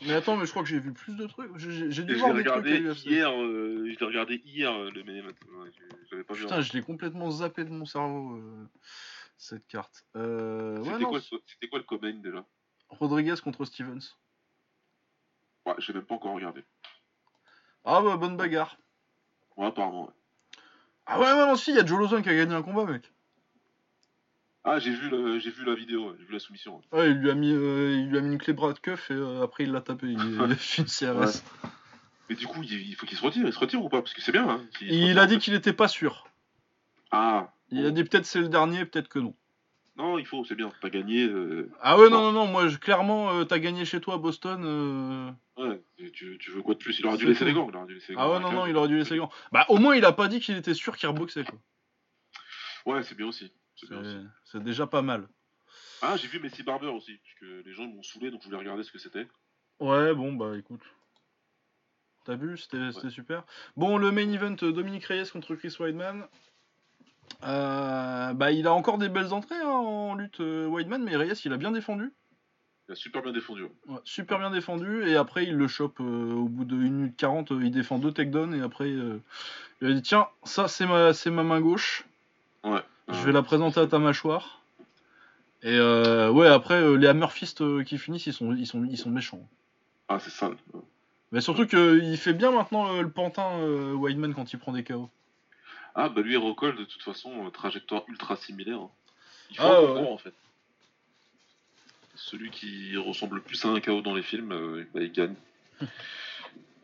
mais 0.05 0.13
attends, 0.13 0.35
mais 0.37 0.45
je 0.45 0.51
crois 0.51 0.61
que 0.63 0.69
j'ai 0.69 0.79
vu 0.79 0.93
plus 0.93 1.15
de 1.15 1.25
trucs. 1.25 1.49
J'ai- 1.57 2.03
dû 2.03 2.13
Et 2.13 2.15
voir 2.17 2.33
des 2.33 2.43
trucs 2.43 2.47
à 2.53 2.55
regardé 2.57 2.77
l'UFC. 2.79 3.05
hier, 3.05 3.31
euh, 3.31 3.85
je 3.91 3.99
l'ai 3.99 4.05
regardé 4.05 4.41
hier, 4.45 4.71
le 4.77 5.03
main 5.03 5.15
event. 5.15 5.29
Ouais, 6.11 6.23
pas. 6.23 6.33
Putain, 6.35 6.61
je 6.61 6.73
l'ai 6.73 6.81
complètement 6.83 7.31
zappé 7.31 7.63
de 7.63 7.71
mon 7.71 7.85
cerveau, 7.85 8.39
cette 9.37 9.67
carte. 9.67 10.05
Euh, 10.15 10.83
C'était 10.83 11.67
quoi, 11.67 11.79
le 11.79 11.83
comment 11.83 12.11
déjà 12.13 12.45
Rodriguez 12.89 13.35
contre 13.43 13.65
Stevens. 13.65 14.15
Ouais, 15.65 15.73
j'ai 15.79 15.93
même 15.93 16.03
pas 16.03 16.15
encore 16.15 16.33
regardé. 16.33 16.63
Ah 17.85 18.01
bah, 18.01 18.17
bonne 18.17 18.37
bagarre. 18.37 18.77
Ouais, 19.57 19.67
apparemment. 19.67 20.05
ouais. 20.05 20.13
Ah 21.05 21.19
ouais, 21.19 21.25
ouais, 21.33 21.45
non, 21.47 21.55
si, 21.55 21.71
il 21.71 21.77
y 21.77 21.79
a 21.79 21.85
Joe 21.85 21.99
Lawson 21.99 22.21
qui 22.21 22.29
a 22.29 22.35
gagné 22.35 22.53
un 22.55 22.61
combat, 22.63 22.85
mec. 22.85 23.11
Ah, 24.65 24.79
j'ai 24.79 24.91
vu, 24.91 25.09
le, 25.09 25.39
j'ai 25.39 25.51
vu 25.51 25.65
la 25.65 25.75
vidéo, 25.75 26.15
j'ai 26.17 26.23
vu 26.23 26.31
la 26.33 26.39
soumission. 26.39 26.81
ouais. 26.93 27.11
Il 27.11 27.17
lui 27.17 27.29
a 27.29 27.33
mis, 27.33 27.51
euh, 27.51 27.91
il 27.97 28.09
lui 28.09 28.17
a 28.17 28.21
mis 28.21 28.31
une 28.31 28.37
clé 28.37 28.53
bras 28.53 28.71
de 28.71 28.79
keuf 28.79 29.11
et 29.11 29.13
euh, 29.13 29.43
après 29.43 29.65
il 29.65 29.71
l'a 29.73 29.81
tapé. 29.81 30.07
Il, 30.07 30.19
il 30.35 30.51
a 30.51 30.55
fait 30.55 30.81
une 30.83 30.87
CRS. 30.87 31.43
Mais 32.29 32.35
du 32.35 32.47
coup, 32.47 32.63
il, 32.63 32.71
il 32.71 32.95
faut 32.95 33.05
qu'il 33.05 33.17
se 33.17 33.23
retire. 33.23 33.45
Il 33.45 33.51
se 33.51 33.59
retire 33.59 33.83
ou 33.83 33.89
pas? 33.89 34.01
Parce 34.01 34.13
que 34.13 34.21
c'est 34.21 34.31
bien. 34.31 34.47
Hein, 34.49 34.65
Il 34.79 35.09
retire, 35.09 35.21
a 35.21 35.25
dit 35.25 35.37
qu'il 35.39 35.53
était 35.53 35.73
pas 35.73 35.89
sûr. 35.89 36.25
Ah. 37.11 37.51
Il 37.75 37.85
a 37.85 37.91
dit 37.91 38.03
peut-être 38.03 38.25
c'est 38.25 38.39
le 38.39 38.49
dernier, 38.49 38.85
peut-être 38.85 39.07
que 39.07 39.19
non. 39.19 39.35
Non, 39.95 40.17
il 40.17 40.25
faut, 40.25 40.43
c'est 40.43 40.55
bien. 40.55 40.71
T'as 40.81 40.89
gagné. 40.89 41.23
euh, 41.25 41.69
Ah 41.81 41.97
ouais, 41.97 42.09
non, 42.09 42.21
non, 42.21 42.31
non, 42.31 42.47
moi 42.47 42.67
je- 42.67 42.77
clairement, 42.77 43.31
euh, 43.31 43.43
t'as 43.45 43.59
gagné 43.59 43.85
chez 43.85 44.01
toi 44.01 44.15
à 44.15 44.17
Boston. 44.17 44.63
euh, 44.65 45.31
Ouais, 45.57 45.81
tu, 46.13 46.37
tu 46.39 46.51
veux 46.51 46.63
quoi 46.63 46.73
de 46.73 46.79
plus? 46.79 46.97
Il 46.99 47.05
aurait 47.05 47.17
dû 47.17 47.25
laisser 47.27 47.45
les 47.45 47.53
gants. 47.53 47.69
Il 47.71 47.87
dû 47.87 47.93
laisser 47.95 48.13
les 48.13 48.17
Ah 48.19 48.29
ouais, 48.31 48.39
non, 48.39 48.51
non, 48.51 48.65
il 48.65 48.75
aurait 48.75 48.87
dû 48.87 48.97
laisser 48.97 49.13
les 49.13 49.19
gants. 49.19 49.31
Bah 49.51 49.65
au 49.69 49.77
moins 49.77 49.95
il 49.95 50.03
a 50.05 50.11
pas 50.11 50.27
dit 50.27 50.39
qu'il 50.39 50.57
était 50.57 50.73
sûr 50.73 50.97
qu'il 50.97 51.07
reboxait 51.09 51.43
quoi. 51.43 51.59
Ouais, 52.85 53.03
c'est 53.03 53.15
bien 53.15 53.27
aussi. 53.27 53.51
C'est 54.45 54.63
déjà 54.63 54.87
pas 54.87 55.01
mal. 55.01 55.27
Ah, 56.01 56.17
j'ai 56.17 56.27
vu 56.27 56.39
Messi 56.39 56.63
Barber 56.63 56.87
aussi. 56.87 57.17
Parce 57.17 57.35
que 57.39 57.63
les 57.65 57.73
gens 57.73 57.85
m'ont 57.85 58.03
saoulé, 58.03 58.29
donc 58.31 58.41
je 58.41 58.47
voulais 58.47 58.57
regarder 58.57 58.83
ce 58.83 58.91
que 58.91 58.99
c'était. 58.99 59.27
Ouais, 59.79 60.13
bon, 60.13 60.33
bah 60.33 60.57
écoute. 60.57 60.81
T'as 62.25 62.35
vu, 62.35 62.57
c'était 62.57 63.09
super. 63.09 63.43
Bon, 63.77 63.97
le 63.97 64.11
main 64.11 64.29
event, 64.31 64.51
Dominique 64.51 65.05
Reyes 65.05 65.29
contre 65.31 65.55
Chris 65.55 65.75
Weidman. 65.79 66.27
Euh, 67.45 68.33
bah 68.33 68.51
il 68.51 68.67
a 68.67 68.73
encore 68.73 68.97
des 68.97 69.09
belles 69.09 69.33
entrées 69.33 69.59
hein, 69.61 69.67
en 69.67 70.15
lutte 70.15 70.39
euh, 70.39 70.65
Weidman, 70.67 71.03
mais 71.03 71.15
Reyes 71.17 71.33
il 71.43 71.51
a 71.53 71.57
bien 71.57 71.71
défendu. 71.71 72.13
Il 72.87 72.93
a 72.93 72.95
super 72.95 73.21
bien 73.21 73.31
défendu. 73.33 73.63
ouais. 73.63 73.97
Super 74.05 74.39
bien 74.39 74.49
défendu 74.49 75.03
et 75.07 75.15
après 75.15 75.43
il 75.45 75.55
le 75.55 75.67
chope 75.67 75.99
euh, 75.99 76.33
au 76.33 76.45
bout 76.47 76.63
de 76.65 76.75
1 76.75 76.79
minute 76.79 77.17
40 77.17 77.51
euh, 77.51 77.59
il 77.63 77.71
défend 77.71 77.97
deux 77.99 78.11
takedowns 78.13 78.53
et 78.53 78.61
après 78.61 78.91
il 78.91 79.87
a 79.87 79.91
dit 79.93 80.01
tiens 80.01 80.27
ça 80.43 80.67
c'est 80.69 80.85
ma 80.85 81.13
c'est 81.13 81.31
ma 81.31 81.43
main 81.43 81.59
gauche 81.61 82.05
Ouais. 82.63 82.79
je 83.09 83.25
vais 83.25 83.33
la 83.33 83.43
présenter 83.43 83.81
à 83.81 83.87
ta 83.87 83.99
mâchoire 83.99 84.61
et 85.63 85.77
ouais 85.79 86.47
après 86.47 86.95
les 86.97 87.07
hammerfists 87.07 87.61
euh, 87.61 87.83
qui 87.83 87.97
finissent 87.97 88.25
ils 88.27 88.31
sont 88.33 88.53
ils 88.53 88.65
sont 88.67 88.85
ils 88.85 88.97
sont 88.97 89.09
méchants 89.09 89.41
Ah, 90.07 90.17
c'est 90.19 90.29
sale. 90.29 90.55
Mais 91.33 91.41
surtout 91.41 91.65
qu'il 91.67 92.17
fait 92.17 92.31
bien 92.33 92.51
maintenant 92.51 93.01
le 93.01 93.09
pantin 93.09 93.49
Whiteman 93.95 94.33
quand 94.33 94.53
il 94.53 94.59
prend 94.59 94.71
des 94.71 94.83
KO. 94.85 95.09
Ah, 95.95 96.09
bah 96.09 96.21
lui, 96.21 96.35
Rockhold, 96.35 96.77
de 96.77 96.85
toute 96.85 97.03
façon, 97.03 97.45
euh, 97.45 97.49
trajectoire 97.49 98.03
ultra 98.07 98.35
similaire. 98.35 98.79
hein. 98.79 98.89
Il 99.51 99.57
faut 99.57 99.63
Ah, 99.63 99.77
un 99.77 99.81
ouais. 99.81 99.87
concours, 99.93 100.11
en 100.13 100.17
fait. 100.17 100.33
Celui 102.15 102.49
qui 102.51 102.95
ressemble 102.97 103.35
le 103.37 103.41
plus 103.41 103.63
à 103.65 103.69
un 103.69 103.79
KO 103.79 104.01
dans 104.01 104.13
les 104.15 104.23
films, 104.23 104.51
euh, 104.51 104.85
bah, 104.93 105.01
il 105.01 105.11
gagne. 105.11 105.35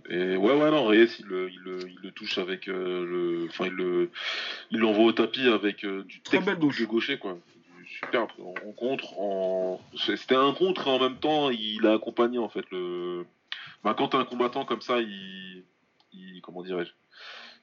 Et 0.09 0.35
ouais, 0.37 0.53
ouais, 0.55 0.71
non, 0.71 0.85
Reyes, 0.85 1.07
il, 1.19 1.25
le- 1.27 1.51
il, 1.51 1.59
le- 1.59 1.87
il 1.87 1.99
le 2.01 2.11
touche 2.11 2.37
avec 2.39 2.67
euh, 2.67 3.05
le. 3.05 3.47
Enfin, 3.49 3.65
il 3.67 3.73
le- 3.73 4.09
il 4.71 4.79
l'envoie 4.79 5.05
au 5.05 5.11
tapis 5.11 5.47
avec 5.47 5.83
euh, 5.85 6.03
du 6.03 6.21
Très 6.21 6.39
belle 6.39 6.57
gauche. 6.57 6.79
de 6.79 6.85
gaucher, 6.85 7.19
quoi. 7.19 7.37
Du 7.77 7.87
Superbe. 7.87 8.31
En, 8.39 8.71
contre, 8.71 9.19
en. 9.19 9.79
C'était 10.15 10.35
un 10.35 10.53
contre 10.53 10.87
et 10.87 10.89
en 10.91 10.99
même 10.99 11.17
temps, 11.19 11.51
il 11.51 11.85
a 11.85 11.93
accompagné, 11.93 12.39
en 12.39 12.49
fait, 12.49 12.65
le. 12.71 13.25
Bah, 13.83 13.93
quand 13.95 14.15
un 14.15 14.25
combattant 14.25 14.65
comme 14.65 14.81
ça, 14.81 14.99
il. 14.99 15.63
il 16.13 16.41
comment 16.41 16.63
dirais-je 16.63 16.91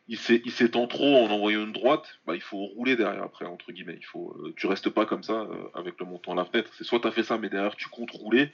il 0.09 0.19
s'é- 0.19 0.43
il 0.45 0.53
s'étend 0.53 0.87
trop 0.87 1.25
en 1.25 1.31
envoyant 1.31 1.65
une 1.65 1.73
droite, 1.73 2.19
bah, 2.27 2.35
il 2.35 2.41
faut 2.41 2.59
rouler 2.59 2.97
derrière 2.97 3.23
après, 3.25 3.45
entre 3.45 3.73
guillemets. 3.73 3.97
Il 3.99 4.05
faut, 4.05 4.37
euh, 4.39 4.55
tu 4.57 4.67
restes 4.67 4.89
pas 4.91 5.07
comme 5.07 5.23
ça 5.23 5.33
euh, 5.33 5.69
avec 5.75 5.99
le 5.99 6.07
montant 6.07 6.33
à 6.33 6.37
la 6.37 6.45
fenêtre. 6.45 6.71
C'est 6.77 6.85
soit 6.85 7.01
tu 7.01 7.09
as 7.09 7.13
fait 7.13 7.25
ça, 7.25 7.39
mais 7.39 7.49
derrière 7.49 7.77
tu 7.77 7.89
comptes 7.89 8.13
rouler, 8.13 8.53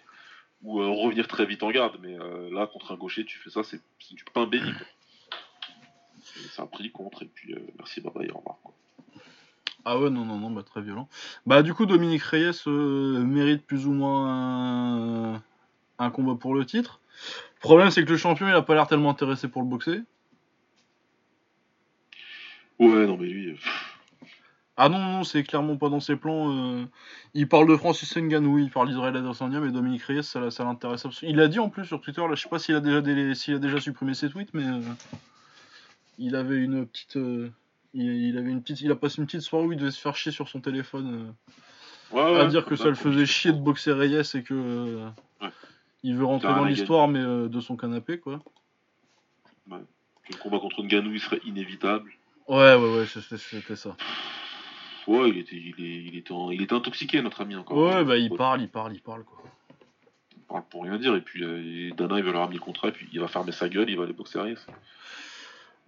ou 0.62 0.80
euh, 0.80 0.88
revenir 0.88 1.28
très 1.28 1.44
vite 1.44 1.62
en 1.62 1.70
garde. 1.70 1.98
Mais 2.00 2.16
là, 2.50 2.66
contre 2.66 2.92
un 2.92 2.96
gaucher, 2.96 3.24
tu 3.24 3.38
fais 3.38 3.50
ça, 3.50 3.62
c'est 3.62 3.80
c'est 4.00 4.14
du 4.14 4.24
pain 4.32 4.46
béni. 4.46 4.72
Ça 6.52 6.62
a 6.62 6.66
pris 6.66 6.90
contre, 6.90 7.22
et 7.24 7.30
puis 7.32 7.54
merci, 7.76 8.00
bye 8.00 8.12
bye, 8.14 8.30
au 8.30 8.38
revoir. 8.38 8.56
Ah 9.84 9.98
ouais, 9.98 10.10
non, 10.10 10.24
non, 10.24 10.38
non, 10.38 10.50
bah 10.50 10.62
très 10.62 10.80
violent. 10.80 11.08
Bah 11.44 11.62
du 11.62 11.74
coup, 11.74 11.86
Dominique 11.86 12.22
Reyes 12.22 12.62
mérite 12.66 13.66
plus 13.66 13.86
ou 13.86 13.92
moins 13.92 15.34
un... 15.34 15.42
un 15.98 16.10
combat 16.10 16.36
pour 16.36 16.54
le 16.54 16.64
titre. 16.64 17.00
Problème, 17.60 17.90
c'est 17.90 18.04
que 18.04 18.10
le 18.10 18.16
champion, 18.16 18.48
il 18.48 18.54
a 18.54 18.62
pas 18.62 18.74
l'air 18.74 18.86
tellement 18.86 19.10
intéressé 19.10 19.48
pour 19.48 19.62
le 19.62 19.68
boxer. 19.68 20.02
Ouais, 22.78 23.06
non, 23.06 23.16
mais 23.16 23.26
lui, 23.28 23.50
euh, 23.50 23.54
pff, 23.54 23.98
Ah 24.76 24.88
non, 24.88 24.98
non, 24.98 25.24
c'est 25.24 25.42
clairement 25.44 25.76
pas 25.76 25.88
dans 25.88 26.00
ses 26.00 26.16
plans. 26.16 26.50
euh, 26.50 26.84
Il 27.34 27.48
parle 27.48 27.68
de 27.68 27.76
Francis 27.76 28.16
Ngannou, 28.16 28.58
il 28.58 28.70
parle 28.70 28.88
d'Israël 28.88 29.16
Adesanya, 29.16 29.60
mais 29.60 29.70
Dominique 29.70 30.02
Reyes, 30.02 30.22
ça, 30.24 30.50
ça 30.50 30.64
l'intéresse 30.64 31.04
absolument. 31.04 31.36
Il 31.38 31.40
a 31.42 31.48
dit 31.48 31.58
en 31.58 31.68
plus 31.68 31.84
sur 31.84 32.00
Twitter, 32.00 32.20
là, 32.22 32.34
je 32.34 32.42
sais 32.42 32.48
pas 32.48 32.58
s'il 32.58 32.74
a 32.74 32.80
déjà 32.80 32.98
a 32.98 33.58
déjà 33.58 33.80
supprimé 33.80 34.14
ses 34.14 34.30
tweets, 34.30 34.52
mais 34.54 34.64
euh, 34.66 34.80
il 36.18 36.34
avait 36.36 36.56
une 36.56 36.86
petite, 36.86 37.16
euh, 37.16 37.50
il, 37.94 38.06
il 38.28 38.38
avait 38.38 38.50
une 38.50 38.62
petite, 38.62 38.80
il 38.80 38.90
a 38.90 38.96
passé 38.96 39.20
une 39.20 39.26
petite 39.26 39.42
soirée 39.42 39.66
où 39.66 39.72
il 39.72 39.78
devait 39.78 39.90
se 39.90 40.00
faire 40.00 40.16
chier 40.16 40.32
sur 40.32 40.48
son 40.48 40.60
téléphone 40.60 41.34
ouais, 42.12 42.20
euh, 42.20 42.40
à 42.40 42.44
ouais, 42.44 42.48
dire 42.48 42.64
que 42.64 42.70
comme 42.70 42.78
ça 42.78 42.88
le 42.88 42.94
faisait 42.94 43.26
chier 43.26 43.52
de 43.52 43.58
boxer 43.58 43.92
Reyes 43.92 44.22
et 44.34 44.42
que 44.42 45.08
Ouais. 45.42 45.48
il 46.02 46.16
veut 46.16 46.24
rentrer 46.24 46.48
dans 46.48 46.64
l'histoire, 46.64 47.08
mais 47.08 47.20
de 47.22 47.60
son 47.60 47.76
canapé, 47.76 48.18
quoi. 48.18 48.40
le 49.68 50.36
combat 50.40 50.58
contre 50.58 50.82
Ngannou, 50.82 51.12
il 51.12 51.20
serait 51.20 51.40
inévitable. 51.44 52.10
Ouais, 52.48 52.74
ouais, 52.74 52.98
ouais, 52.98 53.06
c'était 53.06 53.76
ça. 53.76 53.96
Ouais, 55.06 55.30
il 55.30 55.38
était, 55.38 55.56
il, 55.56 55.84
est- 55.84 56.04
il 56.12 56.16
était, 56.16 56.32
en- 56.32 56.50
il 56.50 56.62
était 56.62 56.74
intoxiqué, 56.74 57.22
notre 57.22 57.40
ami, 57.40 57.56
encore. 57.56 57.76
Ouais, 57.78 58.04
bah 58.04 58.16
il 58.16 58.30
parle, 58.30 58.62
il 58.62 58.68
parle, 58.68 58.94
il 58.94 59.00
parle, 59.00 59.24
quoi. 59.24 59.38
Il 60.36 60.42
parle 60.44 60.62
pour 60.70 60.82
rien 60.84 60.98
dire, 60.98 61.14
et 61.16 61.20
puis 61.20 61.42
euh, 61.44 61.90
Dana, 61.96 62.18
il 62.18 62.24
va 62.24 62.32
leur 62.32 62.40
ramener 62.42 62.58
le 62.58 62.62
contrat, 62.64 62.88
et 62.88 62.92
puis 62.92 63.08
il 63.12 63.20
va 63.20 63.28
fermer 63.28 63.52
sa 63.52 63.68
gueule, 63.68 63.88
il 63.90 63.96
va 63.96 64.04
aller 64.04 64.12
boxer 64.12 64.38
Reyes. 64.40 64.56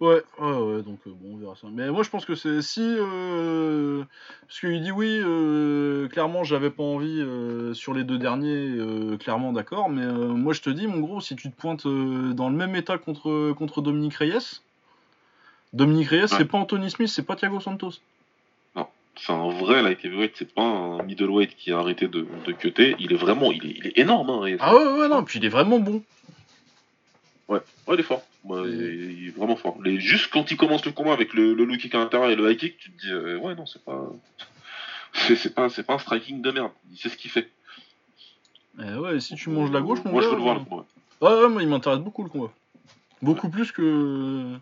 Ouais, 0.01 0.21
ouais, 0.39 0.51
ouais, 0.57 0.81
donc 0.83 0.99
euh, 1.07 1.11
bon, 1.11 1.35
on 1.35 1.37
verra 1.37 1.55
ça. 1.55 1.67
Mais 1.71 1.89
moi, 1.89 2.03
je 2.03 2.09
pense 2.09 2.25
que 2.25 2.35
c'est 2.35 2.61
si. 2.61 2.81
euh, 2.83 4.03
Parce 4.45 4.59
qu'il 4.59 4.81
dit 4.81 4.91
oui, 4.91 5.07
euh, 5.23 6.09
clairement, 6.09 6.43
j'avais 6.43 6.69
pas 6.69 6.83
envie 6.83 7.23
sur 7.73 7.93
les 7.93 8.03
deux 8.03 8.17
derniers, 8.17 8.75
clairement, 9.19 9.53
d'accord. 9.53 9.89
Mais 9.89 10.05
moi, 10.05 10.51
je 10.51 10.59
te 10.61 10.69
dis, 10.69 10.87
mon 10.87 10.99
gros, 10.99 11.21
si 11.21 11.37
tu 11.37 11.49
te 11.49 11.55
pointes 11.55 11.87
dans 11.87 12.49
le 12.49 12.55
même 12.55 12.75
état 12.75 12.97
contre, 12.97 13.53
contre 13.53 13.81
Dominique 13.81 14.15
Reyes, 14.15 14.59
Dominique 15.75 16.07
Reyes, 16.09 16.27
c'est 16.27 16.45
pas 16.45 16.57
Anthony 16.57 16.89
Smith, 16.89 17.09
c'est 17.09 17.25
pas 17.25 17.35
Thiago 17.35 17.59
Santos. 17.59 17.93
C'est 19.17 19.31
un 19.31 19.47
vrai 19.47 19.81
light 19.81 20.03
heavyweight, 20.03 20.33
c'est 20.37 20.53
pas 20.53 20.61
un 20.61 21.01
middleweight 21.03 21.55
qui 21.55 21.71
a 21.71 21.79
arrêté 21.79 22.09
de, 22.09 22.27
de 22.45 22.51
cutter. 22.51 22.97
Il 22.99 23.13
est 23.13 23.15
vraiment, 23.15 23.53
il 23.53 23.65
est, 23.65 23.75
il 23.77 23.87
est 23.87 23.97
énorme, 23.97 24.29
hein, 24.29 24.41
Reyes. 24.41 24.57
Ah 24.59 24.75
ouais, 24.75 24.99
ouais, 24.99 25.07
non, 25.07 25.23
puis 25.23 25.39
il 25.39 25.45
est 25.45 25.49
vraiment 25.49 25.79
bon. 25.79 26.03
Ouais, 27.47 27.61
il 27.93 27.99
est 27.99 28.03
fort. 28.03 28.23
Ouais, 28.43 28.69
il 28.69 29.27
est 29.29 29.37
vraiment 29.37 29.55
fort. 29.55 29.77
Les, 29.81 30.01
juste 30.01 30.29
quand 30.31 30.51
il 30.51 30.57
commence 30.57 30.83
le 30.85 30.91
combat 30.91 31.13
avec 31.13 31.33
le, 31.33 31.53
le 31.53 31.63
low 31.63 31.77
kick 31.77 31.95
à 31.95 31.99
l'intérieur 31.99 32.29
et 32.29 32.35
le 32.35 32.51
high 32.51 32.57
kick, 32.57 32.77
tu 32.77 32.91
te 32.91 32.99
dis, 32.99 33.09
euh, 33.09 33.37
ouais, 33.37 33.55
non, 33.55 33.65
c'est 33.65 33.83
pas. 33.85 34.05
C'est 35.13 35.37
c'est 35.37 35.55
pas, 35.55 35.69
c'est 35.69 35.83
pas 35.83 35.93
un 35.93 35.99
striking 35.99 36.41
de 36.41 36.51
merde. 36.51 36.71
Il 36.91 36.97
sait 36.97 37.07
ce 37.07 37.15
qu'il 37.15 37.31
fait. 37.31 37.49
Eh 38.77 38.95
ouais, 38.95 39.15
et 39.15 39.19
si 39.21 39.35
tu 39.35 39.49
manges 39.49 39.71
la 39.71 39.79
gauche, 39.79 39.99
mon 40.03 40.11
Moi, 40.11 40.21
je 40.21 40.27
gars, 40.27 40.31
veux 40.31 40.37
le 40.39 40.43
voir 40.43 40.57
euh, 40.57 40.59
le 40.59 40.65
combat. 40.65 40.85
Ouais, 41.21 41.41
ouais, 41.41 41.47
moi, 41.49 41.63
il 41.63 41.69
m'intéresse 41.69 41.99
beaucoup 41.99 42.21
le 42.21 42.27
combat. 42.29 42.51
Beaucoup 43.21 43.47
plus 43.47 43.71
que 43.71 44.57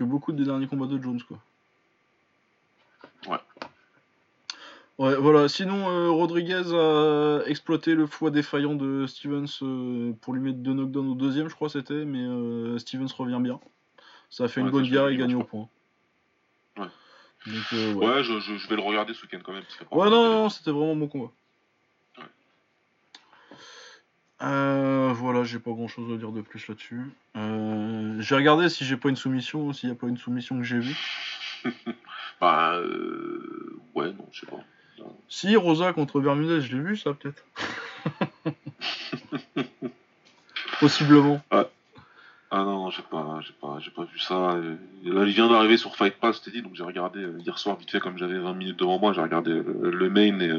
que 0.00 0.04
beaucoup 0.04 0.32
des 0.32 0.44
derniers 0.44 0.66
combats 0.66 0.86
de 0.86 1.00
Jones, 1.00 1.20
quoi. 1.28 1.38
Ouais. 3.28 3.38
Ouais, 4.96 5.14
voilà. 5.16 5.46
Sinon, 5.46 5.90
euh, 5.90 6.10
Rodriguez 6.10 6.72
a 6.72 7.42
exploité 7.44 7.94
le 7.94 8.06
foie 8.06 8.30
défaillant 8.30 8.74
de 8.74 9.06
Stevens 9.06 9.46
euh, 9.60 10.12
pour 10.22 10.32
lui 10.32 10.40
mettre 10.40 10.58
deux 10.58 10.72
knockdowns 10.72 11.08
au 11.08 11.14
deuxième, 11.14 11.50
je 11.50 11.54
crois 11.54 11.68
c'était, 11.68 12.06
mais 12.06 12.22
euh, 12.22 12.78
Stevens 12.78 13.12
revient 13.16 13.40
bien. 13.40 13.60
Ça 14.30 14.44
a 14.44 14.48
fait 14.48 14.62
Ouais, 14.62 14.68
une 14.68 14.72
bonne 14.72 14.88
guerre 14.88 15.08
et 15.08 15.16
gagne 15.18 15.34
au 15.34 15.44
point. 15.44 15.68
Ouais. 16.78 16.86
Donc, 17.46 17.72
ouais. 17.72 17.94
Ouais, 17.94 18.24
je, 18.24 18.40
je, 18.40 18.56
je 18.56 18.68
vais 18.68 18.76
le 18.76 18.82
regarder 18.82 19.12
ce 19.12 19.20
week-end 19.22 19.40
quand 19.44 19.52
même. 19.52 19.64
Ouais, 19.90 20.08
non, 20.08 20.30
non, 20.30 20.48
c'était 20.48 20.70
vraiment 20.70 20.96
bon 20.96 21.08
combat. 21.08 21.30
Ouais. 22.16 22.24
Euh, 24.42 25.12
voilà, 25.14 25.44
j'ai 25.44 25.58
pas 25.58 25.70
grand 25.70 25.88
chose 25.88 26.12
à 26.12 26.16
dire 26.16 26.32
de 26.32 26.40
plus 26.40 26.66
là-dessus. 26.66 27.02
Euh, 27.36 28.20
j'ai 28.20 28.34
regardé 28.34 28.68
si 28.68 28.84
j'ai 28.84 28.96
pas 28.96 29.10
une 29.10 29.16
soumission, 29.16 29.72
s'il 29.72 29.90
y 29.90 29.92
a 29.92 29.94
pas 29.94 30.06
une 30.06 30.16
soumission 30.16 30.56
que 30.58 30.64
j'ai 30.64 30.78
vue. 30.78 30.96
Bah, 32.40 32.76
euh... 32.76 33.78
ouais, 33.94 34.14
non, 34.14 34.26
je 34.32 34.40
sais 34.40 34.46
pas. 34.46 34.56
Si, 35.28 35.54
Rosa 35.56 35.92
contre 35.92 36.20
Bermudez, 36.20 36.62
je 36.62 36.74
l'ai 36.74 36.82
vu 36.82 36.96
ça 36.96 37.12
peut-être. 37.12 37.44
Possiblement. 40.80 41.42
Ah 41.50 41.66
non, 42.52 42.64
non, 42.64 42.90
j'ai 42.90 43.02
pas, 43.02 43.40
j'ai 43.42 43.52
pas, 43.60 43.76
j'ai 43.80 43.90
pas 43.90 44.04
vu 44.04 44.18
ça. 44.18 44.58
Et 45.04 45.10
là, 45.10 45.24
il 45.26 45.32
vient 45.34 45.50
d'arriver 45.50 45.76
sur 45.76 45.96
Fight 45.96 46.14
Pass, 46.18 46.40
t'es 46.40 46.50
dit, 46.50 46.62
donc 46.62 46.74
j'ai 46.76 46.82
regardé 46.82 47.20
euh, 47.20 47.38
hier 47.40 47.58
soir 47.58 47.76
vite 47.76 47.90
fait 47.90 48.00
comme 48.00 48.16
j'avais 48.16 48.38
20 48.38 48.54
minutes 48.54 48.78
devant 48.78 48.98
moi, 48.98 49.12
j'ai 49.12 49.20
regardé 49.20 49.52
le, 49.52 49.90
le 49.90 50.08
main 50.08 50.40
et, 50.40 50.50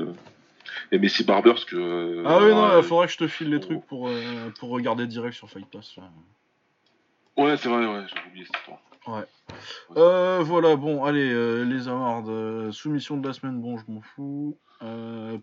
et 0.91 0.99
Messi 0.99 1.23
Barber 1.23 1.51
parce 1.51 1.65
que. 1.65 1.75
euh, 1.75 2.23
Ah 2.25 2.39
oui, 2.43 2.51
non, 2.51 2.77
il 2.77 2.83
faudrait 2.83 3.07
que 3.07 3.13
je 3.13 3.17
te 3.17 3.27
file 3.27 3.49
les 3.49 3.59
trucs 3.59 3.85
pour, 3.87 4.07
euh, 4.07 4.49
pour 4.59 4.69
regarder 4.69 5.07
direct 5.07 5.35
sur 5.35 5.49
Fight 5.49 5.65
Pass. 5.69 5.97
Ouais, 7.37 7.55
c'est 7.57 7.69
vrai, 7.69 7.85
ouais, 7.85 8.05
j'avais 8.07 8.27
oublié 8.27 8.45
cette 8.45 8.57
histoire. 8.57 8.79
Euh, 9.97 10.39
voilà, 10.43 10.75
bon, 10.75 11.03
allez, 11.03 11.31
euh, 11.31 11.63
les 11.63 11.87
awards. 11.87 12.25
euh, 12.29 12.71
soumission 12.71 13.17
de 13.17 13.27
la 13.27 13.33
semaine, 13.33 13.59
bon, 13.59 13.77
je 13.77 13.83
m'en 13.91 14.01
fous. 14.01 14.57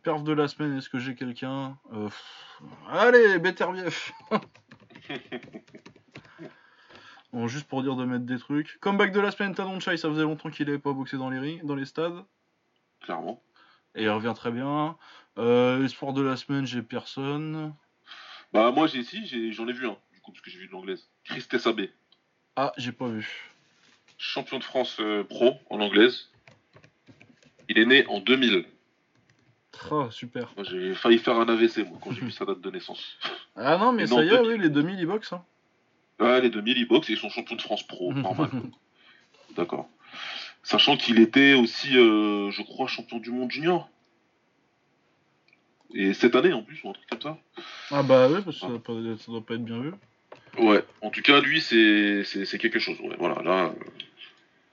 Perf 0.02 0.22
de 0.24 0.32
la 0.32 0.48
semaine, 0.48 0.76
est-ce 0.78 0.88
que 0.88 0.98
j'ai 0.98 1.14
quelqu'un? 1.14 1.76
Pff, 1.92 2.60
Allez, 2.90 3.38
Beterbiev 3.38 4.10
Bon, 7.32 7.46
juste 7.46 7.68
pour 7.68 7.82
dire 7.82 7.94
de 7.94 8.05
mettre 8.06 8.24
des 8.24 8.38
trucs. 8.38 8.78
Comeback 8.80 9.12
de 9.12 9.20
la 9.20 9.30
semaine, 9.30 9.55
Tadon 9.55 9.78
Chai, 9.80 9.96
ça 9.98 10.09
faisait 10.09 10.22
longtemps 10.22 10.50
qu'il 10.50 10.68
avait 10.68 10.78
pas 10.78 10.92
boxé 10.94 11.18
dans 11.18 11.28
les, 11.28 11.38
ri- 11.38 11.60
dans 11.62 11.74
les 11.74 11.84
stades. 11.84 12.24
Clairement. 13.02 13.42
Et 13.98 14.04
il 14.04 14.10
revient 14.10 14.32
très 14.34 14.50
bien. 14.52 14.96
Euh, 15.38 15.84
espoir 15.84 16.12
de 16.12 16.22
la 16.22 16.36
semaine, 16.36 16.66
j'ai 16.66 16.82
personne. 16.82 17.74
Bah, 18.52 18.70
moi, 18.70 18.86
j'ai 18.86 18.98
ici, 19.00 19.26
j'en 19.52 19.68
ai, 19.68 19.72
vu 19.72 19.86
un, 19.86 19.96
du 20.14 20.20
coup, 20.20 20.30
parce 20.32 20.40
que 20.40 20.50
j'ai 20.50 20.58
vu 20.58 20.68
de 20.68 20.72
l'anglaise. 20.72 21.08
Chris 21.24 21.42
Tessabé, 21.42 21.92
Ah, 22.56 22.72
j'ai 22.78 22.92
pas 22.92 23.08
vu. 23.08 23.28
champion 24.16 24.58
de 24.58 24.64
France 24.64 24.96
euh, 25.00 25.24
pro 25.24 25.54
en 25.68 25.80
anglaise. 25.80 26.30
Il 27.68 27.78
est 27.78 27.84
né 27.86 28.06
en 28.06 28.20
2000. 28.20 28.64
Ah, 29.90 30.08
super. 30.10 30.52
J'ai 30.62 30.94
failli 30.94 31.18
faire 31.18 31.38
un 31.38 31.48
AVC, 31.48 31.78
moi, 31.88 31.98
quand 32.02 32.12
j'ai 32.12 32.20
vu 32.22 32.30
sa 32.32 32.44
date 32.44 32.60
de 32.60 32.70
naissance. 32.70 33.18
Ah 33.56 33.76
non, 33.78 33.92
mais 33.92 34.04
Et 34.04 34.06
ça 34.06 34.14
non, 34.14 34.22
y 34.22 34.28
est, 34.28 34.40
oui, 34.40 34.58
les 34.58 34.70
2000 34.70 34.98
ils 34.98 35.06
boxent. 35.06 35.32
Hein. 35.32 35.44
Ouais, 36.20 36.40
les 36.40 36.50
2000, 36.50 36.78
il 36.78 36.88
boxe 36.88 37.10
et 37.10 37.12
ils 37.12 37.18
sont 37.18 37.30
champions 37.30 37.56
de 37.56 37.62
France 37.62 37.82
pro, 37.86 38.12
normal. 38.14 38.50
D'accord. 39.56 39.88
Sachant 40.68 40.98
qu'il 40.98 41.18
était 41.18 41.54
aussi, 41.54 41.96
euh, 41.96 42.50
je 42.50 42.60
crois, 42.60 42.86
champion 42.88 43.16
du 43.16 43.30
monde 43.30 43.50
junior. 43.50 43.88
Et 45.94 46.12
cette 46.12 46.34
année 46.36 46.52
en 46.52 46.62
plus, 46.62 46.78
ou 46.84 46.90
un 46.90 46.92
truc 46.92 47.08
comme 47.08 47.22
ça. 47.22 47.38
ah 47.90 48.02
bah 48.02 48.28
oui, 48.28 48.42
parce 48.44 48.56
que 48.56 48.60
ça 48.60 48.68
doit, 48.68 48.78
pas, 48.78 48.92
ça 49.16 49.32
doit 49.32 49.40
pas 49.40 49.54
être 49.54 49.64
bien 49.64 49.80
vu. 49.80 49.92
Ouais, 50.58 50.84
en 51.00 51.08
tout 51.08 51.22
cas, 51.22 51.40
lui, 51.40 51.62
c'est 51.62 52.22
c'est- 52.24 52.44
c'est 52.44 52.58
quelque 52.58 52.78
chose. 52.78 53.00
Ouais, 53.00 53.16
voilà, 53.18 53.40
là, 53.42 53.64
euh, 53.68 53.72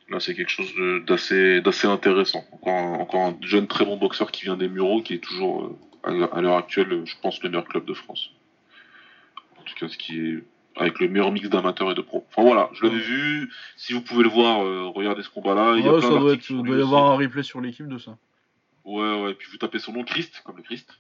là 0.09 0.19
c'est 0.19 0.35
quelque 0.35 0.49
chose 0.51 0.75
de- 0.75 0.99
d'assez 1.07 1.61
d'assez 1.61 1.87
intéressant. 1.87 2.43
Encore 2.51 2.73
un, 2.73 2.93
encore 2.99 3.21
un 3.27 3.37
jeune 3.39 3.67
très 3.67 3.85
bon 3.85 3.95
boxeur 3.95 4.31
qui 4.31 4.43
vient 4.43 4.57
des 4.57 4.67
Mureaux, 4.67 5.01
qui 5.01 5.13
est 5.13 5.19
toujours, 5.23 5.63
euh, 5.63 6.27
à 6.33 6.41
l'heure- 6.41 6.57
actuelle, 6.57 7.03
je 7.05 7.15
pense, 7.21 7.41
le 7.41 7.47
meilleur 7.49 7.63
club 7.69 7.85
de 7.85 7.93
France. 7.93 8.31
En 9.57 9.63
tout 9.63 9.75
cas, 9.75 9.87
ce 9.87 9.97
qui 9.97 10.19
est 10.19 10.43
avec 10.77 10.99
le 10.99 11.07
meilleur 11.07 11.31
mix 11.31 11.49
d'amateurs 11.49 11.91
et 11.91 11.95
de 11.95 12.01
pros. 12.01 12.25
Enfin 12.29 12.41
voilà, 12.43 12.69
je 12.73 12.83
l'avais 12.83 12.95
Ouais. 12.97 13.01
vu. 13.01 13.51
Si 13.77 13.93
vous 13.93 14.01
pouvez 14.01 14.23
le 14.23 14.29
voir, 14.29 14.63
euh, 14.63 14.87
regardez 14.87 15.23
ce 15.23 15.29
combat-là. 15.29 15.75
Il 15.77 15.85
y 15.85 15.87
a 15.87 15.91
plein 15.91 16.01
ça 16.01 16.09
doit, 16.09 16.19
d'articles 16.31 16.53
être, 16.59 16.67
y 16.67 16.71
aussi. 16.71 16.81
avoir 16.81 17.11
un 17.11 17.15
replay 17.17 17.43
sur 17.43 17.61
l'équipe 17.61 17.87
de 17.87 17.97
ça. 17.97 18.17
Ouais, 18.83 19.21
ouais, 19.23 19.33
puis 19.33 19.47
vous 19.51 19.57
tapez 19.57 19.79
son 19.79 19.93
nom 19.93 20.03
Christ, 20.03 20.41
comme 20.45 20.57
le 20.57 20.63
Christ, 20.63 20.99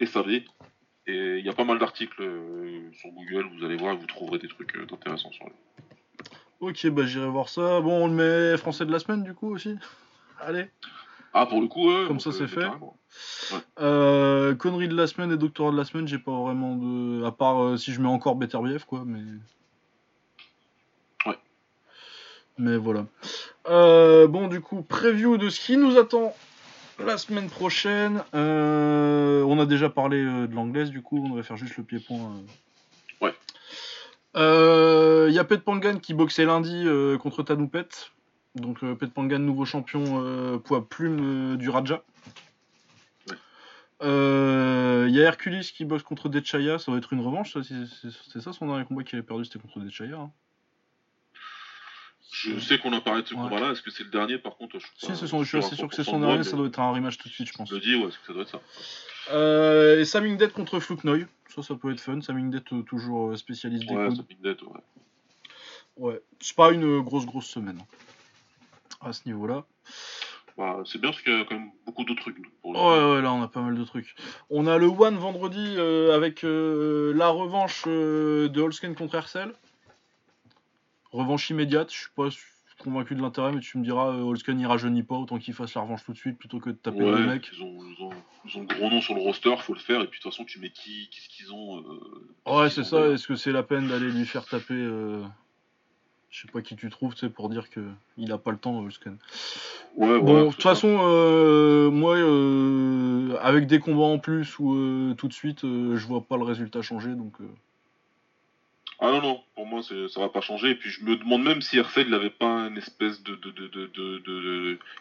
et 0.00 0.06
savez, 0.06 0.44
Et 1.06 1.38
il 1.38 1.44
y 1.44 1.48
a 1.48 1.52
pas 1.52 1.64
mal 1.64 1.78
d'articles 1.80 2.22
euh, 2.22 2.90
sur 2.94 3.10
Google, 3.10 3.48
vous 3.56 3.64
allez 3.64 3.76
voir, 3.76 3.96
vous 3.96 4.06
trouverez 4.06 4.38
des 4.38 4.46
trucs 4.48 4.74
euh, 4.76 4.86
intéressants 4.92 5.32
sur 5.32 5.44
lui. 5.46 5.52
Ok, 6.60 6.86
bah 6.90 7.04
j'irai 7.06 7.26
voir 7.26 7.48
ça. 7.48 7.80
Bon, 7.80 8.04
on 8.04 8.06
le 8.06 8.12
met 8.14 8.56
français 8.56 8.86
de 8.86 8.92
la 8.92 9.00
semaine 9.00 9.24
du 9.24 9.34
coup 9.34 9.52
aussi. 9.52 9.76
Allez. 10.40 10.66
Ah, 11.34 11.46
pour 11.46 11.60
le 11.60 11.66
coup, 11.66 11.88
Comme 12.06 12.20
ça, 12.20 12.30
peut- 12.30 12.36
c'est 12.36 12.46
fait. 12.46 12.66
Euh, 13.80 14.54
connerie 14.54 14.88
de 14.88 14.94
la 14.94 15.06
semaine 15.06 15.32
et 15.32 15.36
doctorat 15.36 15.70
de 15.72 15.76
la 15.76 15.84
semaine, 15.84 16.06
j'ai 16.06 16.18
pas 16.18 16.32
vraiment 16.32 16.76
de. 16.76 17.24
À 17.24 17.32
part 17.32 17.62
euh, 17.62 17.76
si 17.76 17.92
je 17.92 18.00
mets 18.00 18.08
encore 18.08 18.36
Beterbiev, 18.36 18.84
quoi, 18.86 19.02
mais. 19.06 19.20
Ouais. 21.26 21.38
Mais 22.58 22.76
voilà. 22.76 23.06
Euh, 23.68 24.26
bon, 24.26 24.48
du 24.48 24.60
coup, 24.60 24.82
preview 24.82 25.36
de 25.38 25.48
ce 25.48 25.60
qui 25.60 25.76
nous 25.76 25.96
attend 25.98 26.34
la 26.98 27.16
semaine 27.16 27.48
prochaine. 27.48 28.22
Euh, 28.34 29.42
on 29.44 29.58
a 29.58 29.66
déjà 29.66 29.88
parlé 29.88 30.18
euh, 30.22 30.46
de 30.46 30.54
l'anglaise, 30.54 30.90
du 30.90 31.00
coup, 31.02 31.24
on 31.30 31.34
va 31.34 31.42
faire 31.42 31.56
juste 31.56 31.76
le 31.78 31.82
pied-point. 31.84 32.16
euh. 32.18 33.24
Ouais. 33.26 33.34
Euh, 34.36 35.26
Il 35.28 35.34
y 35.34 35.38
a 35.38 35.44
Pet 35.44 35.62
Pangan 35.62 35.98
qui 35.98 36.12
boxait 36.14 36.44
lundi 36.44 36.82
euh, 36.86 37.16
contre 37.18 37.42
Tanoupet. 37.42 37.88
Donc 38.54 38.82
euh, 38.84 38.94
Pet 38.94 39.10
Pangan, 39.12 39.38
nouveau 39.38 39.64
champion 39.64 40.22
euh, 40.22 40.58
poids 40.58 40.86
plume 40.88 41.54
euh, 41.54 41.56
du 41.56 41.70
Raja. 41.70 42.02
Euh, 44.02 45.06
Il 45.08 45.14
y 45.14 45.20
a 45.20 45.24
Hercules 45.24 45.60
qui 45.62 45.84
boxe 45.84 46.02
contre 46.02 46.28
Dechaya, 46.28 46.78
ça 46.78 46.90
va 46.92 46.98
être 46.98 47.12
une 47.12 47.20
revanche, 47.20 47.56
c'est- 47.62 48.40
ça 48.40 48.52
son 48.52 48.66
dernier 48.66 48.84
combat 48.84 49.04
qu'il 49.04 49.16
avait 49.18 49.26
perdu, 49.26 49.44
c'était 49.44 49.58
contre 49.58 49.80
Dechaya. 49.80 50.16
hein. 50.18 50.30
Je 52.34 52.58
sais 52.58 52.78
qu'on 52.78 52.92
a 52.94 53.00
parlé 53.00 53.22
de 53.22 53.28
ce 53.28 53.34
Ouais. 53.34 53.40
combat-là. 53.42 53.72
Est-ce 53.72 53.82
que 53.82 53.90
c'est 53.90 54.04
le 54.04 54.10
dernier 54.10 54.38
par 54.38 54.56
contre 54.56 54.78
je 54.78 54.86
Si, 54.96 55.06
pas 55.08 55.14
c'est 55.14 55.26
son, 55.26 55.42
je 55.44 55.48
suis 55.48 55.58
assez 55.58 55.76
sûr 55.76 55.86
que 55.88 55.94
c'est 55.94 56.02
100% 56.02 56.04
son 56.12 56.20
de 56.20 56.26
dernier, 56.26 56.44
ça 56.44 56.56
doit 56.56 56.66
être 56.66 56.80
un 56.80 56.90
rematch 56.90 57.18
tout 57.18 57.28
de 57.28 57.32
suite, 57.32 57.46
je 57.48 57.52
pense. 57.52 57.68
Je 57.68 57.74
le 57.74 57.80
dis, 57.80 57.94
ouais, 57.94 58.10
ça 58.26 58.32
doit 58.32 58.42
être 58.42 58.48
ça. 58.50 58.60
Euh, 59.32 60.00
et 60.00 60.04
Sam 60.04 60.24
Ingdet 60.24 60.48
contre 60.48 60.80
Fluknoy, 60.80 61.26
ça, 61.54 61.62
ça 61.62 61.74
peut 61.74 61.92
être 61.92 62.00
fun. 62.00 62.20
Sam 62.22 62.38
Ingdet, 62.38 62.62
euh, 62.72 62.82
toujours 62.82 63.36
spécialiste 63.38 63.86
des 63.86 63.94
Ouais, 63.94 64.08
coudes. 64.08 64.24
ouais. 64.42 64.80
Ouais, 65.98 66.22
c'est 66.40 66.56
pas 66.56 66.72
une 66.72 67.00
grosse, 67.02 67.26
grosse 67.26 67.46
semaine 67.46 67.78
hein, 67.80 67.86
à 69.02 69.12
ce 69.12 69.26
niveau-là. 69.26 69.64
Bah, 70.58 70.82
c'est 70.84 71.00
bien 71.00 71.10
parce 71.10 71.22
qu'il 71.22 71.32
y 71.32 71.40
a 71.40 71.44
quand 71.44 71.54
même 71.54 71.70
beaucoup 71.86 72.04
d'autres 72.04 72.20
trucs. 72.20 72.36
Pour 72.60 72.72
coup. 72.72 72.78
Ouais, 72.78 73.14
ouais, 73.14 73.22
là 73.22 73.32
on 73.32 73.42
a 73.42 73.48
pas 73.48 73.62
mal 73.62 73.74
de 73.74 73.84
trucs. 73.84 74.14
On 74.50 74.66
a 74.66 74.76
le 74.76 74.86
One 74.86 75.16
vendredi 75.16 75.74
euh, 75.78 76.14
avec 76.14 76.44
euh, 76.44 77.12
la 77.14 77.28
revanche 77.28 77.84
euh, 77.86 78.48
de 78.48 78.60
Holsken 78.60 78.94
contre 78.94 79.14
Hercel. 79.14 79.52
Revanche 81.10 81.48
immédiate, 81.50 81.92
je 81.92 81.98
suis 81.98 82.10
pas 82.14 82.28
convaincu 82.78 83.14
de 83.14 83.20
l'intérêt, 83.20 83.52
mais 83.52 83.60
tu 83.60 83.78
me 83.78 83.84
diras, 83.84 84.12
Holsken 84.14 84.58
il 84.58 84.66
rajeunit 84.66 85.02
pas, 85.02 85.14
autant 85.14 85.38
qu'il 85.38 85.54
fasse 85.54 85.74
la 85.74 85.82
revanche 85.82 86.04
tout 86.04 86.12
de 86.12 86.18
suite 86.18 86.38
plutôt 86.38 86.58
que 86.58 86.70
de 86.70 86.76
taper 86.76 87.02
Ouais, 87.02 87.18
le 87.18 87.26
mec. 87.26 87.48
Ils 87.52 87.62
ont, 87.62 87.78
ils, 87.84 88.02
ont, 88.02 88.10
ils 88.46 88.58
ont 88.58 88.64
gros 88.64 88.90
nom 88.90 89.00
sur 89.00 89.14
le 89.14 89.20
roster, 89.20 89.54
faut 89.58 89.74
le 89.74 89.78
faire. 89.78 90.00
Et 90.00 90.06
puis 90.06 90.18
de 90.18 90.22
toute 90.22 90.32
façon, 90.32 90.44
tu 90.44 90.58
mets 90.58 90.70
qui, 90.70 91.08
qu'est-ce 91.10 91.28
qu'ils 91.28 91.52
ont. 91.52 91.84
Ouais, 92.46 92.70
c'est 92.70 92.84
ça, 92.84 93.08
est-ce 93.08 93.26
que 93.26 93.36
c'est 93.36 93.52
la 93.52 93.62
peine 93.62 93.88
d'aller 93.88 94.10
lui 94.10 94.26
faire 94.26 94.46
taper 94.46 94.74
Je 96.32 96.40
sais 96.40 96.48
pas 96.50 96.62
qui 96.62 96.76
tu 96.76 96.88
trouves, 96.88 97.14
tu 97.14 97.28
pour 97.28 97.50
dire 97.50 97.68
que 97.68 97.80
il 98.16 98.32
a 98.32 98.38
pas 98.38 98.52
le 98.52 98.56
temps. 98.56 98.80
Ouais, 98.80 100.18
Bon, 100.18 100.46
de 100.46 100.50
toute 100.50 100.62
façon, 100.62 100.98
euh, 101.02 101.90
moi, 101.90 102.16
euh, 102.16 103.36
avec 103.42 103.66
des 103.66 103.78
combats 103.78 104.04
en 104.04 104.18
plus 104.18 104.58
ou 104.58 104.74
euh, 104.74 105.14
tout 105.14 105.28
de 105.28 105.34
suite, 105.34 105.60
je 105.60 106.06
vois 106.06 106.22
pas 106.22 106.38
le 106.38 106.44
résultat 106.44 106.80
changer, 106.80 107.10
donc. 107.10 107.34
Ah 108.98 109.10
non, 109.10 109.20
non, 109.20 109.40
pour 109.54 109.66
moi, 109.66 109.82
ça 109.82 110.20
va 110.20 110.30
pas 110.30 110.40
changer. 110.40 110.70
Et 110.70 110.74
puis 110.74 110.88
je 110.88 111.04
me 111.04 111.16
demande 111.16 111.42
même 111.42 111.60
si 111.60 111.76
Herfeld 111.76 112.08
n'avait 112.08 112.30
pas 112.30 112.66
une 112.66 112.78
espèce 112.78 113.22
de. 113.22 113.38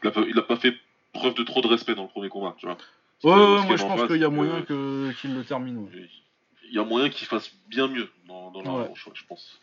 Il, 0.04 0.08
a 0.08 0.12
pas, 0.12 0.22
il 0.28 0.38
a 0.38 0.42
pas 0.42 0.58
fait 0.58 0.76
preuve 1.14 1.36
de 1.36 1.44
trop 1.44 1.62
de 1.62 1.68
respect 1.68 1.96
dans 1.96 2.04
le 2.04 2.10
premier 2.10 2.28
combat, 2.28 2.56
tu 2.58 2.66
vois. 2.66 2.78
Ouais, 3.24 3.32
ouais, 3.32 3.66
moi 3.68 3.78
je 3.78 3.84
en 3.84 3.88
pense 3.88 4.08
qu'il 4.08 4.18
y 4.18 4.26
a 4.26 4.30
moyen 4.30 4.64
qu'il 4.64 5.34
le 5.34 5.44
termine. 5.46 5.88
Il 6.68 6.76
y 6.76 6.80
a 6.80 6.84
moyen 6.84 7.10
qu'il 7.10 7.28
fasse 7.28 7.54
bien 7.68 7.88
mieux 7.88 8.10
dans, 8.28 8.52
dans 8.52 8.62
la 8.64 8.72
revanche, 8.72 9.08
je 9.14 9.24
pense. 9.26 9.62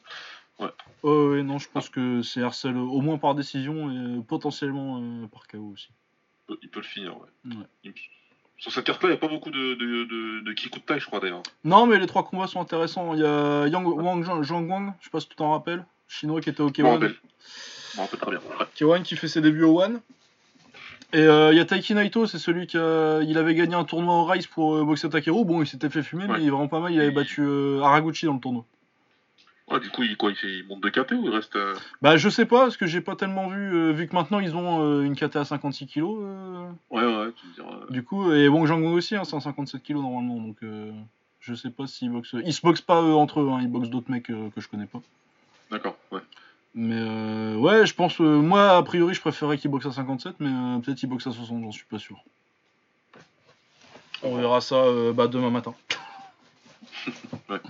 Ouais, 0.60 0.70
ouais, 1.04 1.42
non, 1.42 1.58
je 1.58 1.68
pense 1.72 1.88
que 1.88 2.22
c'est 2.22 2.40
euh, 2.40 2.72
au 2.74 3.00
moins 3.00 3.18
par 3.18 3.34
décision 3.34 3.90
et 3.90 3.96
euh, 3.96 4.20
potentiellement 4.22 4.98
euh, 5.00 5.26
par 5.28 5.46
KO 5.46 5.70
aussi. 5.72 5.88
Il 6.48 6.54
peut, 6.54 6.58
il 6.62 6.68
peut 6.70 6.80
le 6.80 6.84
finir, 6.86 7.14
ouais. 7.16 7.52
Sur 8.56 8.72
cette 8.72 8.84
carte-là, 8.84 9.10
il 9.10 9.12
n'y 9.12 9.18
a 9.18 9.20
pas 9.20 9.28
beaucoup 9.28 9.50
de, 9.50 9.74
de, 9.74 10.04
de, 10.04 10.40
de 10.44 10.52
kick 10.52 10.74
ou 10.74 10.80
de 10.80 10.84
taille, 10.84 10.98
je 10.98 11.06
crois 11.06 11.20
d'ailleurs. 11.20 11.42
Non, 11.62 11.86
mais 11.86 11.98
les 12.00 12.06
trois 12.06 12.24
combats 12.24 12.48
sont 12.48 12.60
intéressants. 12.60 13.14
Il 13.14 13.20
y 13.20 13.24
a 13.24 13.68
Yang 13.68 13.86
Wang 13.86 14.24
Zhang 14.44 14.68
Wang, 14.68 14.92
je 14.98 15.04
sais 15.04 15.10
pas 15.10 15.20
si 15.20 15.28
tu 15.28 15.36
t'en 15.36 15.52
rappelles, 15.52 15.86
chinois 16.08 16.40
qui 16.40 16.50
était 16.50 16.60
au 16.62 16.70
Je 16.74 16.82
m'en 16.82 16.88
K1, 16.88 16.92
rappelle. 16.94 17.14
Je 17.92 17.96
m'en 17.96 18.02
rappelle 18.04 18.18
très 18.20 18.30
bien. 18.32 18.40
Ouais. 18.40 18.66
K1 18.98 19.02
qui 19.04 19.14
fait 19.16 19.28
ses 19.28 19.40
débuts 19.40 19.62
au 19.62 19.80
One. 19.80 20.00
Et 21.12 21.18
euh, 21.20 21.52
il 21.52 21.56
y 21.56 21.60
a 21.60 21.64
Taiki 21.64 21.94
Naito, 21.94 22.26
c'est 22.26 22.38
celui 22.38 22.66
qui 22.66 22.76
a- 22.76 23.22
il 23.22 23.38
avait 23.38 23.54
gagné 23.54 23.74
un 23.76 23.84
tournoi 23.84 24.12
au 24.14 24.24
Rise 24.24 24.46
pour 24.48 24.74
euh, 24.74 24.84
boxer 24.84 25.08
Takeru. 25.08 25.44
Bon, 25.44 25.62
il 25.62 25.66
s'était 25.66 25.88
fait 25.88 26.02
fumer, 26.02 26.26
mais 26.26 26.40
il 26.40 26.46
est 26.48 26.50
vraiment 26.50 26.68
pas 26.68 26.80
mal. 26.80 26.92
Il 26.92 27.00
avait 27.00 27.12
battu 27.12 27.46
Haraguchi 27.80 28.26
dans 28.26 28.34
le 28.34 28.40
tournoi. 28.40 28.64
Ouais, 29.70 29.80
du 29.80 29.90
coup, 29.90 30.02
il, 30.02 30.16
quoi, 30.16 30.30
il, 30.30 30.36
fait, 30.36 30.50
il 30.60 30.66
monte 30.66 30.80
de 30.82 30.88
KT 30.88 31.12
ou 31.12 31.24
il 31.24 31.30
reste. 31.30 31.54
euh, 31.56 31.74
Bah, 32.00 32.16
je 32.16 32.28
sais 32.30 32.46
pas, 32.46 32.60
parce 32.62 32.76
que 32.78 32.86
j'ai 32.86 33.02
pas 33.02 33.16
tellement 33.16 33.48
vu, 33.48 33.74
euh, 33.74 33.92
vu 33.92 34.08
que 34.08 34.14
maintenant 34.14 34.38
ils 34.40 34.56
ont 34.56 34.80
euh, 34.82 35.02
une 35.02 35.14
KT 35.14 35.36
à 35.36 35.44
56 35.44 35.86
kg. 35.86 36.02
Ouais, 36.90 37.04
ouais, 37.04 37.32
tu 37.36 37.46
diras. 37.54 37.74
euh, 37.82 37.86
Du 37.90 38.02
coup, 38.02 38.32
et 38.32 38.48
Wang 38.48 38.66
Zhang 38.66 38.82
aussi, 38.86 39.14
hein, 39.14 39.24
157 39.24 39.82
kg 39.82 39.96
normalement, 39.96 40.36
donc 40.40 40.56
euh, 40.62 40.90
je 41.40 41.54
sais 41.54 41.68
pas 41.70 41.86
s'ils 41.86 42.10
boxent. 42.10 42.34
Ils 42.44 42.54
se 42.54 42.62
boxent 42.62 42.80
pas 42.80 43.02
eux, 43.02 43.14
entre 43.14 43.40
eux, 43.40 43.50
hein, 43.50 43.58
ils 43.60 43.68
boxent 43.68 43.90
d'autres 43.90 44.10
mecs 44.10 44.24
que 44.28 44.50
je 44.56 44.68
connais 44.68 44.86
pas. 44.86 45.00
D'accord, 45.70 45.98
ouais. 46.12 46.20
Mais 46.74 47.54
ouais, 47.56 47.84
je 47.84 47.94
pense, 47.94 48.20
moi 48.20 48.76
a 48.76 48.82
priori, 48.82 49.12
je 49.12 49.20
préférerais 49.20 49.58
qu'ils 49.58 49.70
boxent 49.70 49.86
à 49.86 49.92
57, 49.92 50.36
mais 50.40 50.80
peut-être 50.80 50.96
qu'ils 50.98 51.08
boxent 51.10 51.26
à 51.26 51.32
60, 51.32 51.62
j'en 51.62 51.72
suis 51.72 51.84
pas 51.84 51.98
sûr. 51.98 52.16
On 54.22 54.34
verra 54.36 54.60
ça 54.62 54.82
bah, 55.14 55.26
demain 55.28 55.50
matin. 55.50 55.74
Ouais. 57.50 57.60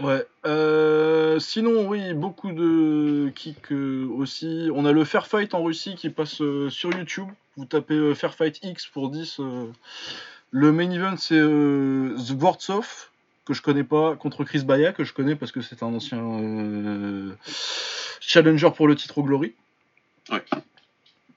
Ouais. 0.00 0.26
euh, 0.46 1.38
sinon, 1.38 1.88
oui, 1.88 2.14
beaucoup 2.14 2.52
de 2.52 3.30
kicks 3.34 3.72
euh, 3.72 4.08
aussi. 4.16 4.68
On 4.74 4.84
a 4.84 4.92
le 4.92 5.04
Fair 5.04 5.26
Fight 5.26 5.54
en 5.54 5.62
Russie 5.62 5.94
qui 5.94 6.10
passe 6.10 6.40
euh, 6.40 6.70
sur 6.70 6.90
YouTube. 6.96 7.28
Vous 7.56 7.64
tapez 7.64 8.14
Fair 8.14 8.34
Fight 8.34 8.58
X 8.62 8.86
pour 8.86 9.10
10. 9.10 9.40
euh. 9.40 9.66
Le 10.50 10.72
main 10.72 10.90
event, 10.90 11.16
c'est 11.16 11.34
euh, 11.38 12.16
Zvortsov, 12.16 13.10
que 13.44 13.54
je 13.54 13.62
connais 13.62 13.84
pas, 13.84 14.16
contre 14.16 14.44
Chris 14.44 14.64
Baya, 14.64 14.92
que 14.92 15.04
je 15.04 15.12
connais 15.12 15.36
parce 15.36 15.52
que 15.52 15.60
c'est 15.60 15.82
un 15.82 15.94
ancien 15.94 17.36
challenger 18.20 18.70
pour 18.74 18.88
le 18.88 18.96
titre 18.96 19.18
au 19.18 19.22
Glory. 19.22 19.54
Ouais. 20.30 20.42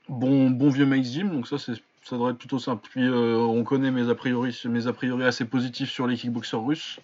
Bon, 0.10 0.50
bon 0.50 0.70
vieux 0.70 0.86
Max 0.86 1.10
Jim, 1.12 1.26
donc 1.26 1.48
ça, 1.48 1.58
c'est, 1.58 1.74
ça 2.04 2.16
devrait 2.16 2.32
être 2.32 2.38
plutôt 2.38 2.60
simple. 2.60 2.88
Puis 2.90 3.08
on 3.08 3.64
connaît 3.64 3.92
mes 3.92 4.10
a, 4.10 4.16
priori, 4.16 4.58
mes 4.66 4.88
a 4.88 4.94
priori 4.94 5.24
assez 5.26 5.46
positifs 5.46 5.92
sur 5.92 6.08
les 6.08 6.16
kickboxers 6.16 6.64
russes. 6.64 7.00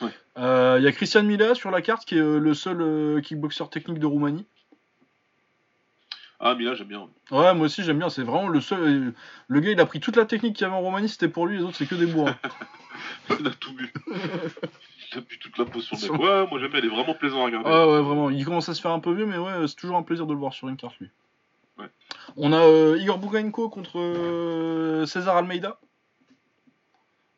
Ouais. 0.00 0.10
Euh, 0.38 0.76
Il 0.78 0.84
y 0.84 0.86
a 0.86 0.92
Christian 0.92 1.22
Mila 1.22 1.54
sur 1.54 1.70
la 1.70 1.82
carte, 1.82 2.04
qui 2.04 2.16
est 2.16 2.20
euh, 2.20 2.38
le 2.38 2.54
seul 2.54 2.80
euh, 2.80 3.20
kickboxer 3.20 3.68
technique 3.70 3.98
de 3.98 4.06
Roumanie. 4.06 4.46
Ah, 6.40 6.54
mais 6.56 6.64
là, 6.64 6.74
j'aime 6.74 6.86
bien. 6.86 7.08
Ouais, 7.32 7.52
moi 7.54 7.66
aussi 7.66 7.82
j'aime 7.82 7.98
bien, 7.98 8.10
c'est 8.10 8.22
vraiment 8.22 8.48
le 8.48 8.60
seul. 8.60 9.12
Le 9.48 9.60
gars, 9.60 9.70
il 9.72 9.80
a 9.80 9.86
pris 9.86 9.98
toute 9.98 10.16
la 10.16 10.24
technique 10.24 10.54
qu'il 10.54 10.62
y 10.62 10.66
avait 10.66 10.76
en 10.76 10.80
Roumanie, 10.80 11.08
c'était 11.08 11.28
pour 11.28 11.46
lui, 11.46 11.58
les 11.58 11.64
autres, 11.64 11.76
c'est 11.76 11.86
que 11.86 11.96
des 11.96 12.06
bourrins. 12.06 12.36
Il 13.38 13.46
a 13.46 13.50
tout 13.50 13.72
bu. 13.74 13.92
il 14.08 15.18
a 15.18 15.20
bu 15.20 15.38
toute 15.38 15.58
la 15.58 15.64
potion 15.64 15.96
mec. 15.96 16.20
Ouais, 16.20 16.46
moi 16.48 16.58
j'aime 16.58 16.70
bien, 16.70 16.80
il 16.80 16.86
est 16.86 16.88
vraiment 16.88 17.14
plaisant 17.14 17.42
à 17.42 17.44
regarder. 17.44 17.70
Ah 17.70 17.86
ouais, 17.86 18.00
vraiment. 18.00 18.30
Il 18.30 18.44
commence 18.44 18.68
à 18.68 18.74
se 18.74 18.80
faire 18.80 18.90
un 18.90 18.98
peu 18.98 19.12
vieux, 19.12 19.26
mais 19.26 19.38
ouais, 19.38 19.68
c'est 19.68 19.76
toujours 19.76 19.96
un 19.96 20.02
plaisir 20.02 20.26
de 20.26 20.32
le 20.32 20.38
voir 20.38 20.52
sur 20.52 20.68
une 20.68 20.76
carte, 20.76 20.98
lui. 20.98 21.10
Ouais. 21.78 21.86
On 22.36 22.52
a 22.52 22.58
euh, 22.58 22.98
Igor 22.98 23.18
Bugaenko 23.18 23.68
contre 23.68 23.98
euh, 23.98 25.06
César 25.06 25.36
Almeida. 25.36 25.78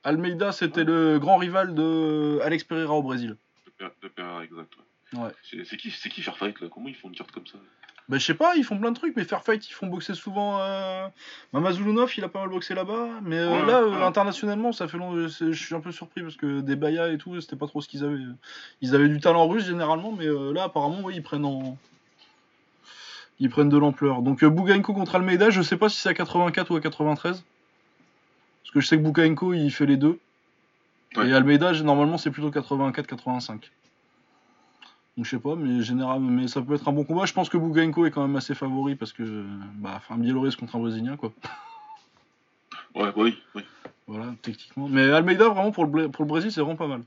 Almeida, 0.05 0.53
c'était 0.53 0.85
le 0.85 1.19
grand 1.19 1.37
rival 1.37 1.75
de 1.75 2.39
Alex 2.43 2.65
Pereira 2.65 2.95
au 2.95 3.03
Brésil. 3.03 3.37
De 4.03 4.09
Pereira, 4.09 4.45
exact. 4.45 4.73
Ouais. 5.13 5.21
Ouais. 5.23 5.31
C'est 5.43 5.77
qui, 5.77 5.91
c'est 5.91 6.09
qui 6.09 6.23
Fair 6.23 6.37
Fight 6.37 6.61
là? 6.61 6.69
Comment 6.71 6.89
ils 6.89 6.95
font 6.95 7.09
une 7.09 7.17
carte 7.17 7.33
comme 7.33 7.47
ça? 7.47 7.59
Bah, 8.09 8.19
je 8.19 8.25
sais 8.25 8.35
pas, 8.35 8.57
ils 8.57 8.65
font 8.65 8.77
plein 8.77 8.91
de 8.91 8.97
trucs, 8.97 9.15
mais 9.17 9.23
Fair 9.25 9.45
Fight, 9.45 9.69
ils 9.69 9.73
font 9.73 9.87
boxer 9.87 10.15
souvent. 10.15 10.59
Euh... 10.61 11.07
Mamazulunov, 11.53 12.13
il 12.17 12.25
a 12.25 12.29
pas 12.29 12.41
mal 12.41 12.49
boxé 12.49 12.75
là-bas. 12.75 13.07
Mais 13.23 13.39
euh, 13.39 13.53
Ouais, 13.53 13.67
là, 13.67 13.83
euh, 13.83 14.03
internationalement, 14.03 14.73
ça 14.73 14.89
fait 14.89 14.99
long. 14.99 15.29
Je 15.29 15.53
suis 15.53 15.75
un 15.77 15.81
peu 15.81 15.93
surpris 15.93 16.21
parce 16.23 16.37
que 16.37 16.61
des 16.61 16.75
Baya 16.75 17.13
et 17.13 17.19
tout, 17.19 17.41
c'était 17.41 17.55
pas 17.55 17.69
trop 17.69 17.81
ce 17.81 17.89
qu'ils 17.89 18.05
avaient. 18.05 18.19
Ils 18.81 18.97
avaient 18.97 19.09
du 19.09 19.21
talent 19.21 19.47
russe 19.47 19.65
généralement, 19.65 20.11
mais 20.11 20.27
euh, 20.27 20.53
là, 20.53 20.65
apparemment, 20.65 20.99
oui, 21.05 21.15
ils 21.17 21.23
prennent 21.23 21.45
en. 21.45 21.79
Ils 23.39 23.49
prennent 23.49 23.69
de 23.69 23.79
l'ampleur. 23.79 24.23
Donc, 24.23 24.43
euh, 24.43 24.51
Bugaenko 24.51 24.93
contre 24.93 25.15
Almeida, 25.15 25.51
je 25.51 25.63
sais 25.63 25.77
pas 25.77 25.89
si 25.89 25.97
c'est 25.99 26.09
à 26.09 26.15
84 26.15 26.71
ou 26.73 26.77
à 26.77 26.81
93. 26.81 27.45
Parce 28.71 28.75
que 28.75 28.81
je 28.83 28.87
sais 28.87 28.97
que 28.99 29.03
Bugaenko, 29.03 29.53
il 29.53 29.73
fait 29.73 29.87
les 29.87 29.97
deux. 29.97 30.21
Ouais. 31.17 31.29
Et 31.29 31.33
Almeida, 31.33 31.73
normalement, 31.83 32.19
c'est 32.19 32.31
plutôt 32.31 32.53
84-85. 32.53 33.49
Donc 35.17 35.25
je 35.25 35.31
sais 35.31 35.41
pas, 35.41 35.57
mais 35.57 35.83
général, 35.83 36.21
mais 36.21 36.47
ça 36.47 36.63
peut 36.63 36.75
être 36.75 36.87
un 36.87 36.93
bon 36.93 37.03
combat. 37.03 37.25
Je 37.27 37.33
pense 37.33 37.49
que 37.49 37.57
Bugaenko 37.57 38.07
est 38.07 38.13
quand 38.13 38.23
même 38.25 38.37
assez 38.37 38.55
favori 38.55 38.95
parce 38.95 39.13
que 39.13 39.45
bah, 39.75 39.95
enfin, 39.97 40.15
un 40.15 40.19
Biélorusse 40.19 40.55
contre 40.55 40.77
un 40.77 40.79
Brésilien 40.79 41.17
quoi. 41.17 41.33
Ouais, 42.95 43.13
oui, 43.17 43.39
oui. 43.55 43.63
Voilà, 44.07 44.35
techniquement. 44.43 44.89
Mais 44.89 45.11
Almeida 45.11 45.49
vraiment 45.49 45.73
pour 45.73 45.87
le, 45.87 46.09
pour 46.09 46.25
le 46.25 46.29
Brésil 46.29 46.51
c'est 46.51 46.61
vraiment 46.61 46.77
pas 46.77 46.89
mal. 46.89 47.03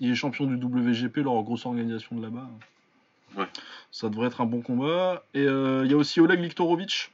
Il 0.00 0.10
est 0.10 0.14
champion 0.14 0.46
du 0.46 0.56
WGP, 0.56 1.18
leur 1.18 1.40
grosse 1.42 1.66
organisation 1.66 2.16
de 2.16 2.22
là-bas. 2.22 2.48
Ouais. 3.36 3.46
Ça 3.90 4.08
devrait 4.08 4.26
être 4.26 4.40
un 4.40 4.46
bon 4.46 4.60
combat. 4.60 5.24
Et 5.34 5.40
euh, 5.40 5.84
il 5.84 5.90
y 5.90 5.94
a 5.94 5.96
aussi 5.96 6.20
Oleg 6.20 6.40
Liktorovic 6.40 7.10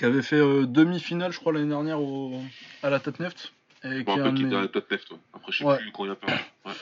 qui 0.00 0.06
avait 0.06 0.22
fait 0.22 0.36
euh, 0.40 0.64
demi-finale, 0.66 1.30
je 1.30 1.38
crois, 1.38 1.52
l'année 1.52 1.68
dernière 1.68 2.00
au... 2.00 2.40
à 2.82 2.88
la 2.88 2.98
Tatneft. 3.00 3.52
Et 3.84 4.02
qui 4.04 4.10
un 4.12 4.32
mes- 4.32 4.56
à 4.56 4.62
la 4.62 4.68
tête 4.68 4.90
neft, 4.90 5.10
ouais. 5.10 5.16
Après, 5.34 5.52
je 5.52 5.58
sais 5.58 5.64
Ouais. 5.64 5.76
plus 5.78 5.92
quand 5.92 6.04
il 6.06 6.10
a 6.10 6.14
perdu. 6.14 6.42
Ouais. 6.66 6.72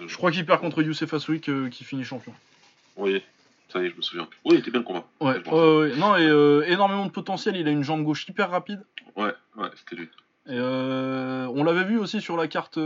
Je, 0.00 0.06
Je 0.06 0.16
crois 0.16 0.30
qu'il 0.30 0.46
perd 0.46 0.60
contre 0.60 0.80
Youssef 0.82 1.12
Assoui 1.12 1.40
euh, 1.48 1.68
qui 1.70 1.82
finit 1.84 2.04
champion. 2.04 2.32
Oui, 2.96 3.22
ça 3.68 3.80
y 3.82 3.86
est, 3.86 3.90
je 3.90 3.96
me 3.96 4.02
souviens. 4.02 4.28
Oui, 4.44 4.54
il 4.54 4.58
était 4.60 4.70
bien 4.70 4.80
le 4.80 4.86
combat. 4.86 5.04
Ouais, 5.20 5.40
non, 5.96 6.16
et 6.16 6.26
euh, 6.26 6.62
énormément 6.68 7.04
de 7.06 7.10
potentiel. 7.10 7.56
Il 7.56 7.66
a 7.66 7.70
une 7.72 7.82
jambe 7.84 8.04
gauche 8.04 8.28
hyper 8.28 8.50
rapide. 8.50 8.80
Ouais, 9.16 9.32
ouais, 9.56 9.68
c'était 9.76 9.96
lui. 9.96 10.08
Et 10.46 10.50
euh, 10.52 11.46
on 11.54 11.62
l'avait 11.64 11.84
vu 11.84 11.98
aussi 11.98 12.20
sur 12.20 12.36
la 12.36 12.46
carte. 12.48 12.78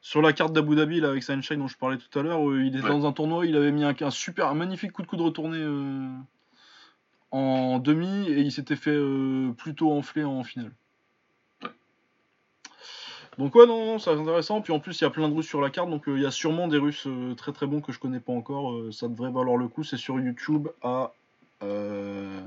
Sur 0.00 0.20
la 0.20 0.32
carte 0.34 0.52
d'Abu 0.52 0.76
Dhabi 0.76 1.00
là, 1.00 1.08
avec 1.08 1.22
Sunshine 1.22 1.58
dont 1.58 1.68
je 1.68 1.78
parlais 1.78 1.96
tout 1.96 2.18
à 2.18 2.22
l'heure, 2.22 2.40
il 2.58 2.68
était 2.76 2.82
Ouais. 2.84 2.90
dans 2.90 3.06
un 3.06 3.12
tournoi, 3.12 3.46
il 3.46 3.56
avait 3.56 3.72
mis 3.72 3.84
un, 3.84 3.94
un 3.98 4.10
super, 4.10 4.48
un 4.48 4.54
magnifique 4.54 4.92
coup 4.92 5.00
de 5.02 5.06
coude 5.06 5.22
retourné 5.22 5.56
euh, 5.58 6.08
en 7.34 7.80
demi 7.80 8.28
et 8.28 8.42
il 8.42 8.52
s'était 8.52 8.76
fait 8.76 8.94
euh, 8.94 9.52
plutôt 9.58 9.90
enfler 9.90 10.22
en 10.22 10.44
finale. 10.44 10.70
Donc 13.38 13.56
ouais 13.56 13.66
non, 13.66 13.86
non 13.86 13.98
c'est 13.98 14.10
intéressant. 14.10 14.60
Puis 14.60 14.72
en 14.72 14.78
plus 14.78 15.00
il 15.00 15.02
y 15.02 15.06
a 15.06 15.10
plein 15.10 15.28
de 15.28 15.34
Russes 15.34 15.48
sur 15.48 15.60
la 15.60 15.70
carte, 15.70 15.90
donc 15.90 16.08
euh, 16.08 16.16
il 16.16 16.22
y 16.22 16.26
a 16.26 16.30
sûrement 16.30 16.68
des 16.68 16.78
Russes 16.78 17.08
euh, 17.08 17.34
très 17.34 17.52
très 17.52 17.66
bons 17.66 17.80
que 17.80 17.90
je 17.90 17.98
connais 17.98 18.20
pas 18.20 18.32
encore. 18.32 18.72
euh, 18.72 18.92
ça 18.92 19.08
devrait 19.08 19.32
valoir 19.32 19.56
le 19.56 19.66
coup. 19.66 19.82
C'est 19.82 19.96
sur 19.96 20.20
YouTube 20.20 20.68
à 20.82 21.12
que 21.60 22.42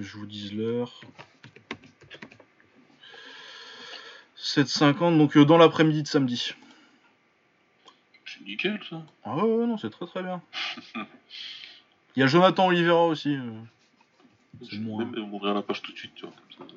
je 0.00 0.16
vous 0.16 0.24
dise 0.24 0.54
l'heure. 0.54 1.02
7h50, 4.38 5.18
donc 5.18 5.36
dans 5.36 5.58
l'après-midi 5.58 6.02
de 6.02 6.08
samedi. 6.08 6.54
C'est 8.24 8.40
nickel, 8.44 8.80
ça. 8.88 9.02
Ah 9.24 9.36
ouais, 9.36 9.42
ouais, 9.42 9.66
non, 9.66 9.76
c'est 9.76 9.90
très 9.90 10.06
très 10.06 10.22
bien. 10.22 10.40
Il 12.16 12.20
y 12.20 12.22
a 12.22 12.26
Jonathan 12.26 12.66
Oliveira 12.68 13.04
aussi. 13.06 13.34
euh. 13.36 13.50
Je 14.68 14.76
vais 14.76 15.04
même 15.04 15.32
ouvrir 15.34 15.54
la 15.54 15.62
page 15.62 15.82
tout 15.82 15.92
de 15.92 15.96
suite, 15.98 16.14
tu 16.14 16.26
vois. 16.26 16.34
Comme 16.58 16.68
ça. 16.68 16.74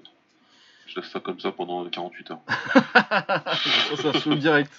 Je 0.87 0.99
laisse 0.99 1.09
ça 1.09 1.19
comme 1.19 1.39
ça 1.39 1.51
pendant 1.51 1.83
48 1.87 2.31
heures. 2.31 2.39
ça, 2.93 3.97
ça 3.97 4.13
se 4.13 4.19
fait 4.19 4.35
direct. 4.37 4.71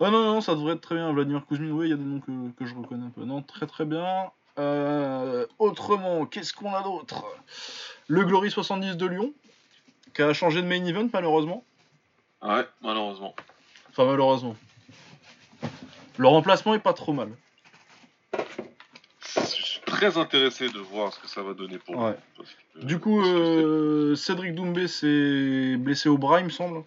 Ouais, 0.00 0.10
non, 0.10 0.22
non, 0.22 0.40
ça 0.40 0.54
devrait 0.54 0.74
être 0.74 0.82
très 0.82 0.96
bien. 0.96 1.12
Vladimir 1.12 1.46
Kuzmin, 1.46 1.70
oui, 1.70 1.86
il 1.86 1.90
y 1.90 1.94
a 1.94 1.96
des 1.96 2.04
noms 2.04 2.20
que, 2.20 2.50
que 2.58 2.66
je 2.66 2.74
reconnais 2.74 3.06
un 3.06 3.10
peu. 3.10 3.24
Non, 3.24 3.40
très 3.42 3.66
très 3.66 3.86
bien. 3.86 4.30
Euh, 4.58 5.46
autrement, 5.58 6.26
qu'est-ce 6.26 6.52
qu'on 6.52 6.74
a 6.74 6.82
d'autre? 6.82 7.24
Le 8.08 8.24
Glory 8.24 8.50
70 8.50 8.96
de 8.96 9.06
Lyon, 9.06 9.32
qui 10.14 10.22
a 10.22 10.32
changé 10.34 10.60
de 10.62 10.66
main 10.66 10.84
event 10.84 11.08
malheureusement. 11.12 11.64
Ah 12.42 12.56
ouais, 12.56 12.66
malheureusement. 12.82 13.34
Enfin, 13.90 14.04
malheureusement. 14.04 14.56
Le 16.18 16.28
remplacement 16.28 16.74
est 16.74 16.78
pas 16.80 16.92
trop 16.92 17.12
mal. 17.12 17.30
Je 19.36 19.62
suis 19.64 19.80
très 19.84 20.16
intéressé 20.18 20.68
de 20.68 20.78
voir 20.78 21.12
ce 21.12 21.20
que 21.20 21.28
ça 21.28 21.42
va 21.42 21.52
donner 21.54 21.78
pour 21.78 21.96
Ouais. 21.96 22.16
lui, 22.38 22.44
que- 22.80 22.84
Du 22.86 22.98
coup, 22.98 23.20
euh, 23.24 24.14
Cédric 24.16 24.54
Doumbé 24.54 24.88
s'est 24.88 25.76
blessé 25.76 26.08
au 26.08 26.18
bras, 26.18 26.40
il 26.40 26.46
me 26.46 26.50
semble. 26.50 26.82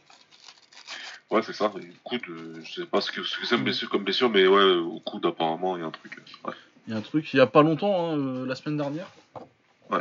Ouais, 1.31 1.41
c'est 1.43 1.53
ça. 1.53 1.71
Écoute, 2.05 2.23
euh, 2.30 2.55
je 2.63 2.81
sais 2.81 2.85
pas 2.88 3.01
ce 3.01 3.11
que 3.11 3.23
ce 3.23 3.38
que 3.39 3.45
c'est 3.45 3.57
blessure 3.57 3.89
comme 3.89 4.03
blessure, 4.03 4.30
mais 4.30 4.47
ouais, 4.47 4.63
au 4.77 4.99
coude, 4.99 5.26
apparemment, 5.26 5.77
il 5.77 5.81
y 5.81 5.84
a 5.84 5.88
un 5.88 5.91
truc. 5.91 6.17
Ouais. 6.45 6.53
Il 6.88 6.93
y 6.93 6.95
a 6.95 6.99
un 6.99 7.01
truc, 7.01 7.31
il 7.34 7.38
y 7.38 7.39
a 7.39 7.45
pas 7.47 7.61
longtemps, 7.61 8.11
hein, 8.11 8.17
euh, 8.17 8.45
la 8.47 8.55
semaine 8.55 8.77
dernière. 8.77 9.07
Ouais. 9.91 9.99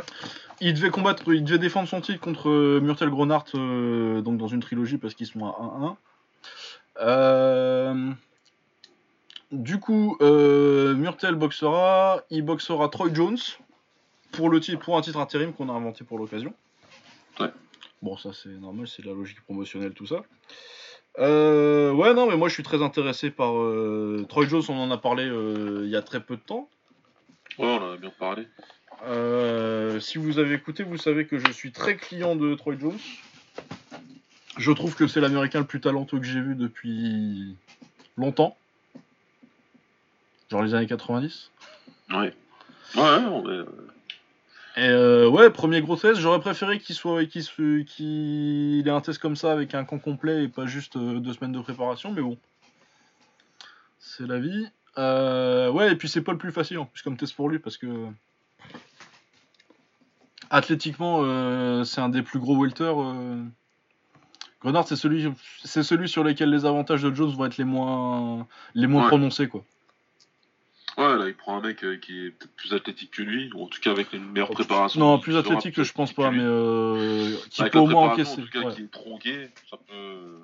Il 0.59 0.73
devait 0.73 0.89
combattre, 0.89 1.23
il 1.33 1.43
devait 1.43 1.59
défendre 1.59 1.87
son 1.87 2.01
titre 2.01 2.19
contre 2.19 2.49
euh, 2.49 2.79
Murtel 2.81 3.09
Gronart, 3.09 3.45
euh, 3.55 4.21
donc 4.21 4.37
dans 4.39 4.47
une 4.47 4.59
trilogie 4.59 4.97
parce 4.97 5.13
qu'ils 5.13 5.27
sont 5.27 5.45
à 5.45 5.55
1-1. 5.59 5.97
Euh, 7.01 8.11
Du 9.51 9.79
coup, 9.79 10.15
euh, 10.21 10.93
Murtel 10.93 11.35
boxera, 11.35 12.21
il 12.29 12.43
boxera 12.43 12.87
Troy 12.89 13.11
Jones 13.11 13.37
pour, 14.31 14.49
le 14.49 14.59
titre, 14.59 14.79
pour 14.79 14.95
un 14.95 15.01
titre 15.01 15.17
intérim 15.17 15.53
qu'on 15.53 15.69
a 15.69 15.73
inventé 15.73 16.03
pour 16.03 16.19
l'occasion. 16.19 16.53
Ouais. 17.39 17.49
Bon, 18.03 18.15
ça 18.15 18.29
c'est 18.31 18.49
normal, 18.49 18.87
c'est 18.87 19.01
de 19.01 19.07
la 19.07 19.15
logique 19.15 19.41
promotionnelle, 19.41 19.93
tout 19.93 20.05
ça. 20.05 20.21
Euh, 21.17 21.91
ouais, 21.91 22.13
non, 22.13 22.29
mais 22.29 22.37
moi 22.37 22.47
je 22.47 22.53
suis 22.53 22.63
très 22.63 22.83
intéressé 22.83 23.31
par 23.31 23.57
euh, 23.57 24.23
Troy 24.29 24.45
Jones, 24.47 24.61
on 24.69 24.77
en 24.77 24.91
a 24.91 24.97
parlé 24.97 25.25
euh, 25.25 25.81
il 25.83 25.89
y 25.89 25.95
a 25.95 26.03
très 26.03 26.19
peu 26.19 26.35
de 26.35 26.41
temps. 26.41 26.69
Ouais, 27.57 27.65
on 27.65 27.83
en 27.83 27.93
a 27.93 27.97
bien 27.97 28.11
parlé. 28.19 28.47
Si 29.99 30.19
vous 30.19 30.37
avez 30.37 30.53
écouté, 30.53 30.83
vous 30.83 30.97
savez 30.97 31.25
que 31.25 31.39
je 31.39 31.51
suis 31.51 31.71
très 31.71 31.97
client 31.97 32.35
de 32.35 32.53
Troy 32.53 32.77
Jones. 32.79 32.99
Je 34.57 34.71
trouve 34.71 34.95
que 34.95 35.07
c'est 35.07 35.21
l'américain 35.21 35.59
le 35.59 35.65
plus 35.65 35.81
talentueux 35.81 36.19
que 36.19 36.25
j'ai 36.25 36.41
vu 36.41 36.53
depuis 36.53 37.55
longtemps. 38.15 38.58
Genre 40.49 40.63
les 40.63 40.73
années 40.73 40.87
90. 40.87 41.51
Ouais. 42.11 42.17
Ouais, 42.17 43.01
ouais, 43.01 43.01
on 43.01 43.43
est, 43.45 43.53
euh, 43.53 43.65
Et 44.77 44.87
euh, 44.89 45.29
ouais, 45.29 45.49
premier 45.51 45.81
gros 45.81 45.95
test, 45.95 46.19
j'aurais 46.19 46.39
préféré 46.39 46.79
qu'il 46.79 46.95
soit 46.95 47.23
qu'il 47.25 48.83
ait 48.85 48.89
un 48.89 49.01
test 49.01 49.19
comme 49.19 49.35
ça 49.35 49.51
avec 49.51 49.75
un 49.75 49.85
camp 49.85 49.99
complet 49.99 50.45
et 50.45 50.47
pas 50.47 50.65
juste 50.65 50.95
euh, 50.95 51.19
deux 51.19 51.33
semaines 51.33 51.51
de 51.51 51.59
préparation, 51.59 52.11
mais 52.11 52.21
bon. 52.21 52.37
C'est 53.99 54.25
la 54.25 54.39
vie. 54.39 54.67
Euh, 54.97 55.69
ouais, 55.69 55.91
et 55.91 55.95
puis 55.95 56.09
c'est 56.09 56.21
pas 56.21 56.31
le 56.31 56.39
plus 56.39 56.51
facile 56.51 56.79
en 56.79 56.85
plus 56.85 57.03
comme 57.03 57.15
test 57.15 57.35
pour 57.35 57.47
lui 57.47 57.59
parce 57.59 57.77
que 57.77 58.07
athlétiquement, 60.49 61.19
euh, 61.23 61.83
c'est 61.83 62.01
un 62.01 62.09
des 62.09 62.23
plus 62.23 62.39
gros 62.39 62.59
welters. 62.59 62.95
Grenard, 64.61 64.87
c'est 64.87 64.95
celui, 64.95 65.31
c'est 65.63 65.83
celui 65.83 66.09
sur 66.09 66.23
lequel 66.23 66.49
les 66.49 66.65
avantages 66.65 67.03
de 67.03 67.13
Jones 67.13 67.31
vont 67.33 67.45
être 67.45 67.57
les 67.57 67.63
moins, 67.63 68.47
les 68.73 68.87
moins 68.87 69.03
Ouais. 69.03 69.07
prononcés 69.07 69.47
quoi. 69.47 69.63
Là, 71.19 71.27
il 71.27 71.35
prend 71.35 71.57
un 71.57 71.61
mec 71.61 71.83
euh, 71.83 71.97
qui 71.97 72.25
est 72.25 72.31
peut-être 72.31 72.55
plus 72.55 72.73
athlétique 72.73 73.11
que 73.11 73.21
lui, 73.21 73.51
ou 73.53 73.63
en 73.63 73.67
tout 73.67 73.79
cas 73.79 73.91
avec 73.91 74.13
une 74.13 74.25
meilleure 74.31 74.49
préparation. 74.49 74.99
Non, 74.99 75.19
plus 75.19 75.35
athlétique 75.37 75.75
que 75.75 75.83
je 75.83 75.93
pense 75.93 76.13
pas, 76.13 76.31
mais 76.31 76.41
euh, 76.41 77.35
qui 77.49 77.61
Avec 77.61 77.73
peut 77.73 77.79
au 77.79 77.87
moins 77.87 78.11
encaisser. 78.11 78.41
En 78.41 78.45
tout 78.45 78.49
cas, 78.49 78.61
ouais. 78.61 78.73
qui 78.73 78.81
est 78.83 78.91
tronqué, 78.91 79.49
ça 79.69 79.77
peut. 79.87 80.39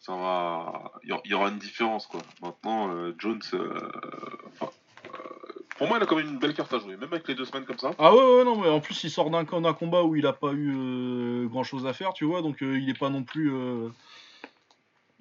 Ça 0.00 0.12
va. 0.16 0.92
Il 1.04 1.10
y 1.30 1.34
aura- 1.34 1.48
une 1.48 1.58
différence, 1.58 2.06
quoi. 2.06 2.20
Maintenant, 2.42 2.92
euh, 2.94 3.14
Jones. 3.18 3.40
euh, 3.54 3.78
enfin, 4.48 4.70
pour 5.78 5.86
moi, 5.88 5.98
il 5.98 6.02
a 6.02 6.06
quand 6.06 6.16
même 6.16 6.28
une 6.28 6.38
belle 6.38 6.54
carte 6.54 6.72
à 6.74 6.78
jouer, 6.78 6.96
même 6.96 7.12
avec 7.12 7.26
les 7.28 7.34
deux 7.34 7.44
semaines 7.44 7.64
comme 7.64 7.78
ça. 7.78 7.92
Ah 7.98 8.14
ouais, 8.14 8.36
ouais, 8.36 8.44
non, 8.44 8.60
mais 8.60 8.68
en 8.68 8.80
plus 8.80 9.02
il 9.04 9.10
sort 9.10 9.30
d'un 9.30 9.44
combat 9.44 10.02
où 10.02 10.16
il 10.16 10.26
a 10.26 10.32
pas 10.32 10.52
eu 10.52 11.48
grand 11.48 11.64
chose 11.64 11.86
à 11.86 11.92
faire, 11.92 12.12
tu 12.12 12.24
vois, 12.24 12.42
donc 12.42 12.58
il 12.60 12.88
est 12.90 12.98
pas 12.98 13.10
non 13.10 13.22
plus. 13.22 13.52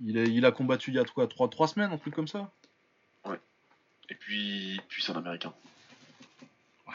il, 0.03 0.17
a, 0.17 0.23
il 0.23 0.45
a 0.45 0.51
combattu 0.51 0.91
il 0.91 0.95
y 0.95 0.99
a 0.99 1.05
quoi, 1.05 1.27
3, 1.27 1.47
trois 1.49 1.67
semaines, 1.67 1.91
un 1.91 1.97
truc 1.97 2.13
comme 2.13 2.27
ça 2.27 2.51
Et 4.11 4.15
puis, 4.15 4.81
puis 4.89 5.01
c'est 5.01 5.13
un 5.13 5.15
américain. 5.15 5.53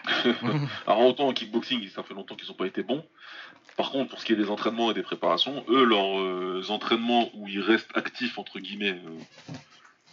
Alors, 0.86 1.06
autant 1.06 1.28
en 1.28 1.32
kickboxing, 1.32 1.88
ça 1.88 2.02
fait 2.02 2.12
longtemps 2.12 2.34
qu'ils 2.34 2.48
n'ont 2.48 2.54
pas 2.54 2.66
été 2.66 2.82
bons. 2.82 3.02
Par 3.78 3.90
contre, 3.90 4.10
pour 4.10 4.20
ce 4.20 4.26
qui 4.26 4.34
est 4.34 4.36
des 4.36 4.50
entraînements 4.50 4.90
et 4.90 4.94
des 4.94 5.02
préparations, 5.02 5.64
eux, 5.68 5.84
leurs 5.84 6.20
euh, 6.20 6.62
entraînements 6.68 7.30
où 7.34 7.48
ils 7.48 7.60
restent 7.60 7.90
actifs, 7.96 8.38
entre 8.38 8.58
guillemets, 8.58 9.00
euh, 9.06 9.54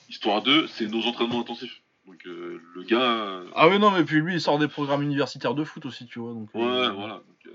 histoire 0.10 0.42
d'eux, 0.42 0.66
c'est 0.68 0.88
nos 0.88 1.06
entraînements 1.06 1.42
intensifs. 1.42 1.82
Donc, 2.08 2.26
euh, 2.26 2.62
le 2.74 2.84
gars. 2.84 3.42
Ah 3.54 3.68
ouais, 3.68 3.80
non, 3.80 3.92
mais 3.92 4.06
puis 4.06 4.22
lui 4.22 4.36
il 4.36 4.42
sort 4.42 4.58
des 4.58 4.70
programmes 4.70 5.02
universitaires 5.02 5.56
de 5.56 5.66
foot 5.66 5.86
aussi, 5.86 6.06
tu 6.06 6.20
vois, 6.20 6.34
donc. 6.34 6.54
Ouais, 6.54 6.90
voilà. 6.90 7.16
Donc, 7.16 7.54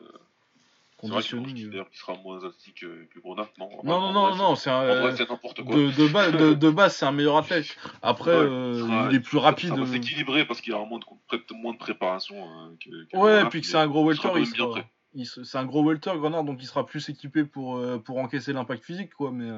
c'est 1.01 1.07
vrai 1.09 1.15
Conditioning. 1.23 1.75
euh. 1.75 1.85
qu'il 1.85 1.99
sera 1.99 2.15
moins 2.25 2.39
athlétique 2.39 2.81
que, 2.81 3.05
que. 3.05 3.21
Non, 3.25 3.37
Non, 3.85 4.01
non, 4.01 4.13
non, 4.13 4.35
non, 4.37 4.55
c'est 4.57 4.71
euh, 4.71 5.15
c'est 5.17 5.29
n'importe 5.31 5.63
quoi. 5.65 5.75
de, 5.77 5.91
de, 5.91 6.09
base, 6.09 6.33
de, 6.33 6.55
de 6.55 6.71
base, 6.71 6.97
c'est 6.97 7.07
un 7.07 7.13
meilleur 7.13 7.37
athlète. 7.37 7.77
Après, 8.03 8.33
Ouais, 8.33 8.37
euh, 8.45 8.75
sera- 8.87 9.09
il 9.11 9.17
est 9.17 9.21
plus 9.21 9.39
rapide. 9.39 9.71
Va 9.75 9.83
euh, 9.83 9.87
s'équilibrer 9.87 10.45
parce 10.45 10.61
qu'il 10.61 10.73
aura 10.75 10.87
moins 10.87 10.99
de, 10.99 11.55
moins 11.55 11.73
de 11.73 11.79
préparation 11.79 12.35
euh, 12.37 12.71
que, 12.85 12.91
que 13.11 13.17
Ouais, 13.17 13.31
Grenard, 13.33 13.49
puis 13.51 13.61
que 13.61 13.67
c'est 13.69 13.77
un 13.77 13.87
gros 13.87 14.05
welter, 14.09 14.29
il 14.37 14.47
sera- 14.47 14.83
se- 15.25 15.45
c'est 15.45 15.59
un 15.59 15.67
gros 15.67 15.85
welter, 15.85 16.13
Grenard, 16.17 16.43
donc 16.45 16.59
il 16.61 16.67
sera 16.67 16.85
plus 16.85 17.09
équipé 17.09 17.45
pour, 17.45 17.77
euh, 17.77 17.99
pour 17.99 18.19
encaisser 18.19 18.53
l'impact 18.53 18.85
physique, 18.85 19.15
quoi. 19.15 19.31
Mais, 19.31 19.49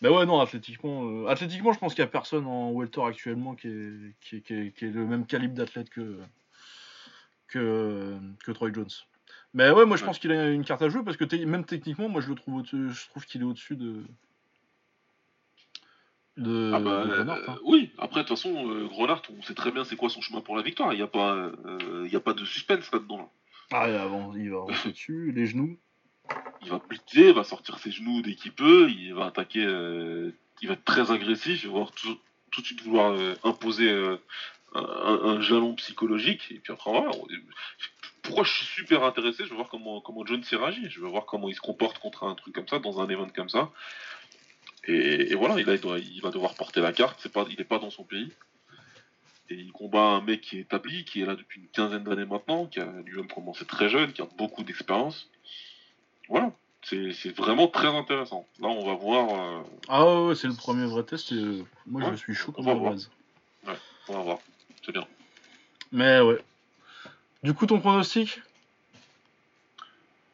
mais 0.00 0.08
ouais, 0.08 0.26
non, 0.26 0.40
athlétiquement, 0.40 1.26
athlétiquement, 1.28 1.72
je 1.72 1.78
pense 1.78 1.94
qu'il 1.94 2.02
n'y 2.02 2.08
a 2.08 2.10
personne 2.10 2.44
en 2.46 2.72
welter 2.72 3.02
actuellement 3.04 3.54
qui 3.54 3.68
est, 3.68 4.14
qui 4.20 4.36
est, 4.36 4.40
qui 4.40 4.54
est- 4.54 4.76
qui 4.76 4.84
est 4.86 4.90
le 4.90 5.06
même 5.06 5.26
calibre 5.26 5.54
d'athlète 5.54 5.90
que, 5.90 6.18
que, 7.46 8.16
que 8.44 8.50
Troy 8.52 8.72
Jones. 8.72 8.88
Mais 9.54 9.70
ouais, 9.70 9.84
moi 9.84 9.96
je 9.96 10.02
Ouais. 10.02 10.06
pense 10.06 10.18
qu'il 10.18 10.32
a 10.32 10.48
une 10.50 10.64
carte 10.64 10.82
à 10.82 10.88
jouer 10.88 11.02
parce 11.04 11.16
que 11.16 11.24
même 11.44 11.64
techniquement, 11.64 12.08
moi 12.08 12.20
je 12.22 12.28
le 12.30 12.34
trouve, 12.34 12.56
au-dessus- 12.56 12.90
je 12.90 13.08
trouve 13.08 13.24
qu'il 13.26 13.42
est 13.42 13.44
au-dessus 13.44 13.76
de. 13.76 14.02
de, 16.38 16.70
Ah 16.74 16.80
bah, 16.80 17.04
de 17.04 17.10
euh, 17.10 17.16
Grenard, 17.16 17.38
hein. 17.50 17.58
oui, 17.64 17.90
après, 17.98 18.22
de 18.22 18.28
toute 18.28 18.36
façon, 18.38 18.70
euh, 18.70 18.86
Grenard, 18.88 19.22
on 19.36 19.42
sait 19.42 19.54
très 19.54 19.70
bien 19.70 19.84
c'est 19.84 19.96
quoi 19.96 20.08
son 20.08 20.22
chemin 20.22 20.40
pour 20.40 20.56
la 20.56 20.62
victoire. 20.62 20.92
Il 20.94 20.96
n'y 20.96 21.02
a, 21.02 21.06
pas, 21.06 21.34
euh, 21.34 22.08
y 22.10 22.16
a 22.16 22.20
pas 22.20 22.32
de 22.32 22.44
suspense 22.46 22.90
là-dedans. 22.92 23.18
là. 23.18 23.28
Ah, 23.72 23.88
et 23.90 23.96
avant, 23.96 24.34
il 24.34 24.50
va 24.50 24.58
avancer 24.62 24.90
dessus, 24.92 25.32
les 25.32 25.46
genoux. 25.46 25.78
Il 26.62 26.70
va 26.70 26.78
blitzer, 26.88 27.28
il 27.28 27.34
va 27.34 27.44
sortir 27.44 27.78
ses 27.78 27.90
genoux 27.90 28.22
dès 28.22 28.34
qu'il 28.34 28.52
peut, 28.52 28.88
il 28.90 29.12
va 29.14 29.26
attaquer, 29.26 29.64
euh, 29.66 30.30
il 30.62 30.68
va 30.68 30.74
être 30.74 30.84
très 30.84 31.10
agressif, 31.10 31.64
il 31.64 31.70
va 31.70 31.84
tout, 31.96 32.16
tout 32.50 32.60
de 32.62 32.66
suite 32.66 32.82
vouloir 32.82 33.18
imposer 33.44 33.90
un, 33.90 34.18
un 34.74 35.40
jalon 35.42 35.74
psychologique. 35.74 36.46
Et 36.50 36.60
puis 36.60 36.72
après, 36.72 36.90
voilà, 36.90 37.10
on- 37.10 37.26
pourquoi 38.22 38.44
je 38.44 38.52
suis 38.52 38.66
super 38.66 39.02
intéressé 39.04 39.44
Je 39.44 39.50
veux 39.50 39.56
voir 39.56 39.68
comment, 39.68 40.00
comment 40.00 40.24
John 40.24 40.42
s'y 40.44 40.56
réagit, 40.56 40.88
je 40.88 41.00
veux 41.00 41.08
voir 41.08 41.26
comment 41.26 41.48
il 41.48 41.54
se 41.54 41.60
comporte 41.60 41.98
contre 41.98 42.24
un 42.24 42.34
truc 42.34 42.54
comme 42.54 42.68
ça, 42.68 42.78
dans 42.78 43.00
un 43.00 43.08
event 43.08 43.28
comme 43.34 43.48
ça. 43.48 43.70
Et, 44.86 45.30
et 45.32 45.34
voilà, 45.34 45.60
il, 45.60 45.68
a- 45.68 45.74
il 45.74 45.80
doit- 45.80 45.98
il 45.98 46.20
va 46.22 46.30
devoir 46.30 46.54
porter 46.54 46.80
la 46.80 46.92
carte, 46.92 47.18
c'est 47.22 47.32
pas, 47.32 47.44
il 47.50 47.56
n'est 47.58 47.64
pas 47.64 47.78
dans 47.78 47.90
son 47.90 48.04
pays. 48.04 48.32
Et 49.50 49.54
il 49.54 49.72
combat 49.72 50.00
un 50.02 50.20
mec 50.22 50.40
qui 50.40 50.58
est 50.58 50.60
établi, 50.62 51.04
qui 51.04 51.20
est 51.22 51.26
là 51.26 51.34
depuis 51.36 51.60
une 51.60 51.68
quinzaine 51.68 52.04
d'années 52.04 52.24
maintenant, 52.24 52.66
qui 52.66 52.80
a 52.80 52.86
lui-même 53.04 53.26
commencé 53.28 53.64
très 53.66 53.88
jeune, 53.88 54.12
qui 54.12 54.22
a 54.22 54.26
beaucoup 54.38 54.62
d'expérience. 54.62 55.28
Voilà. 56.28 56.52
C'est 56.84 57.36
vraiment 57.36 57.68
très 57.68 57.86
intéressant. 57.88 58.44
Là, 58.60 58.66
on 58.68 58.84
va 58.84 58.94
voir. 58.94 59.28
euh, 59.40 59.62
Ah 59.88 60.04
ouais, 60.04 60.26
ouais, 60.28 60.34
c'est 60.34 60.48
le 60.48 60.54
premier 60.54 60.84
vrai 60.86 61.04
test 61.04 61.30
et 61.30 61.36
euh, 61.36 61.62
moi 61.86 62.00
je 62.02 62.08
Ouais, 62.10 62.16
suis 62.16 62.34
chaud 62.34 62.50
on 62.50 62.52
comme 62.54 62.64
va 62.64 62.72
un 62.72 62.74
voir. 62.74 62.90
braise. 62.92 63.10
on 64.08 64.12
va 64.14 64.20
voir. 64.22 64.38
C'est 64.84 64.90
bien. 64.90 65.06
Mais 65.92 66.20
ouais. 66.20 66.38
Du 67.42 67.54
coup, 67.54 67.66
ton 67.66 67.80
pronostic? 67.80 68.40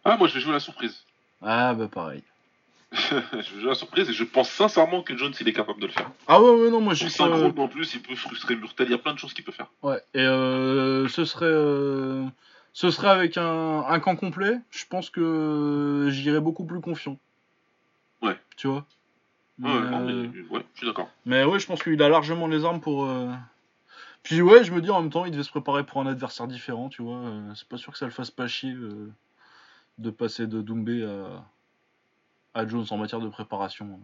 Ah, 0.04 0.16
moi, 0.16 0.28
je 0.28 0.34
vais 0.34 0.40
jouer 0.40 0.52
la 0.52 0.60
surprise. 0.60 1.04
Ah 1.42 1.74
bah 1.74 1.88
pareil. 1.88 2.22
je 2.92 3.14
vais 3.36 3.42
jouer 3.60 3.68
la 3.68 3.74
surprise 3.74 4.08
et 4.08 4.12
je 4.12 4.24
pense 4.24 4.48
sincèrement 4.50 5.02
que 5.02 5.16
Jones, 5.16 5.32
il 5.40 5.48
est 5.48 5.52
capable 5.52 5.80
de 5.80 5.86
le 5.86 5.92
faire. 5.92 6.10
Ah 6.26 6.40
ouais, 6.42 6.50
ouais, 6.50 6.70
non, 6.70 6.80
moi 6.80 6.94
je 6.94 7.00
Pour 7.00 7.08
dis 7.10 7.14
5 7.16 7.26
que... 7.28 7.32
rounds 7.34 7.60
en 7.60 7.68
plus, 7.68 7.94
il 7.94 8.02
peut 8.02 8.16
frustrer 8.16 8.56
Murtel. 8.56 8.88
Il 8.88 8.90
y 8.90 8.94
a 8.94 8.98
plein 8.98 9.12
de 9.14 9.18
choses 9.18 9.32
qu'il 9.34 9.44
peut 9.44 9.52
faire. 9.52 9.68
Ouais, 9.82 10.02
et 10.14 10.20
euh, 10.20 11.06
ce 11.08 11.24
serait... 11.24 11.46
euh, 11.46 12.24
Ce 12.72 12.90
serait 12.90 13.08
avec 13.08 13.36
un, 13.36 13.84
un 13.86 14.00
camp 14.00 14.16
complet, 14.16 14.58
je 14.70 14.84
pense 14.88 15.10
que 15.10 16.08
j'irais 16.10 16.40
beaucoup 16.40 16.64
plus 16.64 16.80
confiant. 16.80 17.18
Ouais. 18.22 18.36
Tu 18.56 18.66
vois? 18.66 18.84
Ouais, 19.60 19.68
mais, 19.70 19.90
non, 19.90 20.08
euh, 20.08 20.28
mais, 20.32 20.40
ouais, 20.56 20.64
je 20.74 20.78
suis 20.78 20.86
d'accord. 20.86 21.08
mais 21.26 21.44
ouais, 21.44 21.58
je 21.60 21.66
pense 21.66 21.82
qu'il 21.82 22.00
a 22.02 22.08
largement 22.08 22.46
les 22.48 22.64
armes 22.64 22.80
pour... 22.80 23.04
euh, 23.04 23.28
Puis 24.28 24.42
ouais, 24.42 24.62
je 24.62 24.72
me 24.74 24.82
dis 24.82 24.90
en 24.90 25.00
même 25.00 25.10
temps, 25.10 25.24
il 25.24 25.30
devait 25.30 25.42
se 25.42 25.48
préparer 25.48 25.86
pour 25.86 26.02
un 26.02 26.06
adversaire 26.06 26.46
différent, 26.46 26.90
tu 26.90 27.00
vois. 27.00 27.16
euh, 27.16 27.54
C'est 27.54 27.66
pas 27.66 27.78
sûr 27.78 27.92
que 27.92 27.98
ça 27.98 28.04
le 28.04 28.10
fasse 28.10 28.30
pas 28.30 28.46
chier 28.46 28.72
euh, 28.74 29.10
de 29.96 30.10
passer 30.10 30.46
de 30.46 30.60
Doumbé 30.60 31.02
à... 31.02 31.44
à 32.60 32.66
Jones 32.68 32.84
en 32.90 32.98
matière 32.98 33.20
de 33.20 33.28
préparation. 33.28 33.98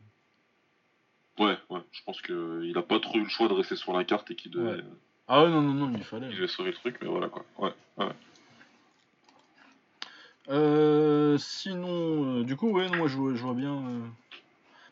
Ouais, 1.39 1.59
ouais. 1.69 1.81
Je 1.93 2.03
pense 2.05 2.23
qu'il 2.23 2.73
a 2.75 2.83
pas 2.83 3.01
trop 3.01 3.19
eu 3.19 3.25
le 3.25 3.29
choix 3.29 3.49
de 3.49 3.53
rester 3.53 3.77
sur 3.77 3.93
la 3.93 4.03
carte 4.05 4.31
et 4.31 4.35
qu'il 4.35 4.51
devait, 4.51 4.77
Ouais. 4.77 4.85
Ah 5.29 5.45
ouais, 5.45 5.51
non, 5.51 5.61
non, 5.61 5.75
non, 5.75 5.93
il 5.95 6.03
fallait. 6.05 6.29
il 6.31 6.37
devait 6.37 6.49
sauver 6.49 6.71
le 6.71 6.77
truc, 6.77 6.97
mais 7.03 7.09
voilà 7.09 7.29
quoi. 7.29 7.45
Ouais. 7.59 7.73
Euh, 10.49 11.37
sinon, 11.39 12.39
euh, 12.41 12.45
du 12.45 12.57
coup, 12.57 12.71
ouais, 12.71 12.89
non, 12.89 12.97
moi 12.97 13.09
je 13.09 13.17
vois, 13.17 13.35
je 13.35 13.43
vois 13.43 13.55
bien. 13.55 13.75
euh, 13.75 14.01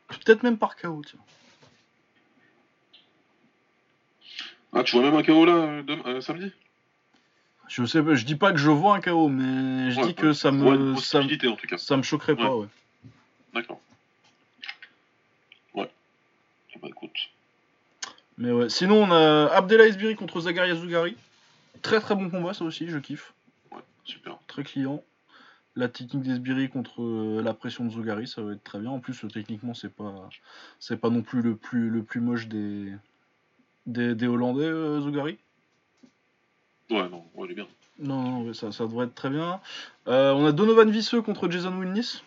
Peut-être 0.09 0.42
même 0.42 0.59
par 0.59 0.76
KO, 0.76 1.00
tiens. 1.06 1.20
Ah, 4.72 4.82
tu 4.82 4.96
vois 4.96 5.04
même 5.04 5.14
un 5.18 5.22
KO 5.22 5.44
là, 5.44 5.52
euh, 5.52 5.82
demain- 5.82 6.02
euh, 6.06 6.20
samedi? 6.20 6.50
Je 7.68 7.84
sais 7.84 8.00
je 8.16 8.24
dis 8.24 8.36
pas 8.36 8.52
que 8.52 8.58
je 8.58 8.70
vois 8.70 8.96
un 8.96 9.00
KO, 9.00 9.28
mais 9.28 9.90
je 9.90 10.00
Ouais, 10.00 10.06
dis 10.08 10.14
que 10.14 10.32
ça 10.32 10.50
me, 10.50 10.64
ça, 10.64 10.70
me- 10.76 10.94
possibilité 10.94 11.48
en 11.48 11.56
tout 11.56 11.66
cas. 11.66 11.78
ça 11.78 11.96
me 11.96 12.02
choquerait 12.02 12.36
pas, 12.36 12.54
ouais. 12.54 12.66
D'accord. 13.54 13.80
Ouais. 15.74 15.90
Ah 16.74 16.78
Bah 16.82 16.88
écoute. 16.88 17.30
Mais 18.38 18.50
ouais. 18.50 18.68
Sinon, 18.68 19.04
on 19.04 19.10
a 19.10 19.46
Abdelaziz 19.52 19.94
Isbiri 19.94 20.16
contre 20.16 20.40
Zagaria 20.40 20.74
Zougari. 20.74 21.16
Très 21.82 22.00
très 22.00 22.14
bon 22.14 22.30
combat, 22.30 22.54
ça 22.54 22.64
aussi, 22.64 22.88
je 22.88 22.98
kiffe. 22.98 23.32
Ouais, 23.70 23.80
super. 24.04 24.38
Très 24.46 24.64
client. 24.64 25.02
La 25.74 25.88
technique 25.88 26.22
d'Esbiri 26.24 26.68
contre 26.68 27.02
euh, 27.02 27.40
la 27.42 27.54
pression 27.54 27.84
de 27.86 27.90
Zougari, 27.90 28.26
ça 28.26 28.42
va 28.42 28.52
être 28.52 28.64
très 28.64 28.78
bien. 28.78 28.90
En 28.90 29.00
plus, 29.00 29.24
euh, 29.24 29.28
techniquement, 29.28 29.72
c'est 29.72 29.92
pas, 29.94 30.28
c'est 30.78 30.98
pas 30.98 31.08
non 31.08 31.22
plus 31.22 31.40
le 31.40 31.56
plus, 31.56 31.88
le 31.88 32.02
plus 32.02 32.20
moche 32.20 32.46
des, 32.46 32.92
des, 33.86 34.14
des 34.14 34.26
Hollandais, 34.26 34.64
euh, 34.64 35.00
Zougari. 35.00 35.38
Ouais, 36.90 37.09
non, 37.09 37.24
ouais, 37.34 37.46
il 37.46 37.52
est 37.52 37.54
bien. 37.54 37.68
Non, 37.98 38.22
non, 38.22 38.54
ça, 38.54 38.72
ça 38.72 38.84
devrait 38.84 39.06
être 39.06 39.14
très 39.14 39.30
bien. 39.30 39.60
Euh, 40.09 40.32
on 40.32 40.44
a 40.46 40.52
Donovan 40.52 40.90
Visseux 40.90 41.22
contre 41.22 41.50
Jason 41.50 41.78
Wilnis. 41.78 42.22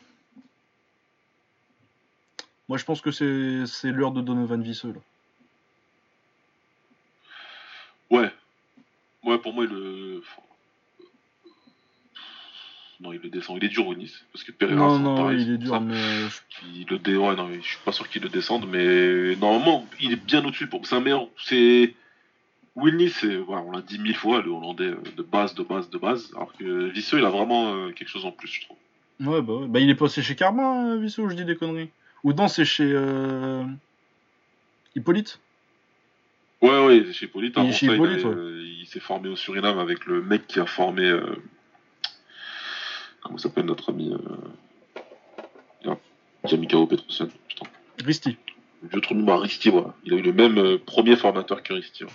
Moi, 2.68 2.78
je 2.78 2.86
pense 2.86 3.02
que 3.02 3.12
c'est 3.12 3.66
c'est 3.68 3.92
l'heure 3.92 4.12
de 4.12 4.22
Donovan 4.22 4.62
Visseux. 4.62 4.94
Là. 4.94 5.00
Ouais. 8.10 8.32
Ouais, 9.24 9.38
pour 9.38 9.54
moi, 9.54 9.66
il 9.66 9.72
le. 9.72 10.24
Non, 13.02 13.12
il 13.12 13.20
le 13.22 13.30
descend. 13.30 13.58
Il 13.58 13.66
est 13.66 13.70
dur 13.70 13.88
au 13.88 13.94
Nice. 13.96 14.24
Parce 14.32 14.44
que 14.46 14.52
Pereira, 14.54 14.80
Non, 14.88 14.98
c'est 14.98 15.04
non, 15.04 15.16
pareil, 15.16 15.42
il 15.42 15.50
est 15.50 15.52
c'est 15.54 15.58
dur, 15.58 15.74
ça. 15.74 15.80
mais 15.82 15.96
Il 16.74 16.86
le 16.90 16.98
dé... 16.98 17.16
ouais, 17.18 17.36
non, 17.36 17.50
je 17.54 17.60
suis 17.68 17.78
pas 17.84 17.92
sûr 17.92 18.08
qu'il 18.10 18.22
le 18.22 18.30
descende, 18.30 18.68
mais 18.70 19.36
normalement, 19.36 19.86
il 20.00 20.14
est 20.14 20.24
bien 20.26 20.44
au-dessus. 20.46 20.68
Pour... 20.68 20.86
C'est 20.88 20.96
un 20.96 21.02
meilleur. 21.02 21.28
C'est. 21.38 21.94
Wilny, 22.78 23.10
c'est. 23.10 23.36
Voilà, 23.36 23.64
on 23.64 23.72
l'a 23.72 23.82
dit 23.82 24.00
mille 24.00 24.16
fois, 24.16 24.42
le 24.42 24.50
Hollandais 24.50 24.86
euh, 24.86 24.98
de 25.18 25.24
base, 25.24 25.56
de 25.56 25.64
base, 25.64 25.90
de 25.90 25.98
base. 25.98 26.32
Alors 26.36 26.54
que 26.58 26.88
Visseux, 26.90 27.20
il 27.20 27.26
a 27.26 27.30
vraiment 27.30 27.74
euh, 27.74 27.92
quelque 27.92 28.08
chose 28.10 28.26
en 28.26 28.32
plus, 28.32 28.48
je 28.48 28.62
trouve. 28.62 28.78
ouais, 29.28 29.42
bah, 29.42 29.54
ouais. 29.54 29.68
bah, 29.68 29.80
il 29.82 29.90
est 29.90 29.96
passé 29.96 30.22
chez 30.22 30.36
Carmin, 30.36 30.92
euh, 30.94 30.98
Visseux, 30.98 31.24
ou 31.24 31.30
je 31.30 31.36
dis 31.36 31.46
des 31.46 31.56
conneries. 31.58 31.90
Ou 32.24 32.32
non, 32.34 32.48
c'est 32.48 32.66
chez 32.66 32.90
euh, 32.94 33.64
Hippolyte. 34.96 35.40
Ouais, 36.62 36.86
ouais, 36.86 37.14
chez 37.14 37.26
Hippolyte. 37.26 37.54
Il 37.58 37.60
est 37.60 37.62
Avant 37.64 37.72
chez 37.74 37.88
ça, 37.88 37.94
Hippolyte, 37.94 38.26
il 38.80 38.86
s'est 38.88 39.00
formé 39.02 39.30
au 39.30 39.36
Suriname 39.36 39.80
avec 39.80 40.06
le 40.06 40.22
mec 40.22 40.48
qui 40.48 40.60
a 40.60 40.66
formé. 40.66 41.12
Comment 43.26 43.40
s'appelle 43.40 43.66
notre 43.66 43.90
ami 43.90 44.14
euh... 44.14 44.18
ah. 45.88 45.98
Putain. 47.48 47.66
Risti. 48.06 48.38
Le 48.84 48.90
vieux 48.90 49.02
trou 49.02 49.16
de 49.16 49.32
Risti, 49.32 49.70
voilà. 49.70 49.96
Il 50.04 50.14
a 50.14 50.18
eu 50.18 50.22
le 50.22 50.32
même 50.32 50.60
euh, 50.60 50.78
premier 50.78 51.16
formateur 51.16 51.64
que 51.64 51.74
Risti. 51.74 52.04
ouais. 52.04 52.12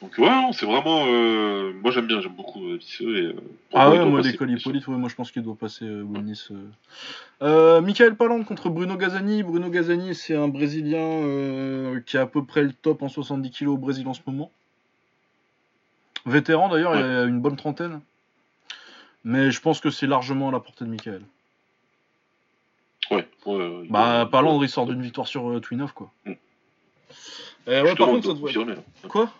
Donc, 0.00 0.16
ouais, 0.18 0.30
c'est 0.52 0.64
vraiment. 0.66 1.06
euh, 1.08 1.72
Moi, 1.82 1.90
j'aime 1.90 2.06
bien, 2.06 2.20
j'aime 2.20 2.34
beaucoup 2.36 2.64
euh, 2.68 2.76
Visseux. 2.76 3.16
Et, 3.16 3.36
Ah 3.74 3.90
ouais, 3.90 4.04
moi, 4.04 4.20
l'école. 4.20 4.52
Hippolyte, 4.52 4.86
ouais, 4.86 4.96
moi 4.96 5.08
je 5.08 5.16
pense 5.16 5.32
qu'il 5.32 5.42
doit 5.42 5.56
passer 5.56 5.86
euh. 5.86 6.04
Euh, 7.42 7.80
Michael 7.80 8.14
Palande 8.14 8.44
contre 8.44 8.68
Bruno 8.68 8.96
Gazani. 8.96 9.42
Bruno 9.42 9.70
Gazani, 9.70 10.14
c'est 10.14 10.36
un 10.36 10.46
Brésilien 10.46 11.98
qui 12.06 12.16
a 12.16 12.22
à 12.22 12.26
peu 12.26 12.44
près 12.44 12.62
le 12.62 12.72
top 12.72 13.02
en 13.02 13.08
70 13.08 13.50
kg 13.50 13.68
au 13.68 13.76
Brésil 13.76 14.06
en 14.06 14.14
ce 14.14 14.20
moment. 14.24 14.52
Vétéran 16.26 16.68
d'ailleurs, 16.68 16.94
il 16.94 17.02
a 17.02 17.24
une 17.24 17.40
bonne 17.40 17.56
trentaine. 17.56 18.00
Mais 19.28 19.50
je 19.50 19.60
pense 19.60 19.80
que 19.80 19.90
c'est 19.90 20.06
largement 20.06 20.50
à 20.50 20.52
la 20.52 20.60
portée 20.60 20.84
de 20.84 20.90
Michael. 20.90 21.22
Ouais, 23.10 23.28
ouais. 23.44 23.54
ouais, 23.56 23.86
Bah, 23.90 24.22
doit- 24.22 24.30
Palande, 24.30 24.62
il 24.62 24.68
sort 24.68 24.86
d'une 24.86 25.02
victoire 25.02 25.26
sur 25.26 25.50
euh, 25.50 25.60
Twin 25.60 25.82
Off, 25.82 25.92
quoi. 25.92 26.12
Mm. 26.24 26.32
Euh, 27.68 27.82
ouais, 27.82 27.94
par 27.96 28.06
contre, 28.06 28.28
ça 28.32 28.40
confirmer, 28.40 28.76
là. 28.76 28.82
Quoi? 29.08 29.32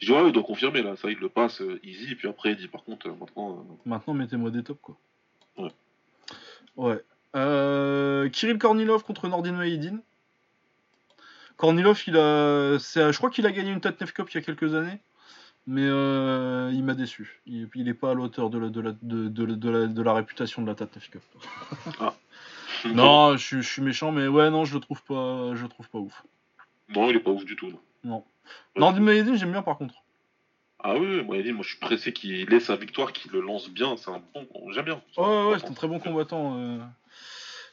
Je 0.00 0.06
dis, 0.06 0.12
ouais, 0.12 0.26
il 0.26 0.32
doit 0.32 0.42
confirmer, 0.42 0.82
là. 0.82 0.96
Ça, 0.96 1.08
il 1.08 1.18
le 1.18 1.28
passe 1.28 1.60
euh, 1.62 1.78
easy. 1.84 2.10
Et 2.12 2.14
puis 2.16 2.26
après, 2.28 2.50
il 2.50 2.56
dit, 2.56 2.66
par 2.66 2.82
contre, 2.82 3.06
euh, 3.08 3.14
maintenant. 3.18 3.52
euh, 3.58 3.74
Maintenant, 3.86 4.14
mettez-moi 4.14 4.50
des 4.50 4.64
tops, 4.64 4.80
quoi. 4.82 4.96
Ouais. 5.56 5.70
Ouais. 6.76 7.04
Euh, 7.36 8.28
Kirill 8.28 8.58
Kornilov 8.58 9.04
contre 9.04 9.28
Nordin 9.28 9.52
Maïdine. 9.52 10.00
Kornilov, 11.56 12.02
il 12.08 12.16
a, 12.16 12.78
c'est- 12.80 13.12
je 13.12 13.18
crois 13.18 13.30
qu'il 13.30 13.46
a 13.46 13.52
gagné 13.52 13.70
une 13.70 13.80
Tatnef 13.80 14.12
Cup 14.12 14.28
il 14.30 14.34
y 14.34 14.38
a 14.38 14.42
quelques 14.42 14.74
années, 14.74 14.98
mais 15.66 15.84
euh, 15.84 16.70
il 16.72 16.82
m'a 16.84 16.94
déçu. 16.94 17.40
Il, 17.46 17.68
il 17.74 17.88
est 17.88 17.94
pas 17.94 18.10
à 18.10 18.14
la 18.14 18.20
hauteur 18.20 18.50
de 18.50 18.58
la, 18.58 18.68
de 18.68 18.80
la, 18.80 18.92
de, 19.02 19.28
de 19.28 19.44
la- 19.44 19.54
de 19.54 19.70
la, 19.70 19.86
de 19.86 20.02
la 20.02 20.12
réputation 20.14 20.62
de 20.62 20.66
la 20.66 20.74
Tatnef 20.74 21.10
Cup. 21.10 21.22
Non, 22.86 23.36
je, 23.36 23.44
suis- 23.44 23.62
je 23.62 23.68
suis 23.68 23.82
méchant, 23.82 24.10
mais 24.10 24.26
ouais, 24.26 24.48
non, 24.50 24.64
je 24.64 24.72
le 24.74 24.80
trouve 24.80 25.02
pas, 25.02 25.54
je 25.54 25.62
le 25.62 25.68
trouve 25.68 25.88
pas 25.90 25.98
ouf. 25.98 26.22
Non, 26.88 27.10
il 27.10 27.16
est 27.16 27.20
pas 27.20 27.30
ouf 27.30 27.44
du 27.44 27.54
tout. 27.56 27.66
Non. 27.68 27.78
Non. 28.04 28.16
Ouais. 28.16 28.80
Nordin 28.80 29.00
Maïdine, 29.00 29.36
j'aime 29.36 29.52
bien 29.52 29.60
par 29.62 29.76
contre. 29.76 29.94
Ah 30.82 30.94
oui, 30.96 31.20
oui, 31.28 31.52
moi, 31.52 31.62
je 31.62 31.68
suis 31.70 31.78
pressé 31.78 32.12
qu'il 32.14 32.50
ait 32.54 32.60
sa 32.60 32.76
victoire, 32.76 33.12
qu'il 33.12 33.30
le 33.32 33.40
lance 33.42 33.68
bien, 33.68 33.96
c'est 33.98 34.10
un 34.10 34.22
bon. 34.32 34.46
J'aime 34.72 34.86
bien. 34.86 35.02
Ouais, 35.18 35.24
ouais, 35.26 35.50
ouais, 35.52 35.58
c'est 35.58 35.68
un 35.68 35.74
très 35.74 35.88
bon 35.88 35.98
combattant. 35.98 36.56
euh, 36.56 36.78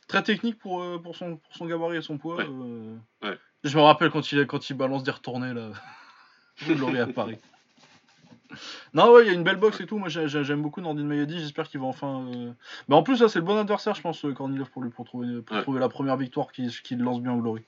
Très 0.10 0.24
technique 0.24 0.58
pour, 0.60 0.82
euh, 0.82 0.98
pour, 1.02 1.16
son, 1.16 1.38
pour 1.38 1.56
son 1.56 1.66
gabarit 1.68 1.98
et 1.98 2.02
son 2.02 2.18
poids. 2.18 2.36
Ouais. 2.44 2.48
Ouais. 3.24 3.38
Je 3.64 3.78
me 3.78 3.82
rappelle 3.84 4.10
quand 4.10 4.30
il, 4.34 4.46
quand 4.46 4.70
il 4.70 4.74
balance 4.76 5.04
des 5.04 5.12
retournés 5.12 5.54
là. 5.54 5.70
Vous 6.62 6.74
l'aurez 6.76 7.00
à 7.00 7.08
Paris. 7.08 7.38
Non, 8.94 9.12
ouais, 9.12 9.24
il 9.24 9.28
y 9.28 9.30
a 9.30 9.34
une 9.34 9.44
belle 9.44 9.58
boxe 9.58 9.80
et 9.82 9.86
tout. 9.86 9.98
Moi, 9.98 10.10
j'ai- 10.10 10.28
j'ai- 10.28 10.44
j'aime 10.44 10.62
beaucoup 10.62 10.82
Nordin 10.82 11.04
Mayedi. 11.04 11.40
J'espère 11.40 11.68
qu'il 11.70 11.80
va 11.80 11.86
enfin. 11.88 12.26
euh, 12.34 12.52
Mais 12.88 12.96
en 12.96 13.04
plus, 13.04 13.22
là, 13.22 13.28
c'est 13.28 13.40
le 13.40 13.46
bon 13.46 13.58
adversaire, 13.58 13.94
je 13.96 14.02
pense, 14.02 14.24
euh, 14.26 14.34
Kornilov, 14.34 14.70
pour 14.70 14.82
lui, 14.84 14.90
pour 14.90 15.06
trouver, 15.06 15.42
pour 15.42 15.56
Ouais. 15.58 15.62
trouver 15.64 15.80
la 15.80 15.90
première 15.90 16.18
victoire 16.18 16.52
qui, 16.52 16.68
qui 16.84 16.96
lance 16.96 17.22
bien 17.22 17.34
au 17.34 17.38
Glory. 17.42 17.64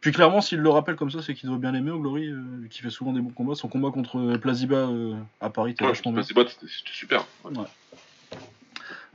Puis 0.00 0.12
clairement, 0.12 0.40
s'il 0.40 0.58
le 0.60 0.68
rappelle 0.70 0.94
comme 0.96 1.10
ça, 1.10 1.22
c'est 1.22 1.34
qu'il 1.34 1.48
doit 1.48 1.58
bien 1.58 1.72
l'aimer 1.72 1.90
au 1.90 1.98
Glory, 1.98 2.28
euh, 2.28 2.42
vu 2.60 2.68
qu'il 2.68 2.82
fait 2.82 2.90
souvent 2.90 3.12
des 3.12 3.20
bons 3.20 3.30
combats. 3.32 3.54
Son 3.54 3.68
combat 3.68 3.90
contre 3.90 4.18
euh, 4.18 4.38
Plaziba 4.38 4.76
euh, 4.76 5.14
à 5.40 5.50
Paris, 5.50 5.74
Ouais, 5.80 5.86
vachement 5.88 6.12
bien. 6.12 6.22
c'était 6.22 6.46
super. 6.92 7.24
Ouais. 7.44 7.52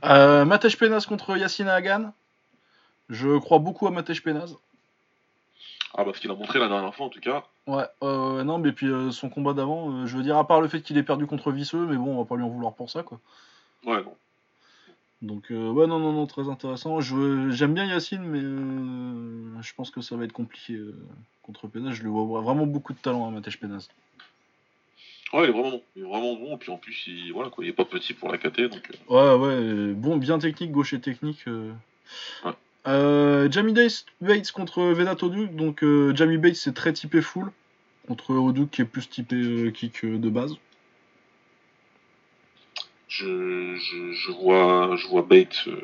Euh, 0.04 0.44
Matej 0.44 0.76
Penaz 0.76 1.06
contre 1.06 1.36
Yassine 1.36 1.68
Hagan. 1.68 2.12
Je 3.08 3.38
crois 3.38 3.58
beaucoup 3.58 3.86
à 3.86 3.90
Matej 3.90 4.20
Penaz. 4.22 4.56
Ah, 5.94 6.04
bah, 6.04 6.12
ce 6.14 6.20
qu'il 6.20 6.30
a 6.30 6.34
montré 6.34 6.58
la 6.58 6.68
dernière 6.68 6.94
fois, 6.94 7.06
en 7.06 7.10
tout 7.10 7.20
cas. 7.20 7.44
Ouais, 7.66 7.84
euh, 8.02 8.42
non, 8.42 8.58
mais 8.58 8.72
puis 8.72 8.88
euh, 8.88 9.10
son 9.12 9.28
combat 9.28 9.52
d'avant, 9.52 9.90
euh, 9.92 10.06
je 10.06 10.16
veux 10.16 10.22
dire, 10.24 10.36
à 10.36 10.46
part 10.46 10.60
le 10.60 10.68
fait 10.68 10.82
qu'il 10.82 10.98
ait 10.98 11.02
perdu 11.04 11.26
contre 11.26 11.52
Visseux, 11.52 11.86
mais 11.86 11.96
bon, 11.96 12.16
on 12.16 12.18
va 12.18 12.24
pas 12.24 12.36
lui 12.36 12.42
en 12.42 12.48
vouloir 12.48 12.74
pour 12.74 12.90
ça, 12.90 13.02
quoi. 13.04 13.20
Ouais, 13.86 14.02
non. 14.02 14.14
Donc, 15.22 15.52
euh, 15.52 15.70
ouais, 15.70 15.86
non, 15.86 16.00
non, 16.00 16.12
non, 16.12 16.26
très 16.26 16.48
intéressant. 16.48 17.00
J'aime 17.00 17.74
bien 17.74 17.86
Yacine, 17.86 18.24
mais 18.24 18.40
euh, 18.42 19.62
je 19.62 19.72
pense 19.74 19.92
que 19.92 20.00
ça 20.00 20.16
va 20.16 20.24
être 20.24 20.32
compliqué 20.32 20.76
contre 21.42 21.68
Penaz. 21.68 21.94
Je 21.94 22.02
le 22.02 22.10
vois 22.10 22.40
vraiment 22.40 22.66
beaucoup 22.66 22.92
de 22.92 22.98
talent 22.98 23.28
à 23.28 23.30
Matej 23.30 23.56
Penaz. 23.60 23.88
Ouais, 25.32 25.44
il 25.44 25.50
est 25.50 25.52
vraiment 25.52 25.70
bon. 25.70 25.82
Il 25.94 26.02
est 26.02 26.06
vraiment 26.06 26.34
bon. 26.34 26.58
Puis 26.58 26.72
en 26.72 26.76
plus, 26.76 27.04
il, 27.06 27.32
voilà, 27.32 27.50
quoi, 27.50 27.64
il 27.64 27.68
est 27.68 27.72
pas 27.72 27.84
petit 27.84 28.14
pour 28.14 28.32
la 28.32 28.38
KT. 28.38 28.62
Donc, 28.62 28.90
euh, 29.10 29.36
Ouais, 29.38 29.46
ouais, 29.46 29.94
bon, 29.94 30.16
bien 30.16 30.40
technique, 30.40 30.72
gaucher 30.72 31.00
technique. 31.00 31.44
Ouais. 31.46 32.52
Euh, 32.88 33.48
Jamie 33.50 33.72
Dace- 33.72 34.06
Bates 34.20 34.50
contre 34.52 34.82
Vedat 34.82 35.16
Odu. 35.22 35.46
Donc, 35.48 35.82
euh, 35.84 36.14
Jamie 36.16 36.38
Bates, 36.38 36.56
c'est 36.56 36.74
très 36.74 36.92
typé 36.92 37.22
full. 37.22 37.50
contre 38.08 38.34
Oduk 38.34 38.70
qui 38.70 38.82
est 38.82 38.86
plus 38.86 39.08
typé 39.08 39.36
euh, 39.36 39.70
kick 39.70 40.04
euh, 40.04 40.18
de 40.18 40.28
base. 40.28 40.54
Je, 43.08 43.74
je, 43.76 44.12
je 44.12 44.32
vois, 44.32 44.96
je 44.96 45.06
vois 45.06 45.22
Bates 45.22 45.64
euh, 45.68 45.76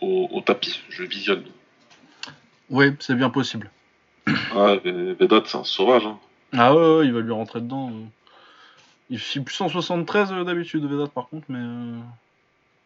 au, 0.00 0.28
au 0.32 0.40
tapis, 0.40 0.80
je 0.90 1.04
visionne. 1.04 1.44
Oui, 2.68 2.86
c'est 3.00 3.14
bien 3.14 3.30
possible. 3.30 3.70
Ah, 4.54 4.74
Vedat, 4.84 5.42
c'est 5.46 5.56
un 5.56 5.64
sauvage. 5.64 6.04
Hein. 6.04 6.18
Ah 6.52 6.74
ouais, 6.74 6.98
ouais, 6.98 7.06
il 7.06 7.12
va 7.12 7.20
lui 7.20 7.32
rentrer 7.32 7.60
dedans. 7.60 7.90
euh. 7.90 8.04
Il 9.10 9.18
fait 9.18 9.40
plus 9.40 9.54
173 9.54 10.32
euh, 10.32 10.44
d'habitude, 10.44 10.84
Vedat, 10.84 11.06
par 11.06 11.28
contre, 11.28 11.46
mais. 11.48 11.98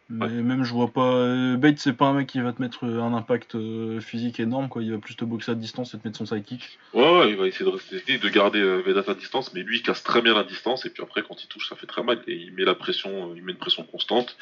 Mais 0.09 0.27
même, 0.27 0.63
je 0.63 0.73
vois 0.73 0.89
pas. 0.89 1.13
euh, 1.13 1.55
Bates, 1.55 1.79
c'est 1.79 1.93
pas 1.93 2.05
un 2.05 2.13
mec 2.13 2.27
qui 2.27 2.39
va 2.39 2.51
te 2.51 2.61
mettre 2.61 2.85
euh, 2.85 3.01
un 3.01 3.13
impact 3.13 3.55
euh, 3.55 3.99
physique 4.01 4.39
énorme, 4.39 4.67
quoi. 4.67 4.83
Il 4.83 4.91
va 4.91 4.97
plus 4.97 5.15
te 5.15 5.23
boxer 5.25 5.51
à 5.51 5.55
distance 5.55 5.93
et 5.93 5.97
te 5.97 6.05
mettre 6.05 6.17
son 6.17 6.25
sidekick. 6.25 6.77
Ouais, 6.93 7.19
ouais, 7.19 7.29
il 7.31 7.37
va 7.37 7.47
essayer 7.47 7.65
de 7.65 7.69
rester, 7.71 8.17
de 8.17 8.29
garder 8.29 8.61
Vedat 8.61 9.09
à 9.09 9.13
distance, 9.15 9.53
mais 9.53 9.63
lui, 9.63 9.77
il 9.77 9.81
casse 9.81 10.03
très 10.03 10.21
bien 10.21 10.33
la 10.33 10.43
distance, 10.43 10.85
et 10.85 10.89
puis 10.89 11.01
après, 11.01 11.23
quand 11.23 11.41
il 11.43 11.47
touche, 11.47 11.69
ça 11.69 11.75
fait 11.75 11.87
très 11.87 12.03
mal, 12.03 12.21
et 12.27 12.35
il 12.35 12.53
met 12.53 12.65
la 12.65 12.75
pression, 12.75 13.33
il 13.35 13.43
met 13.43 13.53
une 13.53 13.57
pression 13.57 13.83
constante. 13.83 14.37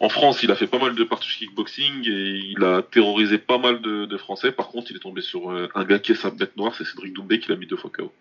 En 0.00 0.08
France, 0.08 0.42
il 0.42 0.50
a 0.50 0.56
fait 0.56 0.66
pas 0.66 0.78
mal 0.78 0.94
de 0.94 1.04
parties 1.04 1.28
kickboxing, 1.38 2.08
et 2.08 2.54
il 2.56 2.64
a 2.64 2.82
terrorisé 2.82 3.38
pas 3.38 3.58
mal 3.58 3.82
de, 3.82 4.06
de 4.06 4.16
Français. 4.16 4.50
Par 4.50 4.68
contre, 4.68 4.90
il 4.90 4.96
est 4.96 5.00
tombé 5.00 5.20
sur 5.20 5.50
un 5.50 5.84
gars 5.84 5.98
qui 5.98 6.12
est 6.12 6.16
sa 6.16 6.30
bête 6.30 6.56
noire, 6.56 6.74
c'est 6.74 6.84
Cédric 6.84 7.12
Doumbé 7.12 7.38
qui 7.38 7.50
l'a 7.50 7.56
mis 7.56 7.66
deux 7.66 7.76
fois 7.76 7.90
KO. 7.94 8.12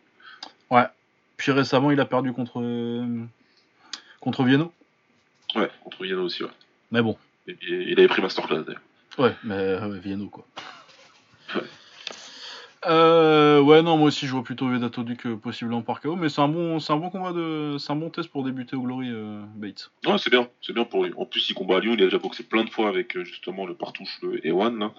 Puis 1.37 1.51
récemment, 1.51 1.91
il 1.91 1.99
a 1.99 2.05
perdu 2.05 2.31
contre. 2.31 2.61
contre 4.19 4.43
Vienno. 4.43 4.71
Ouais, 5.55 5.69
contre 5.83 6.05
Yana 6.05 6.21
aussi, 6.21 6.43
ouais. 6.43 6.49
Mais 6.95 7.01
bon. 7.01 7.17
Et, 7.45 7.51
et 7.51 7.91
il 7.91 7.99
avait 7.99 8.07
pris 8.07 8.21
Masterclass, 8.21 8.63
d'ailleurs. 8.63 8.81
Ouais, 9.17 9.35
mais 9.43 9.55
euh, 9.55 9.99
Vienno, 9.99 10.29
quoi. 10.29 10.45
Ouais. 11.53 11.61
Euh, 12.87 13.59
ouais, 13.59 13.81
non, 13.81 13.97
moi 13.97 14.07
aussi, 14.07 14.27
je 14.27 14.31
vois 14.31 14.43
plutôt 14.43 14.69
Vedat 14.69 14.97
Oduk 14.97 15.25
euh, 15.25 15.35
possiblement 15.35 15.81
par 15.81 15.99
KO, 15.99 16.15
mais 16.15 16.29
c'est 16.29 16.39
un 16.39 16.47
bon, 16.47 16.79
c'est 16.79 16.93
un 16.93 16.97
bon 16.97 17.09
combat 17.09 17.33
de, 17.33 17.75
c'est 17.79 17.91
un 17.91 17.97
bon 17.97 18.09
test 18.09 18.29
pour 18.29 18.45
débuter 18.45 18.77
au 18.77 18.81
Glory, 18.81 19.09
euh, 19.11 19.41
Bates. 19.55 19.91
Ouais, 20.05 20.17
c'est 20.17 20.29
bien, 20.29 20.47
c'est 20.61 20.71
bien 20.71 20.85
pour 20.85 21.03
lui. 21.03 21.11
En 21.17 21.25
plus, 21.25 21.49
il 21.49 21.53
combat 21.53 21.77
à 21.77 21.79
Lyon, 21.81 21.95
il 21.97 22.01
a 22.01 22.05
déjà 22.05 22.17
boxé 22.17 22.43
plein 22.43 22.63
de 22.63 22.69
fois 22.69 22.87
avec 22.87 23.17
euh, 23.17 23.25
justement 23.25 23.65
le 23.65 23.73
partouche, 23.73 24.19
le 24.21 24.45
Ewan, 24.47 24.79
là. 24.79 24.93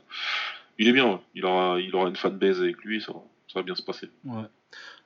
Il 0.79 0.89
est 0.89 0.93
bien, 0.93 1.07
ouais. 1.07 1.19
il 1.35 1.47
aura, 1.47 1.81
il 1.81 1.95
aura 1.97 2.11
une 2.11 2.17
fanbase 2.17 2.61
avec 2.61 2.85
lui, 2.85 3.01
ça 3.01 3.13
va, 3.13 3.21
ça 3.49 3.61
va 3.61 3.63
bien 3.63 3.75
se 3.75 3.83
passer. 3.83 4.11
Ouais. 4.27 4.43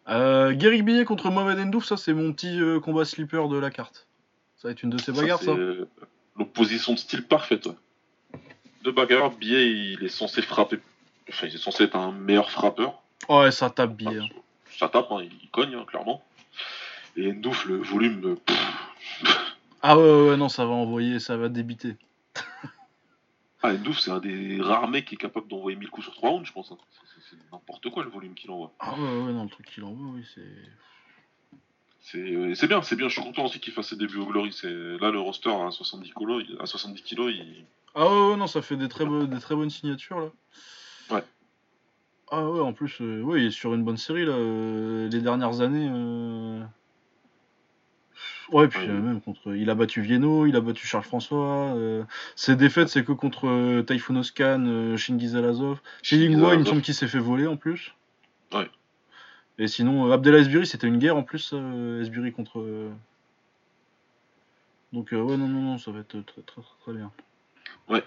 Euh, 0.09 0.53
Guéric 0.53 0.85
Billet 0.85 1.05
contre 1.05 1.31
Mohamed 1.31 1.61
Endouf, 1.61 1.85
ça 1.85 1.97
c'est 1.97 2.13
mon 2.13 2.33
petit 2.33 2.59
combat 2.83 3.05
slipper 3.05 3.47
de 3.49 3.57
la 3.57 3.71
carte. 3.71 4.09
Ça 4.57 4.67
va 4.67 4.73
être 4.73 4.83
une 4.83 4.91
de 4.91 4.99
ces 4.99 5.13
bagarres, 5.13 5.41
ça. 5.41 5.55
L'opposition 6.41 6.95
de 6.95 6.99
style 6.99 7.23
parfaite. 7.23 7.67
ouais. 7.67 8.41
De 8.83 8.91
bagarre, 8.91 9.31
Billet, 9.31 9.71
il 9.71 10.03
est 10.03 10.09
censé 10.09 10.41
frapper. 10.41 10.79
Enfin, 11.29 11.47
il 11.47 11.55
est 11.55 11.59
censé 11.59 11.85
être 11.85 11.97
un 11.97 12.13
meilleur 12.13 12.51
frappeur. 12.51 13.03
Ouais, 13.29 13.53
ça 13.53 13.69
tape 13.69 13.93
Billet. 13.95 14.19
hein. 14.21 14.29
Ça 14.79 14.89
tape, 14.89 15.09
hein, 15.13 15.23
il 15.23 15.51
cogne, 15.51 15.75
hein, 15.75 15.85
clairement. 15.87 16.25
Et 17.17 17.31
Ndouf, 17.31 17.67
le 17.67 17.77
volume. 17.77 18.25
euh, 18.25 18.37
pff. 18.37 19.57
Ah 19.83 19.99
ouais, 19.99 20.03
ouais, 20.03 20.29
ouais, 20.31 20.37
non, 20.39 20.49
ça 20.49 20.65
va 20.65 20.73
envoyer, 20.73 21.21
ça 21.21 21.37
va 21.37 21.51
débiter. 21.51 21.97
Ah, 23.63 23.75
Ndouf, 23.75 23.99
c'est 24.01 24.11
un 24.11 24.21
des 24.21 24.63
rares 24.63 24.89
mecs 24.89 25.05
qui 25.05 25.17
est 25.17 25.19
capable 25.19 25.47
d'envoyer 25.49 25.77
1000 25.77 25.91
coups 25.91 26.07
sur 26.07 26.15
3 26.15 26.31
rounds, 26.31 26.47
je 26.47 26.53
pense. 26.53 26.73
hein. 26.73 26.79
C'est 27.29 27.37
n'importe 27.53 27.91
quoi 27.91 28.03
le 28.03 28.09
volume 28.09 28.33
qu'il 28.33 28.51
envoie. 28.51 28.73
Ah 28.81 28.95
ouais, 28.95 28.99
ouais, 29.25 29.33
non, 29.33 29.45
le 29.45 29.51
truc 29.51 29.67
qu'il 29.71 29.85
envoie, 29.85 30.07
oui, 30.15 30.25
c'est. 30.35 30.41
C'est 32.11 32.19
euh, 32.19 32.55
c'est 32.55 32.67
bien, 32.67 32.83
c'est 32.83 32.97
bien. 32.97 33.09
Je 33.09 33.15
suis 33.15 33.23
content 33.23 33.45
aussi 33.45 33.61
qu'il 33.61 33.73
fasse 33.73 33.89
ses 33.89 33.97
débuts 33.97 34.19
au 34.19 34.27
Glory. 34.27 34.53
C'est 34.53 34.71
là 34.71 35.11
le 35.11 35.21
roster 35.21 35.51
à 35.51 35.71
70 35.71 36.13
kilos, 36.13 36.43
il- 36.49 36.57
à 36.61 36.67
70 36.67 37.03
kilos, 37.03 37.33
il... 37.35 37.65
Ah 37.95 38.07
ouais, 38.07 38.31
ouais, 38.31 38.37
non, 38.37 38.47
ça 38.47 38.63
fait 38.63 38.77
des 38.77 38.89
très, 38.89 39.05
bo- 39.05 39.27
des 39.27 39.39
très 39.41 39.55
bonnes 39.55 39.71
signatures 39.71 40.21
là. 40.21 40.31
Ouais. 41.11 41.23
Ah 42.33 42.45
ouais, 42.49 42.61
en 42.61 42.73
plus, 42.73 42.99
euh, 43.01 43.21
ouais, 43.23 43.41
il 43.43 43.47
est 43.47 43.51
sur 43.51 43.75
une 43.75 43.83
bonne 43.85 43.97
série 43.97 44.25
là. 44.25 44.33
euh, 44.33 45.09
les 45.09 45.21
dernières 45.21 45.61
années. 45.61 45.89
euh, 45.91 46.63
Ouais, 48.53 48.67
puis 48.69 48.81
Ouais, 48.81 48.87
même 48.89 49.21
contre. 49.21 49.55
Il 49.55 49.71
a 49.71 49.75
battu 49.77 50.01
Vienno, 50.03 50.45
il 50.47 50.57
a 50.57 50.61
battu 50.61 50.87
Charles 50.87 51.05
François. 51.05 51.75
euh, 51.77 52.03
Ses 52.35 52.57
défaites, 52.57 52.89
c'est 52.89 53.05
que 53.05 53.13
contre 53.13 53.83
Typhoon 53.83 54.17
Oscan, 54.17 54.65
euh, 54.67 54.97
Shingiz 54.97 55.37
Alazov. 55.37 55.81
Chez 56.03 56.17
Lingua, 56.17 56.55
il 56.55 56.61
me 56.61 56.65
semble 56.65 56.83
qu'il 56.83 56.95
s'est 56.95 57.07
fait 57.09 57.19
voler 57.21 57.47
en 57.47 57.57
plus. 57.57 57.95
Ouais. 58.53 58.69
Et 59.61 59.69
sinon, 59.69 60.11
euh, 60.11 60.39
Esbiri, 60.39 60.67
c'était 60.67 60.87
une 60.87 60.99
guerre 60.99 61.17
en 61.19 61.23
plus, 61.23 61.51
euh, 61.53 62.01
Esbiri 62.01 62.33
contre. 62.33 62.61
euh, 62.61 62.91
Donc, 64.95 65.13
euh, 65.13 65.21
ouais, 65.21 65.37
non, 65.37 65.47
non, 65.49 65.61
non, 65.61 65.79
ça 65.79 65.91
va 65.91 66.01
être 66.01 66.19
très, 66.23 66.41
très, 66.43 66.63
très, 66.81 66.93
bien. 66.95 67.13
Ouais. 67.89 68.03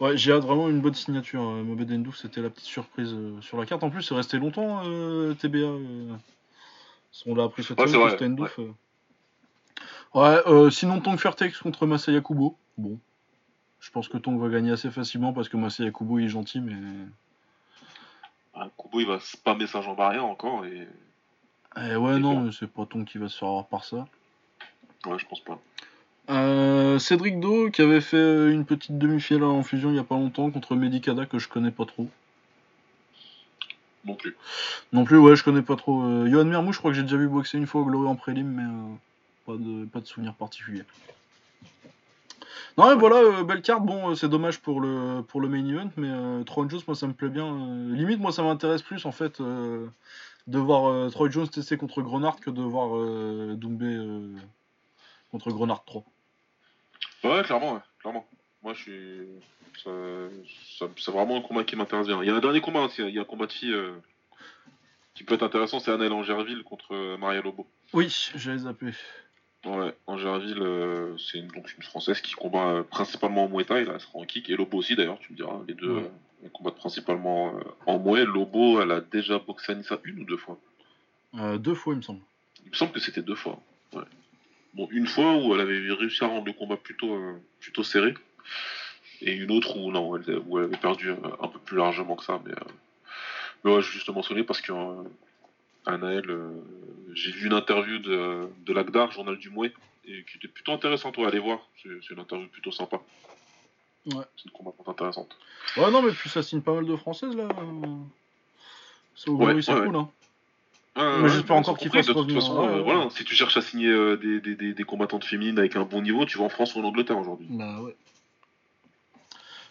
Ouais, 0.00 0.16
j'ai 0.16 0.32
hâte 0.32 0.42
vraiment 0.42 0.68
une 0.68 0.80
bonne 0.80 0.94
signature. 0.94 1.40
Mohamed 1.42 1.92
Endouf, 1.92 2.16
c'était 2.16 2.42
la 2.42 2.50
petite 2.50 2.66
surprise 2.66 3.14
sur 3.40 3.56
la 3.56 3.66
carte. 3.66 3.84
En 3.84 3.90
plus, 3.90 4.02
c'est 4.02 4.14
resté 4.16 4.38
longtemps, 4.38 4.82
euh, 4.84 5.32
TBA. 5.34 5.58
euh. 5.58 6.16
On 7.26 7.36
l'a 7.36 7.44
appris 7.44 7.62
cette 7.62 7.78
Ouais, 7.78 7.86
semaine 7.86 8.10
c'était 8.10 8.24
Endouf. 8.26 8.58
euh. 8.58 8.72
Ouais, 10.14 10.70
sinon, 10.72 11.00
Tong 11.00 11.16
Fairtex 11.18 11.58
contre 11.60 11.86
Masaya 11.86 12.20
Kubo. 12.20 12.56
Bon. 12.76 12.98
Je 13.78 13.90
pense 13.92 14.08
que 14.08 14.18
Tong 14.18 14.38
va 14.40 14.48
gagner 14.48 14.72
assez 14.72 14.90
facilement 14.90 15.32
parce 15.32 15.48
que 15.48 15.56
Masaya 15.56 15.92
Kubo 15.92 16.18
il 16.18 16.24
est 16.24 16.28
gentil, 16.28 16.60
mais. 16.60 16.74
Ah, 18.54 18.68
Kubo, 18.76 19.00
il 19.00 19.06
va 19.06 19.18
spammer 19.20 19.66
sa 19.66 19.82
jambe 19.82 20.00
arrière 20.00 20.24
encore 20.24 20.64
et. 20.64 20.86
Eh 21.76 21.96
ouais, 21.96 22.14
C'est 22.14 22.20
non, 22.20 22.52
c'est 22.52 22.70
pas 22.70 22.86
Tong 22.86 23.04
qui 23.04 23.18
va 23.18 23.28
se 23.28 23.36
faire 23.36 23.48
avoir 23.48 23.66
par 23.66 23.84
ça. 23.84 24.06
Ouais, 25.06 25.18
je 25.18 25.26
pense 25.26 25.40
pas. 25.40 25.58
Euh, 26.30 26.98
Cédric 26.98 27.40
Do 27.40 27.70
qui 27.70 27.82
avait 27.82 28.00
fait 28.00 28.50
une 28.50 28.64
petite 28.64 28.96
demi-finale 28.96 29.44
en 29.44 29.62
fusion 29.62 29.90
il 29.90 29.96
y 29.96 29.98
a 29.98 30.04
pas 30.04 30.14
longtemps 30.14 30.50
contre 30.50 30.74
Medicada 30.74 31.26
que 31.26 31.38
je 31.38 31.48
connais 31.48 31.70
pas 31.70 31.84
trop. 31.84 32.08
Non 34.04 34.14
plus. 34.14 34.36
Non 34.92 35.04
plus, 35.04 35.18
ouais, 35.18 35.34
je 35.36 35.44
connais 35.44 35.62
pas 35.62 35.76
trop. 35.76 36.02
Euh, 36.02 36.28
Johan 36.28 36.44
Mermou, 36.44 36.72
je 36.72 36.78
crois 36.78 36.90
que 36.90 36.96
j'ai 36.96 37.02
déjà 37.02 37.16
vu 37.16 37.28
boxer 37.28 37.58
une 37.58 37.66
fois 37.66 37.80
au 37.80 37.84
Glory 37.84 38.06
en 38.06 38.16
prélim, 38.16 38.46
mais 38.46 38.62
euh, 38.62 38.94
pas, 39.46 39.56
de, 39.56 39.86
pas 39.86 40.00
de 40.00 40.06
souvenir 40.06 40.34
particulier. 40.34 40.82
Non, 42.78 42.90
et 42.92 42.94
voilà, 42.96 43.16
euh, 43.16 43.44
belle 43.44 43.62
carte. 43.62 43.82
Bon, 43.84 44.10
euh, 44.10 44.14
c'est 44.14 44.28
dommage 44.28 44.60
pour 44.60 44.80
le, 44.80 45.22
pour 45.22 45.40
le 45.40 45.48
main 45.48 45.66
event, 45.66 45.90
mais 45.96 46.08
euh, 46.10 46.42
Troy 46.44 46.66
Jones, 46.68 46.80
moi, 46.86 46.94
ça 46.96 47.06
me 47.06 47.12
plaît 47.12 47.28
bien. 47.28 47.46
Limite, 47.90 48.20
moi, 48.20 48.32
ça 48.32 48.42
m'intéresse 48.42 48.82
plus, 48.82 49.04
en 49.06 49.12
fait, 49.12 49.40
de 49.40 50.58
voir 50.58 51.10
Troy 51.10 51.30
Jones 51.30 51.48
tester 51.48 51.76
contre 51.76 52.02
Grenard 52.02 52.36
que 52.40 52.50
de 52.50 52.62
voir 52.62 52.90
Doumbé 53.56 53.96
contre 55.30 55.50
Grenard 55.50 55.84
3. 55.84 56.04
Ouais, 57.24 57.42
clairement, 57.42 57.74
ouais, 57.74 57.80
clairement. 58.00 58.26
Moi, 58.62 58.74
je 58.74 58.80
suis. 58.82 59.20
ça- 59.82 59.90
ça- 60.78 60.86
C'est 60.96 61.10
vraiment 61.10 61.36
un 61.38 61.40
combat 61.40 61.64
qui 61.64 61.76
m'intéresse 61.76 62.06
bien. 62.06 62.22
Il 62.22 62.26
y 62.28 62.30
a 62.30 62.34
un 62.34 62.40
dernier 62.40 62.60
combat 62.60 62.80
aussi, 62.82 63.02
il 63.02 63.14
y 63.14 63.18
a 63.18 63.22
un 63.22 63.24
combat 63.24 63.46
de 63.46 63.52
filles 63.52 63.76
qui 65.14 65.24
peut 65.24 65.34
être 65.34 65.42
intéressant, 65.42 65.78
c'est 65.80 65.90
Annelle 65.92 66.12
Angerville 66.12 66.62
contre 66.64 67.16
Maria 67.18 67.40
Lobo. 67.40 67.66
Oui, 67.92 68.30
j'allais 68.34 68.58
zapper. 68.58 68.92
Ouais, 69.64 69.94
Angerville, 70.06 70.60
euh, 70.60 71.16
c'est 71.16 71.38
une, 71.38 71.48
donc 71.48 71.72
une 71.76 71.82
française 71.82 72.20
qui 72.20 72.34
combat 72.34 72.66
euh, 72.68 72.82
principalement 72.82 73.44
en 73.44 73.48
Muay 73.48 73.64
Thai, 73.64 73.84
là, 73.84 73.92
elle 73.94 74.00
sera 74.00 74.18
en 74.18 74.24
kick, 74.24 74.50
et 74.50 74.56
Lobo 74.56 74.76
aussi 74.78 74.94
d'ailleurs, 74.94 75.18
tu 75.20 75.32
me 75.32 75.36
diras, 75.36 75.58
les 75.66 75.72
deux 75.74 75.90
Ouais. 75.90 76.10
euh, 76.44 76.48
combattent 76.52 76.76
principalement 76.76 77.54
en 77.86 77.98
Muay. 77.98 78.24
Lobo, 78.26 78.80
elle 78.82 78.90
a 78.92 79.00
déjà 79.00 79.38
boxé 79.38 79.72
Anissa 79.72 79.98
une 80.04 80.20
ou 80.20 80.24
deux 80.24 80.36
fois? 80.36 80.58
Euh, 81.36 81.56
deux 81.56 81.74
fois, 81.74 81.94
il 81.94 81.96
me 81.96 82.02
semble. 82.02 82.20
Il 82.64 82.70
me 82.70 82.76
semble 82.76 82.92
que 82.92 83.00
c'était 83.00 83.22
deux 83.22 83.34
fois. 83.34 83.58
Ouais. 83.94 84.02
Bon, 84.74 84.86
une 84.90 85.06
fois 85.06 85.36
où 85.36 85.54
elle 85.54 85.60
avait 85.60 85.92
réussi 85.92 86.22
à 86.24 86.26
rendre 86.26 86.46
le 86.46 86.52
combat 86.52 86.76
plutôt, 86.76 87.18
plutôt 87.60 87.82
serré, 87.84 88.12
et 89.22 89.32
une 89.32 89.50
autre 89.52 89.76
où 89.78 89.90
non, 89.90 90.16
elle, 90.16 90.38
où 90.46 90.58
elle 90.58 90.64
avait 90.64 90.76
perdu 90.76 91.10
un 91.10 91.48
peu 91.48 91.58
plus 91.60 91.76
largement 91.78 92.16
que 92.16 92.24
ça. 92.24 92.40
Mais, 92.44 92.52
euh, 92.52 92.56
mais 93.64 93.72
ouais, 93.72 93.80
je 93.80 93.86
suis 93.88 93.94
juste 93.98 94.10
mentionné 94.10 94.42
parce 94.42 94.60
que 94.60 94.72
Anaël, 95.86 96.28
euh, 96.30 96.50
j'ai 97.12 97.30
vu 97.30 97.46
une 97.46 97.52
interview 97.52 97.98
de, 97.98 98.48
de 98.64 98.72
l'Agdar, 98.72 99.10
journal 99.12 99.36
du 99.36 99.50
Mouet, 99.50 99.72
et 100.06 100.24
qui 100.24 100.36
était 100.38 100.48
plutôt 100.48 100.72
intéressante. 100.72 101.16
Ouais, 101.18 101.26
allez 101.26 101.38
voir, 101.38 101.58
c'est 101.82 102.10
une 102.10 102.20
interview 102.20 102.48
plutôt 102.48 102.70
sympa. 102.72 103.00
Ouais. 104.06 104.24
C'est 104.36 104.46
une 104.46 104.50
combattante 104.52 104.88
intéressante. 104.88 105.36
Ouais, 105.76 105.90
non, 105.90 106.02
mais 106.02 106.12
puis 106.12 106.28
ça 106.28 106.42
signe 106.42 106.60
pas 106.60 106.74
mal 106.74 106.86
de 106.86 106.96
françaises 106.96 107.34
là. 107.36 107.44
euh. 107.44 107.86
C'est 109.16 109.30
au 109.30 109.36
Ouais, 109.36 109.60
c'est 109.62 109.72
cool, 109.72 109.96
hein. 109.96 110.08
Ouais, 110.96 111.28
j'espère 111.28 111.56
encore 111.56 111.76
qu'il 111.76 111.90
fasse 111.90 112.06
De 112.06 112.12
toute 112.12 112.32
façon, 112.32 112.68
euh, 112.68 112.76
ouais. 112.76 112.82
voilà, 112.82 113.10
si 113.10 113.24
tu 113.24 113.34
cherches 113.34 113.56
à 113.56 113.62
signer 113.62 113.88
euh, 113.88 114.16
des, 114.16 114.40
des, 114.40 114.54
des, 114.54 114.74
des 114.74 114.84
combattantes 114.84 115.24
féminines 115.24 115.58
avec 115.58 115.74
un 115.76 115.82
bon 115.84 116.02
niveau, 116.02 116.24
tu 116.24 116.38
vas 116.38 116.44
en 116.44 116.48
France 116.48 116.74
ou 116.76 116.80
en 116.80 116.84
Angleterre 116.84 117.18
aujourd'hui. 117.18 117.46
Bah 117.50 117.80
ouais. 117.80 117.96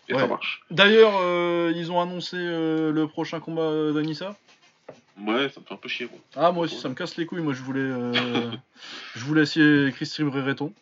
Et 0.09 0.15
ça 0.15 0.27
marche. 0.27 0.61
D'ailleurs, 0.69 1.13
euh, 1.21 1.71
ils 1.75 1.91
ont 1.93 2.01
annoncé 2.01 2.35
euh, 2.37 2.91
le 2.91 3.07
prochain 3.07 3.39
combat 3.39 3.61
euh, 3.61 3.93
d'Anissa. 3.93 4.35
Ouais, 5.19 5.49
ça 5.49 5.59
me 5.61 5.65
fait 5.65 5.73
un 5.73 5.77
peu 5.77 5.87
chier. 5.89 6.09
Ah, 6.35 6.51
moi 6.51 6.65
aussi, 6.65 6.77
ça 6.79 6.89
me 6.89 6.95
casse 6.95 7.15
les 7.17 7.25
couilles. 7.25 7.41
Moi, 7.41 7.53
je 7.53 7.61
voulais, 7.61 7.79
euh, 7.81 8.51
je 9.15 9.23
voulais 9.23 9.43
essayer 9.43 9.91
Christy 9.91 10.23
Brereton. 10.23 10.73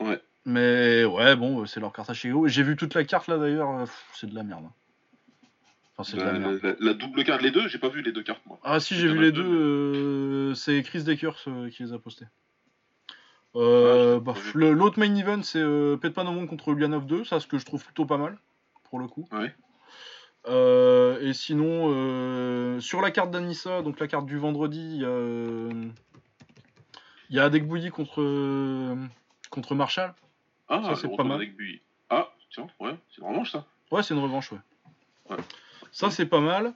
Ouais. 0.00 0.20
Mais 0.44 1.04
ouais, 1.04 1.34
bon, 1.36 1.62
euh, 1.62 1.66
c'est 1.66 1.80
leur 1.80 1.92
carte 1.92 2.10
à 2.10 2.14
chez 2.14 2.28
eux. 2.28 2.46
J'ai 2.46 2.62
vu 2.62 2.76
toute 2.76 2.94
la 2.94 3.04
carte 3.04 3.28
là 3.28 3.38
d'ailleurs. 3.38 3.70
euh, 3.70 3.86
C'est 4.14 4.28
de 4.28 4.34
la 4.34 4.42
merde. 4.42 4.64
hein. 4.66 4.72
Enfin, 5.96 6.10
c'est 6.10 6.16
de 6.18 6.24
la 6.24 6.32
La, 6.32 6.38
merde. 6.40 6.60
la- 6.62 6.74
la 6.80 6.94
double 6.94 7.24
carte, 7.24 7.40
les 7.42 7.50
deux, 7.52 7.68
j'ai 7.68 7.78
pas 7.78 7.88
vu 7.88 8.02
les 8.02 8.10
deux 8.12 8.22
cartes 8.24 8.42
moi. 8.46 8.58
Ah 8.64 8.80
si 8.80 8.96
j'ai 8.96 9.08
vu 9.08 9.18
les 9.20 9.30
deux, 9.32 9.44
euh, 9.44 10.54
c'est 10.54 10.82
Chris 10.82 11.04
Dekers 11.04 11.36
euh, 11.46 11.70
qui 11.70 11.84
les 11.84 11.92
a 11.92 11.98
postés. 11.98 12.26
Euh, 13.56 14.16
Ah, 14.16 14.20
bah, 14.20 14.34
L'autre 14.54 14.98
main 14.98 15.14
event 15.14 15.42
c'est 15.44 15.62
Petpanomon 16.00 16.46
contre 16.48 16.70
Ulyanov 16.70 17.06
2, 17.06 17.24
ça 17.24 17.38
ce 17.38 17.46
que 17.46 17.58
je 17.58 17.64
trouve 17.64 17.84
plutôt 17.84 18.04
pas 18.06 18.16
mal 18.18 18.36
pour 18.90 18.98
le 18.98 19.06
coup. 19.06 19.28
Ouais. 19.32 19.54
Euh, 20.46 21.20
et 21.22 21.32
sinon, 21.32 21.90
euh, 21.90 22.78
sur 22.80 23.00
la 23.00 23.10
carte 23.10 23.30
d'Anissa, 23.30 23.82
donc 23.82 23.98
la 23.98 24.08
carte 24.08 24.26
du 24.26 24.36
vendredi, 24.38 24.80
il 24.80 25.00
y 25.00 25.04
a, 25.04 25.08
euh, 25.08 25.88
il 27.30 27.36
y 27.36 27.38
a 27.38 27.44
Adek 27.44 27.66
contre, 27.90 28.96
contre 29.50 29.74
Marshall. 29.74 30.14
Ah, 30.68 30.82
Ça, 30.84 30.96
c'est 30.96 31.16
pas 31.16 31.24
mal. 31.24 31.46
Ah, 32.10 32.28
tiens, 32.50 32.66
ouais, 32.80 32.94
c'est 33.10 33.22
une 33.22 33.28
revanche 33.28 33.52
ça. 33.52 33.64
Ouais, 33.90 34.02
c'est 34.02 34.14
une 34.14 34.20
revanche, 34.20 34.52
ouais. 34.52 34.58
Ouais. 35.30 35.36
Ça, 35.92 36.10
c'est 36.10 36.26
pas 36.26 36.40
mal. 36.40 36.74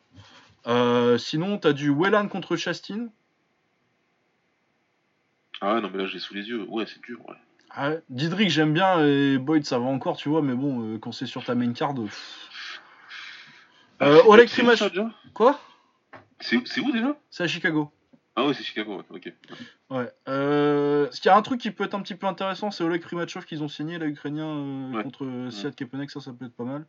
Euh, 0.67 1.19
sinon, 1.19 1.59
t'as 1.59 1.73
du 1.73 1.91
Wellan 1.91 2.29
contre 2.29 2.57
Chastin. 2.57 3.09
Ah 5.61 5.81
non, 5.81 5.91
mais 5.93 5.99
là, 5.99 6.07
je 6.07 6.15
l'ai 6.15 6.21
sous 6.21 6.35
les 6.35 6.49
yeux. 6.49 6.65
Ouais, 6.69 6.87
c'est 6.87 7.03
dur, 7.03 7.19
ouais. 7.29 7.35
Ah 7.71 7.91
ouais. 7.91 8.03
Didrik, 8.09 8.49
j'aime 8.49 8.73
bien, 8.73 9.05
et 9.05 9.37
Boyd, 9.39 9.65
ça 9.65 9.79
va 9.79 9.87
encore, 9.87 10.17
tu 10.17 10.29
vois, 10.31 10.41
mais 10.41 10.55
bon, 10.55 10.99
quand 10.99 11.13
c'est 11.13 11.27
sur 11.27 11.45
ta 11.45 11.55
main 11.55 11.73
card. 11.73 11.95
pff. 11.95 12.48
Euh, 14.03 14.23
Oleg 14.27 14.49
déjà 14.49 15.11
Quoi? 15.35 15.59
C'est 16.41 16.57
où 16.81 16.93
déjà? 16.93 17.17
C'est 17.31 17.45
à 17.45 17.47
Chicago. 17.49 17.91
Ah 18.37 18.47
ouais, 18.47 18.55
c'est 18.55 18.63
Chicago, 18.63 18.99
ouais, 18.99 19.05
ok. 19.11 19.33
Ouais. 19.91 20.13
Euh, 20.29 21.09
ce 21.11 21.21
qu'il 21.21 21.29
y 21.29 21.33
a 21.33 21.37
un 21.37 21.43
truc 21.43 21.61
qui 21.61 21.73
peut 21.73 21.83
être 21.83 21.95
un 21.95 22.03
petit 22.03 22.15
peu 22.15 22.29
intéressant, 22.29 22.71
c'est 22.71 22.85
Oleg 22.85 23.03
Primachov 23.03 23.45
qu'ils 23.45 23.65
ont 23.65 23.69
signé, 23.69 23.99
l'Ukrainien, 23.99 24.47
euh, 24.47 24.93
Ouais. 24.93 25.03
contre 25.03 25.25
euh, 25.25 25.51
Siad 25.51 25.75
Kepenek, 25.75 26.11
ça, 26.11 26.21
ça 26.21 26.33
peut 26.33 26.45
être 26.45 26.55
pas 26.55 26.63
mal. 26.65 26.87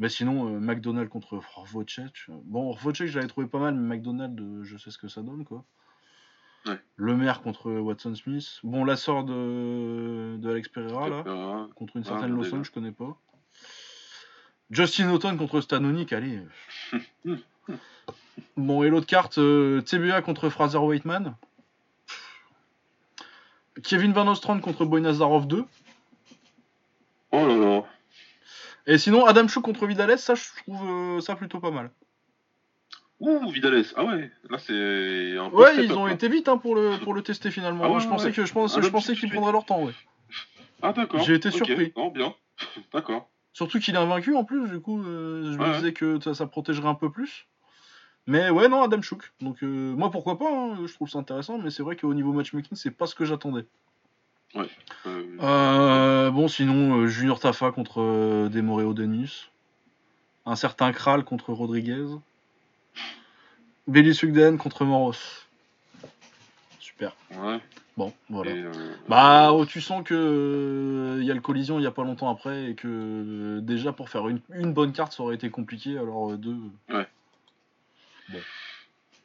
Mais 0.00 0.08
sinon, 0.08 0.48
euh, 0.48 0.58
McDonald 0.58 1.08
contre 1.08 1.36
Vorvocek. 1.36 2.26
Bon, 2.44 2.64
Vorvocek, 2.72 3.06
je 3.06 3.14
l'avais 3.16 3.28
trouvé 3.28 3.46
pas 3.46 3.60
mal, 3.60 3.74
mais 3.74 3.96
McDonald, 3.96 4.40
euh, 4.40 4.64
je 4.64 4.76
sais 4.76 4.90
ce 4.90 4.98
que 4.98 5.06
ça 5.06 5.22
donne, 5.22 5.44
quoi. 5.44 5.64
Ouais. 6.66 6.78
Le 6.96 7.16
maire 7.16 7.42
contre 7.42 7.70
Watson 7.70 8.16
Smith. 8.16 8.58
Bon, 8.64 8.84
la 8.84 8.96
sort 8.96 9.22
de, 9.22 10.36
de 10.38 10.50
Alex 10.50 10.68
Pereira, 10.68 11.08
là, 11.08 11.22
Euh, 11.26 11.66
contre 11.76 11.96
une 11.96 12.02
Ah, 12.06 12.08
certaine. 12.08 12.34
Lawson, 12.34 12.64
je 12.64 12.72
connais 12.72 12.90
pas. 12.92 13.16
Justin 14.70 15.10
Houghton 15.10 15.36
contre 15.36 15.60
Stanonik, 15.60 16.12
allez. 16.12 16.40
bon, 18.56 18.82
et 18.82 18.88
l'autre 18.90 19.06
carte, 19.06 19.38
euh, 19.38 19.80
TBA 19.80 20.22
contre 20.22 20.48
Fraser 20.50 20.78
Waitman. 20.78 21.34
Kevin 23.82 24.12
Van 24.12 24.26
Ostrand 24.28 24.60
contre 24.60 24.84
Boynazarov 24.84 25.46
2. 25.46 25.64
Oh 27.30 27.46
là 27.46 27.56
là. 27.56 27.84
Et 28.86 28.98
sinon, 28.98 29.24
Adam 29.26 29.46
Chou 29.48 29.60
contre 29.60 29.86
Vidalès, 29.86 30.22
ça, 30.22 30.34
je 30.34 30.44
trouve 30.62 31.16
euh, 31.16 31.20
ça 31.20 31.36
plutôt 31.36 31.60
pas 31.60 31.70
mal. 31.70 31.90
Ouh, 33.20 33.50
Vidales. 33.50 33.84
Ah 33.96 34.04
ouais, 34.04 34.30
là 34.48 34.58
c'est 34.58 35.36
un 35.36 35.50
peu 35.50 35.56
Ouais, 35.56 35.84
ils 35.84 35.92
ont 35.92 36.06
là. 36.06 36.12
été 36.12 36.28
vite 36.28 36.48
hein, 36.48 36.56
pour, 36.56 36.74
le, 36.76 36.98
pour 37.02 37.14
le 37.14 37.22
tester 37.22 37.50
finalement. 37.50 37.84
Ah 37.84 37.90
ouais, 37.90 38.00
je 38.00 38.08
pensais 38.08 38.26
ouais. 38.26 38.32
que 38.32 38.44
je 38.46 38.52
pense, 38.52 38.76
Ah, 38.76 38.80
je 38.80 38.86
le 38.86 38.92
pensais 38.92 39.12
petit 39.12 39.22
qu'ils 39.22 39.30
prendraient 39.30 39.52
leur 39.52 39.64
temps, 39.64 39.82
ouais. 39.82 39.92
Ah 40.82 40.92
d'accord. 40.92 41.20
J'ai 41.24 41.34
été 41.34 41.50
surpris. 41.50 41.92
Non, 41.96 42.10
bien. 42.10 42.34
d'accord. 42.92 43.28
Surtout 43.58 43.80
qu'il 43.80 43.96
est 43.96 43.98
invaincu 43.98 44.36
en 44.36 44.44
plus, 44.44 44.68
du 44.70 44.78
coup, 44.78 45.02
euh, 45.02 45.52
je 45.52 45.58
me 45.58 45.64
Ouais. 45.64 45.74
disais 45.78 45.92
que 45.92 46.20
ça, 46.20 46.32
ça 46.32 46.46
protégerait 46.46 46.86
un 46.86 46.94
peu 46.94 47.10
plus. 47.10 47.44
Mais 48.28 48.50
ouais, 48.50 48.68
non, 48.68 48.84
Adam 48.84 49.02
Chouk. 49.02 49.32
Donc, 49.40 49.64
euh, 49.64 49.96
moi, 49.96 50.12
pourquoi 50.12 50.38
pas, 50.38 50.48
hein, 50.48 50.86
je 50.86 50.94
trouve 50.94 51.08
ça 51.10 51.18
intéressant, 51.18 51.58
mais 51.58 51.70
c'est 51.70 51.82
vrai 51.82 51.96
qu'au 51.96 52.14
niveau 52.14 52.32
matchmaking, 52.32 52.76
c'est 52.76 52.92
pas 52.92 53.06
ce 53.08 53.16
que 53.16 53.24
j'attendais. 53.24 53.64
Euh, 54.54 54.64
Euh, 55.42 56.30
bon, 56.30 56.46
sinon, 56.46 57.08
Junior 57.08 57.40
Tafa 57.40 57.72
contre 57.72 58.48
Demoreo 58.48 58.94
Denis. 58.94 59.48
Un 60.46 60.54
certain 60.54 60.92
Kral 60.92 61.24
contre 61.24 61.52
Rodriguez. 61.52 62.06
Billy 63.88 64.14
Sugden 64.14 64.56
contre 64.56 64.84
Moros. 64.84 65.14
Super. 66.78 67.12
Ouais. 67.32 67.58
Bon, 67.98 68.12
voilà. 68.30 68.52
et, 68.52 68.62
euh, 68.62 68.72
Bah, 69.08 69.52
oh, 69.52 69.66
tu 69.66 69.80
sens 69.80 70.04
que 70.04 71.18
il 71.20 71.26
y 71.26 71.30
a 71.32 71.34
le 71.34 71.40
collision 71.40 71.80
il 71.80 71.82
y 71.82 71.86
a 71.86 71.90
pas 71.90 72.04
longtemps 72.04 72.30
après 72.30 72.70
et 72.70 72.74
que 72.76 72.86
euh, 72.86 73.60
déjà 73.60 73.92
pour 73.92 74.08
faire 74.08 74.28
une, 74.28 74.40
une 74.54 74.72
bonne 74.72 74.92
carte 74.92 75.12
ça 75.12 75.24
aurait 75.24 75.34
été 75.34 75.50
compliqué 75.50 75.98
alors 75.98 76.30
euh, 76.30 76.36
deux. 76.36 76.56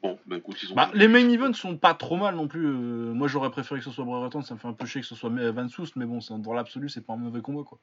Bon, 0.01 0.17
bah 0.25 0.37
écoute, 0.37 0.57
ils 0.63 0.71
ont. 0.71 0.75
Bah, 0.75 0.89
les 0.95 1.07
main 1.07 1.29
events 1.29 1.53
sont 1.53 1.77
pas 1.77 1.93
trop 1.93 2.17
mal 2.17 2.35
non 2.35 2.47
plus. 2.47 2.65
euh, 2.65 3.13
moi 3.13 3.27
j'aurais 3.27 3.51
préféré 3.51 3.79
que 3.79 3.85
ce 3.85 3.91
soit 3.91 4.03
Brereton, 4.05 4.41
ça 4.41 4.55
me 4.55 4.59
fait 4.59 4.67
un 4.67 4.73
peu 4.73 4.85
chier 4.87 5.01
que 5.01 5.07
ce 5.07 5.15
soit 5.15 5.29
Van 5.29 5.67
Soust, 5.69 5.95
mais 5.95 6.05
bon, 6.05 6.19
c'est- 6.19 6.37
dans 6.39 6.53
l'absolu 6.53 6.89
c'est 6.89 7.05
pas 7.05 7.13
un 7.13 7.17
mauvais 7.17 7.41
combat 7.41 7.61
quoi. 7.63 7.77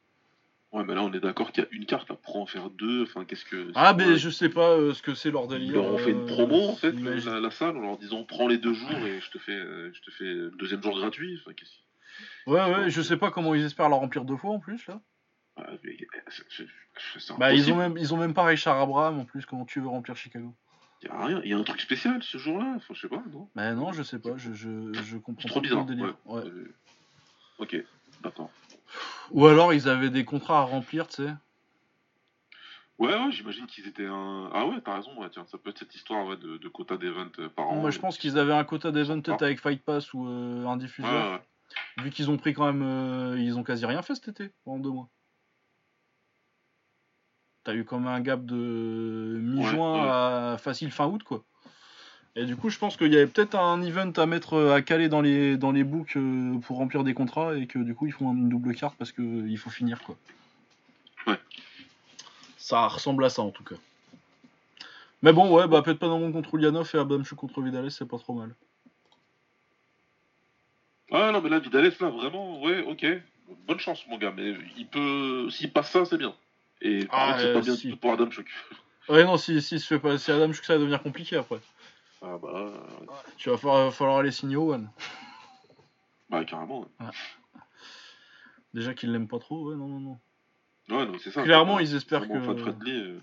Ouais, 0.73 0.85
mais 0.85 0.95
là 0.95 1.03
on 1.03 1.11
est 1.11 1.19
d'accord 1.19 1.51
qu'il 1.51 1.63
y 1.63 1.67
a 1.67 1.69
une 1.71 1.85
carte 1.85 2.09
là 2.09 2.15
pour 2.15 2.37
en 2.37 2.45
faire 2.45 2.69
deux. 2.69 3.03
Enfin, 3.03 3.25
qu'est-ce 3.25 3.43
que. 3.43 3.71
Ah, 3.75 3.93
mais 3.93 4.17
je 4.17 4.29
sais 4.29 4.47
pas 4.49 4.69
euh, 4.69 4.93
ce 4.93 5.01
que 5.01 5.13
c'est 5.13 5.29
leur 5.31 5.43
Ils 5.45 5.49
délire. 5.59 5.73
leur 5.73 5.85
ont 5.85 5.97
fait 5.97 6.11
une 6.11 6.21
euh, 6.21 6.25
promo 6.25 6.69
en 6.69 6.75
fait, 6.77 6.91
imagine- 6.91 7.29
la, 7.29 7.39
la 7.41 7.51
salle, 7.51 7.75
en 7.77 7.81
leur 7.81 7.97
disant 7.97 8.23
prends 8.23 8.47
les 8.47 8.57
deux 8.57 8.73
jours 8.73 8.89
et 9.05 9.19
je 9.19 9.29
te 9.31 9.37
fais, 9.37 9.51
euh, 9.51 9.91
je 9.93 10.01
te 10.01 10.11
fais 10.11 10.23
le 10.23 10.51
deuxième 10.51 10.81
jour 10.81 10.97
gratuit. 10.97 11.37
Enfin, 11.41 11.53
qu'est-ce 11.53 11.71
que- 11.71 12.49
Ouais, 12.51 12.73
ouais, 12.73 12.89
je 12.89 13.01
sais 13.01 13.17
pas 13.17 13.31
comment 13.31 13.53
ils 13.53 13.63
espèrent 13.65 13.89
la 13.89 13.97
remplir 13.97 14.23
deux 14.25 14.37
fois 14.37 14.51
en 14.51 14.59
plus 14.59 14.85
là. 14.87 15.01
Ah, 15.57 15.63
mais, 15.83 15.97
c'est- 16.29 16.43
c'est- 16.49 16.67
c'est 17.19 17.37
Bah, 17.37 17.53
ils 17.53 17.69
ont, 17.71 17.75
même, 17.75 17.97
ils 17.97 18.13
ont 18.13 18.17
même 18.17 18.33
pas 18.33 18.45
Richard 18.45 18.79
Abraham 18.79 19.19
en 19.19 19.25
plus, 19.25 19.45
comment 19.45 19.65
tu 19.65 19.81
veux 19.81 19.87
remplir 19.89 20.15
Chicago? 20.15 20.55
Il 21.03 21.07
y 21.07 21.11
a 21.11 21.25
rien, 21.25 21.41
il 21.43 21.49
y 21.49 21.53
a 21.53 21.57
un 21.57 21.63
truc 21.63 21.81
spécial 21.81 22.21
ce 22.23 22.37
jour-là? 22.37 22.73
Enfin, 22.77 22.93
je 22.93 23.01
sais 23.01 23.09
pas, 23.09 23.21
non? 23.31 23.49
Bah, 23.55 23.73
non, 23.73 23.91
je 23.91 24.03
sais 24.03 24.19
pas, 24.19 24.37
je, 24.37 24.53
je, 24.53 24.93
je 24.93 25.17
comprends 25.17 25.49
trop 25.49 25.59
bizarre. 25.61 25.79
le 25.81 25.85
délire. 25.95 26.15
ouais. 26.25 26.43
Ouais. 26.43 26.51
Ok, 27.57 27.75
d'accord. 28.21 28.49
Ou 29.31 29.45
alors 29.47 29.73
ils 29.73 29.87
avaient 29.89 30.09
des 30.09 30.25
contrats 30.25 30.59
à 30.59 30.63
remplir, 30.63 31.07
tu 31.07 31.23
sais. 31.23 31.33
Ouais, 32.99 33.15
ouais, 33.15 33.31
j'imagine 33.31 33.65
qu'ils 33.65 33.87
étaient 33.87 34.05
un. 34.05 34.49
Ah 34.53 34.65
ouais, 34.67 34.79
t'as 34.83 34.95
raison, 34.95 35.19
ouais, 35.19 35.29
tiens, 35.31 35.45
ça 35.47 35.57
peut 35.57 35.71
être 35.71 35.79
cette 35.79 35.95
histoire 35.95 36.25
ouais, 36.27 36.37
de, 36.37 36.57
de 36.57 36.67
quota 36.67 36.97
d'event 36.97 37.25
euh, 37.39 37.49
par 37.49 37.67
an. 37.69 37.75
Moi, 37.77 37.89
je 37.89 37.97
pense 37.99 38.17
qu'ils 38.19 38.37
avaient 38.37 38.53
un 38.53 38.63
quota 38.63 38.91
d'event 38.91 39.19
peut-être 39.19 39.41
Ah. 39.41 39.45
avec 39.45 39.59
Fight 39.59 39.81
Pass 39.83 40.13
ou 40.13 40.27
euh, 40.27 40.65
un 40.67 40.77
diffuseur. 40.77 41.31
ouais. 41.97 42.03
Vu 42.03 42.11
qu'ils 42.11 42.29
ont 42.29 42.37
pris 42.37 42.53
quand 42.53 42.65
même. 42.65 42.83
euh, 42.83 43.39
ils 43.39 43.57
ont 43.57 43.63
quasi 43.63 43.85
rien 43.87 44.01
fait 44.03 44.13
cet 44.13 44.27
été, 44.27 44.51
pendant 44.65 44.79
deux 44.79 44.91
mois. 44.91 45.09
T'as 47.63 47.73
eu 47.73 47.85
comme 47.85 48.07
un 48.07 48.19
gap 48.21 48.45
de 48.45 49.37
mi-juin 49.39 50.03
à 50.07 50.57
facile 50.57 50.91
fin 50.91 51.07
août, 51.07 51.23
quoi. 51.23 51.43
Et 52.35 52.45
du 52.45 52.55
coup, 52.55 52.69
je 52.69 52.77
pense 52.79 52.95
qu'il 52.95 53.11
y 53.11 53.17
avait 53.17 53.27
peut-être 53.27 53.55
un 53.55 53.81
event 53.81 54.11
à 54.15 54.25
mettre 54.25 54.53
euh, 54.53 54.73
à 54.73 54.81
caler 54.81 55.09
dans 55.09 55.21
les, 55.21 55.57
dans 55.57 55.71
les 55.73 55.83
books 55.83 56.15
euh, 56.15 56.57
pour 56.59 56.77
remplir 56.77 57.03
des 57.03 57.13
contrats 57.13 57.55
et 57.57 57.67
que 57.67 57.77
du 57.79 57.93
coup, 57.93 58.07
ils 58.07 58.13
font 58.13 58.31
une 58.31 58.47
double 58.47 58.73
carte 58.73 58.95
parce 58.97 59.11
qu'il 59.11 59.57
faut 59.57 59.69
finir, 59.69 60.01
quoi. 60.01 60.15
Ouais. 61.27 61.37
Ça 62.57 62.87
ressemble 62.87 63.25
à 63.25 63.29
ça 63.29 63.41
en 63.41 63.51
tout 63.51 63.63
cas. 63.65 63.75
Mais 65.23 65.33
bon, 65.33 65.53
ouais, 65.53 65.67
bah 65.67 65.81
peut-être 65.81 65.99
pas 65.99 66.07
dans 66.07 66.19
mon 66.19 66.31
contre 66.31 66.55
Ulyanov 66.55 66.89
et 66.93 66.97
Abamchuk 66.97 67.37
contre 67.37 67.61
Vidalès, 67.61 67.93
c'est 67.95 68.07
pas 68.07 68.17
trop 68.17 68.33
mal. 68.33 68.55
Ah 71.11 71.31
non, 71.31 71.41
mais 71.41 71.49
là, 71.49 71.59
Vidalès, 71.59 71.99
là, 71.99 72.09
vraiment, 72.09 72.61
ouais, 72.61 72.81
ok. 72.83 73.05
Bonne 73.67 73.79
chance, 73.79 74.05
mon 74.07 74.17
gars, 74.17 74.33
mais 74.35 74.55
il 74.77 74.87
peut. 74.87 75.49
S'il 75.51 75.71
passe 75.71 75.91
ça, 75.91 76.05
c'est 76.05 76.17
bien. 76.17 76.33
Et 76.81 77.05
par 77.05 77.19
Ah, 77.19 77.27
contre, 77.33 77.39
c'est 77.41 77.47
euh, 77.49 77.53
pas 77.53 77.61
bien 77.61 77.75
si. 77.75 77.95
pour 77.97 78.13
Adam 78.13 78.31
Chuk. 78.31 78.47
Ouais, 79.09 79.25
non, 79.25 79.35
si, 79.37 79.61
si 79.61 79.79
se 79.79 79.85
fait 79.87 79.99
pas, 79.99 80.17
si 80.17 80.31
Adam 80.31 80.53
Chuk, 80.53 80.63
ça 80.63 80.73
va 80.73 80.79
devenir 80.79 81.03
compliqué 81.03 81.35
après. 81.35 81.59
Ah 82.21 82.37
bah, 82.37 82.49
euh, 82.53 83.05
Tu 83.37 83.49
vas 83.49 83.57
falloir, 83.57 83.93
falloir 83.93 84.17
aller 84.19 84.31
signer 84.31 84.55
Owen. 84.55 84.89
bah 86.29 86.45
carrément. 86.45 86.81
Ouais, 86.99 87.07
Déjà 88.73 88.93
qu'ils 88.93 89.11
l'aiment 89.11 89.27
pas 89.27 89.39
trop, 89.39 89.69
ouais, 89.69 89.75
non, 89.75 89.87
non, 89.87 89.99
non. 89.99 90.19
ouais 90.97 91.05
non, 91.05 91.17
c'est 91.19 91.31
ça. 91.31 91.43
Clairement, 91.43 91.79
ils 91.79 91.95
espèrent 91.95 92.27
que- 92.27 92.39
friendly, 92.39 92.91
euh, 92.91 93.19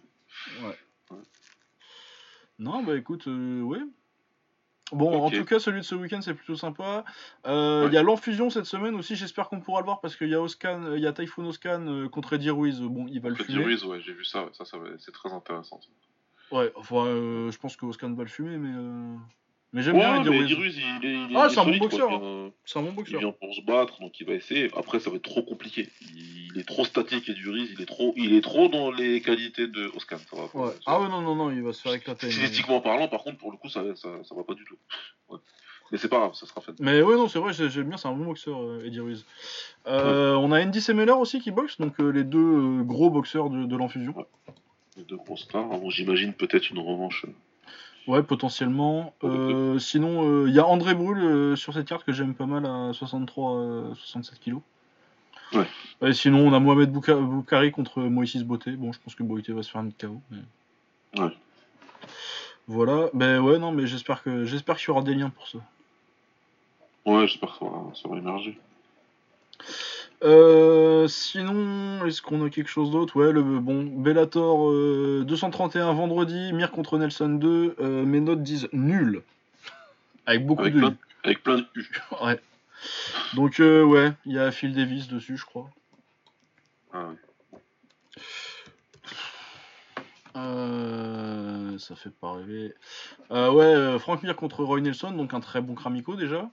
Ouais. 0.62 0.78
Ouais. 1.10 1.22
Non, 2.58 2.82
bah 2.82 2.96
écoute, 2.96 3.28
euh, 3.28 3.62
ouais. 3.62 3.80
Bon, 4.92 5.14
en 5.22 5.26
Ok. 5.26 5.34
tout 5.34 5.44
cas, 5.44 5.58
celui 5.58 5.80
de 5.80 5.84
ce 5.84 5.94
week-end, 5.94 6.20
c'est 6.22 6.34
plutôt 6.34 6.56
sympa. 6.56 7.04
Euh, 7.46 7.82
Il 7.84 7.88
Ouais. 7.88 7.94
y 7.94 7.98
a 7.98 8.02
l'enfusion 8.02 8.50
cette 8.50 8.64
semaine 8.64 8.94
aussi, 8.94 9.16
j'espère 9.16 9.48
qu'on 9.48 9.60
pourra 9.60 9.80
le 9.80 9.84
voir 9.84 10.00
parce 10.00 10.16
qu'il 10.16 10.28
y 10.28 10.34
a 10.34 10.40
Oscan, 10.40 10.82
euh, 10.84 10.96
il 10.96 11.02
y 11.02 11.06
a 11.06 11.12
Typhoon 11.12 11.46
Oscan 11.46 11.86
euh, 11.86 12.08
contre 12.08 12.32
Eddie 12.34 12.50
Ruiz. 12.50 12.80
Bon, 12.80 13.06
il 13.06 13.20
va 13.20 13.28
le 13.28 13.34
fumer. 13.36 13.64
Ruiz, 13.64 13.84
ouais, 13.84 14.00
j'ai 14.00 14.12
vu 14.14 14.24
ça, 14.24 14.48
ça, 14.52 14.64
ça 14.64 14.78
c'est 14.98 15.12
très 15.12 15.32
intéressant. 15.32 15.80
ça. 15.80 15.88
Ouais, 16.50 16.72
enfin, 16.76 17.06
euh, 17.06 17.50
je 17.50 17.58
pense 17.58 17.76
que 17.76 17.84
Oscan 17.86 18.12
va 18.14 18.22
le 18.22 18.28
fumer, 18.28 18.56
mais. 18.58 18.70
euh, 18.74 19.14
Mais 19.74 19.82
j'aime 19.82 19.96
Ouais, 19.96 20.00
bien 20.00 20.20
Eddie 20.22 20.30
mais 20.30 20.36
il 20.38 20.52
est, 20.52 20.54
il 20.54 21.04
est- 21.04 21.36
Ah, 21.36 21.46
il 21.48 21.50
est 21.50 21.54
c'est 21.54 21.60
un 21.60 21.64
bon 21.66 21.76
boxeur, 21.76 22.10
Il 22.10 22.18
vient- 22.20 22.50
C'est 22.64 22.78
un 22.78 22.82
bon 22.82 22.88
Il 22.88 22.94
boxeur. 22.94 23.20
vient 23.20 23.32
pour 23.32 23.54
se 23.54 23.60
battre, 23.60 24.00
donc 24.00 24.18
il 24.18 24.26
va 24.26 24.32
essayer. 24.32 24.70
Après, 24.74 24.98
ça 24.98 25.10
va 25.10 25.16
être 25.16 25.22
trop 25.28 25.42
compliqué. 25.42 25.90
Il, 26.14 26.48
il 26.54 26.58
est 26.58 26.64
trop 26.66 26.86
statique 26.86 27.28
et 27.28 27.34
du 27.34 27.50
Ruiz, 27.50 27.68
il 27.74 27.82
est 27.82 27.86
trop, 27.86 28.14
il 28.16 28.32
est 28.32 28.40
trop 28.40 28.68
dans 28.68 28.90
les 28.90 29.20
qualités 29.20 29.66
de 29.66 29.90
Oscar. 29.94 30.18
Ça 30.20 30.36
va. 30.36 30.44
Ouais. 30.66 30.72
Ah 30.86 30.98
ouais, 31.02 31.08
non, 31.10 31.20
non, 31.20 31.34
non, 31.36 31.50
il 31.50 31.62
va 31.62 31.74
se 31.74 31.82
faire 31.82 31.92
éclater. 31.92 32.28
mais- 32.28 32.32
Physiquement 32.32 32.80
parlant, 32.80 33.08
par 33.08 33.22
contre, 33.22 33.36
pour 33.36 33.50
le 33.52 33.58
coup, 33.58 33.68
ça, 33.68 33.82
ça, 33.94 34.08
ça 34.24 34.34
va 34.34 34.42
pas 34.42 34.54
du 34.54 34.64
tout. 34.64 34.76
Ouais. 35.28 35.38
Mais 35.92 35.98
c'est 35.98 36.08
pas 36.08 36.18
grave, 36.18 36.32
ça 36.34 36.46
sera 36.46 36.62
fait. 36.62 36.72
Mais 36.80 37.02
ouais, 37.02 37.16
non, 37.16 37.28
c'est 37.28 37.38
vrai, 37.38 37.52
j'ai- 37.52 37.68
j'aime 37.68 37.88
bien, 37.88 37.98
c'est 37.98 38.08
un 38.08 38.12
bon 38.14 38.24
boxeur, 38.24 38.58
euh, 38.62 38.82
Eddie 38.86 39.00
Ruiz. 39.00 39.26
Euh, 39.86 40.34
On 40.36 40.50
a 40.52 40.62
Andy 40.64 40.80
Semeler 40.80 41.12
aussi 41.12 41.40
qui 41.40 41.50
boxe, 41.50 41.78
donc 41.78 42.00
euh, 42.00 42.08
les 42.10 42.24
deux 42.24 42.38
euh, 42.38 42.82
gros 42.84 43.10
boxeurs 43.10 43.50
de, 43.50 43.64
de 43.66 43.76
l'enfusion. 43.76 44.14
Les 44.98 45.04
deux 45.04 45.16
grosses 45.16 45.42
stars. 45.44 45.64
Alors, 45.72 45.90
J'imagine 45.90 46.34
peut-être 46.34 46.68
une 46.70 46.78
revanche. 46.80 47.24
Ouais, 48.06 48.22
potentiellement. 48.22 49.14
Euh, 49.24 49.78
sinon, 49.78 50.46
il 50.46 50.52
y 50.54 50.58
a 50.58 50.66
André 50.66 50.94
Brûle 50.94 51.18
euh, 51.22 51.56
sur 51.56 51.72
cette 51.74 51.86
carte 51.88 52.04
que 52.04 52.12
j'aime 52.12 52.34
pas 52.34 52.46
mal 52.46 52.66
à 52.66 52.90
63-67 52.92 54.38
kilos. 54.40 54.60
Ouais. 55.52 55.66
Et 56.02 56.12
sinon, 56.12 56.46
on 56.46 56.52
a 56.52 56.58
Mohamed 56.58 56.90
Bouka- 56.92 57.18
Boukari 57.20 57.70
contre 57.70 58.00
Moïse 58.02 58.42
Beauté. 58.44 58.72
Bon, 58.72 58.92
je 58.92 58.98
pense 59.00 59.14
que 59.14 59.22
Beauté 59.22 59.52
va 59.52 59.62
se 59.62 59.70
faire 59.70 59.80
un 59.80 59.90
KO. 59.90 60.20
mais- 60.30 61.20
Ouais. 61.22 61.32
Voilà, 62.66 63.08
ben 63.14 63.40
ouais, 63.40 63.58
non, 63.58 63.72
mais 63.72 63.86
j'espère 63.86 64.22
que 64.22 64.44
j'espère 64.44 64.76
qu'il 64.76 64.88
y 64.88 64.90
aura 64.90 65.00
des 65.02 65.14
liens 65.14 65.30
pour 65.30 65.48
ça. 65.48 65.58
Ouais, 67.06 67.26
j'espère 67.26 67.52
que 67.52 67.58
ça 67.60 67.64
va, 67.64 67.94
ça 67.94 68.08
va 68.10 68.18
émerger. 68.18 68.58
Euh, 70.24 71.06
sinon, 71.06 72.04
est-ce 72.04 72.20
qu'on 72.22 72.44
a 72.44 72.50
quelque 72.50 72.68
chose 72.68 72.90
d'autre? 72.90 73.16
Ouais, 73.16 73.32
le 73.32 73.42
bon 73.42 73.84
Bellator 73.84 74.70
euh, 74.70 75.24
231 75.26 75.92
vendredi, 75.92 76.52
Mir 76.52 76.70
contre 76.72 76.98
Nelson 76.98 77.28
2. 77.28 77.76
euh, 77.78 78.04
mes 78.04 78.20
notes 78.20 78.42
disent 78.42 78.68
nul. 78.72 79.22
Avec 80.26 80.44
beaucoup 80.44 80.62
Avec 80.62 80.74
de 80.74 80.78
plein, 80.80 80.96
avec 81.24 81.42
plein 81.42 81.58
de 81.58 81.66
U. 81.74 81.88
Ouais. 82.22 82.40
Donc, 83.34 83.60
euh, 83.60 83.82
ouais, 83.82 84.12
il 84.24 84.32
y 84.32 84.38
a 84.38 84.50
Phil 84.50 84.74
Davis 84.74 85.08
dessus, 85.08 85.36
je 85.36 85.44
crois. 85.44 85.68
Ah 86.92 87.08
ouais. 87.08 87.14
Euh, 90.36 91.78
ça 91.78 91.96
fait 91.96 92.10
pas 92.10 92.32
rêver. 92.32 92.74
Euh, 93.30 93.50
ouais, 93.50 93.64
euh, 93.64 93.98
Frank 93.98 94.22
Mir 94.22 94.36
contre 94.36 94.62
Roy 94.62 94.80
Nelson, 94.80 95.10
donc 95.12 95.34
un 95.34 95.40
très 95.40 95.60
bon 95.60 95.74
Kramico 95.74 96.14
déjà. 96.14 96.48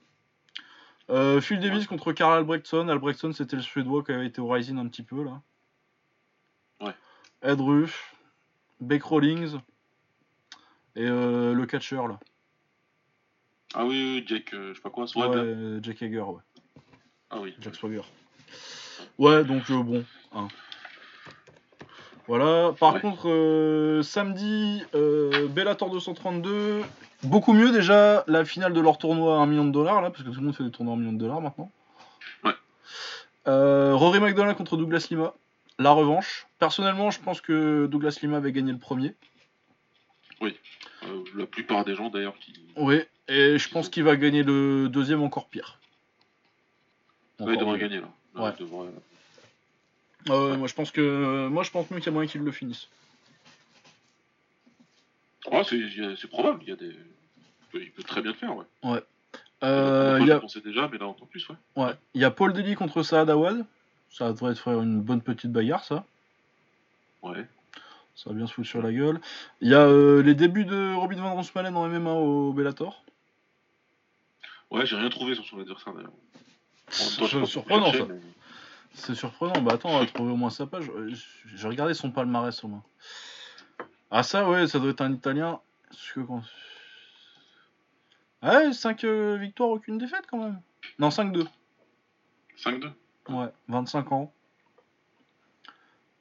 Euh, 1.09 1.39
Phil 1.39 1.59
Davis 1.59 1.85
contre 1.87 2.11
Karl 2.13 2.33
Albrechtson. 2.37 2.87
Albrechtson, 2.89 3.31
c'était 3.31 3.55
le 3.55 3.61
Suédois 3.61 4.03
qui 4.03 4.11
avait 4.11 4.25
été 4.25 4.41
au 4.41 4.47
Rising 4.47 4.77
un 4.77 4.87
petit 4.87 5.03
peu 5.03 5.23
là. 5.23 5.41
Ouais. 6.81 6.93
Ed 7.43 7.61
Ruff, 7.61 8.15
Beck 8.81 9.03
Rawlings 9.03 9.57
et 10.95 11.05
euh, 11.05 11.53
le 11.53 11.65
catcher 11.65 11.95
là. 11.97 12.19
Ah 13.75 13.85
oui, 13.85 14.15
oui, 14.19 14.23
Jack, 14.27 14.53
euh, 14.53 14.69
je 14.69 14.75
sais 14.75 14.81
pas 14.81 14.89
quoi. 14.89 15.05
Ouais, 15.15 15.79
Jack 15.81 16.01
Hager, 16.01 16.21
ouais. 16.21 16.41
Ah 17.29 17.39
oui. 17.41 17.53
Jack 17.59 17.75
Swagger. 17.75 18.01
Ouais, 19.17 19.43
donc 19.43 19.69
bon. 19.71 20.05
hein. 20.33 20.47
Voilà. 22.27 22.73
Par 22.79 22.95
Ouais. 22.95 23.01
contre, 23.01 23.99
samedi, 24.03 24.83
Bellator 25.49 25.89
232. 25.91 26.81
Beaucoup 27.25 27.53
mieux 27.53 27.71
déjà 27.71 28.23
la 28.27 28.45
finale 28.45 28.73
de 28.73 28.79
leur 28.81 28.97
tournoi 28.97 29.37
à 29.37 29.41
1 29.41 29.45
million 29.47 29.65
de 29.65 29.71
dollars 29.71 30.01
là, 30.01 30.09
parce 30.11 30.23
que 30.23 30.29
tout 30.29 30.35
le 30.39 30.45
monde 30.45 30.55
fait 30.55 30.63
des 30.63 30.71
tournois 30.71 30.93
à 30.93 30.97
1 30.97 30.99
million 30.99 31.13
de 31.13 31.17
dollars 31.17 31.41
maintenant. 31.41 31.71
Ouais. 32.43 32.53
Euh, 33.47 33.93
Rory 33.95 34.19
McDonald 34.19 34.57
contre 34.57 34.77
Douglas 34.77 35.07
Lima. 35.09 35.33
La 35.79 35.91
revanche. 35.91 36.47
Personnellement, 36.59 37.11
je 37.11 37.19
pense 37.19 37.41
que 37.41 37.85
Douglas 37.87 38.17
Lima 38.21 38.37
avait 38.37 38.51
gagné 38.51 38.71
le 38.71 38.77
premier. 38.77 39.13
Euh, 40.41 41.23
la 41.35 41.45
plupart 41.45 41.85
des 41.85 41.95
gens 41.95 42.09
d'ailleurs 42.09 42.37
qui. 42.39 42.53
Oui. 42.77 43.01
Et 43.27 43.57
je 43.59 43.69
pense 43.69 43.89
qu'il 43.89 44.03
va 44.03 44.15
gagner 44.15 44.41
le 44.43 44.87
deuxième 44.89 45.21
encore 45.21 45.47
pire. 45.47 45.79
Ouais, 47.39 47.53
il 47.53 47.59
devrait 47.59 47.77
gagner 47.79 47.97
là. 48.01 48.07
Là, 48.33 48.41
Ouais. 48.43 48.53
devrait- 48.59 48.87
ouais, 50.29 50.57
moi 50.57 50.67
je 50.67 50.73
pense 50.73 50.89
que 50.91 51.47
moi 51.47 51.63
je 51.63 51.69
pense 51.71 51.89
même 51.91 51.99
qu'il 51.99 52.07
y 52.07 52.09
a 52.09 52.13
moyen 52.13 52.27
qu'il 52.29 52.41
le 52.41 52.51
finisse. 52.51 52.87
Ouais, 55.51 55.61
c'est 55.63 56.27
probable. 56.29 56.59
Il 56.63 56.69
y 56.69 56.71
a 56.71 56.75
des. 56.75 56.95
Il 57.79 57.79
peut- 57.79 57.85
Il 57.85 57.91
peut 57.91 58.03
très 58.03 58.21
bien 58.21 58.31
le 58.31 58.37
faire, 58.37 58.55
ouais. 58.55 58.65
Euh, 59.63 60.17
Moi, 60.17 60.19
il 60.21 60.27
y 60.27 60.31
a 60.31 60.61
déjà, 60.63 60.87
mais 60.89 60.97
là 60.97 61.07
encore 61.07 61.27
plus, 61.27 61.47
ouais. 61.49 61.55
ouais, 61.77 61.93
il 62.13 62.21
y 62.21 62.25
a 62.25 62.31
Paul 62.31 62.53
Daly 62.53 62.75
contre 62.75 63.03
Saad 63.03 63.29
Awad. 63.29 63.65
Ça 64.09 64.31
devrait 64.31 64.51
être 64.51 64.59
faire 64.61 64.81
une 64.81 65.01
bonne 65.01 65.21
petite 65.21 65.51
bagarre 65.51 65.83
ça. 65.83 66.05
Ouais. 67.21 67.45
Ça 68.15 68.29
va 68.29 68.35
bien 68.35 68.47
se 68.47 68.53
foutre 68.53 68.67
sur 68.67 68.81
la 68.81 68.91
gueule. 68.93 69.19
Il 69.61 69.69
y 69.69 69.73
a 69.73 69.81
euh, 69.81 70.21
les 70.21 70.35
débuts 70.35 70.65
de 70.65 70.93
Robin 70.93 71.17
Van 71.17 71.33
Rossmalen 71.35 71.75
en 71.75 71.87
MMA 71.89 72.11
au 72.13 72.53
Bellator. 72.53 73.03
Ouais, 74.71 74.85
j'ai 74.85 74.95
rien 74.95 75.09
trouvé 75.09 75.35
sur 75.35 75.45
son 75.45 75.59
adversaire 75.59 75.93
d'ailleurs. 75.93 76.11
C'est 76.89 77.45
surprenant, 77.45 77.85
chercher, 77.91 77.99
ça. 77.99 78.05
mais- 78.13 78.19
C'est 78.93 79.15
surprenant. 79.15 79.61
Bah 79.61 79.73
attends, 79.73 79.89
on 79.89 79.99
va 79.99 80.05
trouver 80.05 80.31
au 80.31 80.37
moins 80.37 80.49
sa 80.49 80.65
page. 80.65 80.89
Euh, 80.89 81.11
J'ai 81.55 81.67
regardé 81.67 81.93
son 81.93 82.11
palmarès 82.11 82.63
au 82.63 82.67
moins. 82.67 82.83
Ah 84.11 84.23
ça 84.23 84.47
ouais, 84.49 84.67
ça 84.67 84.79
doit 84.79 84.91
être 84.91 85.01
un 85.01 85.11
Italien. 85.13 85.59
Parce 85.89 86.11
que 86.13 86.19
quand- 86.21 86.43
Ouais, 88.45 88.71
5 88.73 89.03
victoires, 89.03 89.69
aucune 89.69 89.97
défaite 89.97 90.25
quand 90.29 90.37
même. 90.37 90.61
Non, 90.99 91.09
5-2. 91.09 91.45
5-2. 92.57 92.91
Ouais, 93.29 93.47
25 93.67 94.11
ans. 94.11 94.31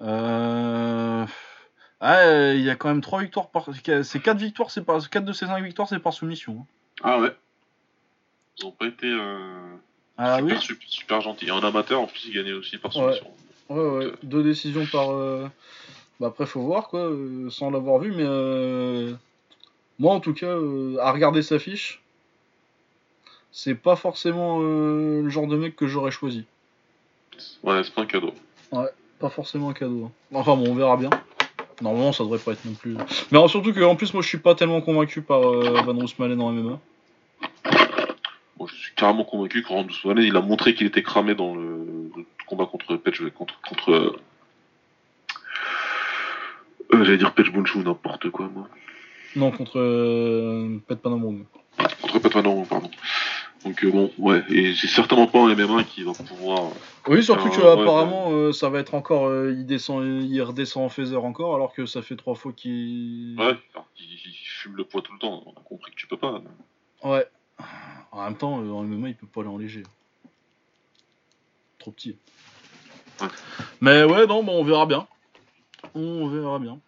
Euh... 0.01 1.27
Ah, 2.01 2.53
il 2.53 2.61
y 2.61 2.71
a 2.71 2.77
quand 2.77 2.89
même 2.89 3.01
3 3.01 3.21
victoires 3.23 3.49
par. 3.51 3.69
C'est 4.03 4.21
4 4.21 4.37
victoires, 4.39 4.71
c'est 4.71 4.85
par. 4.85 5.09
4 5.09 5.25
de 5.25 5.33
ces 5.33 5.47
5 5.47 5.63
victoires, 5.63 5.89
c'est 5.89 5.99
par 6.01 6.13
soumission. 6.13 6.59
hein. 6.61 6.67
Ah 7.03 7.19
ouais. 7.21 7.35
Ils 8.59 8.67
ont 8.67 8.71
pas 8.73 8.87
été 8.87 9.07
euh, 9.07 9.75
Ah 10.19 10.39
super, 10.39 10.55
oui 10.57 10.61
super, 10.63 10.89
super 10.89 11.21
gentils. 11.21 11.47
Et 11.47 11.51
en 11.51 11.63
amateur, 11.63 12.01
en 12.01 12.07
plus, 12.07 12.27
ils 12.27 12.35
gagnaient 12.35 12.53
aussi 12.53 12.79
par 12.79 12.93
soumission. 12.93 13.27
Ouais, 13.71 13.81
ouais. 14.07 14.13
Deux 14.23 14.43
décisions 14.43 14.85
par. 14.87 15.11
euh, 15.13 15.49
Bah 16.21 16.27
après, 16.29 16.47
faut 16.47 16.61
voir 16.63 16.89
quoi, 16.89 17.01
euh, 17.01 17.49
sans 17.51 17.71
l'avoir 17.71 17.99
vu, 18.01 18.13
mais. 18.13 18.25
euh, 18.27 19.15
Moi 19.99 20.13
en 20.15 20.21
tout 20.21 20.35
cas, 20.35 20.47
euh, 20.47 20.97
à 21.01 21.11
regarder 21.13 21.43
sa 21.43 21.59
fiche, 21.59 22.03
c'est 23.57 23.77
pas 23.77 23.95
forcément 23.95 24.59
euh, 24.61 25.23
le 25.23 25.29
genre 25.31 25.47
de 25.47 25.57
mec 25.57 25.77
que 25.77 25.87
j'aurais 25.87 26.11
choisi. 26.11 26.45
Ouais, 27.63 27.83
c'est 27.85 27.95
pas 27.95 28.03
un 28.03 28.07
cadeau. 28.07 28.35
Pas 29.21 29.31
forcément 29.31 29.71
un 29.71 29.73
cadeau. 29.75 30.07
hein. 30.07 30.11
Enfin 30.35 30.57
bon, 30.57 30.71
on 30.71 30.75
verra 30.75 30.97
bien. 30.97 31.11
Normalement, 31.81 32.13
ça 32.13 32.25
devrait 32.25 32.41
pas 32.41 32.51
être 32.53 32.65
non 32.65 32.75
plus. 32.75 32.95
Mais 33.31 33.39
alors, 33.39 33.49
surtout 33.49 33.73
que 33.73 33.81
en 33.81 33.95
plus, 33.95 34.13
moi, 34.13 34.23
je 34.25 34.29
suis 34.29 34.39
pas 34.39 34.57
tellement 34.57 34.81
convaincu 34.81 35.23
par 35.23 35.41
euh, 35.49 35.81
Van 35.85 35.95
Roosmalen 35.95 36.41
en 36.41 36.51
MMA. 36.51 36.81
Bon, 38.57 38.67
je 38.67 38.75
suis 38.75 38.95
carrément 38.97 39.25
convaincu 39.25 39.63
que 39.63 39.69
Rand 39.69 39.87
Ousmane, 39.87 40.19
il 40.19 40.37
a 40.37 40.41
montré 40.41 40.75
qu'il 40.75 40.89
était 40.89 41.03
cramé 41.05 41.37
dans 41.37 41.55
le, 41.55 42.11
le 42.17 42.25
combat 42.49 42.67
contre 42.67 42.97
Pech, 42.97 43.21
contre, 43.31 43.61
contre 43.69 43.91
euh, 43.93 44.17
euh, 46.93 47.05
j'allais 47.05 47.19
dire 47.19 47.33
Pech 47.35 47.53
Bunchu, 47.53 47.79
n'importe 47.79 48.31
quoi, 48.31 48.51
moi. 48.53 48.69
Non, 49.37 49.53
contre 49.53 49.79
euh, 49.79 50.79
Pet 50.89 51.01
Panamong. 51.01 51.45
Contre 52.01 52.19
Pet 52.21 52.35
Manon, 52.35 52.65
pardon. 52.65 52.91
Donc 53.65 53.83
euh, 53.83 53.91
bon, 53.91 54.11
ouais, 54.19 54.43
et 54.51 54.75
c'est 54.75 54.87
certainement 54.89 55.27
pas 55.27 55.39
un 55.41 55.55
MMA 55.55 55.85
qui 55.85 56.03
va 56.03 56.13
pouvoir. 56.13 56.71
Oui, 57.09 57.23
surtout 57.25 57.49
que 57.49 57.61
Euh, 57.61 57.75
ouais, 57.77 57.83
apparemment, 57.83 58.31
euh, 58.33 58.53
ça 58.53 58.69
va 58.69 58.79
être 58.81 58.95
encore, 58.95 59.27
euh, 59.27 59.53
il 59.57 59.65
descend, 59.65 60.05
il 60.05 60.43
redescend 60.43 60.85
en 60.85 60.89
phaser 60.91 61.17
encore, 61.17 61.55
alors 61.55 61.73
que 61.73 61.87
ça 61.87 62.03
fait 62.03 62.17
trois 62.17 62.35
fois 62.35 62.53
qu'il. 62.53 63.37
Ouais, 63.39 63.57
il, 63.99 64.05
il 64.05 64.33
fume 64.47 64.77
le 64.77 64.85
poids 64.85 65.01
tout 65.01 65.13
le 65.15 65.19
temps. 65.19 65.43
On 65.47 65.51
a 65.59 65.63
compris 65.65 65.93
que 65.93 65.97
tu 65.97 66.07
peux 66.07 66.19
pas. 66.19 66.43
Ouais. 67.03 67.27
En 68.13 68.25
même 68.25 68.37
temps, 68.37 68.61
euh, 68.63 68.71
en 68.71 68.83
MMA, 68.83 69.09
il 69.09 69.15
peut 69.17 69.27
pas 69.27 69.41
aller 69.41 69.51
en 69.51 69.57
léger. 69.59 69.83
Trop 71.79 71.91
petit. 71.91 72.17
Ouais. 73.21 73.29
Mais 73.81 74.05
ouais, 74.05 74.27
non, 74.27 74.43
bon, 74.43 74.61
on 74.61 74.65
verra 74.65 74.87
bien. 74.87 75.07
On 75.95 76.29
verra 76.29 76.59
bien. 76.59 76.79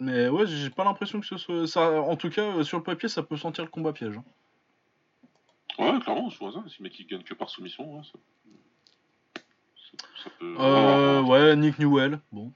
Mais 0.00 0.28
ouais, 0.28 0.46
j'ai 0.46 0.70
pas 0.70 0.84
l'impression 0.84 1.20
que 1.20 1.26
ce 1.26 1.36
soit. 1.36 1.66
Ça, 1.66 2.00
en 2.02 2.16
tout 2.16 2.30
cas, 2.30 2.42
euh, 2.42 2.64
sur 2.64 2.78
le 2.78 2.82
papier, 2.84 3.08
ça 3.08 3.22
peut 3.22 3.36
sentir 3.36 3.64
le 3.64 3.70
combat 3.70 3.92
piège. 3.92 4.16
hein. 4.16 4.24
Ouais, 5.78 5.98
clairement, 6.00 6.30
sous 6.30 6.46
hasard, 6.46 6.62
si 6.68 6.76
le 6.80 6.84
mec 6.84 6.98
il 7.00 7.06
gagne 7.06 7.22
que 7.22 7.34
par 7.34 7.48
soumission, 7.48 7.96
ouais, 7.96 8.02
ça, 8.04 8.18
ça, 9.90 10.06
ça 10.24 10.30
peut. 10.38 10.54
Euh, 10.58 11.22
ouais, 11.22 11.56
Nick 11.56 11.78
Newell, 11.78 12.20
bon, 12.30 12.52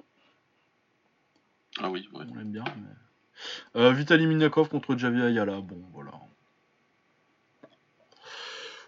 Ah 1.80 1.90
oui, 1.90 2.08
ouais. 2.12 2.24
on 2.30 2.34
l'aime 2.34 2.52
bien. 2.52 2.64
Mais... 2.64 3.80
Euh, 3.80 3.92
Vitaly 3.92 4.26
Minakov 4.26 4.68
contre 4.68 4.96
Javier 4.96 5.24
Ayala, 5.24 5.60
bon, 5.60 5.82
voilà. 5.92 6.12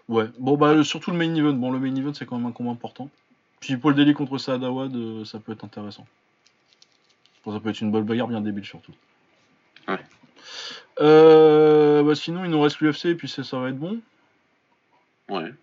Ouais, 0.07 0.25
bon, 0.39 0.57
bah, 0.57 0.83
surtout 0.83 1.11
le 1.11 1.17
main 1.17 1.33
event. 1.35 1.53
Bon, 1.53 1.71
le 1.71 1.79
main 1.79 1.95
event, 1.95 2.13
c'est 2.13 2.25
quand 2.25 2.37
même 2.37 2.47
un 2.47 2.51
combat 2.51 2.71
important. 2.71 3.09
Puis 3.59 3.77
Paul 3.77 3.93
Daly 3.93 4.13
contre 4.13 4.37
Saad 4.39 4.63
Awad, 4.63 4.95
euh, 4.95 5.25
ça 5.25 5.39
peut 5.39 5.51
être 5.51 5.63
intéressant. 5.63 6.07
Bon, 7.45 7.53
ça 7.53 7.59
peut 7.59 7.69
être 7.69 7.81
une 7.81 7.91
bonne 7.91 8.05
bagarre 8.05 8.27
bien 8.27 8.41
débile, 8.41 8.65
surtout. 8.65 8.93
Ouais. 9.87 9.99
Euh, 10.99 12.01
bah, 12.03 12.15
sinon, 12.15 12.43
il 12.43 12.49
nous 12.51 12.59
reste 12.61 12.79
l'UFC, 12.79 13.05
et 13.09 13.15
puis 13.15 13.27
c'est- 13.27 13.43
ça 13.43 13.59
va 13.59 13.69
être 13.69 13.77
bon. 13.77 13.99
Ouais. 15.29 15.53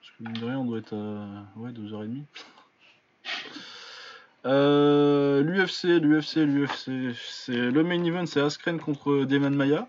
Parce 0.00 0.10
que 0.18 0.22
mine 0.22 0.32
de 0.32 0.44
rien, 0.44 0.58
on 0.58 0.64
doit 0.64 0.78
être 0.78 0.94
à 0.94 1.58
ouais, 1.58 1.70
2h30. 1.70 2.22
Euh, 4.44 5.40
L'UFC, 5.42 5.84
l'UFC, 5.84 6.38
l'UFC. 6.38 7.14
C'est 7.16 7.52
le 7.52 7.84
main 7.84 8.02
event, 8.02 8.26
c'est 8.26 8.40
Askren 8.40 8.80
contre 8.80 9.24
Damon 9.24 9.50
Maya. 9.50 9.86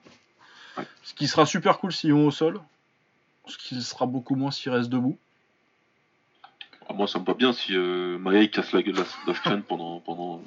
Ouais. 0.77 0.83
Ce 1.01 1.15
qui 1.15 1.27
sera 1.27 1.47
super 1.47 1.79
cool 1.79 1.91
s'ils 1.91 2.13
vont 2.13 2.27
au 2.27 2.31
sol. 2.31 2.61
Ce 3.47 3.57
qui 3.57 3.81
sera 3.81 4.05
beaucoup 4.05 4.35
moins 4.35 4.51
s'ils 4.51 4.71
restent 4.71 4.91
debout. 4.91 5.17
Ah, 6.87 6.93
moi, 6.93 7.07
ça 7.07 7.17
me 7.17 7.25
va 7.25 7.33
bien 7.33 7.51
si 7.51 7.75
euh, 7.75 8.19
Maya 8.19 8.43
il 8.43 8.51
casse 8.51 8.73
la 8.73 8.83
gueule 8.83 9.03
d'Askren 9.25 9.63
pendant, 9.67 9.99
pendant 10.01 10.41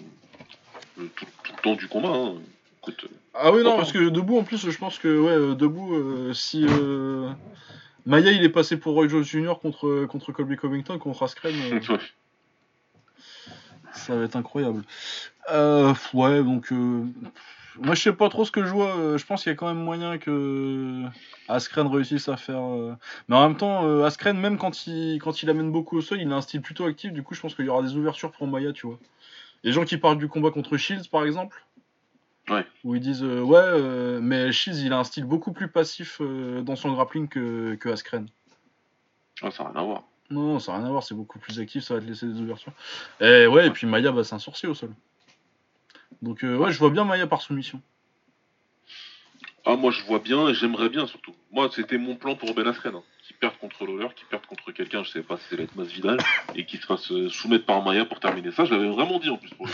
euh, 1.01 1.07
tout, 1.17 1.27
tout 1.43 1.53
le 1.57 1.63
temps 1.63 1.75
du 1.75 1.89
combat. 1.89 2.11
Hein. 2.11 2.35
Écoute, 2.83 3.05
euh, 3.05 3.17
Ah 3.35 3.53
oui, 3.53 3.65
non, 3.65 3.77
parce 3.77 3.91
que 3.91 4.09
debout, 4.09 4.39
en 4.39 4.45
plus, 4.45 4.71
je 4.71 4.79
pense 4.79 4.99
que, 4.99 5.09
ouais, 5.21 5.33
euh, 5.33 5.55
debout, 5.55 5.95
euh, 5.95 6.33
si 6.33 6.65
euh, 6.69 7.31
Maya 8.07 8.31
il 8.31 8.45
est 8.45 8.49
passé 8.49 8.77
pour 8.77 8.95
Roy 8.95 9.09
Jones 9.09 9.25
Jr. 9.25 9.55
contre, 9.61 10.07
contre 10.07 10.33
Colby 10.33 10.57
Covington, 10.57 10.99
contre 10.99 11.25
Askren, 11.25 11.55
euh, 11.73 11.81
ça 13.93 14.15
va 14.15 14.25
être 14.25 14.37
incroyable. 14.37 14.85
Euh, 15.51 15.93
ouais, 16.15 16.43
donc, 16.45 16.71
euh, 16.71 17.05
moi 17.81 17.97
je 17.97 18.03
sais 18.03 18.13
pas 18.13 18.29
trop 18.29 18.45
ce 18.45 18.53
que 18.53 18.65
je 18.65 18.71
vois. 18.71 19.17
je 19.17 19.27
pense 19.27 19.43
qu'il 19.43 19.51
y 19.51 19.53
a 19.53 19.57
quand 19.57 19.67
même 19.67 19.83
moyen 19.83 20.19
que 20.19 21.03
Askren 21.49 21.89
réussisse 21.89 22.29
à 22.29 22.37
faire. 22.37 22.63
Mais 23.29 23.35
en 23.35 23.49
même 23.49 23.57
temps, 23.57 24.05
Askren, 24.05 24.39
même 24.39 24.57
quand 24.57 24.87
il, 24.87 25.19
quand 25.19 25.43
il 25.43 25.51
amène 25.51 25.73
beaucoup 25.73 25.97
au 25.97 26.01
sol, 26.01 26.21
il 26.21 26.33
a 26.33 26.37
un 26.37 26.41
style 26.41 26.63
plutôt 26.63 26.85
actif. 26.85 27.13
Du 27.13 27.25
coup, 27.25 27.35
je 27.35 27.41
pense 27.41 27.57
qu'il 27.57 27.65
y 27.65 27.69
aura 27.69 27.83
des 27.83 27.97
ouvertures 27.97 28.31
pour 28.31 28.47
Maya, 28.47 28.73
tu 28.73 28.87
vois. 28.87 29.01
Les 29.65 29.73
gens 29.73 29.85
qui 29.85 29.97
parlent 29.97 30.19
du 30.19 30.29
combat 30.29 30.53
contre 30.53 30.77
Shields, 30.77 31.09
par 31.11 31.25
exemple. 31.25 31.65
Ouais. 32.49 32.65
Où 32.85 32.95
ils 32.95 33.01
disent 33.01 33.25
euh, 33.25 33.41
ouais, 33.41 33.59
euh, 33.59 34.21
mais 34.23 34.53
Shields 34.53 34.79
il 34.85 34.93
a 34.93 34.99
un 34.99 35.05
style 35.05 35.25
beaucoup 35.25 35.53
plus 35.53 35.69
passif 35.69 36.19
euh, 36.21 36.63
dans 36.63 36.77
son 36.77 36.93
grappling 36.93 37.29
que, 37.29 37.75
que 37.75 37.89
Askren. 37.89 38.29
Ah, 39.43 39.51
ça 39.51 39.65
n'a 39.65 39.71
rien 39.71 39.81
à 39.81 39.85
voir. 39.85 40.05
Non, 40.31 40.59
ça 40.59 40.73
n'a 40.73 40.79
rien 40.79 40.87
à 40.87 40.91
voir, 40.91 41.03
c'est 41.03 41.15
beaucoup 41.15 41.39
plus 41.39 41.59
actif, 41.59 41.83
ça 41.83 41.95
va 41.95 42.01
te 42.01 42.07
laisser 42.07 42.27
des 42.27 42.41
ouvertures. 42.41 42.73
Et 43.21 43.47
ouais, 43.47 43.67
et 43.67 43.71
puis 43.71 43.87
Maya, 43.87 44.13
bah, 44.13 44.23
c'est 44.23 44.35
un 44.35 44.39
sorcier 44.39 44.69
au 44.69 44.75
sol. 44.75 44.91
Donc 46.23 46.43
ouais, 46.43 46.73
je 46.73 46.79
vois 46.79 46.91
bien 46.91 47.05
Maya 47.05 47.27
par 47.27 47.43
soumission. 47.43 47.81
Ah, 49.65 49.75
moi 49.75 49.91
je 49.91 50.05
vois 50.05 50.21
bien 50.21 50.49
et 50.49 50.55
j'aimerais 50.55 50.89
bien 50.89 51.07
surtout. 51.09 51.35
Moi, 51.51 51.69
c'était 51.73 51.99
mon 51.99 52.15
plan 52.15 52.37
pour 52.37 52.55
Ben 52.55 52.67
Askren. 52.69 52.95
Hein. 52.95 53.03
Qu'il 53.27 53.35
perde 53.37 53.55
contre 53.61 53.85
Lawler, 53.87 54.07
qu'il 54.15 54.27
perde 54.29 54.47
contre 54.47 54.71
quelqu'un, 54.71 55.03
je 55.03 55.11
sais 55.11 55.23
pas 55.23 55.37
si 55.37 55.43
c'est 55.51 55.57
l'être 55.57 55.81
Vidal, 55.83 56.19
et 56.55 56.65
qu'il 56.65 56.81
se 56.81 56.87
fasse 56.87 57.11
euh, 57.11 57.29
soumettre 57.29 57.67
par 57.67 57.83
Maya 57.83 58.05
pour 58.05 58.21
terminer 58.21 58.53
ça. 58.53 58.65
Je 58.65 58.73
l'avais 58.73 58.89
vraiment 58.89 59.19
dit 59.19 59.31
en 59.31 59.37
plus 59.37 59.51
pour 59.51 59.67
lui. 59.67 59.73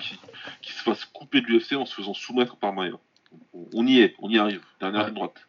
Qu'il 0.00 0.16
qu'il 0.62 0.72
se 0.74 0.82
fasse 0.82 1.04
couper 1.04 1.42
de 1.42 1.46
l'UFC 1.46 1.74
en 1.74 1.84
se 1.84 1.94
faisant 1.94 2.14
soumettre 2.14 2.56
par 2.56 2.72
Maya. 2.72 2.92
On- 3.74 3.86
y 3.86 4.00
est, 4.00 4.14
on 4.20 4.30
y 4.30 4.38
arrive. 4.38 4.62
Dernière 4.80 5.04
Ouais. 5.06 5.10
droite. 5.10 5.46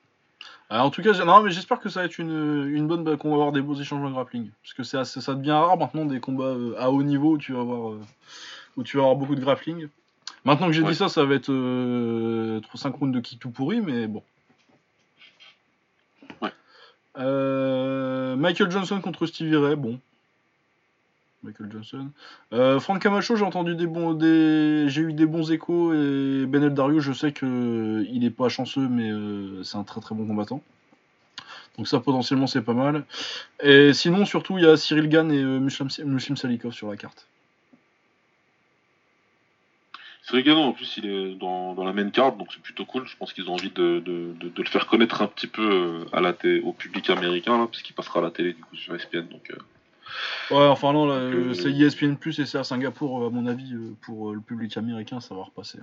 Alors, 0.70 0.88
en 0.88 0.90
tout 0.90 1.02
cas, 1.02 1.14
non, 1.24 1.42
mais 1.44 1.52
j'espère 1.52 1.80
que 1.80 1.88
ça 1.90 2.02
va 2.02 2.08
être 2.08 2.18
une, 2.18 2.68
une 2.74 2.88
bonne, 2.88 3.04
bah, 3.06 3.16
qu'on 3.16 3.30
va 3.30 3.36
avoir 3.36 3.52
des 3.54 3.62
beaux 3.62 3.76
échanges 3.76 4.04
de 4.06 4.12
grappling. 4.12 4.50
Parce 4.64 4.74
que 4.74 4.84
c'est 4.84 4.98
assez- 4.98 5.22
ça 5.22 5.34
devient 5.36 5.52
rare 5.52 5.78
maintenant 5.78 6.06
des 6.06 6.20
combats 6.20 6.46
euh, 6.46 6.76
à 6.78 6.90
haut 6.92 7.04
niveau 7.04 7.34
où 7.34 7.38
tu 7.38 7.54
vas 7.54 7.62
avoir, 7.62 7.92
euh, 7.92 8.02
où 8.76 8.84
tu 8.84 8.98
vas 8.98 9.04
avoir 9.04 9.16
beaucoup 9.16 9.36
de 9.36 9.42
grappling. 9.42 9.88
Maintenant 10.44 10.68
que 10.68 10.74
j'ai 10.74 10.82
Ouais. 10.82 10.90
dit 10.90 10.96
ça, 10.96 11.08
ça 11.08 11.24
va 11.24 11.36
être 11.36 11.52
euh, 11.52 12.60
5 12.74 12.96
rounds 12.96 13.16
de 13.16 13.22
kick 13.22 13.40
tout 13.40 13.52
pourri, 13.52 13.80
mais 13.80 14.08
bon. 14.08 14.24
Euh, 17.18 18.36
Michael 18.36 18.72
Johnson 18.72 19.00
contre 19.02 19.26
Stevie 19.26 19.56
Ray, 19.56 19.76
bon. 19.76 20.00
Michael 21.46 21.72
Johnson. 21.72 22.10
Euh, 22.54 22.80
Frank 22.80 23.02
Camacho, 23.02 23.36
j'ai 23.36 23.46
entendu 23.46 23.76
des 23.76 23.88
bons, 23.88 24.20
j'ai 24.20 25.02
eu 25.02 25.14
des 25.14 25.26
bons 25.26 25.52
échos 25.52 25.94
et 25.94 26.46
Ben 26.48 26.68
Dario, 26.70 27.00
je 27.00 27.14
sais 27.14 27.32
que 27.32 27.46
euh, 27.46 28.06
il 28.12 28.26
est 28.26 28.32
pas 28.32 28.50
chanceux, 28.50 28.88
mais 28.90 29.10
euh, 29.10 29.64
c'est 29.64 29.78
un 29.78 29.84
très 29.84 30.02
très 30.02 30.16
bon 30.16 30.26
combattant. 30.26 30.62
Donc 31.78 31.88
ça 31.88 32.00
potentiellement 32.00 32.48
c'est 32.48 32.62
pas 32.62 32.74
mal. 32.74 33.06
Et 33.62 33.94
sinon 33.94 34.26
surtout 34.26 34.58
il 34.58 34.64
y 34.64 34.68
a 34.68 34.78
Cyril 34.78 35.10
Gann 35.10 35.32
et 35.32 35.44
Muslim 35.44 36.38
Salikov 36.38 36.72
sur 36.72 36.90
la 36.90 36.98
carte. 36.98 37.28
C'est 40.28 40.36
rigolant, 40.38 40.64
en 40.66 40.74
plus 40.74 40.98
il 40.98 41.06
est 41.06 41.36
dans, 41.36 41.76
dans 41.76 41.84
la 41.84 41.94
main 41.94 42.10
card, 42.10 42.36
donc 42.36 42.48
c'est 42.52 42.62
plutôt 42.62 42.84
cool. 42.86 43.06
Je 43.08 43.16
pense 43.16 43.32
qu'ils 43.32 43.48
ont 43.50 43.54
envie 43.54 43.70
de, 43.70 44.00
de, 44.00 44.34
de- 44.40 44.50
de 44.50 44.62
le 44.64 44.68
faire 44.68 44.88
connaître 44.88 45.22
un 45.22 45.28
petit 45.28 45.46
peu 45.46 45.62
euh, 45.62 46.06
à 46.14 46.20
la 46.20 46.34
au 46.64 46.74
public 46.74 47.10
américain, 47.12 47.58
là, 47.60 47.68
parce 47.68 47.84
qu'il 47.84 47.96
passera 47.96 48.22
à 48.22 48.24
la 48.24 48.32
télé 48.32 48.54
du 48.54 48.62
coup 48.64 48.76
sur 48.76 48.96
ESPN. 48.96 49.28
Donc, 49.30 49.52
euh, 49.52 49.58
Ouais 50.52 50.68
enfin 50.68 50.94
non 50.94 51.10
euh, 51.10 51.50
euh, 51.50 51.54
c'est 51.54 51.72
ESPN 51.72 52.16
et 52.26 52.46
c'est 52.46 52.58
à 52.58 52.64
Singapour 52.64 53.26
à 53.26 53.30
mon 53.30 53.46
avis 53.48 53.76
pour 54.02 54.34
le 54.34 54.40
public 54.40 54.78
américain 54.78 55.20
ça 55.20 55.34
va 55.36 55.44
repasser. 55.44 55.80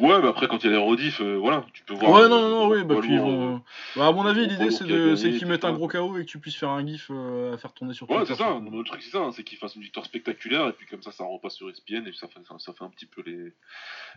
Ouais, 0.00 0.20
mais 0.20 0.28
après 0.28 0.48
quand 0.48 0.62
il 0.64 0.66
y 0.70 0.74
a 0.74 0.76
les 0.78 0.82
rediffs, 0.82 1.20
euh, 1.20 1.36
voilà, 1.36 1.64
tu 1.72 1.84
peux 1.84 1.94
voir. 1.94 2.12
Ouais 2.12 2.28
non 2.28 2.48
non, 2.48 2.68
oui 2.68 2.84
bah 2.84 2.96
puis 3.00 3.16
vont. 3.16 3.56
euh, 3.56 3.58
Bah, 3.96 4.08
à 4.08 4.12
mon 4.12 4.26
avis 4.26 4.46
l'idée 4.46 4.70
c'est 4.70 4.84
qu'ils 4.84 5.46
mettent 5.46 5.64
un 5.64 5.72
gros 5.72 5.88
KO 5.88 6.18
et 6.18 6.24
que 6.24 6.30
tu 6.30 6.38
puisses 6.38 6.56
faire 6.56 6.70
un 6.70 6.86
gif 6.86 7.08
euh, 7.10 7.54
à 7.54 7.58
faire 7.58 7.72
tourner 7.72 7.94
sur 7.94 8.08
Ouais, 8.10 8.18
Twitter, 8.18 8.34
c'est 8.36 8.42
ça. 8.42 8.60
Le 8.60 8.82
truc, 8.84 9.02
c'est 9.02 9.10
ça, 9.10 9.20
hein, 9.20 9.30
c'est 9.32 9.44
qu'il 9.44 9.58
fasse 9.58 9.74
une 9.76 9.82
victoire 9.82 10.04
spectaculaire, 10.04 10.68
et 10.68 10.72
puis 10.72 10.86
comme 10.86 11.02
ça, 11.02 11.12
ça 11.12 11.24
repasse 11.24 11.54
sur 11.54 11.68
ESPN, 11.70 11.98
et 12.06 12.10
puis 12.10 12.16
ça 12.16 12.28
fait, 12.28 12.40
ça, 12.46 12.56
ça 12.58 12.72
fait 12.72 12.84
un 12.84 12.90
petit 12.90 13.06
peu 13.06 13.22
les, 13.24 13.52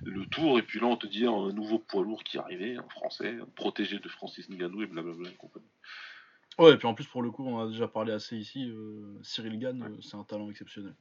le 0.03 0.25
tour, 0.25 0.57
et 0.59 0.61
puis 0.63 0.79
là, 0.79 0.87
on 0.87 0.95
te 0.97 1.07
dit 1.07 1.25
un 1.25 1.51
nouveau 1.53 1.79
poids 1.79 2.03
lourd 2.03 2.23
qui 2.23 2.37
est 2.37 2.39
arrivé, 2.39 2.77
un 2.77 2.89
français, 2.89 3.35
protégé 3.55 3.99
de 3.99 4.09
Francis 4.09 4.49
Ngannou, 4.49 4.81
et 4.83 4.87
blablabla, 4.87 5.29
et 5.29 5.35
compagnie. 5.35 5.65
Ouais, 6.57 6.73
et 6.73 6.77
puis 6.77 6.87
en 6.87 6.93
plus, 6.95 7.05
pour 7.05 7.21
le 7.21 7.29
coup, 7.29 7.45
on 7.47 7.59
a 7.59 7.67
déjà 7.67 7.87
parlé 7.87 8.11
assez 8.11 8.35
ici. 8.35 8.67
euh, 8.69 9.19
Cyril 9.21 9.59
Gann, 9.59 9.95
c'est 10.01 10.15
un 10.17 10.23
talent 10.23 10.49
exceptionnel. 10.49 10.95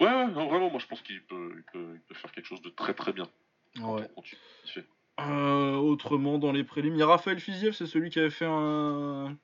Ouais, 0.00 0.06
ouais, 0.06 0.26
non, 0.28 0.48
vraiment, 0.48 0.70
moi, 0.70 0.78
je 0.78 0.86
pense 0.86 1.00
qu'il 1.02 1.22
peut, 1.22 1.54
il 1.56 1.62
peut, 1.72 1.92
il 1.94 2.00
peut 2.00 2.14
faire 2.14 2.32
quelque 2.32 2.46
chose 2.46 2.62
de 2.62 2.68
très 2.68 2.94
très 2.94 3.12
bien. 3.12 3.28
Ouais. 3.80 4.08
Euh, 5.20 5.76
autrement, 5.76 6.38
dans 6.38 6.52
les 6.52 6.64
prélims, 6.64 6.94
il 6.94 6.98
y 6.98 7.02
a 7.02 7.06
Raphaël 7.06 7.40
Fiziev, 7.40 7.72
c'est 7.72 7.86
celui 7.86 8.10
qui 8.10 8.18
avait 8.18 8.30
fait 8.30 8.46
un, 8.46 9.36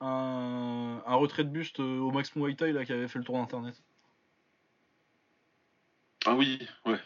un, 0.00 1.02
un 1.04 1.14
retrait 1.16 1.44
de 1.44 1.50
buste 1.50 1.80
euh, 1.80 1.98
au 1.98 2.12
Max 2.12 2.36
Muay 2.36 2.54
Thai, 2.54 2.72
là, 2.72 2.84
qui 2.84 2.92
avait 2.92 3.08
fait 3.08 3.18
le 3.18 3.24
tour 3.24 3.36
d'internet. 3.36 3.82
Ah 6.26 6.34
oui, 6.34 6.60
ouais. 6.86 6.98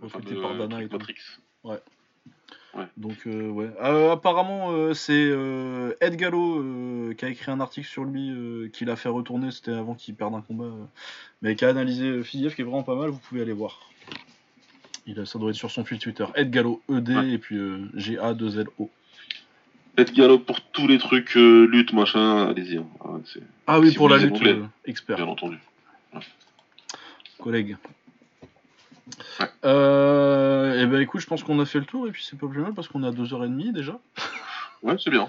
Recruté 0.00 0.40
par 0.40 0.56
Dana 0.56 0.82
et 0.82 0.88
tout. 0.88 0.96
Matrix. 0.96 1.16
Donc, 2.96 3.26
euh, 3.26 3.48
ouais. 3.50 3.68
Euh, 3.82 4.12
apparemment, 4.12 4.70
euh, 4.72 4.94
c'est 4.94 5.30
Ed 6.00 6.16
Gallo 6.16 6.64
qui 7.16 7.24
a 7.24 7.28
écrit 7.28 7.50
un 7.50 7.60
article 7.60 7.86
sur 7.86 8.04
lui, 8.04 8.70
qui 8.72 8.84
l'a 8.84 8.96
fait 8.96 9.08
retourner, 9.10 9.50
c'était 9.50 9.72
avant 9.72 9.94
qu'il 9.94 10.14
perde 10.14 10.34
un 10.34 10.40
combat, 10.40 10.70
mais 11.42 11.54
qui 11.54 11.64
a 11.64 11.68
analysé 11.68 12.22
Fiziev, 12.22 12.54
qui 12.54 12.62
est 12.62 12.64
vraiment 12.64 12.82
pas 12.82 12.94
mal, 12.94 13.10
vous 13.10 13.18
pouvez 13.18 13.42
aller 13.42 13.52
voir. 13.52 13.80
Il 15.06 15.18
a, 15.20 15.26
ça 15.26 15.38
doit 15.38 15.50
être 15.50 15.56
sur 15.56 15.70
son 15.70 15.84
fil 15.84 15.98
Twitter. 15.98 16.24
Ed 16.34 16.50
Gallo, 16.50 16.80
ED, 16.88 17.08
Ouais. 17.10 17.30
et 17.30 17.38
puis 17.38 17.56
euh, 17.56 17.88
G-A-2-L-O. 17.94 18.88
Ed 19.98 20.12
Gallo 20.14 20.38
pour 20.38 20.60
tous 20.70 20.86
les 20.86 20.96
trucs 20.98 21.34
lutte, 21.34 21.92
machin, 21.92 22.48
allez-y. 22.48 22.78
hein. 22.78 22.86
Ah, 23.00 23.10
ouais, 23.10 23.20
Ah 23.66 23.80
oui, 23.80 23.90
Si 23.90 23.96
pour 23.96 24.08
la 24.08 24.16
lutte, 24.18 24.40
expert, 24.86 25.16
bien 25.16 25.26
entendu. 25.26 25.58
collègue. 27.38 27.76
Euh, 29.64 30.80
et 30.80 30.86
ben 30.86 31.00
écoute, 31.00 31.20
je 31.20 31.26
pense 31.26 31.42
qu'on 31.42 31.58
a 31.60 31.66
fait 31.66 31.78
le 31.78 31.84
tour, 31.84 32.06
et 32.08 32.10
puis 32.10 32.24
c'est 32.28 32.38
pas 32.38 32.46
plus 32.46 32.60
mal 32.60 32.74
parce 32.74 32.88
qu'on 32.88 33.02
a 33.02 33.10
2h30 33.10 33.72
déjà. 33.72 33.98
Ouais, 34.82 34.96
c'est 34.98 35.10
bien. 35.10 35.28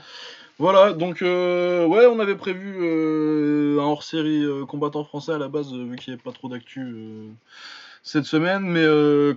Voilà, 0.57 0.93
donc 0.93 1.21
euh, 1.21 1.85
ouais, 1.85 2.07
on 2.07 2.19
avait 2.19 2.33
prévu 2.33 2.75
euh, 2.79 3.79
un 3.79 3.83
hors-série 3.83 4.43
euh, 4.43 4.65
combattant 4.65 5.03
français 5.03 5.31
à 5.31 5.37
la 5.37 5.47
base, 5.47 5.71
vu 5.71 5.95
qu'il 5.95 6.11
n'y 6.11 6.15
avait 6.15 6.23
pas 6.23 6.31
trop 6.31 6.49
d'actu 6.49 6.95
cette 8.01 8.25
semaine, 8.25 8.63
mais 8.63 8.83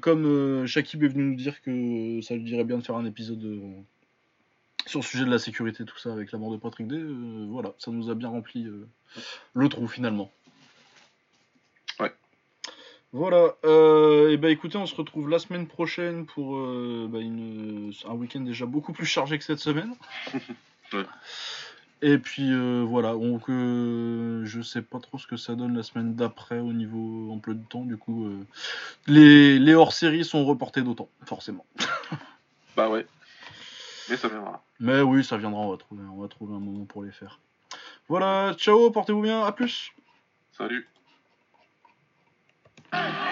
comme 0.00 0.66
Shakib 0.66 1.04
est 1.04 1.08
venu 1.08 1.24
nous 1.24 1.36
dire 1.36 1.60
que 1.60 2.20
ça 2.22 2.34
lui 2.34 2.44
dirait 2.44 2.64
bien 2.64 2.78
de 2.78 2.82
faire 2.82 2.96
un 2.96 3.04
épisode 3.04 3.44
sur 4.86 5.00
le 5.00 5.04
sujet 5.04 5.24
de 5.24 5.30
la 5.30 5.38
sécurité, 5.38 5.84
tout 5.84 5.98
ça, 5.98 6.12
avec 6.12 6.32
la 6.32 6.38
mort 6.38 6.52
de 6.52 6.56
Patrick 6.56 6.86
Day, 6.86 6.96
euh, 6.96 7.46
voilà, 7.48 7.74
ça 7.78 7.90
nous 7.90 8.08
a 8.08 8.14
bien 8.14 8.28
rempli 8.28 8.66
le 9.54 9.68
trou 9.68 9.88
finalement. 9.88 10.30
Voilà, 13.12 13.54
euh, 13.64 14.30
et 14.30 14.36
bah 14.36 14.50
écoutez, 14.50 14.76
on 14.76 14.86
se 14.86 14.94
retrouve 14.94 15.28
la 15.28 15.38
semaine 15.38 15.66
prochaine 15.66 16.26
pour 16.26 16.56
euh, 16.56 17.08
bah, 17.08 17.20
une, 17.20 17.92
un 18.06 18.12
week-end 18.12 18.40
déjà 18.40 18.66
beaucoup 18.66 18.92
plus 18.92 19.06
chargé 19.06 19.38
que 19.38 19.44
cette 19.44 19.60
semaine. 19.60 19.94
Ouais. 20.92 21.02
Et 22.00 22.16
puis 22.16 22.52
euh, 22.52 22.84
voilà, 22.86 23.14
donc 23.14 23.48
je 23.48 24.60
sais 24.62 24.82
pas 24.82 25.00
trop 25.00 25.18
ce 25.18 25.26
que 25.26 25.36
ça 25.36 25.56
donne 25.56 25.76
la 25.76 25.82
semaine 25.82 26.14
d'après 26.14 26.60
au 26.60 26.72
niveau 26.72 27.32
emploi 27.32 27.54
du 27.54 27.64
temps, 27.64 27.82
du 27.82 27.96
coup 27.96 28.30
les, 29.08 29.58
les 29.58 29.74
hors-séries 29.74 30.24
sont 30.24 30.44
reportés 30.44 30.82
d'autant, 30.82 31.08
forcément. 31.24 31.66
Bah 32.76 32.88
ouais. 32.88 33.06
Mais 34.08 34.16
ça 34.16 34.28
viendra. 34.28 34.62
Mais 34.78 35.00
oui, 35.00 35.24
ça 35.24 35.36
viendra, 35.36 35.60
on 35.62 35.70
va 35.70 35.76
trouver, 35.76 36.02
on 36.12 36.20
va 36.20 36.28
trouver 36.28 36.54
un 36.54 36.60
moment 36.60 36.84
pour 36.84 37.02
les 37.02 37.10
faire. 37.10 37.40
Voilà, 38.08 38.54
ciao, 38.54 38.90
portez-vous 38.90 39.22
bien, 39.22 39.42
à 39.42 39.50
plus 39.50 39.92
Salut. 40.52 40.86
Anthony 42.92 43.25